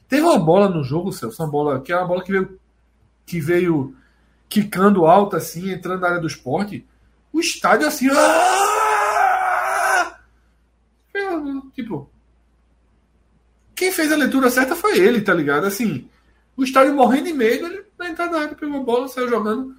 Teve 0.07 0.21
uma 0.23 0.39
bola 0.39 0.69
no 0.69 0.85
jogo, 0.85 1.11
Celso, 1.11 1.43
uma 1.43 1.51
bola 1.51 1.81
que 1.81 1.91
é 1.91 1.97
uma 1.97 2.07
bola 2.07 2.23
que 2.23 2.33
veio, 2.33 2.61
que 3.25 3.41
veio 3.41 3.97
quicando 4.47 5.07
alto, 5.07 5.37
assim, 5.37 5.71
entrando 5.73 6.03
na 6.03 6.09
área 6.09 6.21
do 6.21 6.27
esporte. 6.27 6.87
O 7.33 7.41
estádio, 7.41 7.87
assim. 7.89 8.09
Ah! 8.11 8.59
Tipo. 11.75 12.11
Quem 13.75 13.91
fez 13.91 14.13
a 14.13 14.17
leitura 14.17 14.51
certa 14.51 14.77
foi 14.77 14.99
ele, 14.99 15.23
tá 15.23 15.33
ligado? 15.33 15.65
Assim, 15.65 16.11
o 16.57 16.65
estádio 16.65 16.95
morrendo 16.95 17.25
de 17.25 17.33
medo, 17.33 17.67
ele 17.67 17.87
na 17.99 18.11
entrada 18.11 18.33
da 18.33 18.41
área 18.41 18.55
pegou 18.55 18.81
a 18.81 18.85
bola, 18.85 19.09
saiu 19.09 19.29
jogando. 19.29 19.75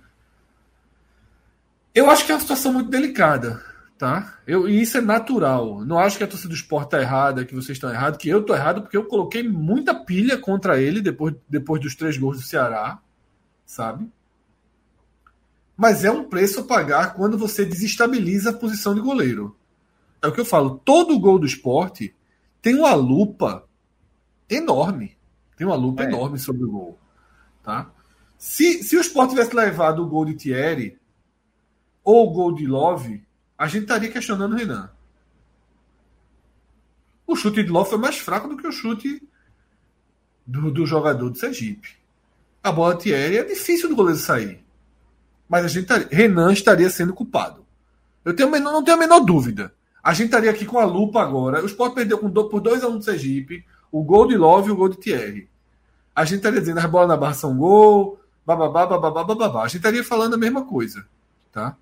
Eu 1.94 2.10
acho 2.10 2.26
que 2.26 2.32
é 2.32 2.36
uma 2.36 2.42
situação 2.42 2.74
muito 2.74 2.90
delicada 2.90 3.69
tá? 4.00 4.40
Eu, 4.48 4.70
e 4.70 4.82
isso 4.82 4.98
é 4.98 5.02
natural. 5.02 5.84
Não 5.84 6.00
acho 6.00 6.18
que 6.18 6.24
a 6.24 6.28
torcida 6.28 6.48
do 6.48 6.56
esporte 6.56 6.86
está 6.86 7.02
errada, 7.02 7.44
que 7.44 7.54
vocês 7.54 7.76
estão 7.76 7.92
errados, 7.92 8.18
que 8.18 8.30
eu 8.30 8.40
estou 8.40 8.56
errado, 8.56 8.82
porque 8.82 8.96
eu 8.96 9.04
coloquei 9.04 9.44
muita 9.44 9.94
pilha 9.94 10.38
contra 10.38 10.82
ele 10.82 11.02
depois, 11.02 11.36
depois 11.50 11.82
dos 11.82 11.96
três 11.96 12.18
gols 12.18 12.38
do 12.38 12.44
Ceará, 12.44 13.00
sabe? 13.66 14.10
Mas 15.76 16.06
é 16.06 16.12
um 16.12 16.24
preço 16.24 16.62
a 16.62 16.64
pagar 16.64 17.14
quando 17.14 17.38
você 17.38 17.66
desestabiliza 17.66 18.52
a 18.52 18.54
posição 18.54 18.96
de 18.96 19.02
goleiro. 19.02 19.58
É 20.22 20.28
o 20.28 20.32
que 20.32 20.40
eu 20.40 20.46
falo. 20.46 20.80
Todo 20.84 21.20
gol 21.20 21.38
do 21.38 21.46
esporte 21.46 22.16
tem 22.62 22.76
uma 22.76 22.94
lupa 22.94 23.68
enorme. 24.50 25.18
Tem 25.58 25.68
uma 25.68 25.76
lupa 25.76 26.04
é. 26.04 26.06
enorme 26.06 26.40
sobre 26.40 26.64
o 26.64 26.72
gol. 26.72 27.00
Tá? 27.62 27.92
Se, 28.38 28.82
se 28.82 28.96
o 28.96 29.02
esporte 29.02 29.32
tivesse 29.32 29.54
levado 29.54 30.02
o 30.02 30.08
gol 30.08 30.24
de 30.24 30.36
Thierry 30.36 30.98
ou 32.02 32.30
o 32.30 32.32
gol 32.32 32.56
de 32.56 32.66
Love, 32.66 33.28
a 33.60 33.68
gente 33.68 33.82
estaria 33.82 34.10
questionando 34.10 34.54
o 34.54 34.56
Renan. 34.56 34.90
O 37.28 37.36
chute 37.36 37.62
de 37.62 37.70
Love 37.70 37.90
foi 37.90 38.00
mais 38.00 38.18
fraco 38.18 38.48
do 38.48 38.56
que 38.56 38.66
o 38.66 38.72
chute 38.72 39.22
do, 40.48 40.72
do 40.72 40.86
jogador 40.86 41.30
do 41.30 41.38
Sergipe. 41.38 41.98
A 42.64 42.72
bola 42.72 42.98
Thierry 42.98 43.38
é 43.38 43.44
difícil 43.44 43.90
do 43.90 43.98
goleiro 43.98 44.18
sair. 44.18 44.64
Mas 45.48 45.66
a 45.66 45.68
gente 45.68 45.84
estaria, 45.84 46.08
Renan 46.10 46.54
estaria 46.54 46.90
sendo 46.90 47.14
culpado. 47.14 47.66
Eu 48.24 48.34
tenho, 48.34 48.50
não 48.50 48.82
tenho 48.82 48.96
a 48.96 49.00
menor 49.00 49.20
dúvida. 49.20 49.74
A 50.02 50.14
gente 50.14 50.28
estaria 50.28 50.50
aqui 50.50 50.66
com 50.66 50.80
a 50.80 50.86
lupa 50.86 51.22
agora. 51.22 51.62
O 51.62 51.66
Sport 51.66 51.94
perdeu 51.94 52.18
com 52.18 52.32
por 52.32 52.62
2 52.62 52.82
a 52.82 52.88
1 52.88 52.92
um 52.92 52.98
do 52.98 53.04
Sergipe. 53.04 53.66
O 53.92 54.02
gol 54.04 54.26
de 54.26 54.38
Love 54.38 54.70
e 54.70 54.72
o 54.72 54.76
gol 54.76 54.88
de 54.88 54.98
Thierry. 54.98 55.50
A 56.16 56.24
gente 56.24 56.38
estaria 56.38 56.62
dizendo 56.62 56.78
as 56.78 56.86
bolas 56.86 57.10
na 57.10 57.18
barra 57.18 57.34
são 57.34 57.58
gol. 57.58 58.22
Bababá, 58.46 58.86
bababá, 58.86 59.24
bababá. 59.24 59.64
A 59.64 59.68
gente 59.68 59.78
estaria 59.78 60.04
falando 60.04 60.36
a 60.36 60.38
mesma 60.38 60.66
coisa. 60.66 61.06
Tá? 61.52 61.76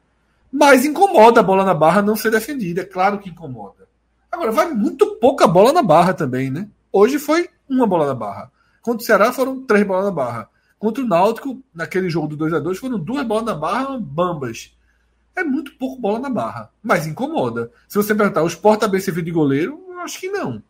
Mas 0.52 0.86
incomoda 0.86 1.40
a 1.40 1.44
bola 1.44 1.64
na 1.64 1.74
barra 1.74 2.02
não 2.02 2.16
ser 2.16 2.32
defendida. 2.32 2.82
É 2.82 2.86
claro 2.86 3.20
que 3.20 3.30
incomoda. 3.30 3.88
Agora, 4.32 4.52
vai 4.52 4.74
muito 4.74 5.16
pouca 5.16 5.48
bola 5.48 5.74
na 5.74 5.82
barra 5.82 6.14
também, 6.14 6.50
né? 6.50 6.70
Hoje 6.92 7.20
foi 7.20 7.50
uma 7.68 7.88
bola 7.88 8.08
na 8.08 8.14
barra. 8.14 8.52
Contra 8.82 9.04
o 9.04 9.06
Ceará 9.06 9.34
foram 9.34 9.62
três 9.62 9.86
bolas 9.86 10.06
na 10.06 10.12
barra. 10.12 10.50
Contra 10.80 11.04
o 11.04 11.08
Náutico, 11.08 11.62
naquele 11.74 12.10
jogo 12.10 12.28
do 12.28 12.38
2 12.38 12.54
a 12.54 12.60
2 12.60 12.78
foram 12.78 13.00
duas 13.00 13.26
bolas 13.26 13.46
na 13.46 13.56
barra, 13.56 13.98
bambas. 14.00 14.76
É 15.36 15.44
muito 15.44 15.76
pouco 15.78 16.00
bola 16.00 16.20
na 16.20 16.30
barra. 16.30 16.72
Mas 16.82 17.06
incomoda. 17.06 17.72
Se 17.88 17.96
você 17.96 18.14
perguntar, 18.16 18.44
o 18.44 18.48
Sport 18.48 18.88
bem 18.88 19.00
servido 19.00 19.26
de 19.26 19.32
goleiro? 19.32 19.84
Eu 19.90 20.00
acho 20.00 20.20
que 20.20 20.30
não. 20.30 20.62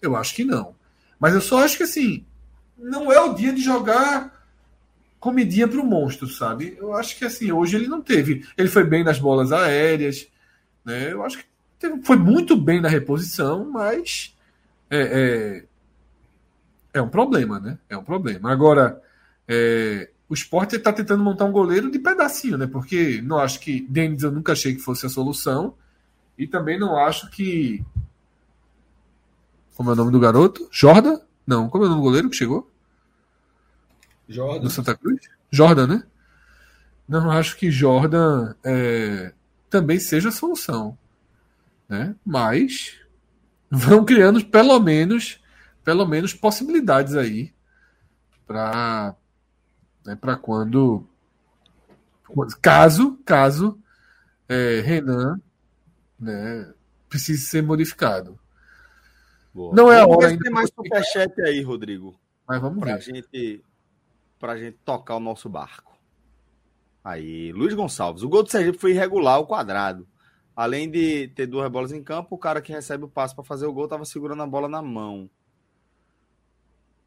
Eu 0.00 0.16
acho 0.16 0.34
que 0.34 0.44
não. 0.44 0.74
Mas 1.18 1.34
eu 1.34 1.40
só 1.40 1.64
acho 1.64 1.76
que 1.76 1.82
assim, 1.82 2.24
não 2.78 3.12
é 3.12 3.20
o 3.20 3.34
dia 3.34 3.52
de 3.52 3.60
jogar 3.60 4.39
comidinha 5.20 5.68
para 5.68 5.78
o 5.78 5.86
monstro, 5.86 6.26
sabe? 6.26 6.74
Eu 6.78 6.94
acho 6.94 7.16
que 7.16 7.26
assim, 7.26 7.52
hoje 7.52 7.76
ele 7.76 7.86
não 7.86 8.00
teve. 8.00 8.44
Ele 8.56 8.68
foi 8.68 8.82
bem 8.82 9.04
nas 9.04 9.18
bolas 9.18 9.52
aéreas, 9.52 10.26
né? 10.84 11.12
Eu 11.12 11.22
acho 11.22 11.38
que 11.38 11.44
teve, 11.78 12.02
foi 12.02 12.16
muito 12.16 12.56
bem 12.56 12.80
na 12.80 12.88
reposição, 12.88 13.70
mas 13.70 14.34
é, 14.88 15.64
é, 16.94 16.98
é, 16.98 17.02
um 17.02 17.08
problema, 17.08 17.60
né? 17.60 17.78
É 17.88 17.96
um 17.96 18.02
problema. 18.02 18.50
Agora, 18.50 19.00
é, 19.46 20.08
o 20.26 20.32
esporte 20.32 20.76
está 20.76 20.92
tentando 20.92 21.22
montar 21.22 21.44
um 21.44 21.52
goleiro 21.52 21.90
de 21.90 21.98
pedacinho, 21.98 22.56
né? 22.56 22.66
Porque 22.66 23.20
não 23.20 23.38
acho 23.38 23.60
que 23.60 23.86
Denis 23.88 24.22
eu 24.22 24.32
nunca 24.32 24.52
achei 24.52 24.74
que 24.74 24.80
fosse 24.80 25.04
a 25.04 25.10
solução. 25.10 25.74
E 26.38 26.46
também 26.46 26.78
não 26.78 26.96
acho 26.96 27.30
que. 27.30 27.84
Como 29.76 29.90
é 29.90 29.92
o 29.92 29.96
nome 29.96 30.12
do 30.12 30.20
garoto? 30.20 30.66
Jordan? 30.70 31.20
Não, 31.46 31.68
como 31.68 31.84
é 31.84 31.86
o 31.86 31.90
nome 31.90 32.00
do 32.00 32.04
goleiro 32.04 32.30
que 32.30 32.36
chegou? 32.36 32.70
Jordan. 34.30 34.60
Do 34.60 34.70
Santa 34.70 34.96
Cruz? 34.96 35.28
Jordan, 35.50 35.86
né? 35.86 36.02
Não 37.08 37.30
acho 37.30 37.56
que 37.56 37.70
Jordan 37.70 38.54
é, 38.64 39.32
também 39.68 39.98
seja 39.98 40.28
a 40.28 40.32
solução. 40.32 40.96
Né? 41.88 42.14
Mas 42.24 43.00
vão 43.68 44.04
criando 44.04 44.44
pelo 44.46 44.78
menos 44.78 45.40
pelo 45.82 46.06
menos 46.06 46.32
possibilidades 46.34 47.16
aí 47.16 47.52
para 48.46 49.14
né, 50.04 50.14
para 50.14 50.36
quando 50.36 51.04
caso 52.62 53.18
caso 53.24 53.78
é, 54.48 54.80
Renan 54.80 55.40
né, 56.18 56.72
precise 57.08 57.46
ser 57.46 57.62
modificado. 57.62 58.38
Boa. 59.52 59.74
Não 59.74 59.90
é 59.90 60.00
a 60.00 60.06
hora 60.06 60.28
ainda. 60.28 60.44
Tem 60.44 60.52
mais 60.52 60.70
superchat 60.70 61.40
aí, 61.42 61.60
Rodrigo. 61.60 62.14
Mas 62.46 62.60
vamos 62.60 62.78
pra 62.78 62.96
ver. 62.96 63.02
gente 63.02 63.64
para 64.40 64.54
a 64.54 64.56
gente 64.56 64.78
tocar 64.84 65.16
o 65.16 65.20
nosso 65.20 65.48
barco. 65.48 65.96
Aí, 67.04 67.52
Luiz 67.52 67.74
Gonçalves. 67.74 68.22
O 68.22 68.28
gol 68.28 68.42
do 68.42 68.50
Sergipe 68.50 68.78
foi 68.78 68.92
irregular 68.92 69.36
ao 69.36 69.46
quadrado. 69.46 70.08
Além 70.56 70.90
de 70.90 71.28
ter 71.28 71.46
duas 71.46 71.70
bolas 71.70 71.92
em 71.92 72.02
campo, 72.02 72.34
o 72.34 72.38
cara 72.38 72.60
que 72.60 72.72
recebe 72.72 73.04
o 73.04 73.08
passe 73.08 73.34
para 73.34 73.44
fazer 73.44 73.66
o 73.66 73.72
gol 73.72 73.84
estava 73.84 74.04
segurando 74.04 74.42
a 74.42 74.46
bola 74.46 74.68
na 74.68 74.82
mão. 74.82 75.30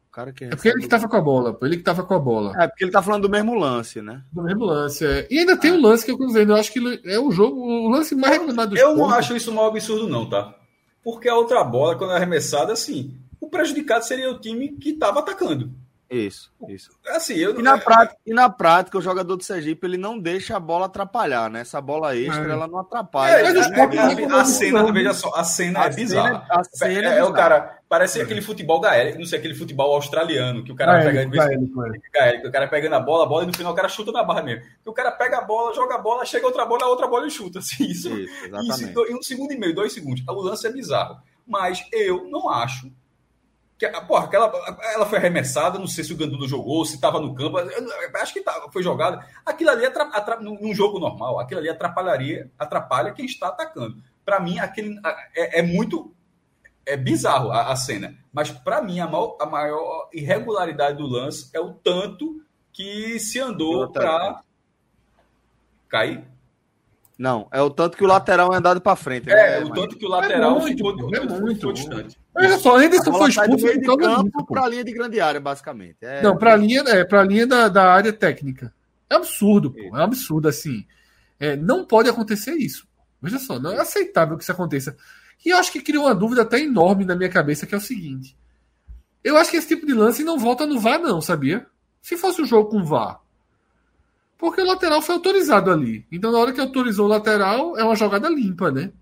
O 0.08 0.10
cara 0.10 0.32
que 0.32 0.44
é 0.44 0.50
porque 0.50 0.68
ele 0.68 0.78
que 0.78 0.84
estava 0.84 1.08
com 1.08 1.16
a 1.16 1.20
bola, 1.20 1.58
ele 1.62 1.76
que 1.76 1.82
estava 1.82 2.04
com 2.04 2.14
a 2.14 2.18
bola. 2.18 2.52
É, 2.62 2.68
porque 2.68 2.84
ele 2.84 2.92
tá 2.92 3.02
falando 3.02 3.22
do 3.22 3.28
mesmo 3.28 3.54
lance, 3.54 4.00
né? 4.00 4.22
Do 4.32 4.42
mesmo 4.42 4.64
lance, 4.64 5.04
é. 5.04 5.26
E 5.28 5.40
ainda 5.40 5.56
tem 5.56 5.72
o 5.72 5.74
um 5.74 5.82
lance 5.82 6.04
que 6.04 6.12
eu 6.12 6.18
dizendo, 6.18 6.52
eu 6.52 6.56
acho 6.56 6.72
que 6.72 7.00
é 7.04 7.18
o 7.18 7.30
jogo, 7.32 7.60
o 7.60 7.88
lance 7.88 8.14
mais 8.14 8.38
reclamado 8.38 8.70
do 8.70 8.78
Eu 8.78 8.96
não 8.96 9.10
acho 9.10 9.36
isso 9.36 9.52
um 9.52 9.60
absurdo, 9.60 10.08
não, 10.08 10.28
tá? 10.28 10.54
Porque 11.02 11.28
a 11.28 11.34
outra 11.34 11.62
bola, 11.64 11.98
quando 11.98 12.12
é 12.12 12.16
arremessada, 12.16 12.72
assim, 12.72 13.16
o 13.40 13.48
prejudicado 13.48 14.04
seria 14.04 14.30
o 14.30 14.38
time 14.38 14.70
que 14.76 14.90
estava 14.90 15.18
atacando. 15.18 15.70
Isso, 16.10 16.52
isso. 16.68 16.90
Assim, 17.08 17.34
eu... 17.34 17.58
e, 17.58 17.62
na 17.62 17.78
prática, 17.78 18.20
e 18.26 18.32
na 18.32 18.50
prática, 18.50 18.98
o 18.98 19.02
jogador 19.02 19.36
do 19.36 19.42
Sergipe 19.42 19.86
ele 19.86 19.96
não 19.96 20.18
deixa 20.18 20.56
a 20.56 20.60
bola 20.60 20.86
atrapalhar, 20.86 21.50
né? 21.50 21.60
Essa 21.60 21.80
bola 21.80 22.16
extra, 22.16 22.46
é. 22.46 22.50
ela 22.50 22.68
não 22.68 22.78
atrapalha. 22.78 23.32
É, 23.32 23.42
é, 23.42 23.56
é, 23.56 24.32
a, 24.32 24.44
cena, 24.44 24.92
veja 24.92 25.14
só, 25.14 25.32
a 25.34 25.42
cena 25.42 25.80
a 25.80 25.86
é 25.86 25.90
bizarra. 25.90 26.46
a 26.50 26.62
cena 26.64 27.14
é, 27.14 27.18
é 27.18 27.24
o 27.24 27.32
cara, 27.32 27.78
parece 27.88 28.20
aquele 28.20 28.42
futebol 28.42 28.80
gaélico, 28.80 29.18
não 29.18 29.26
sei, 29.26 29.38
aquele 29.38 29.54
futebol 29.54 29.94
australiano, 29.94 30.62
que 30.62 30.72
o 30.72 30.76
cara 30.76 31.02
pega. 31.02 31.24
Gaélico, 31.24 32.48
o 32.48 32.52
cara 32.52 32.68
pegando 32.68 32.94
a 32.94 33.00
bola, 33.00 33.24
a 33.24 33.28
bola, 33.28 33.44
e 33.44 33.46
no 33.46 33.56
final 33.56 33.72
o 33.72 33.76
cara 33.76 33.88
chuta 33.88 34.12
na 34.12 34.22
barra 34.22 34.42
mesmo. 34.42 34.62
Que 34.82 34.90
o 34.90 34.94
cara 34.94 35.10
pega 35.10 35.38
a 35.38 35.44
bola, 35.44 35.74
joga 35.74 35.94
a 35.94 35.98
bola, 35.98 36.24
chega 36.26 36.46
outra 36.46 36.66
bola, 36.66 36.84
a 36.84 36.88
outra 36.88 37.06
bola 37.06 37.26
e 37.26 37.30
chuta. 37.30 37.58
Assim, 37.64 37.84
isso, 37.84 38.08
isso, 38.08 38.84
isso 38.84 39.06
em 39.08 39.16
um 39.16 39.22
segundo 39.22 39.52
e 39.52 39.58
meio, 39.58 39.74
dois 39.74 39.92
segundos. 39.92 40.22
O 40.28 40.42
lance 40.42 40.66
é 40.66 40.70
bizarro. 40.70 41.16
Mas 41.46 41.84
eu 41.92 42.24
não 42.30 42.48
acho 42.48 42.90
que, 43.90 44.00
porra, 44.06 44.24
aquela, 44.24 44.52
ela 44.94 45.06
foi 45.06 45.18
arremessada, 45.18 45.78
não 45.78 45.86
sei 45.86 46.04
se 46.04 46.12
o 46.12 46.16
Gandulo 46.16 46.48
jogou, 46.48 46.84
se 46.84 46.94
estava 46.94 47.20
no 47.20 47.34
campo, 47.34 47.58
acho 48.20 48.32
que 48.32 48.40
tá, 48.40 48.68
foi 48.72 48.82
jogada. 48.82 49.24
Aquilo 49.44 49.70
ali, 49.70 49.84
num 50.40 50.74
jogo 50.74 50.98
normal, 50.98 51.38
aquilo 51.38 51.60
ali 51.60 51.68
atrapalharia, 51.68 52.50
atrapalha 52.58 53.12
quem 53.12 53.26
está 53.26 53.48
atacando. 53.48 54.02
Para 54.24 54.40
mim, 54.40 54.58
aquele 54.58 54.98
é, 55.34 55.60
é, 55.60 55.62
muito 55.62 56.14
é 56.86 56.96
bizarro 56.96 57.50
a, 57.50 57.72
a 57.72 57.76
cena, 57.76 58.16
mas 58.32 58.50
para 58.50 58.82
mim 58.82 59.00
a 59.00 59.06
maior, 59.06 59.36
a 59.40 59.46
maior, 59.46 60.08
irregularidade 60.12 60.98
do 60.98 61.06
lance 61.06 61.50
é 61.52 61.60
o 61.60 61.72
tanto 61.72 62.42
que 62.72 63.18
se 63.20 63.38
andou 63.38 63.90
para 63.90 64.40
cair. 65.88 66.33
Não, 67.18 67.48
é 67.52 67.62
o 67.62 67.70
tanto 67.70 67.96
que 67.96 68.02
o 68.02 68.06
lateral 68.08 68.52
é 68.52 68.56
andado 68.56 68.80
para 68.80 68.96
frente. 68.96 69.30
É, 69.30 69.60
né, 69.60 69.64
o 69.64 69.72
tanto 69.72 69.96
que 69.96 70.04
o 70.04 70.08
lateral 70.08 70.56
é 70.56 70.60
muito, 70.60 70.76
ficou, 70.76 71.14
é 71.14 71.20
muito, 71.20 71.54
ficou 71.54 71.72
distante. 71.72 72.18
Olha 72.34 72.58
só, 72.58 72.80
Henderson 72.80 73.12
foi 73.12 73.30
expulso 73.30 73.66
de 73.66 73.80
campo 73.80 74.46
para 74.46 74.64
a 74.64 74.68
linha 74.68 74.84
de 74.84 74.92
grande 74.92 75.20
área, 75.20 75.40
basicamente. 75.40 75.98
É... 76.00 76.22
Não, 76.22 76.36
para 76.36 76.54
a 76.54 76.56
linha, 76.56 76.82
é, 76.88 77.04
para 77.04 77.22
linha 77.22 77.46
da, 77.46 77.68
da 77.68 77.92
área 77.92 78.12
técnica. 78.12 78.74
É 79.08 79.14
absurdo, 79.14 79.70
pô. 79.70 79.80
É 79.80 80.00
um 80.00 80.02
absurdo, 80.02 80.48
assim. 80.48 80.84
É, 81.38 81.56
não 81.56 81.84
pode 81.84 82.08
acontecer 82.08 82.54
isso. 82.54 82.86
Veja 83.22 83.38
só, 83.38 83.60
não 83.60 83.72
é 83.72 83.80
aceitável 83.80 84.36
que 84.36 84.42
isso 84.42 84.52
aconteça. 84.52 84.96
E 85.44 85.50
eu 85.50 85.56
acho 85.56 85.70
que 85.70 85.80
cria 85.80 86.00
uma 86.00 86.14
dúvida 86.14 86.42
até 86.42 86.60
enorme 86.60 87.04
na 87.04 87.14
minha 87.14 87.28
cabeça, 87.28 87.66
que 87.66 87.74
é 87.74 87.78
o 87.78 87.80
seguinte. 87.80 88.36
Eu 89.22 89.36
acho 89.36 89.50
que 89.50 89.56
esse 89.56 89.68
tipo 89.68 89.86
de 89.86 89.94
lance 89.94 90.24
não 90.24 90.38
volta 90.38 90.66
no 90.66 90.80
VAR, 90.80 90.98
não, 90.98 91.20
sabia? 91.20 91.66
Se 92.02 92.16
fosse 92.16 92.42
um 92.42 92.44
jogo 92.44 92.70
com 92.70 92.84
VAR. 92.84 93.20
Porque 94.38 94.60
o 94.60 94.66
lateral 94.66 95.00
foi 95.00 95.14
autorizado 95.14 95.70
ali. 95.70 96.06
Então, 96.10 96.32
na 96.32 96.38
hora 96.38 96.52
que 96.52 96.60
autorizou 96.60 97.06
o 97.06 97.08
lateral, 97.08 97.78
é 97.78 97.84
uma 97.84 97.96
jogada 97.96 98.28
limpa, 98.28 98.70
né? 98.70 98.92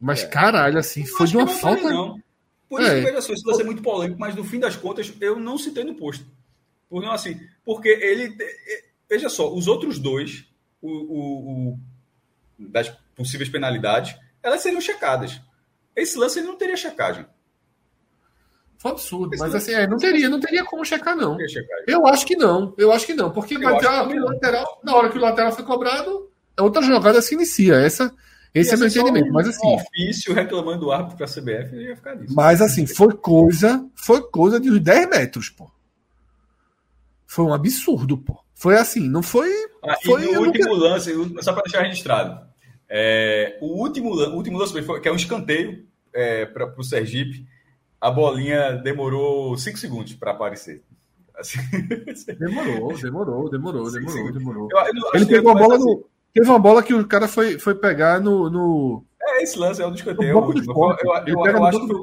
Mas, 0.00 0.22
é. 0.22 0.26
caralho, 0.26 0.78
assim, 0.78 1.04
foi 1.04 1.26
de 1.26 1.36
uma 1.36 1.46
falta. 1.46 1.90
Não. 1.90 2.20
Por 2.68 2.80
isso, 2.80 2.90
é. 2.90 3.00
veja 3.00 3.20
só, 3.20 3.32
isso 3.32 3.44
vai 3.44 3.54
ser 3.54 3.64
muito 3.64 3.82
polêmico, 3.82 4.20
mas 4.20 4.34
no 4.34 4.44
fim 4.44 4.60
das 4.60 4.76
contas, 4.76 5.12
eu 5.20 5.38
não 5.38 5.58
citei 5.58 5.84
no 5.84 5.94
posto. 5.94 6.24
Por 6.88 7.02
não 7.02 7.12
assim, 7.12 7.40
porque 7.64 7.88
ele. 7.88 8.36
Veja 9.08 9.28
só, 9.28 9.52
os 9.52 9.66
outros 9.66 9.98
dois, 9.98 10.46
o, 10.80 10.88
o, 10.88 11.68
o 11.70 11.78
das 12.58 12.88
possíveis 13.16 13.48
penalidades, 13.48 14.16
elas 14.42 14.60
seriam 14.60 14.80
checadas. 14.80 15.40
Esse 15.94 16.16
lance 16.16 16.38
ele 16.38 16.46
não 16.46 16.56
teria 16.56 16.76
checagem. 16.76 17.26
Foi 18.80 18.92
absurdo, 18.92 19.36
mas 19.38 19.54
assim, 19.54 19.74
é, 19.74 19.86
não 19.86 19.98
teria, 19.98 20.26
não 20.30 20.40
teria 20.40 20.64
como 20.64 20.82
checar, 20.86 21.14
não. 21.14 21.36
Eu 21.86 22.06
acho 22.06 22.24
que 22.24 22.34
não, 22.34 22.74
eu 22.78 22.90
acho 22.90 23.04
que 23.04 23.12
não, 23.12 23.30
porque 23.30 23.58
vai 23.58 23.78
ter 23.78 23.86
o 23.86 24.24
lateral, 24.24 24.80
na 24.82 24.94
hora 24.94 25.10
que 25.10 25.18
o 25.18 25.20
lateral 25.20 25.52
foi 25.52 25.66
cobrado, 25.66 26.30
outra 26.58 26.80
jogada 26.80 27.20
se 27.20 27.34
inicia. 27.34 27.74
Essa, 27.74 28.10
esse 28.54 28.72
é 28.72 28.78
meu 28.78 28.88
entendimento. 28.88 29.28
Um, 29.28 29.32
mas 29.32 29.48
assim. 29.48 29.66
Um 29.66 29.74
ofício 29.74 30.32
reclamando 30.32 30.80
do 30.80 30.92
árbitro 30.92 31.18
para 31.18 31.26
a 31.26 31.28
CBF 31.28 31.76
ia 31.76 31.94
ficar 31.94 32.16
nisso. 32.16 32.34
Mas 32.34 32.62
assim, 32.62 32.86
foi 32.86 33.12
coisa, 33.12 33.86
foi 33.94 34.22
coisa 34.22 34.58
de 34.58 34.70
uns 34.70 34.80
10 34.80 35.10
metros, 35.10 35.50
pô. 35.50 35.70
Foi 37.26 37.44
um 37.44 37.52
absurdo, 37.52 38.16
pô. 38.16 38.42
Foi 38.54 38.76
assim, 38.76 39.10
não 39.10 39.22
foi. 39.22 39.50
Ah, 39.84 39.96
foi 40.02 40.26
e 40.26 40.32
no 40.32 40.40
último 40.40 40.74
nunca... 40.74 40.88
lance, 40.88 41.12
só 41.42 41.52
para 41.52 41.64
deixar 41.64 41.82
registrado. 41.82 42.48
É, 42.88 43.58
o, 43.60 43.78
último, 43.78 44.14
o 44.14 44.34
último 44.36 44.56
lance 44.56 44.80
foi, 44.80 45.02
que 45.02 45.08
é 45.08 45.12
um 45.12 45.16
escanteio 45.16 45.84
é, 46.14 46.46
para 46.46 46.74
o 46.78 46.82
Sergipe. 46.82 47.46
A 48.00 48.10
bolinha 48.10 48.72
demorou 48.72 49.56
5 49.56 49.78
segundos 49.78 50.14
para 50.14 50.30
aparecer. 50.30 50.82
Assim, 51.36 51.58
demorou, 52.38 52.94
demorou, 52.96 53.50
demorou, 53.50 53.90
demorou, 53.90 54.32
demorou. 54.32 54.68
Eu, 54.70 54.78
eu 54.78 55.14
Ele 55.14 55.26
pegou 55.26 55.52
a 55.52 55.54
bola 55.54 55.76
assim. 55.76 55.84
no. 55.84 56.04
Teve 56.32 56.48
uma 56.48 56.58
bola 56.58 56.82
que 56.82 56.94
o 56.94 57.06
cara 57.06 57.26
foi, 57.26 57.58
foi 57.58 57.74
pegar 57.74 58.20
no, 58.20 58.48
no. 58.48 59.04
É, 59.20 59.42
esse 59.42 59.58
lance 59.58 59.82
é 59.82 59.86
o. 59.86 59.90
É 59.90 60.00
eu, 60.18 60.52
eu, 61.26 61.46
eu, 61.46 61.64
acho 61.64 61.86
que 61.86 61.94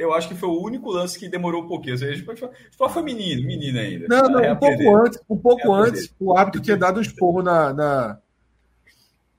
eu 0.00 0.14
acho 0.14 0.28
que 0.28 0.34
foi 0.34 0.48
o 0.48 0.62
único 0.62 0.90
lance 0.90 1.18
que 1.18 1.28
demorou 1.28 1.62
um 1.62 1.68
pouquinho. 1.68 1.92
Ou 1.92 1.98
seja, 1.98 2.24
só 2.70 2.88
foi 2.88 3.02
menino, 3.02 3.46
menino 3.46 3.78
ainda. 3.78 4.06
Não, 4.08 4.30
não, 4.30 4.52
um 4.52 4.56
pouco 4.56 4.96
antes, 4.96 5.20
um 5.28 5.36
pouco 5.36 5.72
antes, 5.74 6.14
o 6.18 6.36
árbitro 6.36 6.62
tinha 6.62 6.76
dado 6.76 6.98
um 6.98 7.02
esporro 7.02 7.42
na. 7.42 7.72
na, 7.74 8.18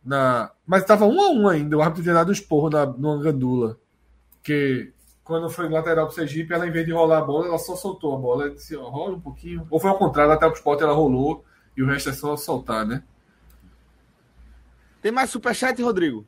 na 0.06 0.52
mas 0.66 0.84
estava 0.84 1.06
um 1.06 1.20
a 1.20 1.32
um 1.32 1.48
ainda, 1.48 1.78
o 1.78 1.82
árbitro 1.82 2.04
tinha 2.04 2.14
dado 2.14 2.30
um 2.30 2.34
esporro 2.34 2.70
na, 2.70 2.86
numa 2.86 3.22
gandula. 3.22 3.78
Que 4.44 4.94
quando 5.32 5.50
foi 5.50 5.70
lateral 5.70 6.08
pro 6.08 6.14
Sergipe, 6.14 6.54
ela, 6.54 6.68
em 6.68 6.72
vez 6.72 6.86
de 6.86 6.92
rolar 6.92 7.20
a 7.20 7.22
bola, 7.22 7.48
ela 7.48 7.58
só 7.58 7.74
soltou 7.74 8.14
a 8.14 8.20
bola. 8.20 8.44
Ela 8.48 8.56
disse, 8.56 8.76
ó, 8.76 8.90
rola 8.90 9.16
um 9.16 9.22
pouquinho. 9.22 9.66
Ou 9.70 9.80
foi 9.80 9.90
ao 9.90 9.98
contrário, 9.98 10.30
lateral 10.30 10.52
pro 10.52 10.60
esporte, 10.60 10.84
ela 10.84 10.92
rolou 10.92 11.46
e 11.76 11.82
o 11.82 11.88
resto 11.88 12.10
é 12.10 12.14
só 12.14 12.36
soltar, 12.36 12.86
né? 12.86 13.02
Tem 15.02 15.10
mais 15.10 15.30
superchat, 15.30 15.82
Rodrigo? 15.82 16.28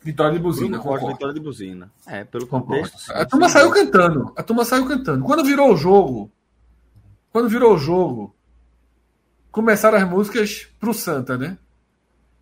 Vitória 0.00 0.32
de 0.32 0.42
buzina. 0.42 0.78
vitória 0.78 1.34
de 1.34 1.40
buzina. 1.40 1.92
É, 2.06 2.24
pelo 2.24 2.46
contexto. 2.46 2.98
Sim, 2.98 3.12
a 3.12 3.26
turma 3.26 3.48
sim. 3.48 3.52
saiu 3.52 3.70
cantando. 3.70 4.32
A 4.34 4.42
turma 4.42 4.64
saiu 4.64 4.86
cantando. 4.88 5.26
Quando 5.26 5.44
virou 5.44 5.74
o 5.74 5.76
jogo, 5.76 6.32
quando 7.30 7.50
virou 7.50 7.74
o 7.74 7.78
jogo, 7.78 8.34
começaram 9.52 9.98
as 9.98 10.08
músicas 10.08 10.66
pro 10.80 10.94
Santa, 10.94 11.36
né? 11.36 11.58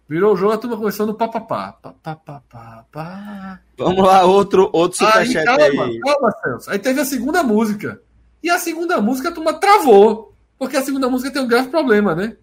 Virou 0.09 0.35
o 0.35 0.36
jogo, 0.36 0.52
a 0.52 0.59
turma 0.59 0.76
começou 0.76 1.05
no 1.05 1.15
papapá. 1.15 1.73
Pá, 1.73 1.93
pá, 2.01 2.15
pá, 2.15 2.43
pá, 2.49 2.86
pá. 2.93 3.60
Vamos 3.76 4.05
lá, 4.05 4.25
outro, 4.25 4.70
outro 4.73 4.99
superchat 4.99 5.39
aí. 5.39 5.44
Calma, 5.44 5.85
aí. 5.85 6.01
calma, 6.01 6.33
Celso. 6.43 6.70
Aí 6.70 6.78
teve 6.78 7.01
a 7.01 7.05
segunda 7.05 7.43
música. 7.43 8.01
E 8.41 8.49
a 8.49 8.59
segunda 8.59 9.01
música 9.01 9.31
a 9.31 9.33
turma 9.33 9.55
travou. 9.55 10.33
Porque 10.57 10.76
a 10.76 10.83
segunda 10.83 11.09
música 11.09 11.33
tem 11.33 11.43
um 11.43 11.49
grave 11.49 11.68
problema, 11.68 12.15
né? 12.15 12.36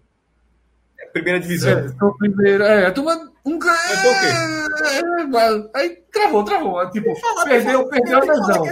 É 1.00 1.06
primeira 1.06 1.40
divisão. 1.40 1.70
É, 1.70 1.86
então, 1.86 2.14
primeira, 2.18 2.66
é, 2.66 2.86
a 2.86 2.92
turma. 2.92 3.32
Um... 3.46 3.58
É, 3.62 4.98
é, 4.98 5.70
aí 5.74 5.98
travou, 6.12 6.44
travou. 6.44 6.90
Tipo, 6.90 7.14
perdeu, 7.44 7.88
perdeu 7.88 8.18
a 8.18 8.20
visão. 8.20 8.64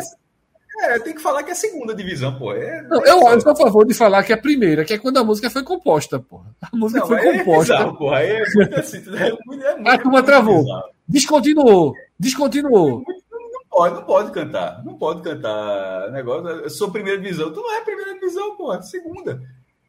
É, 0.83 0.99
tem 0.99 1.15
que 1.15 1.23
falar 1.23 1.45
que 1.45 1.51
é 1.51 1.53
a 1.53 1.57
segunda 1.57 1.95
divisão, 1.95 2.37
pô. 2.37 2.53
É, 2.53 2.83
não, 2.83 3.05
eu, 3.05 3.29
eu 3.29 3.41
sou 3.41 3.53
a 3.53 3.57
favor 3.57 3.87
de 3.87 3.95
falar 3.95 4.25
que 4.25 4.33
é 4.33 4.35
a 4.35 4.41
primeira, 4.41 4.85
que 4.85 4.93
é 4.93 4.99
quando 4.99 5.17
a 5.19 5.25
música 5.25 5.49
foi 5.49 5.63
composta, 5.63 6.19
pô. 6.19 6.43
A 6.61 6.77
música 6.77 7.01
não, 7.01 7.07
foi 7.07 7.19
é 7.19 7.39
composta. 7.39 7.77
Bizarro, 7.77 7.97
porra. 7.97 8.23
É 8.23 8.45
muito 8.53 8.75
assim, 8.75 8.99
é 9.17 9.31
muito, 9.47 9.65
é 9.65 9.75
muito, 9.77 9.89
a 9.89 9.99
turma 9.99 10.23
travou. 10.25 10.63
Bizarro. 10.65 10.85
Descontinuou. 11.09 11.95
Descontinuou. 12.19 13.05
Não 13.07 13.65
pode, 13.71 13.95
não 13.95 14.03
pode 14.03 14.31
cantar. 14.33 14.85
Não 14.85 14.95
pode 14.99 15.23
cantar 15.23 16.11
negócio. 16.11 16.49
Eu 16.49 16.71
sou 16.71 16.91
primeira 16.91 17.21
divisão. 17.21 17.53
Tu 17.53 17.61
não 17.61 17.75
é 17.75 17.81
primeira 17.83 18.15
divisão, 18.15 18.57
pô. 18.57 18.75
É 18.75 18.83
segunda. 18.83 19.41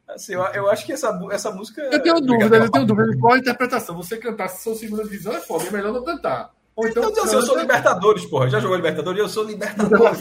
Assim, 0.06 0.34
eu, 0.34 0.42
eu, 0.42 0.70
acho 0.70 0.86
que 0.86 0.92
essa, 0.92 1.18
essa 1.32 1.50
música. 1.50 1.82
Eu 1.82 2.00
tenho 2.00 2.20
dúvida, 2.20 2.56
eu 2.56 2.70
tenho 2.70 2.86
dúvida 2.86 3.10
de 3.10 3.18
qual 3.18 3.32
a 3.32 3.38
interpretação. 3.38 3.96
Você 3.96 4.16
cantar 4.16 4.48
se 4.48 4.62
sou 4.62 4.76
segunda 4.76 5.02
divisão 5.02 5.32
é 5.32 5.40
foda, 5.40 5.64
é 5.66 5.70
melhor 5.70 5.92
não 5.92 6.04
cantar. 6.04 6.53
Ou 6.76 6.88
então, 6.88 7.08
então 7.08 7.24
assim, 7.24 7.36
eu 7.36 7.42
sou 7.42 7.58
Libertadores, 7.58 8.26
porra. 8.26 8.50
Já 8.50 8.58
jogou 8.58 8.76
Libertadores? 8.76 9.20
Eu 9.20 9.28
sou 9.28 9.44
Libertadores. 9.44 10.20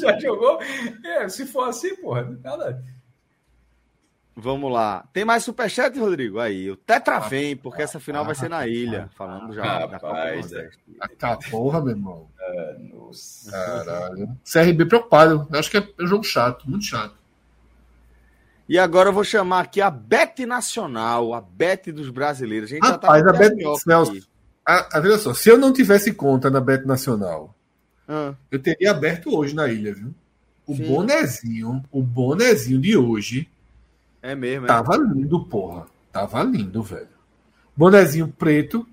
Já 0.00 0.18
jogou? 0.20 0.60
É, 1.04 1.28
se 1.28 1.46
for 1.46 1.68
assim, 1.68 1.96
porra, 1.96 2.38
nada. 2.42 2.82
Vamos 4.38 4.70
lá. 4.70 5.08
Tem 5.14 5.24
mais 5.24 5.44
superchat, 5.44 5.98
Rodrigo? 5.98 6.38
Aí, 6.38 6.70
o 6.70 6.76
Tetra 6.76 7.18
vem, 7.20 7.56
porque 7.56 7.80
essa 7.80 7.98
final 7.98 8.22
vai 8.22 8.34
ser 8.34 8.50
na 8.50 8.66
ilha. 8.66 9.08
Falando 9.16 9.54
já 9.54 9.62
rapaz, 9.62 9.90
da 9.90 9.98
Copa 9.98 10.12
Nordeste. 10.12 10.78
Ah, 11.22 11.38
porra, 11.50 11.80
meu 11.80 11.90
irmão. 11.92 12.28
É, 12.38 12.76
nossa. 12.92 13.50
Caralho. 13.50 14.28
CRB 14.44 14.84
preocupado. 14.84 15.48
Eu 15.50 15.58
acho 15.58 15.70
que 15.70 15.78
é 15.78 15.88
um 15.98 16.06
jogo 16.06 16.22
chato, 16.22 16.68
muito 16.68 16.84
chato. 16.84 17.14
E 18.68 18.78
agora 18.78 19.08
eu 19.08 19.12
vou 19.12 19.24
chamar 19.24 19.60
aqui 19.60 19.80
a 19.80 19.88
Bet 19.88 20.44
Nacional, 20.44 21.32
a 21.32 21.40
Bet 21.40 21.90
dos 21.90 22.10
brasileiros. 22.10 22.70
A 22.70 22.74
gente 22.74 22.86
Rapaz, 22.86 23.24
já 23.24 23.32
tá 23.32 23.36
a 23.36 23.38
Bet 23.38 23.78
Celso, 23.78 24.28
a, 24.66 24.98
a, 24.98 25.00
veja 25.00 25.18
só, 25.18 25.32
se 25.32 25.48
eu 25.48 25.56
não 25.56 25.72
tivesse 25.72 26.12
conta 26.12 26.50
na 26.50 26.60
Bet 26.60 26.84
Nacional, 26.84 27.54
ah. 28.08 28.34
eu 28.50 28.58
teria 28.58 28.90
aberto 28.90 29.34
hoje 29.34 29.54
na 29.54 29.68
ilha, 29.68 29.94
viu? 29.94 30.12
O 30.66 30.74
Sim. 30.74 30.88
bonezinho, 30.88 31.84
o 31.92 32.02
bonezinho 32.02 32.80
de 32.80 32.96
hoje. 32.96 33.48
É 34.20 34.34
mesmo, 34.34 34.66
é. 34.66 34.68
Tava 34.68 34.96
lindo, 34.96 35.44
porra. 35.44 35.86
Tava 36.12 36.42
lindo, 36.42 36.82
velho. 36.82 37.06
Bonezinho 37.76 38.26
preto, 38.26 38.86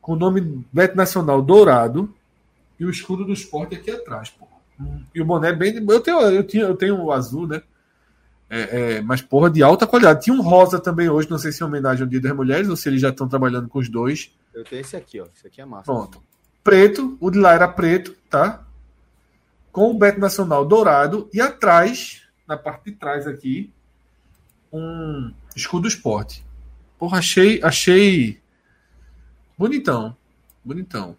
com 0.00 0.12
o 0.12 0.16
nome 0.16 0.64
Bet 0.72 0.94
Nacional 0.94 1.42
dourado 1.42 2.14
e 2.78 2.84
o 2.84 2.90
escudo 2.90 3.24
do 3.24 3.32
esporte 3.32 3.74
aqui 3.74 3.90
atrás, 3.90 4.30
porra. 4.30 4.50
E 5.14 5.20
o 5.20 5.24
boné 5.24 5.52
bem. 5.52 5.84
Eu 5.88 6.00
tenho, 6.00 6.20
eu 6.20 6.44
tenho, 6.44 6.66
eu 6.66 6.76
tenho 6.76 7.02
o 7.02 7.12
azul, 7.12 7.46
né? 7.46 7.62
É, 8.48 8.96
é, 8.96 9.00
mas, 9.00 9.20
porra, 9.20 9.50
de 9.50 9.62
alta 9.62 9.86
qualidade. 9.86 10.22
Tinha 10.22 10.34
um 10.34 10.42
rosa 10.42 10.78
também 10.78 11.08
hoje, 11.08 11.30
não 11.30 11.38
sei 11.38 11.52
se 11.52 11.62
é 11.62 11.66
homenagem 11.66 12.02
ao 12.02 12.08
Dia 12.08 12.20
das 12.20 12.34
Mulheres 12.34 12.68
ou 12.68 12.76
se 12.76 12.88
eles 12.88 13.00
já 13.00 13.10
estão 13.10 13.28
trabalhando 13.28 13.68
com 13.68 13.78
os 13.78 13.88
dois. 13.88 14.32
Eu 14.60 14.64
tenho 14.64 14.80
esse 14.80 14.94
aqui, 14.94 15.20
ó. 15.20 15.26
Esse 15.34 15.46
aqui 15.46 15.60
é 15.60 15.64
massa. 15.64 15.84
Pronto. 15.84 16.22
Preto, 16.62 17.16
o 17.18 17.30
de 17.30 17.38
lá 17.38 17.54
era 17.54 17.66
preto, 17.66 18.14
tá? 18.28 18.66
Com 19.72 19.90
o 19.90 19.98
Beto 19.98 20.20
Nacional 20.20 20.66
dourado 20.66 21.30
e 21.32 21.40
atrás, 21.40 22.28
na 22.46 22.56
parte 22.56 22.90
de 22.90 22.92
trás 22.92 23.26
aqui, 23.26 23.72
um 24.70 25.32
escudo 25.56 25.88
esporte. 25.88 26.44
Porra, 26.98 27.18
achei, 27.18 27.62
achei 27.62 28.38
bonitão. 29.56 30.14
Bonitão. 30.62 31.16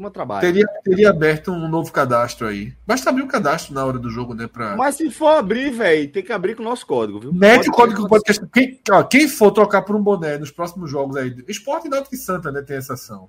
Toma 0.00 0.10
trabalho. 0.10 0.40
Teria, 0.40 0.66
teria 0.82 1.10
aberto 1.10 1.52
um 1.52 1.68
novo 1.68 1.92
cadastro 1.92 2.46
aí. 2.46 2.72
Basta 2.86 3.10
abrir 3.10 3.22
o 3.22 3.28
cadastro 3.28 3.74
na 3.74 3.84
hora 3.84 3.98
do 3.98 4.08
jogo, 4.08 4.32
né? 4.32 4.46
Pra... 4.46 4.74
Mas 4.74 4.94
se 4.94 5.10
for 5.10 5.28
abrir, 5.28 5.70
velho, 5.70 6.10
tem 6.10 6.22
que 6.22 6.32
abrir 6.32 6.56
com 6.56 6.62
o 6.62 6.64
nosso 6.64 6.86
código, 6.86 7.20
viu? 7.20 7.34
Mete 7.34 7.68
o 7.68 7.72
código 7.72 8.00
do 8.00 8.08
podcast. 8.08 8.42
Quem, 8.46 8.80
ó, 8.90 9.02
quem 9.02 9.28
for 9.28 9.50
trocar 9.50 9.82
por 9.82 9.94
um 9.94 10.02
boné 10.02 10.38
nos 10.38 10.50
próximos 10.50 10.90
jogos 10.90 11.16
aí, 11.16 11.36
Esporte 11.46 11.86
e 11.86 11.90
Náutico 11.90 12.14
e 12.14 12.18
Santa, 12.18 12.50
né? 12.50 12.62
Tem 12.62 12.78
essa 12.78 12.94
ação. 12.94 13.28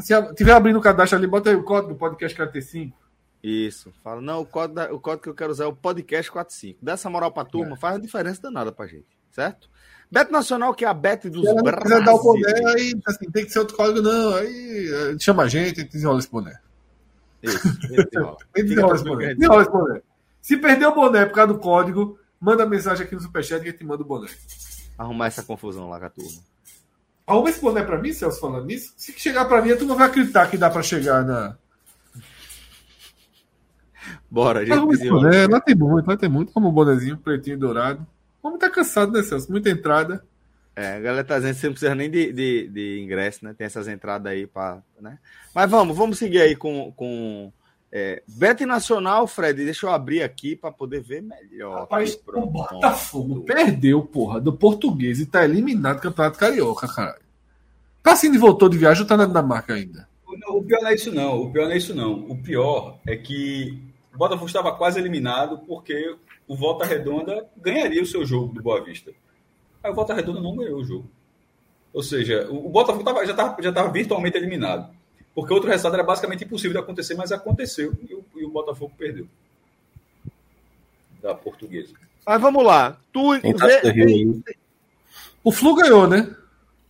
Se 0.00 0.34
tiver 0.34 0.52
abrindo 0.52 0.80
o 0.80 0.82
cadastro 0.82 1.16
ali, 1.16 1.28
bota 1.28 1.50
aí 1.50 1.54
o 1.54 1.62
código 1.62 1.92
do 1.92 1.98
podcast 1.98 2.36
45. 2.36 2.98
Isso. 3.40 3.92
Fala, 4.02 4.20
não, 4.20 4.40
o 4.40 4.46
código, 4.46 4.80
o 4.96 4.98
código 4.98 5.22
que 5.22 5.28
eu 5.28 5.34
quero 5.34 5.52
usar 5.52 5.64
é 5.64 5.68
o 5.68 5.76
podcast 5.76 6.28
45. 6.32 6.80
Dá 6.82 6.94
essa 6.94 7.08
moral 7.08 7.30
pra 7.30 7.44
turma, 7.44 7.74
é. 7.74 7.78
faz 7.78 7.94
a 7.94 8.00
diferença 8.00 8.42
danada 8.42 8.72
pra 8.72 8.88
gente, 8.88 9.16
certo? 9.30 9.70
Beto 10.10 10.32
Nacional, 10.32 10.74
que 10.74 10.84
é 10.84 10.88
a 10.88 10.94
Bet 10.94 11.28
dos 11.28 11.46
Se 11.46 11.54
quiser 11.54 12.04
dar 12.04 12.14
o 12.14 12.22
boné, 12.22 12.52
aí 12.74 12.98
assim, 13.06 13.30
tem 13.30 13.44
que 13.44 13.52
ser 13.52 13.58
outro 13.58 13.76
código, 13.76 14.00
não. 14.00 14.34
Aí 14.34 14.90
eh, 14.90 15.16
chama 15.18 15.42
a 15.42 15.48
gente 15.48 15.80
e 15.80 15.84
desenrola 15.84 16.18
esse 16.18 16.30
boné. 16.30 16.58
Isso, 17.42 17.78
desenrola 18.54 18.94
esse 18.94 19.04
boné. 19.04 19.34
Desenrola 19.34 19.62
esse 19.62 19.70
boné. 19.70 20.02
Se 20.40 20.56
perder 20.56 20.86
o 20.86 20.94
boné 20.94 21.26
por 21.26 21.34
causa 21.34 21.52
do 21.52 21.58
código, 21.58 22.18
manda 22.40 22.64
mensagem 22.64 23.04
aqui 23.04 23.14
no 23.14 23.20
Superchat 23.20 23.62
que 23.62 23.68
a 23.68 23.72
gente 23.72 23.84
manda 23.84 24.02
o 24.02 24.06
boné. 24.06 24.28
arrumar 24.96 25.26
essa 25.26 25.42
confusão 25.42 25.90
lá 25.90 25.98
com 25.98 26.06
a 26.06 26.10
turma. 26.10 26.40
Arruma 27.26 27.50
esse 27.50 27.60
boné 27.60 27.84
pra 27.84 27.98
mim, 27.98 28.12
Celso, 28.14 28.40
falando 28.40 28.64
nisso. 28.64 28.94
Se 28.96 29.12
chegar 29.12 29.44
pra 29.44 29.60
mim, 29.60 29.72
a 29.72 29.76
turma 29.76 29.94
vai 29.94 30.06
acreditar 30.06 30.46
que 30.50 30.56
dá 30.56 30.70
pra 30.70 30.82
chegar 30.82 31.22
na. 31.22 31.54
Bora, 34.30 34.64
gente. 34.64 34.74
Arruma 34.74 34.94
esse 34.94 35.06
boné, 35.06 35.46
lá 35.46 35.60
tem 35.60 35.74
muito, 35.74 36.08
lá 36.08 36.16
tem 36.16 36.30
muito. 36.30 36.50
Arruma 36.50 36.70
um 36.70 36.72
bonezinho 36.72 37.18
pretinho 37.18 37.56
e 37.56 37.58
dourado. 37.58 38.06
O 38.42 38.48
homem 38.48 38.58
tá 38.58 38.70
cansado, 38.70 39.12
né, 39.12 39.22
Celso? 39.22 39.50
Muita 39.50 39.70
entrada. 39.70 40.24
É, 40.76 40.94
a 40.94 41.00
galera 41.00 41.24
tá 41.24 41.38
dizendo 41.38 41.54
que 41.54 41.60
você 41.60 41.66
não 41.66 41.72
precisa 41.72 41.94
nem 41.94 42.08
de, 42.08 42.32
de, 42.32 42.68
de 42.68 43.00
ingresso, 43.00 43.44
né? 43.44 43.52
Tem 43.52 43.66
essas 43.66 43.88
entradas 43.88 44.30
aí 44.30 44.46
para, 44.46 44.80
né? 45.00 45.18
Mas 45.52 45.68
vamos, 45.68 45.96
vamos 45.96 46.18
seguir 46.18 46.40
aí 46.40 46.54
com, 46.54 46.92
com 46.92 47.52
é, 47.90 48.22
Bet 48.28 48.64
Nacional, 48.64 49.26
Fred. 49.26 49.64
Deixa 49.64 49.86
eu 49.86 49.90
abrir 49.90 50.22
aqui 50.22 50.54
para 50.54 50.70
poder 50.70 51.00
ver 51.00 51.20
melhor. 51.20 51.80
Rapaz, 51.80 52.16
o 52.28 52.46
Botafogo 52.46 53.40
perdeu, 53.40 54.02
porra, 54.02 54.40
do 54.40 54.52
português 54.52 55.18
e 55.18 55.26
tá 55.26 55.44
eliminado 55.44 55.96
do 55.96 56.02
Campeonato 56.02 56.38
Carioca, 56.38 56.86
caralho. 56.86 57.26
Cassini 58.00 58.38
voltou 58.38 58.68
de 58.68 58.78
viagem 58.78 59.02
ou 59.02 59.08
tá 59.08 59.16
na 59.16 59.26
Dinamarca 59.26 59.74
ainda? 59.74 60.08
O 60.48 60.62
pior 60.62 60.80
não 60.80 60.88
é 60.88 60.94
isso, 60.94 61.12
não. 61.12 61.42
O 61.42 61.52
pior 61.52 61.64
não 61.64 61.72
é 61.72 61.76
isso, 61.76 61.94
não. 61.94 62.12
O 62.12 62.40
pior 62.40 62.98
é 63.06 63.16
que 63.16 63.82
o 64.14 64.18
Botafogo 64.18 64.46
estava 64.46 64.76
quase 64.76 64.98
eliminado 64.98 65.58
porque 65.66 66.16
o 66.48 66.56
Volta 66.56 66.86
Redonda 66.86 67.46
ganharia 67.56 68.02
o 68.02 68.06
seu 68.06 68.24
jogo 68.24 68.54
do 68.54 68.62
Boa 68.62 68.82
Vista. 68.82 69.12
Aí 69.84 69.92
o 69.92 69.94
Volta 69.94 70.14
Redonda 70.14 70.40
não 70.40 70.56
ganhou 70.56 70.80
o 70.80 70.84
jogo. 70.84 71.08
Ou 71.92 72.02
seja, 72.02 72.48
o 72.50 72.68
Botafogo 72.68 73.04
tava, 73.04 73.24
já 73.24 73.32
estava 73.32 73.62
já 73.62 73.72
tava 73.72 73.90
virtualmente 73.90 74.36
eliminado. 74.36 74.90
Porque 75.34 75.52
outro 75.52 75.68
resultado 75.68 75.94
era 75.94 76.02
basicamente 76.02 76.44
impossível 76.44 76.72
de 76.72 76.78
acontecer, 76.78 77.14
mas 77.14 77.30
aconteceu 77.30 77.94
e 78.08 78.14
o, 78.14 78.24
e 78.36 78.44
o 78.44 78.50
Botafogo 78.50 78.92
perdeu. 78.96 79.28
Da 81.22 81.34
portuguesa. 81.34 81.94
Mas 82.26 82.40
vamos 82.40 82.64
lá. 82.64 82.98
Tu, 83.12 83.40
vê... 83.40 84.52
O 85.44 85.52
Flu 85.52 85.74
ganhou, 85.74 86.06
né? 86.06 86.34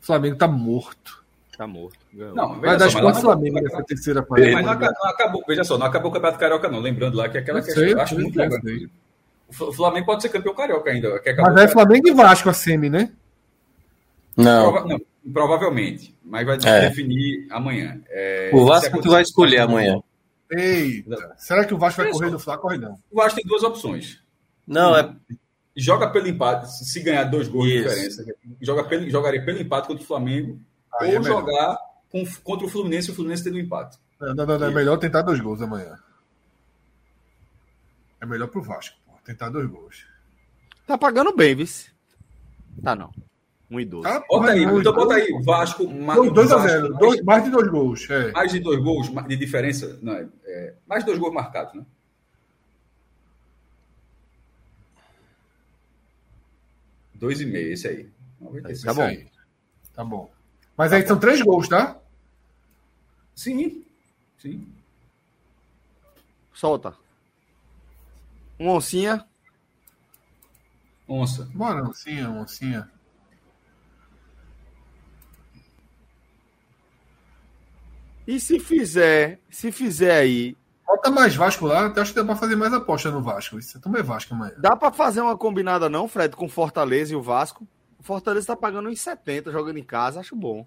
O 0.01 0.07
Flamengo 0.07 0.37
tá 0.37 0.49
morto. 0.49 1.25
Tá 1.57 1.67
morto. 1.67 1.99
Ganhou. 2.13 2.35
Não, 2.35 2.61
vai 2.61 2.77
dar 2.77 2.93
quantos 2.93 3.21
Flamengo 3.21 3.61
nessa 3.61 3.83
terceira 3.85 4.23
partida. 4.23 4.53
Mas 4.53 4.65
não, 4.65 5.11
acabou, 5.11 5.45
veja 5.47 5.65
só, 5.65 5.77
não 5.77 5.87
acabou 5.87 6.11
o 6.11 6.15
Campeonato 6.15 6.39
Carioca, 6.39 6.69
não. 6.69 6.81
Lembrando 6.81 7.17
lá 7.17 7.29
que 7.29 7.39
aquela 7.39 7.61
questão. 7.61 7.85
eu 7.85 8.01
acho 8.01 8.15
muito 8.19 8.37
legal. 8.37 8.61
O 9.49 9.73
Flamengo 9.73 10.07
pode 10.07 10.23
ser 10.23 10.29
campeão 10.29 10.55
carioca 10.55 10.91
ainda. 10.91 11.21
Mas 11.39 11.57
é 11.57 11.69
Flamengo 11.69 12.09
e 12.09 12.13
Vasco 12.13 12.49
a 12.49 12.53
semi, 12.53 12.91
né? 12.91 13.11
Não. 14.37 14.73
Prova 14.73 14.89
não 14.89 15.01
provavelmente. 15.33 16.17
Mas 16.25 16.47
vai 16.47 16.59
é. 16.65 16.89
definir 16.89 17.47
amanhã. 17.51 18.01
É, 18.09 18.51
o 18.53 18.67
Vasco 18.67 19.01
tu 19.01 19.11
vai 19.11 19.23
escolher 19.23 19.61
amanhã. 19.61 20.01
Eita. 20.51 21.35
Será 21.37 21.65
que 21.65 21.75
o 21.75 21.79
Vasco 21.79 22.03
vai 22.03 22.11
correr 22.11 22.31
do 22.31 22.39
Flá? 22.39 22.57
Corre 22.57 22.79
não. 22.79 22.99
O 23.11 23.17
Vasco 23.17 23.39
tem 23.39 23.47
duas 23.47 23.63
opções. 23.63 24.23
Não, 24.67 24.97
é. 24.97 25.15
Joga 25.77 26.11
pelo 26.11 26.27
empate, 26.27 26.67
se 26.85 27.01
ganhar 27.01 27.25
dois 27.25 27.47
gols 27.47 27.69
Isso. 27.69 27.77
de 27.77 27.85
diferença. 27.85 28.25
Joga 28.61 28.85
pelo, 28.85 29.09
jogaria 29.09 29.45
pelo 29.45 29.61
empate 29.61 29.87
contra 29.87 30.03
o 30.03 30.07
Flamengo. 30.07 30.59
Aí 31.01 31.15
ou 31.15 31.21
é 31.21 31.23
jogar 31.23 31.79
com, 32.11 32.25
contra 32.43 32.67
o 32.67 32.69
Fluminense 32.69 33.09
e 33.09 33.13
o 33.13 33.15
Fluminense 33.15 33.45
tendo 33.45 33.57
um 33.57 33.61
empate. 33.61 33.99
Não, 34.21 34.35
não, 34.35 34.59
não, 34.59 34.67
é 34.67 34.71
melhor 34.71 34.97
tentar 34.97 35.23
dois 35.23 35.39
gols 35.39 35.63
amanhã. 35.63 35.97
É 38.21 38.27
melhor 38.27 38.49
pro 38.49 38.63
Vasco. 38.63 38.97
Tentar 39.29 39.51
dois 39.51 39.69
gols. 39.69 40.07
Tá 40.87 40.97
pagando 40.97 41.37
bem, 41.37 41.55
vice. 41.55 41.91
Tá 42.83 42.97
não. 42.97 43.13
1 43.71 43.81
e 43.81 43.85
12. 43.85 44.09
Tá, 44.09 44.25
bota 44.27 44.53
aí, 44.53 44.63
então 44.63 44.95
bota 44.95 45.15
aí. 45.17 45.43
Vasco. 45.43 45.85
2 45.85 46.51
a 46.51 46.59
0. 46.67 46.95
Mais, 46.95 47.23
mais 47.23 47.45
de 47.45 47.51
dois 47.51 47.69
gols. 47.71 48.09
É. 48.09 48.33
Mais 48.33 48.51
de 48.51 48.59
dois 48.59 48.83
gols 48.83 49.11
de 49.27 49.37
diferença. 49.37 49.99
Não, 50.01 50.15
é, 50.15 50.27
é 50.47 50.75
mais 50.87 51.05
de 51.05 51.09
dois 51.09 51.19
gols 51.19 51.35
marcados, 51.35 51.75
né? 51.75 51.85
Dois 57.13 57.39
e 57.43 57.45
meio, 57.45 57.75
esse 57.75 57.87
aí. 57.87 58.11
Esse 58.71 58.87
tá 58.87 58.95
bom. 58.95 59.03
Aí. 59.03 59.27
Tá 59.93 60.05
bom. 60.05 60.33
Mas 60.75 60.89
tá 60.89 60.97
aí 60.97 61.03
bom. 61.03 61.09
são 61.09 61.19
três 61.21 61.43
gols, 61.43 61.69
tá? 61.69 62.01
Sim. 63.35 63.85
Sim. 64.39 64.73
Solta. 66.55 66.97
Um 68.59 68.69
oncinha. 68.71 69.25
Onça. 71.07 71.49
Bora, 71.55 71.83
oncinha, 71.83 72.29
oncinha. 72.29 72.91
E 78.27 78.39
se 78.39 78.61
fizer, 78.61 79.41
se 79.49 79.73
fizer 79.73 80.13
aí. 80.13 80.57
Bota 80.87 81.11
mais 81.11 81.35
Vasco 81.35 81.67
lá, 81.67 81.87
até 81.87 82.03
acho 82.03 82.13
que 82.13 82.19
dá 82.19 82.25
pra 82.25 82.37
fazer 82.37 82.57
mais 82.57 82.73
aposta 82.75 83.11
no 83.11 83.23
Vasco. 83.23 83.59
Isso 83.59 83.81
também 83.81 84.01
é 84.01 84.05
Vasco 84.05 84.35
amanhã. 84.35 84.53
Dá 84.59 84.77
pra 84.77 84.93
fazer 84.93 85.23
uma 85.23 85.37
combinada, 85.37 85.89
não, 85.89 86.07
Fred, 86.07 86.37
com 86.37 86.49
Fortaleza 86.49 87.13
e 87.13 87.17
o 87.17 87.23
Vasco? 87.23 87.67
O 87.99 88.03
Fortaleza 88.03 88.49
tá 88.49 88.57
pagando 88.57 88.91
uns 88.91 89.01
70 89.01 89.51
jogando 89.51 89.79
em 89.79 89.83
casa, 89.85 90.21
acho 90.21 90.37
bom. 90.37 90.67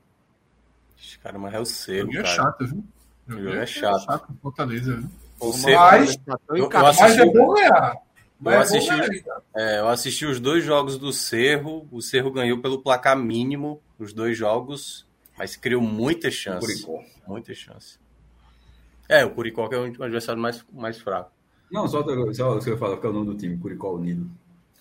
Cara, 1.21 1.37
mas 1.37 1.53
é 1.53 1.59
o 1.59 1.65
Cerro. 1.65 2.09
O 2.09 2.17
é 2.17 2.25
chato, 2.25 2.65
viu? 2.65 2.83
O 3.27 3.31
jogo 3.31 3.49
é 3.49 3.65
chato. 3.65 3.95
É 3.95 3.99
chato 4.05 4.37
Fortaleza, 4.41 4.97
viu? 4.97 5.09
O 5.41 5.51
mas, 5.63 6.17
eu, 6.49 6.57
eu 6.57 6.77
assisti, 6.77 7.01
mas 7.01 7.17
é 7.17 7.25
bom 7.25 7.53
ganhar. 7.53 7.95
Eu 8.43 8.59
assisti, 8.59 9.25
é, 9.55 9.79
eu 9.79 9.87
assisti 9.87 10.25
os 10.25 10.39
dois 10.39 10.63
jogos 10.63 10.97
do 10.97 11.11
Cerro. 11.11 11.87
O 11.91 12.01
Cerro 12.01 12.31
ganhou 12.31 12.59
pelo 12.59 12.81
placar 12.81 13.17
mínimo 13.17 13.81
os 13.99 14.13
dois 14.13 14.37
jogos, 14.37 15.05
mas 15.37 15.55
criou 15.55 15.81
muitas 15.81 16.33
chances. 16.33 16.87
Muitas 17.27 17.57
chances. 17.57 17.99
É, 19.09 19.25
o 19.25 19.31
Curicó 19.31 19.67
que 19.67 19.75
é 19.75 19.77
o 19.77 20.03
adversário 20.03 20.41
mais, 20.41 20.63
mais 20.71 20.99
fraco. 20.99 21.31
Não, 21.71 21.87
só, 21.87 22.03
só 22.33 22.53
você 22.55 22.77
falar 22.77 22.97
que 22.97 23.05
é 23.05 23.09
o 23.09 23.13
nome 23.13 23.25
do 23.27 23.35
time, 23.35 23.57
Curicó 23.57 23.93
Unido. 23.93 24.29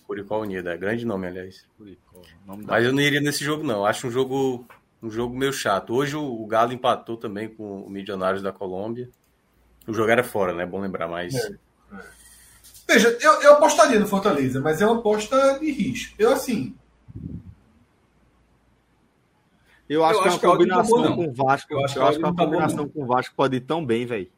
Curicó 0.06 0.40
Unido, 0.40 0.68
é 0.68 0.76
grande 0.76 1.06
nome, 1.06 1.26
aliás. 1.26 1.66
Curicó, 1.76 2.20
nome 2.46 2.64
mas 2.66 2.84
eu 2.84 2.92
não 2.92 3.00
iria 3.00 3.20
nesse 3.20 3.44
jogo, 3.44 3.62
não. 3.62 3.84
Acho 3.84 4.08
um 4.08 4.10
jogo 4.10 4.66
um 5.02 5.10
jogo 5.10 5.36
meio 5.36 5.52
chato. 5.52 5.94
Hoje 5.94 6.16
o, 6.16 6.46
Galo 6.46 6.72
empatou 6.72 7.16
também 7.16 7.48
com 7.48 7.82
o 7.82 7.90
Milionários 7.90 8.42
da 8.42 8.52
Colômbia. 8.52 9.08
O 9.90 9.94
jogo 9.94 10.08
era 10.08 10.22
fora, 10.22 10.54
né? 10.54 10.64
Bom 10.64 10.80
lembrar, 10.80 11.08
mas. 11.08 11.34
É, 11.34 11.58
é. 11.92 12.00
Veja, 12.88 13.18
eu, 13.20 13.42
eu 13.42 13.52
apostaria 13.54 13.98
no 13.98 14.06
Fortaleza, 14.06 14.60
mas 14.60 14.80
é 14.80 14.86
uma 14.86 15.00
aposta 15.00 15.58
de 15.58 15.70
risco. 15.72 16.14
Eu, 16.16 16.32
assim. 16.32 16.76
Eu 19.88 20.04
acho, 20.04 20.18
eu 20.18 20.22
que, 20.22 20.28
acho 20.28 20.38
que 20.38 20.46
uma 20.46 20.56
combinação 20.56 21.16
com 21.16 21.26
o 21.26 21.32
Vasco. 21.32 21.72
Eu 21.72 21.84
acho, 21.84 21.98
eu 21.98 22.06
acho 22.06 22.18
que 22.18 22.24
uma 22.24 22.36
combinação 22.36 22.88
com 22.88 23.02
o 23.02 23.06
Vasco 23.06 23.34
pode 23.34 23.56
ir 23.56 23.62
tão 23.62 23.84
bem, 23.84 24.06
velho. 24.06 24.30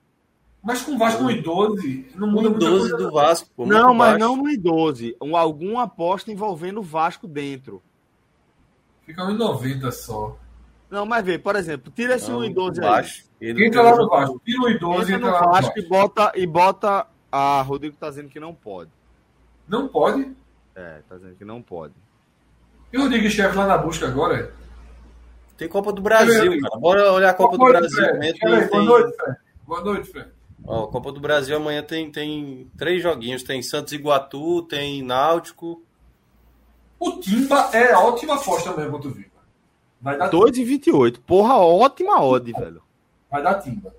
Mas 0.62 0.80
com 0.80 0.92
o 0.92 0.98
Vasco 0.98 1.22
no 1.22 1.28
I12, 1.28 2.06
não 2.14 2.28
muda 2.28 2.48
no 2.48 2.58
12 2.58 2.96
do 2.96 3.10
Vasco. 3.10 3.50
Pô, 3.54 3.66
não, 3.66 3.92
mas 3.92 4.12
baixo. 4.12 4.18
não 4.20 4.36
no 4.36 4.44
I12. 4.44 5.16
Um, 5.20 5.36
alguma 5.36 5.82
aposta 5.82 6.32
envolvendo 6.32 6.78
o 6.80 6.82
Vasco 6.82 7.28
dentro. 7.28 7.82
Fica 9.04 9.22
1,90 9.22 9.90
só. 9.90 10.38
Não, 10.92 11.06
mas 11.06 11.24
vê, 11.24 11.38
por 11.38 11.56
exemplo, 11.56 11.90
tira 11.90 12.16
esse 12.16 12.30
1 12.30 12.44
e 12.44 12.52
12 12.52 12.78
baixo, 12.78 13.24
aí. 13.40 13.48
Entra 13.48 13.80
lá 13.80 13.96
no 13.96 14.10
Vasco, 14.10 14.42
tira 14.44 14.60
o 14.60 14.66
1 14.66 14.68
e 14.68 14.78
12 14.78 15.14
entra, 15.14 15.28
entra 15.28 15.40
no 15.40 15.50
Vasco 15.50 15.78
e 15.78 15.88
bota, 15.88 16.32
e 16.34 16.46
bota. 16.46 17.06
Ah, 17.32 17.62
Rodrigo 17.62 17.96
tá 17.96 18.10
dizendo 18.10 18.28
que 18.28 18.38
não 18.38 18.54
pode. 18.54 18.90
Não 19.66 19.88
pode? 19.88 20.30
É, 20.76 21.00
tá 21.08 21.16
dizendo 21.16 21.34
que 21.34 21.46
não 21.46 21.62
pode. 21.62 21.94
E 22.92 22.98
o 22.98 23.00
Rodrigo 23.04 23.30
Chefe 23.30 23.56
lá 23.56 23.66
na 23.66 23.78
busca 23.78 24.06
agora? 24.06 24.52
Tem 25.56 25.66
Copa 25.66 25.94
do 25.94 26.02
Brasil, 26.02 26.60
cara. 26.60 26.78
Bora 26.78 27.10
olhar 27.10 27.30
a 27.30 27.34
Copa 27.34 27.56
boa 27.56 27.72
do 27.72 27.78
Brasil. 27.78 28.20
Tem... 28.20 28.68
Boa 28.68 28.84
noite, 28.84 29.16
Fred. 29.16 29.36
Boa 29.66 29.80
noite, 29.80 30.10
Fred. 30.10 30.28
Ó, 30.62 30.86
Copa 30.88 31.10
do 31.10 31.20
Brasil 31.20 31.56
amanhã 31.56 31.82
tem, 31.82 32.12
tem 32.12 32.70
três 32.76 33.02
joguinhos. 33.02 33.42
Tem 33.42 33.62
Santos 33.62 33.94
Iguatu, 33.94 34.60
tem 34.64 35.02
Náutico. 35.02 35.82
O 36.98 37.12
Timba 37.12 37.70
é 37.72 37.96
ótima 37.96 38.34
aposta 38.34 38.76
mesmo 38.76 38.92
contra 38.92 39.08
o 39.08 39.12
Viva. 39.12 39.31
Vai 40.02 40.18
dar 40.18 40.28
2,28. 40.30 41.20
Porra, 41.24 41.54
ótima 41.54 42.20
odd, 42.20 42.52
velho. 42.52 42.82
Vai 43.30 43.42
dar 43.42 43.60
timba. 43.60 43.94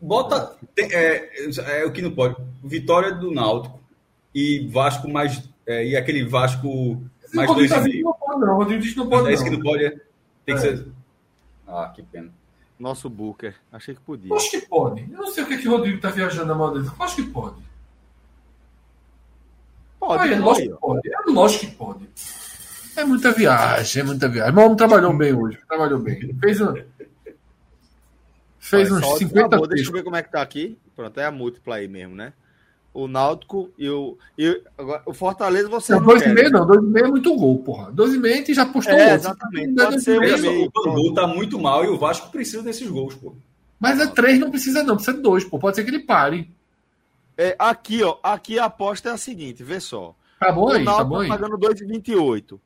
Bota. 0.00 0.56
É, 0.78 1.80
é, 1.80 1.84
o 1.84 1.92
que 1.92 2.00
não 2.00 2.12
pode. 2.12 2.36
Vitória 2.64 3.12
do 3.12 3.30
Náutico 3.30 3.78
e 4.34 4.66
Vasco 4.68 5.08
mais. 5.08 5.48
É, 5.66 5.86
e 5.86 5.96
aquele 5.96 6.24
Vasco 6.24 7.02
mais 7.34 7.54
dois 7.54 7.68
tá 7.68 7.80
Não 7.80 8.12
pode, 8.14 8.40
não. 8.40 8.56
Rodrigo 8.56 8.80
disse 8.80 8.94
que 8.94 9.00
não 9.00 9.08
pode. 9.08 9.28
É 9.28 9.32
isso 9.34 9.44
que 9.44 9.50
não 9.50 9.60
pode. 9.60 9.84
É? 9.84 9.90
Tem 9.90 10.54
que 10.54 10.66
é. 10.66 10.76
ser. 10.76 10.86
Ah, 11.66 11.92
que 11.94 12.02
pena. 12.02 12.32
Nosso 12.78 13.10
Booker. 13.10 13.54
Achei 13.70 13.94
que 13.94 14.00
podia. 14.00 14.34
Acho 14.34 14.50
que 14.50 14.60
pode. 14.62 15.02
Eu 15.02 15.18
não 15.18 15.26
sei 15.26 15.44
o 15.44 15.46
que, 15.46 15.58
que 15.58 15.68
o 15.68 15.72
Rodrigo 15.72 16.00
tá 16.00 16.10
viajando 16.10 16.46
na 16.46 16.54
mão 16.54 16.72
dele. 16.72 16.88
Acho 16.98 17.16
que 17.16 17.24
pode. 17.24 17.56
Pode, 19.98 20.22
ah, 20.22 20.32
é 20.32 20.38
lógico 20.38 20.74
que 20.74 20.80
pode. 20.80 21.08
É 21.08 21.30
lógico 21.30 21.66
que 21.66 21.72
pode. 21.72 22.08
É 22.98 23.04
muita 23.04 23.30
viagem, 23.30 24.02
é 24.02 24.04
muita 24.04 24.28
viagem. 24.28 24.52
Mas 24.52 24.64
o 24.64 24.66
homem 24.66 24.76
trabalhou 24.76 25.16
bem 25.16 25.32
hoje. 25.32 25.56
Trabalhou 25.68 26.00
bem. 26.00 26.36
Fez, 26.40 26.60
um, 26.60 26.74
fez 28.58 28.90
Olha, 28.90 29.06
uns 29.06 29.18
50 29.18 29.46
acabou, 29.46 29.68
Deixa 29.68 29.88
eu 29.88 29.92
ver 29.92 30.02
como 30.02 30.16
é 30.16 30.22
que 30.22 30.32
tá 30.32 30.42
aqui. 30.42 30.76
Pronto, 30.96 31.20
é 31.20 31.24
a 31.24 31.30
múltipla 31.30 31.76
aí 31.76 31.86
mesmo, 31.86 32.16
né? 32.16 32.32
O 32.92 33.06
Náutico 33.06 33.70
e 33.78 33.88
o, 33.88 34.18
e 34.36 34.60
agora, 34.76 35.02
o 35.06 35.14
Fortaleza 35.14 35.68
você 35.68 35.92
não, 35.92 36.00
não 36.00 36.08
2,5 36.08 36.50
não, 36.50 36.66
2,5 36.66 36.98
é 36.98 37.08
muito 37.08 37.36
gol, 37.36 37.58
porra. 37.60 37.92
2,5 37.92 38.48
e 38.48 38.54
já 38.54 38.66
postou 38.66 38.94
é, 38.94 39.12
outro. 39.12 39.14
Exatamente. 39.14 39.74
Pode 39.74 40.00
ser 40.00 40.18
meio, 40.18 40.64
o 40.64 40.70
Bangu 40.72 41.14
tá 41.14 41.24
muito 41.24 41.56
mal 41.56 41.84
e 41.84 41.88
o 41.88 41.96
Vasco 41.96 42.32
precisa 42.32 42.64
desses 42.64 42.88
gols, 42.88 43.14
pô. 43.14 43.32
Mas 43.78 44.00
é 44.00 44.08
3 44.08 44.40
não 44.40 44.50
precisa 44.50 44.82
não, 44.82 44.96
precisa 44.96 45.16
de 45.16 45.22
2, 45.22 45.44
pô. 45.44 45.60
Pode 45.60 45.76
ser 45.76 45.84
que 45.84 45.90
ele 45.90 46.00
pare. 46.00 46.50
É, 47.36 47.54
aqui, 47.56 48.02
ó, 48.02 48.16
aqui 48.20 48.58
a 48.58 48.64
aposta 48.64 49.10
é 49.10 49.12
a 49.12 49.16
seguinte, 49.16 49.62
vê 49.62 49.78
só. 49.78 50.16
Tá 50.40 50.50
bom 50.50 50.70
aí, 50.70 50.84
tá 50.84 51.04
bom 51.04 51.20
aí. 51.20 51.28
pagando 51.28 51.56
2,28. 51.56 52.58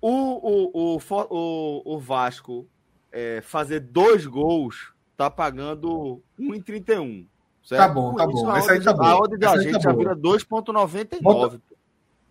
O, 0.00 0.10
o, 0.10 0.96
o, 0.96 1.00
o, 1.30 1.94
o 1.94 1.98
Vasco 1.98 2.66
é, 3.12 3.40
fazer 3.42 3.80
dois 3.80 4.26
gols 4.26 4.92
tá 5.16 5.30
pagando 5.30 6.22
1,31. 6.38 7.26
Tá 7.68 7.88
bom, 7.88 8.14
tá 8.14 8.26
bom. 8.26 8.56
Essa 8.56 8.72
aí 8.72 8.82
tá 8.82 8.92
boa. 8.92 9.08
A 9.08 9.18
odd 9.18 9.36
da 9.36 9.58
gente 9.60 9.74
tá 9.74 9.80
já 9.80 9.92
vira 9.92 10.16
2,99. 10.16 11.20
Bota, 11.22 11.60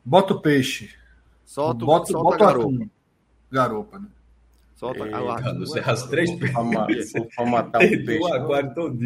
bota 0.04 0.34
o 0.34 0.42
peixe. 0.42 0.96
Solta, 1.46 1.86
bota, 1.86 2.12
solta 2.12 2.24
bota 2.24 2.44
a 2.44 2.48
garopa. 2.48 2.90
Garopa, 3.52 4.00
né? 4.00 4.08
Solta 4.76 5.06
Ei, 5.06 5.14
a 5.14 5.54
Você 5.54 5.80
as 5.80 6.08
três 6.08 6.32
peixes. 6.32 7.14
Pra 7.36 7.46
matar 7.46 7.84
o 7.84 7.90
peixe. 7.90 8.20
O 8.20 8.34
aquário 8.34 8.74
todo 8.74 8.98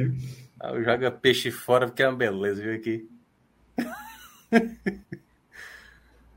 ah, 0.60 0.82
Joga 0.82 1.12
peixe 1.12 1.52
fora 1.52 1.88
porque 1.88 2.04
é 2.04 2.08
uma 2.08 2.16
beleza, 2.16 2.62
viu 2.62 2.74
aqui. 2.74 3.10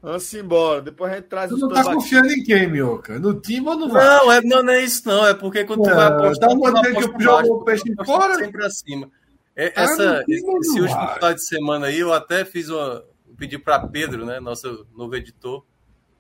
Vamos 0.06 0.32
embora. 0.34 0.80
Depois 0.82 1.10
a 1.10 1.16
gente 1.16 1.24
traz 1.24 1.48
tu 1.48 1.56
os 1.56 1.60
não 1.62 1.68
tá 1.68 1.82
confiando 1.82 2.30
em 2.30 2.40
quem, 2.44 2.70
Mioca? 2.70 3.18
No 3.18 3.40
time 3.40 3.66
ou 3.66 3.76
no 3.76 3.88
Vasco? 3.88 4.26
Não, 4.26 4.32
é, 4.32 4.40
não, 4.40 4.62
não 4.62 4.72
é 4.72 4.84
isso, 4.84 5.02
não. 5.04 5.26
É 5.26 5.34
porque 5.34 5.64
quando 5.64 5.82
tu 5.82 5.92
vai 5.92 6.06
apostar. 6.06 6.48
Tá 6.48 6.54
mandando 6.54 7.12
que 7.18 7.24
jogou 7.24 7.56
o 7.56 7.64
peixe 7.64 7.92
fora? 8.04 8.36
Sempre 8.36 8.64
acima. 8.64 9.10
É, 9.56 9.72
ah, 9.74 9.82
essa, 9.82 10.24
esse, 10.28 10.46
esse 10.60 10.80
último 10.80 11.08
final 11.08 11.34
de 11.34 11.44
semana 11.44 11.86
aí, 11.86 11.98
eu 11.98 12.12
até 12.12 12.44
fiz 12.44 12.68
uma. 12.68 13.02
Pedi 13.36 13.58
para 13.58 13.80
Pedro, 13.80 14.24
né? 14.24 14.38
Nosso 14.38 14.86
novo 14.96 15.16
editor. 15.16 15.66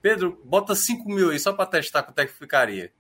Pedro, 0.02 0.36
bota 0.44 0.74
5 0.74 1.08
mil 1.08 1.30
aí 1.30 1.38
só 1.38 1.52
para 1.52 1.66
testar 1.66 2.02
quanto 2.02 2.18
é 2.18 2.26
que 2.26 2.32
ficaria. 2.32 2.90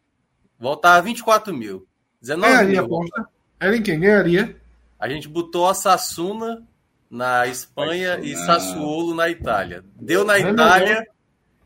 Voltar 0.56 0.94
a 0.94 1.00
24 1.00 1.52
mil. 1.52 1.84
19 2.20 2.48
ganharia, 2.48 2.82
mil. 2.82 2.84
Aposta. 2.84 3.28
Era 3.58 3.76
em 3.76 3.82
quem 3.82 3.98
ganharia? 3.98 4.56
A 5.00 5.08
gente 5.08 5.26
botou 5.26 5.66
a 5.66 5.74
Sassuna 5.74 6.64
na 7.10 7.46
Espanha 7.46 8.18
e 8.20 8.34
Sassuolo 8.36 9.14
na 9.14 9.28
Itália. 9.28 9.84
Deu 9.94 10.24
na 10.24 10.38
Itália, 10.38 11.06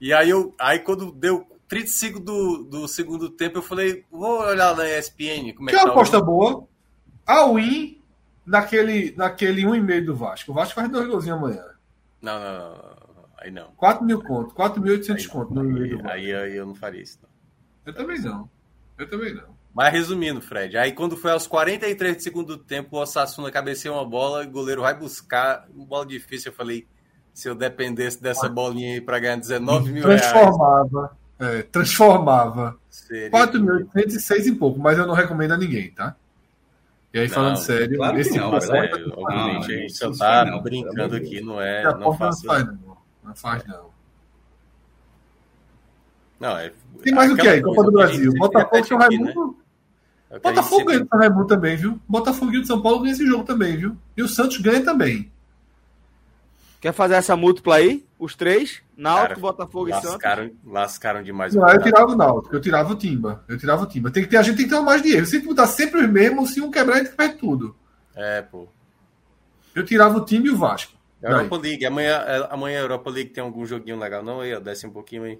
e 0.00 0.12
aí, 0.12 0.30
eu, 0.30 0.54
aí 0.58 0.78
quando 0.78 1.12
deu 1.12 1.46
35 1.68 2.20
do, 2.20 2.64
do 2.64 2.88
segundo 2.88 3.30
tempo, 3.30 3.58
eu 3.58 3.62
falei, 3.62 4.04
vou 4.10 4.40
olhar 4.40 4.74
na 4.74 4.88
ESPN 4.88 5.52
como 5.54 5.70
é 5.70 5.72
que, 5.72 5.76
que 5.78 5.82
é 5.82 5.84
uma 5.84 5.86
tá 5.86 5.90
aposta 5.90 6.20
boa. 6.20 6.66
A 7.26 7.46
win 7.46 8.02
naquele, 8.44 9.14
naquele 9.16 9.62
1,5 9.62 10.04
do 10.04 10.16
Vasco. 10.16 10.50
O 10.50 10.54
Vasco 10.54 10.74
faz 10.74 10.88
dois 10.88 11.06
golzinhos 11.06 11.38
amanhã. 11.38 11.64
Não, 12.20 12.40
não, 12.40 12.58
não. 12.58 13.00
Aí 13.38 13.50
não. 13.50 13.70
4 13.76 14.04
mil 14.04 14.22
conto, 14.22 14.54
4.800 14.54 15.26
conto 15.28 15.54
no 15.54 15.60
aí, 15.60 16.00
aí, 16.10 16.34
aí, 16.34 16.56
eu 16.56 16.66
não 16.66 16.74
faria 16.74 17.02
isso. 17.02 17.18
Não. 17.22 17.30
Eu 17.86 17.94
também 17.94 18.20
não. 18.20 18.50
Eu 18.98 19.08
também 19.08 19.34
não. 19.34 19.59
Mas 19.74 19.92
resumindo, 19.92 20.40
Fred, 20.40 20.76
aí 20.76 20.92
quando 20.92 21.16
foi 21.16 21.30
aos 21.30 21.46
43 21.46 22.16
do 22.16 22.22
segundo 22.22 22.58
tempo, 22.58 22.96
o 22.96 23.00
Osasuna 23.00 23.50
cabeceou 23.50 23.96
uma 23.96 24.04
bola, 24.04 24.44
o 24.44 24.50
goleiro 24.50 24.82
vai 24.82 24.94
buscar, 24.94 25.66
uma 25.74 25.86
bola 25.86 26.04
difícil, 26.04 26.50
eu 26.50 26.56
falei, 26.56 26.86
se 27.32 27.48
eu 27.48 27.54
dependesse 27.54 28.20
dessa 28.20 28.48
bolinha 28.48 28.94
aí 28.94 29.00
para 29.00 29.18
ganhar 29.18 29.36
19 29.36 29.92
mil 29.92 30.02
transformava, 30.02 31.16
reais... 31.38 31.58
É, 31.58 31.62
transformava. 31.62 32.76
4.806 32.90 34.46
e 34.46 34.52
pouco, 34.52 34.78
mas 34.78 34.98
eu 34.98 35.06
não 35.06 35.14
recomendo 35.14 35.52
a 35.52 35.56
ninguém, 35.56 35.90
tá? 35.92 36.16
E 37.12 37.18
aí, 37.18 37.28
falando 37.28 37.50
não, 37.50 37.56
sério, 37.56 37.96
claro 37.96 38.18
esse 38.18 38.38
não, 38.38 38.52
mas 38.52 38.70
é, 38.70 38.90
obviamente 39.16 39.72
a 39.72 39.76
gente 39.78 39.92
só 39.96 40.12
tá 40.12 40.44
não, 40.44 40.62
brincando 40.62 41.16
aqui, 41.16 41.40
não 41.40 41.60
é. 41.60 41.82
Não, 41.84 41.98
não 41.98 42.16
faz, 42.16 42.42
não. 42.42 42.96
Não 43.24 43.34
faz, 43.34 43.64
não. 43.66 43.90
Não, 46.38 46.56
é. 46.56 46.72
Tem 47.02 47.12
mais 47.12 47.30
o 47.32 47.36
que 47.36 47.46
aí? 47.46 47.60
Copa 47.60 47.82
do 47.82 47.92
Brasil. 47.92 48.32
Botafogo 48.38 48.78
e 48.78 48.84
São 48.84 48.98
Raimundo. 48.98 49.46
Né? 49.48 49.54
Botafogo 50.30 50.76
sempre... 50.76 50.84
ganha 50.84 51.04
do 51.04 51.08
São 51.08 51.18
Raimundo 51.18 51.46
também, 51.46 51.76
viu? 51.76 52.00
Botafogo 52.08 52.52
e 52.52 52.58
o 52.58 52.64
São 52.64 52.80
Paulo 52.80 53.00
ganha 53.00 53.12
esse 53.12 53.26
jogo 53.26 53.44
também, 53.44 53.76
viu? 53.76 53.96
E 54.16 54.22
o 54.22 54.28
Santos 54.28 54.58
ganha 54.58 54.82
também. 54.84 55.30
Quer 56.80 56.92
fazer 56.92 57.14
essa 57.14 57.36
múltipla 57.36 57.76
aí? 57.76 58.06
Os 58.18 58.34
três? 58.34 58.80
Náutico, 58.96 59.40
Botafogo 59.40 59.90
lascaram, 59.90 60.44
e 60.44 60.48
Santos? 60.48 60.72
Lascaram 60.72 61.22
demais. 61.22 61.54
Não, 61.54 61.68
eu 61.68 61.82
tirava 61.82 62.12
o 62.12 62.16
Náutico, 62.16 62.54
eu 62.54 62.60
tirava 62.60 62.92
o 62.92 62.96
Timba. 62.96 63.44
Eu 63.48 63.58
tirava 63.58 63.82
o 63.82 63.86
Timba. 63.86 64.10
Tem 64.10 64.22
que 64.22 64.28
ter, 64.28 64.36
a 64.36 64.42
gente 64.42 64.56
tem 64.56 64.64
que 64.64 64.70
ter 64.70 64.76
uma 64.76 64.84
mais 64.84 65.02
de 65.02 65.12
erro. 65.12 65.26
Se 65.26 65.40
botar 65.40 65.66
sempre 65.66 66.00
os 66.00 66.08
mesmos, 66.08 66.50
se 66.50 66.60
um 66.60 66.70
quebrar, 66.70 66.96
a 66.96 66.98
gente 67.02 67.14
perde 67.14 67.34
tudo. 67.34 67.76
É, 68.14 68.40
pô. 68.40 68.68
Eu 69.74 69.84
tirava 69.84 70.16
o 70.16 70.24
time 70.24 70.48
e 70.48 70.50
o 70.50 70.56
Vasco. 70.56 70.92
Europa 71.22 71.56
League. 71.58 71.84
Amanhã, 71.84 72.24
é, 72.26 72.48
amanhã 72.50 72.78
a 72.78 72.82
Europa 72.82 73.10
League 73.10 73.30
tem 73.30 73.42
algum 73.42 73.66
joguinho 73.66 73.98
legal, 73.98 74.22
não? 74.22 74.40
Aí, 74.40 74.54
ó, 74.54 74.60
desce 74.60 74.86
um 74.86 74.90
pouquinho 74.90 75.24
aí. 75.24 75.38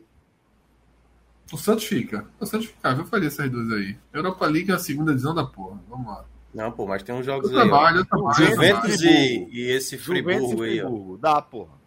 O 1.53 1.57
Santos 1.57 1.85
fica. 1.85 2.25
O 2.39 2.47
Santos 2.47 2.69
fica. 2.69 2.91
Eu 2.91 3.05
faria 3.05 3.29
essas 3.29 3.51
duas 3.51 3.70
aí. 3.73 3.97
Europa 4.12 4.47
League 4.47 4.70
é 4.70 4.75
a 4.75 4.79
segunda 4.79 5.11
divisão 5.11 5.35
da 5.35 5.45
porra. 5.45 5.79
Vamos 5.89 6.07
lá. 6.07 6.25
Não, 6.55 6.70
pô, 6.73 6.87
mas 6.87 7.03
tem 7.03 7.15
uns 7.15 7.25
jogos 7.25 7.51
eu 7.51 7.59
aí. 7.59 7.69
Trabalho, 7.69 7.99
eu 7.99 8.05
trabalho, 8.05 8.47
Juventus 8.47 9.01
e, 9.03 9.49
e, 9.53 9.70
esse 9.70 9.97
Friburgo 9.97 10.62
aí, 10.62 10.83
ó. 10.83 11.17
Dá, 11.20 11.41
porra. 11.41 11.81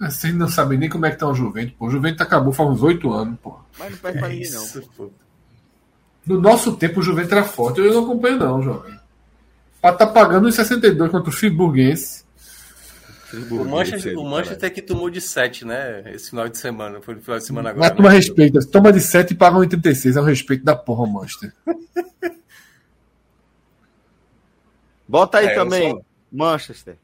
É, 0.00 0.10
vocês 0.10 0.34
não 0.34 0.48
sabem 0.48 0.78
nem 0.78 0.88
como 0.88 1.06
é 1.06 1.10
que 1.10 1.18
tá 1.18 1.28
o 1.28 1.34
Juventus, 1.34 1.74
pô. 1.78 1.86
O 1.86 1.90
Juventus 1.90 2.20
acabou 2.20 2.52
faz 2.52 2.68
uns 2.68 2.82
oito 2.82 3.12
anos, 3.12 3.38
pô. 3.40 3.58
Mas 3.78 3.92
não 3.92 3.98
perde 3.98 4.18
pra 4.18 4.28
ninguém, 4.28 4.50
não. 4.50 4.66
Pô. 4.96 5.10
No 6.26 6.40
nosso 6.40 6.76
tempo, 6.76 7.00
o 7.00 7.02
Juventus 7.02 7.32
era 7.32 7.44
forte. 7.44 7.80
Eu 7.80 7.92
não 7.92 8.04
acompanho, 8.04 8.38
não, 8.38 8.62
jovem. 8.62 8.98
Pra 9.80 9.92
tá 9.92 10.06
pagando 10.06 10.48
os 10.48 10.54
62 10.54 11.10
contra 11.10 11.30
o 11.30 11.32
Friburguense. 11.32 12.21
O 13.50 13.64
Manchester, 13.64 14.18
o 14.18 14.24
Manchester 14.24 14.72
que 14.72 14.82
tomou 14.82 15.08
de 15.08 15.20
7, 15.20 15.64
né? 15.64 16.02
Esse 16.12 16.30
final 16.30 16.48
de 16.48 16.58
semana. 16.58 17.00
Foi 17.00 17.14
no 17.14 17.22
final 17.22 17.38
de 17.38 17.46
semana 17.46 17.70
agora. 17.70 17.88
Mas 17.88 17.96
toma 17.96 18.08
né? 18.10 18.14
respeito. 18.16 18.66
Toma 18.68 18.92
de 18.92 19.00
7 19.00 19.30
e 19.32 19.34
paga 19.34 19.56
1,36. 19.56 20.16
É 20.16 20.20
um 20.20 20.24
respeito 20.24 20.64
da 20.64 20.76
porra, 20.76 21.06
Manchester. 21.06 21.52
Bota 25.08 25.38
aí 25.38 25.46
é, 25.46 25.54
também, 25.54 25.90
só... 25.90 26.00
Manchester. 26.30 26.96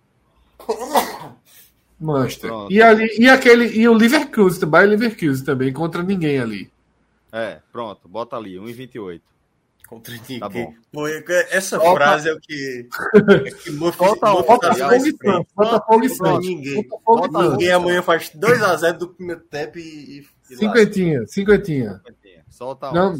Manchester. 2.01 2.51
E, 2.71 2.81
ali, 2.81 3.09
e, 3.19 3.29
aquele, 3.29 3.67
e 3.67 3.89
o 3.89 3.93
Leverkusen, 3.93 4.69
o 4.69 4.77
Leverkusen 4.87 5.45
também, 5.45 5.73
contra 5.73 6.03
ninguém 6.03 6.39
ali. 6.39 6.71
É, 7.33 7.61
pronto, 7.71 8.09
bota 8.09 8.37
ali, 8.37 8.55
1,28. 8.57 9.21
Contra 9.89 10.13
ninguém. 10.13 10.39
Tá 10.39 10.49
bom. 10.51 10.75
Pô, 10.93 11.09
essa 11.09 11.79
Volta... 11.79 12.05
frase 12.05 12.29
é 12.29 12.33
o 12.35 12.39
que. 12.39 12.89
É 13.47 13.51
que 13.51 13.71
Botafogo 15.57 16.05
e 16.05 16.09
Santos. 16.11 16.47
Ninguém. 16.47 16.87
Ninguém 17.51 17.71
amanhã 17.71 18.03
faz 18.03 18.31
2x0 18.31 18.93
do 18.99 19.09
primeiro 19.09 19.41
tempo 19.43 19.79
e. 19.79 20.27
e 20.51 20.57
cinquentinha, 20.57 21.27
cinquentinha. 21.27 22.03
Solta 22.51 22.93
Não, 22.93 23.19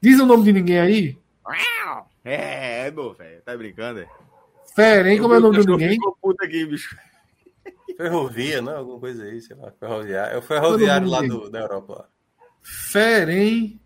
Diz 0.00 0.18
o 0.18 0.26
nome 0.26 0.42
de 0.44 0.52
ninguém 0.52 0.80
aí? 0.80 1.18
É, 2.24 2.86
é 2.86 2.90
meu 2.90 3.12
velho. 3.12 3.40
Tá 3.42 3.56
brincando, 3.56 4.00
é? 4.00 4.08
Fera, 4.74 5.10
hein? 5.10 5.20
Como 5.20 5.34
é 5.34 5.38
o 5.38 5.40
nome 5.40 5.60
de 5.60 5.66
ninguém? 5.66 5.98
Puta 6.20 6.44
aqui, 6.44 6.64
bicho. 6.64 6.96
Ferrovia, 7.96 8.62
não? 8.62 8.76
Alguma 8.78 8.98
coisa 8.98 9.24
aí, 9.24 9.40
sei 9.40 9.56
lá. 9.56 9.70
Ferroviário. 9.78 10.34
É 10.34 10.38
o 10.38 10.42
ferroviário 10.42 11.08
lá 11.08 11.20
do, 11.20 11.50
da 11.50 11.60
Europa. 11.60 12.08
Ferem. 12.62 13.80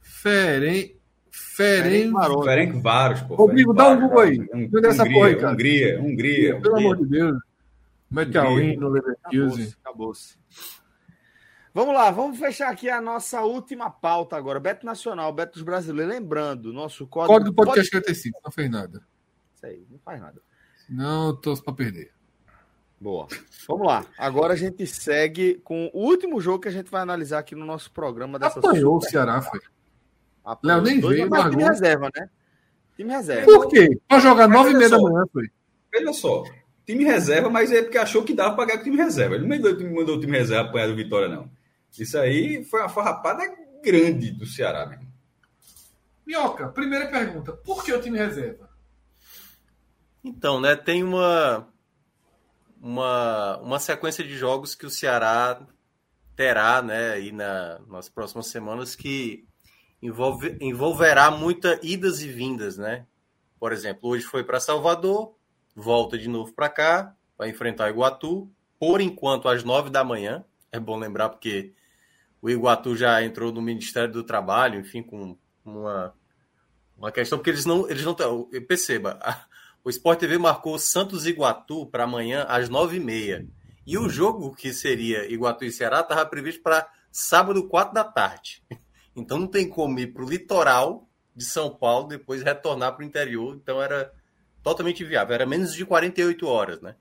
Ferem. 0.00 0.99
Ferenc. 1.60 2.44
Ferenc 2.44 2.80
Varos, 2.80 3.20
pô. 3.22 3.34
Rodrigo, 3.34 3.74
dá 3.74 3.90
um 3.90 4.00
Google 4.00 4.20
aí. 4.20 4.40
Hungria, 4.40 4.88
essa 4.88 5.04
porra 5.04 5.28
aí, 5.28 5.36
cara. 5.36 5.52
Hungria, 5.52 6.00
Hungria. 6.00 6.60
Pelo 6.60 6.76
amor 6.78 6.96
de 6.96 7.06
Deus. 7.06 7.38
Win 8.10 8.76
no 8.76 8.88
Leverkusen. 8.88 9.74
Acabou-se. 9.84 10.38
Vamos 11.72 11.94
lá, 11.94 12.10
vamos 12.10 12.38
fechar 12.38 12.68
aqui 12.70 12.88
a 12.88 13.00
nossa 13.00 13.42
última 13.42 13.90
pauta 13.90 14.36
agora. 14.36 14.58
Beto 14.58 14.84
Nacional, 14.84 15.32
Beto 15.32 15.52
dos 15.52 15.62
Brasileiros. 15.62 16.12
Lembrando, 16.12 16.72
nosso 16.72 17.06
código. 17.06 17.32
Código 17.32 17.54
podcast 17.54 17.90
55, 17.90 18.40
não 18.42 18.50
fez 18.50 18.70
nada. 18.70 19.02
Isso 19.54 19.66
aí, 19.66 19.86
não 19.88 19.98
faz 19.98 20.20
nada. 20.20 20.40
Não, 20.88 21.36
tô 21.36 21.54
para 21.62 21.74
perder. 21.74 22.10
Boa. 23.00 23.28
Vamos 23.68 23.86
lá. 23.86 24.04
Agora 24.18 24.54
a 24.54 24.56
gente 24.56 24.84
segue 24.86 25.54
com 25.62 25.90
o 25.94 26.06
último 26.06 26.40
jogo 26.40 26.60
que 26.60 26.68
a 26.68 26.72
gente 26.72 26.90
vai 26.90 27.02
analisar 27.02 27.38
aqui 27.38 27.54
no 27.54 27.64
nosso 27.64 27.92
programa 27.92 28.38
dessa 28.38 28.58
Apanhou 28.58 28.96
o 28.96 29.00
Ceará, 29.00 29.40
foi. 29.40 29.60
Léo 30.62 30.82
nem 30.82 31.00
veio, 31.00 31.28
mas 31.28 31.50
time 31.50 31.64
reserva, 31.64 32.10
né? 32.14 32.28
Time 32.96 33.12
reserva. 33.12 33.44
Por 33.44 33.68
quê? 33.68 33.98
Pra 34.08 34.18
jogar 34.18 34.48
nove 34.48 34.70
e 34.70 34.74
meia 34.74 34.88
da 34.88 34.98
manhã, 34.98 35.24
foi. 35.32 35.50
Veja 35.92 36.12
só, 36.12 36.44
time 36.86 37.04
reserva, 37.04 37.48
mas 37.48 37.72
é 37.72 37.82
porque 37.82 37.98
achou 37.98 38.22
que 38.22 38.34
dava 38.34 38.54
pra 38.54 38.66
pagar 38.66 38.74
com 38.74 38.80
o 38.80 38.84
time 38.84 38.96
reserva. 38.96 39.34
Ele 39.34 39.46
não 39.46 39.56
mandou, 39.56 39.90
mandou 39.90 40.16
o 40.16 40.20
time 40.20 40.36
reserva 40.36 40.68
apanhar 40.68 40.88
do 40.88 40.96
Vitória, 40.96 41.28
não. 41.28 41.50
Isso 41.98 42.18
aí 42.18 42.64
foi 42.64 42.80
uma 42.80 42.88
farrapada 42.88 43.42
grande 43.82 44.30
do 44.30 44.46
Ceará 44.46 44.86
mesmo. 44.86 45.10
Minhoca, 46.26 46.68
primeira 46.68 47.08
pergunta. 47.08 47.52
Por 47.52 47.82
que 47.84 47.92
o 47.92 48.00
time 48.00 48.18
reserva? 48.18 48.70
Então, 50.22 50.60
né, 50.60 50.76
tem 50.76 51.02
uma, 51.02 51.66
uma, 52.80 53.56
uma 53.58 53.78
sequência 53.80 54.22
de 54.22 54.36
jogos 54.36 54.74
que 54.74 54.86
o 54.86 54.90
Ceará 54.90 55.60
terá, 56.36 56.82
né, 56.82 57.12
aí 57.12 57.32
na, 57.32 57.80
nas 57.88 58.08
próximas 58.08 58.46
semanas 58.46 58.94
que 58.94 59.46
envolve, 60.02 60.56
envolverá 60.60 61.30
muitas 61.30 61.78
idas 61.82 62.22
e 62.22 62.28
vindas, 62.28 62.76
né? 62.76 63.06
Por 63.58 63.72
exemplo, 63.72 64.08
hoje 64.08 64.24
foi 64.24 64.42
para 64.42 64.60
Salvador, 64.60 65.34
volta 65.74 66.18
de 66.18 66.28
novo 66.28 66.52
para 66.52 66.68
cá, 66.68 67.14
vai 67.36 67.50
enfrentar 67.50 67.90
Iguatu, 67.90 68.50
por 68.78 69.00
enquanto 69.00 69.48
às 69.48 69.62
nove 69.62 69.90
da 69.90 70.02
manhã. 70.02 70.44
É 70.72 70.80
bom 70.80 70.96
lembrar 70.96 71.28
porque 71.28 71.74
o 72.40 72.48
Iguatu 72.48 72.96
já 72.96 73.22
entrou 73.22 73.52
no 73.52 73.60
Ministério 73.60 74.12
do 74.12 74.24
Trabalho, 74.24 74.80
enfim, 74.80 75.02
com 75.02 75.36
uma, 75.64 76.14
uma 76.96 77.12
questão, 77.12 77.38
porque 77.38 77.50
eles 77.50 77.66
não. 77.66 77.88
Eles 77.88 78.04
não 78.04 78.14
perceba, 78.66 79.18
a, 79.20 79.44
o 79.82 79.90
Sport 79.90 80.20
TV 80.20 80.36
marcou 80.38 80.78
Santos 80.78 81.26
Iguatu 81.26 81.86
para 81.86 82.04
amanhã 82.04 82.44
às 82.48 82.68
nove 82.68 82.96
e 82.96 83.00
meia. 83.00 83.46
E 83.86 83.96
o 83.96 84.08
jogo 84.08 84.54
que 84.54 84.72
seria 84.72 85.30
Iguatu 85.30 85.64
e 85.64 85.72
Ceará 85.72 86.00
estava 86.00 86.24
previsto 86.26 86.62
para 86.62 86.86
sábado, 87.10 87.66
4 87.66 87.94
da 87.94 88.04
tarde. 88.04 88.62
Então 89.20 89.38
não 89.38 89.46
tem 89.46 89.68
como 89.68 89.98
ir 89.98 90.08
para 90.08 90.24
o 90.24 90.28
litoral 90.28 91.08
de 91.34 91.44
São 91.44 91.70
Paulo, 91.70 92.08
depois 92.08 92.42
retornar 92.42 92.94
para 92.94 93.02
o 93.02 93.06
interior. 93.06 93.54
Então 93.54 93.82
era 93.82 94.12
totalmente 94.62 95.04
viável. 95.04 95.34
Era 95.34 95.46
menos 95.46 95.74
de 95.74 95.84
48 95.84 96.46
horas, 96.46 96.80
né? 96.80 96.94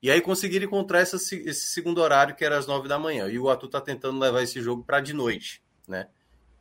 E 0.00 0.10
aí 0.10 0.20
conseguiram 0.20 0.66
encontrar 0.66 1.00
essa, 1.00 1.16
esse 1.16 1.66
segundo 1.68 2.00
horário, 2.00 2.34
que 2.34 2.44
era 2.44 2.56
às 2.56 2.66
9 2.66 2.88
da 2.88 2.98
manhã. 2.98 3.26
E 3.26 3.38
o 3.38 3.42
Iguatu 3.42 3.66
está 3.66 3.80
tentando 3.80 4.18
levar 4.18 4.42
esse 4.42 4.60
jogo 4.60 4.84
para 4.84 5.00
de 5.00 5.12
noite, 5.12 5.62
né? 5.88 6.08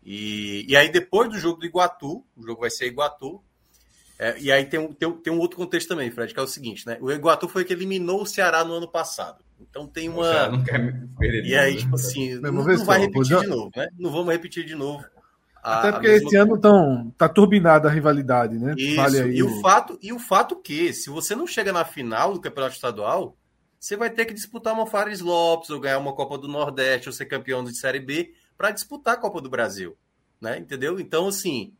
E, 0.03 0.65
e 0.67 0.75
aí 0.75 0.89
depois 0.89 1.29
do 1.29 1.37
jogo 1.37 1.59
do 1.59 1.65
Iguatu, 1.65 2.25
o 2.35 2.43
jogo 2.43 2.61
vai 2.61 2.69
ser 2.69 2.87
Iguatu, 2.87 3.43
é, 4.17 4.39
e 4.39 4.51
aí 4.51 4.65
tem 4.65 4.91
tem, 4.93 5.11
tem, 5.19 5.33
um 5.33 5.39
outro 5.39 5.57
contexto 5.57 5.89
também, 5.89 6.09
Fred, 6.09 6.33
que 6.33 6.39
é 6.39 6.43
o 6.43 6.47
seguinte, 6.47 6.87
né? 6.87 6.97
O 6.99 7.11
Iguatu 7.11 7.47
foi 7.47 7.63
que 7.63 7.73
eliminou 7.73 8.21
o 8.21 8.25
Ceará 8.25 8.63
no 8.63 8.73
ano 8.73 8.87
passado. 8.87 9.43
Então 9.59 9.87
tem 9.87 10.09
uma. 10.09 10.49
Não 10.49 10.63
quer 10.63 11.07
perder 11.17 11.45
e 11.45 11.55
aí, 11.55 11.77
tipo 11.77 11.95
assim, 11.95 12.35
não, 12.35 12.51
não 12.51 12.85
vai 12.85 12.99
repetir 12.99 13.39
de 13.39 13.47
novo, 13.47 13.71
né? 13.75 13.87
Não 13.97 14.11
vamos 14.11 14.31
repetir 14.31 14.65
de 14.65 14.75
novo. 14.75 15.03
A, 15.63 15.79
Até 15.79 15.91
porque 15.91 16.07
esse 16.07 16.35
ano 16.35 16.57
tão, 16.59 17.11
tá 17.17 17.27
turbinada 17.27 17.89
a 17.89 17.91
rivalidade, 17.91 18.57
né? 18.57 18.73
Isso, 18.77 18.95
vale 18.95 19.21
aí 19.21 19.37
e, 19.37 19.43
o... 19.43 19.59
fato, 19.59 19.99
e 20.01 20.13
o 20.13 20.19
fato 20.19 20.55
que, 20.55 20.93
se 20.93 21.09
você 21.09 21.35
não 21.35 21.45
chega 21.45 21.73
na 21.73 21.83
final 21.83 22.33
do 22.33 22.39
Campeonato 22.39 22.75
Estadual, 22.75 23.35
você 23.79 23.97
vai 23.97 24.09
ter 24.09 24.25
que 24.25 24.33
disputar 24.33 24.73
uma 24.73 24.87
Fares 24.87 25.19
Lopes, 25.19 25.69
ou 25.69 25.79
ganhar 25.79 25.97
uma 25.97 26.13
Copa 26.13 26.37
do 26.37 26.47
Nordeste, 26.47 27.09
ou 27.09 27.13
ser 27.13 27.25
campeão 27.25 27.63
de 27.63 27.75
Série 27.75 27.99
B, 27.99 28.33
para 28.57 28.71
disputar 28.71 29.15
a 29.15 29.17
Copa 29.17 29.41
do 29.41 29.49
Brasil. 29.49 29.97
Né? 30.39 30.57
Entendeu? 30.57 30.99
Então, 30.99 31.27
assim, 31.27 31.73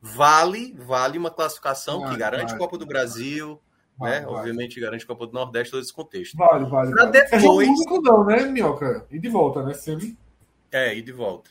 vale, 0.00 0.74
vale 0.78 1.18
uma 1.18 1.30
classificação 1.30 2.08
que 2.08 2.16
garante 2.16 2.54
a 2.54 2.58
Copa 2.58 2.78
do 2.78 2.86
Brasil, 2.86 3.60
Vale, 3.98 4.12
né? 4.12 4.20
Vale. 4.26 4.36
Obviamente 4.36 4.80
garante 4.80 5.06
Copa 5.06 5.26
do 5.26 5.32
Nordeste 5.32 5.70
todo 5.70 5.82
esse 5.82 5.92
contexto. 5.92 6.36
Vale, 6.36 6.64
vale. 6.66 6.90
Pra 6.90 7.04
vale. 7.04 7.12
depois... 7.12 7.44
É 7.44 7.48
único 7.48 8.02
não, 8.02 8.24
né, 8.24 8.44
Minhoca? 8.46 9.06
E 9.10 9.18
de 9.18 9.28
volta, 9.28 9.62
né? 9.62 9.74
Sempre. 9.74 10.16
É, 10.72 10.94
e 10.94 11.02
de 11.02 11.12
volta. 11.12 11.50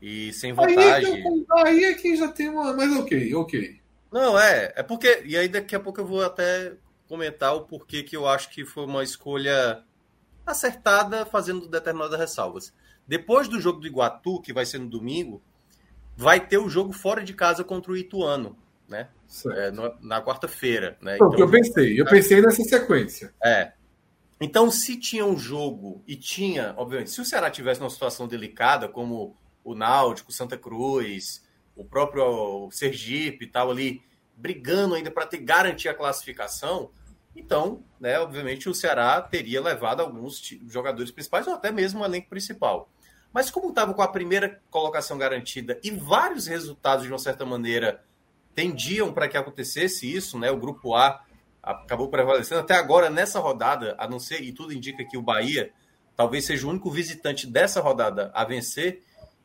E 0.00 0.32
sem 0.32 0.52
vantagem. 0.52 1.14
Aí, 1.14 1.22
então, 1.26 1.58
aí 1.58 1.84
é 1.84 1.94
que 1.94 2.16
já 2.16 2.28
tem 2.28 2.48
uma. 2.48 2.72
Mas 2.74 2.94
ok, 2.96 3.34
ok. 3.34 3.80
Não, 4.12 4.38
é. 4.38 4.72
É 4.76 4.82
porque. 4.82 5.22
E 5.24 5.36
aí 5.36 5.48
daqui 5.48 5.74
a 5.74 5.80
pouco 5.80 6.00
eu 6.00 6.06
vou 6.06 6.24
até 6.24 6.74
comentar 7.08 7.54
o 7.54 7.62
porquê 7.62 8.02
que 8.02 8.16
eu 8.16 8.28
acho 8.28 8.50
que 8.50 8.64
foi 8.64 8.84
uma 8.84 9.02
escolha 9.02 9.82
acertada, 10.44 11.24
fazendo 11.24 11.68
determinadas 11.68 12.18
ressalvas. 12.18 12.74
Depois 13.06 13.48
do 13.48 13.60
jogo 13.60 13.80
do 13.80 13.86
Iguatu, 13.86 14.40
que 14.42 14.52
vai 14.52 14.66
ser 14.66 14.78
no 14.78 14.88
domingo, 14.88 15.40
vai 16.16 16.40
ter 16.40 16.58
o 16.58 16.68
jogo 16.68 16.92
fora 16.92 17.22
de 17.22 17.32
casa 17.32 17.64
contra 17.64 17.92
o 17.92 17.96
Ituano 17.96 18.56
né? 18.88 19.08
É, 19.52 19.70
no, 19.70 19.94
na 20.00 20.22
quarta-feira, 20.22 20.96
né? 21.00 21.16
Então, 21.16 21.34
eu 21.38 21.50
pensei, 21.50 22.00
eu 22.00 22.04
pensei 22.04 22.40
nessa 22.40 22.62
sequência. 22.62 23.34
É. 23.42 23.72
Então, 24.40 24.70
se 24.70 24.96
tinha 24.98 25.24
um 25.24 25.38
jogo 25.38 26.02
e 26.06 26.14
tinha, 26.14 26.74
obviamente, 26.76 27.10
se 27.10 27.20
o 27.20 27.24
Ceará 27.24 27.50
tivesse 27.50 27.80
uma 27.80 27.90
situação 27.90 28.28
delicada, 28.28 28.88
como 28.88 29.36
o 29.64 29.74
Náutico, 29.74 30.32
Santa 30.32 30.56
Cruz, 30.56 31.42
o 31.74 31.84
próprio 31.84 32.68
Sergipe 32.70 33.44
e 33.44 33.48
tal 33.48 33.70
ali, 33.70 34.02
brigando 34.36 34.94
ainda 34.94 35.10
para 35.10 35.26
ter 35.26 35.38
garantir 35.38 35.88
a 35.88 35.94
classificação, 35.94 36.90
então, 37.34 37.82
né, 38.00 38.18
obviamente, 38.18 38.68
o 38.68 38.74
Ceará 38.74 39.20
teria 39.20 39.60
levado 39.60 40.00
alguns 40.00 40.40
jogadores 40.68 41.10
principais 41.10 41.46
ou 41.46 41.54
até 41.54 41.70
mesmo 41.70 42.00
o 42.00 42.04
elenco 42.04 42.28
principal. 42.28 42.88
Mas 43.32 43.50
como 43.50 43.68
estava 43.68 43.92
com 43.92 44.00
a 44.00 44.08
primeira 44.08 44.62
colocação 44.70 45.18
garantida 45.18 45.78
e 45.84 45.90
vários 45.90 46.46
resultados, 46.46 47.04
de 47.04 47.12
uma 47.12 47.18
certa 47.18 47.44
maneira, 47.44 48.02
tendiam 48.56 49.12
para 49.12 49.28
que 49.28 49.36
acontecesse 49.36 50.10
isso, 50.10 50.38
né? 50.38 50.50
O 50.50 50.56
grupo 50.56 50.94
A 50.94 51.22
acabou 51.62 52.08
prevalecendo 52.08 52.62
até 52.62 52.74
agora 52.74 53.10
nessa 53.10 53.38
rodada, 53.38 53.94
a 53.98 54.08
não 54.08 54.18
ser 54.18 54.40
e 54.40 54.50
tudo 54.50 54.72
indica 54.72 55.04
que 55.04 55.18
o 55.18 55.22
Bahia 55.22 55.70
talvez 56.16 56.46
seja 56.46 56.66
o 56.66 56.70
único 56.70 56.90
visitante 56.90 57.46
dessa 57.46 57.82
rodada 57.82 58.30
a 58.34 58.44
vencer. 58.44 59.02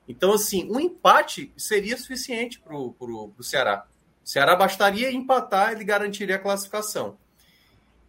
Então, 0.08 0.34
assim, 0.34 0.72
um 0.72 0.80
empate 0.80 1.52
seria 1.58 1.98
suficiente 1.98 2.60
para 2.60 2.74
o 2.74 3.36
Ceará. 3.42 3.86
O 4.24 4.30
Ceará 4.30 4.56
bastaria 4.56 5.12
empatar, 5.12 5.74
ele 5.74 5.84
garantiria 5.84 6.38
a 6.38 6.40
classificação. 6.40 7.18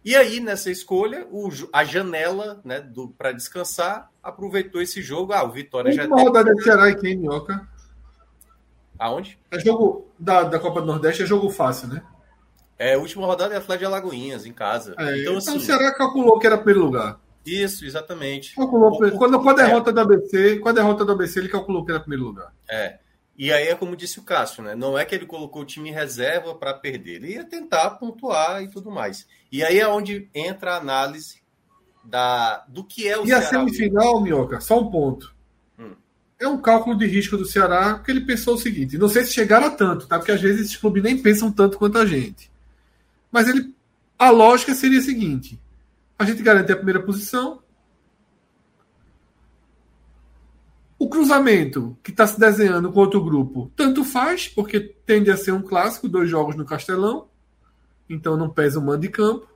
E 0.05 0.15
aí, 0.15 0.39
nessa 0.39 0.71
escolha, 0.71 1.27
o, 1.31 1.49
a 1.73 1.83
janela 1.83 2.61
né, 2.63 2.85
para 3.17 3.31
descansar 3.31 4.09
aproveitou 4.21 4.81
esse 4.81 5.01
jogo. 5.01 5.33
Ah, 5.33 5.43
o 5.43 5.51
Vitória 5.51 5.91
já. 5.91 6.05
Uma 6.05 6.21
rodada 6.21 6.53
de 6.53 6.63
Ceará 6.63 6.89
e 6.89 6.95
quem, 6.95 7.17
Minhoca? 7.17 7.67
Aonde? 9.03 9.37
É 9.51 9.59
jogo 9.59 10.07
da, 10.17 10.43
da 10.43 10.57
Copa 10.57 10.79
do 10.79 10.87
Nordeste, 10.87 11.23
é 11.23 11.25
jogo 11.25 11.49
fácil, 11.49 11.89
né? 11.89 12.01
É, 12.79 12.93
a 12.93 12.97
última 12.97 13.25
rodada 13.25 13.53
é 13.53 13.57
Atlético 13.57 13.79
de 13.79 13.85
Alagoinhas, 13.85 14.45
em 14.45 14.53
casa. 14.53 14.95
É, 14.97 15.19
então, 15.19 15.35
assim, 15.35 15.49
então 15.49 15.57
o 15.57 15.59
Ceará 15.59 15.93
calculou 15.93 16.39
que 16.39 16.47
era 16.47 16.57
primeiro 16.57 16.85
lugar. 16.85 17.19
Isso, 17.45 17.83
exatamente. 17.83 18.55
Calculou, 18.55 18.93
o, 18.93 19.17
quando, 19.17 19.41
com 19.41 19.49
a 19.49 19.53
derrota 19.53 19.89
é. 19.89 19.93
do 19.93 19.99
ABC, 19.99 20.59
com 20.59 20.69
a 20.69 20.71
derrota 20.71 21.03
do 21.03 21.11
ABC, 21.11 21.37
ele 21.37 21.49
calculou 21.49 21.83
que 21.83 21.91
era 21.91 21.99
primeiro 21.99 22.23
lugar. 22.23 22.53
É. 22.69 22.97
E 23.37 23.51
aí 23.51 23.67
é 23.67 23.75
como 23.75 23.97
disse 23.97 24.19
o 24.19 24.23
Cássio, 24.23 24.63
né? 24.63 24.73
Não 24.73 24.97
é 24.97 25.03
que 25.03 25.13
ele 25.13 25.25
colocou 25.25 25.63
o 25.63 25.65
time 25.65 25.89
em 25.89 25.93
reserva 25.93 26.55
para 26.55 26.73
perder, 26.73 27.15
ele 27.15 27.33
ia 27.33 27.43
tentar 27.43 27.89
pontuar 27.91 28.63
e 28.63 28.69
tudo 28.69 28.89
mais. 28.89 29.27
E 29.51 29.65
aí 29.65 29.81
é 29.81 29.87
onde 29.87 30.29
entra 30.33 30.75
a 30.75 30.77
análise 30.77 31.41
da, 32.05 32.63
do 32.69 32.85
que 32.85 33.05
é 33.05 33.17
o 33.17 33.23
E 33.23 33.27
Ceará 33.27 33.45
a 33.45 33.49
semifinal, 33.49 34.21
Minhoca, 34.21 34.61
só 34.61 34.79
um 34.79 34.89
ponto 34.89 35.33
é 36.43 36.47
um 36.47 36.57
cálculo 36.57 36.97
de 36.97 37.05
risco 37.05 37.37
do 37.37 37.45
Ceará, 37.45 37.95
porque 37.95 38.11
ele 38.11 38.21
pensou 38.21 38.55
o 38.55 38.59
seguinte: 38.59 38.97
não 38.97 39.07
sei 39.07 39.23
se 39.23 39.33
chegaram 39.33 39.67
a 39.67 39.71
tanto, 39.71 40.07
tá? 40.07 40.17
Porque 40.17 40.31
às 40.31 40.41
vezes 40.41 40.61
esses 40.61 40.77
clubes 40.77 41.01
nem 41.03 41.17
pensam 41.17 41.51
tanto 41.51 41.77
quanto 41.77 41.97
a 41.97 42.05
gente. 42.05 42.51
Mas 43.31 43.47
ele, 43.47 43.73
a 44.17 44.29
lógica 44.29 44.73
seria 44.75 44.99
a 44.99 45.03
seguinte: 45.03 45.59
a 46.17 46.25
gente 46.25 46.41
garante 46.41 46.71
a 46.71 46.75
primeira 46.75 47.01
posição. 47.01 47.61
O 50.99 51.09
cruzamento 51.09 51.97
que 52.01 52.11
está 52.11 52.25
se 52.25 52.39
desenhando 52.39 52.91
com 52.91 52.99
outro 52.99 53.23
grupo, 53.23 53.71
tanto 53.75 54.05
faz, 54.05 54.47
porque 54.47 54.79
tende 54.79 55.29
a 55.29 55.35
ser 55.35 55.51
um 55.51 55.61
clássico, 55.61 56.07
dois 56.07 56.29
jogos 56.29 56.55
no 56.55 56.65
Castelão, 56.65 57.27
então 58.09 58.37
não 58.37 58.49
pesa 58.49 58.79
o 58.79 58.81
mando 58.81 59.01
de 59.01 59.09
campo. 59.09 59.47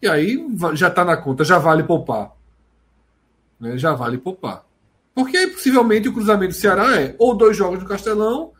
E 0.00 0.08
aí 0.08 0.46
já 0.74 0.88
está 0.88 1.04
na 1.04 1.16
conta, 1.16 1.44
já 1.44 1.58
vale 1.58 1.82
poupar. 1.82 2.32
Né? 3.58 3.76
Já 3.78 3.94
vale 3.94 4.18
poupar. 4.18 4.65
Porque 5.16 5.34
aí, 5.34 5.46
possivelmente 5.46 6.10
o 6.10 6.12
cruzamento 6.12 6.52
do 6.52 6.58
Ceará 6.58 7.00
é 7.00 7.16
ou 7.18 7.34
dois 7.34 7.56
jogos 7.56 7.82
no 7.82 7.88
Castelão, 7.88 8.52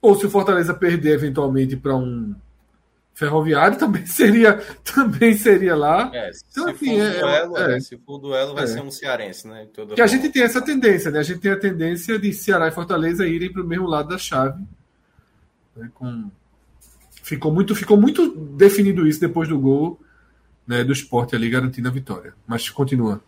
ou 0.00 0.14
se 0.14 0.24
o 0.24 0.30
Fortaleza 0.30 0.72
perder 0.72 1.14
eventualmente 1.14 1.76
para 1.76 1.96
um 1.96 2.32
ferroviário, 3.12 3.74
também 3.76 4.06
seria, 4.06 4.62
também 4.84 5.36
seria 5.36 5.74
lá. 5.74 6.08
É, 6.14 6.32
se, 6.32 6.44
então, 6.48 6.68
assim, 6.68 6.96
for 6.96 7.02
é, 7.02 7.20
duelo, 7.20 7.58
é, 7.58 7.76
é, 7.76 7.80
se 7.80 7.98
for 7.98 8.18
duelo, 8.18 8.54
vai 8.54 8.64
é. 8.64 8.66
ser 8.68 8.80
um 8.82 8.90
cearense, 8.90 9.48
né? 9.48 9.66
Toda 9.74 9.96
que 9.96 10.00
a 10.00 10.06
gente 10.06 10.28
tem 10.28 10.44
essa 10.44 10.62
tendência, 10.62 11.10
né? 11.10 11.18
A 11.18 11.24
gente 11.24 11.40
tem 11.40 11.50
a 11.50 11.58
tendência 11.58 12.16
de 12.20 12.32
Ceará 12.32 12.68
e 12.68 12.70
Fortaleza 12.70 13.26
irem 13.26 13.52
para 13.52 13.62
o 13.62 13.66
mesmo 13.66 13.88
lado 13.88 14.10
da 14.10 14.16
chave. 14.16 14.62
Né? 15.74 15.90
Com... 15.92 16.30
Ficou, 17.20 17.52
muito, 17.52 17.74
ficou 17.74 18.00
muito 18.00 18.30
definido 18.56 19.08
isso 19.08 19.20
depois 19.20 19.48
do 19.48 19.58
gol 19.58 20.00
né, 20.64 20.84
do 20.84 20.92
esporte 20.92 21.34
ali 21.34 21.50
garantindo 21.50 21.88
a 21.88 21.90
vitória. 21.90 22.32
Mas 22.46 22.70
continua. 22.70 23.20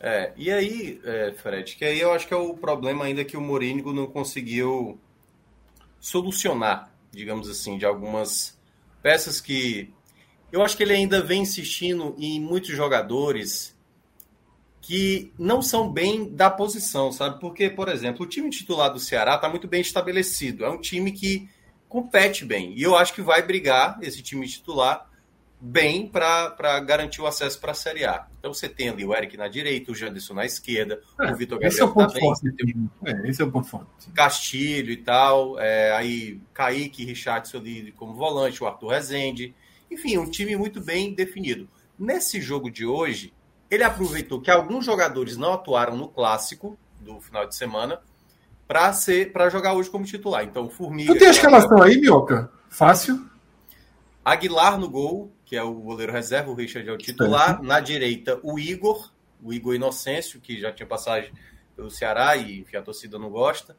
É, 0.00 0.32
e 0.34 0.50
aí, 0.50 0.98
é, 1.04 1.32
Fred, 1.32 1.76
que 1.76 1.84
aí 1.84 2.00
eu 2.00 2.12
acho 2.12 2.26
que 2.26 2.32
é 2.32 2.36
o 2.36 2.54
problema 2.54 3.04
ainda 3.04 3.22
que 3.22 3.36
o 3.36 3.40
Mourinho 3.40 3.92
não 3.92 4.06
conseguiu 4.06 4.98
solucionar, 6.00 6.90
digamos 7.12 7.50
assim, 7.50 7.76
de 7.76 7.84
algumas 7.84 8.58
peças 9.02 9.42
que 9.42 9.92
eu 10.50 10.62
acho 10.62 10.76
que 10.76 10.82
ele 10.82 10.94
ainda 10.94 11.22
vem 11.22 11.42
insistindo 11.42 12.14
em 12.18 12.40
muitos 12.40 12.70
jogadores 12.70 13.78
que 14.80 15.32
não 15.38 15.60
são 15.60 15.92
bem 15.92 16.34
da 16.34 16.50
posição, 16.50 17.12
sabe? 17.12 17.38
Porque, 17.38 17.68
por 17.68 17.88
exemplo, 17.88 18.24
o 18.24 18.28
time 18.28 18.48
titular 18.48 18.90
do 18.90 18.98
Ceará 18.98 19.34
está 19.34 19.48
muito 19.48 19.68
bem 19.68 19.82
estabelecido. 19.82 20.64
É 20.64 20.70
um 20.70 20.80
time 20.80 21.12
que 21.12 21.48
compete 21.88 22.44
bem. 22.44 22.72
E 22.74 22.82
eu 22.82 22.96
acho 22.96 23.12
que 23.12 23.20
vai 23.20 23.42
brigar 23.42 23.98
esse 24.00 24.22
time 24.22 24.48
titular 24.48 25.08
bem 25.60 26.08
para 26.08 26.80
garantir 26.80 27.20
o 27.20 27.26
acesso 27.26 27.60
para 27.60 27.72
a 27.72 27.74
Série 27.74 28.04
A. 28.04 28.29
Então 28.40 28.54
você 28.54 28.70
tem 28.70 28.88
ali 28.88 29.04
o 29.04 29.14
Eric 29.14 29.36
na 29.36 29.48
direita, 29.48 29.92
o 29.92 29.94
Janderson 29.94 30.32
na 30.32 30.46
esquerda, 30.46 30.98
é, 31.20 31.30
o 31.30 31.36
Vitor 31.36 31.58
Gabriel 31.58 31.68
esse 31.68 31.80
é 31.82 31.84
o 31.84 31.92
ponto 31.92 32.18
forte. 32.18 32.48
É, 33.04 33.28
esse 33.28 33.42
é 33.42 33.44
o 33.44 33.52
ponto 33.52 33.68
forte. 33.68 34.10
Castilho 34.14 34.90
e 34.90 34.96
tal, 34.96 35.60
é, 35.60 35.92
aí 35.92 36.40
Kaique, 36.54 37.04
Richardson 37.04 37.58
ali 37.58 37.92
como 37.92 38.14
volante, 38.14 38.64
o 38.64 38.66
Arthur 38.66 38.88
Rezende. 38.88 39.54
Enfim, 39.90 40.16
um 40.16 40.28
time 40.28 40.56
muito 40.56 40.80
bem 40.80 41.12
definido. 41.12 41.68
Nesse 41.98 42.40
jogo 42.40 42.70
de 42.70 42.86
hoje, 42.86 43.34
ele 43.70 43.84
aproveitou 43.84 44.40
que 44.40 44.50
alguns 44.50 44.86
jogadores 44.86 45.36
não 45.36 45.52
atuaram 45.52 45.94
no 45.94 46.08
clássico 46.08 46.78
do 46.98 47.20
final 47.20 47.46
de 47.46 47.54
semana 47.54 48.00
para 48.66 48.90
ser 48.94 49.32
para 49.32 49.50
jogar 49.50 49.74
hoje 49.74 49.90
como 49.90 50.06
titular. 50.06 50.44
Então, 50.44 50.70
Formiga. 50.70 51.12
Tu 51.12 51.18
tem 51.18 51.28
a 51.28 51.32
escalação 51.32 51.82
aí, 51.82 52.00
Mioca? 52.00 52.50
Fácil. 52.70 53.28
Aguilar 54.24 54.78
no 54.78 54.88
gol, 54.88 55.30
que 55.50 55.56
é 55.56 55.62
o 55.64 55.74
goleiro 55.74 56.12
reserva, 56.12 56.48
o 56.48 56.54
Richard 56.54 56.88
é 56.88 56.92
o 56.92 56.96
titular. 56.96 57.60
Na 57.60 57.80
direita, 57.80 58.38
o 58.40 58.56
Igor, 58.56 59.12
o 59.42 59.52
Igor 59.52 59.74
Inocêncio, 59.74 60.40
que 60.40 60.60
já 60.60 60.70
tinha 60.70 60.86
passagem 60.86 61.32
pelo 61.74 61.90
Ceará 61.90 62.36
e 62.36 62.60
enfim, 62.60 62.76
a 62.76 62.82
torcida 62.82 63.18
não 63.18 63.28
gosta. 63.28 63.76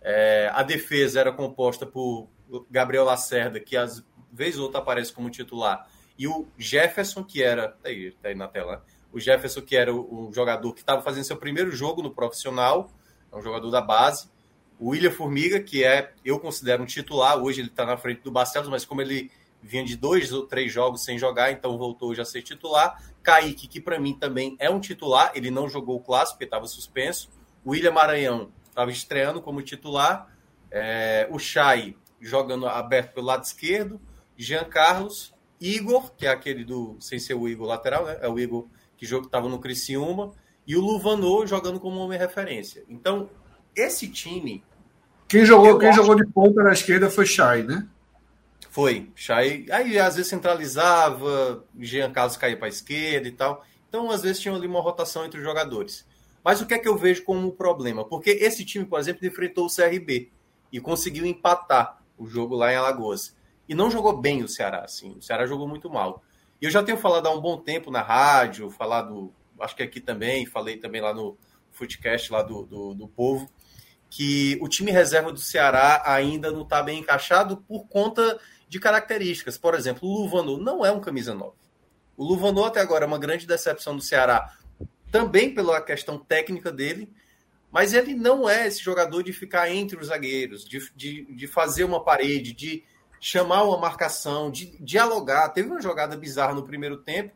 É, 0.00 0.50
a 0.54 0.62
defesa 0.62 1.20
era 1.20 1.30
composta 1.30 1.84
por 1.84 2.26
Gabriel 2.70 3.04
Lacerda, 3.04 3.60
que 3.60 3.76
às 3.76 4.02
vezes 4.32 4.56
ou 4.56 4.64
outra 4.64 4.80
aparece 4.80 5.12
como 5.12 5.28
titular, 5.28 5.86
e 6.18 6.26
o 6.26 6.48
Jefferson, 6.56 7.22
que 7.22 7.42
era. 7.42 7.68
Tá 7.68 7.90
aí, 7.90 8.12
tá 8.12 8.30
aí 8.30 8.34
na 8.34 8.48
tela. 8.48 8.76
Né? 8.76 8.82
O 9.12 9.20
Jefferson, 9.20 9.60
que 9.60 9.76
era 9.76 9.94
um 9.94 10.32
jogador 10.32 10.72
que 10.72 10.80
estava 10.80 11.02
fazendo 11.02 11.24
seu 11.24 11.36
primeiro 11.36 11.70
jogo 11.70 12.02
no 12.02 12.14
profissional, 12.14 12.90
é 13.30 13.36
um 13.36 13.42
jogador 13.42 13.70
da 13.70 13.82
base. 13.82 14.30
O 14.78 14.88
William 14.92 15.10
Formiga, 15.10 15.60
que 15.60 15.84
é, 15.84 16.14
eu 16.24 16.40
considero 16.40 16.82
um 16.82 16.86
titular, 16.86 17.36
hoje 17.36 17.60
ele 17.60 17.68
está 17.68 17.84
na 17.84 17.98
frente 17.98 18.22
do 18.22 18.30
Barcelos, 18.30 18.70
mas 18.70 18.86
como 18.86 19.02
ele 19.02 19.30
vinha 19.62 19.84
de 19.84 19.96
dois 19.96 20.32
ou 20.32 20.46
três 20.46 20.72
jogos 20.72 21.04
sem 21.04 21.18
jogar, 21.18 21.52
então 21.52 21.76
voltou 21.76 22.14
já 22.14 22.22
a 22.22 22.24
ser 22.26 22.42
titular. 22.42 23.02
Kaique, 23.22 23.68
que 23.68 23.80
para 23.80 23.98
mim 23.98 24.14
também 24.14 24.56
é 24.58 24.70
um 24.70 24.80
titular, 24.80 25.32
ele 25.34 25.50
não 25.50 25.68
jogou 25.68 25.96
o 25.96 26.00
clássico 26.00 26.34
porque 26.34 26.44
estava 26.44 26.66
suspenso. 26.66 27.30
O 27.64 27.70
William 27.70 27.92
Maranhão 27.92 28.50
estava 28.68 28.90
estreando 28.90 29.42
como 29.42 29.62
titular. 29.62 30.34
É, 30.70 31.26
o 31.30 31.38
Chay 31.38 31.96
jogando 32.20 32.66
aberto 32.66 33.14
pelo 33.14 33.26
lado 33.26 33.44
esquerdo. 33.44 34.00
Jean 34.36 34.64
Carlos, 34.64 35.34
Igor, 35.60 36.12
que 36.16 36.26
é 36.26 36.30
aquele 36.30 36.64
do, 36.64 36.96
sem 37.00 37.18
ser 37.18 37.34
o 37.34 37.48
Igor 37.48 37.66
lateral, 37.66 38.06
né? 38.06 38.18
É 38.22 38.28
o 38.28 38.38
Igor 38.38 38.66
que 38.96 39.04
estava 39.04 39.48
no 39.48 39.58
Criciúma. 39.58 40.32
E 40.66 40.76
o 40.76 40.80
Luvanô 40.80 41.46
jogando 41.46 41.80
como 41.80 42.00
homem 42.00 42.18
referência. 42.18 42.84
Então, 42.88 43.28
esse 43.74 44.08
time. 44.08 44.62
Quem 45.28 45.44
jogou, 45.44 45.78
quem 45.78 45.92
jogou 45.92 46.14
de 46.14 46.26
ponta 46.26 46.62
na 46.62 46.72
esquerda 46.72 47.10
foi 47.10 47.26
Chay, 47.26 47.62
né? 47.62 47.86
Foi. 48.70 49.10
Chay, 49.16 49.66
aí 49.70 49.98
às 49.98 50.14
vezes 50.14 50.30
centralizava, 50.30 51.64
Jean 51.78 52.10
Carlos 52.12 52.36
caía 52.36 52.56
para 52.56 52.66
a 52.66 52.68
esquerda 52.68 53.26
e 53.26 53.32
tal. 53.32 53.64
Então, 53.88 54.08
às 54.10 54.22
vezes 54.22 54.40
tinha 54.40 54.54
ali 54.54 54.66
uma 54.66 54.80
rotação 54.80 55.24
entre 55.24 55.40
os 55.40 55.44
jogadores. 55.44 56.06
Mas 56.44 56.60
o 56.60 56.66
que 56.66 56.74
é 56.74 56.78
que 56.78 56.88
eu 56.88 56.96
vejo 56.96 57.24
como 57.24 57.50
problema? 57.52 58.04
Porque 58.04 58.30
esse 58.30 58.64
time, 58.64 58.84
por 58.84 59.00
exemplo, 59.00 59.26
enfrentou 59.26 59.66
o 59.66 59.68
CRB 59.68 60.30
e 60.72 60.80
conseguiu 60.80 61.26
empatar 61.26 62.00
o 62.16 62.26
jogo 62.26 62.54
lá 62.54 62.72
em 62.72 62.76
Alagoas. 62.76 63.36
E 63.68 63.74
não 63.74 63.90
jogou 63.90 64.16
bem 64.16 64.42
o 64.42 64.48
Ceará, 64.48 64.84
assim. 64.84 65.16
O 65.18 65.22
Ceará 65.22 65.46
jogou 65.46 65.66
muito 65.66 65.90
mal. 65.90 66.22
E 66.62 66.64
eu 66.64 66.70
já 66.70 66.80
tenho 66.82 66.96
falado 66.96 67.26
há 67.26 67.30
um 67.30 67.40
bom 67.40 67.56
tempo 67.58 67.90
na 67.90 68.02
rádio, 68.02 68.70
falado, 68.70 69.32
acho 69.58 69.74
que 69.74 69.82
aqui 69.82 70.00
também, 70.00 70.46
falei 70.46 70.76
também 70.76 71.00
lá 71.00 71.12
no 71.12 71.36
Footcast 71.72 72.30
lá 72.30 72.42
do, 72.42 72.64
do, 72.64 72.94
do 72.94 73.08
Povo, 73.08 73.50
que 74.08 74.56
o 74.60 74.68
time 74.68 74.92
reserva 74.92 75.32
do 75.32 75.40
Ceará 75.40 76.02
ainda 76.04 76.52
não 76.52 76.62
está 76.62 76.82
bem 76.82 77.00
encaixado 77.00 77.56
por 77.56 77.88
conta 77.88 78.38
de 78.70 78.78
características. 78.78 79.58
Por 79.58 79.74
exemplo, 79.74 80.08
o 80.08 80.22
Luvanu 80.22 80.56
não 80.56 80.86
é 80.86 80.92
um 80.92 81.00
camisa 81.00 81.34
9. 81.34 81.52
O 82.16 82.24
Luvanu 82.24 82.64
até 82.64 82.80
agora 82.80 83.04
é 83.04 83.06
uma 83.06 83.18
grande 83.18 83.44
decepção 83.44 83.96
do 83.96 84.00
Ceará, 84.00 84.56
também 85.10 85.52
pela 85.52 85.80
questão 85.80 86.16
técnica 86.16 86.70
dele, 86.70 87.12
mas 87.72 87.92
ele 87.92 88.14
não 88.14 88.48
é 88.48 88.68
esse 88.68 88.80
jogador 88.80 89.24
de 89.24 89.32
ficar 89.32 89.68
entre 89.68 89.98
os 89.98 90.06
zagueiros, 90.06 90.64
de, 90.64 90.88
de, 90.94 91.24
de 91.34 91.46
fazer 91.48 91.82
uma 91.82 92.02
parede, 92.02 92.52
de 92.52 92.84
chamar 93.20 93.64
uma 93.64 93.76
marcação, 93.76 94.52
de 94.52 94.66
dialogar. 94.78 95.48
Teve 95.48 95.68
uma 95.68 95.82
jogada 95.82 96.16
bizarra 96.16 96.54
no 96.54 96.62
primeiro 96.62 96.98
tempo, 96.98 97.34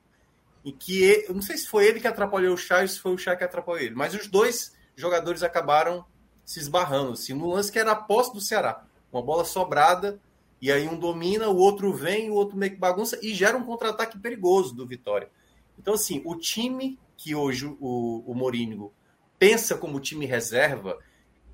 em 0.65 0.71
que 0.71 1.03
ele, 1.03 1.27
eu 1.29 1.35
não 1.35 1.43
sei 1.43 1.57
se 1.57 1.67
foi 1.67 1.87
ele 1.87 2.01
que 2.01 2.07
atrapalhou 2.07 2.55
o 2.55 2.57
Chá 2.57 2.81
ou 2.81 2.89
se 2.89 3.01
foi 3.01 3.13
o 3.13 3.19
Chá 3.19 3.35
que 3.35 3.43
atrapalhou 3.43 3.81
ele, 3.81 3.95
mas 3.95 4.15
os 4.15 4.29
dois 4.29 4.73
jogadores 4.95 5.43
acabaram 5.43 6.07
se 6.45 6.61
esbarrando, 6.61 7.13
assim, 7.13 7.35
no 7.35 7.49
lance 7.49 7.73
que 7.73 7.79
era 7.79 7.91
a 7.91 7.97
posse 7.97 8.33
do 8.33 8.41
Ceará. 8.41 8.85
Uma 9.13 9.23
bola 9.23 9.45
sobrada, 9.45 10.21
e 10.65 10.73
aí 10.73 10.89
um 10.89 10.99
domina, 10.99 11.47
o 11.51 11.59
outro 11.59 11.93
vem, 11.93 12.31
o 12.31 12.33
outro 12.33 12.57
meio 12.57 12.73
que 12.73 12.79
bagunça, 12.79 13.19
e 13.23 13.35
gera 13.35 13.55
um 13.55 13.65
contra-ataque 13.65 14.19
perigoso 14.19 14.75
do 14.75 14.87
Vitória. 14.87 15.29
Então, 15.79 15.93
assim, 15.93 16.23
o 16.25 16.35
time 16.37 16.99
que 17.19 17.35
hoje 17.35 17.67
o, 17.67 18.25
o 18.27 18.35
Mourinho 18.35 18.91
pensa 19.39 19.77
como 19.77 20.01
time 20.01 20.25
reserva, 20.25 20.97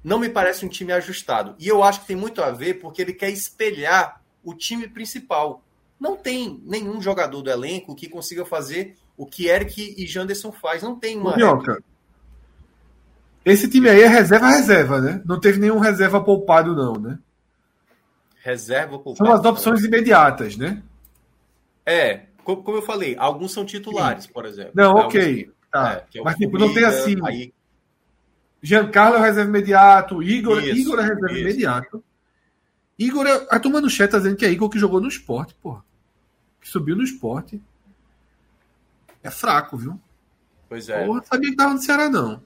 não 0.04 0.20
me 0.20 0.28
parece 0.28 0.64
um 0.64 0.68
time 0.68 0.92
ajustado. 0.92 1.56
E 1.58 1.66
eu 1.66 1.82
acho 1.82 2.02
que 2.02 2.06
tem 2.06 2.14
muito 2.14 2.40
a 2.40 2.52
ver 2.52 2.74
porque 2.74 3.02
ele 3.02 3.12
quer 3.12 3.30
espelhar 3.30 4.22
o 4.44 4.54
time 4.54 4.86
principal. 4.86 5.64
Não 5.98 6.16
tem 6.16 6.62
nenhum 6.64 7.02
jogador 7.02 7.42
do 7.42 7.50
elenco 7.50 7.96
que 7.96 8.08
consiga 8.08 8.44
fazer 8.44 8.94
o 9.16 9.26
que 9.26 9.48
Eric 9.48 9.96
e 9.98 10.06
Janderson 10.06 10.52
faz. 10.52 10.84
Não 10.84 10.94
tem 10.94 11.18
uma. 11.18 11.34
Minhoca, 11.34 11.82
esse 13.44 13.68
time 13.68 13.88
aí 13.88 14.02
é 14.02 14.06
reserva-reserva, 14.06 15.00
né? 15.00 15.20
Não 15.26 15.40
teve 15.40 15.58
nenhum 15.58 15.80
reserva 15.80 16.22
poupado, 16.22 16.76
não, 16.76 16.92
né? 16.92 17.18
Reserva. 18.42 19.00
São 19.16 19.32
as 19.32 19.44
opções 19.44 19.84
imediatas, 19.84 20.56
né? 20.56 20.82
É, 21.84 22.22
como 22.42 22.76
eu 22.76 22.82
falei, 22.82 23.14
alguns 23.18 23.52
são 23.52 23.64
titulares, 23.64 24.26
por 24.26 24.46
exemplo. 24.46 24.72
Não, 24.74 24.94
ok. 24.94 25.40
Alguns... 25.40 25.54
Tá. 25.70 26.06
É, 26.14 26.18
é 26.18 26.22
Mas, 26.22 26.36
tipo, 26.36 26.58
não 26.58 26.72
tem 26.72 26.84
assim. 26.84 27.16
Aí... 27.24 27.52
Giancarlo 28.62 29.16
é 29.16 29.20
o 29.20 29.22
reserva 29.22 29.48
imediato, 29.48 30.22
Igor, 30.22 30.62
isso, 30.62 30.76
Igor 30.76 30.98
é 30.98 31.02
reserva 31.02 31.32
isso. 31.32 31.40
imediato. 31.40 32.04
Igor, 32.98 33.26
é, 33.26 33.46
a 33.50 33.58
turma 33.58 33.80
no 33.80 33.88
chat 33.88 34.10
tá 34.10 34.18
dizendo 34.18 34.36
que 34.36 34.44
é 34.44 34.50
Igor 34.50 34.68
que 34.68 34.78
jogou 34.78 35.00
no 35.00 35.08
esporte, 35.08 35.54
porra. 35.62 35.84
Que 36.60 36.68
subiu 36.68 36.96
no 36.96 37.02
esporte. 37.02 37.60
É 39.22 39.30
fraco, 39.30 39.76
viu? 39.76 39.98
Pois 40.68 40.88
é. 40.88 41.06
Porra, 41.06 41.22
sabia 41.24 41.50
que 41.50 41.56
tava 41.56 41.74
no 41.74 41.80
Ceará, 41.80 42.08
não. 42.08 42.42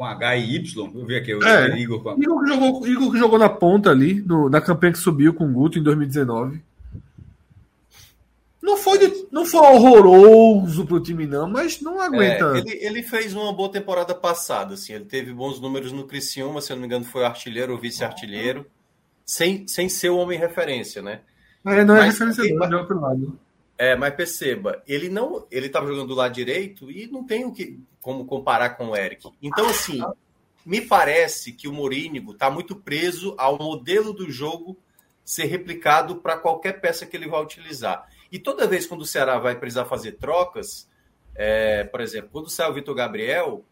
Com 0.00 0.06
H 0.06 0.34
e 0.34 0.56
Y, 0.56 0.90
eu 0.94 1.04
vi 1.04 1.14
aqui. 1.14 1.30
Eu 1.30 1.42
é, 1.42 1.78
Igor, 1.78 2.02
com... 2.02 2.16
Igor, 2.18 2.42
que 2.42 2.48
jogou, 2.48 2.86
Igor 2.86 3.12
que 3.12 3.18
jogou 3.18 3.38
na 3.38 3.50
ponta 3.50 3.90
ali, 3.90 4.22
no, 4.22 4.48
na 4.48 4.58
campanha 4.58 4.94
que 4.94 4.98
subiu 4.98 5.34
com 5.34 5.44
o 5.44 5.52
Guto 5.52 5.78
em 5.78 5.82
2019. 5.82 6.58
Não 8.62 8.78
foi, 8.78 8.96
de, 8.96 9.26
não 9.30 9.44
foi 9.44 9.60
horroroso 9.60 10.86
pro 10.86 11.00
time, 11.00 11.26
não, 11.26 11.50
mas 11.50 11.82
não 11.82 12.00
aguenta. 12.00 12.46
É, 12.46 12.58
ele, 12.60 12.78
ele, 12.80 13.02
fez 13.02 13.34
uma 13.34 13.52
boa 13.52 13.70
temporada 13.70 14.14
passada, 14.14 14.72
assim. 14.72 14.94
Ele 14.94 15.04
teve 15.04 15.34
bons 15.34 15.60
números 15.60 15.92
no 15.92 16.06
Criciúma, 16.06 16.62
se 16.62 16.72
eu 16.72 16.76
não 16.76 16.80
me 16.80 16.86
engano, 16.86 17.04
foi 17.04 17.26
artilheiro 17.26 17.74
ou 17.74 17.78
vice-artilheiro, 17.78 18.64
sem, 19.26 19.68
sem 19.68 19.90
ser 19.90 20.08
o 20.08 20.16
homem 20.16 20.38
referência, 20.38 21.02
né? 21.02 21.20
É, 21.62 21.84
não 21.84 21.94
é 21.94 22.06
mas, 22.06 22.14
referência 22.14 22.54
não, 22.54 22.66
de 22.66 22.74
outro 22.74 22.98
lado. 22.98 23.38
É, 23.80 23.96
mas 23.96 24.14
perceba, 24.14 24.82
ele 24.86 25.08
não. 25.08 25.46
Ele 25.50 25.68
estava 25.68 25.86
jogando 25.86 26.08
do 26.08 26.14
lado 26.14 26.34
direito 26.34 26.90
e 26.90 27.06
não 27.06 27.24
tem 27.24 27.46
o 27.46 27.50
que 27.50 27.80
como 28.02 28.26
comparar 28.26 28.76
com 28.76 28.88
o 28.88 28.96
Eric. 28.96 29.26
Então, 29.40 29.66
assim, 29.70 30.02
me 30.66 30.82
parece 30.82 31.50
que 31.54 31.66
o 31.66 31.72
Morínigo 31.72 32.32
está 32.32 32.50
muito 32.50 32.76
preso 32.76 33.34
ao 33.38 33.56
modelo 33.56 34.12
do 34.12 34.30
jogo 34.30 34.76
ser 35.24 35.46
replicado 35.46 36.16
para 36.16 36.36
qualquer 36.36 36.78
peça 36.82 37.06
que 37.06 37.16
ele 37.16 37.26
vai 37.26 37.42
utilizar. 37.42 38.06
E 38.30 38.38
toda 38.38 38.66
vez 38.66 38.84
quando 38.84 39.00
o 39.00 39.06
Ceará 39.06 39.38
vai 39.38 39.58
precisar 39.58 39.86
fazer 39.86 40.12
trocas, 40.18 40.86
é, 41.34 41.82
por 41.84 42.02
exemplo, 42.02 42.28
quando 42.30 42.50
sai 42.50 42.70
o 42.70 42.74
Vitor 42.74 42.94
Gabriel, 42.94 43.64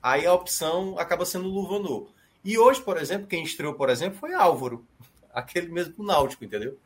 aí 0.00 0.24
a 0.24 0.32
opção 0.32 0.96
acaba 1.00 1.24
sendo 1.24 1.48
o 1.48 1.52
Luvanô. 1.52 2.06
E 2.44 2.56
hoje, 2.56 2.80
por 2.80 2.96
exemplo, 2.96 3.26
quem 3.26 3.42
estreou, 3.42 3.74
por 3.74 3.90
exemplo, 3.90 4.20
foi 4.20 4.34
Álvaro, 4.34 4.86
aquele 5.34 5.66
mesmo 5.66 6.04
Náutico, 6.04 6.44
entendeu? 6.44 6.78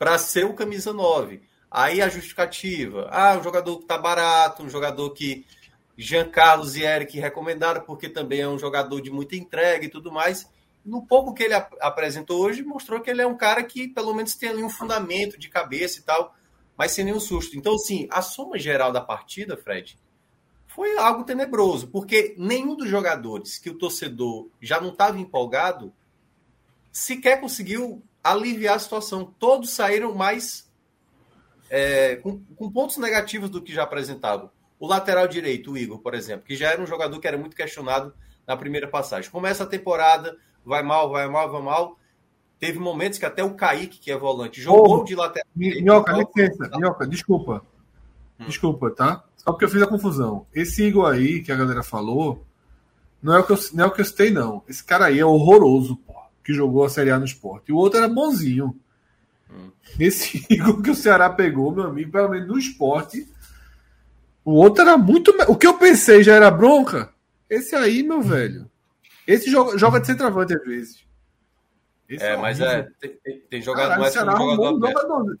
Para 0.00 0.18
ser 0.18 0.46
o 0.46 0.52
camisa 0.52 0.92
9. 0.92 1.51
Aí 1.72 2.02
a 2.02 2.08
justificativa, 2.08 3.08
ah, 3.10 3.36
um 3.38 3.42
jogador 3.42 3.78
que 3.78 3.86
tá 3.86 3.96
barato, 3.96 4.62
um 4.62 4.68
jogador 4.68 5.10
que 5.10 5.46
Jean 5.96 6.28
Carlos 6.28 6.76
e 6.76 6.82
Eric 6.82 7.18
recomendaram, 7.18 7.82
porque 7.82 8.08
também 8.08 8.40
é 8.40 8.48
um 8.48 8.58
jogador 8.58 9.00
de 9.00 9.10
muita 9.10 9.36
entrega 9.36 9.86
e 9.86 9.88
tudo 9.88 10.12
mais. 10.12 10.46
No 10.84 11.06
pouco 11.06 11.32
que 11.32 11.44
ele 11.44 11.54
ap 11.54 11.72
apresentou 11.80 12.40
hoje, 12.42 12.62
mostrou 12.62 13.00
que 13.00 13.08
ele 13.08 13.22
é 13.22 13.26
um 13.26 13.36
cara 13.36 13.62
que 13.62 13.88
pelo 13.88 14.12
menos 14.12 14.34
tem 14.34 14.50
ali 14.50 14.62
um 14.62 14.68
fundamento 14.68 15.38
de 15.38 15.48
cabeça 15.48 16.00
e 16.00 16.02
tal 16.02 16.34
mas 16.76 16.92
sem 16.92 17.04
nenhum 17.04 17.20
susto. 17.20 17.56
Então, 17.56 17.78
sim, 17.78 18.08
a 18.10 18.22
soma 18.22 18.58
geral 18.58 18.92
da 18.92 19.00
partida, 19.00 19.56
Fred, 19.56 19.98
foi 20.66 20.96
algo 20.98 21.24
tenebroso, 21.24 21.88
porque 21.88 22.34
nenhum 22.38 22.74
dos 22.74 22.88
jogadores 22.88 23.58
que 23.58 23.70
o 23.70 23.78
torcedor 23.78 24.48
já 24.60 24.80
não 24.80 24.88
estava 24.88 25.18
empolgado 25.18 25.92
sequer 26.90 27.40
conseguiu 27.40 28.02
aliviar 28.24 28.76
a 28.76 28.78
situação. 28.78 29.34
Todos 29.38 29.70
saíram 29.70 30.14
mais 30.14 30.70
é, 31.74 32.16
com, 32.16 32.38
com, 32.54 32.70
pontos 32.70 32.98
negativos 32.98 33.48
do 33.48 33.62
que 33.62 33.72
já 33.72 33.84
apresentavam. 33.84 34.50
O 34.78 34.86
lateral 34.86 35.26
direito, 35.26 35.72
o 35.72 35.78
Igor, 35.78 36.00
por 36.00 36.12
exemplo, 36.12 36.44
que 36.44 36.54
já 36.54 36.70
era 36.70 36.82
um 36.82 36.86
jogador 36.86 37.18
que 37.18 37.26
era 37.26 37.38
muito 37.38 37.56
questionado 37.56 38.12
na 38.46 38.54
primeira 38.58 38.86
passagem. 38.86 39.30
Começa 39.30 39.62
a 39.62 39.66
temporada, 39.66 40.36
vai 40.62 40.82
mal, 40.82 41.10
vai 41.10 41.26
mal, 41.26 41.50
vai 41.50 41.62
mal. 41.62 41.98
Teve 42.58 42.78
momentos 42.78 43.18
que 43.18 43.24
até 43.24 43.42
o 43.42 43.54
Kaique, 43.54 43.98
que 43.98 44.12
é 44.12 44.18
volante, 44.18 44.60
jogou 44.60 45.00
oh, 45.00 45.04
de 45.04 45.14
lateral. 45.14 45.48
Minhoca, 45.56 46.12
licença, 46.12 46.68
Minhoca, 46.76 47.06
desculpa. 47.06 47.64
Hum. 48.38 48.44
Desculpa, 48.44 48.90
tá? 48.90 49.24
Só 49.38 49.50
porque 49.50 49.64
eu 49.64 49.70
fiz 49.70 49.80
a 49.80 49.86
confusão. 49.86 50.46
Esse 50.52 50.82
Igor 50.84 51.10
aí 51.10 51.42
que 51.42 51.50
a 51.50 51.56
galera 51.56 51.82
falou, 51.82 52.44
não 53.22 53.34
é 53.34 53.40
o 53.40 53.46
que 53.46 53.52
eu, 53.52 53.58
não 53.72 53.84
é 53.84 53.86
o 53.86 53.90
que 53.90 54.02
eu 54.02 54.04
citei, 54.04 54.30
não. 54.30 54.62
Esse 54.68 54.84
cara 54.84 55.06
aí 55.06 55.18
é 55.18 55.24
horroroso, 55.24 55.96
pô, 55.96 56.12
que 56.44 56.52
jogou 56.52 56.84
a 56.84 56.90
Série 56.90 57.10
A 57.10 57.18
no 57.18 57.24
esporte. 57.24 57.70
E 57.70 57.72
o 57.72 57.76
outro 57.76 57.98
era 57.98 58.08
bonzinho. 58.08 58.78
Hum. 59.52 59.70
Esse 59.98 60.44
Igor 60.50 60.82
que 60.82 60.90
o 60.90 60.94
Ceará 60.94 61.28
pegou, 61.30 61.72
meu 61.72 61.84
amigo, 61.84 62.10
pelo 62.10 62.30
menos 62.30 62.48
no 62.48 62.58
esporte. 62.58 63.28
O 64.44 64.52
outro 64.54 64.82
era 64.82 64.96
muito. 64.96 65.30
O 65.48 65.56
que 65.56 65.66
eu 65.66 65.78
pensei 65.78 66.22
já 66.22 66.34
era 66.34 66.50
bronca. 66.50 67.12
Esse 67.48 67.76
aí, 67.76 68.02
meu 68.02 68.20
velho. 68.20 68.68
Esse 69.26 69.50
joga, 69.50 69.78
joga 69.78 70.00
de 70.00 70.06
centroavante 70.06 70.54
às 70.54 70.64
vezes. 70.64 71.04
Esse 72.08 72.24
é, 72.24 72.32
é 72.32 72.36
mas 72.36 72.60
é, 72.60 72.88
tem, 73.00 73.40
tem 73.48 73.62
jogado 73.62 74.00
mais 74.00 74.16
como 74.16 74.30
jogador. 74.30 74.74
Um 74.74 74.80
jogador. 74.80 75.38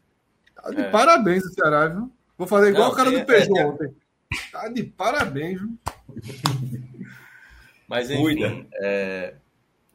Tá 0.54 0.70
de 0.70 0.80
é. 0.82 0.90
parabéns 0.90 1.44
o 1.44 1.52
Ceará, 1.52 1.88
viu? 1.88 2.10
Vou 2.38 2.46
fazer 2.46 2.70
igual 2.70 2.86
Não, 2.86 2.92
o 2.92 2.96
cara 2.96 3.10
tem, 3.10 3.18
do 3.20 3.26
Peugeot 3.26 3.58
é, 3.58 3.66
ontem. 3.66 3.96
Tá 4.50 4.68
de 4.68 4.84
parabéns, 4.84 5.60
viu? 5.60 5.78
Mas 7.88 8.10
enfim, 8.10 8.66
é, 8.80 9.34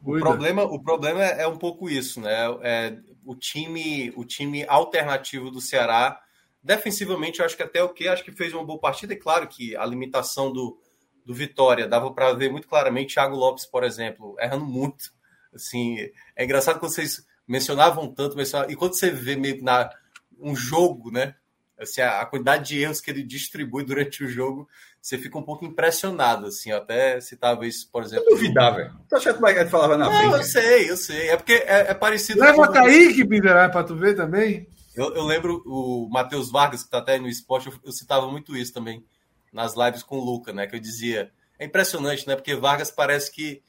o 0.04 0.20
problema, 0.20 0.64
o 0.64 0.80
problema 0.80 1.24
é, 1.24 1.48
um 1.48 1.58
pouco 1.58 1.90
isso, 1.90 2.22
né? 2.22 2.36
É, 2.62 2.98
o 3.28 3.36
time, 3.36 4.12
o 4.16 4.24
time 4.26 4.66
alternativo 4.68 5.52
do 5.52 5.62
Ceará 5.62 6.22
Defensivamente, 6.68 7.40
eu 7.40 7.46
acho 7.46 7.56
que 7.56 7.64
até 7.64 7.82
o 7.82 7.94
que 7.94 8.10
acho 8.10 8.26
que 8.26 8.32
fez 8.34 8.54
uma 8.54 8.66
boa 8.66 8.78
partida. 8.78 9.14
É 9.14 9.16
claro 9.16 9.48
que 9.48 9.74
a 9.78 9.86
limitação 9.86 10.52
do, 10.52 10.78
do 11.26 11.34
Vitória 11.34 11.88
dava 11.88 12.12
para 12.12 12.34
ver 12.34 12.52
muito 12.52 12.68
claramente. 12.68 13.14
Thiago 13.14 13.38
Lopes, 13.38 13.66
por 13.66 13.86
exemplo, 13.86 14.36
errando 14.38 14.66
muito. 14.66 15.14
Assim, 15.54 15.98
é 16.36 16.44
engraçado 16.44 16.78
quando 16.78 16.92
vocês 16.92 17.26
mencionavam 17.48 18.14
tanto, 18.14 18.36
mencionavam, 18.36 18.70
e 18.70 18.76
quando 18.76 18.96
você 18.96 19.10
vê 19.10 19.38
meio 19.38 19.64
na 19.64 19.90
um 20.38 20.54
jogo, 20.54 21.10
né? 21.10 21.36
Assim, 21.80 22.02
a, 22.02 22.20
a, 22.20 22.26
quantidade 22.26 22.68
de 22.68 22.82
erros 22.82 23.00
que 23.00 23.10
ele 23.12 23.24
distribui 23.24 23.86
durante 23.86 24.24
o 24.26 24.28
jogo, 24.28 24.68
você 25.01 25.17
fica 25.17 25.38
um 25.38 25.43
pouco 25.43 25.66
impressionado, 25.66 26.48
assim, 26.48 26.72
até 26.72 27.19
citava 27.22 27.66
isso, 27.66 27.90
por 27.92 28.03
exemplo. 28.03 28.26
Eu 28.26 28.35
duvidar, 28.35 28.76
velho. 28.76 28.93
Tu 29.08 29.16
acha 29.16 29.34
que 29.34 29.40
o 29.40 29.69
falava 29.69 29.98
na 29.98 30.09
Não, 30.09 30.35
eu 30.35 30.43
sei, 30.43 30.90
eu 30.90 30.98
sei. 30.98 31.30
É 31.30 31.38
porque 31.38 31.53
é, 31.53 31.92
é 31.92 31.93
parecido. 31.93 32.42
Leva 32.42 32.67
com... 32.67 32.74
Kaique, 32.74 33.24
Biderá, 33.24 33.69
pra 33.69 33.84
tu 33.84 33.95
ver 33.95 34.16
também. 34.16 34.67
Eu, 34.95 35.14
eu 35.16 35.24
lembro 35.24 35.64
o 35.66 36.09
Matheus 36.09 36.51
Vargas, 36.51 36.84
que 36.84 36.90
tá 36.90 36.98
até 36.98 37.19
no 37.19 37.30
esporte, 37.30 37.67
eu, 37.67 37.74
eu, 37.85 37.92
citava 37.92 38.30
muito 38.30 38.58
isso 38.58 38.74
também 38.74 39.06
nas 39.53 39.76
lives 39.76 40.03
com 40.03 40.17
o 40.17 40.24
Luca, 40.24 40.51
né? 40.51 40.67
Que 40.67 40.76
eu 40.76 40.80
dizia. 40.80 41.32
É 41.58 41.66
impressionante, 41.66 42.27
né? 42.27 42.35
Porque 42.35 42.56
Vargas 42.56 42.92
parece 42.92 43.32
que 43.32 43.61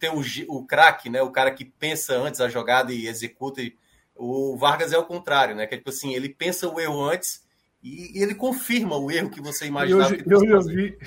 tem 0.00 0.10
o, 0.10 0.22
o 0.48 0.66
craque, 0.66 1.10
né? 1.10 1.20
O 1.22 1.30
cara 1.30 1.50
que 1.50 1.64
pensa 1.64 2.14
antes 2.14 2.40
a 2.40 2.48
jogada 2.48 2.92
e 2.92 3.06
executa. 3.06 3.60
E, 3.60 3.74
o 4.14 4.56
Vargas 4.56 4.92
é 4.92 4.98
o 4.98 5.04
contrário, 5.04 5.54
né? 5.54 5.66
Que 5.66 5.74
é 5.74 5.78
tipo 5.78 5.90
assim, 5.90 6.14
ele 6.14 6.28
pensa 6.28 6.68
o 6.68 6.80
erro 6.80 7.04
antes 7.04 7.45
e, 7.86 8.18
e 8.18 8.22
ele 8.22 8.34
confirma 8.34 8.96
o 8.96 9.10
erro 9.10 9.30
que 9.30 9.40
você 9.40 9.66
imaginava. 9.66 10.12
hoje, 10.12 10.24
que 10.24 10.34
eu, 10.34 10.44
eu 10.44 10.62
vi, 10.62 10.98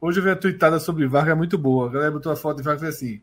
hoje 0.00 0.20
eu 0.20 0.24
vi 0.24 0.30
a 0.30 0.36
tweetada 0.36 0.78
sobre 0.78 1.06
Vargas, 1.08 1.32
é 1.32 1.36
muito 1.36 1.58
boa. 1.58 1.88
A 1.88 1.92
galera 1.92 2.12
botou 2.12 2.30
a 2.30 2.36
foto 2.36 2.58
de 2.58 2.62
Vargas 2.62 2.94
assim. 2.94 3.20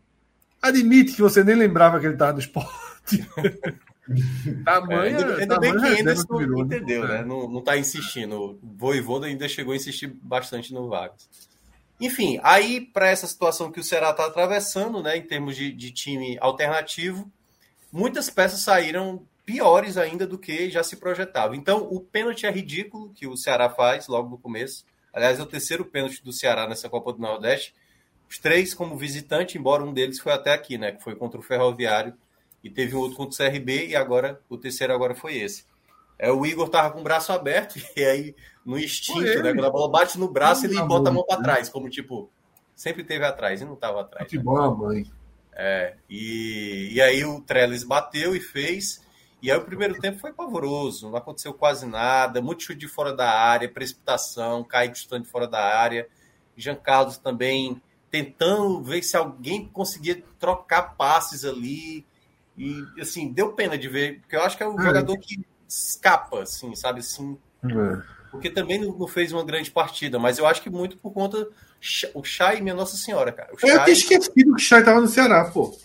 Admite 0.62 1.14
que 1.14 1.22
você 1.22 1.44
nem 1.44 1.56
lembrava 1.56 2.00
que 2.00 2.06
ele 2.06 2.16
estava 2.16 2.34
no 2.34 2.40
esporte. 2.40 3.26
Tamanho, 4.64 5.02
é, 5.02 5.08
ainda, 5.08 5.36
ainda 5.38 5.60
bem 5.60 5.78
que 5.78 5.86
ainda 5.86 6.16
não 6.16 6.38
virou, 6.38 6.66
né? 6.66 6.78
entendeu, 6.78 7.08
né? 7.08 7.20
né? 7.20 7.26
Não, 7.26 7.50
não 7.50 7.62
tá 7.62 7.78
insistindo. 7.78 8.36
O 8.36 8.60
Voivoda 8.62 9.28
ainda 9.28 9.48
chegou 9.48 9.74
a 9.74 9.76
insistir 9.78 10.08
bastante 10.22 10.74
no 10.74 10.88
Vargas. 10.90 11.30
Enfim, 12.00 12.40
aí 12.44 12.82
para 12.82 13.08
essa 13.08 13.26
situação 13.26 13.72
que 13.72 13.80
o 13.80 13.84
Ceará 13.84 14.12
está 14.12 14.26
atravessando, 14.26 15.02
né, 15.02 15.18
em 15.18 15.22
termos 15.22 15.56
de, 15.56 15.72
de, 15.72 15.92
time 15.92 16.38
alternativo, 16.40 17.30
muitas 17.92 18.30
peças 18.30 18.62
saíram 18.62 19.24
piores 19.48 19.96
ainda 19.96 20.28
do 20.28 20.38
que 20.38 20.70
já 20.70 20.84
se 20.84 20.98
projetava. 20.98 21.56
Então, 21.56 21.88
o 21.90 22.02
pênalti 22.02 22.46
é 22.46 22.52
ridículo 22.52 23.14
que 23.16 23.26
o 23.26 23.38
Ceará 23.38 23.70
faz 23.70 24.06
logo 24.10 24.30
no 24.30 24.38
começo. 24.38 24.84
Aliás, 25.14 25.40
é 25.40 25.42
o 25.42 25.46
terceiro 25.46 25.86
pênalti 25.86 26.22
do 26.22 26.34
Ceará 26.34 26.68
nessa 26.68 26.90
Copa 26.90 27.14
do 27.14 27.20
Nordeste. 27.20 27.74
Os 28.30 28.38
três 28.38 28.74
como 28.74 28.98
visitante, 28.98 29.58
embora 29.58 29.86
um 29.86 29.94
deles 29.94 30.20
foi 30.20 30.34
até 30.34 30.52
aqui, 30.54 30.78
né, 30.78 30.92
que 30.92 31.02
foi 31.02 31.16
contra 31.16 31.40
o 31.40 31.42
Ferroviário 31.44 32.14
e 32.62 32.70
teve 32.70 32.94
um 32.94 33.00
outro 33.00 33.16
contra 33.16 33.34
o 33.34 33.50
CRB, 33.50 33.88
e 33.88 33.96
agora 33.96 34.42
o 34.50 34.58
terceiro 34.58 34.94
agora 34.94 35.16
foi 35.16 35.38
esse. 35.38 35.64
É, 36.20 36.30
o 36.30 36.46
Igor 36.46 36.68
tava 36.68 36.92
com 36.92 37.00
o 37.00 37.04
braço 37.04 37.32
aberto, 37.32 37.80
e 37.96 38.04
aí, 38.04 38.36
no 38.66 38.78
instinto, 38.78 39.22
né? 39.22 39.54
Quando 39.54 39.66
a 39.66 39.70
bola 39.70 39.90
bate 39.90 40.20
no 40.20 40.28
braço, 40.28 40.66
ele 40.66 40.76
bota 40.82 41.10
a 41.10 41.14
mão 41.14 41.26
para 41.26 41.42
trás, 41.42 41.70
como 41.70 41.90
tipo, 41.90 42.30
sempre 42.76 43.02
teve 43.02 43.24
atrás 43.24 43.62
e 43.62 43.66
não 43.66 43.78
tava 43.78 44.02
atrás. 44.02 44.30
Que 44.30 44.36
né? 44.36 44.44
boa, 44.44 44.76
mãe. 44.76 45.06
É, 45.54 45.96
e, 46.10 46.90
e 46.92 47.02
aí 47.02 47.24
o 47.24 47.40
Trellis 47.40 47.86
bateu 47.86 48.36
e 48.36 48.42
fez. 48.42 49.07
E 49.42 49.52
aí 49.52 49.58
o 49.58 49.64
primeiro 49.64 50.00
tempo 50.00 50.20
foi 50.20 50.34
pavoroso, 50.34 51.10
não 51.10 51.18
aconteceu 51.18 51.54
quase 51.54 51.86
nada, 51.86 52.42
muito 52.42 52.64
chute 52.64 52.80
de 52.80 52.88
fora 52.88 53.14
da 53.14 53.30
área, 53.30 53.70
precipitação, 53.70 54.64
Kaique 54.64 54.98
chutando 54.98 55.24
de 55.24 55.30
fora 55.30 55.48
da 55.48 55.62
área, 55.62 56.08
Jean 56.56 56.76
Carlos 56.76 57.18
também 57.18 57.82
tentando 58.10 58.82
ver 58.82 59.04
se 59.04 59.16
alguém 59.16 59.68
conseguia 59.68 60.24
trocar 60.40 60.96
passes 60.96 61.46
ali. 61.46 62.06
E, 62.58 62.84
assim, 63.00 63.32
deu 63.32 63.54
pena 63.54 63.78
de 63.78 63.88
ver, 63.88 64.22
porque 64.22 64.36
eu 64.36 64.42
acho 64.42 64.58
que 64.58 64.64
é 64.64 64.68
um 64.68 64.80
é. 64.80 64.84
jogador 64.84 65.18
que 65.18 65.46
escapa, 65.68 66.42
assim, 66.42 66.74
sabe? 66.76 67.02
Assim, 67.02 67.38
é. 67.64 68.18
Porque 68.32 68.50
também 68.50 68.80
não 68.80 69.08
fez 69.08 69.32
uma 69.32 69.44
grande 69.44 69.72
partida, 69.72 70.20
mas 70.20 70.38
eu 70.38 70.46
acho 70.46 70.62
que 70.62 70.70
muito 70.70 70.98
por 70.98 71.12
conta. 71.12 71.48
O 72.14 72.24
Chay, 72.24 72.62
minha 72.62 72.74
Nossa 72.74 72.98
Senhora, 72.98 73.32
cara. 73.32 73.52
Eu 73.52 73.58
tinha 73.58 73.90
esquecido 73.90 74.34
que 74.34 74.50
o 74.50 74.58
Chay 74.58 74.84
tava 74.84 75.00
no 75.00 75.08
Ceará, 75.08 75.46
pô. 75.46 75.78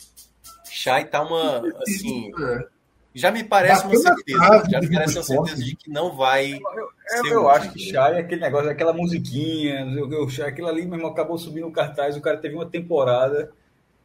Chay 0.70 1.04
tá 1.04 1.22
uma. 1.22 1.62
Assim. 1.82 2.30
É. 2.42 2.66
Já 3.14 3.30
me 3.30 3.44
parece 3.44 3.84
uma 3.84 3.96
certeza. 3.96 4.64
Já 4.70 4.80
me 4.80 4.92
parece 4.92 5.18
uma 5.18 5.24
certeza 5.24 5.64
de 5.64 5.76
que 5.76 5.90
não 5.90 6.16
vai. 6.16 6.52
Eu, 6.54 6.88
eu, 7.24 7.32
eu 7.32 7.50
acho 7.50 7.72
que 7.72 7.78
Chay 7.78 8.14
é 8.14 8.20
aquele 8.20 8.40
negócio, 8.40 8.70
aquela 8.70 8.92
musiquinha, 8.92 9.84
o 9.84 10.28
Chay, 10.28 10.48
aquilo 10.48 10.68
ali 10.68 10.86
mesmo 10.86 11.06
acabou 11.06 11.36
subindo 11.36 11.66
no 11.66 11.72
cartaz, 11.72 12.16
o 12.16 12.20
cara 12.20 12.38
teve 12.38 12.54
uma 12.54 12.66
temporada 12.66 13.52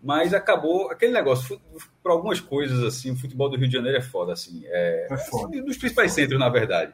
mas 0.01 0.33
acabou 0.33 0.91
aquele 0.91 1.11
negócio, 1.11 1.59
para 2.03 2.13
algumas 2.13 2.39
coisas, 2.39 2.83
assim, 2.83 3.11
o 3.11 3.15
futebol 3.15 3.49
do 3.49 3.57
Rio 3.57 3.67
de 3.67 3.73
Janeiro 3.73 3.97
é 3.97 4.01
foda, 4.01 4.33
assim. 4.33 4.63
É, 4.65 5.07
é 5.09 5.17
foda. 5.17 5.55
Assim, 5.55 5.65
dos 5.65 5.77
principais 5.77 6.11
centros, 6.13 6.39
na 6.39 6.49
verdade. 6.49 6.93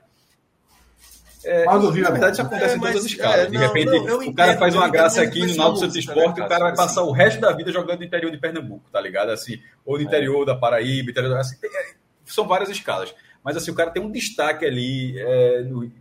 É, 1.44 1.66
mas 1.66 1.84
Rio, 1.94 2.04
na 2.04 2.12
verdade, 2.12 2.34
isso 2.34 2.42
acontece 2.42 2.74
é, 2.74 2.78
em 2.78 2.80
todas 2.80 2.96
as 2.96 3.06
escalas. 3.06 3.40
É, 3.40 3.46
de 3.48 3.58
repente, 3.58 3.92
não, 3.92 4.20
o 4.20 4.34
cara 4.34 4.58
faz 4.58 4.74
uma 4.74 4.88
graça 4.88 5.22
aqui 5.22 5.46
no 5.46 5.56
Náutico 5.56 5.86
Santo 5.86 6.00
Esporte 6.00 6.40
e 6.40 6.44
o 6.44 6.48
cara 6.48 6.64
vai 6.64 6.76
passar 6.76 7.02
assim. 7.02 7.10
o 7.10 7.12
resto 7.12 7.42
da 7.42 7.52
vida 7.52 7.72
jogando 7.72 8.00
no 8.00 8.06
interior 8.06 8.32
de 8.32 8.38
Pernambuco, 8.38 8.90
tá 8.90 9.02
ligado? 9.02 9.30
Assim, 9.30 9.60
ou 9.86 9.98
no 9.98 10.04
é. 10.04 10.06
interior 10.06 10.46
da 10.46 10.56
Paraíba, 10.56 11.12
interior, 11.12 11.38
assim, 11.38 11.58
tem, 11.60 11.70
é, 11.70 11.94
são 12.34 12.48
várias 12.48 12.70
escalas. 12.70 13.14
Mas 13.44 13.58
assim, 13.58 13.72
o 13.72 13.76
cara 13.76 13.92
tem 13.92 14.02
um 14.02 14.12
destaque 14.12 14.66
ali, 14.66 15.20
é, 15.20 15.62
no, 15.64 15.92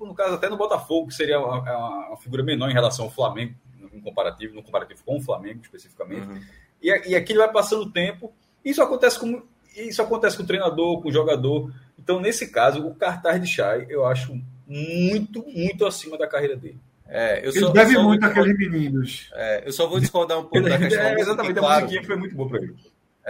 no 0.00 0.14
caso 0.14 0.34
até 0.34 0.48
no 0.48 0.56
Botafogo, 0.56 1.08
que 1.08 1.14
seria 1.14 1.38
uma, 1.38 2.08
uma, 2.10 2.16
figura 2.16 2.42
menor 2.42 2.68
em 2.68 2.74
relação 2.74 3.04
ao 3.04 3.10
Flamengo, 3.10 3.54
um 3.92 4.00
comparativo, 4.00 4.54
no 4.54 4.62
comparativo 4.62 5.02
com 5.04 5.16
o 5.16 5.20
Flamengo 5.20 5.60
especificamente. 5.62 6.26
Uhum. 6.26 6.40
E, 6.82 7.10
e 7.10 7.16
aqui 7.16 7.32
ele 7.32 7.38
vai 7.38 7.52
passando 7.52 7.82
o 7.82 7.90
tempo. 7.90 8.32
Isso 8.64 8.82
acontece 8.82 9.18
com 9.18 9.42
isso 9.76 10.02
acontece 10.02 10.36
com 10.36 10.42
o 10.42 10.46
treinador, 10.46 11.00
com 11.00 11.08
o 11.08 11.12
jogador. 11.12 11.72
Então, 11.96 12.18
nesse 12.18 12.50
caso, 12.50 12.84
o 12.84 12.94
cartaz 12.94 13.40
de 13.40 13.46
Chay 13.46 13.86
eu 13.88 14.04
acho 14.04 14.40
muito, 14.66 15.44
muito 15.46 15.86
acima 15.86 16.18
da 16.18 16.26
carreira 16.26 16.56
dele. 16.56 16.80
É, 17.06 17.38
eu 17.38 17.50
ele 17.50 17.60
só, 17.60 17.70
deve 17.70 17.94
eu 17.94 18.02
muito 18.02 18.24
àqueles 18.24 18.56
meninos. 18.56 19.30
É, 19.32 19.66
eu 19.66 19.72
só 19.72 19.86
vou 19.86 19.98
discordar 19.98 20.38
um 20.38 20.42
pouco 20.42 20.68
da 20.68 20.78
questão. 20.78 21.02
É, 21.02 21.20
exatamente, 21.20 21.58
a 21.58 21.80
musiquinha 21.80 22.04
foi 22.04 22.16
muito 22.16 22.34
boa 22.34 22.48
para 22.48 22.58
ele. 22.62 22.76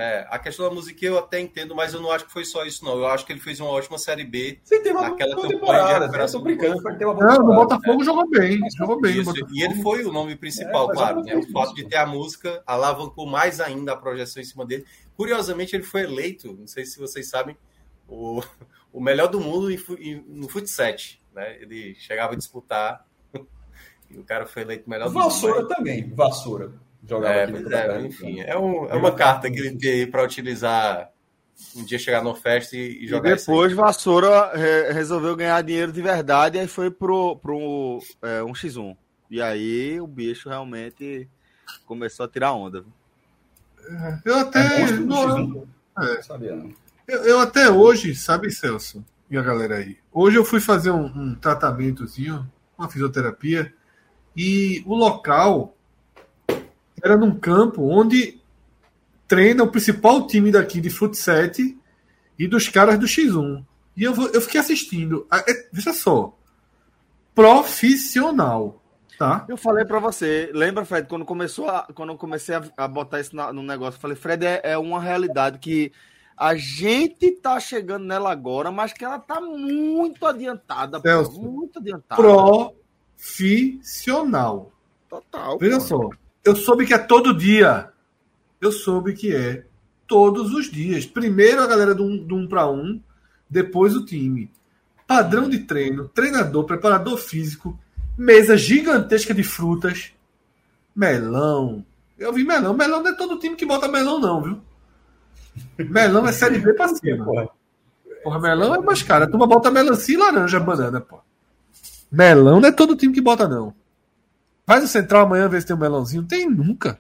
É, 0.01 0.25
a 0.31 0.39
questão 0.39 0.69
da 0.69 0.73
música 0.73 1.05
eu 1.05 1.19
até 1.19 1.41
entendo, 1.41 1.75
mas 1.75 1.93
eu 1.93 2.01
não 2.01 2.13
acho 2.13 2.25
que 2.25 2.31
foi 2.31 2.45
só 2.45 2.65
isso, 2.65 2.85
não. 2.85 2.99
Eu 2.99 3.09
acho 3.09 3.27
que 3.27 3.33
ele 3.33 3.41
fez 3.41 3.59
uma 3.59 3.71
ótima 3.71 3.99
Série 3.99 4.23
B. 4.23 4.61
Sim, 4.63 4.81
tem 4.81 4.93
uma 4.93 5.11
naquela 5.11 5.35
boa 5.35 5.49
temporada. 5.49 6.07
Né? 6.07 6.23
Eu 6.23 6.31
tô 6.31 6.39
brincando, 6.39 6.81
foi 6.81 6.95
ter 6.95 7.05
uma 7.05 7.15
boa 7.15 7.27
Não, 7.27 7.45
no 7.45 7.55
Botafogo 7.57 8.01
é. 8.01 8.05
jogou 8.05 8.31
bem. 8.31 8.61
Jogou 8.77 9.01
bem. 9.01 9.17
E 9.53 9.61
ele 9.61 9.83
foi 9.83 10.05
o 10.05 10.13
nome 10.13 10.37
principal, 10.37 10.89
é, 10.89 10.95
claro. 10.95 11.25
Né? 11.25 11.35
O 11.35 11.51
fato 11.51 11.75
de 11.75 11.83
ter 11.83 11.97
a 11.97 12.07
música 12.07 12.63
alavancou 12.65 13.27
mais 13.27 13.61
ainda 13.61 13.93
a 13.93 13.97
projeção 13.97 14.41
em 14.41 14.45
cima 14.45 14.65
dele. 14.65 14.87
Curiosamente, 15.17 15.75
ele 15.75 15.83
foi 15.83 16.03
eleito, 16.03 16.57
não 16.57 16.69
sei 16.69 16.85
se 16.85 16.97
vocês 16.97 17.29
sabem, 17.29 17.57
o, 18.07 18.41
o 18.95 19.01
melhor 19.01 19.27
do 19.27 19.41
mundo 19.41 19.69
em, 19.69 20.25
no 20.29 20.49
futsal. 20.49 20.95
Né? 21.35 21.59
Ele 21.61 21.97
chegava 21.97 22.35
a 22.35 22.37
disputar 22.37 23.05
e 24.09 24.17
o 24.17 24.23
cara 24.23 24.47
foi 24.47 24.63
eleito 24.63 24.89
melhor 24.89 25.11
Vassoura 25.11 25.55
do 25.55 25.63
mundo. 25.63 25.69
Vassoura 25.69 25.77
também, 25.77 26.15
Vassoura. 26.15 26.88
Jogava 27.09 27.35
é, 27.35 27.45
aqui 27.45 27.75
é, 27.75 28.01
enfim, 28.03 28.41
é, 28.41 28.59
um, 28.59 28.87
é 28.87 28.95
uma 28.95 29.11
carta 29.11 29.51
que 29.51 29.59
ele 29.59 29.77
tem 29.77 30.07
para 30.07 30.23
utilizar 30.23 31.11
um 31.75 31.83
dia 31.83 31.99
chegar 31.99 32.23
no 32.23 32.35
festa 32.35 32.77
e, 32.77 33.05
e 33.05 33.07
jogar. 33.07 33.31
E 33.31 33.37
depois 33.37 33.73
Vassoura 33.73 34.53
re 34.55 34.93
resolveu 34.93 35.35
ganhar 35.35 35.63
dinheiro 35.63 35.91
de 35.91 36.03
verdade 36.03 36.59
e 36.59 36.61
aí 36.61 36.69
foi 36.69 36.91
pro, 36.91 37.37
pro 37.37 37.99
é, 38.23 38.43
um 38.43 38.53
x1. 38.53 38.95
E 39.31 39.41
aí 39.41 39.99
o 39.99 40.07
bicho 40.07 40.51
realmente 40.51 41.27
começou 41.87 42.27
a 42.27 42.29
tirar 42.29 42.53
onda. 42.53 42.85
Eu 44.25 44.39
até. 44.39 44.83
É 44.83 44.93
não, 44.93 45.67
é. 45.99 46.23
sabia, 46.23 46.55
não. 46.55 46.71
Eu, 47.07 47.25
eu, 47.25 47.41
até 47.41 47.71
hoje, 47.71 48.15
sabe, 48.15 48.51
Celso? 48.51 49.03
E 49.31 49.37
a 49.39 49.43
galera 49.43 49.77
aí? 49.77 49.97
Hoje 50.13 50.37
eu 50.37 50.45
fui 50.45 50.61
fazer 50.61 50.91
um, 50.91 51.07
um 51.07 51.35
tratamentozinho, 51.35 52.47
uma 52.77 52.91
fisioterapia, 52.91 53.73
e 54.37 54.83
o 54.87 54.95
local 54.95 55.75
era 57.03 57.17
num 57.17 57.39
campo 57.39 57.83
onde 57.83 58.41
treina 59.27 59.63
o 59.63 59.71
principal 59.71 60.27
time 60.27 60.51
daqui 60.51 60.81
de 60.81 60.91
futsal 60.91 61.37
e 62.39 62.47
dos 62.47 62.69
caras 62.69 62.99
do 62.99 63.07
X1. 63.07 63.65
E 63.97 64.05
eu, 64.05 64.15
eu 64.33 64.41
fiquei 64.41 64.61
assistindo. 64.61 65.27
É, 65.33 65.69
veja 65.73 65.93
só. 65.93 66.37
Profissional. 67.35 68.83
Tá? 69.19 69.45
Eu 69.49 69.57
falei 69.57 69.85
para 69.85 69.99
você, 69.99 70.49
lembra, 70.55 70.85
Fred, 70.85 71.09
quando 71.09 71.25
começou 71.25 71.69
a, 71.69 71.89
quando 71.93 72.11
eu 72.11 72.17
comecei 72.17 72.55
a, 72.55 72.63
a 72.77 72.87
botar 72.87 73.19
isso 73.19 73.35
na, 73.35 73.53
no 73.53 73.65
negócio, 73.65 73.99
eu 73.99 74.01
falei, 74.01 74.17
Fred, 74.17 74.47
é, 74.47 74.61
é, 74.63 74.79
uma 74.79 75.01
realidade 75.01 75.59
que 75.59 75.91
a 76.37 76.55
gente 76.55 77.33
tá 77.33 77.59
chegando 77.59 78.05
nela 78.05 78.31
agora, 78.31 78.71
mas 78.71 78.93
que 78.93 79.05
ela 79.05 79.19
tá 79.19 79.41
muito 79.41 80.25
adiantada, 80.25 81.01
Celso, 81.01 81.33
pô, 81.33 81.41
muito 81.41 81.81
adiantada. 81.81 82.23
Profissional. 83.19 84.71
Total. 85.09 85.59
Veja 85.59 85.79
pô. 85.79 85.81
só. 85.81 86.11
Eu 86.49 86.57
soube 86.57 86.87
que 86.87 86.95
é 86.95 86.99
todo 86.99 87.37
dia. 87.37 87.91
Eu 88.59 88.73
soube 88.73 89.13
que 89.13 89.37
é 89.37 89.67
todos 90.07 90.55
os 90.55 90.71
dias. 90.71 91.05
Primeiro 91.05 91.63
a 91.63 91.67
galera 91.67 91.95
do 91.95 92.03
um, 92.03 92.17
do 92.17 92.37
um 92.37 92.49
para 92.49 92.67
um, 92.71 92.99
depois 93.51 93.95
o 93.95 94.03
time. 94.03 94.51
Padrão 95.07 95.47
de 95.47 95.59
treino, 95.59 96.09
treinador, 96.09 96.65
preparador 96.65 97.19
físico, 97.19 97.79
mesa 98.17 98.57
gigantesca 98.57 99.35
de 99.35 99.43
frutas, 99.43 100.15
melão. 100.97 101.85
Eu 102.19 102.33
vi 102.33 102.45
melão. 102.45 102.73
Melão 102.73 103.03
não 103.03 103.11
é 103.11 103.15
todo 103.15 103.39
time 103.39 103.55
que 103.55 103.67
bota 103.67 103.87
melão, 103.87 104.19
não, 104.19 104.43
viu? 104.43 104.61
Melão 105.77 106.27
é 106.27 106.33
série 106.33 106.59
B 106.59 106.73
pra 106.73 106.89
cima. 106.89 107.51
Porra, 108.25 108.41
melão 108.41 108.75
é 108.75 108.79
mais 108.81 109.03
caro. 109.03 109.25
A 109.25 109.29
turma 109.29 109.47
bota 109.47 109.71
melancia, 109.71 110.19
laranja, 110.19 110.59
banana, 110.59 110.99
pô. 110.99 111.21
Melão 112.11 112.59
não 112.59 112.71
é 112.71 112.73
todo 112.73 112.97
time 112.97 113.13
que 113.13 113.21
bota, 113.21 113.47
não. 113.47 113.75
Faz 114.69 114.85
o 114.85 114.87
central 114.87 115.23
amanhã 115.23 115.49
ver 115.49 115.63
se 115.63 115.67
tem 115.67 115.75
um 115.75 115.79
melãozinho. 115.79 116.25
Tem 116.25 116.47
nunca. 116.47 116.99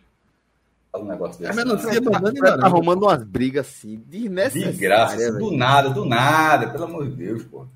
Um 0.96 1.04
negócio 1.04 1.38
desse. 1.38 1.52
É 1.52 1.54
melancia, 1.54 2.02
Tá, 2.02 2.10
banana 2.18 2.38
e 2.38 2.40
tá 2.40 2.66
arrumando 2.66 3.02
umas 3.02 3.22
brigas 3.22 3.66
assim, 3.66 4.02
desnecessárias. 4.06 4.74
De 4.74 4.80
graça, 4.80 5.16
velho. 5.18 5.38
do 5.38 5.50
nada, 5.54 5.90
do 5.90 6.06
nada, 6.06 6.70
pelo 6.70 6.84
amor 6.84 7.06
de 7.10 7.16
Deus, 7.16 7.42
pô. 7.44 7.66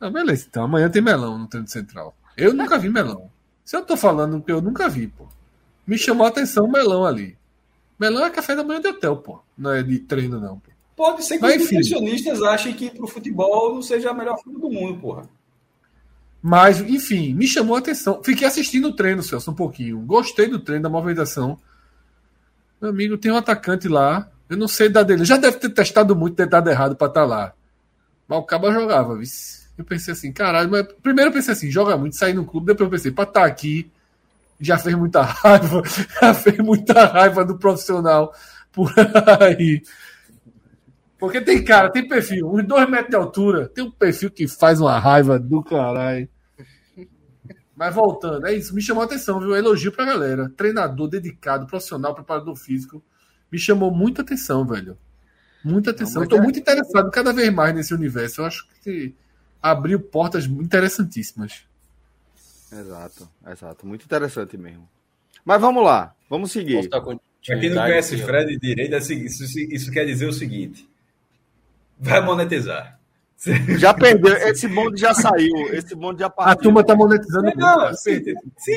Ah, 0.00 0.08
beleza, 0.08 0.46
então 0.48 0.64
amanhã 0.64 0.88
tem 0.88 1.02
melão 1.02 1.36
no 1.36 1.46
treino 1.46 1.68
central. 1.68 2.16
Eu 2.38 2.54
nunca 2.54 2.78
vi 2.78 2.88
melão. 2.88 3.30
Se 3.62 3.76
eu 3.76 3.84
tô 3.84 3.98
falando 3.98 4.40
que 4.40 4.50
eu 4.50 4.62
nunca 4.62 4.88
vi, 4.88 5.08
pô. 5.08 5.26
Me 5.86 5.98
chamou 5.98 6.24
a 6.24 6.30
atenção 6.30 6.64
o 6.64 6.72
melão 6.72 7.04
ali. 7.04 7.36
Melão 8.00 8.24
é 8.24 8.30
café 8.30 8.56
da 8.56 8.64
manhã 8.64 8.80
de 8.80 8.88
hotel, 8.88 9.18
pô. 9.18 9.40
Não 9.58 9.72
é 9.72 9.82
de 9.82 9.98
treino, 9.98 10.40
não, 10.40 10.58
pô. 10.58 10.70
Pode 10.96 11.22
ser 11.22 11.36
que 11.36 11.42
Mas, 11.42 11.56
os 11.56 11.70
nutricionistas 11.70 12.42
achem 12.42 12.72
que 12.72 12.88
pro 12.88 13.06
futebol 13.06 13.74
não 13.74 13.82
seja 13.82 14.10
a 14.10 14.14
melhor 14.14 14.38
fruta 14.42 14.58
do 14.58 14.70
mundo, 14.70 14.98
porra. 14.98 15.28
Mas, 16.46 16.78
enfim, 16.82 17.32
me 17.32 17.46
chamou 17.46 17.74
a 17.74 17.78
atenção. 17.78 18.22
Fiquei 18.22 18.46
assistindo 18.46 18.88
o 18.88 18.92
treino, 18.92 19.22
Celso, 19.22 19.50
um 19.50 19.54
pouquinho. 19.54 19.98
Gostei 20.00 20.46
do 20.46 20.58
treino, 20.58 20.82
da 20.82 20.90
movimentação. 20.90 21.58
Meu 22.78 22.90
amigo, 22.90 23.16
tem 23.16 23.32
um 23.32 23.36
atacante 23.38 23.88
lá. 23.88 24.28
Eu 24.46 24.58
não 24.58 24.68
sei 24.68 24.90
da 24.90 25.02
dele. 25.02 25.24
Já 25.24 25.38
deve 25.38 25.56
ter 25.56 25.70
testado 25.70 26.14
muito, 26.14 26.36
tentado 26.36 26.68
errado 26.68 26.96
pra 26.96 27.06
estar 27.06 27.24
lá. 27.24 27.54
Mas 28.28 28.38
o 28.38 28.42
Caba 28.42 28.70
jogava, 28.70 29.16
vice. 29.16 29.66
Eu 29.78 29.86
pensei 29.86 30.12
assim, 30.12 30.32
caralho, 30.32 30.70
mas 30.70 30.86
primeiro 31.02 31.30
eu 31.30 31.32
pensei 31.32 31.54
assim, 31.54 31.70
joga 31.70 31.96
muito, 31.96 32.14
sair 32.14 32.34
no 32.34 32.44
clube, 32.44 32.66
depois 32.66 32.88
eu 32.88 32.90
pensei, 32.90 33.10
pra 33.10 33.24
estar 33.24 33.46
aqui, 33.46 33.90
já 34.60 34.76
fez 34.76 34.94
muita 34.94 35.22
raiva, 35.24 35.82
já 36.20 36.34
fez 36.34 36.58
muita 36.58 37.06
raiva 37.06 37.42
do 37.42 37.56
profissional 37.56 38.34
por 38.70 38.92
aí. 39.40 39.82
Porque 41.18 41.40
tem 41.40 41.64
cara, 41.64 41.90
tem 41.90 42.06
perfil, 42.06 42.52
uns 42.52 42.66
dois 42.66 42.86
metros 42.88 43.08
de 43.08 43.16
altura, 43.16 43.66
tem 43.66 43.82
um 43.82 43.90
perfil 43.90 44.30
que 44.30 44.46
faz 44.46 44.78
uma 44.78 44.98
raiva 44.98 45.38
do 45.38 45.62
caralho. 45.62 46.28
Mas 47.76 47.94
voltando, 47.94 48.46
é 48.46 48.54
isso, 48.54 48.74
me 48.74 48.80
chamou 48.80 49.02
a 49.02 49.06
atenção, 49.06 49.40
viu? 49.40 49.54
Elogio 49.54 49.90
pra 49.90 50.04
galera. 50.04 50.48
Treinador 50.56 51.08
dedicado, 51.08 51.66
profissional, 51.66 52.14
preparador 52.14 52.54
físico. 52.54 53.02
Me 53.50 53.58
chamou 53.58 53.90
muita 53.90 54.22
atenção, 54.22 54.64
velho. 54.64 54.96
Muita 55.64 55.90
atenção. 55.90 56.20
mas 56.20 56.30
Eu 56.30 56.36
tô 56.36 56.36
é- 56.36 56.42
muito 56.42 56.58
interessado 56.58 57.10
cada 57.10 57.32
vez 57.32 57.52
mais 57.52 57.74
nesse 57.74 57.92
universo. 57.92 58.40
Eu 58.42 58.44
acho 58.46 58.68
que 58.82 59.14
abriu 59.60 59.98
portas 59.98 60.44
interessantíssimas. 60.44 61.64
Exato, 62.70 63.28
exato. 63.46 63.86
Muito 63.86 64.04
interessante 64.04 64.56
mesmo. 64.56 64.88
Mas 65.44 65.60
vamos 65.60 65.84
lá, 65.84 66.14
vamos 66.28 66.52
seguir. 66.52 66.88
Pra 66.88 67.00
quem 67.60 67.70
não 67.70 67.82
conhece? 67.82 68.16
Fred 68.18 68.58
direito, 68.58 68.94
é 68.94 68.98
o 68.98 69.02
seguinte, 69.02 69.26
isso, 69.28 69.58
isso 69.58 69.90
quer 69.90 70.04
dizer 70.06 70.26
o 70.26 70.32
seguinte: 70.32 70.88
vai 71.98 72.20
monetizar. 72.20 72.98
Já 73.78 73.92
perdeu, 73.94 74.34
esse 74.48 74.66
bonde 74.68 75.00
já 75.00 75.12
saiu, 75.14 75.72
esse 75.74 75.94
bonde 75.94 76.20
já 76.20 76.26
A 76.26 76.30
partiu. 76.30 76.62
turma 76.62 76.84
tá 76.84 76.94
monetizando 76.94 77.44
muito. 77.44 77.58
Não, 77.58 77.92
sim, 77.94 78.22
sim, 78.58 78.72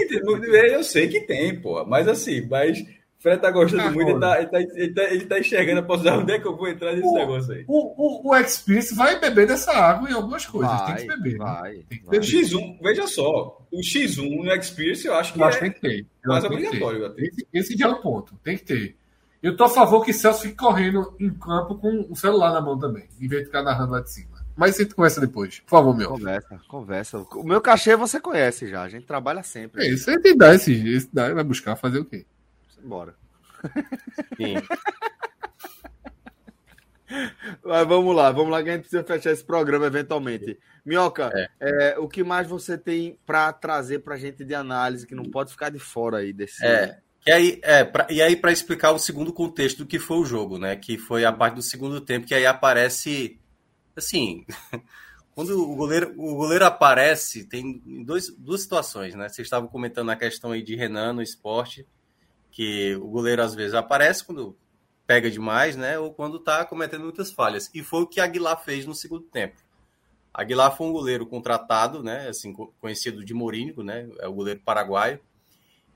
eu 0.72 0.84
sei 0.84 1.08
que 1.08 1.22
tem, 1.22 1.60
pô, 1.60 1.86
mas 1.86 2.08
assim, 2.08 2.46
mas 2.48 2.84
Fred 3.20 3.42
tá 3.42 3.50
gostando 3.50 3.82
Ah, 3.84 3.92
muito, 3.92 4.12
ele 4.12 4.20
tá, 4.20 4.38
ele, 4.40 4.48
tá, 4.48 4.60
ele, 4.60 4.94
tá, 4.94 5.04
ele 5.06 5.26
tá 5.26 5.40
enxergando 5.40 5.80
a 5.80 5.84
possibilidade 5.84 6.24
onde 6.24 6.32
é 6.34 6.40
que 6.40 6.48
eu 6.48 6.56
vou 6.56 6.68
entrar 6.68 6.92
nesse 6.92 7.02
Pô, 7.02 7.16
negócio 7.16 7.52
aí. 7.54 7.66
O, 7.68 8.28
o, 8.28 8.30
o 8.30 8.36
Experience 8.36 8.94
vai 8.94 9.20
beber 9.20 9.48
dessa 9.48 9.72
água 9.72 10.08
em 10.10 10.14
algumas 10.14 10.46
coisas. 10.46 10.72
Vai, 10.72 10.96
tem 10.98 11.08
que 11.08 11.16
beber. 11.18 11.32
né? 11.40 11.46
vai, 11.46 11.74
Tem 11.90 12.00
que 12.00 12.06
vai. 12.06 12.18
O 12.18 12.22
X1, 12.22 12.78
veja 12.82 13.08
só, 13.08 13.66
o 13.72 13.80
X1 13.82 14.44
no 14.44 14.54
Experience 14.54 15.08
eu 15.08 15.16
acho 15.16 15.34
que 15.34 15.40
Eu 15.42 15.46
acho 15.46 15.58
é 15.58 15.62
tem 15.62 15.72
que 15.72 15.82
ter. 15.82 16.06
Mais 16.26 16.44
tem 16.44 16.50
ter. 16.52 16.56
obrigatório. 16.56 17.14
Esse, 17.18 17.48
esse 17.52 17.78
já 17.78 17.88
é 17.88 17.90
o 17.90 18.02
ponto. 18.02 18.36
Tem 18.44 18.56
que 18.56 18.64
ter. 18.66 18.96
Eu 19.42 19.56
tô 19.58 19.64
a 19.64 19.70
favor 19.70 20.04
que 20.06 20.14
Celso 20.14 20.42
fique 20.44 20.56
correndo 20.56 21.16
em 21.20 21.30
campo 21.32 21.76
com 21.76 22.06
o 22.10 22.16
celular 22.16 22.52
na 22.54 22.62
mão 22.62 22.78
também, 22.78 23.06
em 23.20 23.28
vez 23.28 23.42
de 23.42 23.48
ficar 23.48 23.64
narrando 23.64 23.94
lá 23.94 24.02
de 24.02 24.12
cima. 24.12 24.37
Mas 24.58 24.76
a 24.76 24.84
gente 24.84 24.96
conversa 24.96 25.22
depois. 25.22 25.60
Por 25.60 25.70
favor, 25.70 25.96
meu. 25.96 26.10
Conversa, 26.10 26.60
conversa. 26.68 27.20
O 27.20 27.44
meu 27.44 27.62
cachê 27.62 27.96
você 27.96 28.20
conhece 28.20 28.68
já, 28.68 28.82
a 28.82 28.90
gente 28.90 29.06
trabalha 29.06 29.44
sempre. 29.44 29.86
É 29.86 29.90
isso, 29.90 30.10
a 30.10 30.14
gente 30.14 30.36
dá 30.36 30.56
esse, 30.56 30.74
esse 30.90 31.08
dá, 31.14 31.32
vai 31.32 31.44
buscar 31.44 31.76
fazer 31.76 32.00
o 32.00 32.06
quê? 32.06 32.26
Bora. 32.84 33.14
Sim. 34.36 34.56
Mas 37.64 37.88
vamos 37.88 38.16
lá, 38.16 38.32
vamos 38.32 38.52
lá 38.52 38.62
que 38.62 38.70
a 38.70 38.74
gente 38.74 38.82
precisa 38.82 39.04
fechar 39.04 39.32
esse 39.32 39.44
programa 39.44 39.86
eventualmente. 39.86 40.60
Minhoca, 40.86 41.32
é, 41.60 41.96
o 42.00 42.08
que 42.08 42.24
mais 42.24 42.48
você 42.48 42.78
tem 42.78 43.18
para 43.26 43.54
trazer 43.54 44.00
pra 44.00 44.18
gente 44.18 44.44
de 44.44 44.56
análise 44.56 45.06
que 45.06 45.16
não 45.16 45.24
pode 45.24 45.52
ficar 45.52 45.70
de 45.70 45.80
fora 45.80 46.18
aí 46.18 46.34
desse. 46.34 46.66
É. 46.66 46.98
E 47.26 47.32
aí, 47.32 47.60
é, 47.62 47.84
pra, 47.84 48.08
e 48.10 48.22
aí 48.22 48.36
para 48.36 48.52
explicar 48.52 48.92
o 48.92 49.00
segundo 49.00 49.32
contexto 49.32 49.80
do 49.80 49.86
que 49.86 50.00
foi 50.00 50.18
o 50.18 50.26
jogo, 50.26 50.58
né? 50.58 50.76
Que 50.76 50.98
foi 50.98 51.26
a 51.26 51.32
parte 51.32 51.56
do 51.56 51.62
segundo 51.62 52.02
tempo, 52.02 52.26
que 52.26 52.34
aí 52.34 52.46
aparece 52.46 53.40
assim, 53.98 54.46
quando 55.36 55.52
o 55.62 55.76
goleiro, 55.76 56.14
o 56.18 56.36
goleiro 56.36 56.66
aparece, 56.66 57.46
tem 57.46 57.82
dois, 58.06 58.30
duas 58.38 58.62
situações, 58.62 59.16
né? 59.16 59.30
Vocês 59.30 59.46
estavam 59.46 59.68
comentando 59.70 60.10
a 60.10 60.16
questão 60.16 60.52
aí 60.52 60.62
de 60.64 60.76
Renan 60.76 61.14
no 61.14 61.22
esporte, 61.22 61.86
que 62.52 62.96
o 62.96 63.08
goleiro 63.08 63.42
às 63.44 63.54
vezes 63.54 63.74
aparece 63.74 64.24
quando 64.24 64.58
pega 65.06 65.30
demais, 65.30 65.76
né? 65.76 65.98
Ou 66.00 66.14
quando 66.14 66.40
tá 66.40 66.66
cometendo 66.66 67.04
muitas 67.04 67.32
falhas. 67.32 67.70
E 67.74 67.84
foi 67.84 68.02
o 68.02 68.08
que 68.08 68.20
Aguilar 68.20 68.64
fez 68.64 68.86
no 68.86 68.96
segundo 68.96 69.24
tempo. 69.26 69.56
Aguilar 70.34 70.76
foi 70.76 70.88
um 70.88 70.92
goleiro 70.92 71.26
contratado, 71.26 72.04
né? 72.04 72.28
Assim, 72.28 72.54
co- 72.54 72.74
conhecido 72.80 73.24
de 73.24 73.34
Morínigo, 73.34 73.84
né? 73.84 74.10
É 74.20 74.28
o 74.28 74.34
goleiro 74.34 74.60
paraguaio. 74.64 75.20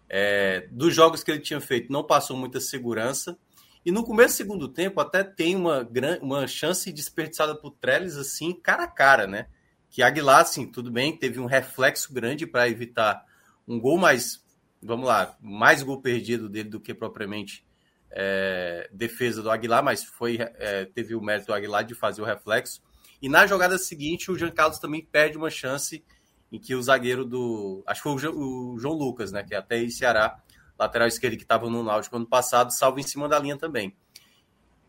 É, 0.09 0.67
dos 0.71 0.93
jogos 0.93 1.23
que 1.23 1.31
ele 1.31 1.39
tinha 1.39 1.61
feito, 1.61 1.91
não 1.91 2.03
passou 2.03 2.35
muita 2.35 2.59
segurança. 2.59 3.37
E 3.85 3.91
no 3.91 4.03
começo 4.03 4.35
do 4.35 4.37
segundo 4.37 4.67
tempo, 4.67 4.99
até 4.99 5.23
tem 5.23 5.55
uma, 5.55 5.87
uma 6.21 6.47
chance 6.47 6.91
desperdiçada 6.91 7.55
por 7.55 7.71
Trellis, 7.71 8.15
assim, 8.15 8.53
cara 8.53 8.83
a 8.83 8.87
cara, 8.87 9.25
né? 9.25 9.47
Que 9.89 10.03
Aguilar, 10.03 10.41
assim, 10.41 10.65
tudo 10.67 10.91
bem, 10.91 11.17
teve 11.17 11.39
um 11.39 11.45
reflexo 11.45 12.13
grande 12.13 12.45
para 12.45 12.69
evitar 12.69 13.25
um 13.67 13.79
gol 13.79 13.97
mais, 13.97 14.43
vamos 14.81 15.07
lá, 15.07 15.35
mais 15.41 15.81
gol 15.83 16.01
perdido 16.01 16.47
dele 16.47 16.69
do 16.69 16.79
que 16.79 16.93
propriamente 16.93 17.65
é, 18.11 18.89
defesa 18.93 19.41
do 19.41 19.49
Aguilar, 19.49 19.83
mas 19.83 20.03
foi 20.03 20.37
é, 20.39 20.85
teve 20.85 21.15
o 21.15 21.21
mérito 21.21 21.47
do 21.47 21.53
Aguilar 21.53 21.83
de 21.83 21.95
fazer 21.95 22.21
o 22.21 22.25
reflexo. 22.25 22.81
E 23.21 23.27
na 23.29 23.45
jogada 23.47 23.77
seguinte, 23.77 24.31
o 24.31 24.37
Jean 24.37 24.51
Carlos 24.51 24.79
também 24.79 25.03
perde 25.03 25.37
uma 25.37 25.49
chance 25.49 26.03
em 26.51 26.59
que 26.59 26.75
o 26.75 26.81
zagueiro 26.83 27.23
do. 27.23 27.83
Acho 27.87 28.01
que 28.01 28.03
foi 28.03 28.13
o 28.13 28.19
Jo- 28.19 28.35
o 28.35 28.79
João 28.79 28.95
Lucas, 28.95 29.31
né? 29.31 29.43
Que 29.43 29.53
é 29.55 29.57
até 29.57 29.75
aí 29.75 29.89
Ceará, 29.89 30.37
lateral 30.81 31.07
esquerdo 31.07 31.37
que 31.37 31.43
estava 31.43 31.69
no 31.69 31.83
Náutico 31.83 32.15
ano 32.15 32.25
passado, 32.25 32.71
salvo 32.71 32.99
em 32.99 33.03
cima 33.03 33.29
da 33.29 33.37
linha 33.37 33.57
também. 33.57 33.95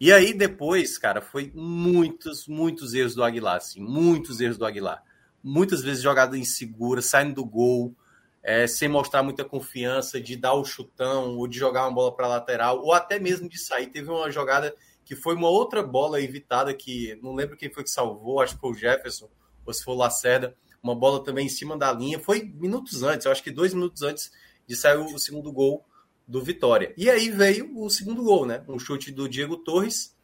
E 0.01 0.13
aí 0.13 0.33
depois, 0.33 0.99
cara, 0.99 1.21
foi 1.21 1.53
muitos, 1.55 2.49
muitos 2.49 2.95
erros 2.95 3.15
do 3.15 3.23
Aguilar, 3.23 3.57
assim, 3.57 3.81
muitos 3.81 4.41
erros 4.41 4.59
do 4.59 4.67
Aguilar. 4.67 5.03
Muitas 5.45 5.83
vezes 5.83 6.03
jogada 6.03 6.37
insegura, 6.37 7.03
saindo 7.03 7.37
do 7.37 7.45
gol, 7.45 7.95
é, 8.43 8.67
sem 8.67 8.89
mostrar 8.89 9.23
muita 9.23 9.45
confiança, 9.45 10.21
de 10.21 10.37
dar 10.37 10.55
o 10.55 10.65
chutão, 10.65 11.37
ou 11.37 11.47
de 11.47 11.59
jogar 11.59 11.85
uma 11.85 11.95
bola 11.95 12.15
para 12.15 12.27
lateral, 12.27 12.81
ou 12.81 12.93
até 12.93 13.19
mesmo 13.19 13.49
de 13.49 13.59
sair. 13.59 13.89
Teve 13.89 14.11
uma 14.11 14.31
jogada 14.31 14.75
que 15.05 15.15
foi 15.15 15.35
uma 15.35 15.49
outra 15.49 15.83
bola 15.83 16.21
evitada, 16.21 16.73
que 16.75 17.19
não 17.23 17.35
lembro 17.35 17.57
quem 17.57 17.71
foi 17.71 17.85
que 17.85 17.91
salvou, 17.91 18.41
acho 18.41 18.55
que 18.55 18.61
foi 18.61 18.71
o 18.71 18.75
Jefferson, 18.75 19.29
ou 19.65 19.73
se 19.73 19.85
foi 19.85 19.95
o 19.95 19.99
Lacerda, 19.99 20.57
uma 20.83 20.95
bola 20.95 21.23
também 21.23 21.47
em 21.47 21.51
cima 21.51 21.77
da 21.77 21.93
linha. 21.93 22.19
Foi 22.19 22.43
minutos 22.43 23.03
antes, 23.03 23.27
eu 23.27 23.31
acho 23.31 23.43
que 23.43 23.51
dois 23.51 23.75
minutos 23.75 24.03
antes 24.03 24.33
de 24.67 24.77
sair 24.77 24.97
o 24.99 25.19
segundo 25.19 25.53
gol 25.53 25.85
do 26.27 26.43
Vitória. 26.43 26.95
E 26.97 27.11
aí 27.11 27.31
veio 27.31 27.77
o 27.77 27.91
segundo 27.91 28.23
gol, 28.23 28.47
né? 28.47 28.65
Um 28.69 28.79
chute 28.79 29.11
do 29.11 29.29
Diego 29.29 29.57
Torres, 29.57 30.17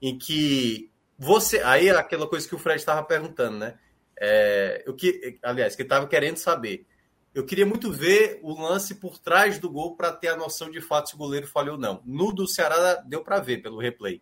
em 0.00 0.16
que 0.16 0.90
você. 1.18 1.60
Aí 1.62 1.88
é 1.88 1.96
aquela 1.96 2.26
coisa 2.26 2.48
que 2.48 2.54
o 2.54 2.58
Fred 2.58 2.78
estava 2.78 3.02
perguntando, 3.02 3.58
né? 3.58 3.78
É, 4.18 4.82
eu 4.86 4.94
que, 4.94 5.38
aliás, 5.42 5.74
que 5.74 5.82
estava 5.82 6.06
querendo 6.06 6.36
saber. 6.36 6.86
Eu 7.34 7.46
queria 7.46 7.64
muito 7.64 7.90
ver 7.90 8.38
o 8.42 8.52
lance 8.60 8.94
por 8.96 9.18
trás 9.18 9.58
do 9.58 9.70
gol 9.70 9.96
para 9.96 10.12
ter 10.12 10.28
a 10.28 10.36
noção 10.36 10.70
de 10.70 10.82
fato 10.82 11.08
se 11.08 11.14
o 11.14 11.18
goleiro 11.18 11.46
falhou 11.46 11.74
ou 11.76 11.80
não. 11.80 12.02
No 12.04 12.30
do 12.30 12.46
Ceará 12.46 12.96
deu 12.96 13.22
para 13.22 13.40
ver 13.40 13.62
pelo 13.62 13.80
replay. 13.80 14.20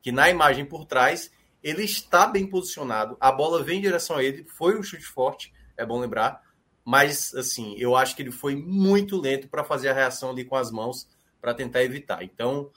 Que 0.00 0.12
na 0.12 0.30
imagem 0.30 0.64
por 0.64 0.84
trás 0.84 1.30
ele 1.62 1.84
está 1.84 2.26
bem 2.26 2.46
posicionado, 2.46 3.16
a 3.20 3.30
bola 3.30 3.62
vem 3.62 3.78
em 3.78 3.82
direção 3.82 4.16
a 4.16 4.24
ele, 4.24 4.44
foi 4.44 4.76
um 4.76 4.82
chute 4.82 5.04
forte, 5.04 5.52
é 5.76 5.86
bom 5.86 6.00
lembrar, 6.00 6.42
mas 6.84 7.34
assim, 7.34 7.74
eu 7.78 7.96
acho 7.96 8.16
que 8.16 8.22
ele 8.22 8.32
foi 8.32 8.56
muito 8.56 9.20
lento 9.20 9.48
para 9.48 9.64
fazer 9.64 9.88
a 9.88 9.94
reação 9.94 10.30
ali 10.30 10.44
com 10.44 10.56
as 10.56 10.70
mãos 10.70 11.06
para 11.40 11.54
tentar 11.54 11.82
evitar. 11.82 12.22
Então, 12.22 12.70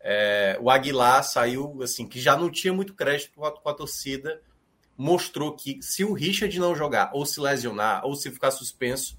é, 0.00 0.58
o 0.60 0.70
Aguilar 0.70 1.22
saiu 1.22 1.82
assim, 1.82 2.06
que 2.06 2.20
já 2.20 2.36
não 2.36 2.50
tinha 2.50 2.72
muito 2.72 2.94
crédito 2.94 3.32
com 3.34 3.44
a, 3.44 3.52
com 3.52 3.68
a 3.68 3.74
torcida, 3.74 4.40
mostrou 4.96 5.54
que 5.54 5.80
se 5.82 6.04
o 6.04 6.12
Richard 6.12 6.58
não 6.58 6.74
jogar, 6.74 7.10
ou 7.14 7.24
se 7.24 7.40
lesionar, 7.40 8.04
ou 8.04 8.14
se 8.14 8.30
ficar 8.30 8.50
suspenso, 8.50 9.16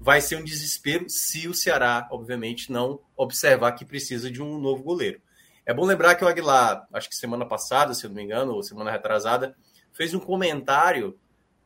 vai 0.00 0.20
ser 0.20 0.36
um 0.36 0.44
desespero 0.44 1.08
se 1.08 1.46
o 1.46 1.54
Ceará, 1.54 2.08
obviamente, 2.10 2.72
não 2.72 3.00
observar 3.16 3.72
que 3.72 3.84
precisa 3.84 4.30
de 4.30 4.42
um 4.42 4.58
novo 4.58 4.82
goleiro. 4.82 5.20
É 5.66 5.74
bom 5.74 5.84
lembrar 5.84 6.14
que 6.14 6.24
o 6.24 6.28
Aguilar, 6.28 6.86
acho 6.92 7.08
que 7.08 7.14
semana 7.14 7.46
passada, 7.46 7.92
se 7.92 8.04
eu 8.04 8.08
não 8.08 8.16
me 8.16 8.24
engano, 8.24 8.54
ou 8.54 8.62
semana 8.62 8.90
retrasada, 8.90 9.54
fez 9.92 10.14
um 10.14 10.18
comentário 10.18 11.19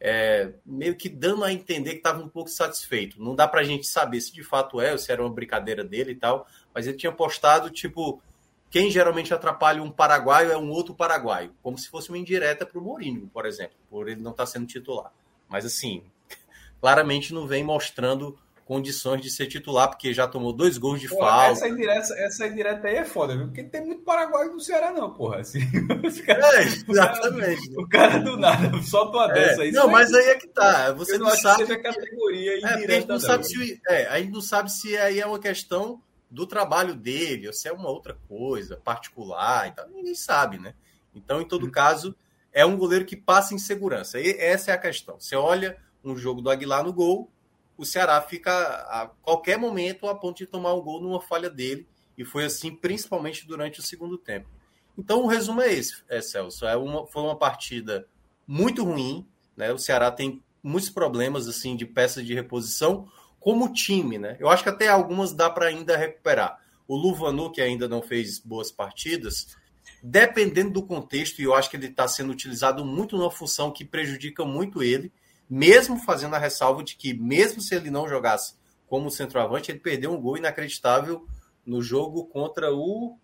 é, 0.07 0.53
meio 0.67 0.95
que 0.95 1.09
dando 1.09 1.45
a 1.45 1.51
entender 1.51 1.93
que 1.93 1.97
estava 1.97 2.23
um 2.23 2.29
pouco 2.29 2.51
satisfeito. 2.51 3.19
Não 3.23 3.35
dá 3.35 3.49
para 3.49 3.63
a 3.63 3.65
gente 3.65 3.87
saber 3.87 4.21
se 4.21 4.35
de 4.35 4.43
fato 4.43 4.79
é 4.79 4.93
ou 4.93 4.99
se 4.99 5.11
era 5.11 5.23
uma 5.23 5.33
brincadeira 5.33 5.83
dele 5.83 6.13
e 6.13 6.15
tal, 6.15 6.47
mas 6.75 6.87
ele 6.87 6.99
tinha 6.99 7.11
postado, 7.11 7.71
tipo, 7.71 8.23
quem 8.71 8.91
geralmente 8.91 9.33
atrapalha 9.33 9.83
um 9.83 9.91
paraguaio 9.91 10.53
é 10.53 10.59
um 10.59 10.69
outro 10.69 10.95
paraguaio, 10.95 11.55
como 11.63 11.79
se 11.79 11.89
fosse 11.89 12.11
uma 12.11 12.19
indireta 12.19 12.67
para 12.67 12.79
o 12.79 12.83
Mourinho, 12.83 13.31
por 13.33 13.47
exemplo, 13.47 13.77
por 13.89 14.07
ele 14.07 14.21
não 14.21 14.33
estar 14.33 14.45
tá 14.45 14.51
sendo 14.51 14.67
titular. 14.67 15.11
Mas 15.49 15.65
assim, 15.65 16.05
claramente 16.83 17.33
não 17.33 17.47
vem 17.47 17.65
mostrando 17.65 18.39
condições 18.65 19.21
de 19.21 19.31
ser 19.31 19.47
titular, 19.47 19.89
porque 19.89 20.15
já 20.15 20.27
tomou 20.27 20.53
dois 20.53 20.79
gols 20.79 21.01
de 21.01 21.09
falta. 21.09 21.53
Essa 21.53 21.69
indireta, 21.69 22.15
essa 22.15 22.47
indireta 22.47 22.89
aí 22.89 22.97
é 22.97 23.05
foda, 23.05 23.37
viu? 23.37 23.47
Porque 23.47 23.63
tem 23.63 23.85
muito 23.85 24.03
paraguaio 24.03 24.53
no 24.53 24.61
Ceará, 24.61 24.91
não, 24.91 25.13
porra. 25.13 25.41
Assim, 25.41 25.61
cara, 26.27 26.63
é, 26.63 26.65
exatamente. 26.65 27.71
O 27.77 27.87
cara, 27.87 28.17
o 28.17 28.19
cara, 28.19 28.19
do 28.19 28.37
nada 28.37 28.83
solta 28.83 29.19
uma 29.19 29.31
é, 29.31 29.35
dessa 29.35 29.63
aí. 29.63 29.73
Não, 29.73 29.89
mas 29.89 30.13
aí 30.13 30.27
é 30.29 30.35
que 30.37 30.49
tá. 30.49 30.93
Você 30.93 31.19
não, 31.19 31.27
não 31.27 31.37
sabe. 31.37 31.67
Que 31.67 31.77
categoria 31.77 32.59
é, 32.61 32.65
a 32.65 32.79
gente 32.79 33.09
não, 33.09 33.21
sabe 33.21 33.45
se, 33.45 33.81
é, 33.89 34.07
a 34.07 34.19
gente 34.19 34.33
não 34.33 34.41
sabe 34.41 34.73
se 34.73 34.97
aí 34.97 35.21
é 35.21 35.27
uma 35.27 35.39
questão 35.39 36.01
do 36.31 36.47
trabalho 36.47 36.95
dele, 36.95 37.47
ou 37.47 37.53
se 37.53 37.69
é 37.69 37.73
uma 37.73 37.89
outra 37.89 38.17
coisa 38.27 38.77
particular 38.83 39.69
e 39.69 39.73
tal. 39.73 39.89
Ninguém 39.89 40.15
sabe, 40.15 40.59
né? 40.59 40.75
Então, 41.15 41.41
em 41.41 41.47
todo 41.47 41.67
hum. 41.67 41.71
caso, 41.71 42.17
é 42.53 42.65
um 42.65 42.79
goleiro 42.79 43.05
que 43.05 43.17
passa 43.17 43.55
em 43.55 43.59
segurança. 43.59 44.19
E 44.19 44.31
essa 44.39 44.71
é 44.71 44.75
a 44.75 44.79
questão. 44.79 45.21
Você 45.21 45.37
olha 45.37 45.77
um 46.03 46.17
jogo 46.17 46.41
do 46.41 46.51
Aguilar 46.51 46.83
no 46.83 46.93
gol, 46.93 47.31
o 47.77 47.85
Ceará 47.85 48.21
fica 48.23 48.53
a 48.53 49.11
qualquer 49.23 49.59
momento 49.59 50.09
a 50.09 50.15
ponto 50.15 50.39
de 50.39 50.47
tomar 50.47 50.75
um 50.75 50.81
gol 50.81 51.01
numa 51.01 51.21
falha 51.21 51.51
dele, 51.51 51.87
e 52.17 52.25
foi 52.25 52.45
assim 52.45 52.75
principalmente 52.75 53.47
durante 53.47 53.81
o 53.81 53.83
segundo 53.83 54.17
tempo. 54.17 54.49
Então 54.97 55.23
o 55.23 55.27
resumo 55.27 55.61
é 55.61 55.73
esse, 55.73 56.03
é, 56.09 56.21
Celso. 56.21 56.65
É 56.67 56.77
uma, 56.77 57.07
foi 57.07 57.23
uma 57.23 57.37
partida 57.37 58.07
muito 58.47 58.85
ruim, 58.85 59.27
né? 59.57 59.73
O 59.73 59.79
Ceará 59.79 60.11
tem 60.11 60.43
muitos 60.63 60.89
problemas 60.89 61.49
assim 61.49 61.77
de 61.77 61.85
peças 61.85 62.25
de 62.25 62.33
reposição 62.33 63.09
como 63.41 63.73
time, 63.73 64.19
né? 64.19 64.37
Eu 64.39 64.49
acho 64.49 64.63
que 64.63 64.69
até 64.69 64.89
algumas 64.89 65.33
dá 65.33 65.51
para 65.51 65.67
ainda 65.67 65.97
recuperar. 65.97 66.59
O 66.87 66.97
Luvanu, 66.97 67.51
que 67.51 67.61
ainda 67.61 67.89
não 67.89 68.01
fez 68.01 68.39
boas 68.39 68.71
partidas, 68.71 69.57
dependendo 70.03 70.71
do 70.71 70.87
contexto, 70.87 71.41
e 71.41 71.45
eu 71.45 71.55
acho 71.55 71.69
que 71.69 71.77
ele 71.77 71.87
está 71.87 72.07
sendo 72.07 72.31
utilizado 72.31 72.85
muito 72.85 73.17
numa 73.17 73.31
função 73.31 73.71
que 73.71 73.85
prejudica 73.85 74.45
muito 74.45 74.83
ele, 74.83 75.13
mesmo 75.55 75.97
fazendo 75.99 76.35
a 76.35 76.39
ressalva 76.39 76.83
de 76.83 76.97
que, 76.97 77.15
mesmo 77.15 77.61
se 77.61 77.77
ele 77.77 77.89
não 77.89 78.09
jogasse 78.09 78.57
como 78.89 79.09
centroavante, 79.09 79.71
ele 79.71 79.79
perdeu 79.79 80.13
um 80.13 80.21
gol 80.21 80.37
inacreditável 80.37 81.29
no 81.65 81.81
jogo 81.81 82.27
contra 82.27 82.75
o. 82.75 83.17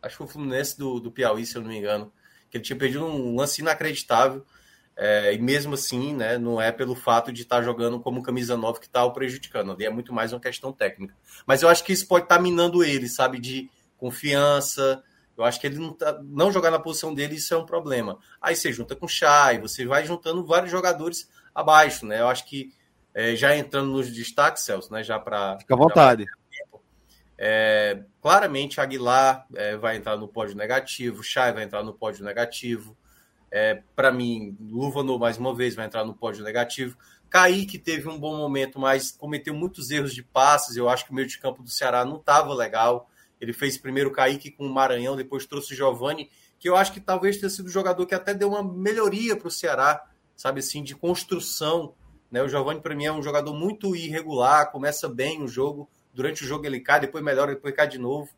Acho 0.00 0.18
que 0.18 0.22
o 0.22 0.26
Fluminense 0.28 0.78
do, 0.78 1.00
do 1.00 1.10
Piauí, 1.10 1.44
se 1.44 1.56
eu 1.56 1.62
não 1.62 1.68
me 1.68 1.76
engano. 1.76 2.12
Que 2.48 2.58
ele 2.58 2.64
tinha 2.64 2.78
perdido 2.78 3.04
um 3.04 3.34
lance 3.34 3.60
inacreditável. 3.60 4.46
É, 4.96 5.34
e 5.34 5.38
mesmo 5.40 5.74
assim, 5.74 6.14
né, 6.14 6.38
não 6.38 6.62
é 6.62 6.70
pelo 6.70 6.94
fato 6.94 7.32
de 7.32 7.42
estar 7.42 7.56
tá 7.56 7.62
jogando 7.62 7.98
como 7.98 8.22
camisa 8.22 8.56
nova 8.56 8.78
que 8.78 8.86
está 8.86 9.04
o 9.04 9.12
prejudicando. 9.12 9.72
Ali 9.72 9.84
é 9.84 9.90
muito 9.90 10.12
mais 10.12 10.32
uma 10.32 10.38
questão 10.38 10.72
técnica. 10.72 11.16
Mas 11.44 11.62
eu 11.62 11.68
acho 11.68 11.82
que 11.82 11.92
isso 11.92 12.06
pode 12.06 12.26
estar 12.26 12.36
tá 12.36 12.42
minando 12.42 12.84
ele, 12.84 13.08
sabe? 13.08 13.40
De 13.40 13.68
confiança. 13.96 15.02
Eu 15.36 15.42
acho 15.42 15.60
que 15.60 15.66
ele 15.66 15.78
não, 15.78 15.92
tá, 15.92 16.20
não 16.22 16.52
jogar 16.52 16.70
na 16.70 16.78
posição 16.78 17.12
dele, 17.12 17.34
isso 17.34 17.52
é 17.52 17.56
um 17.56 17.66
problema. 17.66 18.20
Aí 18.40 18.54
você 18.54 18.72
junta 18.72 18.94
com 18.94 19.06
o 19.06 19.08
Chay, 19.08 19.58
você 19.58 19.84
vai 19.84 20.06
juntando 20.06 20.46
vários 20.46 20.70
jogadores 20.70 21.28
abaixo, 21.54 22.04
né? 22.04 22.20
Eu 22.20 22.28
acho 22.28 22.44
que 22.46 22.72
é, 23.14 23.36
já 23.36 23.56
entrando 23.56 23.90
nos 23.90 24.10
destaques, 24.10 24.64
Celso, 24.64 24.92
né? 24.92 25.04
Já 25.04 25.18
para. 25.18 25.58
Fica 25.60 25.74
à 25.74 25.76
vontade. 25.76 26.26
É, 27.36 28.02
claramente, 28.20 28.80
Aguilar 28.80 29.46
é, 29.54 29.76
vai 29.76 29.96
entrar 29.96 30.16
no 30.16 30.28
pódio 30.28 30.56
negativo, 30.56 31.22
Chay 31.22 31.52
vai 31.52 31.64
entrar 31.64 31.82
no 31.82 31.94
pódio 31.94 32.24
negativo. 32.24 32.96
É, 33.50 33.82
para 33.94 34.10
mim, 34.10 34.56
Luvano, 34.60 35.18
mais 35.18 35.38
uma 35.38 35.54
vez, 35.54 35.74
vai 35.74 35.86
entrar 35.86 36.04
no 36.04 36.14
pódio 36.14 36.42
negativo. 36.42 36.96
Kaique 37.30 37.78
teve 37.78 38.08
um 38.08 38.18
bom 38.18 38.36
momento, 38.36 38.78
mas 38.78 39.10
cometeu 39.10 39.54
muitos 39.54 39.90
erros 39.90 40.14
de 40.14 40.22
passes. 40.22 40.76
Eu 40.76 40.88
acho 40.88 41.04
que 41.04 41.10
o 41.10 41.14
meio 41.14 41.26
de 41.26 41.38
campo 41.38 41.62
do 41.62 41.68
Ceará 41.68 42.04
não 42.04 42.16
estava 42.16 42.54
legal. 42.54 43.08
Ele 43.40 43.52
fez 43.52 43.76
primeiro 43.76 44.12
Kaique 44.12 44.50
com 44.50 44.66
o 44.66 44.72
Maranhão, 44.72 45.16
depois 45.16 45.46
trouxe 45.46 45.74
o 45.74 45.76
Giovani, 45.76 46.30
que 46.58 46.68
eu 46.68 46.76
acho 46.76 46.92
que 46.92 47.00
talvez 47.00 47.36
tenha 47.36 47.50
sido 47.50 47.66
o 47.66 47.70
jogador 47.70 48.06
que 48.06 48.14
até 48.14 48.32
deu 48.32 48.48
uma 48.48 48.62
melhoria 48.62 49.36
para 49.36 49.48
o 49.48 49.50
Ceará 49.50 50.02
sabe 50.36 50.60
assim, 50.60 50.82
de 50.82 50.94
construção. 50.94 51.94
Né? 52.30 52.42
O 52.42 52.48
Giovanni, 52.48 52.80
para 52.80 52.94
mim, 52.94 53.04
é 53.04 53.12
um 53.12 53.22
jogador 53.22 53.54
muito 53.54 53.94
irregular, 53.94 54.70
começa 54.70 55.08
bem 55.08 55.42
o 55.42 55.48
jogo, 55.48 55.88
durante 56.12 56.44
o 56.44 56.46
jogo 56.46 56.66
ele 56.66 56.80
cai, 56.80 57.00
depois 57.00 57.22
melhora, 57.22 57.54
depois 57.54 57.74
cai 57.74 57.88
de 57.88 57.98
novo. 57.98 58.30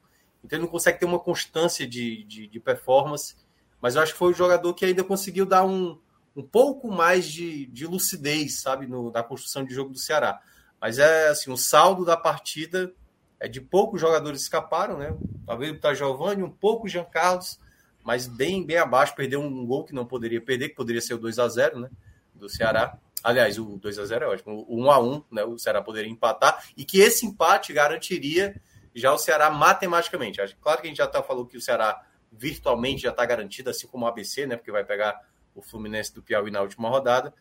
Então 0.44 0.56
ele 0.56 0.64
não 0.64 0.70
consegue 0.70 1.00
ter 1.00 1.06
uma 1.06 1.18
constância 1.18 1.86
de, 1.86 2.24
de, 2.24 2.46
de 2.46 2.60
performance. 2.60 3.34
Mas 3.80 3.94
eu 3.94 4.02
acho 4.02 4.12
que 4.12 4.18
foi 4.18 4.30
o 4.32 4.34
jogador 4.34 4.72
que 4.74 4.84
ainda 4.84 5.04
conseguiu 5.04 5.44
dar 5.44 5.64
um, 5.64 5.98
um 6.34 6.42
pouco 6.42 6.90
mais 6.90 7.26
de, 7.26 7.66
de 7.66 7.86
lucidez, 7.86 8.60
sabe, 8.60 8.86
no, 8.86 9.10
na 9.10 9.22
construção 9.22 9.64
de 9.64 9.74
jogo 9.74 9.92
do 9.92 9.98
Ceará. 9.98 10.40
Mas 10.80 10.98
é 10.98 11.28
assim, 11.28 11.50
o 11.50 11.56
saldo 11.56 12.04
da 12.04 12.16
partida 12.16 12.92
é 13.40 13.48
de 13.48 13.60
poucos 13.60 14.00
jogadores 14.00 14.42
escaparam, 14.42 14.98
né? 14.98 15.16
Talvez 15.46 15.72
o 15.72 15.94
Giovanni, 15.94 16.42
um 16.42 16.50
pouco 16.50 16.86
o 16.86 16.88
Jean 16.88 17.04
Carlos, 17.04 17.58
mas 18.06 18.28
bem, 18.28 18.64
bem 18.64 18.76
abaixo, 18.76 19.16
perdeu 19.16 19.40
um 19.40 19.66
gol 19.66 19.82
que 19.82 19.92
não 19.92 20.06
poderia 20.06 20.40
perder, 20.40 20.68
que 20.68 20.76
poderia 20.76 21.02
ser 21.02 21.14
o 21.14 21.18
2 21.18 21.40
a 21.40 21.48
0 21.48 21.80
né? 21.80 21.90
Do 22.32 22.48
Ceará. 22.48 22.96
Aliás, 23.20 23.58
o 23.58 23.76
2 23.78 23.98
a 23.98 24.06
0 24.06 24.24
é 24.24 24.28
ótimo. 24.28 24.64
O 24.68 24.80
1 24.84 24.90
a 24.92 25.00
1 25.00 25.24
né? 25.32 25.42
O 25.42 25.58
Ceará 25.58 25.82
poderia 25.82 26.08
empatar 26.08 26.64
e 26.76 26.84
que 26.84 27.00
esse 27.00 27.26
empate 27.26 27.72
garantiria 27.72 28.62
já 28.94 29.12
o 29.12 29.18
Ceará 29.18 29.50
matematicamente. 29.50 30.40
Claro 30.60 30.80
que 30.80 30.86
a 30.86 30.88
gente 30.88 30.98
já 30.98 31.08
tá 31.08 31.20
falando 31.20 31.48
que 31.48 31.56
o 31.56 31.60
Ceará 31.60 32.00
virtualmente 32.30 33.02
já 33.02 33.10
está 33.10 33.26
garantido, 33.26 33.70
assim 33.70 33.88
como 33.88 34.04
o 34.04 34.08
ABC, 34.08 34.46
né? 34.46 34.54
Porque 34.54 34.70
vai 34.70 34.84
pegar 34.84 35.20
o 35.52 35.60
Fluminense 35.60 36.14
do 36.14 36.22
Piauí 36.22 36.52
na 36.52 36.62
última 36.62 36.88
rodada. 36.88 37.34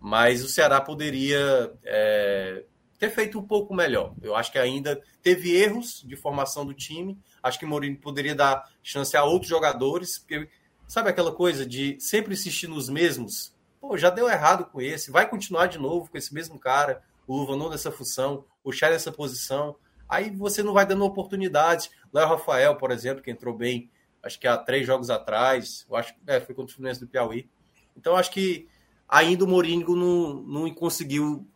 Mas 0.00 0.42
o 0.42 0.48
Ceará 0.48 0.80
poderia 0.80 1.74
é, 1.84 2.64
ter 2.98 3.10
feito 3.10 3.38
um 3.38 3.42
pouco 3.42 3.74
melhor. 3.74 4.14
Eu 4.22 4.34
acho 4.34 4.50
que 4.50 4.58
ainda 4.58 5.00
teve 5.22 5.54
erros 5.54 6.02
de 6.06 6.16
formação 6.16 6.64
do 6.64 6.74
time. 6.74 7.18
Acho 7.42 7.58
que 7.58 7.66
Mourinho 7.66 7.96
poderia 7.98 8.34
dar 8.34 8.70
chance 8.82 9.16
a 9.16 9.24
outros 9.24 9.48
jogadores, 9.48 10.18
porque 10.18 10.48
sabe 10.86 11.10
aquela 11.10 11.32
coisa 11.32 11.66
de 11.66 11.96
sempre 12.00 12.34
insistir 12.34 12.68
nos 12.68 12.88
mesmos? 12.88 13.54
Pô, 13.80 13.96
já 13.96 14.10
deu 14.10 14.28
errado 14.28 14.64
com 14.66 14.80
esse, 14.80 15.10
vai 15.10 15.28
continuar 15.28 15.66
de 15.66 15.78
novo 15.78 16.10
com 16.10 16.16
esse 16.16 16.32
mesmo 16.32 16.58
cara, 16.58 17.02
o 17.26 17.36
Luvanon 17.36 17.68
nessa 17.68 17.90
função, 17.90 18.44
o 18.64 18.72
Chay 18.72 18.90
nessa 18.90 19.12
posição. 19.12 19.76
Aí 20.08 20.30
você 20.30 20.62
não 20.62 20.72
vai 20.72 20.86
dando 20.86 21.04
oportunidades. 21.04 21.90
Léo 22.12 22.28
Rafael, 22.28 22.76
por 22.76 22.90
exemplo, 22.90 23.22
que 23.22 23.30
entrou 23.30 23.54
bem, 23.54 23.90
acho 24.22 24.38
que 24.38 24.46
há 24.46 24.56
três 24.56 24.86
jogos 24.86 25.10
atrás, 25.10 25.84
eu 25.88 25.96
acho 25.96 26.14
que 26.14 26.20
é, 26.26 26.40
foi 26.40 26.54
contra 26.54 26.72
o 26.72 26.74
Fluminense 26.74 27.00
do 27.00 27.08
Piauí. 27.08 27.48
Então 27.96 28.16
acho 28.16 28.30
que 28.30 28.68
ainda 29.08 29.44
o 29.44 29.48
Mourinho 29.48 29.94
não, 29.94 30.34
não 30.42 30.74
conseguiu 30.74 31.46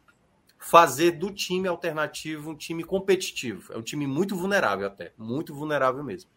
fazer 0.60 1.12
do 1.12 1.32
time 1.32 1.66
alternativo 1.66 2.50
um 2.50 2.55
time 2.55 2.84
competitivo. 2.84 3.72
É 3.72 3.78
um 3.78 3.82
time 3.82 4.06
muito 4.06 4.36
vulnerável 4.36 4.86
até, 4.86 5.12
muito 5.16 5.55
vulnerável 5.55 6.05
mesmo. 6.05 6.30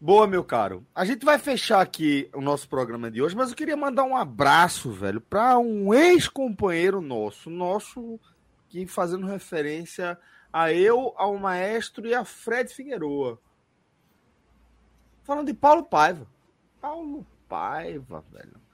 Boa, 0.00 0.26
meu 0.26 0.44
caro. 0.44 0.84
A 0.94 1.04
gente 1.04 1.24
vai 1.24 1.38
fechar 1.38 1.80
aqui 1.80 2.28
o 2.34 2.40
nosso 2.40 2.68
programa 2.68 3.10
de 3.10 3.22
hoje, 3.22 3.36
mas 3.36 3.50
eu 3.50 3.56
queria 3.56 3.76
mandar 3.76 4.04
um 4.04 4.16
abraço, 4.16 4.90
velho, 4.90 5.20
para 5.20 5.58
um 5.58 5.94
ex-companheiro 5.94 7.00
nosso, 7.00 7.48
nosso 7.48 8.18
que 8.68 8.86
fazendo 8.86 9.26
referência 9.26 10.18
a 10.52 10.72
eu, 10.72 11.14
ao 11.16 11.36
maestro 11.38 12.06
e 12.06 12.14
a 12.14 12.24
Fred 12.24 12.72
Figueroa. 12.72 13.40
Falando 15.22 15.46
de 15.46 15.54
Paulo 15.54 15.84
Paiva. 15.84 16.26
Paulo 16.80 17.24
Paiva, 17.48 18.24
velho. 18.32 18.67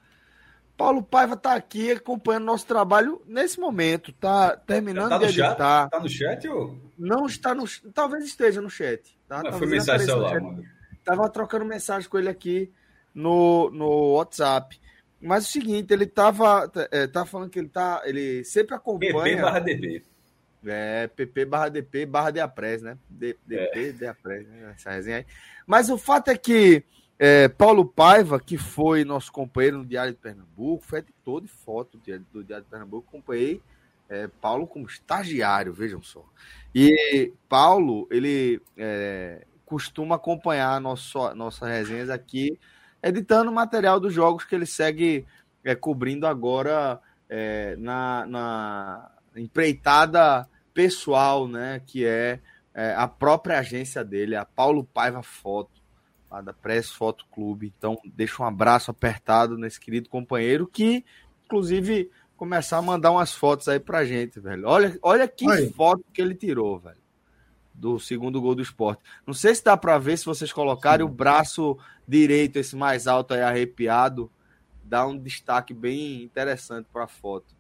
Paulo 0.85 1.03
Paiva 1.03 1.33
está 1.33 1.55
aqui 1.55 1.93
acompanhando 1.93 2.45
nosso 2.45 2.67
trabalho 2.67 3.23
nesse 3.27 3.59
momento, 3.59 4.13
tá 4.13 4.55
terminando 4.55 5.09
tá 5.09 5.17
de 5.17 5.25
editar. 5.25 5.85
Está 5.87 5.99
no 5.99 6.09
chat 6.11 6.47
ou? 6.47 6.79
Não 6.99 7.25
está 7.25 7.55
no, 7.55 7.65
talvez 7.95 8.23
esteja 8.27 8.61
no 8.61 8.69
chat. 8.69 9.19
Tá? 9.27 9.43
Não, 9.43 9.55
foi 9.55 9.67
mensagem 9.67 10.07
celular, 10.07 10.39
mano. 10.43 10.63
Tava 11.03 11.27
trocando 11.31 11.65
mensagem 11.65 12.07
com 12.07 12.19
ele 12.19 12.29
aqui 12.29 12.71
no, 13.15 13.71
no 13.71 14.13
WhatsApp. 14.13 14.79
Mas 15.23 15.45
é 15.45 15.49
o 15.49 15.51
seguinte, 15.53 15.91
ele 15.91 16.05
tava, 16.05 16.71
é, 16.91 17.07
tá 17.07 17.25
falando 17.25 17.49
que 17.49 17.61
ele 17.61 17.71
tá, 17.71 18.03
ele 18.05 18.45
sempre 18.45 18.75
acompanha. 18.75 19.13
PP 19.15 19.41
barra 19.41 19.59
DP. 19.61 20.03
É, 20.67 21.07
PP 21.07 21.45
barra 21.47 21.69
DP 21.71 22.05
barra 22.05 22.31
Deapres, 22.31 22.83
né? 22.83 22.99
DP, 23.09 23.39
é. 23.55 23.93
Deapres, 23.93 24.47
né? 24.47 24.75
Essa 24.77 24.91
resenha 24.91 25.17
aí. 25.17 25.27
Mas 25.67 25.89
o 25.89 25.97
fato 25.97 26.29
é 26.29 26.37
que 26.37 26.85
é, 27.19 27.49
Paulo 27.49 27.85
Paiva, 27.85 28.41
que 28.41 28.59
foi 28.59 29.05
nosso 29.05 29.31
companheiro 29.31 29.79
no 29.79 29.87
Diário 29.87 30.13
de 30.13 30.19
Pernambuco, 30.19 30.85
foi 30.85 30.99
editor 30.99 31.41
de 31.41 31.49
foto 31.49 31.97
do 32.33 32.45
Diário 32.45 32.65
de 32.65 32.71
Pernambuco, 32.71 33.09
acompanhei 33.09 33.63
é, 34.09 34.29
Paulo 34.41 34.67
como 34.67 34.87
estagiário, 34.87 35.73
vejam 35.73 36.03
só. 36.03 36.25
E 36.75 37.33
Paulo, 37.49 38.09
ele 38.11 38.61
é, 38.77 39.47
costuma 39.65 40.17
acompanhar 40.17 40.81
nosso, 40.81 41.33
nossas 41.35 41.69
resenhas 41.69 42.11
aqui, 42.11 42.59
editando 43.03 43.53
material 43.53 44.01
dos 44.01 44.13
jogos 44.13 44.45
que 44.45 44.55
ele 44.55 44.67
segue 44.67 45.25
é, 45.63 45.75
cobrindo 45.75 46.27
agora 46.27 47.01
é, 47.29 47.77
na, 47.77 48.27
na, 48.27 49.11
empreitada 49.37 50.49
pessoal, 50.73 51.47
né, 51.47 51.81
que 51.87 52.05
é, 52.05 52.41
é 52.75 52.93
a 52.97 53.07
própria 53.07 53.61
agência 53.61 54.05
dele, 54.05 54.35
a 54.35 54.45
Paulo 54.45 54.85
Paiva 54.85 55.23
Foto 55.23 55.84
lá 56.35 56.41
da 56.41 56.53
Press 56.53 56.91
Foto 56.91 57.25
Clube. 57.31 57.73
Então, 57.79 57.97
deixa 58.05 58.43
um 58.43 58.47
abraço 58.47 58.91
apertado 58.91 59.57
nesse 59.57 59.79
querido 59.79 60.09
companheiro 60.09 60.67
que, 60.67 61.05
inclusive, 61.45 62.11
começar 62.37 62.79
a 62.79 62.83
mandar 62.83 63.13
umas 63.13 63.33
fotos 63.33 63.69
aí 63.69 63.79
pra 63.79 64.05
gente, 64.05 64.41
velho. 64.41 64.67
Olha, 64.67 64.99
olha 65.01 65.29
que 65.29 65.69
foto 65.71 66.05
que 66.13 66.21
ele 66.21 66.35
tirou, 66.35 66.79
velho. 66.79 66.97
do 67.73 67.99
segundo 67.99 68.41
gol 68.41 68.55
do 68.55 68.63
esporte. 68.63 69.03
Não 69.27 69.35
sei 69.35 69.55
se 69.55 69.65
dá 69.65 69.77
para 69.77 69.99
ver 69.99 70.17
se 70.17 70.25
vocês 70.25 70.53
colocarem 70.53 71.05
o 71.05 71.09
braço 71.09 71.79
direito, 72.07 72.57
esse 72.57 72.77
mais 72.77 73.07
alto 73.07 73.35
aí 73.35 73.43
arrepiado, 73.43 74.31
dá 74.83 75.07
um 75.07 75.17
destaque 75.17 75.73
bem 75.73 76.23
interessante 76.23 76.87
para 76.93 77.05
a 77.05 77.09
foto. 77.09 77.55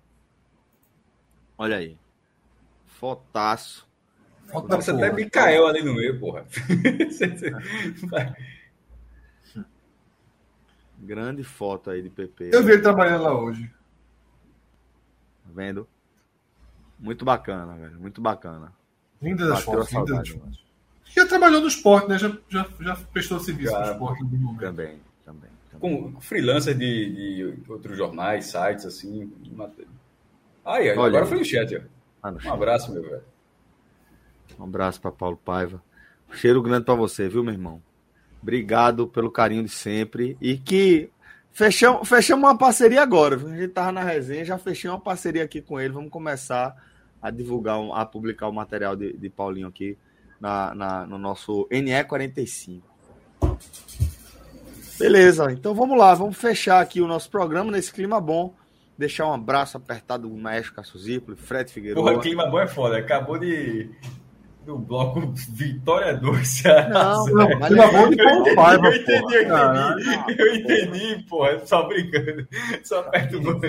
Olha 1.56 1.76
aí. 1.76 1.96
Fotaço. 2.86 3.88
Parece 4.68 4.90
até 4.90 5.12
Mikael 5.12 5.66
ali 5.66 5.82
no 5.82 5.94
meio, 5.94 6.18
porra. 6.20 6.44
Grande 11.04 11.44
foto 11.44 11.90
aí 11.90 12.00
de 12.00 12.08
PP. 12.08 12.50
Eu 12.52 12.64
vi 12.64 12.72
ele 12.72 12.82
trabalhando 12.82 13.24
lá 13.24 13.38
hoje. 13.38 13.70
Tá 15.44 15.50
vendo? 15.54 15.86
Muito 16.98 17.24
bacana, 17.24 17.74
velho. 17.76 18.00
Muito 18.00 18.22
bacana. 18.22 18.72
Linda 19.20 19.46
das 19.46 19.62
fotos. 19.62 19.92
Linda 19.92 20.14
das 20.14 20.28
fotos. 20.30 20.64
Já 21.04 21.26
trabalhou 21.26 21.60
no 21.60 21.68
esporte, 21.68 22.08
né? 22.08 22.18
Já, 22.18 22.36
já, 22.48 22.66
já 22.80 22.96
prestou 23.12 23.38
serviço 23.38 23.78
no 23.78 23.84
esporte. 23.84 24.24
Também, 24.24 24.58
também. 24.58 25.00
também. 25.24 25.50
Com 25.78 26.20
freelancer 26.22 26.74
de, 26.76 27.56
de 27.60 27.70
outros 27.70 27.98
jornais, 27.98 28.46
sites, 28.46 28.86
assim. 28.86 29.30
Aí, 30.64 30.88
agora 30.90 31.18
Olha, 31.18 31.26
foi 31.26 31.38
no 31.38 31.44
chat. 31.44 31.82
Ah, 32.22 32.30
no 32.30 32.38
um 32.38 32.40
chat. 32.40 32.50
abraço, 32.52 32.92
meu 32.92 33.02
velho. 33.02 33.22
Um 34.58 34.64
abraço 34.64 35.00
para 35.00 35.12
Paulo 35.12 35.36
Paiva. 35.36 35.82
cheiro 36.32 36.62
grande 36.62 36.86
para 36.86 36.94
você, 36.94 37.28
viu, 37.28 37.44
meu 37.44 37.52
irmão? 37.52 37.82
Obrigado 38.44 39.08
pelo 39.08 39.30
carinho 39.30 39.62
de 39.64 39.70
sempre. 39.70 40.36
E 40.38 40.58
que 40.58 41.08
fechamos, 41.50 42.06
fechamos 42.06 42.44
uma 42.44 42.58
parceria 42.58 43.00
agora. 43.00 43.36
A 43.36 43.56
gente 43.56 43.68
tava 43.68 43.90
na 43.90 44.02
resenha, 44.02 44.44
já 44.44 44.58
fechei 44.58 44.90
uma 44.90 45.00
parceria 45.00 45.42
aqui 45.42 45.62
com 45.62 45.80
ele. 45.80 45.94
Vamos 45.94 46.10
começar 46.10 46.76
a 47.22 47.30
divulgar, 47.30 47.78
a 47.94 48.04
publicar 48.04 48.48
o 48.48 48.52
material 48.52 48.94
de, 48.94 49.14
de 49.14 49.30
Paulinho 49.30 49.66
aqui 49.66 49.96
na, 50.38 50.74
na, 50.74 51.06
no 51.06 51.16
nosso 51.16 51.66
NE45. 51.70 52.82
Beleza, 54.98 55.50
então 55.50 55.74
vamos 55.74 55.98
lá, 55.98 56.14
vamos 56.14 56.36
fechar 56.36 56.80
aqui 56.80 57.00
o 57.00 57.06
nosso 57.06 57.30
programa 57.30 57.72
nesse 57.72 57.90
clima 57.90 58.20
bom. 58.20 58.54
Deixar 58.98 59.26
um 59.26 59.32
abraço 59.32 59.78
apertado 59.78 60.28
do 60.28 60.36
Maestro 60.36 60.74
Cássio 60.74 61.00
Fred 61.34 61.72
Figueiredo. 61.72 62.02
Porra, 62.02 62.20
clima 62.20 62.46
bom 62.46 62.60
é 62.60 62.66
foda. 62.66 62.98
Acabou 62.98 63.38
de, 63.38 63.90
do 64.64 64.78
bloco 64.78 65.32
Vitória 65.52 66.14
2, 66.14 66.48
Ceará 66.48 66.88
Não, 66.92 67.26
não, 67.26 67.58
mas 67.58 67.70
de 67.70 67.78
Eu 67.78 68.94
entendi, 68.94 69.34
eu 69.34 69.42
entendi, 69.42 70.40
eu 70.40 70.54
entendi, 70.56 71.22
porra, 71.28 71.64
só 71.66 71.86
brincando, 71.86 72.46
só 72.82 73.02
perturbando. 73.04 73.66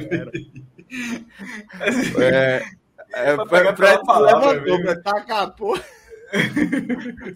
É, 2.19 2.64
é, 3.14 3.45
Fred 3.45 3.74
levantou, 3.75 4.83
mas 4.83 5.03
taca 5.03 5.48
porra. 5.49 5.83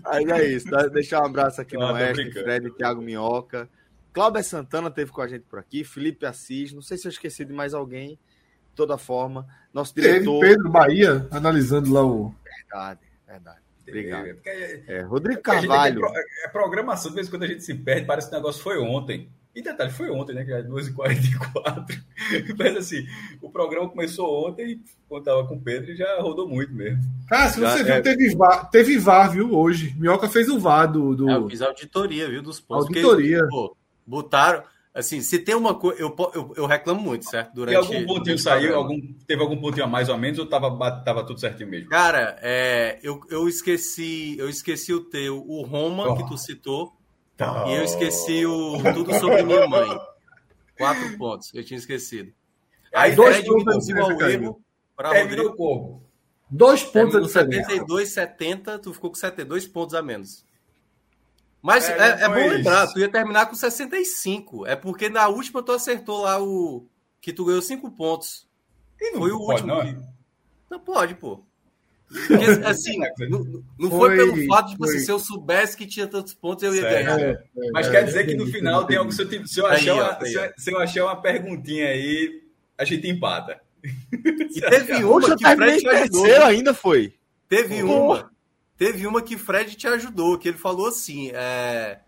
Aí 0.05 0.25
é 0.31 0.45
isso, 0.47 0.67
deixar 0.91 1.21
um 1.21 1.25
abraço 1.25 1.61
aqui 1.61 1.77
no 1.77 1.93
Oeste, 1.93 2.31
Fred, 2.31 2.71
Thiago 2.71 3.01
Minhoca. 3.01 3.69
Cláudio 4.11 4.43
Santana 4.43 4.89
teve 4.89 5.11
com 5.11 5.21
a 5.21 5.27
gente 5.27 5.43
por 5.43 5.59
aqui, 5.59 5.83
Felipe 5.83 6.25
Assis, 6.25 6.73
não 6.73 6.81
sei 6.81 6.97
se 6.97 7.07
eu 7.07 7.11
esqueci 7.11 7.45
de 7.45 7.53
mais 7.53 7.73
alguém, 7.73 8.09
de 8.09 8.75
toda 8.75 8.97
forma. 8.97 9.47
Nosso 9.73 9.93
diretor. 9.93 10.39
Teve 10.39 10.55
Pedro 10.55 10.71
Bahia 10.71 11.27
analisando 11.31 11.93
lá 11.93 12.03
o. 12.03 12.33
Verdade. 12.43 13.08
Verdade. 13.30 13.59
Obrigado. 13.88 14.27
É, 14.45 14.83
é, 14.88 15.01
Rodrigo 15.01 15.41
Carvalho. 15.41 16.01
É, 16.06 16.45
é 16.45 16.48
programação, 16.49 17.11
de 17.11 17.16
vez 17.16 17.27
em 17.27 17.30
quando 17.30 17.43
a 17.43 17.48
gente 17.48 17.64
se 17.64 17.74
perde, 17.74 18.06
parece 18.06 18.30
que 18.30 18.35
o 18.35 18.38
negócio 18.38 18.61
foi 18.61 18.80
ontem. 18.80 19.30
E 19.56 19.61
detalhe, 19.61 19.91
foi 19.91 20.09
ontem, 20.11 20.33
né? 20.33 20.45
Que 20.45 20.53
é 20.53 20.64
2h44. 20.64 22.03
Mas 22.58 22.77
assim, 22.77 23.06
o 23.41 23.49
programa 23.49 23.90
começou 23.90 24.48
ontem, 24.48 24.82
quando 25.08 25.24
tava 25.24 25.48
com 25.48 25.56
o 25.56 25.61
Pedro, 25.61 25.91
e 25.91 25.95
já 25.95 26.19
rodou 26.22 26.48
muito 26.48 26.72
mesmo. 26.72 27.01
Ah, 27.30 27.49
se 27.49 27.59
você 27.59 27.80
já, 27.80 27.83
viu, 27.83 27.93
é... 27.95 28.01
teve, 28.01 28.35
VAR, 28.35 28.69
teve 28.69 28.98
VAR, 28.98 29.32
viu, 29.32 29.53
hoje. 29.53 29.95
Minhoca 29.98 30.30
fez 30.30 30.49
o 30.49 30.59
VAR 30.59 30.91
do. 30.91 31.16
do... 31.16 31.30
É, 31.30 31.35
eu 31.35 31.49
fiz 31.49 31.61
auditoria, 31.61 32.30
viu, 32.30 32.43
dos 32.43 32.59
pontos. 32.59 32.88
Auditoria. 32.88 33.41
Que, 33.41 33.49
pô, 33.49 33.75
botaram. 34.06 34.64
Assim, 34.93 35.22
se 35.22 35.40
tem 35.40 35.56
uma 35.56 35.76
coisa. 35.76 36.01
Eu, 36.01 36.16
eu, 36.34 36.53
eu, 36.58 36.66
reclamo 36.66 37.00
muito, 37.00 37.30
certo? 37.30 37.53
Durante. 37.53 37.74
E 37.74 37.77
algum 37.77 38.06
pontinho 38.06 38.38
saiu? 38.38 38.76
Algum, 38.76 39.00
teve 39.27 39.42
algum 39.42 39.56
pontinho 39.58 39.85
a 39.85 39.88
mais 39.88 40.09
ou 40.09 40.18
menos 40.18 40.40
ou 40.40 40.48
tava, 40.48 40.69
tava 41.03 41.26
tudo 41.26 41.40
certinho 41.40 41.69
mesmo? 41.69 41.90
Cara, 41.90 42.38
é, 42.42 43.00
eu, 43.03 43.22
eu 43.30 43.48
esqueci. 43.48 44.35
Eu 44.40 44.50
esqueci 44.50 44.92
o 44.92 45.01
teu, 45.01 45.45
o 45.48 45.61
Roma, 45.61 46.09
oh. 46.09 46.16
que 46.16 46.27
tu 46.27 46.38
citou. 46.38 46.92
Oh. 47.40 47.69
E 47.69 47.76
eu 47.76 47.84
esqueci 47.84 48.45
o 48.45 48.82
Tudo 48.93 49.14
sobre 49.19 49.43
minha 49.43 49.68
mãe. 49.68 49.88
Quatro 50.77 51.18
pontos, 51.18 51.53
eu 51.53 51.64
tinha 51.64 51.77
esquecido. 51.77 52.34
Aí, 52.93 53.14
dois 53.14 53.38
Fred 53.38 53.50
reduziu 53.50 54.01
ao 54.01 54.22
erro 54.22 54.61
para 54.95 55.22
Rodrigo. 55.22 56.03
Dois 56.50 56.84
pontos 56.84 57.16
a 57.16 57.22
diferença. 57.22 57.69
72, 57.69 58.09
70, 58.09 58.80
tu 58.80 58.93
ficou 58.93 59.11
com 59.11 59.16
72 59.16 59.68
pontos 59.68 59.93
a 59.93 60.01
menos. 60.01 60.43
Mas 61.61 61.89
é, 61.89 61.97
é, 61.97 62.23
é 62.23 62.27
bom 62.27 62.35
lembrar, 62.35 62.88
tu 62.88 62.99
ia 62.99 63.09
terminar 63.09 63.47
com 63.47 63.55
65. 63.55 64.65
É 64.65 64.75
porque 64.75 65.09
na 65.09 65.27
última 65.27 65.61
tu 65.61 65.71
acertou 65.71 66.21
lá 66.21 66.41
o. 66.41 66.85
Que 67.21 67.33
tu 67.33 67.45
ganhou 67.45 67.61
5 67.61 67.91
pontos. 67.91 68.47
E 68.99 69.11
não 69.11 69.19
foi 69.19 69.31
o 69.31 69.39
pode, 69.39 69.61
último. 69.61 69.67
Não, 69.67 69.81
que... 69.81 70.01
não 70.69 70.79
pode, 70.79 71.15
pô. 71.15 71.43
Porque, 72.27 72.65
assim, 72.65 72.97
não, 73.29 73.63
não 73.77 73.89
foi, 73.91 74.17
foi, 74.17 74.17
pelo 74.17 74.47
fato 74.47 74.75
de 74.75 74.83
assim, 74.83 74.99
se 74.99 75.11
eu 75.11 75.19
soubesse 75.19 75.77
que 75.77 75.85
tinha 75.85 76.07
tantos 76.07 76.33
pontos, 76.33 76.63
eu 76.63 76.73
ia 76.73 76.81
certo. 76.81 77.05
ganhar. 77.05 77.19
É, 77.19 77.31
é, 77.33 77.71
Mas 77.71 77.88
quer 77.88 78.03
dizer 78.03 78.25
que 78.25 78.33
no 78.33 78.47
final 78.47 78.83
tem 78.85 78.97
algo. 78.97 79.11
Se 79.11 79.21
eu, 79.21 79.47
se 79.47 79.59
eu, 79.59 79.67
achar, 79.67 79.93
aí, 79.93 79.99
uma, 79.99 80.25
se, 80.25 80.53
se 80.57 80.71
eu 80.71 80.79
achar 80.79 81.03
uma 81.03 81.21
perguntinha 81.21 81.88
aí, 81.88 82.41
a 82.75 82.83
gente 82.83 83.07
empata. 83.07 83.61
E 83.83 84.59
teve 84.59 85.03
uma 85.05 85.21
que 85.21 85.45
o 85.45 85.55
Fred 85.55 85.88
ajudou. 85.88 86.43
ainda 86.45 86.73
foi. 86.73 87.13
Teve 87.47 87.83
uma 87.83 88.31
Teve 88.80 89.06
uma 89.06 89.22
que 89.22 89.38
Fred 89.38 89.75
te 89.75 89.85
ajudou, 89.88 90.38
que 90.38 90.48
ele 90.48 90.58
falou 90.58 90.88
assim: 90.88 91.32
é, 91.33 91.99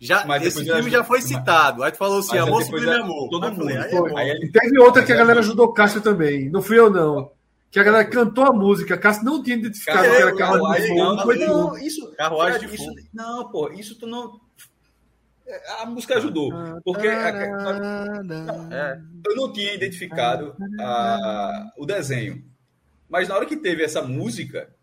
já, 0.00 0.26
esse 0.38 0.64
filme 0.64 0.90
já 0.90 1.04
foi 1.04 1.20
citado. 1.20 1.82
Aí 1.82 1.92
tu 1.92 1.98
falou 1.98 2.20
assim: 2.20 2.38
Amor 2.38 2.62
Sublime 2.64 2.94
Amor. 2.94 3.28
Todo 3.28 3.52
mundo. 3.52 3.56
Falei, 3.56 3.76
aí, 3.76 4.16
aí 4.16 4.30
ele... 4.30 4.50
Teve 4.50 4.78
outra 4.78 5.04
que 5.04 5.12
a 5.12 5.16
galera 5.16 5.40
ajudou 5.40 5.74
Cássio 5.74 6.00
também. 6.00 6.48
Não 6.48 6.62
fui 6.62 6.78
eu, 6.78 6.88
não. 6.88 7.30
Que 7.70 7.78
a 7.78 7.82
galera 7.82 8.06
cantou 8.06 8.44
a 8.44 8.52
música, 8.52 8.96
Cássio 8.96 9.26
não 9.26 9.42
tinha 9.42 9.56
identificado 9.56 10.08
que 10.08 10.16
era 10.16 10.34
carruagem 10.34 10.94
de 10.94 11.00
fundo. 11.00 11.36
Não, 11.36 11.66
não, 11.66 11.78
isso, 11.78 12.10
carruagem 12.16 12.60
de 12.60 12.78
fundo. 12.78 12.98
Isso, 12.98 13.10
não, 13.12 13.50
pô, 13.50 13.70
isso 13.72 13.98
tu 13.98 14.06
não. 14.06 14.40
A 15.80 15.84
música 15.84 16.16
ajudou. 16.16 16.50
Porque 16.82 17.08
a, 17.08 17.28
a, 17.28 18.22
é, 18.72 19.00
eu 19.28 19.36
não 19.36 19.52
tinha 19.52 19.74
identificado 19.74 20.56
a, 20.80 21.72
o 21.76 21.84
desenho. 21.84 22.42
Mas 23.06 23.28
na 23.28 23.36
hora 23.36 23.44
que 23.44 23.56
teve 23.56 23.84
essa 23.84 24.00
música, 24.00 24.74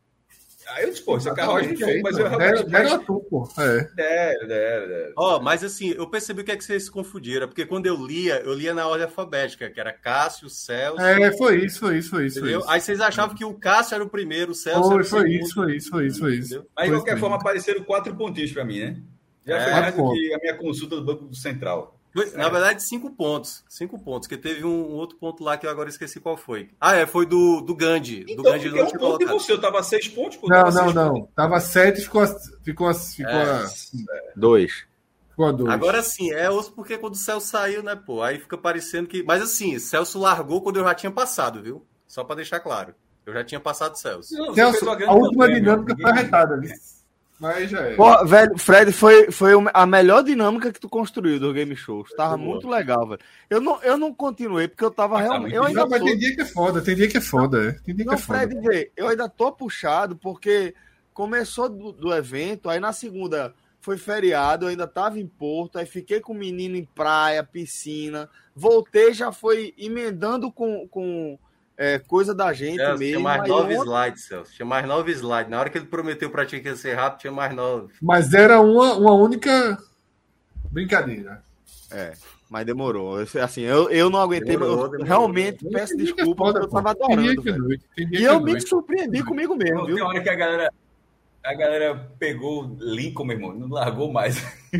Aí 0.74 0.85
eu 0.85 0.90
disse, 0.90 1.03
pô, 1.03 1.18
isso 1.18 1.30
é 1.30 1.35
carruagem 1.35 1.76
de 1.76 1.84
fogo, 1.84 2.00
mas 2.02 2.18
eu 2.18 2.27
realmente. 2.27 2.76
Era 2.76 2.98
tu, 2.98 3.19
pô. 3.30 3.48
É. 3.60 3.84
Dera, 3.95 4.48
dera, 4.48 4.88
dera. 4.88 5.14
Ó, 5.16 5.40
mas 5.40 5.64
assim, 5.64 5.93
eu 5.95 6.10
percebi 6.10 6.42
o 6.42 6.43
que 6.43 6.52
é 6.52 6.58
que 6.58 6.64
vocês 6.64 6.85
se 6.85 6.92
confundiram, 6.92 7.48
porque 7.48 7.66
quando 7.66 7.85
eu 7.85 7.95
lia, 7.95 8.40
eu 8.40 8.53
lia 8.53 8.74
na 8.74 8.88
ordem 8.88 9.06
alfabética, 9.06 9.69
que 9.69 9.80
era 9.80 9.93
Cássio, 9.93 10.50
Celso. 10.50 11.00
É, 11.00 11.32
foi 11.38 11.64
isso, 11.64 11.80
foi 11.80 11.98
isso, 12.00 12.10
foi 12.10 12.26
isso. 12.26 12.40
Foi 12.40 12.52
isso. 12.52 12.66
Aí 12.68 12.82
vocês 12.82 13.00
achavam 13.00 13.35
que 13.35 13.45
o 13.45 13.53
Cássio 13.53 13.95
era 13.95 14.03
o 14.03 14.10
primeiro, 14.10 14.52
o 14.52 14.56
Celso 14.56 14.84
foi, 14.84 14.93
era 14.93 15.03
o 15.03 15.06
foi 15.06 15.19
segundo. 15.22 15.43
Isso, 15.43 15.53
foi 15.53 15.76
isso, 15.76 15.90
foi 15.90 16.08
isso, 16.08 16.19
foi 16.19 16.35
isso. 16.35 16.66
Mas 16.76 16.85
de 16.85 16.95
qualquer 16.95 17.19
forma, 17.19 17.35
apareceram 17.35 17.84
quatro 17.84 18.16
pontinhos 18.16 18.52
para 18.52 18.66
mim, 18.66 18.80
né? 18.80 18.98
Já 19.45 19.58
é, 19.58 19.64
foi 19.64 19.74
mais 19.74 19.95
do 19.95 20.11
que 20.11 20.34
a 20.34 20.38
minha 20.40 20.56
consulta 20.56 20.95
do 20.95 21.03
Banco 21.03 21.35
Central. 21.35 22.00
Na 22.35 22.48
verdade, 22.50 22.83
cinco 22.83 23.09
pontos. 23.09 23.64
Cinco 23.67 23.98
pontos, 23.98 24.27
porque 24.27 24.42
teve 24.42 24.64
um, 24.64 24.92
um, 24.92 24.95
outro 24.95 25.17
ponto 25.17 25.43
lá 25.43 25.58
que 25.58 25.66
eu 25.66 25.72
agora 25.72 25.90
esqueci 25.90 26.19
qual 26.19 26.38
foi. 26.38 26.69
Ah, 26.80 26.95
é, 26.95 27.08
foi 27.08 27.25
do, 27.25 27.61
do 27.61 27.75
Gandhi. 27.75 28.24
Então, 28.27 28.38
do 28.38 28.43
Gandhi 28.43 28.69
não 28.69 28.85
um 28.85 28.92
ponto 28.92 29.27
você, 29.27 29.53
eu 29.53 29.59
tava 29.59 29.82
seis 29.82 30.08
pontos. 30.08 30.38
Não, 30.43 30.69
não, 30.69 30.93
não. 30.93 31.14
Pontos. 31.14 31.30
Tava 31.35 31.59
sete 31.59 32.00
e 32.00 32.03
ficou, 32.03 32.25
ficou, 32.64 32.93
ficou 32.93 33.32
é, 33.32 33.43
a... 33.43 33.67
dois. 34.35 34.85
Ficou 35.30 35.48
a 35.48 35.51
dois. 35.51 35.72
Agora 35.72 36.03
sim, 36.03 36.32
é 36.32 36.50
osso 36.50 36.72
porque 36.74 36.98
quando 36.98 37.16
o 37.16 37.17
Celso 37.17 37.48
saiu, 37.48 37.82
né, 37.82 37.95
pô, 37.95 38.22
aí 38.22 38.38
fica 38.38 38.58
parecendo 38.58 39.08
que... 39.08 39.24
Mas 39.24 39.42
assim, 39.42 39.80
Celso 39.80 40.19
largou 40.19 40.61
quando 40.61 40.77
eu 40.77 40.83
já 40.83 40.93
tinha 40.93 41.11
passado, 41.11 41.64
viu? 41.64 41.83
Só 42.08 42.24
para 42.24 42.35
deixar 42.35 42.59
claro. 42.59 42.93
Eu 43.25 43.33
já 43.33 43.43
tinha 43.43 43.59
passado 43.59 43.98
Celso. 43.98 44.35
Não, 44.38 44.53
Celso, 44.53 44.88
a 44.88 45.14
última 45.14 45.51
dinâmica 45.51 45.95
foi 45.95 46.11
arretada, 46.11 46.59
viu? 46.59 46.69
Mas 47.44 47.70
já 47.70 47.82
é. 47.82 47.96
Pô, 47.96 48.26
velho, 48.26 48.58
Fred, 48.58 48.94
foi, 48.94 49.30
foi 49.30 49.52
a 49.74 49.86
melhor 49.86 50.24
dinâmica 50.24 50.72
que 50.72 50.80
tu 50.80 50.88
construiu 50.88 51.42
do 51.42 51.52
Game 51.52 51.76
Show. 51.76 52.06
Tava 52.16 52.38
muito 52.38 52.70
legal, 52.70 53.06
velho. 53.06 53.20
Eu 53.50 53.60
não, 53.60 53.84
eu 53.84 53.98
não 53.98 54.14
continuei 54.14 54.70
porque 54.70 54.86
eu 54.86 54.90
tava 54.90 55.16
mas 55.16 55.28
tá 55.28 55.30
realmente. 55.34 55.54
Eu 55.54 55.66
ainda 55.66 55.82
não, 55.82 55.90
mas 55.90 56.02
tem 56.02 56.18
dia 56.18 56.34
que 56.34 56.42
é 56.42 56.46
foda, 56.46 56.82
tem 56.82 56.96
dia 56.96 57.10
que 57.10 57.18
é 57.18 57.22
foda. 57.22 57.70
É. 57.70 57.72
Tem 57.84 57.94
dia 57.94 58.06
não, 58.06 58.16
que 58.16 58.22
é 58.22 58.24
foda. 58.24 58.40
Fred, 58.40 58.62
vê, 58.62 58.92
eu 58.96 59.10
ainda 59.10 59.28
tô 59.28 59.52
puxado 59.52 60.16
porque 60.16 60.74
começou 61.14 61.68
do, 61.68 61.92
do, 61.92 62.14
evento, 62.14 62.70
aí 62.70 62.80
na 62.80 62.94
segunda 62.94 63.54
foi 63.82 63.98
feriado, 63.98 64.64
eu 64.64 64.70
ainda 64.70 64.88
tava 64.88 65.20
em 65.20 65.28
Porto, 65.28 65.78
aí 65.78 65.86
fiquei 65.86 66.22
com 66.22 66.32
o 66.32 66.38
menino 66.38 66.78
em 66.78 66.86
praia, 66.86 67.44
piscina. 67.44 68.30
Voltei, 68.56 69.14
já 69.14 69.34
foi 69.34 69.74
emendando 69.78 70.50
com. 70.50 70.88
com 70.88 71.38
é, 71.84 72.00
coisa 72.00 72.34
da 72.34 72.53
gente 72.53 72.78
Celso, 72.78 73.00
mesmo. 73.00 73.18
Tinha 73.18 73.20
mais 73.20 73.50
nove 73.50 73.78
ontem... 73.78 73.84
slides, 73.84 74.24
Celso. 74.24 74.53
Tinha 74.53 74.66
mais 74.66 74.88
nove 74.88 75.12
slides. 75.12 75.52
Na 75.52 75.60
hora 75.60 75.70
que 75.70 75.78
ele 75.78 75.86
prometeu 75.86 76.30
pra 76.30 76.45
ti 76.45 76.62
que 76.62 76.70
ia 76.70 76.76
ser 76.78 76.94
rápido, 76.94 77.20
tinha 77.20 77.34
mais 77.34 77.53
nove. 77.53 77.94
Mas 78.02 78.34
era 78.34 78.62
uma, 78.62 78.94
uma 78.94 79.14
única 79.14 79.78
brincadeira. 80.72 81.44
É, 81.92 82.14
mas 82.50 82.66
demorou. 82.66 83.18
Assim, 83.42 83.62
eu, 83.62 83.90
eu 83.90 84.10
não 84.10 84.22
aguentei, 84.22 84.53
demorou, 84.53 84.90
demorou, 84.90 85.06
realmente 85.06 85.58
demorou. 85.58 85.80
peço 85.80 85.98
desculpa, 85.98 86.45
porque 86.45 86.60
eu 86.60 86.70
tava 86.70 86.92
adorando. 86.92 87.44
E 87.98 88.24
eu 88.24 88.40
me 88.40 88.62
surpreendi 88.62 89.22
comigo 89.24 89.53
mesmo, 89.56 89.86
viu? 89.86 89.95
Tem 89.95 90.03
hora 90.03 90.22
que 90.22 90.30
a 90.30 90.36
galera 90.36 90.74
a 91.44 91.54
galera 91.54 91.96
pegou 92.18 92.76
Lincoln, 92.80 93.26
meu 93.26 93.36
irmão, 93.36 93.54
não 93.54 93.68
largou 93.68 94.12
mais. 94.12 94.38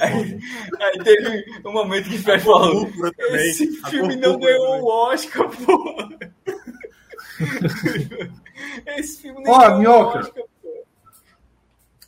aí, 0.00 0.40
aí 0.80 0.98
teve 1.04 1.44
um 1.64 1.72
momento 1.72 2.08
que 2.08 2.16
o 2.16 2.22
Fred 2.22 2.42
falou: 2.42 2.90
Esse 3.34 3.68
filme 3.88 4.16
não 4.16 4.38
ganhou 4.38 4.82
o 4.82 4.86
Oscar, 4.86 5.48
pô. 5.48 6.08
Esse 8.98 9.22
filme 9.22 9.42
não 9.42 9.58
ganhou 9.58 10.02
o 10.02 10.06
Oscar, 10.08 10.34
pô. 10.34 10.42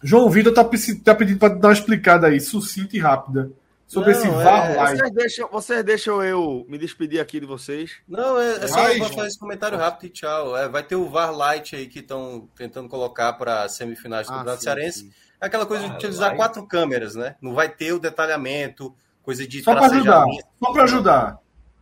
João 0.02 0.28
Vitor 0.28 0.52
tá, 0.52 0.68
tá 1.04 1.14
pedindo 1.14 1.38
para 1.38 1.54
dar 1.54 1.68
uma 1.68 1.74
explicada 1.74 2.26
aí, 2.26 2.40
sucinta 2.40 2.96
e 2.96 3.00
rápida 3.00 3.50
sobre 3.94 4.12
não, 4.12 4.18
esse 4.18 4.28
VAR 4.28 4.70
é, 4.70 4.96
Vocês 4.96 5.10
deixam, 5.12 5.48
vocês 5.48 5.84
deixam 5.84 6.22
eu 6.22 6.66
me 6.68 6.76
despedir 6.76 7.20
aqui 7.20 7.38
de 7.38 7.46
vocês? 7.46 7.92
Não, 8.08 8.38
é, 8.40 8.64
é 8.64 8.66
só 8.66 8.98
para 8.98 9.08
fazer 9.08 9.28
esse 9.28 9.38
comentário 9.38 9.78
rápido 9.78 10.06
e 10.06 10.10
tchau. 10.10 10.56
É, 10.56 10.68
vai 10.68 10.82
ter 10.82 10.96
o 10.96 11.08
VAR 11.08 11.32
Light 11.34 11.76
aí 11.76 11.86
que 11.86 12.00
estão 12.00 12.48
tentando 12.56 12.88
colocar 12.88 13.32
para 13.34 13.68
semifinais 13.68 14.26
do 14.26 14.32
ah, 14.32 14.38
Campeonato 14.38 14.62
Cearense. 14.64 15.10
É 15.40 15.46
aquela 15.46 15.64
coisa 15.64 15.88
de 15.88 15.94
utilizar 15.94 16.28
light. 16.28 16.36
quatro 16.36 16.66
câmeras, 16.66 17.14
né? 17.14 17.36
Não 17.40 17.54
vai 17.54 17.68
ter 17.68 17.92
o 17.92 17.98
detalhamento, 17.98 18.94
coisa 19.22 19.46
de 19.46 19.62
Só 19.62 19.74
para 19.74 19.86
ajudar. 19.86 20.26
Só 20.62 20.72
para 20.72 20.82
ajudar. 20.84 21.38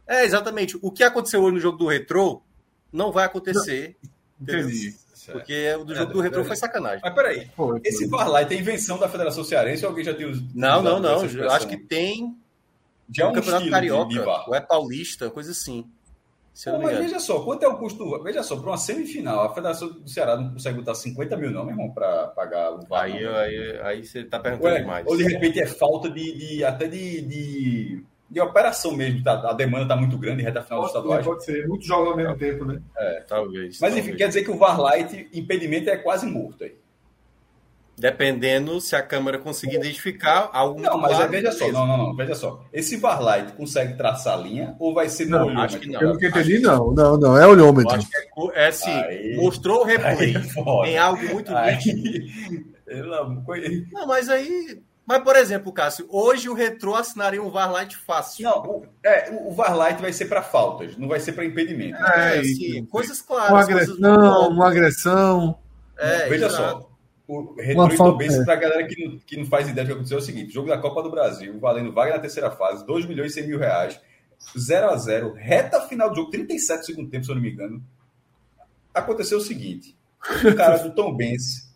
É, 0.06 0.24
exatamente. 0.24 0.78
O 0.82 0.90
que 0.90 1.02
aconteceu 1.02 1.42
hoje 1.42 1.54
no 1.54 1.60
jogo 1.60 1.78
do 1.78 1.86
Retrô 1.86 2.42
não 2.92 3.10
vai 3.10 3.24
acontecer. 3.24 3.96
Não. 4.02 4.12
Entendi. 4.42 4.94
Porque 5.30 5.74
o 5.74 5.84
do 5.84 5.94
jogo 5.94 6.10
é, 6.10 6.14
do 6.14 6.20
Retro 6.20 6.44
foi 6.44 6.56
sacanagem. 6.56 7.00
Mas 7.02 7.14
peraí, 7.14 7.48
foi, 7.54 7.80
esse 7.84 8.08
lá 8.08 8.44
tem 8.44 8.60
invenção 8.60 8.98
da 8.98 9.08
Federação 9.08 9.44
Cearense 9.44 9.84
ou 9.84 9.90
alguém 9.90 10.04
já 10.04 10.14
tem 10.14 10.26
os. 10.26 10.42
Não, 10.54 10.82
não, 10.82 10.98
não. 10.98 11.24
Eu 11.24 11.50
acho 11.50 11.68
que 11.68 11.76
tem. 11.76 12.36
Já 13.14 13.24
é 13.24 13.26
um 13.26 13.32
Campeonato 13.32 13.68
Carioca, 13.68 14.44
ou 14.46 14.54
é 14.54 14.60
paulista, 14.60 15.30
coisa 15.30 15.50
assim. 15.50 15.86
Pô, 16.64 16.78
mas 16.78 16.98
veja 16.98 17.18
só, 17.18 17.42
quanto 17.42 17.62
é 17.62 17.68
o 17.68 17.78
custo? 17.78 18.22
Veja 18.22 18.42
só, 18.42 18.56
para 18.56 18.70
uma 18.70 18.76
semifinal, 18.76 19.40
a 19.40 19.54
Federação 19.54 19.88
do 19.88 20.08
Ceará 20.08 20.36
não 20.36 20.52
consegue 20.52 20.76
botar 20.76 20.94
50 20.94 21.34
mil, 21.38 21.50
não, 21.50 21.64
meu 21.64 21.72
irmão, 21.72 21.90
para 21.90 22.28
pagar 22.28 22.72
o 22.74 22.86
VAR. 22.86 23.04
Aí, 23.04 23.26
aí, 23.26 23.80
aí, 23.82 24.04
você 24.04 24.20
está 24.20 24.38
perguntando 24.38 24.76
demais. 24.76 25.06
Ou 25.06 25.16
de 25.16 25.24
repente 25.24 25.60
é 25.60 25.66
falta 25.66 26.10
de, 26.10 26.32
de 26.36 26.62
até 26.62 26.86
de, 26.86 27.22
de 27.22 28.04
de 28.32 28.40
operação 28.40 28.96
mesmo, 28.96 29.22
tá? 29.22 29.32
a 29.32 29.52
demanda 29.52 29.82
está 29.82 29.94
muito 29.96 30.16
grande, 30.16 30.42
reta 30.42 30.62
final 30.62 30.80
pode, 30.80 30.92
do 30.92 30.98
estaduais. 30.98 31.26
Pode 31.26 31.44
ser, 31.44 31.68
muito 31.68 31.84
jogos 31.84 32.12
ao 32.12 32.16
mesmo 32.16 32.34
tempo, 32.38 32.64
né? 32.64 32.80
É, 32.96 33.20
talvez. 33.28 33.78
Mas 33.78 33.92
enfim, 33.92 34.00
talvez. 34.00 34.16
quer 34.16 34.28
dizer 34.28 34.44
que 34.44 34.50
o 34.50 34.56
VAR 34.56 34.80
Light, 34.80 35.28
impedimento 35.34 35.90
é 35.90 35.98
quase 35.98 36.24
morto 36.24 36.64
aí. 36.64 36.74
Dependendo 37.96 38.80
se 38.80 38.96
a 38.96 39.02
câmera 39.02 39.38
conseguir 39.38 39.76
identificar 39.76 40.48
algo 40.50 40.80
Não, 40.80 40.96
mas 40.96 41.20
é, 41.20 41.28
veja 41.28 41.52
só, 41.52 41.70
não, 41.70 41.86
não, 41.86 41.98
não, 41.98 42.16
veja 42.16 42.34
só. 42.34 42.64
Esse 42.72 42.96
VAR 42.96 43.22
Light 43.22 43.52
consegue 43.52 43.98
traçar 43.98 44.38
a 44.38 44.40
linha 44.40 44.74
ou 44.78 44.94
vai 44.94 45.10
ser 45.10 45.26
no 45.26 45.32
não, 45.32 45.46
olhômetro? 45.48 45.64
Acho 45.64 45.78
que 45.78 45.90
não. 45.90 46.00
Eu 46.00 46.08
não 46.08 46.16
entendi, 46.16 46.58
não. 46.58 46.94
Não, 46.94 47.18
não, 47.18 47.36
é 47.36 47.46
olhômetro. 47.46 47.94
Acho 47.94 48.08
que 48.08 48.16
é, 48.16 48.64
é 48.64 48.68
assim, 48.68 48.90
aí, 48.90 49.36
mostrou 49.36 49.82
o 49.82 49.84
replay 49.84 50.34
é 50.34 50.88
em 50.88 50.96
algo 50.96 51.22
muito 51.28 51.52
nítido. 51.52 52.72
Não, 53.92 54.06
mas 54.06 54.30
aí 54.30 54.82
mas, 55.04 55.22
por 55.22 55.34
exemplo, 55.34 55.72
Cássio, 55.72 56.06
hoje 56.08 56.48
o 56.48 56.54
Retro 56.54 56.94
assinaria 56.94 57.42
um 57.42 57.50
VAR 57.50 57.72
fácil. 58.06 58.44
Não, 58.44 58.62
o, 58.62 58.86
é, 59.04 59.30
o 59.44 59.52
VAR 59.52 60.00
vai 60.00 60.12
ser 60.12 60.26
para 60.26 60.42
faltas, 60.42 60.96
não 60.96 61.08
vai 61.08 61.18
ser 61.18 61.32
para 61.32 61.44
impedimento. 61.44 61.96
É, 62.04 62.38
é 62.38 62.44
sim, 62.44 62.84
coisas 62.86 63.20
claras. 63.20 63.50
Uma 63.50 63.60
agressão, 63.62 64.48
uma 64.48 64.68
agressão. 64.68 65.58
É, 65.98 66.28
veja 66.28 66.46
exato. 66.46 66.82
só. 66.82 66.92
O 67.26 67.54
Retro 67.54 67.96
também, 67.96 68.28
é. 68.28 68.44
para 68.44 68.54
a 68.54 68.56
galera 68.56 68.86
que 68.86 69.04
não, 69.04 69.18
que 69.18 69.36
não 69.36 69.46
faz 69.46 69.68
ideia 69.68 69.84
do 69.84 69.88
que 69.88 69.92
aconteceu, 69.94 70.18
é 70.18 70.20
o 70.20 70.24
seguinte: 70.24 70.52
jogo 70.52 70.68
da 70.68 70.78
Copa 70.78 71.02
do 71.02 71.10
Brasil, 71.10 71.58
valendo 71.58 71.92
vaga 71.92 72.14
na 72.14 72.18
terceira 72.18 72.50
fase, 72.50 72.86
2 72.86 73.06
milhões 73.06 73.32
e 73.32 73.34
100 73.34 73.46
mil 73.48 73.58
reais, 73.58 74.00
0 74.56 74.90
a 74.90 74.96
0 74.96 75.32
reta 75.34 75.80
final 75.82 76.10
do 76.10 76.16
jogo, 76.16 76.30
37 76.30 76.86
segundo 76.86 77.10
tempo, 77.10 77.24
se 77.24 77.30
eu 77.30 77.34
não 77.34 77.42
me 77.42 77.50
engano. 77.50 77.82
Aconteceu 78.94 79.38
o 79.38 79.40
seguinte: 79.40 79.96
o 80.44 80.54
cara 80.54 80.76
do 80.78 80.94
Tom 80.94 81.14
Benz, 81.14 81.72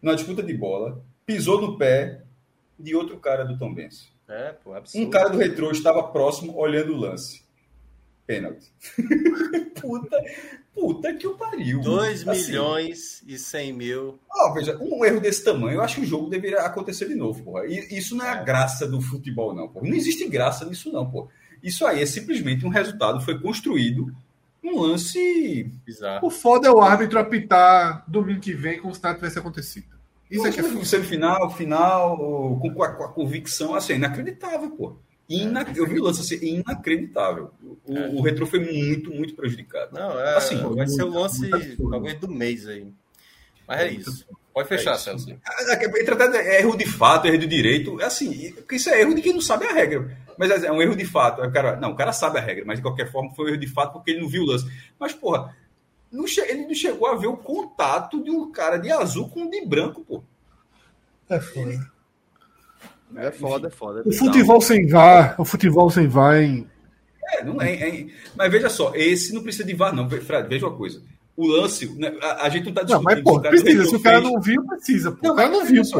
numa 0.00 0.16
disputa 0.16 0.42
de 0.42 0.54
bola, 0.54 1.02
pisou 1.26 1.60
no 1.60 1.76
pé 1.76 2.23
de 2.78 2.94
outro 2.94 3.18
cara 3.18 3.44
do 3.44 3.58
Tom 3.58 3.72
Benz. 3.72 4.12
É, 4.28 4.52
pô, 4.52 4.74
absurdo. 4.74 5.06
Um 5.06 5.10
cara 5.10 5.28
do 5.28 5.38
retrô 5.38 5.70
estava 5.70 6.02
próximo 6.02 6.56
olhando 6.56 6.94
o 6.94 6.96
lance. 6.96 7.42
Pênalti. 8.26 8.72
puta, 9.80 10.24
puta 10.74 11.14
que 11.14 11.26
o 11.26 11.36
pariu. 11.36 11.80
2 11.80 12.26
assim, 12.26 12.46
milhões 12.46 13.22
e 13.26 13.38
100 13.38 13.72
mil. 13.74 14.18
Ó, 14.30 14.52
veja, 14.54 14.78
um 14.80 15.04
erro 15.04 15.20
desse 15.20 15.44
tamanho, 15.44 15.76
eu 15.76 15.82
acho 15.82 15.96
que 15.96 16.02
o 16.02 16.06
jogo 16.06 16.30
deveria 16.30 16.60
acontecer 16.62 17.06
de 17.06 17.14
novo, 17.14 17.42
porra. 17.42 17.66
E 17.66 17.98
isso 17.98 18.16
não 18.16 18.24
é 18.24 18.30
a 18.30 18.40
é. 18.40 18.44
graça 18.44 18.86
do 18.86 19.00
futebol, 19.00 19.54
não, 19.54 19.68
porra. 19.68 19.86
Não 19.86 19.94
existe 19.94 20.26
graça 20.26 20.64
nisso, 20.64 20.90
não, 20.90 21.10
porra. 21.10 21.28
Isso 21.62 21.86
aí 21.86 22.02
é 22.02 22.06
simplesmente 22.06 22.64
um 22.64 22.70
resultado, 22.70 23.20
foi 23.20 23.38
construído 23.38 24.14
um 24.62 24.80
lance 24.80 25.70
bizarro. 25.84 26.26
O 26.26 26.30
foda 26.30 26.68
é 26.68 26.70
o 26.70 26.80
árbitro 26.80 27.18
apitar 27.18 28.04
domingo 28.08 28.40
que 28.40 28.54
vem 28.54 28.80
como 28.80 28.94
se 28.94 29.02
nada 29.02 29.16
tivesse 29.16 29.38
acontecido. 29.38 29.94
Isso 30.30 30.46
aqui 30.46 30.60
é 30.60 30.84
semifinal, 30.84 31.50
final, 31.50 32.16
com, 32.60 32.74
com, 32.74 32.82
a, 32.82 32.92
com 32.92 33.04
a 33.04 33.08
convicção, 33.08 33.74
assim, 33.74 33.94
inacreditável, 33.94 34.70
pô. 34.70 34.96
Ina... 35.28 35.66
Eu 35.74 35.86
vi 35.86 35.98
o 35.98 36.04
lance 36.04 36.20
assim, 36.20 36.44
inacreditável. 36.44 37.50
O, 37.86 37.96
é. 37.96 38.08
o 38.08 38.20
Retro 38.20 38.46
foi 38.46 38.60
muito, 38.60 39.10
muito 39.10 39.34
prejudicado. 39.34 39.90
Não, 39.92 40.20
é, 40.20 40.36
assim, 40.36 40.56
vai 40.74 40.86
ser 40.86 41.02
o 41.02 41.08
lance 41.08 41.50
talvez 41.90 42.18
do 42.18 42.28
mês 42.28 42.68
aí. 42.68 42.86
Mas 43.66 43.80
é 43.80 43.90
isso. 43.92 44.26
Pode 44.54 44.68
fechar, 44.68 44.94
é 44.94 44.98
Celso. 44.98 45.28
É, 45.30 46.36
é 46.36 46.60
erro 46.60 46.76
de 46.76 46.86
fato, 46.86 47.26
erro 47.26 47.38
de 47.38 47.46
direito. 47.46 48.00
É 48.00 48.04
assim, 48.04 48.52
porque 48.52 48.76
isso 48.76 48.88
é 48.88 49.00
erro 49.00 49.12
de 49.12 49.20
quem 49.20 49.32
não 49.32 49.40
sabe 49.40 49.66
a 49.66 49.72
regra. 49.72 50.16
Mas 50.38 50.62
é 50.62 50.70
um 50.70 50.80
erro 50.80 50.94
de 50.94 51.04
fato. 51.04 51.42
O 51.42 51.50
cara, 51.50 51.74
não, 51.76 51.90
o 51.90 51.96
cara 51.96 52.12
sabe 52.12 52.38
a 52.38 52.40
regra, 52.40 52.64
mas 52.64 52.78
de 52.78 52.82
qualquer 52.82 53.10
forma 53.10 53.34
foi 53.34 53.46
um 53.46 53.48
erro 53.48 53.58
de 53.58 53.66
fato 53.66 53.94
porque 53.94 54.12
ele 54.12 54.20
não 54.20 54.28
viu 54.28 54.44
o 54.44 54.46
lance. 54.46 54.64
Mas, 54.98 55.12
porra, 55.12 55.56
não 56.14 56.24
ele 56.46 56.66
não 56.66 56.74
chegou 56.74 57.08
a 57.08 57.16
ver 57.16 57.26
o 57.26 57.36
contato 57.36 58.22
de 58.22 58.30
um 58.30 58.50
cara 58.52 58.78
de 58.78 58.90
azul 58.90 59.28
com 59.28 59.40
um 59.40 59.50
de 59.50 59.64
branco, 59.66 60.02
pô. 60.02 60.22
É 61.28 61.40
foda. 61.40 61.90
É 63.16 63.30
foda, 63.30 63.68
é 63.68 63.70
foda. 63.70 64.02
É 64.04 64.08
o 64.08 64.12
futebol 64.12 64.60
sem 64.60 64.86
VAR, 64.86 65.40
o 65.40 65.44
futebol 65.44 65.90
sem 65.90 66.06
VAR, 66.06 66.42
hein? 66.42 66.68
É, 67.32 67.44
não 67.44 67.60
é, 67.60 67.72
é, 67.72 68.06
Mas 68.36 68.50
veja 68.50 68.68
só, 68.68 68.92
esse 68.94 69.32
não 69.34 69.42
precisa 69.42 69.64
de 69.64 69.74
VAR, 69.74 69.94
não. 69.94 70.08
Fred, 70.08 70.48
veja 70.48 70.66
uma 70.66 70.76
coisa. 70.76 71.02
O 71.36 71.46
lance, 71.46 71.88
né, 71.98 72.16
a, 72.22 72.46
a 72.46 72.48
gente 72.48 72.66
não 72.66 72.74
tá 72.74 72.82
discutindo. 72.82 73.08
Não, 73.08 73.22
mas, 73.22 73.22
pô, 73.22 73.40
precisa. 73.40 73.84
Se 73.84 73.96
o 73.96 74.02
cara 74.02 74.20
não 74.20 74.40
viu, 74.40 74.64
precisa. 74.66 75.12
Pô. 75.12 75.18
Não, 75.22 75.32
o 75.32 75.36
cara 75.36 75.48
não 75.48 75.64
viu, 75.64 75.82
pô. 75.90 75.98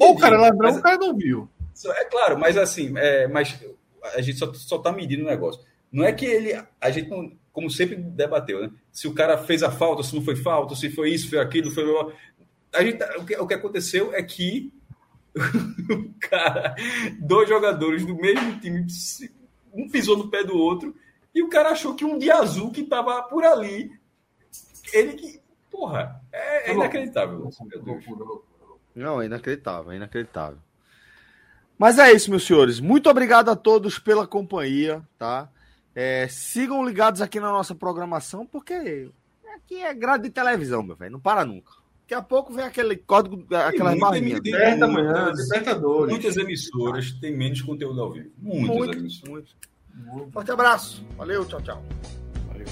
Ou 0.00 0.12
o 0.12 0.18
cara 0.18 0.36
é 0.36 0.38
ladrão, 0.38 0.70
mas, 0.70 0.78
o 0.78 0.82
cara 0.82 0.96
não 0.96 1.14
viu. 1.14 1.48
É 1.88 2.04
claro, 2.04 2.38
mas 2.38 2.56
assim, 2.56 2.92
é, 2.96 3.28
mas 3.28 3.58
a 4.14 4.20
gente 4.22 4.38
só, 4.38 4.52
só 4.54 4.78
tá 4.78 4.90
medindo 4.92 5.24
o 5.24 5.28
negócio. 5.28 5.60
Não 5.92 6.04
é 6.04 6.12
que 6.12 6.24
ele. 6.24 6.58
A 6.80 6.90
gente 6.90 7.10
não 7.10 7.32
como 7.56 7.70
sempre 7.70 7.96
debateu, 7.96 8.60
né? 8.60 8.70
Se 8.92 9.08
o 9.08 9.14
cara 9.14 9.38
fez 9.38 9.62
a 9.62 9.70
falta, 9.70 10.02
se 10.02 10.14
não 10.14 10.20
foi 10.20 10.36
falta, 10.36 10.74
se 10.76 10.90
foi 10.90 11.08
isso, 11.08 11.30
foi 11.30 11.38
aquilo, 11.38 11.70
foi. 11.70 11.86
A 12.70 12.84
gente, 12.84 13.02
o, 13.18 13.24
que, 13.24 13.34
o 13.34 13.46
que 13.46 13.54
aconteceu 13.54 14.12
é 14.12 14.22
que 14.22 14.70
o 15.34 16.12
cara, 16.20 16.74
dois 17.18 17.48
jogadores 17.48 18.04
do 18.04 18.14
mesmo 18.14 18.60
time, 18.60 18.86
um 19.72 19.88
pisou 19.88 20.18
no 20.18 20.28
pé 20.28 20.44
do 20.44 20.54
outro, 20.54 20.94
e 21.34 21.42
o 21.42 21.48
cara 21.48 21.70
achou 21.70 21.94
que 21.94 22.04
um 22.04 22.18
de 22.18 22.30
azul 22.30 22.70
que 22.70 22.82
tava 22.82 23.22
por 23.22 23.42
ali, 23.42 23.90
ele 24.92 25.14
que. 25.14 25.40
Porra, 25.70 26.20
é, 26.30 26.72
é 26.72 26.74
inacreditável. 26.74 27.50
Não, 28.94 29.22
é 29.22 29.24
inacreditável, 29.24 29.92
é 29.92 29.96
inacreditável. 29.96 30.58
Mas 31.78 31.98
é 31.98 32.12
isso, 32.12 32.28
meus 32.28 32.46
senhores. 32.46 32.80
Muito 32.80 33.08
obrigado 33.08 33.48
a 33.48 33.56
todos 33.56 33.98
pela 33.98 34.26
companhia, 34.26 35.02
tá? 35.16 35.50
É, 35.98 36.28
sigam 36.28 36.84
ligados 36.84 37.22
aqui 37.22 37.40
na 37.40 37.50
nossa 37.50 37.74
programação, 37.74 38.44
porque 38.44 39.08
aqui 39.54 39.82
é 39.82 39.94
grade 39.94 40.24
de 40.24 40.30
televisão, 40.30 40.82
meu 40.82 40.94
velho. 40.94 41.12
Não 41.12 41.20
para 41.20 41.42
nunca. 41.42 41.72
Daqui 42.02 42.12
a 42.14 42.20
pouco 42.20 42.52
vem 42.52 42.66
aquele 42.66 42.96
código, 42.96 43.42
aquela 43.52 43.96
barrinha. 43.96 44.38
Desperta 44.38 44.84
amanhã, 44.84 45.32
Despertadores. 45.32 46.12
Muitas 46.12 46.36
emissoras 46.36 47.12
têm 47.12 47.34
menos 47.34 47.62
conteúdo 47.62 48.00
ao 48.02 48.12
vivo. 48.12 48.30
Muitas 48.38 48.76
muito, 48.76 48.98
emissoras. 48.98 49.56
Muito. 49.94 50.32
Forte 50.32 50.50
abraço. 50.50 51.02
Valeu, 51.16 51.46
tchau, 51.46 51.62
tchau. 51.62 51.82
Valeu. 52.46 52.66